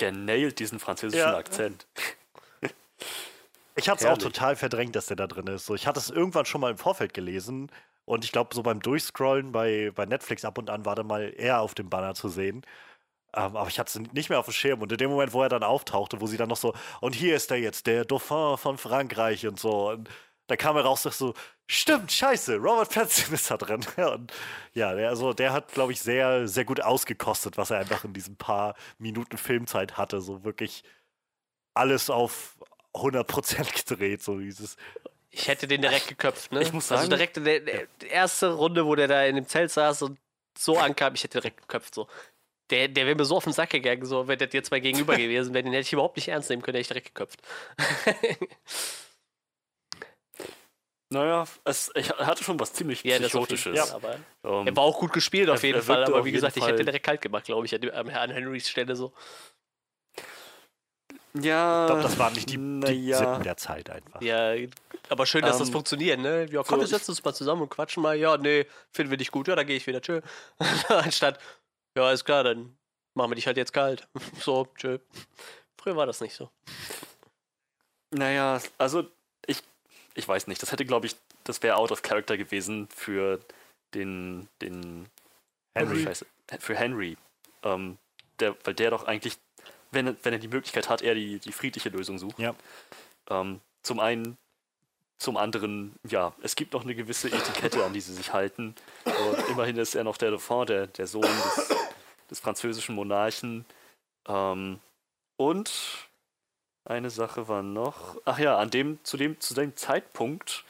Der 0.00 0.12
nailt 0.12 0.58
diesen 0.60 0.78
französischen 0.78 1.26
Ja. 1.26 1.36
Akzent. 1.36 1.86
Ich 3.76 3.88
hatte 3.88 4.04
es 4.04 4.10
auch 4.10 4.18
total 4.18 4.56
verdrängt, 4.56 4.96
dass 4.96 5.06
der 5.06 5.16
da 5.16 5.26
drin 5.28 5.46
ist. 5.46 5.66
So, 5.66 5.74
ich 5.74 5.86
hatte 5.86 6.00
es 6.00 6.10
irgendwann 6.10 6.44
schon 6.46 6.60
mal 6.60 6.70
im 6.70 6.78
Vorfeld 6.78 7.14
gelesen 7.14 7.70
und 8.04 8.24
ich 8.24 8.32
glaube, 8.32 8.54
so 8.54 8.62
beim 8.64 8.80
Durchscrollen 8.80 9.52
bei, 9.52 9.92
bei 9.94 10.04
Netflix 10.04 10.44
ab 10.44 10.58
und 10.58 10.68
an 10.70 10.84
war 10.84 10.96
da 10.96 11.04
mal 11.04 11.32
er 11.36 11.60
auf 11.60 11.74
dem 11.74 11.88
Banner 11.88 12.14
zu 12.14 12.28
sehen. 12.28 12.62
Ähm, 13.36 13.56
aber 13.56 13.68
ich 13.68 13.78
hatte 13.78 14.00
es 14.00 14.12
nicht 14.12 14.30
mehr 14.30 14.38
auf 14.40 14.46
dem 14.46 14.54
Schirm. 14.54 14.80
Und 14.82 14.90
in 14.90 14.98
dem 14.98 15.10
Moment, 15.10 15.32
wo 15.32 15.42
er 15.42 15.48
dann 15.48 15.62
auftauchte, 15.62 16.20
wo 16.20 16.26
sie 16.26 16.36
dann 16.38 16.48
noch 16.48 16.56
so, 16.56 16.74
und 17.00 17.14
hier 17.14 17.36
ist 17.36 17.50
er 17.50 17.58
jetzt, 17.58 17.86
der 17.86 18.04
Dauphin 18.04 18.56
von 18.56 18.78
Frankreich 18.78 19.46
und 19.46 19.60
so. 19.60 19.90
Und 19.90 20.08
Da 20.48 20.56
kam 20.56 20.76
er 20.76 20.82
raus, 20.84 21.02
so, 21.02 21.34
stimmt, 21.66 22.10
scheiße, 22.10 22.56
Robert 22.56 22.92
Pattinson 22.92 23.34
ist 23.34 23.50
da 23.50 23.56
drin. 23.56 23.84
Und 23.96 24.32
ja, 24.74 24.94
der, 24.94 25.10
also, 25.10 25.32
der 25.34 25.52
hat, 25.52 25.72
glaube 25.72 25.92
ich, 25.92 26.00
sehr, 26.00 26.48
sehr 26.48 26.64
gut 26.64 26.80
ausgekostet, 26.80 27.56
was 27.56 27.70
er 27.70 27.78
einfach 27.78 28.02
in 28.04 28.12
diesen 28.14 28.36
paar 28.36 28.74
Minuten 28.98 29.36
Filmzeit 29.38 29.96
hatte. 29.96 30.20
So 30.20 30.44
wirklich 30.44 30.82
alles 31.74 32.10
auf 32.10 32.56
100% 32.94 33.86
gedreht, 33.88 34.22
so 34.22 34.38
dieses. 34.38 34.76
Ich 35.30 35.46
hätte 35.46 35.68
den 35.68 35.82
direkt 35.82 36.08
geköpft, 36.08 36.50
ne? 36.50 36.62
Ich 36.62 36.72
muss 36.72 36.90
Also 36.90 37.02
sagen- 37.02 37.10
direkt 37.10 37.36
in 37.36 37.44
der, 37.44 37.60
der 37.60 37.86
erste 38.10 38.52
Runde, 38.54 38.86
wo 38.86 38.94
der 38.94 39.06
da 39.06 39.24
in 39.24 39.36
dem 39.36 39.46
Zelt 39.46 39.70
saß 39.70 40.02
und 40.02 40.18
so 40.56 40.78
ankam, 40.78 41.14
ich 41.14 41.22
hätte 41.22 41.40
direkt 41.40 41.60
geköpft, 41.60 41.94
so. 41.94 42.08
Der, 42.70 42.88
der 42.88 43.04
wäre 43.06 43.14
mir 43.16 43.24
so 43.26 43.36
auf 43.36 43.44
den 43.44 43.52
Sack 43.52 43.70
gegangen, 43.70 44.04
so, 44.06 44.26
wenn 44.28 44.38
das 44.38 44.48
jetzt 44.52 44.70
mal 44.70 44.80
gegenüber 44.80 45.14
gewesen 45.16 45.52
wäre, 45.52 45.62
den 45.62 45.72
hätte 45.74 45.82
ich 45.86 45.92
überhaupt 45.92 46.16
nicht 46.16 46.28
ernst 46.28 46.48
nehmen 46.48 46.62
können, 46.62 46.76
hätte 46.76 46.80
ich 46.80 46.88
direkt 46.88 47.14
geköpft. 47.14 47.40
Naja, 51.10 51.44
es, 51.64 51.90
ich 51.94 52.10
er 52.10 52.26
hatte 52.26 52.44
schon 52.44 52.60
was 52.60 52.72
ziemlich 52.74 53.02
ja, 53.02 53.18
das 53.18 53.34
auf 53.34 53.48
jeden 53.48 53.56
Psychotisches. 53.56 53.90
Fall, 53.90 53.96
aber 54.42 54.60
Ähm, 54.60 54.66
er 54.66 54.76
war 54.76 54.84
auch 54.84 54.98
gut 54.98 55.12
gespielt 55.12 55.48
auf 55.48 55.62
er- 55.62 55.66
jeden 55.68 55.78
er 55.78 55.82
Fall, 55.82 56.04
aber 56.04 56.24
wie 56.24 56.32
gesagt, 56.32 56.56
ich 56.56 56.62
Fall- 56.62 56.72
hätte 56.74 56.84
direkt 56.84 57.06
kalt 57.06 57.20
gemacht, 57.22 57.44
glaube 57.46 57.64
ich, 57.66 57.74
an, 57.74 58.08
Henrys 58.10 58.68
Stelle 58.68 58.94
so. 58.94 59.12
ja, 61.34 61.84
Ich 61.84 61.86
glaube, 61.86 62.02
das 62.02 62.18
waren 62.18 62.32
nicht 62.34 62.48
die, 62.50 62.56
die 62.56 62.58
naja. 62.58 63.18
Sitten 63.18 63.42
der 63.42 63.56
Zeit 63.56 63.88
einfach. 63.90 64.20
Ja, 64.20 64.54
aber 65.08 65.24
schön, 65.26 65.42
dass 65.42 65.58
das 65.58 65.68
Ähm, 65.68 65.72
funktioniert, 65.72 66.18
ne? 66.20 66.46
Ja, 66.50 66.62
komm, 66.62 66.76
so, 66.76 66.80
wir 66.82 66.86
setzen 66.88 67.12
uns 67.12 67.24
mal 67.24 67.32
zusammen 67.34 67.62
und 67.62 67.70
quatschen 67.70 68.02
mal. 68.02 68.16
Ja, 68.16 68.36
nee, 68.36 68.66
finden 68.92 69.10
wir 69.10 69.16
dich 69.18 69.30
gut. 69.30 69.48
Ja, 69.48 69.56
dann 69.56 69.66
gehe 69.66 69.76
ich 69.76 69.86
wieder. 69.86 70.00
Tschö. 70.02 70.20
Anstatt, 70.88 71.38
ja, 71.96 72.04
alles 72.04 72.24
klar, 72.24 72.44
dann 72.44 72.76
machen 73.14 73.30
wir 73.30 73.34
dich 73.36 73.46
halt 73.46 73.56
jetzt 73.56 73.72
kalt. 73.72 74.06
So, 74.40 74.66
tschö. 74.76 74.98
Früher 75.80 75.96
war 75.96 76.06
das 76.06 76.20
nicht 76.20 76.34
so. 76.34 76.50
Naja, 78.10 78.60
also 78.78 79.04
ich, 80.14 80.26
weiß 80.26 80.46
nicht. 80.46 80.62
Das 80.62 80.72
hätte, 80.72 80.84
glaube 80.84 81.06
ich, 81.06 81.16
das 81.44 81.62
wäre 81.62 81.76
out 81.76 81.92
of 81.92 82.02
character 82.02 82.36
gewesen 82.36 82.88
für 82.94 83.40
den, 83.94 84.48
den 84.60 85.06
Henry. 85.74 86.02
Scheiße, 86.02 86.26
für 86.58 86.76
Henry. 86.76 87.16
Ähm, 87.62 87.98
der, 88.40 88.56
weil 88.64 88.74
der 88.74 88.90
doch 88.90 89.04
eigentlich, 89.06 89.38
wenn, 89.90 90.06
er- 90.08 90.16
wenn 90.22 90.32
er 90.32 90.38
die 90.38 90.48
Möglichkeit 90.48 90.88
hat, 90.88 91.02
er 91.02 91.14
die, 91.14 91.38
die 91.38 91.52
friedliche 91.52 91.88
Lösung 91.88 92.18
sucht. 92.18 92.38
Ja. 92.38 92.54
Ähm, 93.30 93.60
zum 93.82 94.00
einen, 94.00 94.36
zum 95.18 95.36
anderen, 95.36 95.94
ja, 96.08 96.32
es 96.42 96.54
gibt 96.54 96.72
noch 96.72 96.84
eine 96.84 96.94
gewisse 96.94 97.28
Etikette, 97.28 97.84
an 97.84 97.92
die 97.92 98.00
sie 98.00 98.14
sich 98.14 98.32
halten. 98.32 98.74
Und 99.04 99.48
immerhin 99.48 99.76
ist 99.76 99.94
er 99.94 100.04
noch 100.04 100.16
der 100.16 100.30
Dauphin, 100.30 100.66
der, 100.66 100.86
der 100.86 101.06
Sohn 101.06 101.22
des, 101.22 101.74
des 102.30 102.40
französischen 102.40 102.94
Monarchen. 102.94 103.64
Ähm, 104.28 104.78
und 105.36 106.07
eine 106.88 107.10
Sache 107.10 107.48
war 107.48 107.62
noch. 107.62 108.16
Ach 108.24 108.38
ja, 108.38 108.56
an 108.58 108.70
dem, 108.70 108.98
zu 109.04 109.16
dem, 109.16 109.38
zu 109.40 109.54
dem 109.54 109.76
Zeitpunkt 109.76 110.64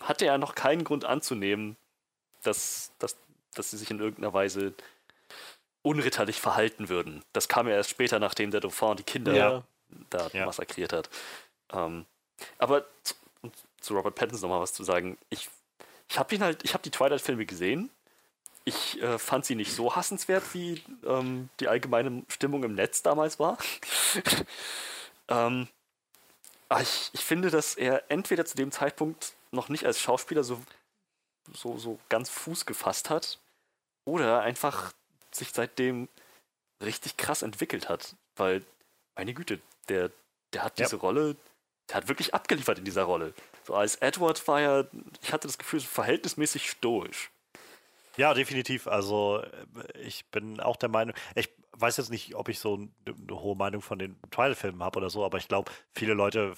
hatte 0.00 0.26
er 0.26 0.38
noch 0.38 0.54
keinen 0.54 0.84
Grund 0.84 1.04
anzunehmen, 1.04 1.76
dass, 2.42 2.92
dass, 2.98 3.16
dass 3.54 3.70
sie 3.70 3.76
sich 3.76 3.90
in 3.90 3.98
irgendeiner 4.00 4.32
Weise 4.32 4.74
unritterlich 5.82 6.40
verhalten 6.40 6.88
würden. 6.88 7.22
Das 7.32 7.48
kam 7.48 7.68
ja 7.68 7.74
erst 7.74 7.90
später, 7.90 8.18
nachdem 8.18 8.50
der 8.50 8.60
Dauphin 8.60 8.96
die 8.96 9.02
Kinder 9.04 9.34
Ja. 9.34 9.62
da 10.10 10.28
Ja. 10.32 10.46
massakriert 10.46 10.92
hat. 10.92 11.08
Ähm, 11.72 12.06
aber 12.58 12.84
zu, 13.02 13.14
um 13.42 13.52
zu 13.80 13.94
Robert 13.94 14.14
Pattinson 14.14 14.48
noch 14.48 14.56
mal 14.56 14.62
was 14.62 14.72
zu 14.72 14.82
sagen. 14.84 15.16
Ich, 15.30 15.48
ich 16.08 16.18
habe 16.18 16.34
ihn 16.34 16.42
halt, 16.42 16.64
ich 16.64 16.74
habe 16.74 16.82
die 16.82 16.90
Twilight-Filme 16.90 17.46
gesehen. 17.46 17.90
Ich 18.68 19.00
äh, 19.00 19.16
fand 19.18 19.44
sie 19.46 19.54
nicht 19.54 19.72
so 19.72 19.94
hassenswert, 19.94 20.42
wie 20.52 20.82
ähm, 21.06 21.48
die 21.60 21.68
allgemeine 21.68 22.24
Stimmung 22.28 22.64
im 22.64 22.74
Netz 22.74 23.00
damals 23.00 23.38
war. 23.38 23.58
ähm, 25.28 25.68
aber 26.68 26.82
ich, 26.82 27.10
ich 27.12 27.24
finde, 27.24 27.50
dass 27.50 27.76
er 27.76 28.10
entweder 28.10 28.44
zu 28.44 28.56
dem 28.56 28.72
Zeitpunkt 28.72 29.34
noch 29.52 29.68
nicht 29.68 29.86
als 29.86 30.00
Schauspieler 30.00 30.42
so, 30.42 30.60
so, 31.54 31.78
so 31.78 32.00
ganz 32.08 32.28
Fuß 32.28 32.66
gefasst 32.66 33.08
hat 33.08 33.38
oder 34.04 34.40
einfach 34.40 34.92
sich 35.30 35.50
seitdem 35.52 36.08
richtig 36.82 37.16
krass 37.16 37.42
entwickelt 37.42 37.88
hat. 37.88 38.16
Weil, 38.34 38.64
meine 39.14 39.32
Güte, 39.32 39.60
der, 39.88 40.10
der 40.52 40.64
hat 40.64 40.78
Ja. 40.80 40.86
diese 40.86 40.96
Rolle, 40.96 41.36
der 41.88 41.96
hat 41.98 42.08
wirklich 42.08 42.34
abgeliefert 42.34 42.78
in 42.78 42.84
dieser 42.84 43.04
Rolle. 43.04 43.32
So 43.64 43.74
als 43.74 43.94
Edward 43.96 44.46
war 44.48 44.60
er, 44.60 44.90
ich 45.22 45.32
hatte 45.32 45.46
das 45.46 45.56
Gefühl, 45.58 45.78
so 45.78 45.86
verhältnismäßig 45.86 46.68
stoisch. 46.68 47.30
Ja, 48.16 48.32
definitiv. 48.34 48.86
Also 48.86 49.42
äh, 49.42 50.00
ich 50.00 50.30
bin 50.30 50.60
auch 50.60 50.76
der 50.76 50.88
Meinung, 50.88 51.14
ich 51.34 51.50
weiß 51.72 51.98
jetzt 51.98 52.10
nicht, 52.10 52.34
ob 52.34 52.48
ich 52.48 52.58
so 52.58 52.88
eine 53.06 53.40
hohe 53.40 53.56
Meinung 53.56 53.82
von 53.82 53.98
den 53.98 54.16
Twilight-Filmen 54.30 54.82
habe 54.82 54.98
oder 54.98 55.10
so, 55.10 55.24
aber 55.24 55.38
ich 55.38 55.48
glaube, 55.48 55.70
viele 55.94 56.14
Leute 56.14 56.54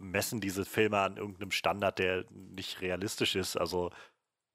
messen 0.00 0.40
diese 0.40 0.64
Filme 0.64 0.98
an 0.98 1.16
irgendeinem 1.16 1.52
Standard, 1.52 1.98
der 1.98 2.24
nicht 2.30 2.80
realistisch 2.80 3.36
ist. 3.36 3.56
Also 3.56 3.90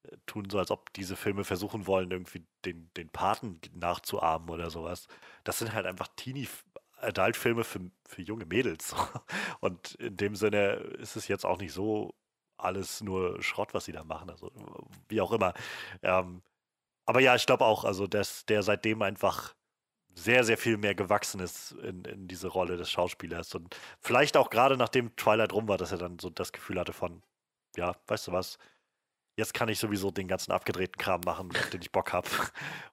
äh, 0.03 0.17
tun 0.25 0.49
so, 0.49 0.59
als 0.59 0.71
ob 0.71 0.93
diese 0.93 1.15
Filme 1.15 1.43
versuchen 1.45 1.87
wollen, 1.87 2.11
irgendwie 2.11 2.45
den, 2.65 2.91
den 2.97 3.09
Paten 3.09 3.61
nachzuahmen 3.73 4.49
oder 4.49 4.69
sowas. 4.69 5.07
Das 5.45 5.59
sind 5.59 5.73
halt 5.73 5.85
einfach 5.87 6.09
Teenie-Adult-Filme 6.17 7.63
für, 7.63 7.81
für 8.07 8.21
junge 8.23 8.45
Mädels. 8.45 8.95
Und 9.61 9.95
in 9.95 10.17
dem 10.17 10.35
Sinne 10.35 10.73
ist 10.99 11.15
es 11.15 11.27
jetzt 11.27 11.45
auch 11.45 11.59
nicht 11.59 11.73
so 11.73 12.13
alles 12.57 13.01
nur 13.01 13.41
Schrott, 13.41 13.73
was 13.73 13.85
sie 13.85 13.91
da 13.91 14.03
machen. 14.03 14.29
Also 14.29 14.51
wie 15.09 15.21
auch 15.21 15.31
immer. 15.31 15.53
Ähm, 16.01 16.41
aber 17.05 17.19
ja, 17.19 17.35
ich 17.35 17.45
glaube 17.45 17.65
auch, 17.65 17.83
also 17.83 18.07
dass 18.07 18.45
der 18.45 18.63
seitdem 18.63 19.01
einfach 19.01 19.53
sehr, 20.15 20.43
sehr 20.43 20.57
viel 20.57 20.77
mehr 20.77 20.95
gewachsen 20.95 21.41
ist 21.41 21.71
in, 21.71 22.05
in 22.05 22.27
diese 22.27 22.47
Rolle 22.47 22.77
des 22.77 22.89
Schauspielers. 22.89 23.53
Und 23.53 23.75
vielleicht 23.99 24.37
auch 24.37 24.49
gerade 24.49 24.77
nachdem 24.77 25.15
Twilight 25.15 25.53
rum 25.53 25.67
war, 25.67 25.77
dass 25.77 25.91
er 25.91 25.97
dann 25.97 26.19
so 26.19 26.29
das 26.29 26.53
Gefühl 26.53 26.79
hatte 26.79 26.93
von, 26.93 27.21
ja, 27.75 27.95
weißt 28.07 28.27
du 28.27 28.31
was, 28.31 28.57
jetzt 29.37 29.53
kann 29.53 29.67
ich 29.67 29.79
sowieso 29.79 30.11
den 30.11 30.27
ganzen 30.27 30.51
abgedrehten 30.53 30.97
Kram 30.97 31.21
machen, 31.25 31.49
den 31.73 31.81
ich 31.81 31.91
Bock 31.91 32.13
habe. 32.13 32.29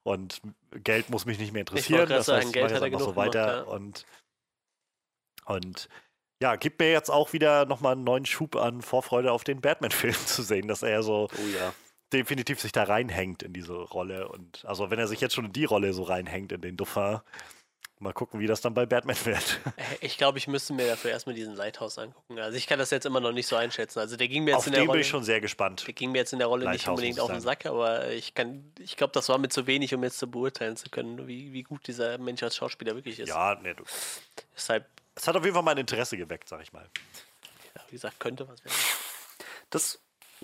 Und 0.03 0.43
Geld 0.73 1.11
muss 1.11 1.25
mich 1.25 1.39
nicht 1.39 1.53
mehr 1.53 1.61
interessieren. 1.61 2.09
Das 2.09 2.29
heißt, 2.29 2.49
ich 2.49 2.53
Geld 2.53 2.73
hat 2.73 2.81
er 2.81 2.87
einfach 2.87 2.99
so 2.99 3.13
genug 3.13 3.15
gemacht, 3.15 3.35
weiter. 3.35 3.57
ja. 3.59 3.63
Und, 3.63 4.05
und 5.47 5.89
ja, 6.43 6.57
gibt 6.57 6.81
mir 6.81 6.91
jetzt 6.91 7.11
auch 7.11 7.33
wieder 7.33 7.65
nochmal 7.67 7.93
einen 7.93 8.05
neuen 8.05 8.27
Schub 8.27 8.57
an 8.57 8.83
Vorfreude 8.83 9.33
auf 9.33 9.45
den 9.45 9.61
Batman-Film 9.61 10.15
zu 10.27 10.43
sehen, 10.43 10.69
dass 10.69 10.83
er 10.83 11.03
so 11.03 11.29
Oh 11.33 11.47
ja. 11.59 11.73
definitiv 12.13 12.61
sich 12.61 12.73
da 12.73 12.83
reinhängt 12.85 13.43
in 13.43 13.53
diese 13.53 13.75
Rolle. 13.75 14.29
Und 14.29 14.65
also 14.67 14.91
wenn 14.91 14.99
er 14.99 15.07
sich 15.09 15.21
jetzt 15.21 15.35
schon 15.35 15.47
in 15.47 15.53
die 15.53 15.65
Rolle 15.65 15.93
so 15.93 16.03
reinhängt, 16.03 16.53
in 16.53 16.61
den 16.61 16.77
Dauphin, 16.77 17.21
mal 18.01 18.13
gucken, 18.13 18.41
wie 18.41 18.49
das 18.49 18.61
dann 18.61 18.75
bei 18.75 18.85
Batman 18.85 19.17
wird. 19.25 19.61
Äh, 19.77 19.83
Ich 20.07 20.19
glaube, 20.19 20.37
ich 20.37 20.49
müsste 20.49 20.73
mir 20.73 20.89
dafür 20.89 21.13
erstmal 21.13 21.37
diesen 21.37 21.55
Lighthouse 21.55 21.99
angucken. 21.99 22.37
Also 22.41 22.59
ich 22.59 22.67
kann 22.67 22.81
das 22.81 22.91
jetzt 22.91 23.07
immer 23.07 23.21
noch 23.21 23.31
nicht 23.31 23.47
so 23.47 23.55
einschätzen. 23.55 24.01
Also 24.01 24.17
der 24.17 24.27
ging 24.27 24.43
mir 24.43 24.51
jetzt 24.51 24.59
Auf 24.59 24.67
in 24.67 24.73
der 24.73 24.81
bin 24.81 24.89
Rolle. 24.89 25.01
ich 25.03 25.07
schon 25.09 25.23
sehr 25.23 25.41
gespannt. 25.41 25.87
Der 25.87 25.95
ging 25.95 26.11
mir 26.11 26.19
jetzt 26.19 26.33
in 26.33 26.41
der 26.41 26.49
Rolle 26.49 26.65
nicht 26.65 26.79
Lighthouse 26.85 26.99
unbedingt 26.99 27.17
muss 27.19 27.25
auf 27.25 27.31
den 27.31 27.41
Sack, 27.41 27.65
aber 27.67 28.11
ich 28.11 28.35
kann, 28.35 28.73
ich 28.81 28.97
glaube, 28.97 29.13
das 29.13 29.29
war 29.29 29.39
mir 29.39 29.49
zu 29.51 29.69
wenig, 29.69 29.95
um 29.95 30.03
jetzt 30.03 30.19
zu 30.19 30.29
beurteilen 30.29 30.77
zu 30.77 30.91
können, 30.91 31.29
wie, 31.29 31.53
wie 31.53 31.63
gut 31.63 31.87
dieser 31.87 32.19
Mensch 32.19 32.43
als 32.43 32.57
Schauspieler 32.57 32.97
wirklich 32.97 33.21
ist. 33.21 33.29
Ja, 33.29 33.55
nee, 33.63 33.73
du. 33.75 33.85
Deshalb, 34.57 34.85
Es 35.15 35.29
hat 35.29 35.37
auf 35.37 35.45
jeden 35.45 35.55
Fall 35.55 35.63
mein 35.63 35.79
Interesse 35.79 36.17
geweckt, 36.17 36.49
sag 36.49 36.63
ich 36.63 36.73
mal. 36.73 36.89
ja, 37.75 37.83
wie 37.89 37.93
gesagt, 37.93 38.21
könnte 38.21 38.49
was 38.49 38.65
werden. 38.65 38.77
Das, 39.71 40.01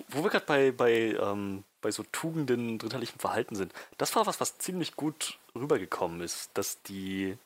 wo 0.09 0.23
wir 0.23 0.29
gerade 0.29 0.45
bei, 0.45 0.71
bei, 0.71 0.91
ähm, 1.19 1.63
bei 1.81 1.91
so 1.91 2.03
Tugenden, 2.11 2.79
ritterlichen 2.79 3.19
Verhalten 3.19 3.55
sind, 3.55 3.73
das 3.97 4.15
war 4.15 4.25
was, 4.25 4.39
was 4.39 4.57
ziemlich 4.57 4.95
gut 4.95 5.39
rübergekommen 5.55 6.21
ist, 6.21 6.51
dass 6.55 6.81
die, 6.83 7.37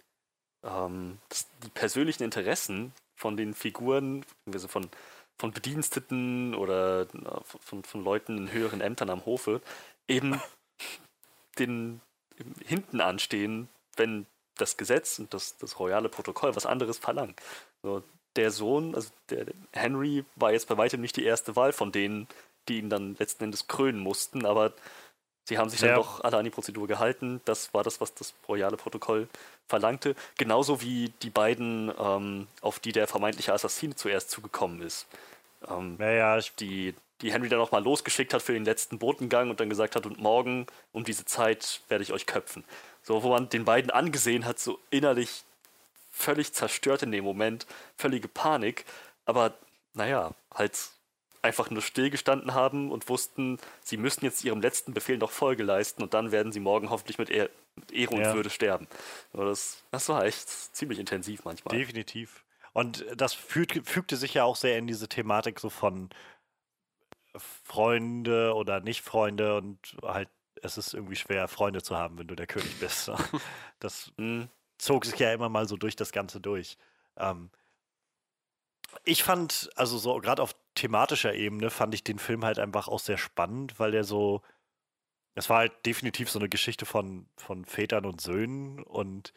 ähm, 0.64 1.20
dass 1.30 1.48
die 1.64 1.70
persönlichen 1.70 2.24
Interessen 2.24 2.94
von 3.16 3.38
den 3.38 3.54
Figuren, 3.54 4.26
also 4.52 4.68
von, 4.68 4.90
von 5.38 5.52
Bediensteten 5.52 6.56
oder 6.56 7.02
äh, 7.02 7.08
von, 7.44 7.84
von 7.84 8.04
Leuten 8.04 8.38
in 8.38 8.52
höheren 8.52 8.82
Ämtern 8.82 9.10
am 9.10 9.26
Hofe, 9.26 9.62
eben 10.08 10.41
den 11.60 12.02
eben 12.38 12.56
hinten 12.66 13.02
anstehen, 13.02 13.70
wenn 13.95 14.26
das 14.58 14.78
Gesetz 14.78 15.20
und 15.20 15.34
das, 15.34 15.58
das 15.58 15.80
royale 15.80 16.10
Protokoll 16.10 16.56
was 16.56 16.66
anderes 16.66 16.98
verlangt. 16.98 17.42
So, 17.82 18.04
der 18.36 18.52
Sohn, 18.52 18.96
also 18.96 19.10
der 19.30 19.46
Henry, 19.72 20.26
war 20.36 20.52
jetzt 20.52 20.68
bei 20.68 20.78
weitem 20.78 21.02
nicht 21.02 21.16
die 21.18 21.26
erste 21.26 21.56
Wahl 21.56 21.72
von 21.74 21.92
denen, 21.92 22.28
die 22.68 22.80
ihn 22.80 22.90
dann 22.90 23.16
letzten 23.20 23.46
Endes 23.46 23.68
krönen 23.68 24.00
mussten, 24.00 24.46
aber 24.46 24.74
sie 25.46 25.58
haben 25.58 25.70
sich 25.70 25.82
dann 25.82 25.90
Ja. 25.90 25.96
doch 25.96 26.24
alle 26.24 26.38
an 26.38 26.46
die 26.46 26.50
Prozedur 26.50 26.88
gehalten. 26.88 27.42
Das 27.46 27.74
war 27.74 27.84
das, 27.84 28.00
was 28.02 28.14
das 28.14 28.34
royale 28.48 28.78
Protokoll 28.78 29.28
verlangte. 29.68 30.16
Genauso 30.38 30.82
wie 30.82 31.12
die 31.22 31.30
beiden, 31.30 31.92
ähm, 32.00 32.48
auf 32.62 32.80
die 32.80 32.92
der 32.92 33.08
vermeintliche 33.08 33.54
Assassine 33.54 33.96
zuerst 33.96 34.32
zugekommen 34.32 34.82
ist. 34.82 35.08
Ähm, 35.68 35.96
Naja, 35.98 36.40
die, 36.60 36.96
die 37.22 37.32
Henry 37.32 37.50
dann 37.50 37.60
nochmal 37.60 37.84
losgeschickt 37.84 38.34
hat 38.34 38.42
für 38.42 38.54
den 38.54 38.66
letzten 38.66 38.98
Botengang 39.00 39.50
und 39.50 39.60
dann 39.60 39.70
gesagt 39.70 39.96
hat, 39.96 40.06
und 40.06 40.20
morgen 40.20 40.68
um 40.92 41.04
diese 41.04 41.26
Zeit 41.26 41.82
werde 41.88 42.04
ich 42.04 42.14
euch 42.14 42.26
köpfen. 42.26 42.64
So, 43.04 43.22
wo 43.24 43.30
man 43.30 43.50
den 43.50 43.66
beiden 43.66 43.92
angesehen 43.92 44.46
hat, 44.46 44.60
so 44.60 44.80
innerlich 44.90 45.44
völlig 46.10 46.54
zerstört 46.54 47.04
in 47.04 47.12
dem 47.12 47.24
Moment, 47.24 47.66
völlige 47.98 48.28
Panik, 48.28 48.86
aber 49.26 49.54
naja, 49.94 50.34
halt 50.54 50.78
einfach 51.42 51.70
nur 51.70 51.82
stillgestanden 51.82 52.54
haben 52.54 52.92
und 52.92 53.10
wussten, 53.10 53.60
sie 53.84 53.98
müssen 53.98 54.24
jetzt 54.24 54.44
ihrem 54.44 54.62
letzten 54.62 54.94
Befehl 54.94 55.18
noch 55.18 55.32
Folge 55.32 55.64
leisten 55.64 56.02
und 56.02 56.14
dann 56.14 56.32
werden 56.32 56.52
sie 56.54 56.62
morgen 56.62 56.90
hoffentlich 56.90 57.18
mit, 57.18 57.30
Ehr 57.30 57.50
mit 57.76 57.92
Ehre 57.92 58.16
und 58.16 58.22
Ja. 58.22 58.34
Würde 58.34 58.50
sterben. 58.50 58.88
Aber 59.34 59.46
das, 59.46 59.84
das 59.92 60.08
war 60.08 60.24
echt 60.26 60.48
ziemlich 60.50 61.00
intensiv 61.00 61.44
manchmal. 61.44 61.78
definitiv. 61.78 62.44
Und 62.72 63.06
das 63.16 63.34
füg, 63.34 63.82
fügte 63.86 64.16
sich 64.16 64.34
ja 64.36 64.46
auch 64.46 64.56
sehr 64.56 64.78
in 64.78 64.88
diese 64.88 65.08
Thematik 65.08 65.60
so 65.60 65.70
von 65.70 66.10
Freunde 67.36 68.54
oder 68.56 68.80
Nicht-Freunde 68.80 69.58
und 69.58 69.98
halt, 70.02 70.30
es 70.64 70.77
ist 70.77 70.94
irgendwie 70.94 71.15
schwer, 71.15 71.48
Freunde 71.48 71.84
zu 71.84 71.98
haben, 71.98 72.18
wenn 72.18 72.27
du 72.27 72.35
der 72.35 72.48
König 72.48 72.80
bist. 72.80 73.11
Das 73.80 74.11
Mhm. 74.18 74.49
zog 74.77 75.06
sich 75.06 75.19
ja 75.19 75.34
immer 75.34 75.49
mal 75.49 75.68
so 75.68 75.76
durch 75.77 75.95
das 75.98 76.11
Ganze 76.14 76.40
durch. 76.40 76.77
Ähm, 77.18 77.52
ich 79.03 79.23
fand, 79.23 79.69
also 79.76 79.98
so 79.98 80.15
gerade 80.19 80.41
auf 80.41 80.56
thematischer 80.76 81.34
Ebene, 81.34 81.69
fand 81.69 81.94
ich 81.94 82.03
den 82.03 82.19
Film 82.19 82.45
halt 82.45 82.60
einfach 82.60 82.88
auch 82.88 82.99
sehr 82.99 83.18
spannend, 83.18 83.80
weil 83.80 83.91
der 83.91 84.03
so, 84.03 84.41
es 85.35 85.49
war 85.49 85.60
halt 85.60 85.85
definitiv 85.85 86.30
so 86.31 86.40
eine 86.40 86.49
Geschichte 86.49 86.85
von, 86.85 87.27
von 87.38 87.65
Vätern 87.65 88.06
und 88.06 88.22
Söhnen 88.22 88.81
und 88.84 89.34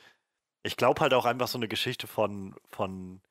ich 0.62 0.76
glaube 0.76 1.00
halt 1.00 1.14
auch 1.14 1.26
einfach 1.26 1.48
so 1.48 1.58
eine 1.58 1.68
Geschichte 1.68 2.06
von, 2.06 2.54
von, 2.68 3.22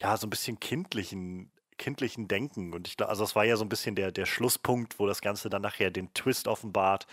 ja, 0.00 0.16
so 0.16 0.26
ein 0.26 0.30
bisschen 0.30 0.60
kindlichen, 0.60 1.51
kindlichen 1.78 2.28
Denken. 2.28 2.72
Und 2.74 2.88
ich 2.88 2.96
glaube, 2.96 3.10
also 3.10 3.24
es 3.24 3.36
war 3.36 3.44
ja 3.44 3.56
so 3.56 3.64
ein 3.64 3.68
bisschen 3.68 3.94
der, 3.94 4.12
der 4.12 4.26
Schlusspunkt, 4.26 4.98
wo 4.98 5.06
das 5.06 5.20
Ganze 5.20 5.50
dann 5.50 5.62
nachher 5.62 5.90
den 5.90 6.12
Twist 6.14 6.48
offenbart, 6.48 7.06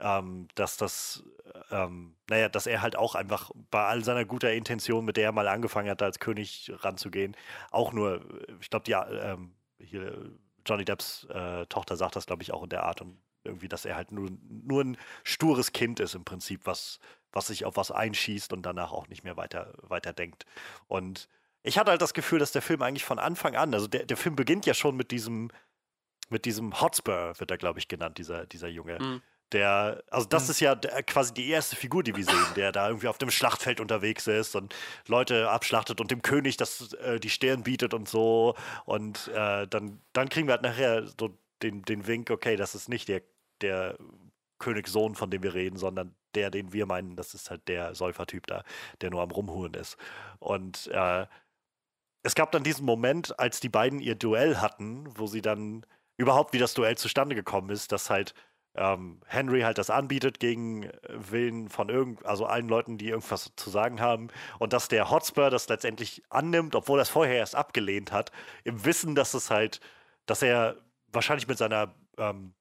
ähm, 0.00 0.48
dass 0.54 0.76
das, 0.76 1.24
ähm, 1.70 2.16
naja, 2.28 2.48
dass 2.48 2.66
er 2.66 2.82
halt 2.82 2.96
auch 2.96 3.14
einfach 3.14 3.50
bei 3.70 3.84
all 3.84 4.04
seiner 4.04 4.24
guter 4.24 4.52
Intention, 4.52 5.04
mit 5.04 5.16
der 5.16 5.26
er 5.26 5.32
mal 5.32 5.48
angefangen 5.48 5.90
hat, 5.90 6.02
als 6.02 6.18
König 6.18 6.72
ranzugehen, 6.80 7.36
auch 7.70 7.92
nur, 7.92 8.20
ich 8.60 8.70
glaube, 8.70 8.84
die, 8.84 8.92
ähm, 8.92 9.54
hier, 9.78 10.32
Johnny 10.66 10.84
Depps 10.84 11.24
äh, 11.30 11.66
Tochter 11.66 11.96
sagt 11.96 12.16
das, 12.16 12.26
glaube 12.26 12.42
ich, 12.42 12.52
auch 12.52 12.62
in 12.62 12.68
der 12.68 12.84
Art 12.84 13.00
und 13.00 13.18
irgendwie, 13.44 13.68
dass 13.68 13.84
er 13.84 13.96
halt 13.96 14.12
nur, 14.12 14.30
nur 14.48 14.84
ein 14.84 14.96
stures 15.24 15.72
Kind 15.72 16.00
ist 16.00 16.14
im 16.14 16.24
Prinzip, 16.24 16.62
was, 16.64 17.00
was 17.32 17.48
sich 17.48 17.64
auf 17.64 17.76
was 17.76 17.90
einschießt 17.90 18.52
und 18.52 18.62
danach 18.62 18.92
auch 18.92 19.08
nicht 19.08 19.24
mehr 19.24 19.36
weiter, 19.36 19.74
weiter 19.82 20.12
denkt. 20.12 20.46
Und 20.86 21.28
ich 21.62 21.78
hatte 21.78 21.90
halt 21.90 22.02
das 22.02 22.14
Gefühl, 22.14 22.38
dass 22.38 22.52
der 22.52 22.62
Film 22.62 22.82
eigentlich 22.82 23.04
von 23.04 23.18
Anfang 23.18 23.56
an, 23.56 23.72
also 23.74 23.86
der, 23.86 24.04
der 24.04 24.16
Film 24.16 24.36
beginnt 24.36 24.66
ja 24.66 24.74
schon 24.74 24.96
mit 24.96 25.10
diesem, 25.10 25.50
mit 26.28 26.44
diesem 26.44 26.80
Hotspur, 26.80 27.34
wird 27.38 27.50
er, 27.50 27.58
glaube 27.58 27.78
ich, 27.78 27.88
genannt, 27.88 28.18
dieser, 28.18 28.46
dieser 28.46 28.68
Junge. 28.68 28.98
Mhm. 28.98 29.22
Der, 29.52 30.02
also 30.10 30.26
das 30.26 30.48
ist 30.48 30.60
ja 30.60 30.74
der, 30.74 31.02
quasi 31.02 31.34
die 31.34 31.50
erste 31.50 31.76
Figur, 31.76 32.02
die 32.02 32.16
wir 32.16 32.24
sehen, 32.24 32.46
der 32.56 32.72
da 32.72 32.88
irgendwie 32.88 33.08
auf 33.08 33.18
dem 33.18 33.30
Schlachtfeld 33.30 33.80
unterwegs 33.80 34.26
ist 34.26 34.56
und 34.56 34.74
Leute 35.06 35.50
abschlachtet 35.50 36.00
und 36.00 36.10
dem 36.10 36.22
König 36.22 36.56
das, 36.56 36.94
äh, 36.94 37.20
die 37.20 37.28
Stirn 37.28 37.62
bietet 37.62 37.92
und 37.92 38.08
so. 38.08 38.54
Und 38.86 39.28
äh, 39.28 39.68
dann, 39.68 40.00
dann 40.14 40.30
kriegen 40.30 40.48
wir 40.48 40.52
halt 40.52 40.62
nachher 40.62 41.06
so 41.06 41.36
den, 41.62 41.82
den 41.82 42.06
Wink, 42.06 42.30
okay, 42.30 42.56
das 42.56 42.74
ist 42.74 42.88
nicht 42.88 43.08
der, 43.08 43.20
der 43.60 43.98
Königssohn, 44.58 45.14
von 45.14 45.30
dem 45.30 45.42
wir 45.42 45.52
reden, 45.52 45.76
sondern 45.76 46.14
der, 46.34 46.50
den 46.50 46.72
wir 46.72 46.86
meinen, 46.86 47.14
das 47.16 47.34
ist 47.34 47.50
halt 47.50 47.68
der 47.68 47.94
Säufertyp 47.94 48.46
da, 48.46 48.64
der 49.02 49.10
nur 49.10 49.20
am 49.20 49.30
Rumhuren 49.30 49.74
ist. 49.74 49.98
Und 50.38 50.86
äh, 50.88 51.26
es 52.22 52.34
gab 52.34 52.52
dann 52.52 52.62
diesen 52.62 52.86
Moment, 52.86 53.38
als 53.38 53.60
die 53.60 53.68
beiden 53.68 54.00
ihr 54.00 54.14
Duell 54.14 54.58
hatten, 54.58 55.08
wo 55.16 55.26
sie 55.26 55.42
dann 55.42 55.84
überhaupt, 56.16 56.52
wie 56.52 56.58
das 56.58 56.74
Duell 56.74 56.96
zustande 56.96 57.34
gekommen 57.34 57.70
ist, 57.70 57.92
dass 57.92 58.10
halt 58.10 58.34
ähm, 58.74 59.20
Henry 59.26 59.62
halt 59.62 59.78
das 59.78 59.90
anbietet 59.90 60.40
gegen 60.40 60.84
äh, 60.84 60.90
Willen 61.10 61.68
von 61.68 61.88
irgend, 61.88 62.24
also 62.24 62.46
allen 62.46 62.68
Leuten, 62.68 62.96
die 62.96 63.08
irgendwas 63.08 63.52
zu 63.56 63.70
sagen 63.70 64.00
haben, 64.00 64.28
und 64.58 64.72
dass 64.72 64.88
der 64.88 65.10
Hotspur 65.10 65.50
das 65.50 65.68
letztendlich 65.68 66.22
annimmt, 66.30 66.74
obwohl 66.74 66.98
er 66.98 67.02
es 67.02 67.10
vorher 67.10 67.36
erst 67.36 67.54
abgelehnt 67.54 68.12
hat, 68.12 68.32
im 68.64 68.84
Wissen, 68.84 69.14
dass 69.14 69.34
es 69.34 69.50
halt, 69.50 69.80
dass 70.26 70.42
er 70.42 70.76
wahrscheinlich 71.08 71.48
mit 71.48 71.58
seiner 71.58 71.94
ähm, 72.16 72.54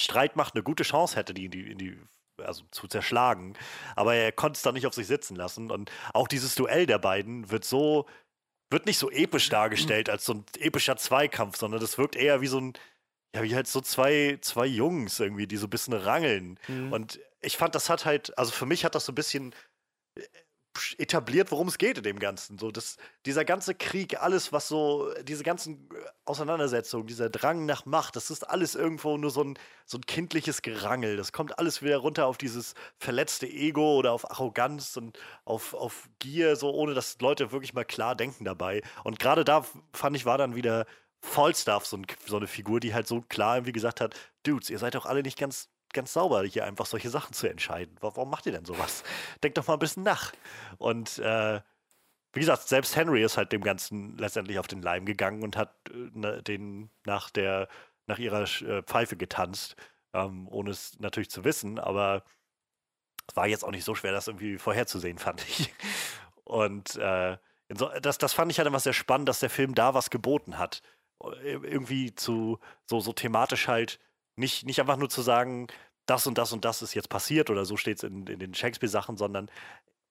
Streitmacht 0.00 0.54
eine 0.54 0.62
gute 0.62 0.84
Chance 0.84 1.16
hätte, 1.16 1.34
die 1.34 1.46
in 1.46 1.50
die, 1.50 1.70
in 1.70 1.78
die 1.78 2.00
also 2.38 2.64
zu 2.70 2.88
zerschlagen. 2.88 3.54
Aber 3.94 4.14
er 4.14 4.32
konnte 4.32 4.56
es 4.56 4.62
dann 4.62 4.74
nicht 4.74 4.86
auf 4.86 4.94
sich 4.94 5.06
sitzen 5.06 5.36
lassen. 5.36 5.70
Und 5.70 5.92
auch 6.14 6.28
dieses 6.28 6.54
Duell 6.54 6.86
der 6.86 6.98
beiden 6.98 7.50
wird 7.50 7.64
so, 7.64 8.06
wird 8.72 8.86
nicht 8.86 8.98
so 8.98 9.10
episch 9.10 9.48
dargestellt 9.48 10.08
als 10.08 10.24
so 10.24 10.34
ein 10.34 10.44
epischer 10.58 10.96
Zweikampf, 10.96 11.56
sondern 11.56 11.80
das 11.80 11.98
wirkt 11.98 12.16
eher 12.16 12.40
wie 12.40 12.46
so 12.46 12.60
ein, 12.60 12.72
ja, 13.34 13.42
wie 13.42 13.54
halt 13.54 13.66
so 13.66 13.80
zwei, 13.80 14.38
zwei 14.40 14.66
Jungs 14.66 15.20
irgendwie, 15.20 15.46
die 15.46 15.56
so 15.56 15.66
ein 15.66 15.70
bisschen 15.70 15.94
rangeln. 15.94 16.58
Mhm. 16.68 16.92
Und 16.92 17.20
ich 17.40 17.56
fand, 17.56 17.74
das 17.74 17.88
hat 17.88 18.04
halt, 18.04 18.36
also 18.38 18.52
für 18.52 18.66
mich 18.66 18.84
hat 18.84 18.94
das 18.94 19.06
so 19.06 19.12
ein 19.12 19.16
bisschen 19.16 19.54
etabliert, 20.98 21.50
worum 21.50 21.68
es 21.68 21.78
geht 21.78 21.98
in 21.98 22.04
dem 22.04 22.18
Ganzen. 22.18 22.58
So, 22.58 22.70
das, 22.70 22.96
dieser 23.26 23.44
ganze 23.44 23.74
Krieg, 23.74 24.20
alles, 24.20 24.52
was 24.52 24.68
so, 24.68 25.12
diese 25.22 25.44
ganzen 25.44 25.88
äh, 25.90 25.96
Auseinandersetzungen, 26.24 27.06
dieser 27.06 27.30
Drang 27.30 27.66
nach 27.66 27.84
Macht, 27.84 28.16
das 28.16 28.30
ist 28.30 28.48
alles 28.48 28.74
irgendwo 28.74 29.16
nur 29.16 29.30
so 29.30 29.44
ein, 29.44 29.58
so 29.86 29.98
ein 29.98 30.06
kindliches 30.06 30.62
Gerangel. 30.62 31.16
Das 31.16 31.32
kommt 31.32 31.58
alles 31.58 31.82
wieder 31.82 31.98
runter 31.98 32.26
auf 32.26 32.38
dieses 32.38 32.74
verletzte 32.98 33.46
Ego 33.46 33.96
oder 33.98 34.12
auf 34.12 34.30
Arroganz 34.30 34.96
und 34.96 35.18
auf, 35.44 35.74
auf 35.74 36.08
Gier, 36.18 36.56
so 36.56 36.70
ohne 36.70 36.94
dass 36.94 37.20
Leute 37.20 37.52
wirklich 37.52 37.74
mal 37.74 37.84
klar 37.84 38.14
denken 38.14 38.44
dabei. 38.44 38.82
Und 39.04 39.18
gerade 39.18 39.44
da 39.44 39.66
fand 39.92 40.16
ich, 40.16 40.24
war 40.24 40.38
dann 40.38 40.54
wieder 40.54 40.86
Falstaff 41.20 41.86
so, 41.86 41.96
ein, 41.96 42.06
so 42.26 42.36
eine 42.36 42.46
Figur, 42.46 42.80
die 42.80 42.94
halt 42.94 43.06
so 43.06 43.20
klar 43.22 43.56
irgendwie 43.56 43.72
gesagt 43.72 44.00
hat, 44.00 44.14
Dudes, 44.42 44.70
ihr 44.70 44.78
seid 44.78 44.94
doch 44.94 45.06
alle 45.06 45.22
nicht 45.22 45.38
ganz 45.38 45.68
ganz 45.92 46.12
sauber, 46.12 46.42
hier 46.44 46.64
einfach 46.64 46.86
solche 46.86 47.10
Sachen 47.10 47.32
zu 47.32 47.46
entscheiden. 47.46 47.96
Warum 48.00 48.30
macht 48.30 48.46
ihr 48.46 48.52
denn 48.52 48.64
sowas? 48.64 49.02
Denkt 49.42 49.58
doch 49.58 49.66
mal 49.66 49.74
ein 49.74 49.78
bisschen 49.78 50.02
nach. 50.02 50.32
Und 50.78 51.18
äh, 51.18 51.60
wie 52.32 52.40
gesagt, 52.40 52.68
selbst 52.68 52.96
Henry 52.96 53.22
ist 53.22 53.36
halt 53.36 53.52
dem 53.52 53.62
Ganzen 53.62 54.16
letztendlich 54.16 54.58
auf 54.58 54.66
den 54.66 54.82
Leim 54.82 55.04
gegangen 55.04 55.42
und 55.42 55.56
hat 55.56 55.74
äh, 55.90 56.10
ne, 56.14 56.42
den 56.42 56.90
nach 57.04 57.30
der 57.30 57.68
nach 58.06 58.18
ihrer 58.18 58.42
äh, 58.42 58.82
Pfeife 58.82 59.16
getanzt, 59.16 59.76
ähm, 60.12 60.48
ohne 60.48 60.70
es 60.70 60.98
natürlich 60.98 61.30
zu 61.30 61.44
wissen, 61.44 61.78
aber 61.78 62.24
es 63.28 63.36
war 63.36 63.46
jetzt 63.46 63.64
auch 63.64 63.70
nicht 63.70 63.84
so 63.84 63.94
schwer, 63.94 64.12
das 64.12 64.28
irgendwie 64.28 64.58
vorherzusehen, 64.58 65.18
fand 65.18 65.42
ich. 65.48 65.72
Und 66.44 66.96
äh, 66.96 67.38
das, 67.68 68.18
das 68.18 68.32
fand 68.32 68.50
ich 68.50 68.58
halt 68.58 68.66
immer 68.66 68.80
sehr 68.80 68.92
spannend, 68.92 69.28
dass 69.28 69.40
der 69.40 69.50
Film 69.50 69.74
da 69.74 69.94
was 69.94 70.10
geboten 70.10 70.58
hat. 70.58 70.82
Irgendwie 71.44 72.14
zu 72.14 72.58
so, 72.84 73.00
so 73.00 73.12
thematisch 73.12 73.68
halt 73.68 74.00
nicht, 74.36 74.66
nicht 74.66 74.80
einfach 74.80 74.96
nur 74.96 75.10
zu 75.10 75.22
sagen, 75.22 75.68
das 76.06 76.26
und 76.26 76.38
das 76.38 76.52
und 76.52 76.64
das 76.64 76.82
ist 76.82 76.94
jetzt 76.94 77.08
passiert 77.08 77.50
oder 77.50 77.64
so 77.64 77.76
steht 77.76 77.98
es 77.98 78.04
in, 78.04 78.26
in 78.26 78.38
den 78.38 78.54
Shakespeare-Sachen, 78.54 79.16
sondern 79.16 79.50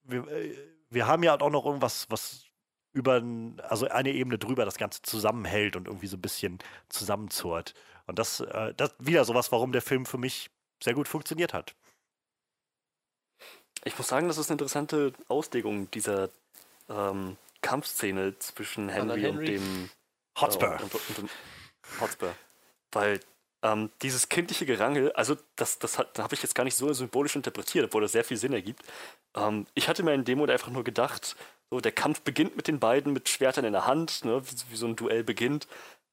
wir, 0.03 0.27
äh, 0.27 0.56
wir 0.89 1.07
haben 1.07 1.23
ja 1.23 1.39
auch 1.39 1.49
noch 1.49 1.65
irgendwas, 1.65 2.07
was 2.10 2.45
über, 2.93 3.23
also 3.69 3.88
eine 3.88 4.11
Ebene 4.11 4.38
drüber 4.38 4.65
das 4.65 4.77
Ganze 4.77 5.02
zusammenhält 5.02 5.76
und 5.76 5.88
irgendwie 5.88 6.07
so 6.07 6.18
ein 6.18 6.22
bisschen 6.22 6.60
zusammenzurrt. 6.89 7.73
Und 8.07 8.19
das, 8.19 8.41
äh, 8.41 8.73
das 8.76 8.93
wieder 8.99 9.23
sowas, 9.26 9.52
warum 9.52 9.72
der 9.72 9.81
Film 9.81 10.06
für 10.06 10.18
mich 10.18 10.49
sehr 10.84 10.93
gut 10.93 11.07
funktioniert 11.07 11.53
hat. 11.53 11.76
Ich 13.84 13.98
muss 13.98 14.07
sagen, 14.07 14.27
das 14.27 14.38
ist 14.38 14.49
eine 14.49 14.56
interessante 14.56 15.14
Auslegung 15.27 15.89
dieser 15.91 16.30
ähm, 16.89 17.38
Kampfszene 17.61 18.38
zwischen 18.39 18.89
Henry, 18.89 19.26
und 19.27 19.38
Henry. 19.38 19.45
dem 19.45 19.89
Hotspur. 20.39 20.80
äh, 20.80 20.84
und, 20.84 20.93
und 20.93 21.18
dem 21.18 21.30
Hotspur. 21.99 22.35
Weil 22.91 23.19
ähm, 23.64 23.90
dieses 24.02 24.30
kindliche 24.30 24.66
Gerangel, 24.66 25.12
also 25.14 25.36
das, 25.56 25.80
das 25.80 25.98
habe 25.98 26.34
ich 26.34 26.42
jetzt 26.42 26.56
gar 26.56 26.64
nicht 26.64 26.76
so 26.76 26.92
symbolisch 26.94 27.36
interpretiert, 27.36 27.86
obwohl 27.86 28.02
das 28.02 28.12
sehr 28.12 28.24
viel 28.24 28.38
Sinn 28.38 28.54
ergibt. 28.54 28.84
Ähm, 29.36 29.68
ich 29.74 29.88
hatte 29.88 30.04
mir 30.04 30.14
in 30.14 30.26
dem 30.26 30.40
Moment 30.40 30.54
einfach 30.54 30.72
nur 30.72 30.84
gedacht, 30.84 31.36
so 31.70 31.80
der 31.80 31.92
Kampf 31.92 32.22
beginnt 32.22 32.58
mit 32.58 32.68
den 32.68 32.80
beiden 32.80 33.14
mit 33.14 33.30
Schwertern 33.30 33.66
in 33.66 33.74
der 33.74 33.86
Hand, 33.86 34.26
ne, 34.26 34.42
wie, 34.44 34.72
wie 34.72 34.76
so 34.76 34.88
ein 34.88 34.96
Duell 34.96 35.24
beginnt 35.24 35.68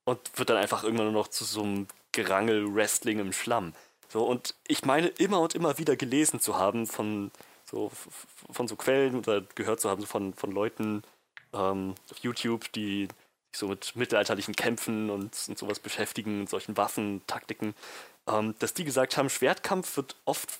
und 0.05 0.21
wird 0.37 0.51
dann 0.51 0.57
einfach 0.57 0.85
irgendwann 0.85 1.13
nur 1.13 1.23
noch 1.23 1.29
zu 1.29 1.45
so 1.45 1.63
einem 1.63 1.87
Gerangel-Wrestling 2.13 3.19
im 3.19 3.33
Schlamm. 3.33 3.75
So, 4.09 4.25
und 4.25 4.55
ich 4.67 4.85
meine 4.85 5.09
immer 5.09 5.41
und 5.41 5.55
immer 5.55 5.79
wieder 5.79 5.97
gelesen 5.97 6.41
zu 6.41 6.57
haben 6.57 6.87
von 6.87 7.31
so, 7.65 7.91
von 8.51 8.67
so 8.69 8.77
Quellen 8.77 9.17
oder 9.17 9.43
gehört 9.55 9.81
zu 9.81 9.91
haben 9.91 10.01
so 10.01 10.07
von, 10.07 10.33
von 10.33 10.51
Leuten 10.51 11.03
ähm, 11.53 11.95
auf 12.11 12.19
YouTube, 12.19 12.73
die 12.73 13.09
sich 13.53 13.61
so 13.61 13.69
mit 13.69 13.97
mittelalterlichen 13.97 14.55
Kämpfen 14.55 15.11
und, 15.11 15.37
und 15.49 15.59
sowas 15.59 15.79
beschäftigen, 15.79 16.41
und 16.41 16.51
solchen 16.51 16.77
Waffen, 16.77 17.23
Taktiken, 17.27 17.75
ähm, 18.27 18.55
dass 18.59 18.75
die 18.75 18.85
gesagt 18.85 19.17
haben, 19.17 19.31
Schwertkampf 19.31 19.97
wird 19.97 20.17
oft 20.25 20.59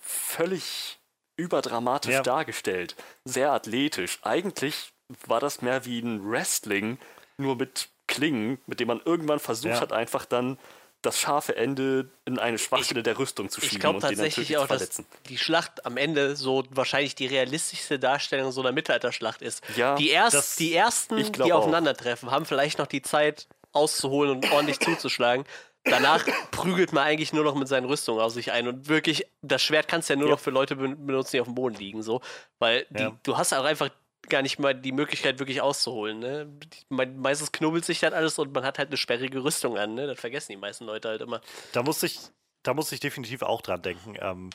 völlig 0.00 0.98
überdramatisch 1.36 2.14
Ja. 2.14 2.22
dargestellt, 2.22 2.96
sehr 3.24 3.52
athletisch. 3.52 4.18
Eigentlich 4.22 4.92
war 5.26 5.40
das 5.40 5.62
mehr 5.62 5.84
wie 5.84 6.00
ein 6.00 6.28
Wrestling, 6.30 6.98
nur 7.38 7.56
mit 7.56 7.88
Klingen, 8.06 8.58
mit 8.66 8.80
dem 8.80 8.88
man 8.88 9.00
irgendwann 9.04 9.40
versucht 9.40 9.74
Ja. 9.74 9.80
hat, 9.80 9.92
einfach 9.92 10.24
dann 10.24 10.58
das 11.06 11.18
scharfe 11.18 11.56
Ende 11.56 12.08
in 12.26 12.38
eine 12.38 12.58
Schwachstelle 12.58 13.02
der 13.02 13.18
Rüstung 13.18 13.48
zu 13.48 13.60
Ich 13.60 13.68
schieben 13.68 13.80
glaube 13.80 13.96
und 13.96 14.02
den 14.02 14.10
tatsächlich 14.10 14.48
tödlich 14.48 14.58
auch, 14.58 14.62
zu 14.62 14.68
dass 14.68 14.78
verletzen. 14.82 15.06
die 15.28 15.38
Schlacht 15.38 15.86
am 15.86 15.96
Ende 15.96 16.36
so 16.36 16.64
wahrscheinlich 16.70 17.14
die 17.14 17.26
realistischste 17.26 17.98
Darstellung 17.98 18.52
so 18.52 18.60
einer 18.60 18.72
Mittelalterschlacht 18.72 19.40
ist. 19.42 19.62
Ja, 19.76 19.94
die, 19.96 20.10
erst, 20.10 20.34
das- 20.34 20.56
die 20.56 20.74
ersten, 20.74 21.16
ich 21.18 21.32
die 21.32 21.52
auch. 21.52 21.60
aufeinandertreffen, 21.60 22.30
haben 22.30 22.44
vielleicht 22.44 22.78
noch 22.78 22.86
die 22.86 23.02
Zeit 23.02 23.46
auszuholen 23.72 24.30
und 24.32 24.50
ordentlich 24.52 24.80
zuzuschlagen. 24.80 25.44
Danach 25.84 26.24
prügelt 26.50 26.92
man 26.92 27.04
eigentlich 27.04 27.32
nur 27.32 27.44
noch 27.44 27.54
mit 27.54 27.68
seinen 27.68 27.84
Rüstungen 27.84 28.20
aus 28.20 28.34
sich 28.34 28.50
ein 28.50 28.66
und 28.66 28.88
wirklich, 28.88 29.24
das 29.42 29.62
Schwert 29.62 29.86
kannst 29.86 30.08
du 30.08 30.14
ja 30.14 30.18
nur 30.18 30.28
Ja. 30.28 30.34
noch 30.34 30.40
für 30.40 30.50
Leute 30.50 30.74
ben- 30.74 31.06
benutzen, 31.06 31.30
die 31.36 31.40
auf 31.40 31.46
dem 31.46 31.54
Boden 31.54 31.76
liegen, 31.76 32.02
so. 32.02 32.22
Weil 32.58 32.86
die, 32.90 33.02
Ja. 33.02 33.12
du 33.22 33.36
hast 33.38 33.54
auch 33.54 33.64
einfach 33.64 33.90
gar 34.28 34.42
nicht 34.42 34.58
mal 34.58 34.74
die 34.74 34.92
Möglichkeit, 34.92 35.38
wirklich 35.38 35.60
auszuholen. 35.60 36.18
Ne? 36.18 36.58
Meistens 36.88 37.52
knubbelt 37.52 37.84
sich 37.84 38.00
das 38.00 38.12
alles 38.12 38.38
und 38.38 38.52
man 38.52 38.64
hat 38.64 38.78
halt 38.78 38.88
eine 38.88 38.96
sperrige 38.96 39.42
Rüstung 39.42 39.78
an. 39.78 39.94
Ne? 39.94 40.06
Das 40.06 40.18
vergessen 40.20 40.52
die 40.52 40.56
meisten 40.58 40.84
Leute 40.84 41.08
halt 41.08 41.20
immer. 41.20 41.40
Da 41.72 41.82
muss 41.82 42.02
ich, 42.02 42.18
da 42.62 42.74
muss 42.74 42.92
ich 42.92 43.00
definitiv 43.00 43.42
auch 43.42 43.62
dran 43.62 43.82
denken. 43.82 44.14
Ähm, 44.20 44.50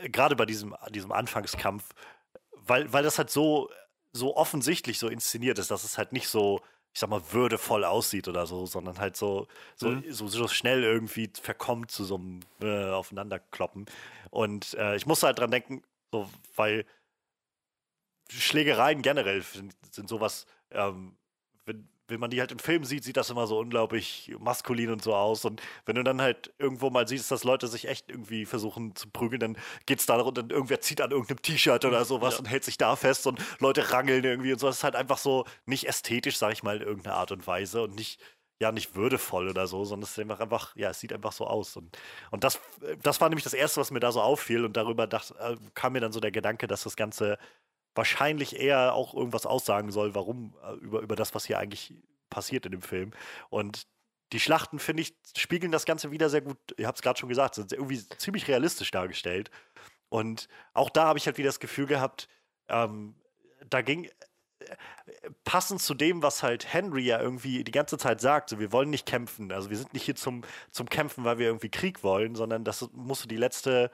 äh, 0.00 0.08
Gerade 0.08 0.36
bei 0.36 0.46
diesem, 0.46 0.74
diesem 0.90 1.12
Anfangskampf, 1.12 1.84
weil, 2.52 2.92
weil 2.92 3.02
das 3.02 3.18
halt 3.18 3.30
so, 3.30 3.70
so 4.12 4.36
offensichtlich 4.36 4.98
so 4.98 5.08
inszeniert 5.08 5.58
ist, 5.58 5.70
dass 5.70 5.84
es 5.84 5.98
halt 5.98 6.12
nicht 6.12 6.28
so, 6.28 6.60
ich 6.92 7.00
sag 7.00 7.10
mal, 7.10 7.22
würdevoll 7.32 7.84
aussieht 7.84 8.28
oder 8.28 8.46
so, 8.46 8.66
sondern 8.66 8.98
halt 8.98 9.16
so, 9.16 9.48
so, 9.76 9.88
Mhm. 9.88 10.04
so, 10.12 10.28
so 10.28 10.46
schnell 10.48 10.84
irgendwie 10.84 11.30
verkommt 11.42 11.90
zu 11.90 12.04
so 12.04 12.14
einem 12.16 12.40
äh, 12.62 12.90
Aufeinanderkloppen. 12.90 13.86
Und 14.30 14.74
äh, 14.74 14.94
ich 14.96 15.04
musste 15.06 15.26
halt 15.26 15.38
dran 15.38 15.50
denken, 15.50 15.82
so, 16.12 16.30
weil 16.54 16.86
Schlägereien 18.30 19.02
generell 19.02 19.42
sind, 19.42 19.74
sind 19.90 20.08
sowas, 20.08 20.46
ähm, 20.70 21.16
wenn, 21.66 21.88
wenn 22.08 22.20
man 22.20 22.30
die 22.30 22.40
halt 22.40 22.52
im 22.52 22.58
Film 22.58 22.84
sieht, 22.84 23.04
sieht 23.04 23.16
das 23.16 23.30
immer 23.30 23.46
so 23.46 23.58
unglaublich 23.58 24.34
maskulin 24.38 24.90
und 24.90 25.02
so 25.02 25.14
aus. 25.14 25.44
Und 25.44 25.62
wenn 25.86 25.94
du 25.96 26.02
dann 26.04 26.20
halt 26.20 26.52
irgendwo 26.58 26.90
mal 26.90 27.06
siehst, 27.08 27.30
dass 27.30 27.44
Leute 27.44 27.66
sich 27.68 27.86
echt 27.88 28.10
irgendwie 28.10 28.44
versuchen 28.44 28.94
zu 28.94 29.08
prügeln, 29.10 29.40
dann 29.40 29.58
geht's 29.86 30.06
da 30.06 30.20
und 30.20 30.36
dann 30.38 30.50
irgendwer 30.50 30.80
zieht 30.80 31.00
an 31.00 31.10
irgendeinem 31.10 31.42
T-Shirt 31.42 31.84
oder 31.84 32.04
sowas 32.04 32.34
Ja. 32.34 32.40
und 32.40 32.46
hält 32.46 32.64
sich 32.64 32.78
da 32.78 32.96
fest 32.96 33.26
und 33.26 33.40
Leute 33.60 33.90
rangeln 33.92 34.24
irgendwie 34.24 34.52
und 34.52 34.58
so. 34.58 34.66
Das 34.66 34.76
ist 34.78 34.84
halt 34.84 34.96
einfach 34.96 35.18
so 35.18 35.44
nicht 35.66 35.86
ästhetisch, 35.88 36.36
sag 36.38 36.52
ich 36.52 36.62
mal, 36.62 36.76
in 36.76 36.82
irgendeiner 36.82 37.16
Art 37.16 37.32
und 37.32 37.46
Weise 37.46 37.82
und 37.82 37.94
nicht 37.94 38.20
ja 38.60 38.70
nicht 38.70 38.94
würdevoll 38.94 39.48
oder 39.48 39.66
so, 39.66 39.84
sondern 39.84 40.04
es 40.04 40.12
ist 40.12 40.18
einfach, 40.20 40.38
einfach 40.40 40.76
ja, 40.76 40.90
es 40.90 41.00
sieht 41.00 41.12
einfach 41.12 41.32
so 41.32 41.46
aus. 41.46 41.76
Und, 41.76 41.98
und 42.30 42.44
das, 42.44 42.60
das 43.02 43.20
war 43.20 43.28
nämlich 43.28 43.44
das 43.44 43.52
Erste, 43.54 43.80
was 43.80 43.90
mir 43.90 43.98
da 44.00 44.12
so 44.12 44.20
auffiel 44.22 44.64
und 44.64 44.76
darüber 44.76 45.06
dacht, 45.08 45.32
äh, 45.40 45.56
kam 45.74 45.94
mir 45.94 46.00
dann 46.00 46.12
so 46.12 46.20
der 46.20 46.30
Gedanke, 46.30 46.66
dass 46.68 46.84
das 46.84 46.94
Ganze 46.96 47.36
wahrscheinlich 47.94 48.58
eher 48.58 48.94
auch 48.94 49.14
irgendwas 49.14 49.46
aussagen 49.46 49.90
soll, 49.90 50.14
warum, 50.14 50.54
äh, 50.64 50.74
über, 50.74 51.00
über 51.00 51.16
das, 51.16 51.34
was 51.34 51.44
hier 51.44 51.58
eigentlich 51.58 51.94
passiert 52.30 52.66
in 52.66 52.72
dem 52.72 52.82
Film. 52.82 53.12
Und 53.50 53.86
die 54.32 54.40
Schlachten, 54.40 54.78
finde 54.78 55.02
ich, 55.02 55.14
spiegeln 55.36 55.72
das 55.72 55.84
Ganze 55.84 56.10
wieder 56.10 56.28
sehr 56.28 56.40
gut, 56.40 56.58
ihr 56.76 56.86
habt 56.86 56.98
es 56.98 57.02
gerade 57.02 57.18
schon 57.18 57.28
gesagt, 57.28 57.54
sind 57.54 57.72
irgendwie 57.72 58.06
ziemlich 58.18 58.48
realistisch 58.48 58.90
dargestellt. 58.90 59.50
Und 60.08 60.48
auch 60.72 60.90
da 60.90 61.06
habe 61.06 61.18
ich 61.18 61.26
halt 61.26 61.38
wieder 61.38 61.48
das 61.48 61.60
Gefühl 61.60 61.86
gehabt, 61.86 62.28
ähm, 62.68 63.14
da 63.68 63.82
ging, 63.82 64.04
äh, 64.04 64.76
passend 65.44 65.80
zu 65.82 65.94
dem, 65.94 66.22
was 66.22 66.42
halt 66.42 66.72
Henry 66.72 67.02
ja 67.02 67.20
irgendwie 67.20 67.64
die 67.64 67.72
ganze 67.72 67.98
Zeit 67.98 68.20
sagt, 68.20 68.50
so 68.50 68.58
wir 68.58 68.72
wollen 68.72 68.90
nicht 68.90 69.06
kämpfen, 69.06 69.52
also 69.52 69.70
wir 69.70 69.76
sind 69.76 69.92
nicht 69.92 70.04
hier 70.04 70.16
zum, 70.16 70.42
zum 70.70 70.88
Kämpfen, 70.88 71.24
weil 71.24 71.38
wir 71.38 71.46
irgendwie 71.46 71.70
Krieg 71.70 72.02
wollen, 72.02 72.34
sondern 72.34 72.64
das 72.64 72.88
musste 72.92 73.28
die 73.28 73.36
letzte, 73.36 73.90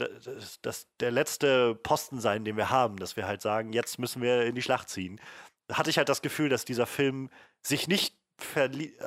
das, 0.00 0.60
das 0.62 0.88
der 1.00 1.10
letzte 1.10 1.74
Posten 1.74 2.20
sein, 2.20 2.44
den 2.44 2.56
wir 2.56 2.70
haben, 2.70 2.96
dass 2.96 3.16
wir 3.16 3.26
halt 3.26 3.42
sagen, 3.42 3.72
jetzt 3.72 3.98
müssen 3.98 4.22
wir 4.22 4.42
in 4.44 4.54
die 4.54 4.62
Schlacht 4.62 4.88
ziehen. 4.88 5.20
Da 5.68 5.78
hatte 5.78 5.90
ich 5.90 5.98
halt 5.98 6.08
das 6.08 6.22
Gefühl, 6.22 6.48
dass 6.48 6.64
dieser 6.64 6.86
Film 6.86 7.30
sich 7.62 7.86
nicht 7.88 8.16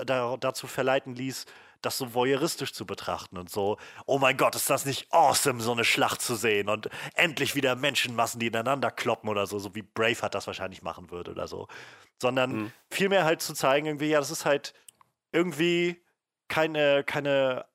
da, 0.05 0.37
dazu 0.37 0.67
verleiten 0.67 1.15
ließ, 1.15 1.45
das 1.81 1.97
so 1.97 2.13
voyeuristisch 2.13 2.71
zu 2.73 2.85
betrachten 2.85 3.37
und 3.37 3.49
so, 3.49 3.77
oh 4.05 4.17
mein 4.17 4.37
Gott, 4.37 4.55
ist 4.55 4.69
das 4.69 4.85
nicht 4.85 5.11
awesome, 5.11 5.59
so 5.61 5.73
eine 5.73 5.83
Schlacht 5.83 6.21
zu 6.21 6.35
sehen 6.35 6.69
und 6.69 6.89
endlich 7.15 7.55
wieder 7.55 7.75
Menschenmassen, 7.75 8.39
die 8.39 8.47
ineinander 8.47 8.89
kloppen 8.89 9.29
oder 9.29 9.47
so, 9.47 9.59
so 9.59 9.75
wie 9.75 9.81
Braveheart 9.81 10.33
das 10.33 10.47
wahrscheinlich 10.47 10.81
machen 10.81 11.11
würde 11.11 11.31
oder 11.31 11.47
so. 11.47 11.67
Sondern 12.21 12.51
Mhm. 12.51 12.71
vielmehr 12.89 13.25
halt 13.25 13.41
zu 13.41 13.53
zeigen, 13.53 13.87
irgendwie, 13.87 14.09
ja, 14.09 14.19
das 14.19 14.31
ist 14.31 14.45
halt 14.45 14.73
irgendwie 15.33 16.01
keine, 16.47 17.03
keine, 17.03 17.65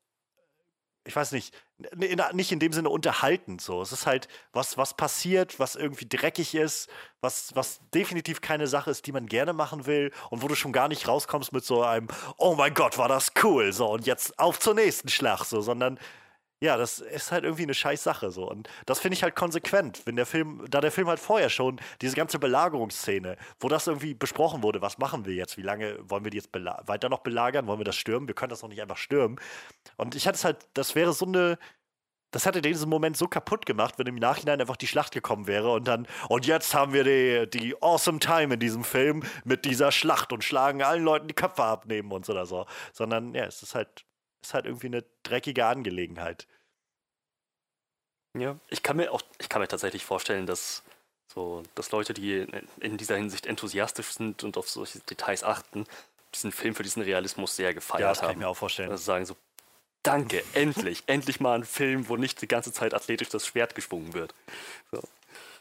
ich 1.04 1.14
weiß 1.14 1.32
nicht, 1.32 1.54
in, 2.00 2.20
nicht 2.32 2.52
in 2.52 2.58
dem 2.58 2.72
Sinne 2.72 2.88
unterhaltend 2.88 3.60
so. 3.60 3.80
Es 3.82 3.92
ist 3.92 4.06
halt 4.06 4.28
was, 4.52 4.76
was 4.76 4.94
passiert, 4.94 5.58
was 5.60 5.76
irgendwie 5.76 6.08
dreckig 6.08 6.54
ist, 6.54 6.90
was, 7.20 7.54
was 7.54 7.80
definitiv 7.94 8.40
keine 8.40 8.66
Sache 8.66 8.90
ist, 8.90 9.06
die 9.06 9.12
man 9.12 9.26
gerne 9.26 9.52
machen 9.52 9.86
will 9.86 10.12
und 10.30 10.42
wo 10.42 10.48
du 10.48 10.54
schon 10.54 10.72
gar 10.72 10.88
nicht 10.88 11.06
rauskommst 11.06 11.52
mit 11.52 11.64
so 11.64 11.82
einem, 11.82 12.08
oh 12.36 12.54
mein 12.56 12.74
Gott, 12.74 12.98
war 12.98 13.08
das 13.08 13.32
cool, 13.42 13.72
so 13.72 13.88
und 13.90 14.06
jetzt 14.06 14.38
auf 14.38 14.58
zur 14.58 14.74
nächsten 14.74 15.08
Schlacht, 15.08 15.48
so, 15.48 15.60
sondern 15.60 15.98
ja, 16.60 16.76
das 16.76 16.98
ist 16.98 17.30
halt 17.30 17.44
irgendwie 17.44 17.62
eine 17.62 17.74
scheiß 17.74 18.02
Sache 18.02 18.30
so. 18.30 18.48
Und 18.50 18.68
das 18.86 18.98
finde 18.98 19.14
ich 19.14 19.22
halt 19.22 19.36
konsequent, 19.36 20.02
wenn 20.06 20.16
der 20.16 20.26
Film, 20.26 20.64
da 20.68 20.80
der 20.80 20.90
Film 20.90 21.08
halt 21.08 21.20
vorher 21.20 21.50
schon 21.50 21.80
diese 22.02 22.16
ganze 22.16 22.38
Belagerungsszene, 22.38 23.36
wo 23.60 23.68
das 23.68 23.86
irgendwie 23.86 24.14
besprochen 24.14 24.62
wurde, 24.62 24.82
was 24.82 24.98
machen 24.98 25.24
wir 25.24 25.34
jetzt, 25.34 25.56
wie 25.56 25.62
lange 25.62 25.96
wollen 26.08 26.24
wir 26.24 26.30
die 26.30 26.38
jetzt 26.38 26.50
weiter 26.52 27.08
noch 27.08 27.20
belagern, 27.20 27.66
wollen 27.66 27.80
wir 27.80 27.84
das 27.84 27.96
stürmen, 27.96 28.26
wir 28.26 28.34
können 28.34 28.50
das 28.50 28.62
noch 28.62 28.68
nicht 28.68 28.82
einfach 28.82 28.96
stürmen. 28.96 29.38
Und 29.96 30.14
ich 30.16 30.26
hatte 30.26 30.36
es 30.36 30.44
halt, 30.44 30.68
das 30.74 30.94
wäre 30.96 31.12
so 31.12 31.26
eine, 31.26 31.58
das 32.32 32.44
hätte 32.44 32.60
diesen 32.60 32.90
Moment 32.90 33.16
so 33.16 33.26
kaputt 33.28 33.64
gemacht, 33.64 33.94
wenn 33.98 34.06
im 34.06 34.16
Nachhinein 34.16 34.60
einfach 34.60 34.76
die 34.76 34.86
Schlacht 34.86 35.12
gekommen 35.12 35.46
wäre 35.46 35.72
und 35.72 35.88
dann, 35.88 36.06
und 36.28 36.46
jetzt 36.46 36.74
haben 36.74 36.92
wir 36.92 37.04
die, 37.04 37.48
die 37.48 37.80
awesome 37.80 38.18
time 38.18 38.54
in 38.54 38.60
diesem 38.60 38.84
Film 38.84 39.22
mit 39.44 39.64
dieser 39.64 39.92
Schlacht 39.92 40.32
und 40.32 40.44
schlagen 40.44 40.82
allen 40.82 41.04
Leuten 41.04 41.28
die 41.28 41.34
Köpfe 41.34 41.62
ab 41.62 41.84
neben 41.86 42.10
uns 42.12 42.28
oder 42.28 42.46
so. 42.46 42.66
Sondern 42.92 43.34
ja, 43.34 43.44
es 43.44 43.62
ist 43.62 43.74
halt, 43.74 44.04
ist 44.42 44.54
halt 44.54 44.66
irgendwie 44.66 44.86
eine 44.86 45.04
dreckige 45.22 45.66
Angelegenheit. 45.66 46.46
Ja, 48.36 48.58
ich 48.68 48.82
kann 48.82 48.96
mir 48.96 49.12
auch, 49.12 49.22
ich 49.38 49.48
kann 49.48 49.60
mir 49.60 49.68
tatsächlich 49.68 50.04
vorstellen, 50.04 50.46
dass 50.46 50.82
so, 51.26 51.62
dass 51.74 51.90
Leute, 51.90 52.14
die 52.14 52.46
in 52.80 52.96
dieser 52.96 53.16
Hinsicht 53.16 53.46
enthusiastisch 53.46 54.12
sind 54.12 54.44
und 54.44 54.56
auf 54.56 54.68
solche 54.68 55.00
Details 55.00 55.44
achten, 55.44 55.84
diesen 56.34 56.52
Film 56.52 56.74
für 56.74 56.82
diesen 56.82 57.02
Realismus 57.02 57.56
sehr 57.56 57.74
gefeiert 57.74 58.00
Ja, 58.00 58.08
das 58.08 58.20
kann 58.20 58.30
ich 58.30 58.34
haben. 58.34 58.40
mir 58.40 58.48
auch 58.48 58.56
vorstellen. 58.56 58.90
Also 58.90 59.04
sagen 59.04 59.26
so, 59.26 59.36
danke, 60.02 60.42
endlich, 60.54 61.02
endlich 61.06 61.40
mal 61.40 61.54
ein 61.58 61.64
Film, 61.64 62.08
wo 62.08 62.16
nicht 62.16 62.40
die 62.40 62.48
ganze 62.48 62.72
Zeit 62.72 62.94
athletisch 62.94 63.28
das 63.28 63.46
Schwert 63.46 63.74
geschwungen 63.74 64.14
wird. 64.14 64.34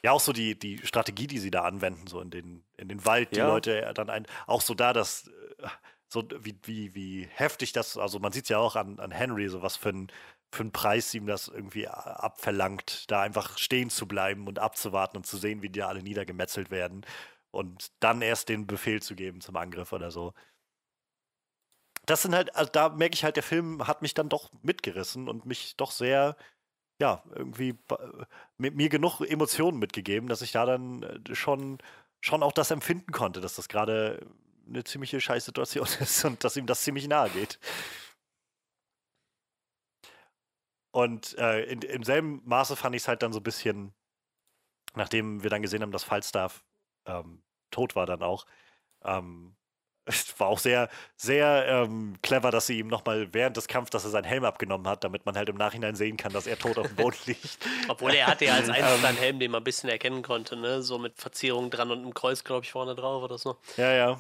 Ja, 0.04 0.12
auch 0.12 0.22
so 0.22 0.32
die, 0.32 0.58
die 0.58 0.86
Strategie, 0.86 1.28
die 1.28 1.40
sie 1.40 1.52
da 1.52 1.64
anwenden, 1.64 2.08
so 2.08 2.22
in 2.22 2.30
den, 2.30 2.64
in 2.78 2.88
den 2.88 3.04
Wald, 3.06 3.32
die 3.32 3.38
Ja. 3.40 3.48
Leute 3.48 3.92
dann 3.96 4.10
ein, 4.10 4.28
auch 4.46 4.62
so 4.62 4.74
da, 4.74 4.94
dass, 4.94 5.28
äh, 5.28 5.68
so 6.10 6.24
wie, 6.42 6.58
wie, 6.64 6.96
wie 6.96 7.28
heftig 7.32 7.74
das, 7.74 7.98
also 7.98 8.20
man 8.20 8.32
sieht 8.32 8.50
ja 8.50 8.58
auch 8.60 8.76
an, 8.76 9.00
an 9.00 9.12
Henry, 9.12 9.50
so 9.50 9.62
was 9.62 9.78
für 9.78 9.90
ein, 9.90 10.08
für 10.52 10.62
einen 10.64 10.72
Preis 10.72 11.14
ihm 11.14 11.28
das 11.28 11.48
irgendwie 11.50 11.88
a- 11.88 11.92
abverlangt, 11.94 13.10
da 13.12 13.22
einfach 13.22 13.58
stehen 13.58 13.90
zu 13.90 14.08
bleiben 14.08 14.48
und 14.48 14.60
abzuwarten 14.60 15.18
und 15.18 15.26
zu 15.26 15.38
sehen, 15.38 15.62
wie 15.62 15.70
die 15.70 15.84
alle 15.84 16.04
niedergemetzelt 16.04 16.72
werden 16.72 17.06
und 17.52 17.92
dann 18.00 18.22
erst 18.22 18.50
den 18.50 18.68
Befehl 18.68 19.02
zu 19.02 19.16
geben 19.16 19.42
zum 19.42 19.58
Angriff 19.58 19.92
oder 19.94 20.12
so. 20.12 20.34
Das 22.06 22.22
sind 22.22 22.34
halt, 22.36 22.56
also 22.56 22.72
da 22.72 22.90
merke 22.90 23.16
ich 23.16 23.24
halt, 23.24 23.36
der 23.36 23.44
Film 23.44 23.86
hat 23.88 24.02
mich 24.02 24.14
dann 24.14 24.30
doch 24.30 24.52
mitgerissen 24.62 25.28
und 25.28 25.46
mich 25.46 25.76
doch 25.76 25.92
sehr, 25.92 26.38
ja, 27.02 27.24
irgendwie 27.36 27.74
ba- 27.74 28.28
mit 28.58 28.76
mir 28.76 28.90
genug 28.90 29.22
Emotionen 29.22 29.80
mitgegeben, 29.80 30.30
dass 30.30 30.42
ich 30.44 30.52
da 30.54 30.66
dann 30.66 31.04
äh, 31.04 31.36
schon, 31.36 31.80
schon 32.22 32.44
auch 32.44 32.54
das 32.54 32.72
empfinden 32.72 33.12
konnte, 33.14 33.42
dass 33.42 33.56
das 33.56 33.70
gerade 33.70 34.26
eine 34.68 34.84
ziemliche 34.84 35.22
Scheißsituation 35.22 35.88
ist 36.00 36.26
und 36.26 36.44
dass 36.44 36.58
ihm 36.58 36.66
das 36.66 36.84
ziemlich 36.84 37.08
nahe 37.08 37.30
geht. 37.30 37.60
Und 40.92 41.38
äh, 41.38 41.64
in, 41.66 41.82
im 41.82 42.04
selben 42.04 42.42
Maße 42.46 42.76
fand 42.76 42.96
ich 42.96 43.04
es 43.04 43.08
halt 43.08 43.22
dann 43.22 43.34
so 43.34 43.40
ein 43.40 43.44
bisschen, 43.44 43.94
nachdem 44.96 45.44
wir 45.44 45.50
dann 45.50 45.62
gesehen 45.62 45.82
haben, 45.82 45.92
dass 45.92 46.04
Falstaff 46.04 46.64
ähm, 47.06 47.44
tot 47.70 47.96
war 47.96 48.06
dann 48.06 48.24
auch, 48.24 48.46
ähm, 49.04 49.56
es 50.08 50.40
war 50.40 50.48
auch 50.48 50.60
sehr, 50.60 50.90
sehr 51.18 51.66
ähm, 51.68 52.16
clever, 52.22 52.50
dass 52.50 52.68
sie 52.68 52.80
ihm 52.80 52.88
nochmal 52.88 53.34
während 53.34 53.58
des 53.58 53.68
Kampfs, 53.68 53.92
dass 53.92 54.06
er 54.06 54.10
seinen 54.10 54.24
Helm 54.24 54.46
abgenommen 54.46 54.88
hat, 54.88 55.04
damit 55.04 55.26
man 55.26 55.36
halt 55.36 55.50
im 55.50 55.58
Nachhinein 55.58 55.96
sehen 55.96 56.16
kann, 56.16 56.32
dass 56.32 56.48
er 56.48 56.58
tot 56.58 56.78
auf 56.78 56.88
dem 56.88 56.96
Boden 56.96 57.18
liegt. 57.26 57.60
Obwohl 57.90 58.14
er 58.14 58.28
hatte 58.28 58.46
ja 58.46 58.54
als 58.54 58.70
einziger 58.70 59.08
einen 59.08 59.18
Helm, 59.18 59.40
den 59.40 59.52
man 59.52 59.62
ein 59.62 59.66
bisschen 59.66 59.90
erkennen 59.90 60.24
konnte, 60.24 60.56
ne? 60.56 60.82
So 60.82 60.98
mit 60.98 61.20
Verzierungen 61.20 61.70
dran 61.70 61.92
und 61.92 62.00
einem 62.00 62.14
Kreuz, 62.14 62.44
glaube 62.44 62.64
ich, 62.64 62.72
vorne 62.72 62.96
drauf 62.96 63.22
oder 63.22 63.38
so. 63.38 63.58
Ja, 63.76 63.92
ja. 63.92 64.20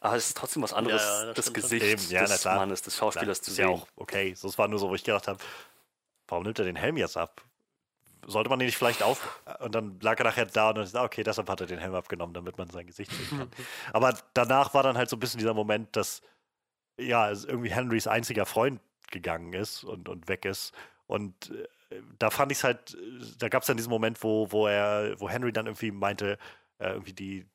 Aber 0.00 0.16
es 0.16 0.28
ist 0.28 0.36
trotzdem 0.36 0.62
was 0.62 0.72
anderes, 0.72 1.02
Ja, 1.02 1.26
ja, 1.26 1.32
das 1.34 1.46
das. 1.46 1.54
Gesicht 1.54 1.84
Eben, 1.84 2.10
ja, 2.10 2.24
des 2.24 2.40
klar. 2.40 2.56
Mannes, 2.56 2.82
des 2.82 2.96
Schauspielers 2.96 3.42
zu 3.42 3.50
ist 3.50 3.56
sehen. 3.56 3.68
ja 3.68 3.74
auch 3.74 3.86
okay. 3.96 4.34
So, 4.34 4.48
es 4.48 4.56
war 4.58 4.66
nur 4.68 4.78
so, 4.78 4.88
wo 4.88 4.94
ich 4.94 5.04
gedacht 5.04 5.28
habe, 5.28 5.38
warum 6.28 6.44
nimmt 6.44 6.58
er 6.58 6.64
den 6.64 6.76
Helm 6.76 6.96
jetzt 6.96 7.16
ab? 7.16 7.42
Sollte 8.26 8.50
man 8.50 8.58
den 8.58 8.66
nicht 8.66 8.76
vielleicht 8.78 9.02
auf? 9.02 9.40
Und 9.60 9.74
dann 9.74 9.98
lag 10.00 10.18
er 10.18 10.24
nachher 10.24 10.46
da 10.46 10.68
und 10.70 10.76
dann 10.76 10.84
ist, 10.84 10.94
ah, 10.96 11.04
okay, 11.04 11.22
deshalb 11.22 11.48
hat 11.48 11.60
er 11.60 11.66
den 11.66 11.78
Helm 11.78 11.94
abgenommen, 11.94 12.34
damit 12.34 12.58
man 12.58 12.68
sein 12.70 12.86
Gesicht 12.86 13.12
sehen 13.12 13.28
kann. 13.38 13.50
Aber 13.92 14.16
danach 14.34 14.74
war 14.74 14.82
dann 14.82 14.96
halt 14.96 15.08
so 15.08 15.16
ein 15.16 15.20
bisschen 15.20 15.38
dieser 15.38 15.54
Moment, 15.54 15.94
dass 15.96 16.22
ja, 16.98 17.30
es 17.30 17.44
irgendwie 17.44 17.70
Henrys 17.70 18.06
einziger 18.06 18.46
Freund 18.46 18.80
gegangen 19.10 19.52
ist 19.54 19.84
und, 19.84 20.08
und 20.08 20.28
weg 20.28 20.44
ist. 20.44 20.72
Und 21.06 21.50
äh, 21.90 22.00
da 22.18 22.30
fand 22.30 22.52
ich 22.52 22.58
es 22.58 22.64
halt, 22.64 22.96
da 23.38 23.48
gab 23.48 23.62
es 23.62 23.66
dann 23.66 23.76
diesen 23.76 23.90
Moment, 23.90 24.22
wo, 24.22 24.52
wo 24.52 24.66
er, 24.66 25.18
wo 25.18 25.28
Henry 25.28 25.52
dann 25.52 25.66
irgendwie 25.66 25.90
meinte, 25.90 26.38
äh, 26.78 26.90
irgendwie 26.90 27.14
die, 27.14 27.46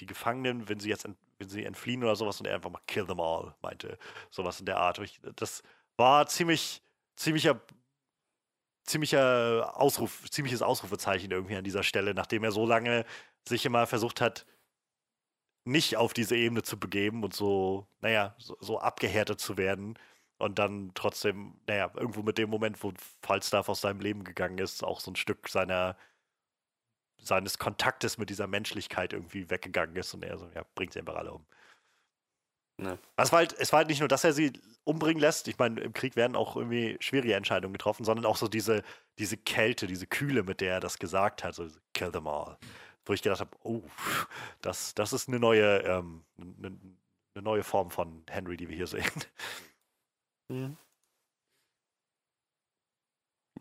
die 0.00 0.06
Gefangenen, 0.06 0.68
wenn 0.68 0.80
sie 0.80 0.88
jetzt 0.90 1.08
wenn 1.38 1.48
sie 1.48 1.64
entfliehen 1.64 2.02
oder 2.02 2.16
sowas 2.16 2.40
und 2.40 2.46
er 2.46 2.56
einfach 2.56 2.70
mal 2.70 2.80
kill 2.86 3.06
them 3.06 3.20
all, 3.20 3.54
meinte. 3.62 3.98
Sowas 4.30 4.60
in 4.60 4.66
der 4.66 4.78
Art. 4.78 4.98
Ich, 4.98 5.20
das 5.36 5.62
war 5.96 6.26
ziemlich, 6.26 6.82
ziemlicher, 7.16 7.60
ziemlicher 8.84 9.72
Ausruf, 9.76 10.28
ziemliches 10.30 10.62
Ausrufezeichen 10.62 11.30
irgendwie 11.30 11.56
an 11.56 11.64
dieser 11.64 11.82
Stelle, 11.82 12.14
nachdem 12.14 12.44
er 12.44 12.52
so 12.52 12.66
lange 12.66 13.04
sich 13.46 13.64
immer 13.64 13.86
versucht 13.86 14.20
hat, 14.20 14.46
nicht 15.64 15.96
auf 15.96 16.12
diese 16.14 16.36
Ebene 16.36 16.62
zu 16.62 16.78
begeben 16.78 17.22
und 17.22 17.34
so, 17.34 17.86
naja, 18.00 18.34
so, 18.38 18.56
so 18.60 18.78
abgehärtet 18.78 19.40
zu 19.40 19.56
werden 19.58 19.98
und 20.38 20.58
dann 20.58 20.92
trotzdem, 20.94 21.60
naja, 21.66 21.90
irgendwo 21.94 22.22
mit 22.22 22.38
dem 22.38 22.50
Moment, 22.50 22.82
wo 22.82 22.92
Falstaff 23.22 23.68
aus 23.68 23.82
seinem 23.82 24.00
Leben 24.00 24.24
gegangen 24.24 24.58
ist, 24.58 24.82
auch 24.82 25.00
so 25.00 25.10
ein 25.10 25.16
Stück 25.16 25.48
seiner 25.48 25.96
seines 27.20 27.58
Kontaktes 27.58 28.18
mit 28.18 28.30
dieser 28.30 28.46
Menschlichkeit 28.46 29.12
irgendwie 29.12 29.50
weggegangen 29.50 29.96
ist 29.96 30.14
und 30.14 30.24
er 30.24 30.38
so, 30.38 30.50
ja, 30.54 30.64
bringt 30.74 30.92
sie 30.92 31.00
einfach 31.00 31.16
alle 31.16 31.32
um. 31.32 31.46
Ne. 32.80 32.98
Es 33.16 33.32
war, 33.32 33.40
halt, 33.40 33.54
es 33.58 33.72
war 33.72 33.78
halt 33.78 33.88
nicht 33.88 33.98
nur, 33.98 34.08
dass 34.08 34.22
er 34.22 34.32
sie 34.32 34.52
umbringen 34.84 35.20
lässt. 35.20 35.48
Ich 35.48 35.58
meine, 35.58 35.80
im 35.80 35.92
Krieg 35.92 36.14
werden 36.14 36.36
auch 36.36 36.56
irgendwie 36.56 36.96
schwierige 37.00 37.34
Entscheidungen 37.34 37.72
getroffen, 37.72 38.04
sondern 38.04 38.24
auch 38.24 38.36
so 38.36 38.46
diese, 38.46 38.84
diese 39.18 39.36
Kälte, 39.36 39.88
diese 39.88 40.06
Kühle, 40.06 40.44
mit 40.44 40.60
der 40.60 40.74
er 40.74 40.80
das 40.80 40.98
gesagt 40.98 41.42
hat. 41.42 41.54
So, 41.56 41.66
kill 41.92 42.12
them 42.12 42.28
all. 42.28 42.56
wo 43.04 43.14
ich 43.14 43.22
gedacht 43.22 43.40
habe, 43.40 43.56
oh, 43.64 43.82
das, 44.60 44.94
das 44.94 45.12
ist 45.12 45.28
eine 45.28 45.40
neue, 45.40 45.78
ähm, 45.78 46.24
eine, 46.38 46.78
eine 47.34 47.42
neue 47.42 47.64
Form 47.64 47.90
von 47.90 48.24
Henry, 48.28 48.56
die 48.56 48.68
wir 48.68 48.76
hier 48.76 48.86
sehen. 48.86 49.10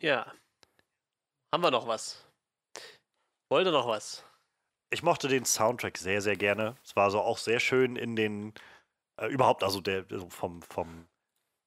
Ja. 0.02 0.32
Haben 1.52 1.64
wir 1.64 1.72
noch 1.72 1.88
was? 1.88 2.27
Wollte 3.50 3.72
noch 3.72 3.88
was? 3.88 4.24
Ich 4.90 5.04
mochte 5.04 5.28
den 5.28 5.46
Soundtrack 5.46 5.98
sehr, 5.98 6.22
sehr 6.22 6.36
gerne. 6.38 6.76
Es 6.84 6.96
war 6.96 7.12
so 7.12 7.22
auch 7.22 7.38
sehr 7.38 7.60
schön 7.60 7.96
in 7.96 8.16
den, 8.16 8.54
äh, 9.18 9.28
überhaupt, 9.28 9.64
also 9.64 9.82
der 9.82 10.06
so 10.10 10.30
vom, 10.30 10.62
vom, 10.64 11.08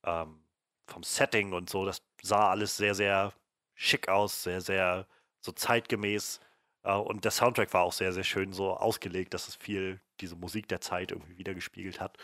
ähm, 0.04 0.44
vom 0.88 1.04
Setting 1.04 1.52
und 1.54 1.70
so, 1.70 1.86
das 1.86 2.02
sah 2.22 2.50
alles 2.50 2.76
sehr, 2.78 2.94
sehr 2.94 3.32
schick 3.76 4.08
aus, 4.08 4.42
sehr, 4.44 4.60
sehr 4.62 5.08
so 5.42 5.52
zeitgemäß. 5.52 6.40
Äh, 6.84 6.94
und 6.96 7.24
der 7.24 7.32
Soundtrack 7.32 7.74
war 7.74 7.82
auch 7.84 7.92
sehr, 7.94 8.12
sehr 8.12 8.24
schön 8.24 8.52
so 8.54 8.76
ausgelegt, 8.76 9.34
dass 9.34 9.48
es 9.48 9.56
viel 9.56 10.00
diese 10.20 10.36
Musik 10.36 10.68
der 10.68 10.80
Zeit 10.82 11.12
irgendwie 11.12 11.38
wiedergespiegelt 11.38 12.00
hat. 12.00 12.18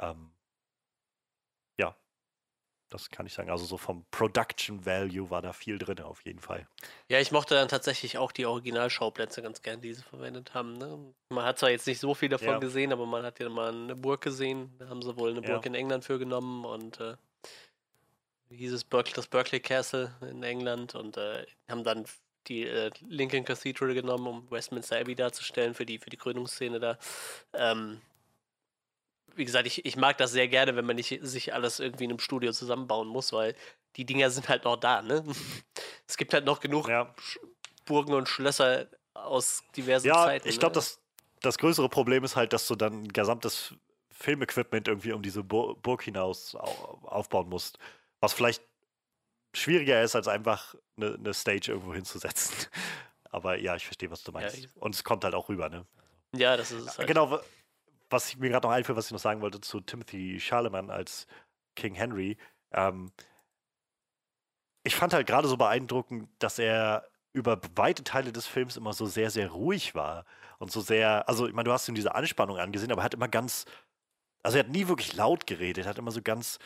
Ähm, 0.00 0.32
das 2.88 3.10
kann 3.10 3.26
ich 3.26 3.34
sagen. 3.34 3.50
Also 3.50 3.64
so 3.64 3.76
vom 3.78 4.04
Production 4.10 4.86
Value 4.86 5.30
war 5.30 5.42
da 5.42 5.52
viel 5.52 5.78
drin 5.78 6.00
auf 6.00 6.24
jeden 6.24 6.38
Fall. 6.40 6.66
Ja, 7.08 7.18
ich 7.20 7.32
mochte 7.32 7.54
dann 7.54 7.68
tatsächlich 7.68 8.18
auch 8.18 8.32
die 8.32 8.46
Originalschauplätze 8.46 9.42
ganz 9.42 9.62
gern, 9.62 9.80
die 9.80 9.92
sie 9.94 10.02
verwendet 10.02 10.54
haben. 10.54 10.74
Ne? 10.74 11.12
Man 11.30 11.44
hat 11.44 11.58
zwar 11.58 11.70
jetzt 11.70 11.86
nicht 11.86 11.98
so 12.00 12.14
viel 12.14 12.28
davon 12.28 12.48
Ja. 12.48 12.58
gesehen, 12.58 12.92
aber 12.92 13.06
man 13.06 13.24
hat 13.24 13.40
ja 13.40 13.48
mal 13.48 13.72
eine 13.72 13.96
Burg 13.96 14.20
gesehen. 14.20 14.72
Da 14.78 14.88
haben 14.88 15.02
sie 15.02 15.16
wohl 15.16 15.30
eine 15.30 15.40
Ja. 15.40 15.46
Burg 15.52 15.66
in 15.66 15.74
England 15.74 16.04
für 16.04 16.18
genommen 16.18 16.64
und 16.64 17.00
äh, 17.00 17.16
wie 18.48 18.56
hieß 18.58 18.72
es 18.72 18.84
Berkeley, 18.84 19.14
das 19.14 19.26
Berkeley 19.26 19.60
Castle 19.60 20.14
in 20.20 20.42
England 20.42 20.94
und 20.94 21.16
äh, 21.16 21.44
haben 21.68 21.82
dann 21.82 22.04
die 22.46 22.62
äh, 22.64 22.90
Lincoln 23.08 23.44
Cathedral 23.44 23.92
genommen, 23.94 24.26
um 24.28 24.50
Westminster 24.50 25.00
Abbey 25.00 25.16
darzustellen 25.16 25.74
für 25.74 25.84
die, 25.84 25.98
für 25.98 26.10
die 26.10 26.16
Krönungsszene 26.16 26.78
da. 26.78 26.98
Ähm, 27.54 28.00
wie 29.36 29.44
gesagt, 29.44 29.66
ich, 29.66 29.84
ich 29.84 29.96
mag 29.96 30.18
das 30.18 30.32
sehr 30.32 30.48
gerne, 30.48 30.76
wenn 30.76 30.84
man 30.86 30.96
nicht 30.96 31.18
sich 31.22 31.52
alles 31.54 31.78
irgendwie 31.80 32.04
in 32.04 32.10
einem 32.10 32.18
Studio 32.18 32.52
zusammenbauen 32.52 33.08
muss, 33.08 33.32
weil 33.32 33.54
die 33.96 34.04
Dinger 34.04 34.30
sind 34.30 34.48
halt 34.48 34.64
noch 34.64 34.76
da, 34.76 35.02
ne? 35.02 35.24
Es 36.08 36.16
gibt 36.16 36.32
halt 36.34 36.44
noch 36.44 36.60
genug 36.60 36.88
Ja, 36.88 37.14
Burgen 37.84 38.14
und 38.14 38.28
Schlösser 38.28 38.86
aus 39.14 39.62
diversen 39.76 40.06
ja 40.06 40.24
Zeiten. 40.24 40.48
ich 40.48 40.58
glaube, 40.58 40.72
ne? 40.72 40.74
das, 40.76 41.00
das 41.40 41.58
größere 41.58 41.88
Problem 41.88 42.22
ist 42.24 42.36
halt, 42.36 42.52
dass 42.52 42.66
du 42.68 42.74
dann 42.76 43.04
ein 43.04 43.08
gesamtes 43.12 43.74
Filmequipment 44.12 44.88
irgendwie 44.88 45.12
um 45.12 45.22
diese 45.22 45.42
Bur 45.42 45.76
Burg 45.80 46.02
hinaus 46.02 46.54
au 46.54 46.98
aufbauen 47.02 47.48
musst. 47.48 47.78
Was 48.20 48.32
vielleicht 48.32 48.62
schwieriger 49.54 50.02
ist, 50.02 50.14
als 50.14 50.28
einfach 50.28 50.74
eine, 50.96 51.14
eine 51.14 51.34
Stage 51.34 51.72
irgendwo 51.72 51.94
hinzusetzen. 51.94 52.54
Aber 53.30 53.58
ja, 53.58 53.74
ich 53.76 53.84
verstehe, 53.84 54.10
was 54.10 54.22
du 54.22 54.32
meinst. 54.32 54.56
ich- 54.58 54.68
Und 54.76 54.94
es 54.94 55.04
kommt 55.04 55.24
halt 55.24 55.34
auch 55.34 55.48
rüber, 55.48 55.68
ne? 55.68 55.84
Ja, 56.34 56.56
das 56.56 56.70
ist 56.70 56.86
es 56.86 56.98
halt. 56.98 57.08
Genau, 57.08 57.40
was 58.10 58.28
ich 58.28 58.38
mir 58.38 58.48
gerade 58.50 58.66
noch 58.66 58.74
einfällt, 58.74 58.96
was 58.96 59.06
ich 59.06 59.12
noch 59.12 59.18
sagen 59.18 59.40
wollte 59.40 59.60
zu 59.60 59.80
Timothy 59.80 60.40
Charlemagne 60.40 60.92
als 60.92 61.26
King 61.74 61.94
Henry. 61.94 62.36
Ähm, 62.72 63.10
ich 64.84 64.94
fand 64.96 65.12
halt 65.12 65.26
gerade 65.26 65.48
so 65.48 65.56
beeindruckend, 65.56 66.28
dass 66.38 66.58
er 66.58 67.08
über 67.32 67.60
weite 67.74 68.04
Teile 68.04 68.32
des 68.32 68.46
Films 68.46 68.76
immer 68.76 68.92
so 68.92 69.06
sehr, 69.06 69.30
sehr 69.30 69.50
ruhig 69.50 69.94
war. 69.94 70.24
Und 70.58 70.72
so 70.72 70.80
sehr, 70.80 71.28
also 71.28 71.46
ich 71.46 71.52
meine, 71.52 71.64
du 71.64 71.72
hast 71.72 71.88
ihm 71.88 71.94
diese 71.94 72.14
Anspannung 72.14 72.58
angesehen, 72.58 72.90
aber 72.90 73.02
er 73.02 73.04
hat 73.04 73.14
immer 73.14 73.28
ganz, 73.28 73.66
also 74.42 74.58
er 74.58 74.64
hat 74.64 74.70
nie 74.70 74.88
wirklich 74.88 75.14
laut 75.14 75.46
geredet, 75.46 75.84
er 75.84 75.90
hat 75.90 75.98
immer 75.98 76.12
so 76.12 76.22
ganz 76.22 76.58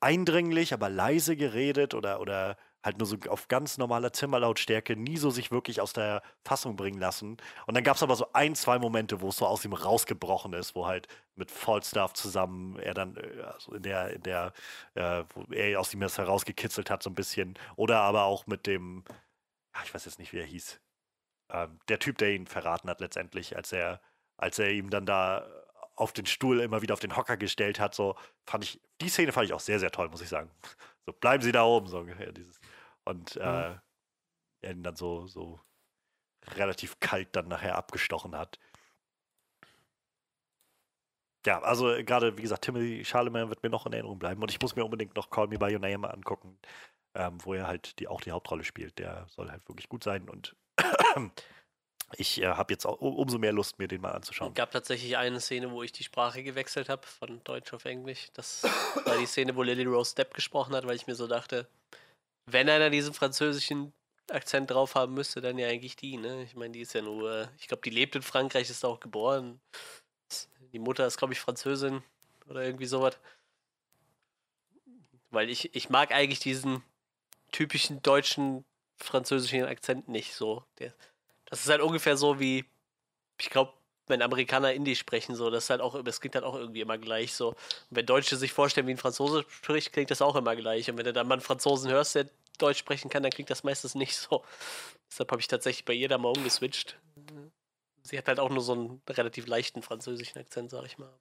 eindringlich, 0.00 0.74
aber 0.74 0.90
leise 0.90 1.36
geredet 1.36 1.94
oder, 1.94 2.20
oder 2.20 2.56
halt 2.82 2.98
nur 2.98 3.06
so 3.06 3.16
auf 3.28 3.48
ganz 3.48 3.78
normaler 3.78 4.12
Zimmerlautstärke, 4.12 4.96
nie 4.96 5.16
so 5.16 5.30
sich 5.30 5.50
wirklich 5.50 5.80
aus 5.80 5.92
der 5.92 6.22
Fassung 6.44 6.76
bringen 6.76 6.98
lassen. 6.98 7.36
Und 7.66 7.74
dann 7.74 7.84
gab 7.84 7.96
es 7.96 8.02
aber 8.02 8.16
so 8.16 8.32
ein, 8.32 8.54
zwei 8.54 8.78
Momente, 8.78 9.20
wo 9.20 9.28
es 9.28 9.36
so 9.36 9.46
aus 9.46 9.64
ihm 9.64 9.72
rausgebrochen 9.72 10.52
ist, 10.52 10.74
wo 10.74 10.86
halt 10.86 11.06
mit 11.36 11.50
Falstaff 11.50 12.12
zusammen 12.14 12.78
er 12.78 12.94
dann 12.94 13.16
äh, 13.16 13.42
also 13.42 13.74
in 13.74 13.82
der, 13.82 14.10
in 14.10 14.22
der, 14.22 14.52
äh, 14.94 15.24
wo 15.34 15.52
er 15.52 15.78
aus 15.78 15.94
ihm 15.94 16.00
das 16.00 16.18
herausgekitzelt 16.18 16.90
hat, 16.90 17.02
so 17.02 17.10
ein 17.10 17.14
bisschen. 17.14 17.58
Oder 17.76 18.00
aber 18.00 18.24
auch 18.24 18.46
mit 18.46 18.66
dem, 18.66 19.04
ah, 19.72 19.80
ich 19.84 19.94
weiß 19.94 20.04
jetzt 20.04 20.18
nicht, 20.18 20.32
wie 20.32 20.38
er 20.38 20.46
hieß. 20.46 20.80
Ähm, 21.50 21.78
der 21.88 21.98
Typ, 21.98 22.18
der 22.18 22.32
ihn 22.34 22.46
verraten 22.46 22.90
hat 22.90 23.00
letztendlich, 23.00 23.56
als 23.56 23.72
er, 23.72 24.00
als 24.36 24.58
er 24.58 24.70
ihm 24.70 24.90
dann 24.90 25.06
da 25.06 25.46
auf 25.94 26.12
den 26.12 26.26
Stuhl 26.26 26.60
immer 26.60 26.82
wieder 26.82 26.94
auf 26.94 27.00
den 27.00 27.16
Hocker 27.16 27.36
gestellt 27.36 27.78
hat, 27.78 27.94
so 27.94 28.16
fand 28.44 28.64
ich, 28.64 28.80
die 29.00 29.08
Szene 29.08 29.32
fand 29.32 29.46
ich 29.46 29.52
auch 29.52 29.60
sehr, 29.60 29.78
sehr 29.78 29.90
toll, 29.90 30.08
muss 30.08 30.22
ich 30.22 30.28
sagen. 30.28 30.50
So, 31.06 31.12
bleiben 31.12 31.42
Sie 31.42 31.52
da 31.52 31.64
oben, 31.64 31.88
so 31.88 31.98
ungefähr. 31.98 32.32
Dieses. 32.32 32.60
Und 33.04 33.36
äh, 33.36 33.74
er 34.62 34.70
ihn 34.70 34.82
dann 34.82 34.96
so, 34.96 35.26
so 35.26 35.60
relativ 36.46 37.00
kalt 37.00 37.34
dann 37.36 37.48
nachher 37.48 37.76
abgestochen 37.76 38.36
hat. 38.36 38.58
Ja, 41.44 41.60
also 41.62 41.92
äh, 41.92 42.04
gerade, 42.04 42.36
wie 42.38 42.42
gesagt, 42.42 42.64
Timothy 42.64 43.04
Charlemagne 43.04 43.48
wird 43.48 43.62
mir 43.62 43.70
noch 43.70 43.86
in 43.86 43.92
Erinnerung 43.92 44.18
bleiben 44.18 44.42
und 44.42 44.50
ich 44.50 44.60
muss 44.60 44.76
mir 44.76 44.84
unbedingt 44.84 45.16
noch 45.16 45.30
Call 45.30 45.48
Me 45.48 45.58
By 45.58 45.74
Your 45.74 45.80
Name 45.80 46.08
angucken, 46.08 46.58
ähm, 47.14 47.38
wo 47.42 47.54
er 47.54 47.66
halt 47.66 47.98
die, 47.98 48.06
auch 48.06 48.20
die 48.20 48.30
Hauptrolle 48.30 48.64
spielt. 48.64 48.98
Der 48.98 49.26
soll 49.28 49.50
halt 49.50 49.68
wirklich 49.68 49.88
gut 49.88 50.04
sein 50.04 50.28
und 50.28 50.54
ich 52.16 52.40
äh, 52.40 52.46
habe 52.46 52.72
jetzt 52.72 52.86
auch 52.86 53.00
umso 53.00 53.38
mehr 53.38 53.52
Lust, 53.52 53.78
mir 53.80 53.88
den 53.88 54.00
mal 54.00 54.12
anzuschauen. 54.12 54.50
Es 54.52 54.54
gab 54.54 54.70
tatsächlich 54.70 55.16
eine 55.16 55.40
Szene, 55.40 55.72
wo 55.72 55.82
ich 55.82 55.90
die 55.90 56.04
Sprache 56.04 56.44
gewechselt 56.44 56.88
habe, 56.88 57.06
von 57.06 57.42
Deutsch 57.42 57.72
auf 57.72 57.84
Englisch. 57.86 58.28
Das 58.34 58.62
war 59.04 59.16
die 59.18 59.26
Szene, 59.26 59.56
wo 59.56 59.64
Lily 59.64 59.84
Rose 59.84 60.14
Depp 60.14 60.34
gesprochen 60.34 60.76
hat, 60.76 60.86
weil 60.86 60.94
ich 60.94 61.08
mir 61.08 61.16
so 61.16 61.26
dachte, 61.26 61.66
wenn 62.46 62.68
einer 62.68 62.90
diesen 62.90 63.14
französischen 63.14 63.92
Akzent 64.30 64.70
drauf 64.70 64.94
haben 64.94 65.14
müsste, 65.14 65.40
dann 65.40 65.58
ja 65.58 65.68
eigentlich 65.68 65.96
die, 65.96 66.16
ne? 66.16 66.42
Ich 66.44 66.54
meine, 66.54 66.72
die 66.72 66.80
ist 66.80 66.94
ja 66.94 67.02
nur, 67.02 67.50
ich 67.58 67.68
glaube, 67.68 67.82
die 67.82 67.90
lebt 67.90 68.16
in 68.16 68.22
Frankreich, 68.22 68.70
ist 68.70 68.84
da 68.84 68.88
auch 68.88 69.00
geboren. 69.00 69.60
Die 70.72 70.78
Mutter 70.78 71.06
ist, 71.06 71.18
glaube 71.18 71.34
ich, 71.34 71.40
Französin 71.40 72.02
oder 72.46 72.62
irgendwie 72.62 72.86
sowas. 72.86 73.18
Weil 75.30 75.50
ich, 75.50 75.74
ich 75.74 75.90
mag 75.90 76.12
eigentlich 76.12 76.40
diesen 76.40 76.82
typischen 77.52 78.02
deutschen 78.02 78.64
französischen 78.96 79.64
Akzent 79.64 80.08
nicht 80.08 80.34
so. 80.34 80.64
Der, 80.78 80.94
das 81.46 81.64
ist 81.64 81.70
halt 81.70 81.82
ungefähr 81.82 82.16
so 82.16 82.40
wie, 82.40 82.64
ich 83.38 83.50
glaube, 83.50 83.74
wenn 84.06 84.22
Amerikaner 84.22 84.72
Indisch 84.72 84.98
sprechen, 84.98 85.34
so, 85.34 85.50
das 85.50 85.64
ist 85.64 85.70
halt 85.70 85.80
auch, 85.80 86.02
das 86.02 86.20
klingt 86.20 86.34
halt 86.34 86.44
auch 86.44 86.54
irgendwie 86.54 86.80
immer 86.80 86.98
gleich 86.98 87.34
so. 87.34 87.50
Und 87.50 87.56
wenn 87.90 88.06
Deutsche 88.06 88.36
sich 88.36 88.52
vorstellen, 88.52 88.86
wie 88.86 88.92
ein 88.92 88.98
Franzose 88.98 89.44
spricht, 89.48 89.92
klingt 89.92 90.10
das 90.10 90.22
auch 90.22 90.36
immer 90.36 90.56
gleich. 90.56 90.90
Und 90.90 90.98
wenn 90.98 91.04
du 91.04 91.12
dann 91.12 91.28
mal 91.28 91.34
einen 91.34 91.42
Franzosen 91.42 91.90
hörst, 91.90 92.14
der 92.14 92.26
Deutsch 92.58 92.78
sprechen 92.78 93.10
kann, 93.10 93.22
dann 93.22 93.32
klingt 93.32 93.50
das 93.50 93.64
meistens 93.64 93.94
nicht 93.94 94.16
so. 94.16 94.44
Deshalb 95.10 95.30
habe 95.30 95.40
ich 95.40 95.48
tatsächlich 95.48 95.84
bei 95.84 95.94
ihr 95.94 96.08
da 96.08 96.18
mal 96.18 96.32
umgeswitcht. 96.36 96.98
Sie 98.02 98.18
hat 98.18 98.28
halt 98.28 98.40
auch 98.40 98.50
nur 98.50 98.62
so 98.62 98.72
einen 98.72 99.02
relativ 99.08 99.46
leichten 99.46 99.82
französischen 99.82 100.38
Akzent, 100.38 100.70
sag 100.70 100.84
ich 100.84 100.98
mal. 100.98 101.12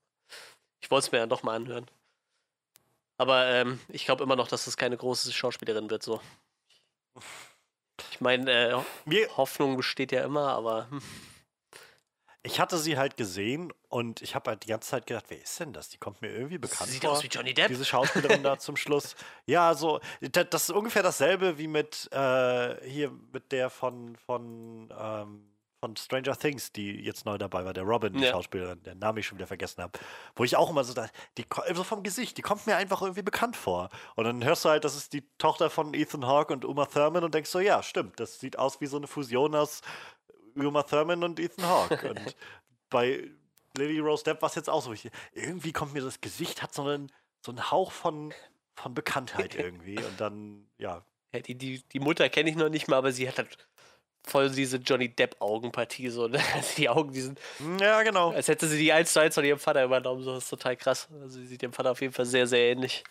Ich 0.82 0.90
wollte 0.90 1.06
es 1.06 1.12
mir 1.12 1.20
ja 1.20 1.28
doch 1.28 1.44
mal 1.44 1.56
anhören. 1.56 1.86
Aber 3.18 3.46
ähm, 3.46 3.80
ich 3.90 4.06
glaube 4.06 4.24
immer 4.24 4.36
noch, 4.36 4.48
dass 4.48 4.66
das 4.66 4.78
keine 4.78 4.98
große 4.98 5.32
Schauspielerin 5.32 5.92
wird, 5.92 6.02
so. 6.02 6.20
Ich 8.10 8.20
meine, 8.20 8.52
äh, 8.52 8.78
Mir, 9.06 9.38
Hoffnung 9.38 9.78
besteht 9.78 10.12
ja 10.12 10.24
immer, 10.24 10.50
aber 10.50 10.90
hm, 10.90 11.02
ich 12.44 12.60
hatte 12.60 12.78
sie 12.78 12.98
halt 12.98 13.18
gesehen 13.18 13.72
und 13.90 14.22
ich 14.22 14.34
habe 14.36 14.50
halt 14.52 14.64
die 14.64 14.68
ganze 14.68 14.90
Zeit 14.90 15.06
gedacht, 15.06 15.26
wer 15.30 15.42
ist 15.42 15.60
denn 15.60 15.74
das? 15.74 15.90
Die 15.90 15.98
kommt 15.98 16.22
mir 16.22 16.30
irgendwie 16.32 16.58
bekannt 16.58 16.90
sieht 16.90 17.04
vor. 17.04 17.12
aus 17.12 17.24
wie 17.24 17.28
Johnny 17.28 17.54
Depp. 17.54 17.68
Diese 17.68 17.86
Schauspielerin 17.86 18.42
da 18.44 18.58
zum 18.58 18.76
Schluss. 18.78 19.16
Ja, 19.46 19.74
so, 19.74 20.00
da- 20.22 20.44
das 20.44 20.64
ist 20.64 20.72
ungefähr 20.72 21.04
dasselbe 21.04 21.58
wie 21.58 21.68
mit 21.68 22.10
äh, 22.12 22.90
hier 22.90 23.12
mit 23.34 23.52
der 23.52 23.70
von, 23.70 24.16
von, 24.16 24.92
ähm, 24.98 25.48
von 25.80 25.96
Stranger 25.98 26.38
Things, 26.38 26.72
die 26.72 27.02
jetzt 27.04 27.26
neu 27.26 27.38
dabei 27.40 27.66
war, 27.66 27.74
der 27.74 27.84
Robin, 27.84 28.14
die 28.14 28.22
Ja. 28.24 28.32
Schauspielerin, 28.32 28.82
der 28.84 28.96
Name 28.96 29.20
ich 29.20 29.26
schon 29.28 29.38
wieder 29.40 29.48
vergessen 29.48 29.82
habe. 29.82 29.98
Wo 30.36 30.44
ich 30.44 30.56
auch 30.56 30.70
immer 30.70 30.84
so 30.84 30.94
dachte, 30.94 31.12
die 31.40 31.46
so 31.74 31.84
vom 31.84 32.04
Gesicht, 32.04 32.38
die 32.38 32.44
kommt 32.44 32.66
mir 32.68 32.76
einfach 32.78 33.02
irgendwie 33.02 33.24
bekannt 33.24 33.56
vor. 33.56 33.90
Und 34.16 34.26
dann 34.26 34.44
hörst 34.44 34.64
du 34.64 34.70
halt, 34.70 34.84
das 34.86 34.96
ist 34.96 35.14
die 35.14 35.24
Tochter 35.40 35.70
von 35.72 35.94
Ethan 35.96 36.26
Hawke 36.28 36.54
und 36.54 36.66
Uma 36.66 36.86
Thurman 36.86 37.24
und 37.24 37.34
denkst 37.34 37.50
so, 37.50 37.60
ja, 37.60 37.82
stimmt, 37.84 38.20
das 38.20 38.40
sieht 38.40 38.58
aus 38.60 38.80
wie 38.80 38.86
so 38.88 38.98
eine 38.98 39.08
Fusion 39.08 39.56
aus 39.56 39.82
Uma 40.56 40.84
Thurman 40.84 41.24
und 41.24 41.40
Ethan 41.40 41.66
Hawke. 41.66 42.10
und 42.10 42.36
bei 42.90 43.30
Lily 43.78 44.00
Rose 44.00 44.24
Depp 44.24 44.42
war 44.42 44.50
es 44.50 44.56
jetzt 44.56 44.70
auch 44.70 44.82
so. 44.82 44.94
Ich, 44.94 45.10
irgendwie 45.34 45.72
kommt 45.72 45.94
mir 45.94 46.02
das 46.02 46.22
Gesicht, 46.22 46.62
hat 46.62 46.74
so 46.74 46.84
einen, 46.84 47.12
so 47.46 47.52
einen 47.52 47.72
Hauch 47.72 47.92
von, 47.92 48.34
von 48.76 48.94
Bekanntheit 48.94 49.56
irgendwie. 49.56 49.98
Und 49.98 50.20
dann, 50.20 50.68
ja. 50.78 51.06
Ja, 51.34 51.40
die, 51.40 51.56
die, 51.56 51.82
die 51.90 52.00
Mutter 52.00 52.28
kenne 52.30 52.50
ich 52.50 52.56
noch 52.56 52.70
nicht 52.70 52.88
mal, 52.88 52.98
aber 52.98 53.12
sie 53.14 53.28
hat 53.28 53.38
halt 53.38 53.58
voll 54.24 54.50
diese 54.52 54.78
Johnny 54.78 55.10
Depp-Augenpartie. 55.10 56.10
So, 56.10 56.28
ne? 56.28 56.40
Also 56.54 56.76
die 56.78 56.90
Augen, 56.90 57.14
die 57.14 57.22
sind, 57.22 57.40
Ja, 57.80 58.04
genau. 58.04 58.32
als 58.32 58.48
hätte 58.48 58.68
sie 58.68 58.78
die 58.78 58.92
eins 58.92 59.14
zu 59.14 59.20
eins 59.20 59.36
von 59.36 59.46
ihrem 59.46 59.60
Vater 59.60 59.84
übernommen. 59.84 60.24
So, 60.24 60.36
das 60.36 60.44
ist 60.44 60.50
total 60.50 60.76
krass. 60.76 61.08
Also 61.22 61.40
sie 61.40 61.48
sieht 61.48 61.64
ihrem 61.64 61.74
Vater 61.74 61.92
auf 61.92 62.02
jeden 62.02 62.14
Fall 62.14 62.26
sehr, 62.26 62.48
sehr 62.48 62.72
ähnlich. 62.72 63.04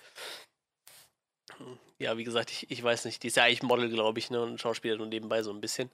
Ja, 1.98 2.16
wie 2.16 2.24
gesagt, 2.24 2.50
ich, 2.50 2.70
ich 2.70 2.82
weiß 2.82 3.04
nicht. 3.04 3.22
Die 3.22 3.26
ist 3.26 3.36
ja 3.36 3.44
eigentlich 3.44 3.62
Model, 3.62 3.90
glaube 3.90 4.18
ich, 4.18 4.30
ne? 4.30 4.40
Und 4.42 4.60
Schauspieler 4.60 4.96
nur 4.96 5.06
nebenbei 5.06 5.42
so 5.42 5.52
ein 5.52 5.60
bisschen. 5.60 5.90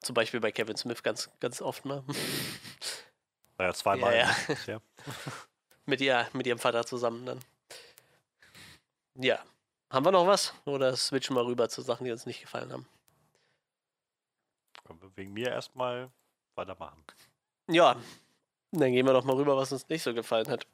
Zum 0.00 0.14
Beispiel 0.14 0.40
bei 0.40 0.52
Kevin 0.52 0.76
Smith 0.76 1.02
ganz, 1.02 1.30
ganz 1.40 1.60
oft 1.60 1.84
mal. 1.86 2.02
Naja, 3.58 3.74
zweimal. 3.74 4.16
Ja, 4.16 4.36
Ja, 4.66 4.80
mit, 5.86 6.00
ihr, 6.00 6.28
mit 6.32 6.46
ihrem 6.46 6.58
Vater 6.58 6.84
zusammen 6.86 7.26
dann. 7.26 7.40
Ja. 9.14 9.44
Haben 9.90 10.04
wir 10.04 10.12
noch 10.12 10.26
was? 10.26 10.54
Oder 10.66 10.96
switchen 10.96 11.34
wir 11.34 11.44
rüber 11.44 11.68
zu 11.68 11.82
Sachen, 11.82 12.04
die 12.04 12.12
uns 12.12 12.24
nicht 12.24 12.40
gefallen 12.40 12.72
haben? 12.72 12.86
Können 14.84 15.02
wir 15.02 15.16
wegen 15.16 15.32
mir 15.32 15.48
erstmal 15.48 16.10
weitermachen. 16.54 17.02
Ja, 17.68 17.96
dann 18.72 18.92
gehen 18.92 19.06
wir 19.06 19.12
doch 19.12 19.24
mal 19.24 19.36
rüber, 19.36 19.56
was 19.56 19.72
uns 19.72 19.88
nicht 19.88 20.02
so 20.02 20.14
gefallen 20.14 20.48
hat. 20.48 20.66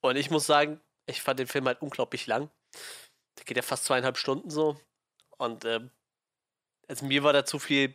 Und 0.00 0.16
ich 0.16 0.30
muss 0.30 0.46
sagen, 0.46 0.80
ich 1.06 1.22
fand 1.22 1.38
den 1.38 1.46
Film 1.46 1.66
halt 1.66 1.82
unglaublich 1.82 2.26
lang. 2.26 2.50
Der 3.38 3.44
geht 3.44 3.56
ja 3.56 3.62
fast 3.62 3.84
zweieinhalb 3.84 4.16
Stunden 4.16 4.50
so. 4.50 4.80
Und 5.36 5.64
ähm, 5.64 5.90
also 6.88 7.04
mir 7.04 7.22
war 7.22 7.32
da 7.32 7.44
zu 7.44 7.58
viel 7.58 7.94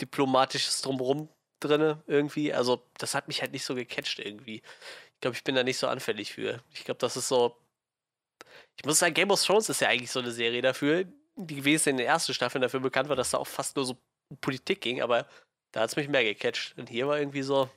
diplomatisches 0.00 0.82
Drumherum 0.82 1.28
drin 1.60 2.02
irgendwie. 2.06 2.52
Also 2.52 2.82
das 2.98 3.14
hat 3.14 3.28
mich 3.28 3.42
halt 3.42 3.52
nicht 3.52 3.64
so 3.64 3.74
gecatcht 3.74 4.18
irgendwie. 4.18 4.62
Ich 5.14 5.20
glaube, 5.20 5.36
ich 5.36 5.44
bin 5.44 5.54
da 5.54 5.62
nicht 5.62 5.78
so 5.78 5.88
anfällig 5.88 6.32
für. 6.32 6.62
Ich 6.72 6.84
glaube, 6.84 6.98
das 6.98 7.16
ist 7.16 7.28
so. 7.28 7.56
Ich 8.78 8.84
muss 8.86 8.98
sagen, 8.98 9.14
Game 9.14 9.30
of 9.30 9.42
Thrones 9.44 9.68
ist 9.68 9.80
ja 9.80 9.88
eigentlich 9.88 10.10
so 10.10 10.20
eine 10.20 10.32
Serie 10.32 10.62
dafür, 10.62 11.04
die 11.36 11.56
gewesen 11.56 11.90
in 11.90 11.96
den 11.98 12.06
ersten 12.06 12.34
Staffeln 12.34 12.62
dafür 12.62 12.80
bekannt 12.80 13.08
war, 13.08 13.16
dass 13.16 13.30
da 13.30 13.38
auch 13.38 13.46
fast 13.46 13.76
nur 13.76 13.84
so 13.84 13.98
Politik 14.40 14.80
ging, 14.80 15.02
aber 15.02 15.26
da 15.72 15.80
hat 15.80 15.90
es 15.90 15.96
mich 15.96 16.08
mehr 16.08 16.24
gecatcht. 16.24 16.76
Und 16.78 16.88
hier 16.88 17.06
war 17.06 17.18
irgendwie 17.18 17.42
so, 17.42 17.68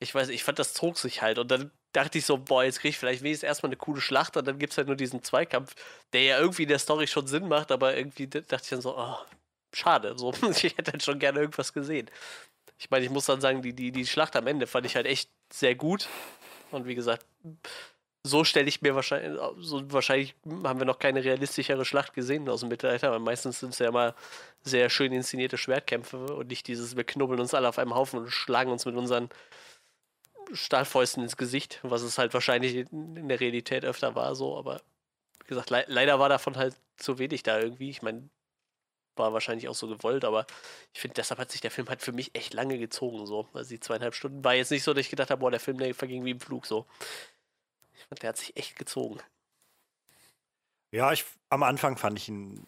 ich 0.00 0.14
weiß, 0.14 0.28
ich 0.28 0.44
fand, 0.44 0.58
das 0.58 0.74
zog 0.74 0.98
sich 0.98 1.22
halt. 1.22 1.38
Und 1.38 1.50
dann 1.50 1.70
dachte 1.92 2.18
ich 2.18 2.26
so, 2.26 2.38
boah, 2.38 2.64
jetzt 2.64 2.80
krieg 2.80 2.90
ich 2.90 2.98
vielleicht 2.98 3.22
wenigstens 3.22 3.46
erstmal 3.46 3.68
eine 3.68 3.76
coole 3.76 4.00
Schlacht 4.00 4.36
und 4.36 4.46
dann 4.46 4.58
gibt 4.58 4.72
es 4.72 4.78
halt 4.78 4.88
nur 4.88 4.96
diesen 4.96 5.22
Zweikampf, 5.22 5.74
der 6.12 6.22
ja 6.22 6.38
irgendwie 6.38 6.64
in 6.64 6.68
der 6.68 6.78
Story 6.78 7.06
schon 7.06 7.26
Sinn 7.26 7.48
macht, 7.48 7.70
aber 7.70 7.96
irgendwie 7.96 8.26
dachte 8.26 8.56
ich 8.62 8.70
dann 8.70 8.80
so, 8.80 8.96
oh, 8.98 9.16
schade. 9.76 10.14
So, 10.16 10.32
ich 10.50 10.76
hätte 10.76 10.92
halt 10.92 11.02
schon 11.02 11.18
gerne 11.18 11.40
irgendwas 11.40 11.72
gesehen. 11.72 12.10
Ich 12.78 12.90
meine, 12.90 13.04
ich 13.04 13.10
muss 13.10 13.26
dann 13.26 13.40
sagen, 13.40 13.62
die, 13.62 13.72
die, 13.72 13.92
die 13.92 14.06
Schlacht 14.06 14.36
am 14.36 14.46
Ende 14.46 14.66
fand 14.66 14.86
ich 14.86 14.96
halt 14.96 15.06
echt 15.06 15.30
sehr 15.52 15.74
gut. 15.74 16.08
Und 16.70 16.86
wie 16.86 16.94
gesagt, 16.94 17.24
so 18.26 18.42
stelle 18.42 18.68
ich 18.68 18.80
mir 18.80 18.94
wahrscheinlich, 18.94 19.38
so 19.58 19.92
wahrscheinlich 19.92 20.34
haben 20.64 20.80
wir 20.80 20.86
noch 20.86 20.98
keine 20.98 21.22
realistischere 21.22 21.84
Schlacht 21.84 22.14
gesehen 22.14 22.48
aus 22.48 22.60
dem 22.60 22.70
Mittelalter, 22.70 23.12
weil 23.12 23.20
meistens 23.20 23.60
sind 23.60 23.74
es 23.74 23.78
ja 23.78 23.88
immer 23.88 24.14
sehr 24.62 24.88
schön 24.88 25.12
inszenierte 25.12 25.58
Schwertkämpfe 25.58 26.34
und 26.34 26.48
nicht 26.48 26.66
dieses, 26.66 26.96
wir 26.96 27.04
knubbeln 27.04 27.38
uns 27.38 27.52
alle 27.52 27.68
auf 27.68 27.78
einem 27.78 27.94
Haufen 27.94 28.20
und 28.20 28.30
schlagen 28.30 28.72
uns 28.72 28.86
mit 28.86 28.96
unseren 28.96 29.28
Stahlfäusten 30.52 31.22
ins 31.22 31.36
Gesicht, 31.36 31.80
was 31.82 32.02
es 32.02 32.16
halt 32.16 32.32
wahrscheinlich 32.32 32.74
in 32.90 33.28
der 33.28 33.40
Realität 33.40 33.84
öfter 33.84 34.14
war, 34.14 34.34
so, 34.34 34.56
aber 34.56 34.80
wie 35.40 35.48
gesagt, 35.48 35.70
le 35.70 35.84
leider 35.88 36.18
war 36.18 36.30
davon 36.30 36.56
halt 36.56 36.74
zu 36.96 37.18
wenig 37.18 37.42
da 37.42 37.60
irgendwie. 37.60 37.90
Ich 37.90 38.02
meine, 38.02 38.28
war 39.16 39.32
wahrscheinlich 39.32 39.68
auch 39.68 39.74
so 39.74 39.88
gewollt, 39.88 40.24
aber 40.24 40.46
ich 40.92 41.00
finde, 41.00 41.14
deshalb 41.14 41.40
hat 41.40 41.50
sich 41.50 41.60
der 41.60 41.70
Film 41.70 41.88
halt 41.88 42.02
für 42.02 42.12
mich 42.12 42.34
echt 42.34 42.54
lange 42.54 42.78
gezogen, 42.78 43.26
so. 43.26 43.48
Also 43.52 43.70
die 43.70 43.80
zweieinhalb 43.80 44.14
Stunden 44.14 44.44
war 44.44 44.54
jetzt 44.54 44.70
nicht 44.70 44.82
so, 44.82 44.92
dass 44.94 45.02
ich 45.02 45.10
gedacht 45.10 45.30
habe, 45.30 45.40
boah, 45.40 45.50
der 45.50 45.60
Film, 45.60 45.78
der 45.78 45.94
verging 45.94 46.24
wie 46.24 46.32
im 46.32 46.40
Flug, 46.40 46.66
so. 46.66 46.86
Ich 47.94 48.04
fand, 48.06 48.22
der 48.22 48.30
hat 48.30 48.36
sich 48.36 48.56
echt 48.56 48.76
gezogen. 48.76 49.20
Ja, 50.90 51.12
ich, 51.12 51.24
am 51.48 51.62
Anfang 51.62 51.96
fand 51.96 52.18
ich 52.18 52.28
ihn, 52.28 52.64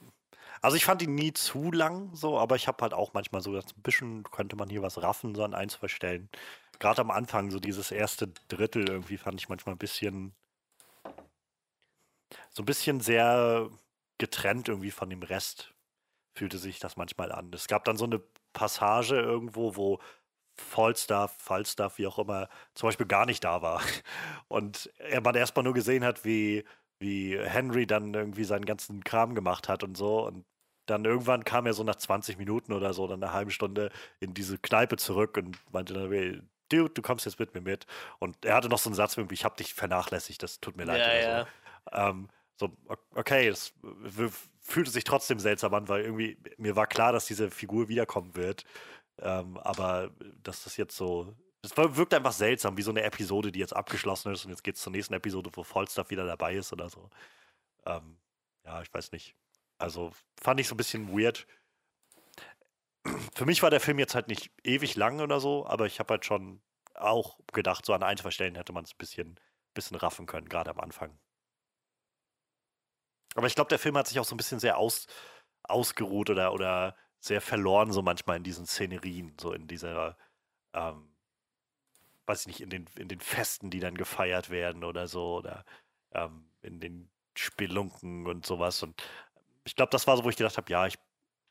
also 0.60 0.76
ich 0.76 0.84
fand 0.84 1.02
ihn 1.02 1.14
nie 1.14 1.32
zu 1.32 1.70
lang, 1.70 2.14
so, 2.14 2.38
aber 2.38 2.56
ich 2.56 2.66
habe 2.66 2.82
halt 2.82 2.94
auch 2.94 3.12
manchmal 3.14 3.40
so 3.40 3.52
gedacht, 3.52 3.74
ein 3.76 3.82
bisschen 3.82 4.24
könnte 4.24 4.56
man 4.56 4.68
hier 4.68 4.82
was 4.82 5.00
raffen, 5.00 5.34
so 5.34 5.44
an 5.44 5.54
ein, 5.54 5.68
zwei 5.68 5.88
Stellen. 5.88 6.28
Gerade 6.78 7.02
am 7.02 7.10
Anfang, 7.10 7.50
so 7.50 7.60
dieses 7.60 7.90
erste 7.90 8.28
Drittel 8.48 8.88
irgendwie 8.88 9.16
fand 9.16 9.40
ich 9.40 9.48
manchmal 9.48 9.74
ein 9.76 9.78
bisschen, 9.78 10.34
so 12.50 12.62
ein 12.62 12.66
bisschen 12.66 13.00
sehr 13.00 13.70
getrennt 14.18 14.68
irgendwie 14.68 14.90
von 14.90 15.10
dem 15.10 15.22
Rest 15.22 15.75
fühlte 16.36 16.58
sich 16.58 16.78
das 16.78 16.96
manchmal 16.96 17.32
an. 17.32 17.50
Es 17.52 17.66
gab 17.68 17.84
dann 17.84 17.96
so 17.96 18.04
eine 18.04 18.20
Passage 18.52 19.16
irgendwo, 19.16 19.76
wo 19.76 19.98
Falstaff, 20.56 21.36
Falstaff, 21.38 21.98
wie 21.98 22.06
auch 22.06 22.18
immer, 22.18 22.48
zum 22.74 22.88
Beispiel 22.88 23.06
gar 23.06 23.26
nicht 23.26 23.44
da 23.44 23.62
war. 23.62 23.82
Und 24.48 24.90
er 24.98 25.20
man 25.20 25.34
erstmal 25.34 25.64
nur 25.64 25.74
gesehen 25.74 26.04
hat, 26.04 26.24
wie, 26.24 26.64
wie 26.98 27.38
Henry 27.38 27.86
dann 27.86 28.14
irgendwie 28.14 28.44
seinen 28.44 28.64
ganzen 28.64 29.04
Kram 29.04 29.34
gemacht 29.34 29.68
hat 29.68 29.82
und 29.84 29.96
so. 29.96 30.26
Und 30.26 30.46
dann 30.86 31.04
irgendwann 31.04 31.44
kam 31.44 31.66
er 31.66 31.74
so 31.74 31.82
nach 31.84 31.96
20 31.96 32.38
Minuten 32.38 32.72
oder 32.72 32.94
so, 32.94 33.06
dann 33.06 33.22
eine 33.22 33.32
halbe 33.32 33.50
Stunde 33.50 33.90
in 34.20 34.34
diese 34.34 34.58
Kneipe 34.58 34.96
zurück 34.96 35.36
und 35.36 35.58
meinte 35.72 35.94
dann, 35.94 36.48
Dude, 36.68 36.90
du 36.90 37.02
kommst 37.02 37.26
jetzt 37.26 37.38
mit 37.38 37.54
mir 37.54 37.60
mit. 37.60 37.86
Und 38.18 38.44
er 38.44 38.54
hatte 38.54 38.68
noch 38.68 38.78
so 38.78 38.88
einen 38.88 38.94
Satz 38.94 39.16
mir, 39.16 39.26
ich 39.30 39.44
habe 39.44 39.56
dich 39.56 39.74
vernachlässigt, 39.74 40.42
das 40.42 40.60
tut 40.60 40.76
mir 40.76 40.84
leid. 40.84 41.06
Ja, 41.06 41.14
ja. 41.14 41.40
So. 41.42 41.48
Ähm, 41.92 42.28
so, 42.58 42.76
okay, 43.14 43.48
es 43.48 43.74
w- 43.82 44.30
fühlte 44.66 44.90
sich 44.90 45.04
trotzdem 45.04 45.38
seltsam 45.38 45.74
an, 45.74 45.88
weil 45.88 46.02
irgendwie 46.02 46.38
mir 46.58 46.76
war 46.76 46.86
klar, 46.86 47.12
dass 47.12 47.26
diese 47.26 47.50
Figur 47.50 47.88
wiederkommen 47.88 48.34
wird. 48.36 48.64
Ähm, 49.18 49.56
aber 49.58 50.10
dass 50.42 50.64
das 50.64 50.76
jetzt 50.76 50.96
so. 50.96 51.34
Es 51.62 51.76
wirkt 51.76 52.14
einfach 52.14 52.32
seltsam, 52.32 52.76
wie 52.76 52.82
so 52.82 52.90
eine 52.90 53.02
Episode, 53.02 53.50
die 53.50 53.58
jetzt 53.58 53.74
abgeschlossen 53.74 54.32
ist 54.32 54.44
und 54.44 54.50
jetzt 54.50 54.62
geht 54.62 54.76
es 54.76 54.82
zur 54.82 54.92
nächsten 54.92 55.14
Episode, 55.14 55.50
wo 55.54 55.64
Falstaff 55.64 56.10
wieder 56.10 56.24
dabei 56.24 56.54
ist 56.54 56.72
oder 56.72 56.88
so. 56.88 57.10
Ähm, 57.86 58.18
ja, 58.64 58.82
ich 58.82 58.92
weiß 58.92 59.12
nicht. 59.12 59.34
Also 59.78 60.12
fand 60.40 60.60
ich 60.60 60.68
so 60.68 60.74
ein 60.74 60.78
bisschen 60.78 61.08
weird. 61.16 61.46
Für 63.34 63.46
mich 63.46 63.62
war 63.62 63.70
der 63.70 63.80
Film 63.80 63.98
jetzt 63.98 64.14
halt 64.14 64.28
nicht 64.28 64.50
ewig 64.64 64.96
lang 64.96 65.20
oder 65.20 65.40
so, 65.40 65.66
aber 65.66 65.86
ich 65.86 65.98
habe 65.98 66.14
halt 66.14 66.24
schon 66.24 66.60
auch 66.94 67.38
gedacht, 67.52 67.84
so 67.84 67.92
an 67.94 68.02
ein, 68.02 68.16
zwei 68.16 68.30
Stellen 68.30 68.54
hätte 68.54 68.72
man 68.72 68.84
es 68.84 68.92
ein 68.92 68.98
bisschen, 68.98 69.40
bisschen 69.74 69.96
raffen 69.96 70.26
können, 70.26 70.48
gerade 70.48 70.70
am 70.70 70.80
Anfang. 70.80 71.18
Aber 73.36 73.46
ich 73.46 73.54
glaube, 73.54 73.68
der 73.68 73.78
Film 73.78 73.96
hat 73.96 74.08
sich 74.08 74.18
auch 74.18 74.24
so 74.24 74.34
ein 74.34 74.38
bisschen 74.38 74.58
sehr 74.58 74.78
aus, 74.78 75.06
ausgeruht 75.62 76.30
oder, 76.30 76.52
oder 76.54 76.96
sehr 77.20 77.42
verloren, 77.42 77.92
so 77.92 78.00
manchmal 78.00 78.38
in 78.38 78.44
diesen 78.44 78.66
Szenerien, 78.66 79.36
so 79.38 79.52
in 79.52 79.68
dieser, 79.68 80.16
ähm, 80.72 81.14
weiß 82.24 82.40
ich 82.40 82.46
nicht, 82.46 82.60
in 82.62 82.70
den, 82.70 82.86
in 82.96 83.08
den 83.08 83.20
Festen, 83.20 83.70
die 83.70 83.80
dann 83.80 83.94
gefeiert 83.94 84.48
werden 84.48 84.84
oder 84.84 85.06
so, 85.06 85.36
oder 85.36 85.64
ähm, 86.12 86.48
in 86.62 86.80
den 86.80 87.10
Spelunken 87.36 88.26
und 88.26 88.46
sowas. 88.46 88.82
Und 88.82 89.02
ich 89.64 89.76
glaube, 89.76 89.90
das 89.90 90.06
war 90.06 90.16
so, 90.16 90.24
wo 90.24 90.30
ich 90.30 90.36
gedacht 90.36 90.56
habe, 90.56 90.72
ja, 90.72 90.86
ich, 90.86 90.98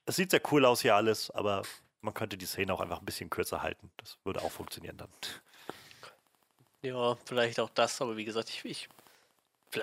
es 0.08 0.16
sieht 0.16 0.32
sehr 0.32 0.42
cool 0.52 0.66
aus 0.66 0.82
hier 0.82 0.96
alles, 0.96 1.30
aber 1.30 1.62
man 2.02 2.16
könnte 2.16 2.36
die 2.36 2.48
Szene 2.48 2.74
auch 2.74 2.82
einfach 2.82 3.00
ein 3.00 3.06
bisschen 3.06 3.30
kürzer 3.30 3.62
halten. 3.62 3.92
Das 3.98 4.18
würde 4.24 4.42
auch 4.42 4.52
funktionieren 4.52 4.98
dann. 4.98 5.10
Ja, 6.82 7.16
vielleicht 7.26 7.60
auch 7.60 7.70
das, 7.70 8.02
aber 8.02 8.18
wie 8.18 8.26
gesagt, 8.26 8.50
ich, 8.50 8.66
ich 8.66 8.90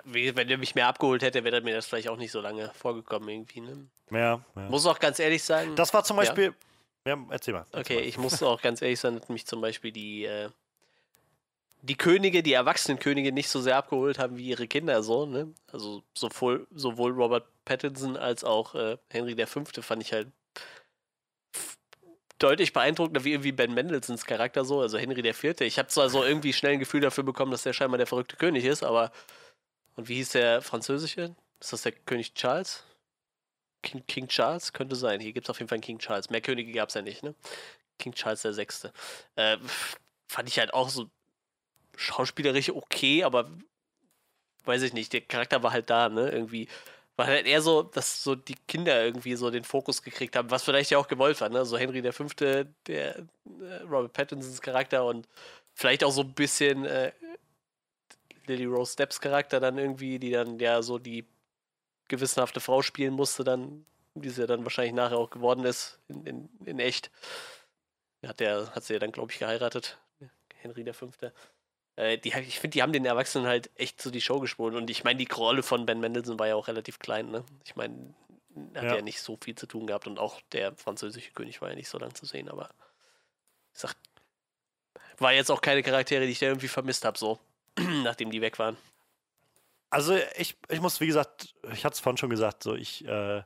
wenn 0.05 0.49
er 0.49 0.59
mich 0.59 0.75
mehr 0.75 0.87
abgeholt 0.89 1.23
hätte, 1.23 1.45
wäre 1.45 1.61
mir 1.61 1.75
das 1.75 1.87
vielleicht 1.87 2.09
auch 2.09 2.17
nicht 2.17 2.33
so 2.33 2.41
lange 2.41 2.71
vorgekommen 2.75 3.29
irgendwie. 3.29 3.61
Ne? 3.61 3.87
Ja, 4.11 4.19
ja. 4.55 4.63
Muss 4.69 4.87
auch 4.87 4.99
ganz 4.99 5.19
ehrlich 5.19 5.43
sagen. 5.43 5.75
Das 5.77 5.93
war 5.95 6.05
zum 6.05 6.17
Ja. 6.17 6.23
Beispiel. 6.23 6.55
Ja, 7.07 7.19
erzähl 7.31 7.55
mal. 7.55 7.67
erzähl 7.73 7.81
Okay, 7.81 7.95
mal. 7.97 8.05
ich 8.05 8.19
muss 8.19 8.43
auch 8.43 8.63
ganz 8.63 8.81
ehrlich 8.83 9.01
sein, 9.01 9.19
dass 9.19 9.29
mich 9.29 9.47
zum 9.47 9.61
Beispiel 9.61 9.91
die, 9.93 10.25
äh, 10.25 10.49
die 11.83 11.97
Könige, 11.97 12.43
die 12.45 12.53
erwachsenen 12.53 12.99
Könige 13.01 13.33
nicht 13.33 13.49
so 13.49 13.61
sehr 13.61 13.77
abgeholt 13.77 14.19
haben 14.21 14.37
wie 14.37 14.47
ihre 14.49 14.69
Kinder 14.69 15.03
so, 15.03 15.27
ne? 15.27 15.53
Also 15.73 16.03
sowohl, 16.15 16.67
sowohl 16.71 17.11
Robert 17.13 17.45
Pattinson 17.65 18.17
als 18.17 18.45
auch 18.45 18.75
äh, 18.77 18.99
Henry 19.11 19.35
V. 19.47 19.65
fand 19.83 20.03
ich 20.03 20.13
halt 20.13 20.29
deutlich 22.39 22.73
beeindruckender 22.73 23.25
wie 23.25 23.33
irgendwie 23.33 23.53
Ben 23.53 23.73
Mendelssohns 23.75 24.25
Charakter 24.27 24.65
so, 24.65 24.81
also 24.81 24.99
Henry 24.99 25.27
IV. 25.27 25.61
Ich 25.61 25.79
habe 25.79 25.89
zwar 25.89 26.09
so 26.11 26.25
irgendwie 26.25 26.53
schnell 26.53 26.73
ein 26.73 26.79
Gefühl 26.81 27.01
dafür 27.01 27.25
bekommen, 27.25 27.53
dass 27.53 27.63
der 27.63 27.73
scheinbar 27.73 27.99
der 27.99 28.07
verrückte 28.07 28.37
König 28.37 28.65
ist, 28.65 28.83
aber 28.83 29.13
und 29.97 30.09
wie 30.09 30.17
hieß 30.17 30.31
der 30.31 30.63
französische? 30.63 31.35
Ist 31.61 31.73
das 31.73 31.83
der 31.83 31.93
König 31.93 32.35
Charles? 32.35 32.85
King, 33.83 34.05
King 34.07 34.29
Charles? 34.29 34.73
Könnte 34.73 34.97
sein. 34.97 35.21
Hier 35.21 35.33
gibt 35.33 35.47
es 35.47 35.51
auf 35.51 35.59
jeden 35.59 35.69
Fall 35.69 35.77
einen 35.77 35.83
King 35.83 35.99
Charles. 35.99 36.31
Mehr 36.31 36.41
Könige 36.41 36.73
gab 36.73 36.89
es 36.89 36.95
ja 36.95 37.03
nicht, 37.03 37.23
ne? 37.23 37.35
King 37.99 38.15
Charles 38.15 38.43
Sechste. 38.43 38.93
Äh, 39.37 39.59
fand 40.29 40.49
ich 40.49 40.59
halt 40.59 40.75
auch 40.75 40.89
so 40.89 41.11
schauspielerisch 41.97 42.71
okay, 42.71 43.25
aber 43.25 43.51
weiß 44.65 44.83
ich 44.83 44.93
nicht, 44.93 45.13
der 45.13 45.21
Charakter 45.23 45.63
war 45.63 45.73
halt 45.73 45.91
da, 45.91 46.09
ne? 46.09 46.31
Irgendwie 46.31 46.69
war 47.17 47.27
halt 47.27 47.47
eher 47.47 47.61
so, 47.61 47.83
dass 47.83 48.23
so 48.25 48.35
die 48.35 48.57
Kinder 48.67 49.05
irgendwie 49.05 49.35
so 49.37 49.51
den 49.51 49.65
Fokus 49.65 50.03
gekriegt 50.03 50.35
haben, 50.37 50.51
was 50.51 50.63
vielleicht 50.63 50.91
ja 50.91 50.99
auch 50.99 51.09
gewollt 51.09 51.41
war, 51.41 51.49
ne? 51.49 51.65
So 51.65 51.77
Henry 51.77 52.01
der 52.03 52.65
der 52.87 53.19
äh, 53.19 53.25
Robert 53.89 54.13
Pattinsons 54.13 54.63
Charakter 54.63 55.05
und 55.05 55.29
vielleicht 55.75 56.05
auch 56.05 56.13
so 56.13 56.23
ein 56.23 56.33
bisschen 56.33 56.85
äh, 56.87 57.13
Lily 58.47 58.65
Rose 58.65 58.97
Depps 58.97 59.21
Charakter 59.21 59.61
dann 59.61 59.79
irgendwie, 59.79 60.19
die 60.19 60.31
dann 60.31 60.59
ja 60.59 60.83
so 60.83 60.99
die 60.99 61.27
gewissenhafte 62.09 62.61
Frau 62.61 62.83
spielen 62.83 63.15
musste, 63.15 63.45
dann, 63.45 63.87
die 64.15 64.29
sie 64.29 64.43
ja 64.43 64.47
dann 64.47 64.65
wahrscheinlich 64.65 64.95
nachher 64.95 65.19
auch 65.19 65.31
geworden 65.31 65.65
ist, 65.65 65.99
in, 66.09 66.27
in, 66.27 66.49
in 66.65 66.79
echt. 66.79 67.11
Hat, 68.25 68.41
der, 68.41 68.73
hat 68.75 68.85
sie 68.85 68.93
ja 68.95 68.99
dann, 68.99 69.13
glaube 69.13 69.33
ich, 69.33 69.39
geheiratet. 69.39 69.99
Henry 70.61 70.85
der 70.85 70.95
Fünfte. 70.95 71.33
Äh, 71.97 72.19
die, 72.19 72.29
ich 72.29 72.61
finde, 72.61 72.75
die 72.75 72.83
haben 72.83 72.93
den 72.93 73.05
Erwachsenen 73.05 73.47
halt 73.47 73.71
echt 73.75 74.01
so 74.01 74.11
die 74.11 74.21
Show 74.21 74.39
gespielt. 74.39 74.75
Und 74.75 74.91
ich 74.91 75.05
meine, 75.05 75.19
die 75.19 75.33
Rolle 75.33 75.63
von 75.63 75.87
Ben 75.87 76.01
Mendelssohn 76.01 76.39
war 76.39 76.47
ja 76.47 76.55
auch 76.55 76.69
relativ 76.69 77.01
klein, 77.01 77.31
ne? 77.31 77.45
Ich 77.65 77.75
meine, 77.75 78.15
hat 78.75 78.85
ja. 78.85 78.97
Ja. 78.97 79.03
nicht 79.03 79.21
so 79.21 79.37
viel 79.43 79.55
zu 79.55 79.67
tun 79.67 79.87
gehabt 79.87 80.07
und 80.07 80.19
auch 80.19 80.41
der 80.53 80.75
französische 80.77 81.33
König 81.33 81.61
war 81.61 81.71
ja 81.71 81.75
nicht 81.75 81.89
so 81.89 81.99
lang 81.99 82.15
zu 82.15 82.27
sehen, 82.27 82.49
aber 82.49 82.71
ich 83.73 83.81
sag, 83.81 83.95
war 85.19 85.33
jetzt 85.33 85.51
auch 85.51 85.61
keine 85.61 85.83
Charaktere, 85.83 86.27
die 86.27 86.33
ich 86.33 86.39
da 86.39 86.47
irgendwie 86.47 86.69
vermisst 86.69 87.05
habe, 87.05 87.19
so, 87.19 87.39
nachdem 88.03 88.31
die 88.31 88.41
weg 88.41 88.59
waren. 88.59 88.77
Also 89.91 90.17
ich, 90.37 90.57
ich 90.71 90.81
muss, 90.81 91.01
wie 91.01 91.07
gesagt, 91.07 91.55
ich 91.73 91.85
hatte 91.85 91.95
es 91.95 92.01
vorhin 92.01 92.17
schon 92.17 92.31
gesagt, 92.31 92.63
so 92.63 92.75
ich, 92.75 93.07
äh, 93.07 93.43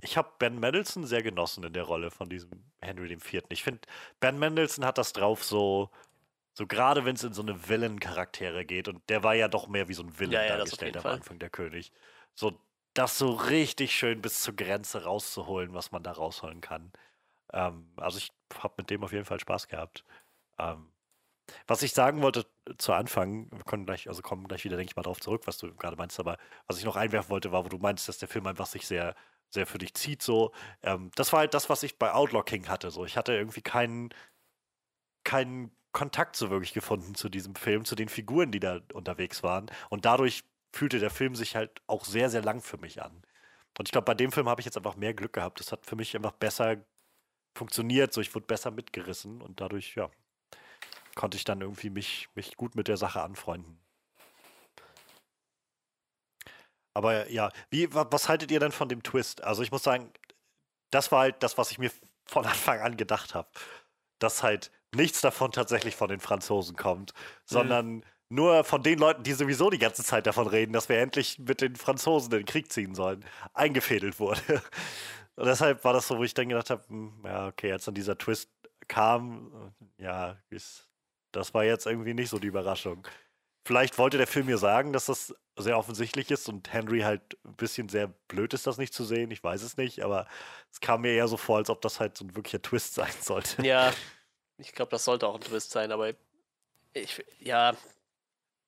ich 0.00 0.16
habe 0.16 0.30
Ben 0.38 0.58
Mendelsohn 0.60 1.06
sehr 1.06 1.22
genossen 1.22 1.64
in 1.64 1.72
der 1.72 1.82
Rolle 1.84 2.10
von 2.10 2.28
diesem 2.28 2.50
Henry 2.80 3.12
IV. 3.12 3.42
Ich 3.48 3.62
finde, 3.64 3.80
Ben 4.20 4.38
Mendelsohn 4.38 4.84
hat 4.84 4.98
das 4.98 5.12
drauf, 5.12 5.42
so, 5.42 5.90
so 6.54 6.66
gerade 6.66 7.04
wenn 7.04 7.16
es 7.16 7.24
in 7.24 7.32
so 7.32 7.42
eine 7.42 7.68
Villain-Charaktere 7.68 8.64
geht, 8.64 8.88
und 8.88 9.08
der 9.08 9.24
war 9.24 9.34
ja 9.34 9.48
doch 9.48 9.68
mehr 9.68 9.88
wie 9.88 9.94
so 9.94 10.02
ein 10.02 10.18
Villain 10.18 10.32
Ja, 10.34 10.44
ja, 10.44 10.56
dargestellt 10.58 10.96
am 10.96 11.02
Fall. 11.02 11.14
Anfang, 11.14 11.38
der 11.38 11.50
König. 11.50 11.92
So, 12.34 12.60
das 12.94 13.18
so 13.18 13.30
richtig 13.30 13.92
schön 13.96 14.20
bis 14.22 14.42
zur 14.42 14.54
Grenze 14.54 15.04
rauszuholen, 15.04 15.72
was 15.74 15.92
man 15.92 16.02
da 16.02 16.12
rausholen 16.12 16.60
kann. 16.60 16.92
Ähm, 17.52 17.90
also 17.96 18.18
ich 18.18 18.32
habe 18.58 18.74
mit 18.78 18.90
dem 18.90 19.02
auf 19.02 19.12
jeden 19.12 19.24
Fall 19.24 19.40
Spaß 19.40 19.68
gehabt. 19.68 20.04
Ähm, 20.58 20.91
was 21.66 21.82
ich 21.82 21.92
sagen 21.92 22.22
wollte 22.22 22.46
zu 22.78 22.92
Anfang, 22.92 23.50
wir 23.50 23.64
können 23.64 23.86
gleich, 23.86 24.08
also 24.08 24.22
kommen 24.22 24.48
gleich 24.48 24.64
wieder, 24.64 24.76
denke 24.76 24.90
ich 24.90 24.96
mal, 24.96 25.02
drauf 25.02 25.20
zurück, 25.20 25.42
was 25.46 25.58
du 25.58 25.74
gerade 25.74 25.96
meinst, 25.96 26.18
aber 26.20 26.38
was 26.66 26.78
ich 26.78 26.84
noch 26.84 26.96
einwerfen 26.96 27.30
wollte, 27.30 27.52
war, 27.52 27.64
wo 27.64 27.68
du 27.68 27.78
meinst, 27.78 28.08
dass 28.08 28.18
der 28.18 28.28
Film 28.28 28.46
einfach 28.46 28.66
sich 28.66 28.86
sehr, 28.86 29.14
sehr 29.50 29.66
für 29.66 29.78
dich 29.78 29.94
zieht, 29.94 30.22
so. 30.22 30.52
Ähm, 30.82 31.10
das 31.16 31.32
war 31.32 31.40
halt 31.40 31.54
das, 31.54 31.68
was 31.68 31.82
ich 31.82 31.98
bei 31.98 32.12
Outlaw 32.12 32.42
King 32.44 32.68
hatte, 32.68 32.90
so. 32.90 33.04
Ich 33.04 33.16
hatte 33.16 33.32
irgendwie 33.34 33.62
keinen, 33.62 34.10
keinen 35.24 35.72
Kontakt 35.92 36.36
so 36.36 36.50
wirklich 36.50 36.72
gefunden 36.72 37.14
zu 37.14 37.28
diesem 37.28 37.54
Film, 37.54 37.84
zu 37.84 37.94
den 37.94 38.08
Figuren, 38.08 38.50
die 38.50 38.60
da 38.60 38.80
unterwegs 38.94 39.42
waren. 39.42 39.70
Und 39.90 40.04
dadurch 40.04 40.44
fühlte 40.72 40.98
der 40.98 41.10
Film 41.10 41.34
sich 41.34 41.56
halt 41.56 41.82
auch 41.86 42.04
sehr, 42.04 42.30
sehr 42.30 42.42
lang 42.42 42.62
für 42.62 42.78
mich 42.78 43.02
an. 43.02 43.22
Und 43.78 43.88
ich 43.88 43.92
glaube, 43.92 44.06
bei 44.06 44.14
dem 44.14 44.32
Film 44.32 44.48
habe 44.48 44.60
ich 44.60 44.64
jetzt 44.66 44.76
einfach 44.76 44.96
mehr 44.96 45.14
Glück 45.14 45.34
gehabt. 45.34 45.60
Das 45.60 45.72
hat 45.72 45.86
für 45.86 45.96
mich 45.96 46.16
einfach 46.16 46.32
besser 46.32 46.78
funktioniert, 47.54 48.12
so 48.12 48.20
ich 48.20 48.34
wurde 48.34 48.46
besser 48.46 48.70
mitgerissen 48.70 49.42
und 49.42 49.60
dadurch, 49.60 49.94
ja, 49.96 50.10
konnte 51.16 51.36
ich 51.36 51.44
dann 51.44 51.60
irgendwie 51.60 51.90
mich, 51.90 52.28
mich 52.34 52.56
gut 52.56 52.74
mit 52.76 52.88
der 52.88 52.96
Sache 52.96 53.22
anfreunden. 53.22 53.78
Aber 56.94 57.30
ja, 57.30 57.50
wie, 57.70 57.92
wa- 57.94 58.06
was 58.10 58.28
haltet 58.28 58.50
ihr 58.50 58.60
denn 58.60 58.72
von 58.72 58.88
dem 58.88 59.02
Twist? 59.02 59.42
Also 59.44 59.62
ich 59.62 59.70
muss 59.72 59.82
sagen, 59.82 60.12
das 60.90 61.12
war 61.12 61.20
halt 61.22 61.42
das, 61.42 61.58
was 61.58 61.70
ich 61.72 61.78
mir 61.78 61.90
von 62.26 62.46
Anfang 62.46 62.80
an 62.80 62.96
gedacht 62.96 63.34
habe. 63.34 63.48
Dass 64.20 64.42
halt 64.42 64.70
nichts 64.94 65.20
davon 65.22 65.52
tatsächlich 65.52 65.96
von 65.96 66.08
den 66.08 66.20
Franzosen 66.20 66.76
kommt, 66.76 67.14
sondern 67.46 68.04
nur 68.30 68.64
von 68.64 68.82
den 68.82 68.98
Leuten, 68.98 69.24
die 69.24 69.32
sowieso 69.34 69.70
die 69.70 69.78
ganze 69.78 70.04
Zeit 70.04 70.26
davon 70.26 70.46
reden, 70.48 70.72
dass 70.72 70.88
wir 70.88 70.98
endlich 71.00 71.38
mit 71.40 71.60
den 71.62 71.76
Franzosen 71.76 72.32
in 72.32 72.40
den 72.40 72.46
Krieg 72.46 72.72
ziehen 72.72 72.94
sollen, 72.94 73.24
eingefädelt 73.54 74.20
wurde. 74.20 74.40
Und 75.36 75.46
deshalb 75.46 75.84
war 75.84 75.94
das 75.94 76.08
so, 76.08 76.18
wo 76.18 76.24
ich 76.24 76.34
dann 76.34 76.48
gedacht 76.50 76.70
habe, 76.70 76.84
hm, 76.88 77.22
ja, 77.24 77.48
okay, 77.48 77.72
als 77.72 77.86
dann 77.86 77.94
dieser 77.94 78.18
Twist 78.18 78.50
kam, 78.88 79.74
äh, 79.98 80.04
ja, 80.04 80.38
ist, 80.50 80.88
das 81.32 81.54
war 81.54 81.64
jetzt 81.64 81.86
irgendwie 81.86 82.14
nicht 82.14 82.30
so 82.30 82.38
die 82.38 82.46
Überraschung. 82.48 83.06
Vielleicht 83.64 83.98
wollte 83.98 84.18
der 84.18 84.26
Film 84.26 84.46
mir 84.46 84.58
sagen, 84.58 84.92
dass 84.92 85.06
das 85.06 85.34
sehr 85.56 85.78
offensichtlich 85.78 86.30
ist 86.30 86.48
und 86.48 86.72
Henry 86.72 87.00
halt 87.00 87.22
ein 87.44 87.54
bisschen 87.54 87.88
sehr 87.88 88.08
blöd 88.28 88.54
ist, 88.54 88.66
das 88.66 88.78
nicht 88.78 88.92
zu 88.94 89.04
sehen. 89.04 89.30
Ich 89.30 89.42
weiß 89.44 89.62
es 89.62 89.76
nicht, 89.76 90.02
aber 90.02 90.26
es 90.70 90.80
kam 90.80 91.02
mir 91.02 91.12
eher 91.12 91.28
so 91.28 91.36
vor, 91.36 91.58
als 91.58 91.70
ob 91.70 91.80
das 91.82 92.00
halt 92.00 92.16
so 92.16 92.24
ein 92.24 92.34
wirklicher 92.34 92.62
Twist 92.62 92.94
sein 92.94 93.12
sollte. 93.20 93.64
Ja, 93.64 93.92
ich 94.58 94.72
glaube, 94.72 94.90
das 94.90 95.04
sollte 95.04 95.26
auch 95.26 95.34
ein 95.34 95.40
Twist 95.40 95.70
sein, 95.70 95.92
aber 95.92 96.12
ich, 96.94 97.24
ja, 97.38 97.74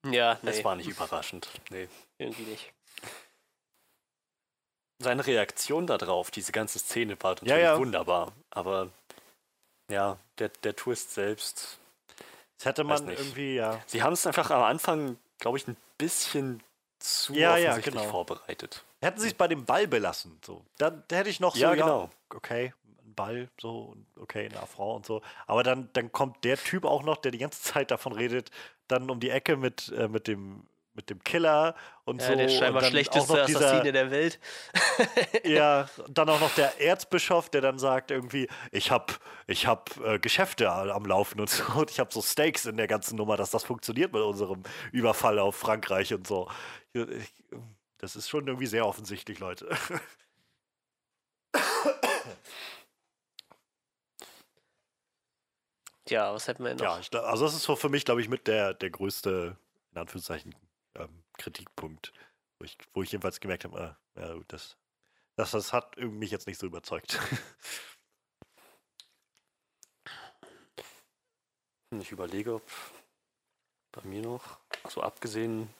ja, 0.06 0.38
nee, 0.42 0.50
Es 0.50 0.64
war 0.64 0.76
nicht 0.76 0.88
überraschend. 0.88 1.48
Nee. 1.70 1.88
irgendwie 2.18 2.42
nicht. 2.42 2.72
Seine 4.98 5.26
Reaktion 5.26 5.86
darauf, 5.86 6.30
diese 6.30 6.52
ganze 6.52 6.78
Szene 6.78 7.16
war 7.20 7.32
natürlich 7.32 7.50
Ja, 7.50 7.58
ja. 7.58 7.78
wunderbar. 7.78 8.32
Aber 8.50 8.90
ja, 9.90 10.18
der, 10.38 10.50
der 10.50 10.76
Twist 10.76 11.12
selbst. 11.12 11.78
Das 12.58 12.66
hätte 12.66 12.84
man 12.84 13.08
irgendwie, 13.08 13.56
ja. 13.56 13.80
Sie 13.86 14.02
haben 14.02 14.12
es 14.12 14.26
einfach 14.26 14.50
am 14.50 14.62
Anfang, 14.62 15.18
glaube 15.38 15.58
ich, 15.58 15.66
ein 15.68 15.76
bisschen 15.98 16.62
zu 16.98 17.34
Ja, 17.34 17.56
ja, 17.56 17.70
offensichtlich 17.70 17.94
genau. 18.02 18.10
vorbereitet. 18.10 18.84
Hätten 19.02 19.20
sie 19.20 19.28
es 19.28 19.34
bei 19.34 19.48
dem 19.48 19.64
Ball 19.64 19.86
belassen, 19.86 20.38
so. 20.44 20.64
Dann 20.78 21.02
da 21.08 21.16
hätte 21.16 21.28
ich 21.30 21.40
noch 21.40 21.54
so, 21.54 21.60
Ja, 21.60 21.74
genau. 21.74 22.10
okay, 22.34 22.72
ein 23.04 23.14
Ball, 23.14 23.50
so, 23.60 23.80
und 23.92 24.06
okay, 24.18 24.48
eine 24.48 24.66
Frau 24.66 24.96
und 24.96 25.04
so. 25.04 25.20
Aber 25.46 25.62
dann, 25.62 25.90
dann 25.92 26.10
kommt 26.12 26.42
der 26.44 26.56
Typ 26.56 26.84
auch 26.84 27.02
noch, 27.02 27.18
der 27.18 27.32
die 27.32 27.38
ganze 27.38 27.60
Zeit 27.62 27.90
davon 27.90 28.12
redet, 28.12 28.50
dann 28.88 29.10
um 29.10 29.20
die 29.20 29.30
Ecke 29.30 29.56
mit, 29.56 29.92
äh, 29.92 30.08
mit 30.08 30.26
dem 30.26 30.66
mit 30.94 31.10
dem 31.10 31.22
Killer 31.22 31.74
und 32.04 32.22
Ja, 32.22 32.28
so. 32.28 32.36
der 32.36 32.48
scheinbar 32.48 32.84
schlechteste 32.84 33.42
Assassine 33.42 33.92
der 33.92 34.10
Welt. 34.10 34.38
Ja, 35.44 35.88
und 36.06 36.16
dann 36.16 36.28
auch 36.28 36.40
noch 36.40 36.54
der 36.54 36.80
Erzbischof, 36.80 37.50
der 37.50 37.60
dann 37.60 37.78
sagt 37.78 38.10
irgendwie, 38.10 38.48
ich 38.70 38.90
hab, 38.90 39.18
ich 39.46 39.66
hab 39.66 39.96
äh, 40.04 40.18
Geschäfte 40.18 40.70
am 40.70 41.04
Laufen 41.04 41.40
und 41.40 41.50
so, 41.50 41.64
und 41.74 41.90
ich 41.90 42.00
hab 42.00 42.12
so 42.12 42.22
Stakes 42.22 42.66
in 42.66 42.76
der 42.76 42.86
ganzen 42.86 43.16
Nummer, 43.16 43.36
dass 43.36 43.50
das 43.50 43.64
funktioniert 43.64 44.12
mit 44.12 44.22
unserem 44.22 44.62
Überfall 44.92 45.38
auf 45.38 45.56
Frankreich 45.56 46.14
und 46.14 46.26
so. 46.26 46.48
Das 47.98 48.16
ist 48.16 48.28
schon 48.28 48.46
irgendwie 48.46 48.66
sehr 48.66 48.86
offensichtlich, 48.86 49.38
Leute. 49.40 49.68
Tja, 56.04 56.34
was 56.34 56.46
hätten 56.48 56.64
wir 56.64 56.74
noch? 56.74 56.80
Ja, 56.82 56.98
ich, 56.98 57.14
also 57.14 57.44
das 57.44 57.54
ist 57.54 57.62
so 57.62 57.76
für 57.76 57.88
mich, 57.88 58.04
glaube 58.04 58.20
ich, 58.20 58.28
mit 58.28 58.46
der, 58.46 58.74
der 58.74 58.90
größte, 58.90 59.56
in 59.92 59.98
Anführungszeichen, 59.98 60.54
ähm, 60.96 61.24
Kritikpunkt, 61.38 62.12
wo 62.58 62.64
ich, 62.64 62.76
wo 62.92 63.02
ich 63.02 63.12
jedenfalls 63.12 63.40
gemerkt 63.40 63.64
habe, 63.64 63.96
äh, 64.16 64.20
ja, 64.20 64.40
das, 64.48 64.76
das, 65.36 65.52
das 65.52 65.72
hat 65.72 65.96
mich 65.98 66.30
jetzt 66.30 66.46
nicht 66.46 66.58
so 66.58 66.66
überzeugt. 66.66 67.18
Ich 72.00 72.10
überlege, 72.10 72.54
ob 72.54 72.68
bei 73.92 74.02
mir 74.02 74.22
noch, 74.22 74.58
so 74.88 75.02
abgesehen 75.02 75.72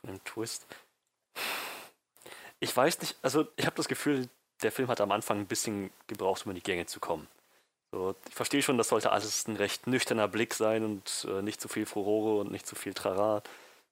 von 0.00 0.10
dem 0.10 0.24
Twist. 0.24 0.66
Ich 2.60 2.76
weiß 2.76 3.00
nicht, 3.00 3.16
also 3.22 3.46
ich 3.56 3.66
habe 3.66 3.76
das 3.76 3.88
Gefühl, 3.88 4.28
der 4.62 4.72
Film 4.72 4.88
hat 4.88 5.00
am 5.00 5.12
Anfang 5.12 5.38
ein 5.38 5.46
bisschen 5.46 5.90
gebraucht, 6.08 6.44
um 6.44 6.50
in 6.50 6.56
die 6.56 6.62
Gänge 6.62 6.86
zu 6.86 6.98
kommen. 6.98 7.28
So, 7.92 8.16
ich 8.28 8.34
verstehe 8.34 8.62
schon, 8.62 8.76
das 8.76 8.88
sollte 8.88 9.12
alles 9.12 9.46
ein 9.46 9.56
recht 9.56 9.86
nüchterner 9.86 10.28
Blick 10.28 10.54
sein 10.54 10.84
und 10.84 11.26
äh, 11.30 11.42
nicht 11.42 11.60
zu 11.60 11.68
viel 11.68 11.86
Furore 11.86 12.40
und 12.40 12.50
nicht 12.50 12.66
zu 12.66 12.74
viel 12.74 12.92
Trara 12.92 13.42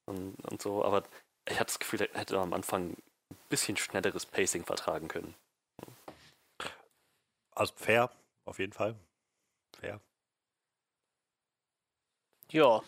und, 0.07 0.35
und 0.51 0.63
so, 0.63 0.85
aber 0.85 1.03
ich 1.49 1.55
hatte 1.55 1.67
das 1.67 1.79
Gefühl, 1.79 2.03
er 2.03 2.21
hätte 2.21 2.39
am 2.39 2.53
Anfang 2.53 2.91
ein 2.91 3.37
bisschen 3.49 3.77
schnelleres 3.77 4.27
Pacing 4.27 4.65
vertragen 4.65 5.09
können. 5.09 5.35
Also 7.55 7.75
fair, 7.77 8.11
auf 8.45 8.59
jeden 8.59 8.73
Fall. 8.73 8.97
Fair. 9.79 10.01
Ja. 12.51 12.83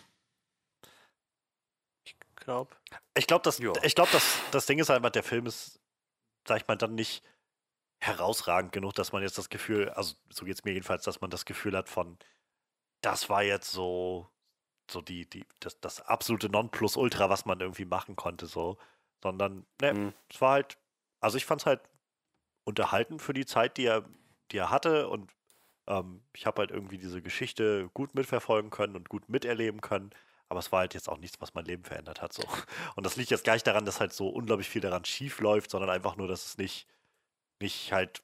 Ich 2.04 2.16
glaube. 2.36 2.76
Ich 3.14 3.26
glaube, 3.26 3.42
das, 3.42 3.58
Ja. 3.58 3.72
ich 3.82 3.94
glaub, 3.94 4.10
das, 4.10 4.38
das 4.52 4.66
Ding 4.66 4.78
ist 4.78 4.90
einfach, 4.90 5.10
der 5.10 5.22
Film 5.22 5.46
ist, 5.46 5.80
sag 6.46 6.58
ich 6.60 6.68
mal, 6.68 6.76
dann 6.76 6.94
nicht 6.94 7.24
herausragend 8.00 8.72
genug, 8.72 8.94
dass 8.94 9.12
man 9.12 9.22
jetzt 9.22 9.38
das 9.38 9.48
Gefühl, 9.48 9.88
also 9.90 10.14
so 10.30 10.44
geht 10.44 10.54
es 10.54 10.64
mir 10.64 10.72
jedenfalls, 10.72 11.02
dass 11.02 11.20
man 11.20 11.30
das 11.30 11.44
Gefühl 11.44 11.76
hat 11.76 11.88
von, 11.88 12.16
das 13.02 13.28
war 13.28 13.42
jetzt 13.42 13.72
so, 13.72 14.30
so 14.90 15.00
die, 15.02 15.28
die, 15.28 15.44
das, 15.60 15.80
das 15.80 16.00
absolute 16.00 16.48
Nonplusultra, 16.48 17.30
was 17.30 17.44
man 17.46 17.60
irgendwie 17.60 17.84
machen 17.84 18.16
konnte, 18.16 18.46
so. 18.46 18.78
Sondern, 19.22 19.66
ne, 19.80 19.94
Mhm. 19.94 20.14
es 20.30 20.40
war 20.40 20.52
halt, 20.52 20.78
also 21.20 21.36
ich 21.36 21.44
fand 21.46 21.62
es 21.62 21.66
halt 21.66 21.80
unterhalten 22.64 23.18
für 23.18 23.34
die 23.34 23.46
Zeit, 23.46 23.76
die 23.76 23.86
er, 23.86 24.04
die 24.52 24.58
er 24.58 24.70
hatte 24.70 25.08
und 25.08 25.32
ähm, 25.86 26.22
ich 26.34 26.46
habe 26.46 26.60
halt 26.60 26.70
irgendwie 26.70 26.98
diese 26.98 27.22
Geschichte 27.22 27.88
gut 27.94 28.14
mitverfolgen 28.14 28.70
können 28.70 28.96
und 28.96 29.08
gut 29.08 29.28
miterleben 29.28 29.80
können. 29.80 30.10
Aber 30.50 30.60
es 30.60 30.72
war 30.72 30.80
halt 30.80 30.94
jetzt 30.94 31.08
auch 31.08 31.18
nichts, 31.18 31.40
was 31.40 31.54
mein 31.54 31.66
Leben 31.66 31.84
verändert 31.84 32.22
hat. 32.22 32.32
So. 32.32 32.42
Und 32.96 33.04
das 33.04 33.16
liegt 33.16 33.30
jetzt 33.30 33.44
gar 33.44 33.52
nicht 33.52 33.66
daran, 33.66 33.84
dass 33.84 34.00
halt 34.00 34.14
so 34.14 34.28
unglaublich 34.28 34.66
viel 34.68 34.80
daran 34.80 35.04
schief 35.04 35.40
läuft, 35.40 35.70
sondern 35.70 35.90
einfach 35.90 36.16
nur, 36.16 36.26
dass 36.26 36.46
es 36.46 36.56
nicht, 36.56 36.86
nicht 37.60 37.92
halt 37.92 38.22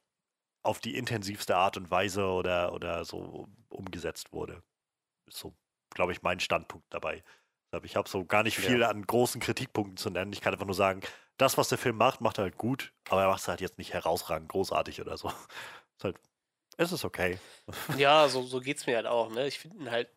auf 0.62 0.78
die 0.78 0.96
intensivste 0.96 1.56
Art 1.56 1.76
und 1.76 1.90
Weise 1.90 2.26
oder, 2.26 2.72
oder 2.72 3.04
so 3.04 3.46
umgesetzt 3.68 4.32
wurde. 4.32 4.62
So, 5.28 5.54
glaube 5.94 6.12
ich, 6.12 6.22
mein 6.22 6.40
Standpunkt 6.40 6.86
dabei. 6.90 7.22
Deshalb, 7.70 7.84
Ich 7.84 7.96
habe 7.96 8.08
so 8.08 8.24
gar 8.24 8.42
nicht 8.42 8.58
viel 8.58 8.82
an 8.82 9.06
großen 9.06 9.40
Kritikpunkten 9.40 9.96
zu 9.96 10.10
nennen. 10.10 10.32
Ich 10.32 10.40
kann 10.40 10.52
einfach 10.52 10.66
nur 10.66 10.74
sagen, 10.74 11.00
das, 11.38 11.58
was 11.58 11.68
der 11.68 11.78
Film 11.78 11.96
macht, 11.96 12.20
macht 12.20 12.38
er 12.38 12.44
halt 12.44 12.56
gut, 12.56 12.92
aber 13.08 13.22
er 13.22 13.28
macht 13.28 13.40
es 13.40 13.48
halt 13.48 13.60
jetzt 13.60 13.78
nicht 13.78 13.92
herausragend 13.92 14.48
großartig 14.48 15.00
oder 15.00 15.16
so. 15.16 15.28
Ist 15.96 16.04
halt, 16.04 16.16
es 16.76 16.90
ist 16.90 17.04
okay. 17.04 17.38
Ja, 17.96 18.28
so, 18.28 18.42
so 18.42 18.60
geht 18.60 18.78
es 18.78 18.86
mir 18.86 18.96
halt 18.96 19.06
auch. 19.06 19.30
Ne? 19.30 19.46
Ich 19.46 19.60
finde 19.60 19.78
ihn 19.78 19.90
halt 19.90 20.08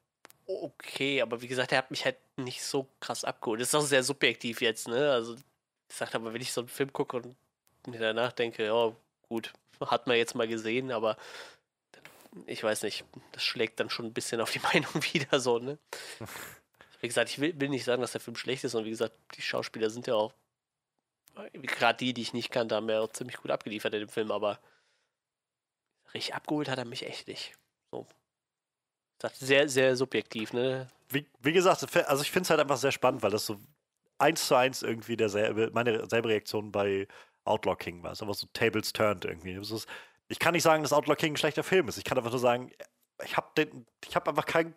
okay, 0.48 1.22
aber 1.22 1.42
wie 1.42 1.48
gesagt, 1.48 1.72
er 1.72 1.80
hat 1.80 1.92
mich 1.92 2.06
halt 2.06 2.18
nicht 2.38 2.64
so 2.64 2.88
krass 3.00 3.24
abgeholt. 3.24 3.62
Das 3.62 3.68
ist 3.68 3.76
auch 3.76 3.82
sehr 3.82 4.04
subjektiv 4.04 4.62
jetzt, 4.62 4.88
ne? 4.88 5.12
Also, 5.12 5.36
ich 5.36 5.96
sag 5.96 6.16
aber, 6.16 6.34
wenn 6.34 6.42
ich 6.42 6.52
so 6.54 6.62
einen 6.62 6.70
Film 6.70 6.92
gucke 6.94 7.18
und 7.18 7.36
mir 7.86 8.00
danach 8.00 8.32
denke, 8.32 8.66
ja, 8.66 8.96
gut, 9.28 9.54
hat 9.82 10.08
man 10.08 10.18
jetzt 10.18 10.36
mal 10.36 10.48
gesehen, 10.48 10.92
aber 10.92 11.18
ich 12.46 12.64
weiß 12.64 12.84
nicht, 12.84 13.06
das 13.32 13.44
schlägt 13.44 13.80
dann 13.80 13.90
schon 13.90 14.06
ein 14.06 14.14
bisschen 14.14 14.42
auf 14.42 14.52
die 14.52 14.60
Meinung 14.74 14.94
wieder 15.14 15.40
so, 15.40 15.60
ne? 15.60 15.78
Wie 17.00 17.08
gesagt, 17.08 17.30
ich 17.30 17.40
will, 17.40 17.60
will 17.60 17.70
nicht 17.70 17.84
sagen, 17.84 18.02
dass 18.02 18.14
der 18.14 18.22
Film 18.22 18.36
schlecht 18.36 18.64
ist 18.64 18.74
und 18.74 18.84
wie 18.84 18.90
gesagt, 18.90 19.14
die 19.36 19.42
Schauspieler 19.44 19.92
sind 19.92 20.08
ja 20.08 20.16
auch, 20.16 20.34
gerade 21.54 21.98
die, 21.98 22.12
die 22.12 22.24
ich 22.24 22.34
nicht 22.34 22.50
kannte, 22.50 22.76
haben 22.76 22.90
ja 22.90 23.02
auch 23.02 23.12
ziemlich 23.12 23.38
gut 23.38 23.52
abgeliefert 23.52 23.94
in 23.94 24.00
dem 24.00 24.10
Film, 24.10 24.32
aber 24.32 24.60
richtig 26.16 26.34
abgeholt 26.34 26.70
hat 26.70 26.80
er 26.80 26.86
mich 26.86 27.06
echt 27.06 27.28
nicht. 27.28 27.54
So. 27.92 28.08
Das 29.20 29.34
ist 29.34 29.48
sehr, 29.48 29.70
sehr 29.70 29.96
subjektiv, 29.96 30.54
ne? 30.54 30.88
Wie, 31.10 31.28
wie 31.40 31.54
gesagt, 31.54 31.84
also 31.96 32.24
ich 32.24 32.32
finde 32.32 32.46
es 32.46 32.50
halt 32.50 32.60
einfach 32.60 32.78
sehr 32.78 32.92
spannend, 32.92 33.22
weil 33.22 33.32
das 33.32 33.46
so 33.46 33.60
eins 34.18 34.48
zu 34.48 34.56
eins 34.56 34.82
irgendwie 34.82 35.18
derselbe, 35.18 35.70
meine 35.74 36.10
selbe 36.10 36.30
Reaktion 36.30 36.72
bei 36.72 37.08
Outlaw 37.46 37.76
King 37.76 38.04
war. 38.04 38.12
Es 38.12 38.18
ist 38.18 38.24
einfach 38.24 38.36
so 38.36 38.48
Tables 38.54 38.92
turned 38.92 39.26
irgendwie. 39.26 39.54
Es 39.54 39.72
ist, 39.72 39.88
ich 40.28 40.40
kann 40.40 40.54
nicht 40.54 40.64
sagen, 40.64 40.84
dass 40.84 40.94
Outlaw 40.94 41.16
King 41.16 41.34
ein 41.34 41.38
schlechter 41.38 41.64
Film 41.64 41.88
ist. 41.88 41.98
Ich 41.98 42.04
kann 42.04 42.18
einfach 42.18 42.32
nur 42.32 42.40
sagen, 42.40 42.72
ich 43.24 43.36
habe 43.38 43.48
hab 44.14 44.28
einfach 44.28 44.46
kein, 44.46 44.76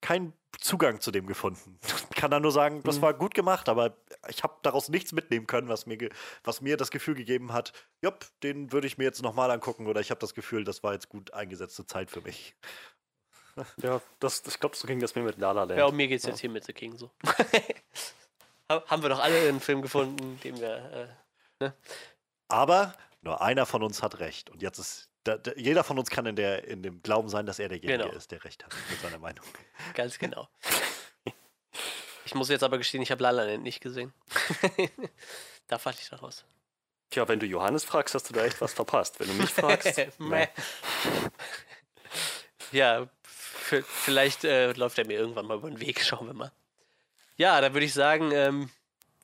keinen 0.00 0.32
Zugang 0.60 1.00
zu 1.00 1.10
dem 1.10 1.26
gefunden. 1.26 1.78
Kann 2.16 2.30
da 2.30 2.40
nur 2.40 2.50
sagen, 2.52 2.82
das 2.84 2.96
Mhm. 2.98 3.02
war 3.02 3.14
gut 3.14 3.34
gemacht, 3.34 3.68
aber 3.68 3.96
ich 4.28 4.42
habe 4.42 4.54
daraus 4.62 4.88
nichts 4.88 5.12
mitnehmen 5.12 5.46
können, 5.46 5.68
was 5.68 5.86
mir, 5.86 6.08
was 6.42 6.60
mir 6.60 6.76
das 6.76 6.90
Gefühl 6.90 7.14
gegeben 7.14 7.52
hat, 7.52 7.72
jopp, 8.02 8.26
den 8.42 8.72
würde 8.72 8.86
ich 8.88 8.98
mir 8.98 9.04
jetzt 9.04 9.22
nochmal 9.22 9.50
angucken 9.52 9.86
oder 9.86 10.00
ich 10.00 10.10
habe 10.10 10.20
das 10.20 10.34
Gefühl, 10.34 10.64
das 10.64 10.82
war 10.82 10.94
jetzt 10.94 11.08
gut 11.08 11.32
eingesetzte 11.32 11.86
Zeit 11.86 12.10
für 12.10 12.20
mich. 12.20 12.54
Ja, 13.82 14.00
das, 14.20 14.44
ich 14.46 14.60
glaube, 14.60 14.76
so 14.76 14.86
ging 14.86 15.00
das 15.00 15.16
mir 15.16 15.22
mit 15.22 15.36
La 15.38 15.50
La 15.50 15.64
Land. 15.64 15.76
Ja, 15.78 15.86
und 15.86 15.96
mir 15.96 16.06
geht's 16.06 16.24
jetzt 16.24 16.38
hier 16.38 16.48
mit 16.50 16.62
The 16.64 16.72
King 16.72 16.96
so. 16.96 17.10
Ha- 18.70 18.84
Haben 18.86 19.02
wir 19.02 19.08
doch 19.08 19.18
alle 19.18 19.48
einen 19.48 19.58
Film 19.58 19.82
gefunden, 19.82 20.38
den 20.44 20.60
wir. 20.60 21.10
Äh, 21.60 21.70
Aber 22.48 22.94
nur 23.20 23.40
einer 23.42 23.66
von 23.66 23.82
uns 23.82 24.02
hat 24.02 24.18
recht. 24.20 24.50
Und 24.50 24.62
jetzt 24.62 24.78
ist, 24.78 25.08
da, 25.24 25.36
da, 25.36 25.52
jeder 25.56 25.84
von 25.84 25.98
uns 25.98 26.10
kann 26.10 26.26
in, 26.26 26.36
der, 26.36 26.64
in 26.64 26.82
dem 26.82 27.02
Glauben 27.02 27.28
sein, 27.28 27.46
dass 27.46 27.58
er 27.58 27.68
derjenige 27.68 28.04
Genau. 28.04 28.16
ist, 28.16 28.30
der 28.30 28.44
recht 28.44 28.64
hat 28.64 28.74
mit 28.90 29.00
seiner 29.00 29.18
Meinung. 29.18 29.44
ganz 29.94 30.18
genau. 30.18 30.48
Ich 32.24 32.34
muss 32.34 32.48
jetzt 32.50 32.62
aber 32.62 32.76
gestehen, 32.78 33.02
ich 33.02 33.10
habe 33.10 33.22
La 33.22 33.30
La 33.30 33.44
Land 33.44 33.62
nicht 33.62 33.80
gesehen. 33.80 34.12
da 35.66 35.78
falle 35.78 35.96
ich 36.00 36.08
daraus. 36.10 36.44
Tja, 37.10 37.26
wenn 37.26 37.40
du 37.40 37.46
Johannes 37.46 37.84
fragst, 37.84 38.14
hast 38.14 38.28
du 38.28 38.34
da 38.34 38.44
echt 38.44 38.60
was 38.60 38.74
verpasst. 38.74 39.18
Wenn 39.18 39.28
du 39.28 39.34
mich 39.34 39.48
fragst, 39.50 39.98
Meh. 40.18 40.46
ja, 42.70 43.08
vielleicht 43.22 44.44
äh, 44.44 44.72
läuft 44.72 44.98
er 44.98 45.06
mir 45.06 45.18
irgendwann 45.18 45.46
mal 45.46 45.56
über 45.56 45.70
den 45.70 45.80
Weg, 45.80 46.02
schauen 46.04 46.26
wir 46.26 46.34
mal. 46.34 46.52
Ja, 47.36 47.60
dann 47.62 47.72
würde 47.72 47.86
ich 47.86 47.94
sagen, 47.94 48.30
ähm, 48.32 48.70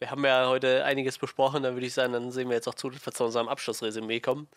wir 0.04 0.10
haben 0.10 0.24
ja 0.26 0.48
heute 0.48 0.84
einiges 0.84 1.16
besprochen, 1.16 1.62
dann 1.62 1.72
würde 1.74 1.86
ich 1.86 1.94
sagen, 1.94 2.12
dann 2.12 2.30
sehen 2.30 2.50
wir 2.50 2.56
jetzt 2.56 2.68
auch 2.68 2.74
zu, 2.74 2.90
dass 2.90 3.06
wir 3.06 3.12
zu 3.14 3.24
unserem 3.24 3.48
Abschlussresümee 3.48 4.20
kommen, 4.20 4.48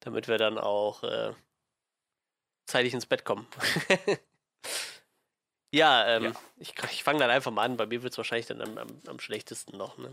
damit 0.00 0.26
wir 0.26 0.38
dann 0.38 0.58
auch 0.58 1.04
äh, 1.04 1.32
zeitig 2.66 2.94
ins 2.94 3.06
Bett 3.06 3.24
kommen. 3.24 3.46
ja, 5.72 6.16
ähm, 6.16 6.24
Ja. 6.24 6.32
ich, 6.56 6.74
ich 6.90 7.04
fange 7.04 7.20
dann 7.20 7.30
einfach 7.30 7.52
mal 7.52 7.62
an, 7.62 7.76
bei 7.76 7.86
mir 7.86 8.02
wird 8.02 8.12
es 8.12 8.18
wahrscheinlich 8.18 8.46
dann 8.46 8.60
am, 8.60 8.76
am, 8.76 8.88
am 9.06 9.20
schlechtesten 9.20 9.76
noch. 9.76 9.98
Ne? 9.98 10.12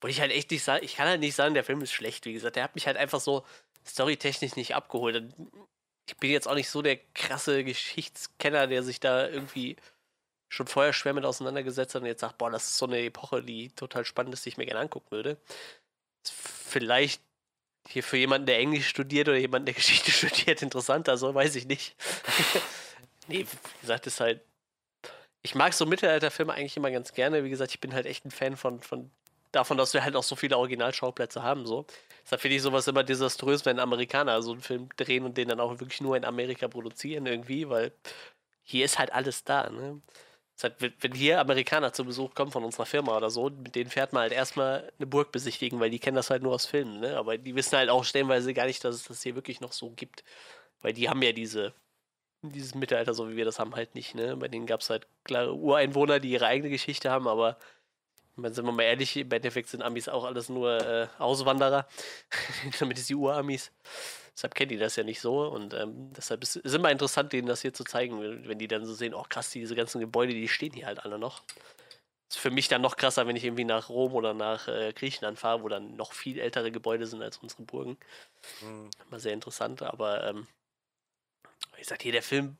Wollte 0.00 0.10
ich 0.10 0.20
halt 0.20 0.32
echt 0.32 0.50
nicht 0.50 0.64
sagen, 0.64 0.84
ich 0.84 0.96
kann 0.96 1.06
halt 1.06 1.20
nicht 1.20 1.36
sagen, 1.36 1.54
der 1.54 1.62
Film 1.62 1.80
ist 1.80 1.92
schlecht, 1.92 2.24
wie 2.24 2.32
gesagt, 2.32 2.56
der 2.56 2.64
hat 2.64 2.74
mich 2.74 2.88
halt 2.88 2.96
einfach 2.96 3.20
so 3.20 3.46
storytechnisch 3.86 4.56
nicht 4.56 4.74
abgeholt. 4.74 5.32
Ich 6.08 6.16
bin 6.16 6.32
jetzt 6.32 6.48
auch 6.48 6.56
nicht 6.56 6.70
so 6.70 6.82
der 6.82 6.96
krasse 7.14 7.62
Geschichtskenner, 7.62 8.66
der 8.66 8.82
sich 8.82 8.98
da 8.98 9.28
irgendwie 9.28 9.76
schon 10.48 10.66
vorher 10.66 10.92
schwer 10.92 11.12
mit 11.12 11.24
auseinandergesetzt 11.24 11.94
hat 11.94 12.02
und 12.02 12.06
jetzt 12.06 12.20
sagt, 12.20 12.38
boah, 12.38 12.50
das 12.50 12.68
ist 12.68 12.78
so 12.78 12.86
eine 12.86 13.00
Epoche, 13.00 13.42
die 13.42 13.70
total 13.70 14.04
spannend 14.04 14.34
ist, 14.34 14.44
die 14.44 14.50
ich 14.50 14.56
mir 14.56 14.66
gerne 14.66 14.80
angucken 14.80 15.10
würde. 15.10 15.36
Vielleicht 16.24 17.22
hier 17.86 18.02
für 18.02 18.16
jemanden, 18.16 18.46
der 18.46 18.58
Englisch 18.58 18.88
studiert 18.88 19.28
oder 19.28 19.38
jemanden, 19.38 19.66
der 19.66 19.74
Geschichte 19.76 20.10
studiert, 20.10 20.62
interessanter, 20.62 21.16
so 21.16 21.34
weiß 21.34 21.54
ich 21.56 21.66
nicht. 21.66 21.96
nee, 23.28 23.46
wie 23.46 23.80
gesagt, 23.80 24.06
ist 24.06 24.20
halt. 24.20 24.40
Ich 25.42 25.54
mag 25.54 25.72
so 25.72 25.86
Mittelalterfilme 25.86 26.52
eigentlich 26.52 26.76
immer 26.76 26.90
ganz 26.90 27.12
gerne. 27.12 27.44
Wie 27.44 27.50
gesagt, 27.50 27.70
ich 27.70 27.80
bin 27.80 27.94
halt 27.94 28.06
echt 28.06 28.24
ein 28.24 28.30
Fan 28.30 28.56
von, 28.56 28.82
von 28.82 29.10
davon, 29.52 29.78
dass 29.78 29.94
wir 29.94 30.04
halt 30.04 30.16
auch 30.16 30.22
so 30.22 30.36
viele 30.36 30.58
Originalschauplätze 30.58 31.42
haben. 31.42 31.66
So. 31.66 31.86
Deshalb 32.24 32.42
finde 32.42 32.56
ich 32.56 32.62
sowas 32.62 32.88
immer 32.88 33.04
desaströs, 33.04 33.64
wenn 33.64 33.78
Amerikaner 33.78 34.42
so 34.42 34.52
einen 34.52 34.60
Film 34.60 34.88
drehen 34.96 35.24
und 35.24 35.36
den 35.36 35.48
dann 35.48 35.60
auch 35.60 35.78
wirklich 35.80 36.00
nur 36.00 36.16
in 36.16 36.24
Amerika 36.24 36.68
produzieren 36.68 37.26
irgendwie, 37.26 37.68
weil 37.68 37.92
hier 38.62 38.84
ist 38.84 38.98
halt 38.98 39.12
alles 39.12 39.44
da. 39.44 39.70
Ne? 39.70 40.02
Deshalb, 40.58 40.80
wenn- 40.82 40.94
wenn 41.00 41.14
hier 41.14 41.38
Amerikaner 41.40 41.92
zu 41.92 42.04
Besuch 42.04 42.34
kommen 42.34 42.50
von 42.50 42.64
unserer 42.64 42.84
Firma 42.86 43.16
oder 43.16 43.30
so, 43.30 43.48
mit 43.48 43.76
denen 43.76 43.90
fährt 43.90 44.12
man 44.12 44.22
halt 44.22 44.32
erstmal 44.32 44.92
eine 44.98 45.06
Burg 45.06 45.30
besichtigen, 45.30 45.78
weil 45.78 45.90
die 45.90 46.00
kennen 46.00 46.16
das 46.16 46.30
halt 46.30 46.42
nur 46.42 46.52
aus 46.52 46.66
Filmen. 46.66 46.98
Ne? 47.00 47.16
Aber 47.16 47.38
die 47.38 47.54
wissen 47.54 47.78
halt 47.78 47.90
auch 47.90 48.04
stellenweise 48.04 48.52
gar 48.54 48.66
nicht, 48.66 48.82
dass 48.84 48.96
es 48.96 49.04
das 49.04 49.22
hier 49.22 49.36
wirklich 49.36 49.60
noch 49.60 49.70
so 49.72 49.90
gibt. 49.90 50.24
Weil 50.82 50.92
die 50.94 51.08
haben 51.08 51.22
ja 51.22 51.30
diese, 51.32 51.72
dieses 52.42 52.74
Mittelalter, 52.74 53.14
so 53.14 53.30
wie 53.30 53.36
wir 53.36 53.44
das 53.44 53.60
haben, 53.60 53.76
halt 53.76 53.94
nicht. 53.94 54.16
Ne? 54.16 54.36
Bei 54.36 54.48
denen 54.48 54.66
gab 54.66 54.80
es 54.80 54.90
halt 54.90 55.06
klare 55.24 55.54
Ureinwohner, 55.54 56.18
die 56.20 56.30
ihre 56.32 56.46
eigene 56.46 56.70
Geschichte 56.70 57.10
haben, 57.10 57.28
aber 57.28 57.56
meine, 58.36 58.54
sind 58.54 58.64
wir 58.66 58.72
mal 58.72 58.82
ehrlich, 58.82 59.16
im 59.16 59.30
Endeffekt 59.32 59.68
sind 59.68 59.82
Amis 59.82 60.08
auch 60.08 60.24
alles 60.24 60.48
nur 60.48 60.78
äh, 60.80 61.08
Auswanderer. 61.18 61.86
Damit 62.80 62.98
ist 62.98 63.08
die 63.08 63.14
Uramis. 63.16 63.70
Deshalb 64.38 64.54
kennen 64.54 64.68
die 64.68 64.76
das 64.76 64.94
ja 64.94 65.02
nicht 65.02 65.20
so 65.20 65.48
und 65.48 65.74
ähm, 65.74 66.12
deshalb 66.12 66.44
ist 66.44 66.54
es 66.54 66.72
immer 66.72 66.92
interessant, 66.92 67.32
denen 67.32 67.48
das 67.48 67.60
hier 67.60 67.74
zu 67.74 67.82
zeigen, 67.82 68.46
wenn 68.46 68.56
die 68.60 68.68
dann 68.68 68.86
so 68.86 68.94
sehen, 68.94 69.12
oh 69.12 69.24
krass, 69.28 69.50
diese 69.50 69.74
ganzen 69.74 69.98
Gebäude, 69.98 70.32
die 70.32 70.46
stehen 70.46 70.72
hier 70.72 70.86
halt 70.86 71.04
alle 71.04 71.18
noch. 71.18 71.42
Ist 72.28 72.38
für 72.38 72.52
mich 72.52 72.68
dann 72.68 72.80
noch 72.80 72.94
krasser, 72.94 73.26
wenn 73.26 73.34
ich 73.34 73.42
irgendwie 73.42 73.64
nach 73.64 73.88
Rom 73.88 74.14
oder 74.14 74.34
nach 74.34 74.68
äh, 74.68 74.92
Griechenland 74.92 75.40
fahre, 75.40 75.64
wo 75.64 75.68
dann 75.68 75.96
noch 75.96 76.12
viel 76.12 76.38
ältere 76.38 76.70
Gebäude 76.70 77.08
sind 77.08 77.20
als 77.20 77.38
unsere 77.38 77.64
Burgen. 77.64 77.98
Immer 79.08 79.18
sehr 79.18 79.32
interessant, 79.32 79.82
aber 79.82 80.22
ähm, 80.28 80.46
wie 81.74 81.80
gesagt, 81.80 82.02
hier 82.02 82.12
der 82.12 82.22
Film, 82.22 82.56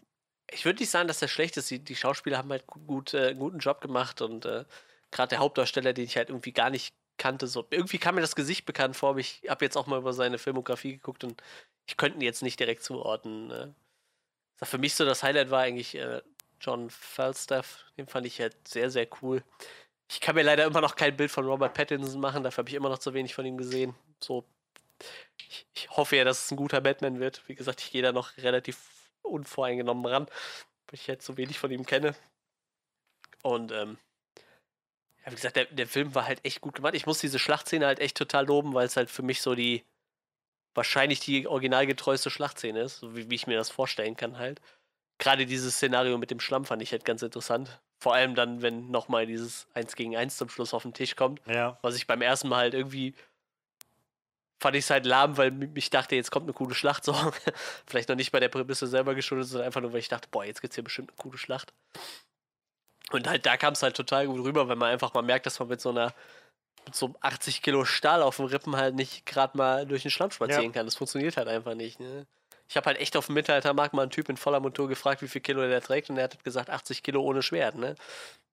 ich 0.51 0.65
würde 0.65 0.81
nicht 0.81 0.91
sagen, 0.91 1.07
dass 1.07 1.21
der 1.21 1.29
schlecht 1.29 1.57
ist. 1.59 1.71
Die, 1.71 1.79
die 1.79 1.95
Schauspieler 1.95 2.39
haben 2.39 2.51
halt 2.51 2.67
gut, 2.67 2.87
gut, 2.89 3.15
äh, 3.15 3.29
einen 3.29 3.39
guten 3.39 3.61
Job 3.61 3.81
gemacht 3.81 4.21
und 4.21 4.47
äh, 4.47 4.65
gerade 5.13 5.29
der 5.29 5.39
Hauptdarsteller, 5.39 5.93
den 5.93 6.07
ich 6.07 6.17
halt 6.17 6.31
irgendwie 6.31 6.53
gar 6.53 6.71
nicht 6.71 6.93
kannte, 7.19 7.47
so 7.47 7.67
irgendwie 7.71 7.99
kam 7.99 8.15
mir 8.15 8.21
das 8.21 8.37
Gesicht 8.37 8.67
bekannt 8.67 8.97
vor, 8.97 9.11
aber 9.11 9.21
ich 9.21 9.43
habe 9.49 9.65
jetzt 9.65 9.77
auch 9.77 9.87
mal 9.87 9.99
über 9.99 10.13
seine 10.13 10.39
Filmografie 10.39 10.93
geguckt 10.93 11.25
und 11.25 11.43
ich 11.87 11.97
könnte 11.97 12.19
ihn 12.19 12.23
jetzt 12.23 12.43
nicht 12.43 12.61
direkt 12.61 12.83
zuordnen. 12.83 13.75
Das 14.59 14.71
Für 14.71 14.79
mich 14.79 14.95
so 14.95 15.05
das 15.05 15.23
Highlight 15.23 15.51
war 15.51 15.61
eigentlich 15.63 15.95
äh, 15.95 16.23
John 16.61 16.91
Falstaff, 16.91 17.85
den 17.97 18.07
fand 18.07 18.27
ich 18.27 18.41
halt 18.41 18.57
sehr, 18.67 18.91
sehr 18.91 19.07
cool. 19.23 19.43
Ich 20.11 20.21
kann 20.21 20.35
mir 20.35 20.43
leider 20.43 20.65
immer 20.65 20.81
noch 20.81 20.97
kein 20.97 21.17
Bild 21.17 21.31
von 21.31 21.45
Robert 21.45 21.75
Pattinson 21.75 22.21
machen, 22.21 22.43
dafür 22.43 22.63
habe 22.63 22.71
ich 22.71 22.77
immer 22.77 22.89
noch 22.89 22.99
zu 22.99 23.15
wenig 23.15 23.35
von 23.35 23.47
ihm 23.47 23.59
gesehen. 23.59 23.95
So, 24.21 24.45
ich, 25.37 25.67
ich 25.75 25.91
hoffe 25.91 26.17
ja, 26.17 26.25
dass 26.25 26.45
es 26.45 26.51
ein 26.51 26.57
guter 26.57 26.81
Batman 26.81 27.21
wird. 27.21 27.43
Wie 27.49 27.55
gesagt, 27.55 27.81
ich 27.83 27.91
gehe 27.91 28.03
da 28.03 28.13
noch 28.13 28.37
relativ 28.39 28.79
unvoreingenommen 29.23 30.07
ran, 30.07 30.27
weil 30.87 30.95
ich 30.95 31.09
halt 31.09 31.23
so 31.23 31.37
wenig 31.37 31.59
von 31.59 31.71
ihm 31.71 31.87
kenne. 31.87 32.15
Und 33.43 33.73
ähm, 33.73 33.99
wie 35.31 35.37
gesagt, 35.37 35.57
der, 35.57 35.67
der 35.67 35.87
Film 35.87 36.15
war 36.15 36.27
halt 36.27 36.45
echt 36.45 36.61
gut 36.61 36.77
gemacht. 36.77 36.95
Ich 36.95 37.07
muss 37.07 37.19
diese 37.19 37.39
Schlachtszene 37.39 37.87
halt 37.87 38.01
echt 38.01 38.17
total 38.17 38.47
loben, 38.47 38.75
weil 38.75 38.87
es 38.87 38.97
halt 38.97 39.11
für 39.11 39.23
mich 39.23 39.41
so 39.41 39.55
die 39.55 39.85
wahrscheinlich 40.75 41.21
die 41.21 41.47
originalgetreueste 41.47 42.31
Schlachtszene 42.31 42.81
ist, 42.81 42.99
so 42.99 43.17
wie, 43.17 43.31
wie 43.31 43.35
ich 43.35 43.47
mir 43.47 43.57
das 43.57 43.71
vorstellen 43.71 44.17
kann 44.17 44.39
halt. 44.39 44.61
Gerade 45.19 45.47
dieses 45.47 45.75
Szenario 45.75 46.17
mit 46.19 46.31
dem 46.31 46.39
Schlamm 46.39 46.65
fand 46.65 46.83
ich 46.83 46.93
halt 46.93 47.05
ganz 47.05 47.23
interessant. 47.23 47.81
Vor 47.99 48.15
allem 48.15 48.37
dann, 48.37 48.63
wenn 48.63 48.91
nochmal 48.91 49.27
dieses 49.27 49.67
1 49.75 49.97
gegen 49.97 50.17
1 50.17 50.37
zum 50.37 50.49
Schluss 50.49 50.73
auf 50.73 50.83
den 50.83 50.95
Tisch 50.95 51.17
kommt. 51.17 51.41
Ja. 51.47 51.79
Was 51.83 51.97
ich 51.97 52.07
beim 52.07 52.23
ersten 52.23 52.49
Mal 52.49 52.59
halt 52.59 52.75
irgendwie 52.75 53.15
fand 54.61 54.77
ich 54.77 54.85
es 54.85 54.91
halt 54.91 55.07
lahm, 55.07 55.37
weil 55.37 55.71
ich 55.77 55.91
dachte, 55.91 56.17
jetzt 56.17 56.31
kommt 56.31 56.45
eine 56.45 56.53
coole 56.53 56.75
Schlacht. 56.75 57.05
So. 57.05 57.15
Vielleicht 57.87 58.09
noch 58.09 58.17
nicht 58.17 58.33
bei 58.33 58.41
der 58.41 58.49
Prämisse 58.49 58.87
selber 58.87 59.15
geschuldet, 59.15 59.49
sondern 59.49 59.67
einfach 59.67 59.81
nur, 59.81 59.93
weil 59.93 60.01
ich 60.01 60.09
dachte, 60.09 60.29
boah, 60.31 60.45
jetzt 60.45 60.61
gibt's 60.61 60.77
hier 60.77 60.85
bestimmt 60.85 61.11
eine 61.11 61.17
coole 61.17 61.39
Schlacht. 61.39 61.73
Und 63.11 63.29
halt 63.29 63.47
da 63.47 63.57
kam 63.57 63.73
es 63.73 63.83
halt 63.83 63.97
total 63.97 64.27
gut 64.27 64.45
rüber, 64.45 64.69
wenn 64.69 64.79
man 64.79 64.91
einfach 64.91 65.15
mal 65.15 65.23
merkt, 65.23 65.47
dass 65.47 65.59
man 65.59 65.69
mit 65.69 65.81
so 65.81 65.91
einer 65.91 66.13
mit 66.85 66.95
so 66.95 67.07
einem 67.07 67.17
80 67.21 67.61
Kilo 67.63 67.85
Stahl 67.85 68.23
auf 68.23 68.37
dem 68.37 68.47
Rippen 68.47 68.77
halt 68.77 68.95
nicht 68.95 69.27
gerade 69.27 69.57
mal 69.59 69.87
durch 69.87 70.03
den 70.03 70.11
Schlamm 70.11 70.31
spazieren 70.31 70.65
Ja. 70.67 70.71
kann. 70.73 70.87
Das 70.87 70.97
funktioniert 70.97 71.37
halt 71.37 71.49
einfach 71.49 71.75
nicht. 71.75 72.01
Ne? 72.01 72.27
Ich 72.67 72.77
habe 72.77 72.87
halt 72.87 72.99
echt 72.99 73.17
auf 73.17 73.27
dem 73.27 73.35
Mittelaltermarkt 73.35 73.93
mal 73.95 74.03
einen 74.03 74.11
Typ 74.11 74.29
in 74.31 74.37
voller 74.39 74.61
Montur 74.61 74.89
gefragt, 74.89 75.21
wie 75.21 75.29
viel 75.29 75.43
Kilo 75.43 75.61
der 75.67 75.83
trägt 75.83 76.09
und 76.09 76.17
er 76.17 76.25
hat 76.25 76.43
gesagt 76.45 76.71
80 76.71 77.03
Kilo 77.03 77.21
ohne 77.23 77.43
Schwert. 77.43 77.75
Ne? 77.75 77.95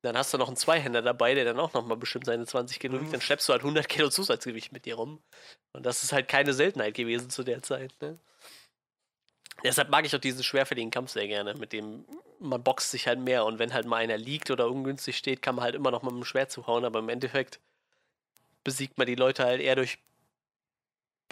Dann 0.02 0.18
hast 0.18 0.34
du 0.34 0.38
noch 0.38 0.48
einen 0.48 0.58
Zweihänder 0.58 1.02
dabei, 1.02 1.34
der 1.34 1.46
dann 1.46 1.60
auch 1.60 1.74
noch 1.74 1.86
mal 1.86 1.96
bestimmt 1.96 2.26
seine 2.26 2.46
20 2.46 2.80
Kilo 2.80 3.00
wiegt. 3.00 3.14
Dann 3.14 3.22
schleppst 3.22 3.48
du 3.48 3.54
halt 3.54 3.62
100 3.62 3.88
Kilo 3.88 4.10
Zusatzgewicht 4.10 4.72
mit 4.74 4.86
dir 4.86 4.96
rum. 4.96 5.22
Und 5.74 5.86
das 5.86 6.04
ist 6.04 6.12
halt 6.12 6.28
keine 6.28 6.54
Seltenheit 6.54 6.94
gewesen 6.94 7.30
zu 7.30 7.44
der 7.44 7.62
Zeit. 7.64 7.94
Ne? 8.02 8.20
Deshalb 9.64 9.90
mag 9.90 10.06
ich 10.06 10.16
auch 10.16 10.20
diesen 10.20 10.44
schwerfälligen 10.44 10.92
Kampf 10.92 11.12
sehr 11.12 11.28
gerne, 11.28 11.54
mit 11.56 11.74
dem 11.74 12.06
man 12.40 12.64
boxt 12.64 12.92
sich 12.92 13.08
halt 13.08 13.20
mehr 13.20 13.46
und 13.46 13.60
wenn 13.60 13.74
halt 13.74 13.86
mal 13.86 13.98
einer 13.98 14.18
liegt 14.18 14.52
oder 14.52 14.70
ungünstig 14.70 15.18
steht, 15.18 15.42
kann 15.42 15.56
man 15.56 15.64
halt 15.64 15.76
immer 15.76 15.92
noch 15.92 16.04
mit 16.04 16.12
dem 16.12 16.26
Schwert 16.26 16.52
zuhauen, 16.52 16.86
aber 16.86 17.00
im 17.00 17.10
Endeffekt 17.10 17.60
besiegt 18.64 18.98
man 18.98 19.08
die 19.08 19.16
Leute 19.16 19.46
halt 19.46 19.62
eher 19.62 19.76
durch 19.76 20.00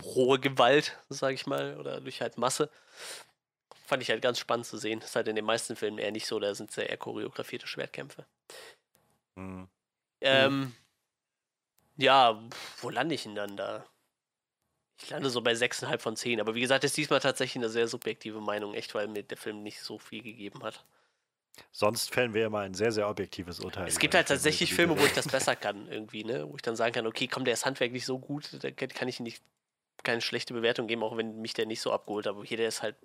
rohe 0.01 0.39
Gewalt, 0.39 0.97
sag 1.09 1.33
ich 1.33 1.45
mal, 1.45 1.77
oder 1.77 2.01
durch 2.01 2.21
halt 2.21 2.37
Masse. 2.37 2.69
Fand 3.85 4.01
ich 4.01 4.09
halt 4.09 4.21
ganz 4.21 4.39
spannend 4.39 4.65
zu 4.65 4.77
sehen. 4.77 5.01
ist 5.01 5.15
halt 5.15 5.27
in 5.27 5.35
den 5.35 5.45
meisten 5.45 5.75
Filmen 5.75 5.97
eher 5.97 6.11
nicht 6.11 6.25
so, 6.25 6.39
da 6.39 6.55
sind 6.55 6.69
es 6.69 6.75
ja 6.77 6.83
eher 6.83 6.97
choreografierte 6.97 7.67
Schwertkämpfe. 7.67 8.25
Hm. 9.35 9.67
Ähm, 10.21 10.73
ja, 11.97 12.41
wo 12.81 12.89
lande 12.89 13.15
ich 13.15 13.23
denn 13.23 13.35
dann 13.35 13.57
da? 13.57 13.85
Ich 15.03 15.09
lande 15.09 15.29
so 15.29 15.41
bei 15.41 15.51
6,5 15.53 15.97
von 15.99 16.15
10. 16.15 16.39
Aber 16.39 16.55
wie 16.55 16.61
gesagt, 16.61 16.83
ist 16.83 16.95
diesmal 16.95 17.19
tatsächlich 17.19 17.61
eine 17.61 17.69
sehr 17.69 17.87
subjektive 17.87 18.39
Meinung, 18.39 18.73
echt, 18.73 18.95
weil 18.95 19.07
mir 19.07 19.23
der 19.23 19.37
Film 19.37 19.61
nicht 19.61 19.81
so 19.81 19.97
viel 19.99 20.23
gegeben 20.23 20.63
hat. 20.63 20.85
Sonst 21.71 22.11
fällen 22.11 22.33
wir 22.33 22.45
immer 22.45 22.59
ein 22.59 22.73
sehr, 22.73 22.91
sehr 22.91 23.07
objektives 23.09 23.59
Urteil. 23.59 23.87
Es 23.87 23.99
gibt 23.99 24.15
halt 24.15 24.27
tatsächlich 24.27 24.73
Filme, 24.73 24.99
wo 24.99 25.05
ich 25.05 25.13
das 25.13 25.27
besser 25.27 25.55
kann, 25.55 25.87
irgendwie, 25.87 26.23
ne? 26.23 26.49
Wo 26.49 26.55
ich 26.55 26.61
dann 26.61 26.75
sagen 26.75 26.93
kann, 26.93 27.05
okay, 27.05 27.27
komm, 27.27 27.45
der 27.45 27.53
ist 27.53 27.65
handwerklich 27.65 28.05
so 28.05 28.17
gut, 28.17 28.49
da 28.63 28.71
kann 28.71 28.89
kann 28.89 29.07
ich 29.07 29.19
ihm 29.19 29.23
nicht 29.23 29.43
keine 30.03 30.21
schlechte 30.21 30.53
Bewertung 30.53 30.87
geben, 30.87 31.03
auch 31.03 31.15
wenn 31.17 31.41
mich 31.41 31.53
der 31.53 31.65
nicht 31.65 31.81
so 31.81 31.91
abgeholt 31.91 32.25
hat. 32.25 32.35
Aber 32.35 32.43
hier, 32.43 32.57
der 32.57 32.67
ist 32.69 32.81
halt. 32.81 32.95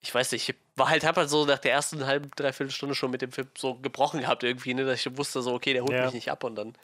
Ich 0.00 0.14
weiß 0.14 0.32
nicht, 0.32 0.48
ich 0.48 0.54
war 0.76 0.90
halt, 0.90 1.04
hab 1.04 1.16
halt 1.16 1.30
so 1.30 1.46
nach 1.46 1.58
der 1.58 1.72
ersten 1.72 2.06
halben, 2.06 2.30
dreiviertel 2.36 2.70
Stunde 2.70 2.94
schon 2.94 3.10
mit 3.10 3.22
dem 3.22 3.32
Film 3.32 3.48
so 3.56 3.74
gebrochen 3.74 4.20
gehabt 4.20 4.44
irgendwie, 4.44 4.74
ne, 4.74 4.84
dass 4.84 5.04
ich 5.04 5.16
wusste 5.16 5.42
so, 5.42 5.54
okay, 5.54 5.72
der 5.72 5.82
holt 5.82 5.92
Ja. 5.92 6.04
mich 6.04 6.14
nicht 6.14 6.30
ab 6.30 6.44
und 6.44 6.54
dann 6.54 6.76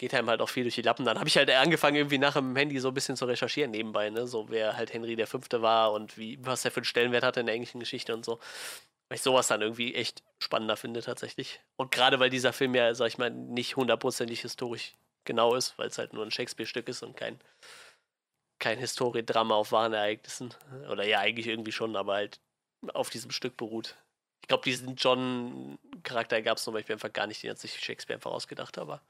geht 0.00 0.14
einem 0.14 0.30
halt 0.30 0.40
auch 0.40 0.48
viel 0.48 0.62
durch 0.62 0.76
die 0.76 0.82
Lappen. 0.82 1.04
Dann 1.04 1.18
habe 1.18 1.28
ich 1.28 1.36
halt 1.36 1.50
angefangen, 1.50 1.96
irgendwie 1.96 2.16
nach 2.16 2.32
dem 2.32 2.56
Handy 2.56 2.78
so 2.78 2.88
ein 2.88 2.94
bisschen 2.94 3.16
zu 3.16 3.26
recherchieren 3.26 3.70
nebenbei, 3.70 4.08
ne, 4.08 4.26
so 4.26 4.48
wer 4.48 4.74
halt 4.74 4.94
Henry 4.94 5.14
der 5.14 5.26
Fünfte 5.26 5.60
war 5.60 5.92
und 5.92 6.16
wie, 6.16 6.38
was 6.40 6.64
er 6.64 6.70
für 6.70 6.78
einen 6.78 6.86
Stellenwert 6.86 7.22
hatte 7.22 7.40
in 7.40 7.46
der 7.46 7.54
englischen 7.54 7.80
Geschichte 7.80 8.14
und 8.14 8.24
so. 8.24 8.38
Weil 9.08 9.16
ich 9.16 9.22
sowas 9.22 9.48
dann 9.48 9.60
irgendwie 9.60 9.94
echt 9.94 10.22
spannender 10.42 10.78
finde 10.78 11.02
tatsächlich. 11.02 11.60
Und 11.76 11.90
gerade 11.90 12.18
weil 12.18 12.30
dieser 12.30 12.54
Film 12.54 12.74
ja, 12.74 12.94
sag 12.94 13.08
ich 13.08 13.18
mal, 13.18 13.30
nicht 13.30 13.76
hundertprozentig 13.76 14.40
historisch 14.40 14.94
genau 15.24 15.54
ist, 15.54 15.76
weil 15.76 15.88
es 15.88 15.98
halt 15.98 16.14
nur 16.14 16.24
ein 16.24 16.30
Shakespeare-Stück 16.30 16.88
ist 16.88 17.02
und 17.02 17.14
kein, 17.14 17.38
kein 18.58 18.78
Historiedrama 18.78 19.54
auf 19.54 19.70
wahren 19.70 19.92
Ereignissen. 19.92 20.54
Oder 20.90 21.04
ja, 21.04 21.18
eigentlich 21.18 21.46
irgendwie 21.46 21.72
schon, 21.72 21.94
aber 21.94 22.14
halt 22.14 22.40
auf 22.94 23.10
diesem 23.10 23.32
Stück 23.32 23.58
beruht. 23.58 23.96
Ich 24.40 24.48
glaube, 24.48 24.64
diesen 24.64 24.96
John-Charakter 24.96 26.40
gab 26.40 26.56
es 26.56 26.64
zum 26.64 26.72
Beispiel 26.72 26.94
einfach 26.94 27.12
gar 27.12 27.26
nicht, 27.26 27.42
den 27.42 27.50
hat 27.50 27.58
sich 27.58 27.78
Shakespeare 27.78 28.16
einfach 28.16 28.30
ausgedacht, 28.30 28.78
aber 28.78 29.02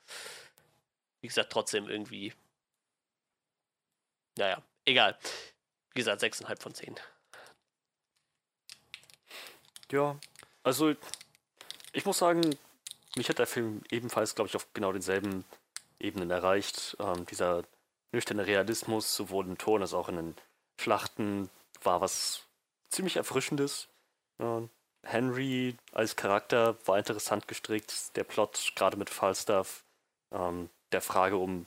wie 1.21 1.29
gesagt, 1.29 1.53
trotzdem 1.53 1.89
irgendwie. 1.89 2.33
Naja, 4.37 4.63
egal. 4.85 5.19
Wie 5.95 6.01
gesagt, 6.01 6.23
6,5 6.23 6.61
von 6.61 6.75
10. 6.75 6.97
Ja, 9.91 10.19
also 10.63 10.95
ich 11.93 12.05
muss 12.07 12.19
sagen, 12.19 12.57
mich 13.17 13.29
hat 13.29 13.39
der 13.39 13.47
Film 13.47 13.83
ebenfalls, 13.91 14.35
glaube 14.35 14.49
ich, 14.49 14.57
auf 14.57 14.73
genau 14.73 14.93
denselben 14.93 15.45
Ebenen 15.99 16.31
erreicht. 16.31 16.97
Ähm, 17.01 17.27
dieser 17.27 17.65
nüchterne 18.13 18.47
Realismus, 18.47 19.15
sowohl 19.15 19.47
im 19.47 19.59
Ton 19.59 19.83
als 19.83 19.95
auch 19.95 20.09
in 20.09 20.17
den 20.17 20.37
Schlachten, 20.81 21.51
war 21.83 22.01
was 22.01 22.45
ziemlich 22.89 23.17
Erfrischendes. 23.17 23.89
Ja, 24.39 24.63
Henry 25.03 25.77
als 25.93 26.17
Charakter 26.17 26.77
war 26.87 26.99
interessant 26.99 27.49
gestrickt. 27.49 28.17
Der 28.17 28.25
Plot, 28.25 28.73
gerade 28.77 28.97
mit 28.97 29.11
Falstaff, 29.11 29.85
ähm, 30.33 30.71
der 30.93 31.01
Frage 31.01 31.37
um, 31.37 31.67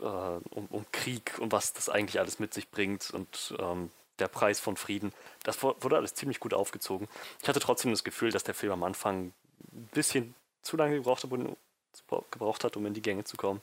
äh, 0.00 0.04
um, 0.04 0.66
um, 0.70 0.86
Krieg 0.92 1.38
und 1.38 1.52
was 1.52 1.72
das 1.72 1.88
eigentlich 1.88 2.18
alles 2.18 2.38
mit 2.38 2.54
sich 2.54 2.70
bringt 2.70 3.10
und 3.10 3.54
ähm, 3.58 3.90
der 4.18 4.28
Preis 4.28 4.60
von 4.60 4.76
Frieden, 4.76 5.12
das 5.42 5.62
wurde 5.62 5.96
alles 5.96 6.14
ziemlich 6.14 6.38
gut 6.38 6.54
aufgezogen. 6.54 7.08
Ich 7.40 7.48
hatte 7.48 7.60
trotzdem 7.60 7.90
das 7.90 8.04
Gefühl, 8.04 8.30
dass 8.30 8.44
der 8.44 8.54
Film 8.54 8.72
am 8.72 8.82
Anfang 8.84 9.32
ein 9.72 9.88
bisschen 9.92 10.34
zu 10.62 10.76
lange 10.76 10.96
gebraucht 10.96 11.24
hat, 11.24 11.30
gebraucht 12.30 12.64
hat, 12.64 12.76
um 12.76 12.86
in 12.86 12.94
die 12.94 13.02
Gänge 13.02 13.24
zu 13.24 13.36
kommen. 13.36 13.60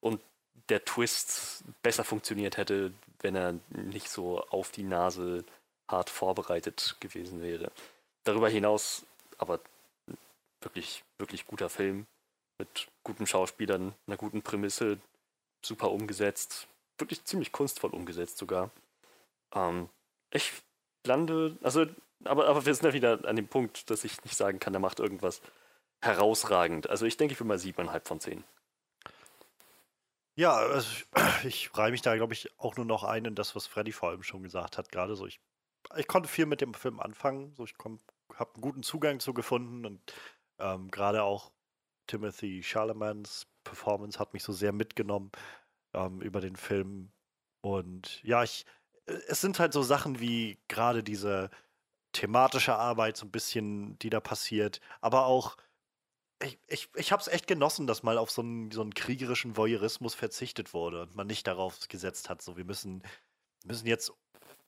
Und 0.00 0.20
der 0.68 0.84
Twist 0.84 1.64
besser 1.82 2.04
funktioniert 2.04 2.56
hätte, 2.56 2.92
wenn 3.20 3.36
er 3.36 3.54
nicht 3.68 4.10
so 4.10 4.40
auf 4.40 4.70
die 4.72 4.82
Nase 4.82 5.44
hart 5.88 6.10
vorbereitet 6.10 6.96
gewesen 7.00 7.42
wäre. 7.42 7.70
Darüber 8.24 8.48
hinaus 8.48 9.04
aber 9.38 9.60
wirklich, 10.60 11.04
wirklich 11.18 11.46
guter 11.46 11.68
Film 11.68 12.06
mit 12.58 12.88
guten 13.02 13.26
Schauspielern, 13.26 13.94
einer 14.06 14.16
guten 14.16 14.42
Prämisse, 14.42 14.98
super 15.62 15.90
umgesetzt, 15.90 16.68
wirklich 16.98 17.24
ziemlich 17.24 17.52
kunstvoll 17.52 17.90
umgesetzt 17.90 18.38
sogar. 18.38 18.70
Ähm, 19.54 19.88
ich 20.30 20.52
lande, 21.04 21.56
also, 21.62 21.86
aber, 22.24 22.48
aber 22.48 22.66
wir 22.66 22.74
sind 22.74 22.86
ja 22.86 22.92
wieder 22.92 23.24
an 23.26 23.36
dem 23.36 23.48
Punkt, 23.48 23.90
dass 23.90 24.04
ich 24.04 24.22
nicht 24.24 24.36
sagen 24.36 24.58
kann, 24.58 24.72
der 24.72 24.80
macht 24.80 25.00
irgendwas 25.00 25.40
herausragend. 26.00 26.88
Also 26.90 27.06
ich 27.06 27.16
denke, 27.16 27.32
ich 27.32 27.38
bin 27.38 27.46
mal 27.46 27.58
siebeneinhalb 27.58 28.06
von 28.06 28.20
zehn. 28.20 28.44
Ja, 30.36 30.54
also 30.54 30.88
ich 31.44 31.70
reihe 31.74 31.90
mich 31.90 32.02
da, 32.02 32.14
glaube 32.16 32.34
ich, 32.34 32.50
auch 32.58 32.76
nur 32.76 32.84
noch 32.84 33.04
ein 33.04 33.24
in 33.24 33.34
das, 33.34 33.56
was 33.56 33.66
Freddy 33.66 33.92
vor 33.92 34.10
allem 34.10 34.22
schon 34.22 34.42
gesagt 34.42 34.78
hat. 34.78 34.92
Gerade 34.92 35.16
so, 35.16 35.26
ich, 35.26 35.40
ich 35.96 36.06
konnte 36.06 36.28
viel 36.28 36.46
mit 36.46 36.60
dem 36.60 36.74
Film 36.74 37.00
anfangen. 37.00 37.54
So, 37.56 37.64
ich 37.64 37.74
habe 37.78 38.54
einen 38.54 38.62
guten 38.62 38.82
Zugang 38.82 39.20
zu 39.20 39.32
gefunden 39.32 39.86
und 39.86 40.00
ähm, 40.58 40.90
gerade 40.90 41.22
auch 41.22 41.50
Timothy 42.06 42.62
Charlemans 42.62 43.46
Performance 43.64 44.18
hat 44.18 44.32
mich 44.32 44.42
so 44.44 44.52
sehr 44.52 44.72
mitgenommen 44.72 45.30
ähm, 45.94 46.20
über 46.20 46.40
den 46.40 46.56
Film. 46.56 47.10
Und 47.60 48.22
ja, 48.22 48.42
ich, 48.42 48.64
äh, 49.06 49.18
es 49.28 49.40
sind 49.40 49.58
halt 49.58 49.72
so 49.72 49.82
Sachen 49.82 50.20
wie 50.20 50.58
gerade 50.68 51.02
diese 51.02 51.50
thematische 52.12 52.76
Arbeit, 52.76 53.16
so 53.16 53.26
ein 53.26 53.32
bisschen, 53.32 53.98
die 53.98 54.10
da 54.10 54.20
passiert, 54.20 54.80
aber 55.00 55.26
auch 55.26 55.56
ich, 56.42 56.58
ich, 56.66 56.88
ich 56.94 57.12
habe 57.12 57.20
es 57.22 57.28
echt 57.28 57.46
genossen, 57.46 57.86
dass 57.86 58.02
mal 58.02 58.18
auf 58.18 58.30
so 58.30 58.42
einen, 58.42 58.70
so 58.70 58.82
einen 58.82 58.94
kriegerischen 58.94 59.56
Voyeurismus 59.56 60.14
verzichtet 60.14 60.74
wurde 60.74 61.02
und 61.02 61.14
man 61.14 61.26
nicht 61.26 61.46
darauf 61.46 61.88
gesetzt 61.88 62.28
hat, 62.28 62.42
so 62.42 62.56
wir 62.56 62.64
müssen, 62.64 63.02
müssen 63.64 63.86
jetzt 63.86 64.12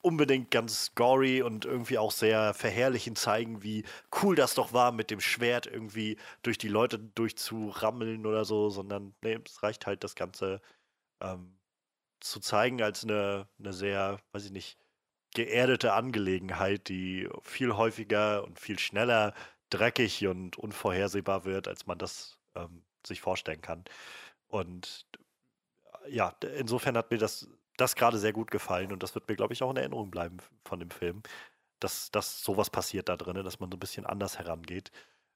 unbedingt 0.01 0.51
ganz 0.51 0.93
gory 0.95 1.41
und 1.41 1.65
irgendwie 1.65 1.97
auch 1.97 2.11
sehr 2.11 2.53
verherrlichend 2.53 3.17
zeigen, 3.17 3.63
wie 3.63 3.83
cool 4.21 4.35
das 4.35 4.55
doch 4.55 4.73
war, 4.73 4.91
mit 4.91 5.11
dem 5.11 5.19
Schwert 5.19 5.67
irgendwie 5.67 6.17
durch 6.41 6.57
die 6.57 6.69
Leute 6.69 6.99
durchzurammeln 6.99 8.25
oder 8.25 8.45
so, 8.45 8.69
sondern 8.69 9.13
nee, 9.21 9.37
es 9.45 9.61
reicht 9.63 9.85
halt 9.87 10.03
das 10.03 10.15
Ganze 10.15 10.61
ähm, 11.21 11.57
zu 12.21 12.39
zeigen 12.39 12.81
als 12.81 13.03
eine, 13.03 13.47
eine 13.59 13.73
sehr, 13.73 14.19
weiß 14.31 14.45
ich 14.45 14.51
nicht, 14.51 14.77
geerdete 15.33 15.93
Angelegenheit, 15.93 16.89
die 16.89 17.29
viel 17.43 17.75
häufiger 17.75 18.43
und 18.43 18.59
viel 18.59 18.79
schneller 18.79 19.33
dreckig 19.69 20.25
und 20.27 20.57
unvorhersehbar 20.57 21.45
wird, 21.45 21.67
als 21.67 21.85
man 21.85 21.97
das 21.97 22.39
ähm, 22.55 22.83
sich 23.05 23.21
vorstellen 23.21 23.61
kann. 23.61 23.85
Und 24.47 25.07
ja, 26.07 26.29
insofern 26.57 26.97
hat 26.97 27.11
mir 27.11 27.17
das, 27.17 27.47
das 27.81 27.95
gerade 27.95 28.17
sehr 28.17 28.33
gut 28.33 28.51
gefallen 28.51 28.91
und 28.91 29.03
das 29.03 29.15
wird 29.15 29.27
mir, 29.29 29.35
glaube 29.35 29.53
ich, 29.53 29.63
auch 29.63 29.71
in 29.71 29.77
Erinnerung 29.77 30.11
bleiben 30.11 30.37
von 30.65 30.79
dem 30.79 30.91
Film, 30.91 31.23
dass, 31.79 32.11
dass 32.11 32.43
sowas 32.43 32.69
passiert 32.69 33.09
da 33.09 33.17
drin, 33.17 33.43
dass 33.43 33.59
man 33.59 33.71
so 33.71 33.77
ein 33.77 33.79
bisschen 33.79 34.05
anders 34.05 34.39
herangeht. 34.39 34.91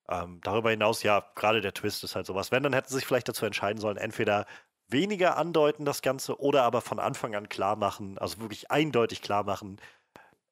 Ähm, 0.09 0.41
darüber 0.43 0.71
hinaus, 0.71 1.03
ja, 1.03 1.25
gerade 1.35 1.61
der 1.61 1.73
Twist 1.73 2.03
ist 2.03 2.15
halt 2.15 2.25
sowas. 2.25 2.51
Wenn, 2.51 2.63
dann 2.63 2.73
hätten 2.73 2.89
sie 2.89 2.95
sich 2.95 3.05
vielleicht 3.05 3.29
dazu 3.29 3.45
entscheiden 3.45 3.79
sollen, 3.79 3.97
entweder 3.97 4.45
weniger 4.89 5.37
andeuten 5.37 5.85
das 5.85 6.01
Ganze 6.01 6.39
oder 6.39 6.63
aber 6.63 6.81
von 6.81 6.99
Anfang 6.99 7.35
an 7.35 7.49
klar 7.49 7.75
machen, 7.75 8.17
also 8.17 8.41
wirklich 8.41 8.71
eindeutig 8.71 9.21
klar 9.21 9.43
machen, 9.43 9.79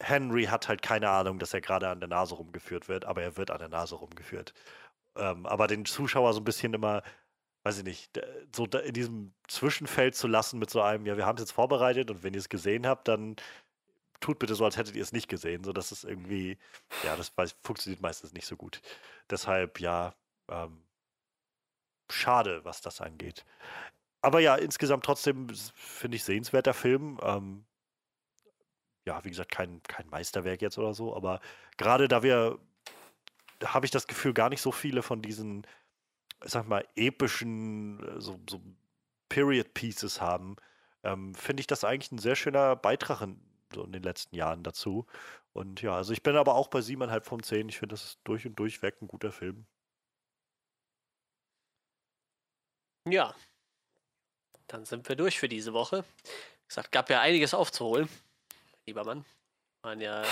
Henry 0.01 0.45
hat 0.45 0.67
halt 0.67 0.81
keine 0.81 1.09
Ahnung, 1.09 1.39
dass 1.39 1.53
er 1.53 1.61
gerade 1.61 1.89
an 1.89 1.99
der 1.99 2.09
Nase 2.09 2.35
rumgeführt 2.35 2.87
wird, 2.89 3.05
aber 3.05 3.21
er 3.21 3.37
wird 3.37 3.51
an 3.51 3.59
der 3.59 3.69
Nase 3.69 3.95
rumgeführt. 3.95 4.53
Ähm, 5.15 5.45
aber 5.45 5.67
den 5.67 5.85
Zuschauer 5.85 6.33
so 6.33 6.39
ein 6.41 6.45
bisschen 6.45 6.73
immer, 6.73 7.03
weiß 7.63 7.79
ich 7.79 7.83
nicht, 7.83 8.19
so 8.55 8.65
in 8.65 8.93
diesem 8.93 9.33
Zwischenfeld 9.47 10.15
zu 10.15 10.27
lassen 10.27 10.59
mit 10.59 10.69
so 10.69 10.81
einem, 10.81 11.05
ja, 11.05 11.17
wir 11.17 11.25
haben 11.25 11.37
es 11.37 11.43
jetzt 11.43 11.51
vorbereitet 11.51 12.09
und 12.09 12.23
wenn 12.23 12.33
ihr 12.33 12.39
es 12.39 12.49
gesehen 12.49 12.87
habt, 12.87 13.07
dann 13.07 13.35
tut 14.19 14.39
bitte 14.39 14.55
so, 14.55 14.65
als 14.65 14.77
hättet 14.77 14.95
ihr 14.95 15.03
es 15.03 15.11
nicht 15.11 15.27
gesehen. 15.27 15.63
So, 15.63 15.73
dass 15.73 15.91
es 15.91 16.03
irgendwie, 16.03 16.57
ja, 17.03 17.15
das 17.15 17.35
weiß, 17.37 17.55
funktioniert 17.63 18.01
meistens 18.01 18.33
nicht 18.33 18.45
so 18.45 18.55
gut. 18.55 18.81
Deshalb, 19.29 19.79
ja, 19.79 20.15
ähm, 20.49 20.83
schade, 22.09 22.63
was 22.63 22.81
das 22.81 23.01
angeht. 23.01 23.45
Aber 24.21 24.39
ja, 24.39 24.55
insgesamt 24.55 25.05
trotzdem 25.05 25.47
finde 25.75 26.17
ich 26.17 26.23
sehenswerter 26.23 26.73
Film. 26.73 27.19
Ähm, 27.23 27.65
ja, 29.05 29.23
wie 29.25 29.29
gesagt, 29.29 29.51
kein, 29.51 29.81
kein 29.83 30.07
Meisterwerk 30.09 30.61
jetzt 30.61 30.77
oder 30.77 30.93
so, 30.93 31.15
aber 31.15 31.41
gerade 31.77 32.07
da 32.07 32.21
wir, 32.21 32.59
habe 33.63 33.85
ich 33.85 33.91
das 33.91 34.07
Gefühl, 34.07 34.33
gar 34.33 34.49
nicht 34.49 34.61
so 34.61 34.71
viele 34.71 35.01
von 35.01 35.21
diesen, 35.23 35.65
sag 36.43 36.67
mal, 36.67 36.87
epischen, 36.95 37.99
äh, 38.17 38.21
so, 38.21 38.39
so 38.49 38.61
Period 39.29 39.73
Pieces 39.73 40.21
haben, 40.21 40.55
ähm, 41.03 41.35
finde 41.35 41.61
ich 41.61 41.67
das 41.67 41.83
eigentlich 41.83 42.11
ein 42.11 42.19
sehr 42.19 42.35
schöner 42.35 42.75
Beitrag 42.75 43.21
in, 43.21 43.39
so 43.73 43.83
in 43.83 43.91
den 43.91 44.03
letzten 44.03 44.35
Jahren 44.35 44.63
dazu. 44.63 45.05
Und 45.53 45.81
ja, 45.81 45.95
also 45.95 46.13
ich 46.13 46.23
bin 46.23 46.35
aber 46.35 46.55
auch 46.55 46.67
bei 46.69 46.79
7,5 46.79 47.23
von 47.23 47.43
10. 47.43 47.69
Ich 47.69 47.79
finde, 47.79 47.93
das 47.93 48.05
ist 48.05 48.19
durch 48.23 48.45
und 48.45 48.55
durch 48.57 48.81
weg 48.81 49.01
ein 49.01 49.07
guter 49.07 49.31
Film. 49.31 49.65
Ja, 53.09 53.33
dann 54.67 54.85
sind 54.85 55.07
wir 55.09 55.15
durch 55.15 55.39
für 55.39 55.49
diese 55.49 55.73
Woche. 55.73 56.03
Wie 56.23 56.67
gesagt, 56.67 56.91
gab 56.91 57.09
ja 57.09 57.19
einiges 57.21 57.53
aufzuholen 57.53 58.07
lieber 58.85 59.03
Mann. 59.03 59.25
Waren 59.83 60.01
ja. 60.01 60.21
Äh, 60.21 60.27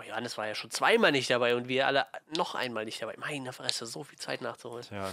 boah, 0.00 0.06
Johannes 0.06 0.38
war 0.38 0.46
ja 0.46 0.54
schon 0.54 0.70
zweimal 0.70 1.12
nicht 1.12 1.30
dabei 1.30 1.54
und 1.54 1.68
wir 1.68 1.86
alle 1.86 2.06
noch 2.36 2.54
einmal 2.54 2.84
nicht 2.84 3.02
dabei. 3.02 3.14
Meine 3.18 3.52
Fresse, 3.52 3.86
so 3.86 4.04
viel 4.04 4.18
Zeit 4.18 4.40
nachzuholen. 4.40 4.86
Ja. 4.90 5.12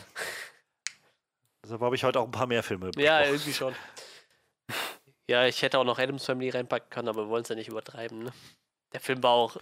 Deshalb 1.63 1.81
habe 1.81 1.95
ich 1.95 2.03
heute 2.03 2.19
auch 2.19 2.25
ein 2.25 2.31
paar 2.31 2.47
mehr 2.47 2.63
Filme. 2.63 2.91
Ja, 2.95 3.25
irgendwie 3.25 3.53
schon. 3.53 3.75
Ja, 5.27 5.45
ich 5.45 5.61
hätte 5.61 5.77
auch 5.77 5.83
noch 5.83 5.99
Adams 5.99 6.23
Family 6.23 6.49
reinpacken 6.49 6.89
können, 6.89 7.09
aber 7.09 7.25
wir 7.25 7.29
wollen 7.29 7.43
es 7.43 7.49
ja 7.49 7.55
nicht 7.55 7.67
übertreiben. 7.67 8.23
Ne? 8.23 8.33
Der 8.93 9.01
Film 9.01 9.21
war 9.23 9.31
auch 9.31 9.57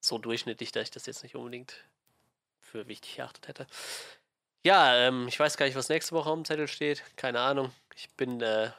so 0.00 0.18
durchschnittlich, 0.18 0.70
dass 0.70 0.84
ich 0.84 0.90
das 0.92 1.06
jetzt 1.06 1.24
nicht 1.24 1.34
unbedingt 1.34 1.74
für 2.60 2.86
wichtig 2.86 3.18
erachtet 3.18 3.48
hätte. 3.48 3.66
Ja, 4.62 4.94
ähm, 4.94 5.26
ich 5.26 5.40
weiß 5.40 5.56
gar 5.56 5.66
nicht, 5.66 5.74
was 5.74 5.88
nächste 5.88 6.14
Woche 6.14 6.30
am 6.30 6.44
Zettel 6.44 6.68
steht. 6.68 7.02
Keine 7.16 7.40
Ahnung. 7.40 7.72
Ich 7.96 8.08
bin 8.10 8.40
äh, 8.40 8.70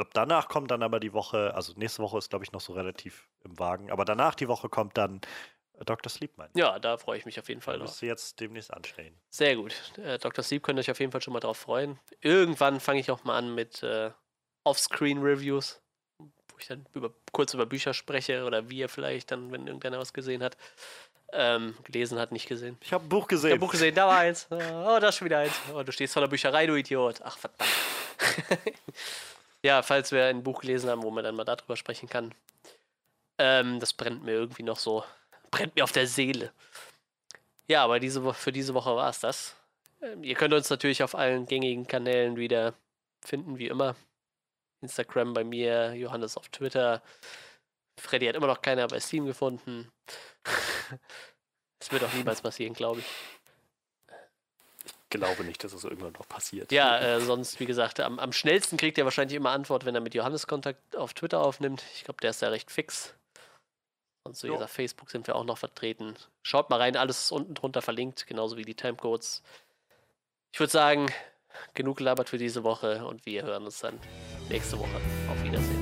glaube, 0.00 0.10
danach 0.14 0.48
kommt 0.48 0.70
dann 0.70 0.82
aber 0.82 0.98
die 0.98 1.12
Woche, 1.12 1.54
also 1.54 1.72
nächste 1.76 2.02
Woche 2.02 2.18
ist, 2.18 2.30
glaube 2.30 2.44
ich, 2.44 2.52
noch 2.52 2.60
so 2.60 2.72
relativ 2.72 3.28
im 3.44 3.58
Wagen, 3.58 3.90
aber 3.90 4.04
danach 4.04 4.34
die 4.34 4.48
Woche 4.48 4.68
kommt 4.68 4.96
dann 4.96 5.20
äh, 5.78 5.84
Dr. 5.84 6.10
Sleep, 6.10 6.32
mein 6.36 6.48
Ja, 6.54 6.78
da 6.78 6.96
freue 6.96 7.18
ich 7.18 7.26
mich 7.26 7.38
auf 7.38 7.48
jeden 7.48 7.60
Fall 7.60 7.78
drauf. 7.78 8.00
jetzt 8.02 8.40
demnächst 8.40 8.72
anstehen. 8.72 9.14
Sehr 9.28 9.56
gut. 9.56 9.74
Äh, 9.98 10.18
Dr. 10.18 10.42
Sleep 10.42 10.62
könnt 10.62 10.78
ihr 10.78 10.80
euch 10.80 10.90
auf 10.90 11.00
jeden 11.00 11.12
Fall 11.12 11.20
schon 11.20 11.34
mal 11.34 11.40
drauf 11.40 11.58
freuen. 11.58 11.98
Irgendwann 12.20 12.80
fange 12.80 13.00
ich 13.00 13.10
auch 13.10 13.24
mal 13.24 13.36
an 13.36 13.54
mit 13.54 13.82
äh, 13.82 14.10
Offscreen-Reviews, 14.64 15.82
wo 16.18 16.58
ich 16.58 16.66
dann 16.66 16.86
über, 16.94 17.12
kurz 17.32 17.52
über 17.52 17.66
Bücher 17.66 17.92
spreche 17.92 18.44
oder 18.44 18.70
wir 18.70 18.88
vielleicht 18.88 19.30
dann, 19.30 19.52
wenn 19.52 19.66
irgendeiner 19.66 19.98
was 19.98 20.12
gesehen 20.14 20.42
hat. 20.42 20.56
Ähm, 21.32 21.76
gelesen 21.84 22.18
hat, 22.18 22.32
nicht 22.32 22.48
gesehen. 22.48 22.76
Ich 22.80 22.92
habe 22.92 23.04
ein 23.04 23.08
Buch 23.08 23.28
gesehen. 23.28 23.50
Ich 23.50 23.52
habe 23.52 23.58
ein 23.58 23.66
Buch 23.66 23.70
gesehen, 23.70 23.94
da 23.94 24.08
war 24.08 24.18
eins. 24.18 24.48
Oh, 24.50 24.56
da 25.00 25.08
ist 25.10 25.16
schon 25.16 25.26
wieder 25.26 25.38
eins. 25.38 25.52
Oh, 25.72 25.82
du 25.84 25.92
stehst 25.92 26.12
vor 26.14 26.22
der 26.22 26.28
Bücherei, 26.28 26.66
du 26.66 26.74
Idiot. 26.74 27.20
Ach, 27.22 27.38
verdammt. 27.38 27.70
Ja, 29.64 29.82
falls 29.82 30.12
wir 30.12 30.26
ein 30.26 30.42
Buch 30.42 30.60
gelesen 30.62 30.90
haben, 30.90 31.02
wo 31.02 31.10
man 31.10 31.24
dann 31.24 31.34
mal 31.34 31.44
darüber 31.44 31.76
sprechen 31.76 32.08
kann. 32.08 32.34
Ähm, 33.38 33.80
das 33.80 33.92
brennt 33.92 34.24
mir 34.24 34.32
irgendwie 34.32 34.62
noch 34.62 34.78
so. 34.78 35.04
Brennt 35.50 35.76
mir 35.76 35.84
auf 35.84 35.92
der 35.92 36.06
Seele. 36.06 36.52
Ja, 37.68 37.84
aber 37.84 38.00
diese 38.00 38.34
für 38.34 38.52
diese 38.52 38.74
Woche 38.74 38.94
war 38.96 39.10
es 39.10 39.20
das. 39.20 39.56
Ähm, 40.02 40.24
ihr 40.24 40.34
könnt 40.34 40.54
uns 40.54 40.70
natürlich 40.70 41.02
auf 41.02 41.14
allen 41.14 41.46
gängigen 41.46 41.86
Kanälen 41.86 42.36
wieder 42.36 42.74
finden, 43.22 43.58
wie 43.58 43.68
immer. 43.68 43.96
Instagram 44.82 45.34
bei 45.34 45.44
mir, 45.44 45.94
Johannes 45.94 46.36
auf 46.36 46.48
Twitter. 46.48 47.02
Freddy 47.98 48.26
hat 48.26 48.36
immer 48.36 48.46
noch 48.46 48.62
keiner 48.62 48.86
bei 48.88 49.00
Steam 49.00 49.26
gefunden. 49.26 49.90
Das 51.82 51.90
wird 51.92 52.04
auch 52.04 52.12
niemals 52.12 52.42
passieren, 52.42 52.74
glaube 52.74 53.00
ich. 53.00 53.06
Ich 55.12 55.18
glaube 55.18 55.42
nicht, 55.42 55.64
dass 55.64 55.72
es 55.72 55.82
irgendwann 55.82 56.12
noch 56.12 56.28
passiert. 56.28 56.70
Ja, 56.70 56.96
äh, 57.00 57.20
sonst, 57.20 57.58
wie 57.58 57.66
gesagt, 57.66 57.98
am, 57.98 58.20
am 58.20 58.32
schnellsten 58.32 58.76
kriegt 58.76 58.96
ihr 58.96 59.04
wahrscheinlich 59.04 59.36
immer 59.36 59.50
Antwort, 59.50 59.84
wenn 59.84 59.94
er 59.96 60.00
mit 60.00 60.14
Johannes 60.14 60.46
Kontakt 60.46 60.94
auf 60.94 61.14
Twitter 61.14 61.40
aufnimmt. 61.40 61.82
Ich 61.96 62.04
glaube, 62.04 62.20
der 62.20 62.30
ist 62.30 62.42
da 62.42 62.48
recht 62.48 62.70
fix. 62.70 63.12
Wie 64.42 64.46
Ja. 64.46 64.52
gesagt, 64.52 64.70
Facebook 64.70 65.10
sind 65.10 65.26
wir 65.26 65.34
auch 65.34 65.44
noch 65.44 65.58
vertreten. 65.58 66.14
Schaut 66.42 66.70
mal 66.70 66.76
rein, 66.76 66.96
alles 66.96 67.24
ist 67.24 67.32
unten 67.32 67.54
drunter 67.54 67.82
verlinkt, 67.82 68.26
genauso 68.28 68.56
wie 68.56 68.64
die 68.64 68.74
Timecodes. 68.76 69.42
Ich 70.52 70.60
würde 70.60 70.70
sagen, 70.70 71.06
genug 71.74 71.96
gelabert 71.96 72.28
für 72.28 72.38
diese 72.38 72.62
Woche 72.62 73.04
und 73.04 73.26
wir 73.26 73.42
hören 73.42 73.64
uns 73.64 73.80
dann 73.80 73.98
nächste 74.48 74.78
Woche. 74.78 75.00
Auf 75.28 75.42
Wiedersehen. 75.42 75.79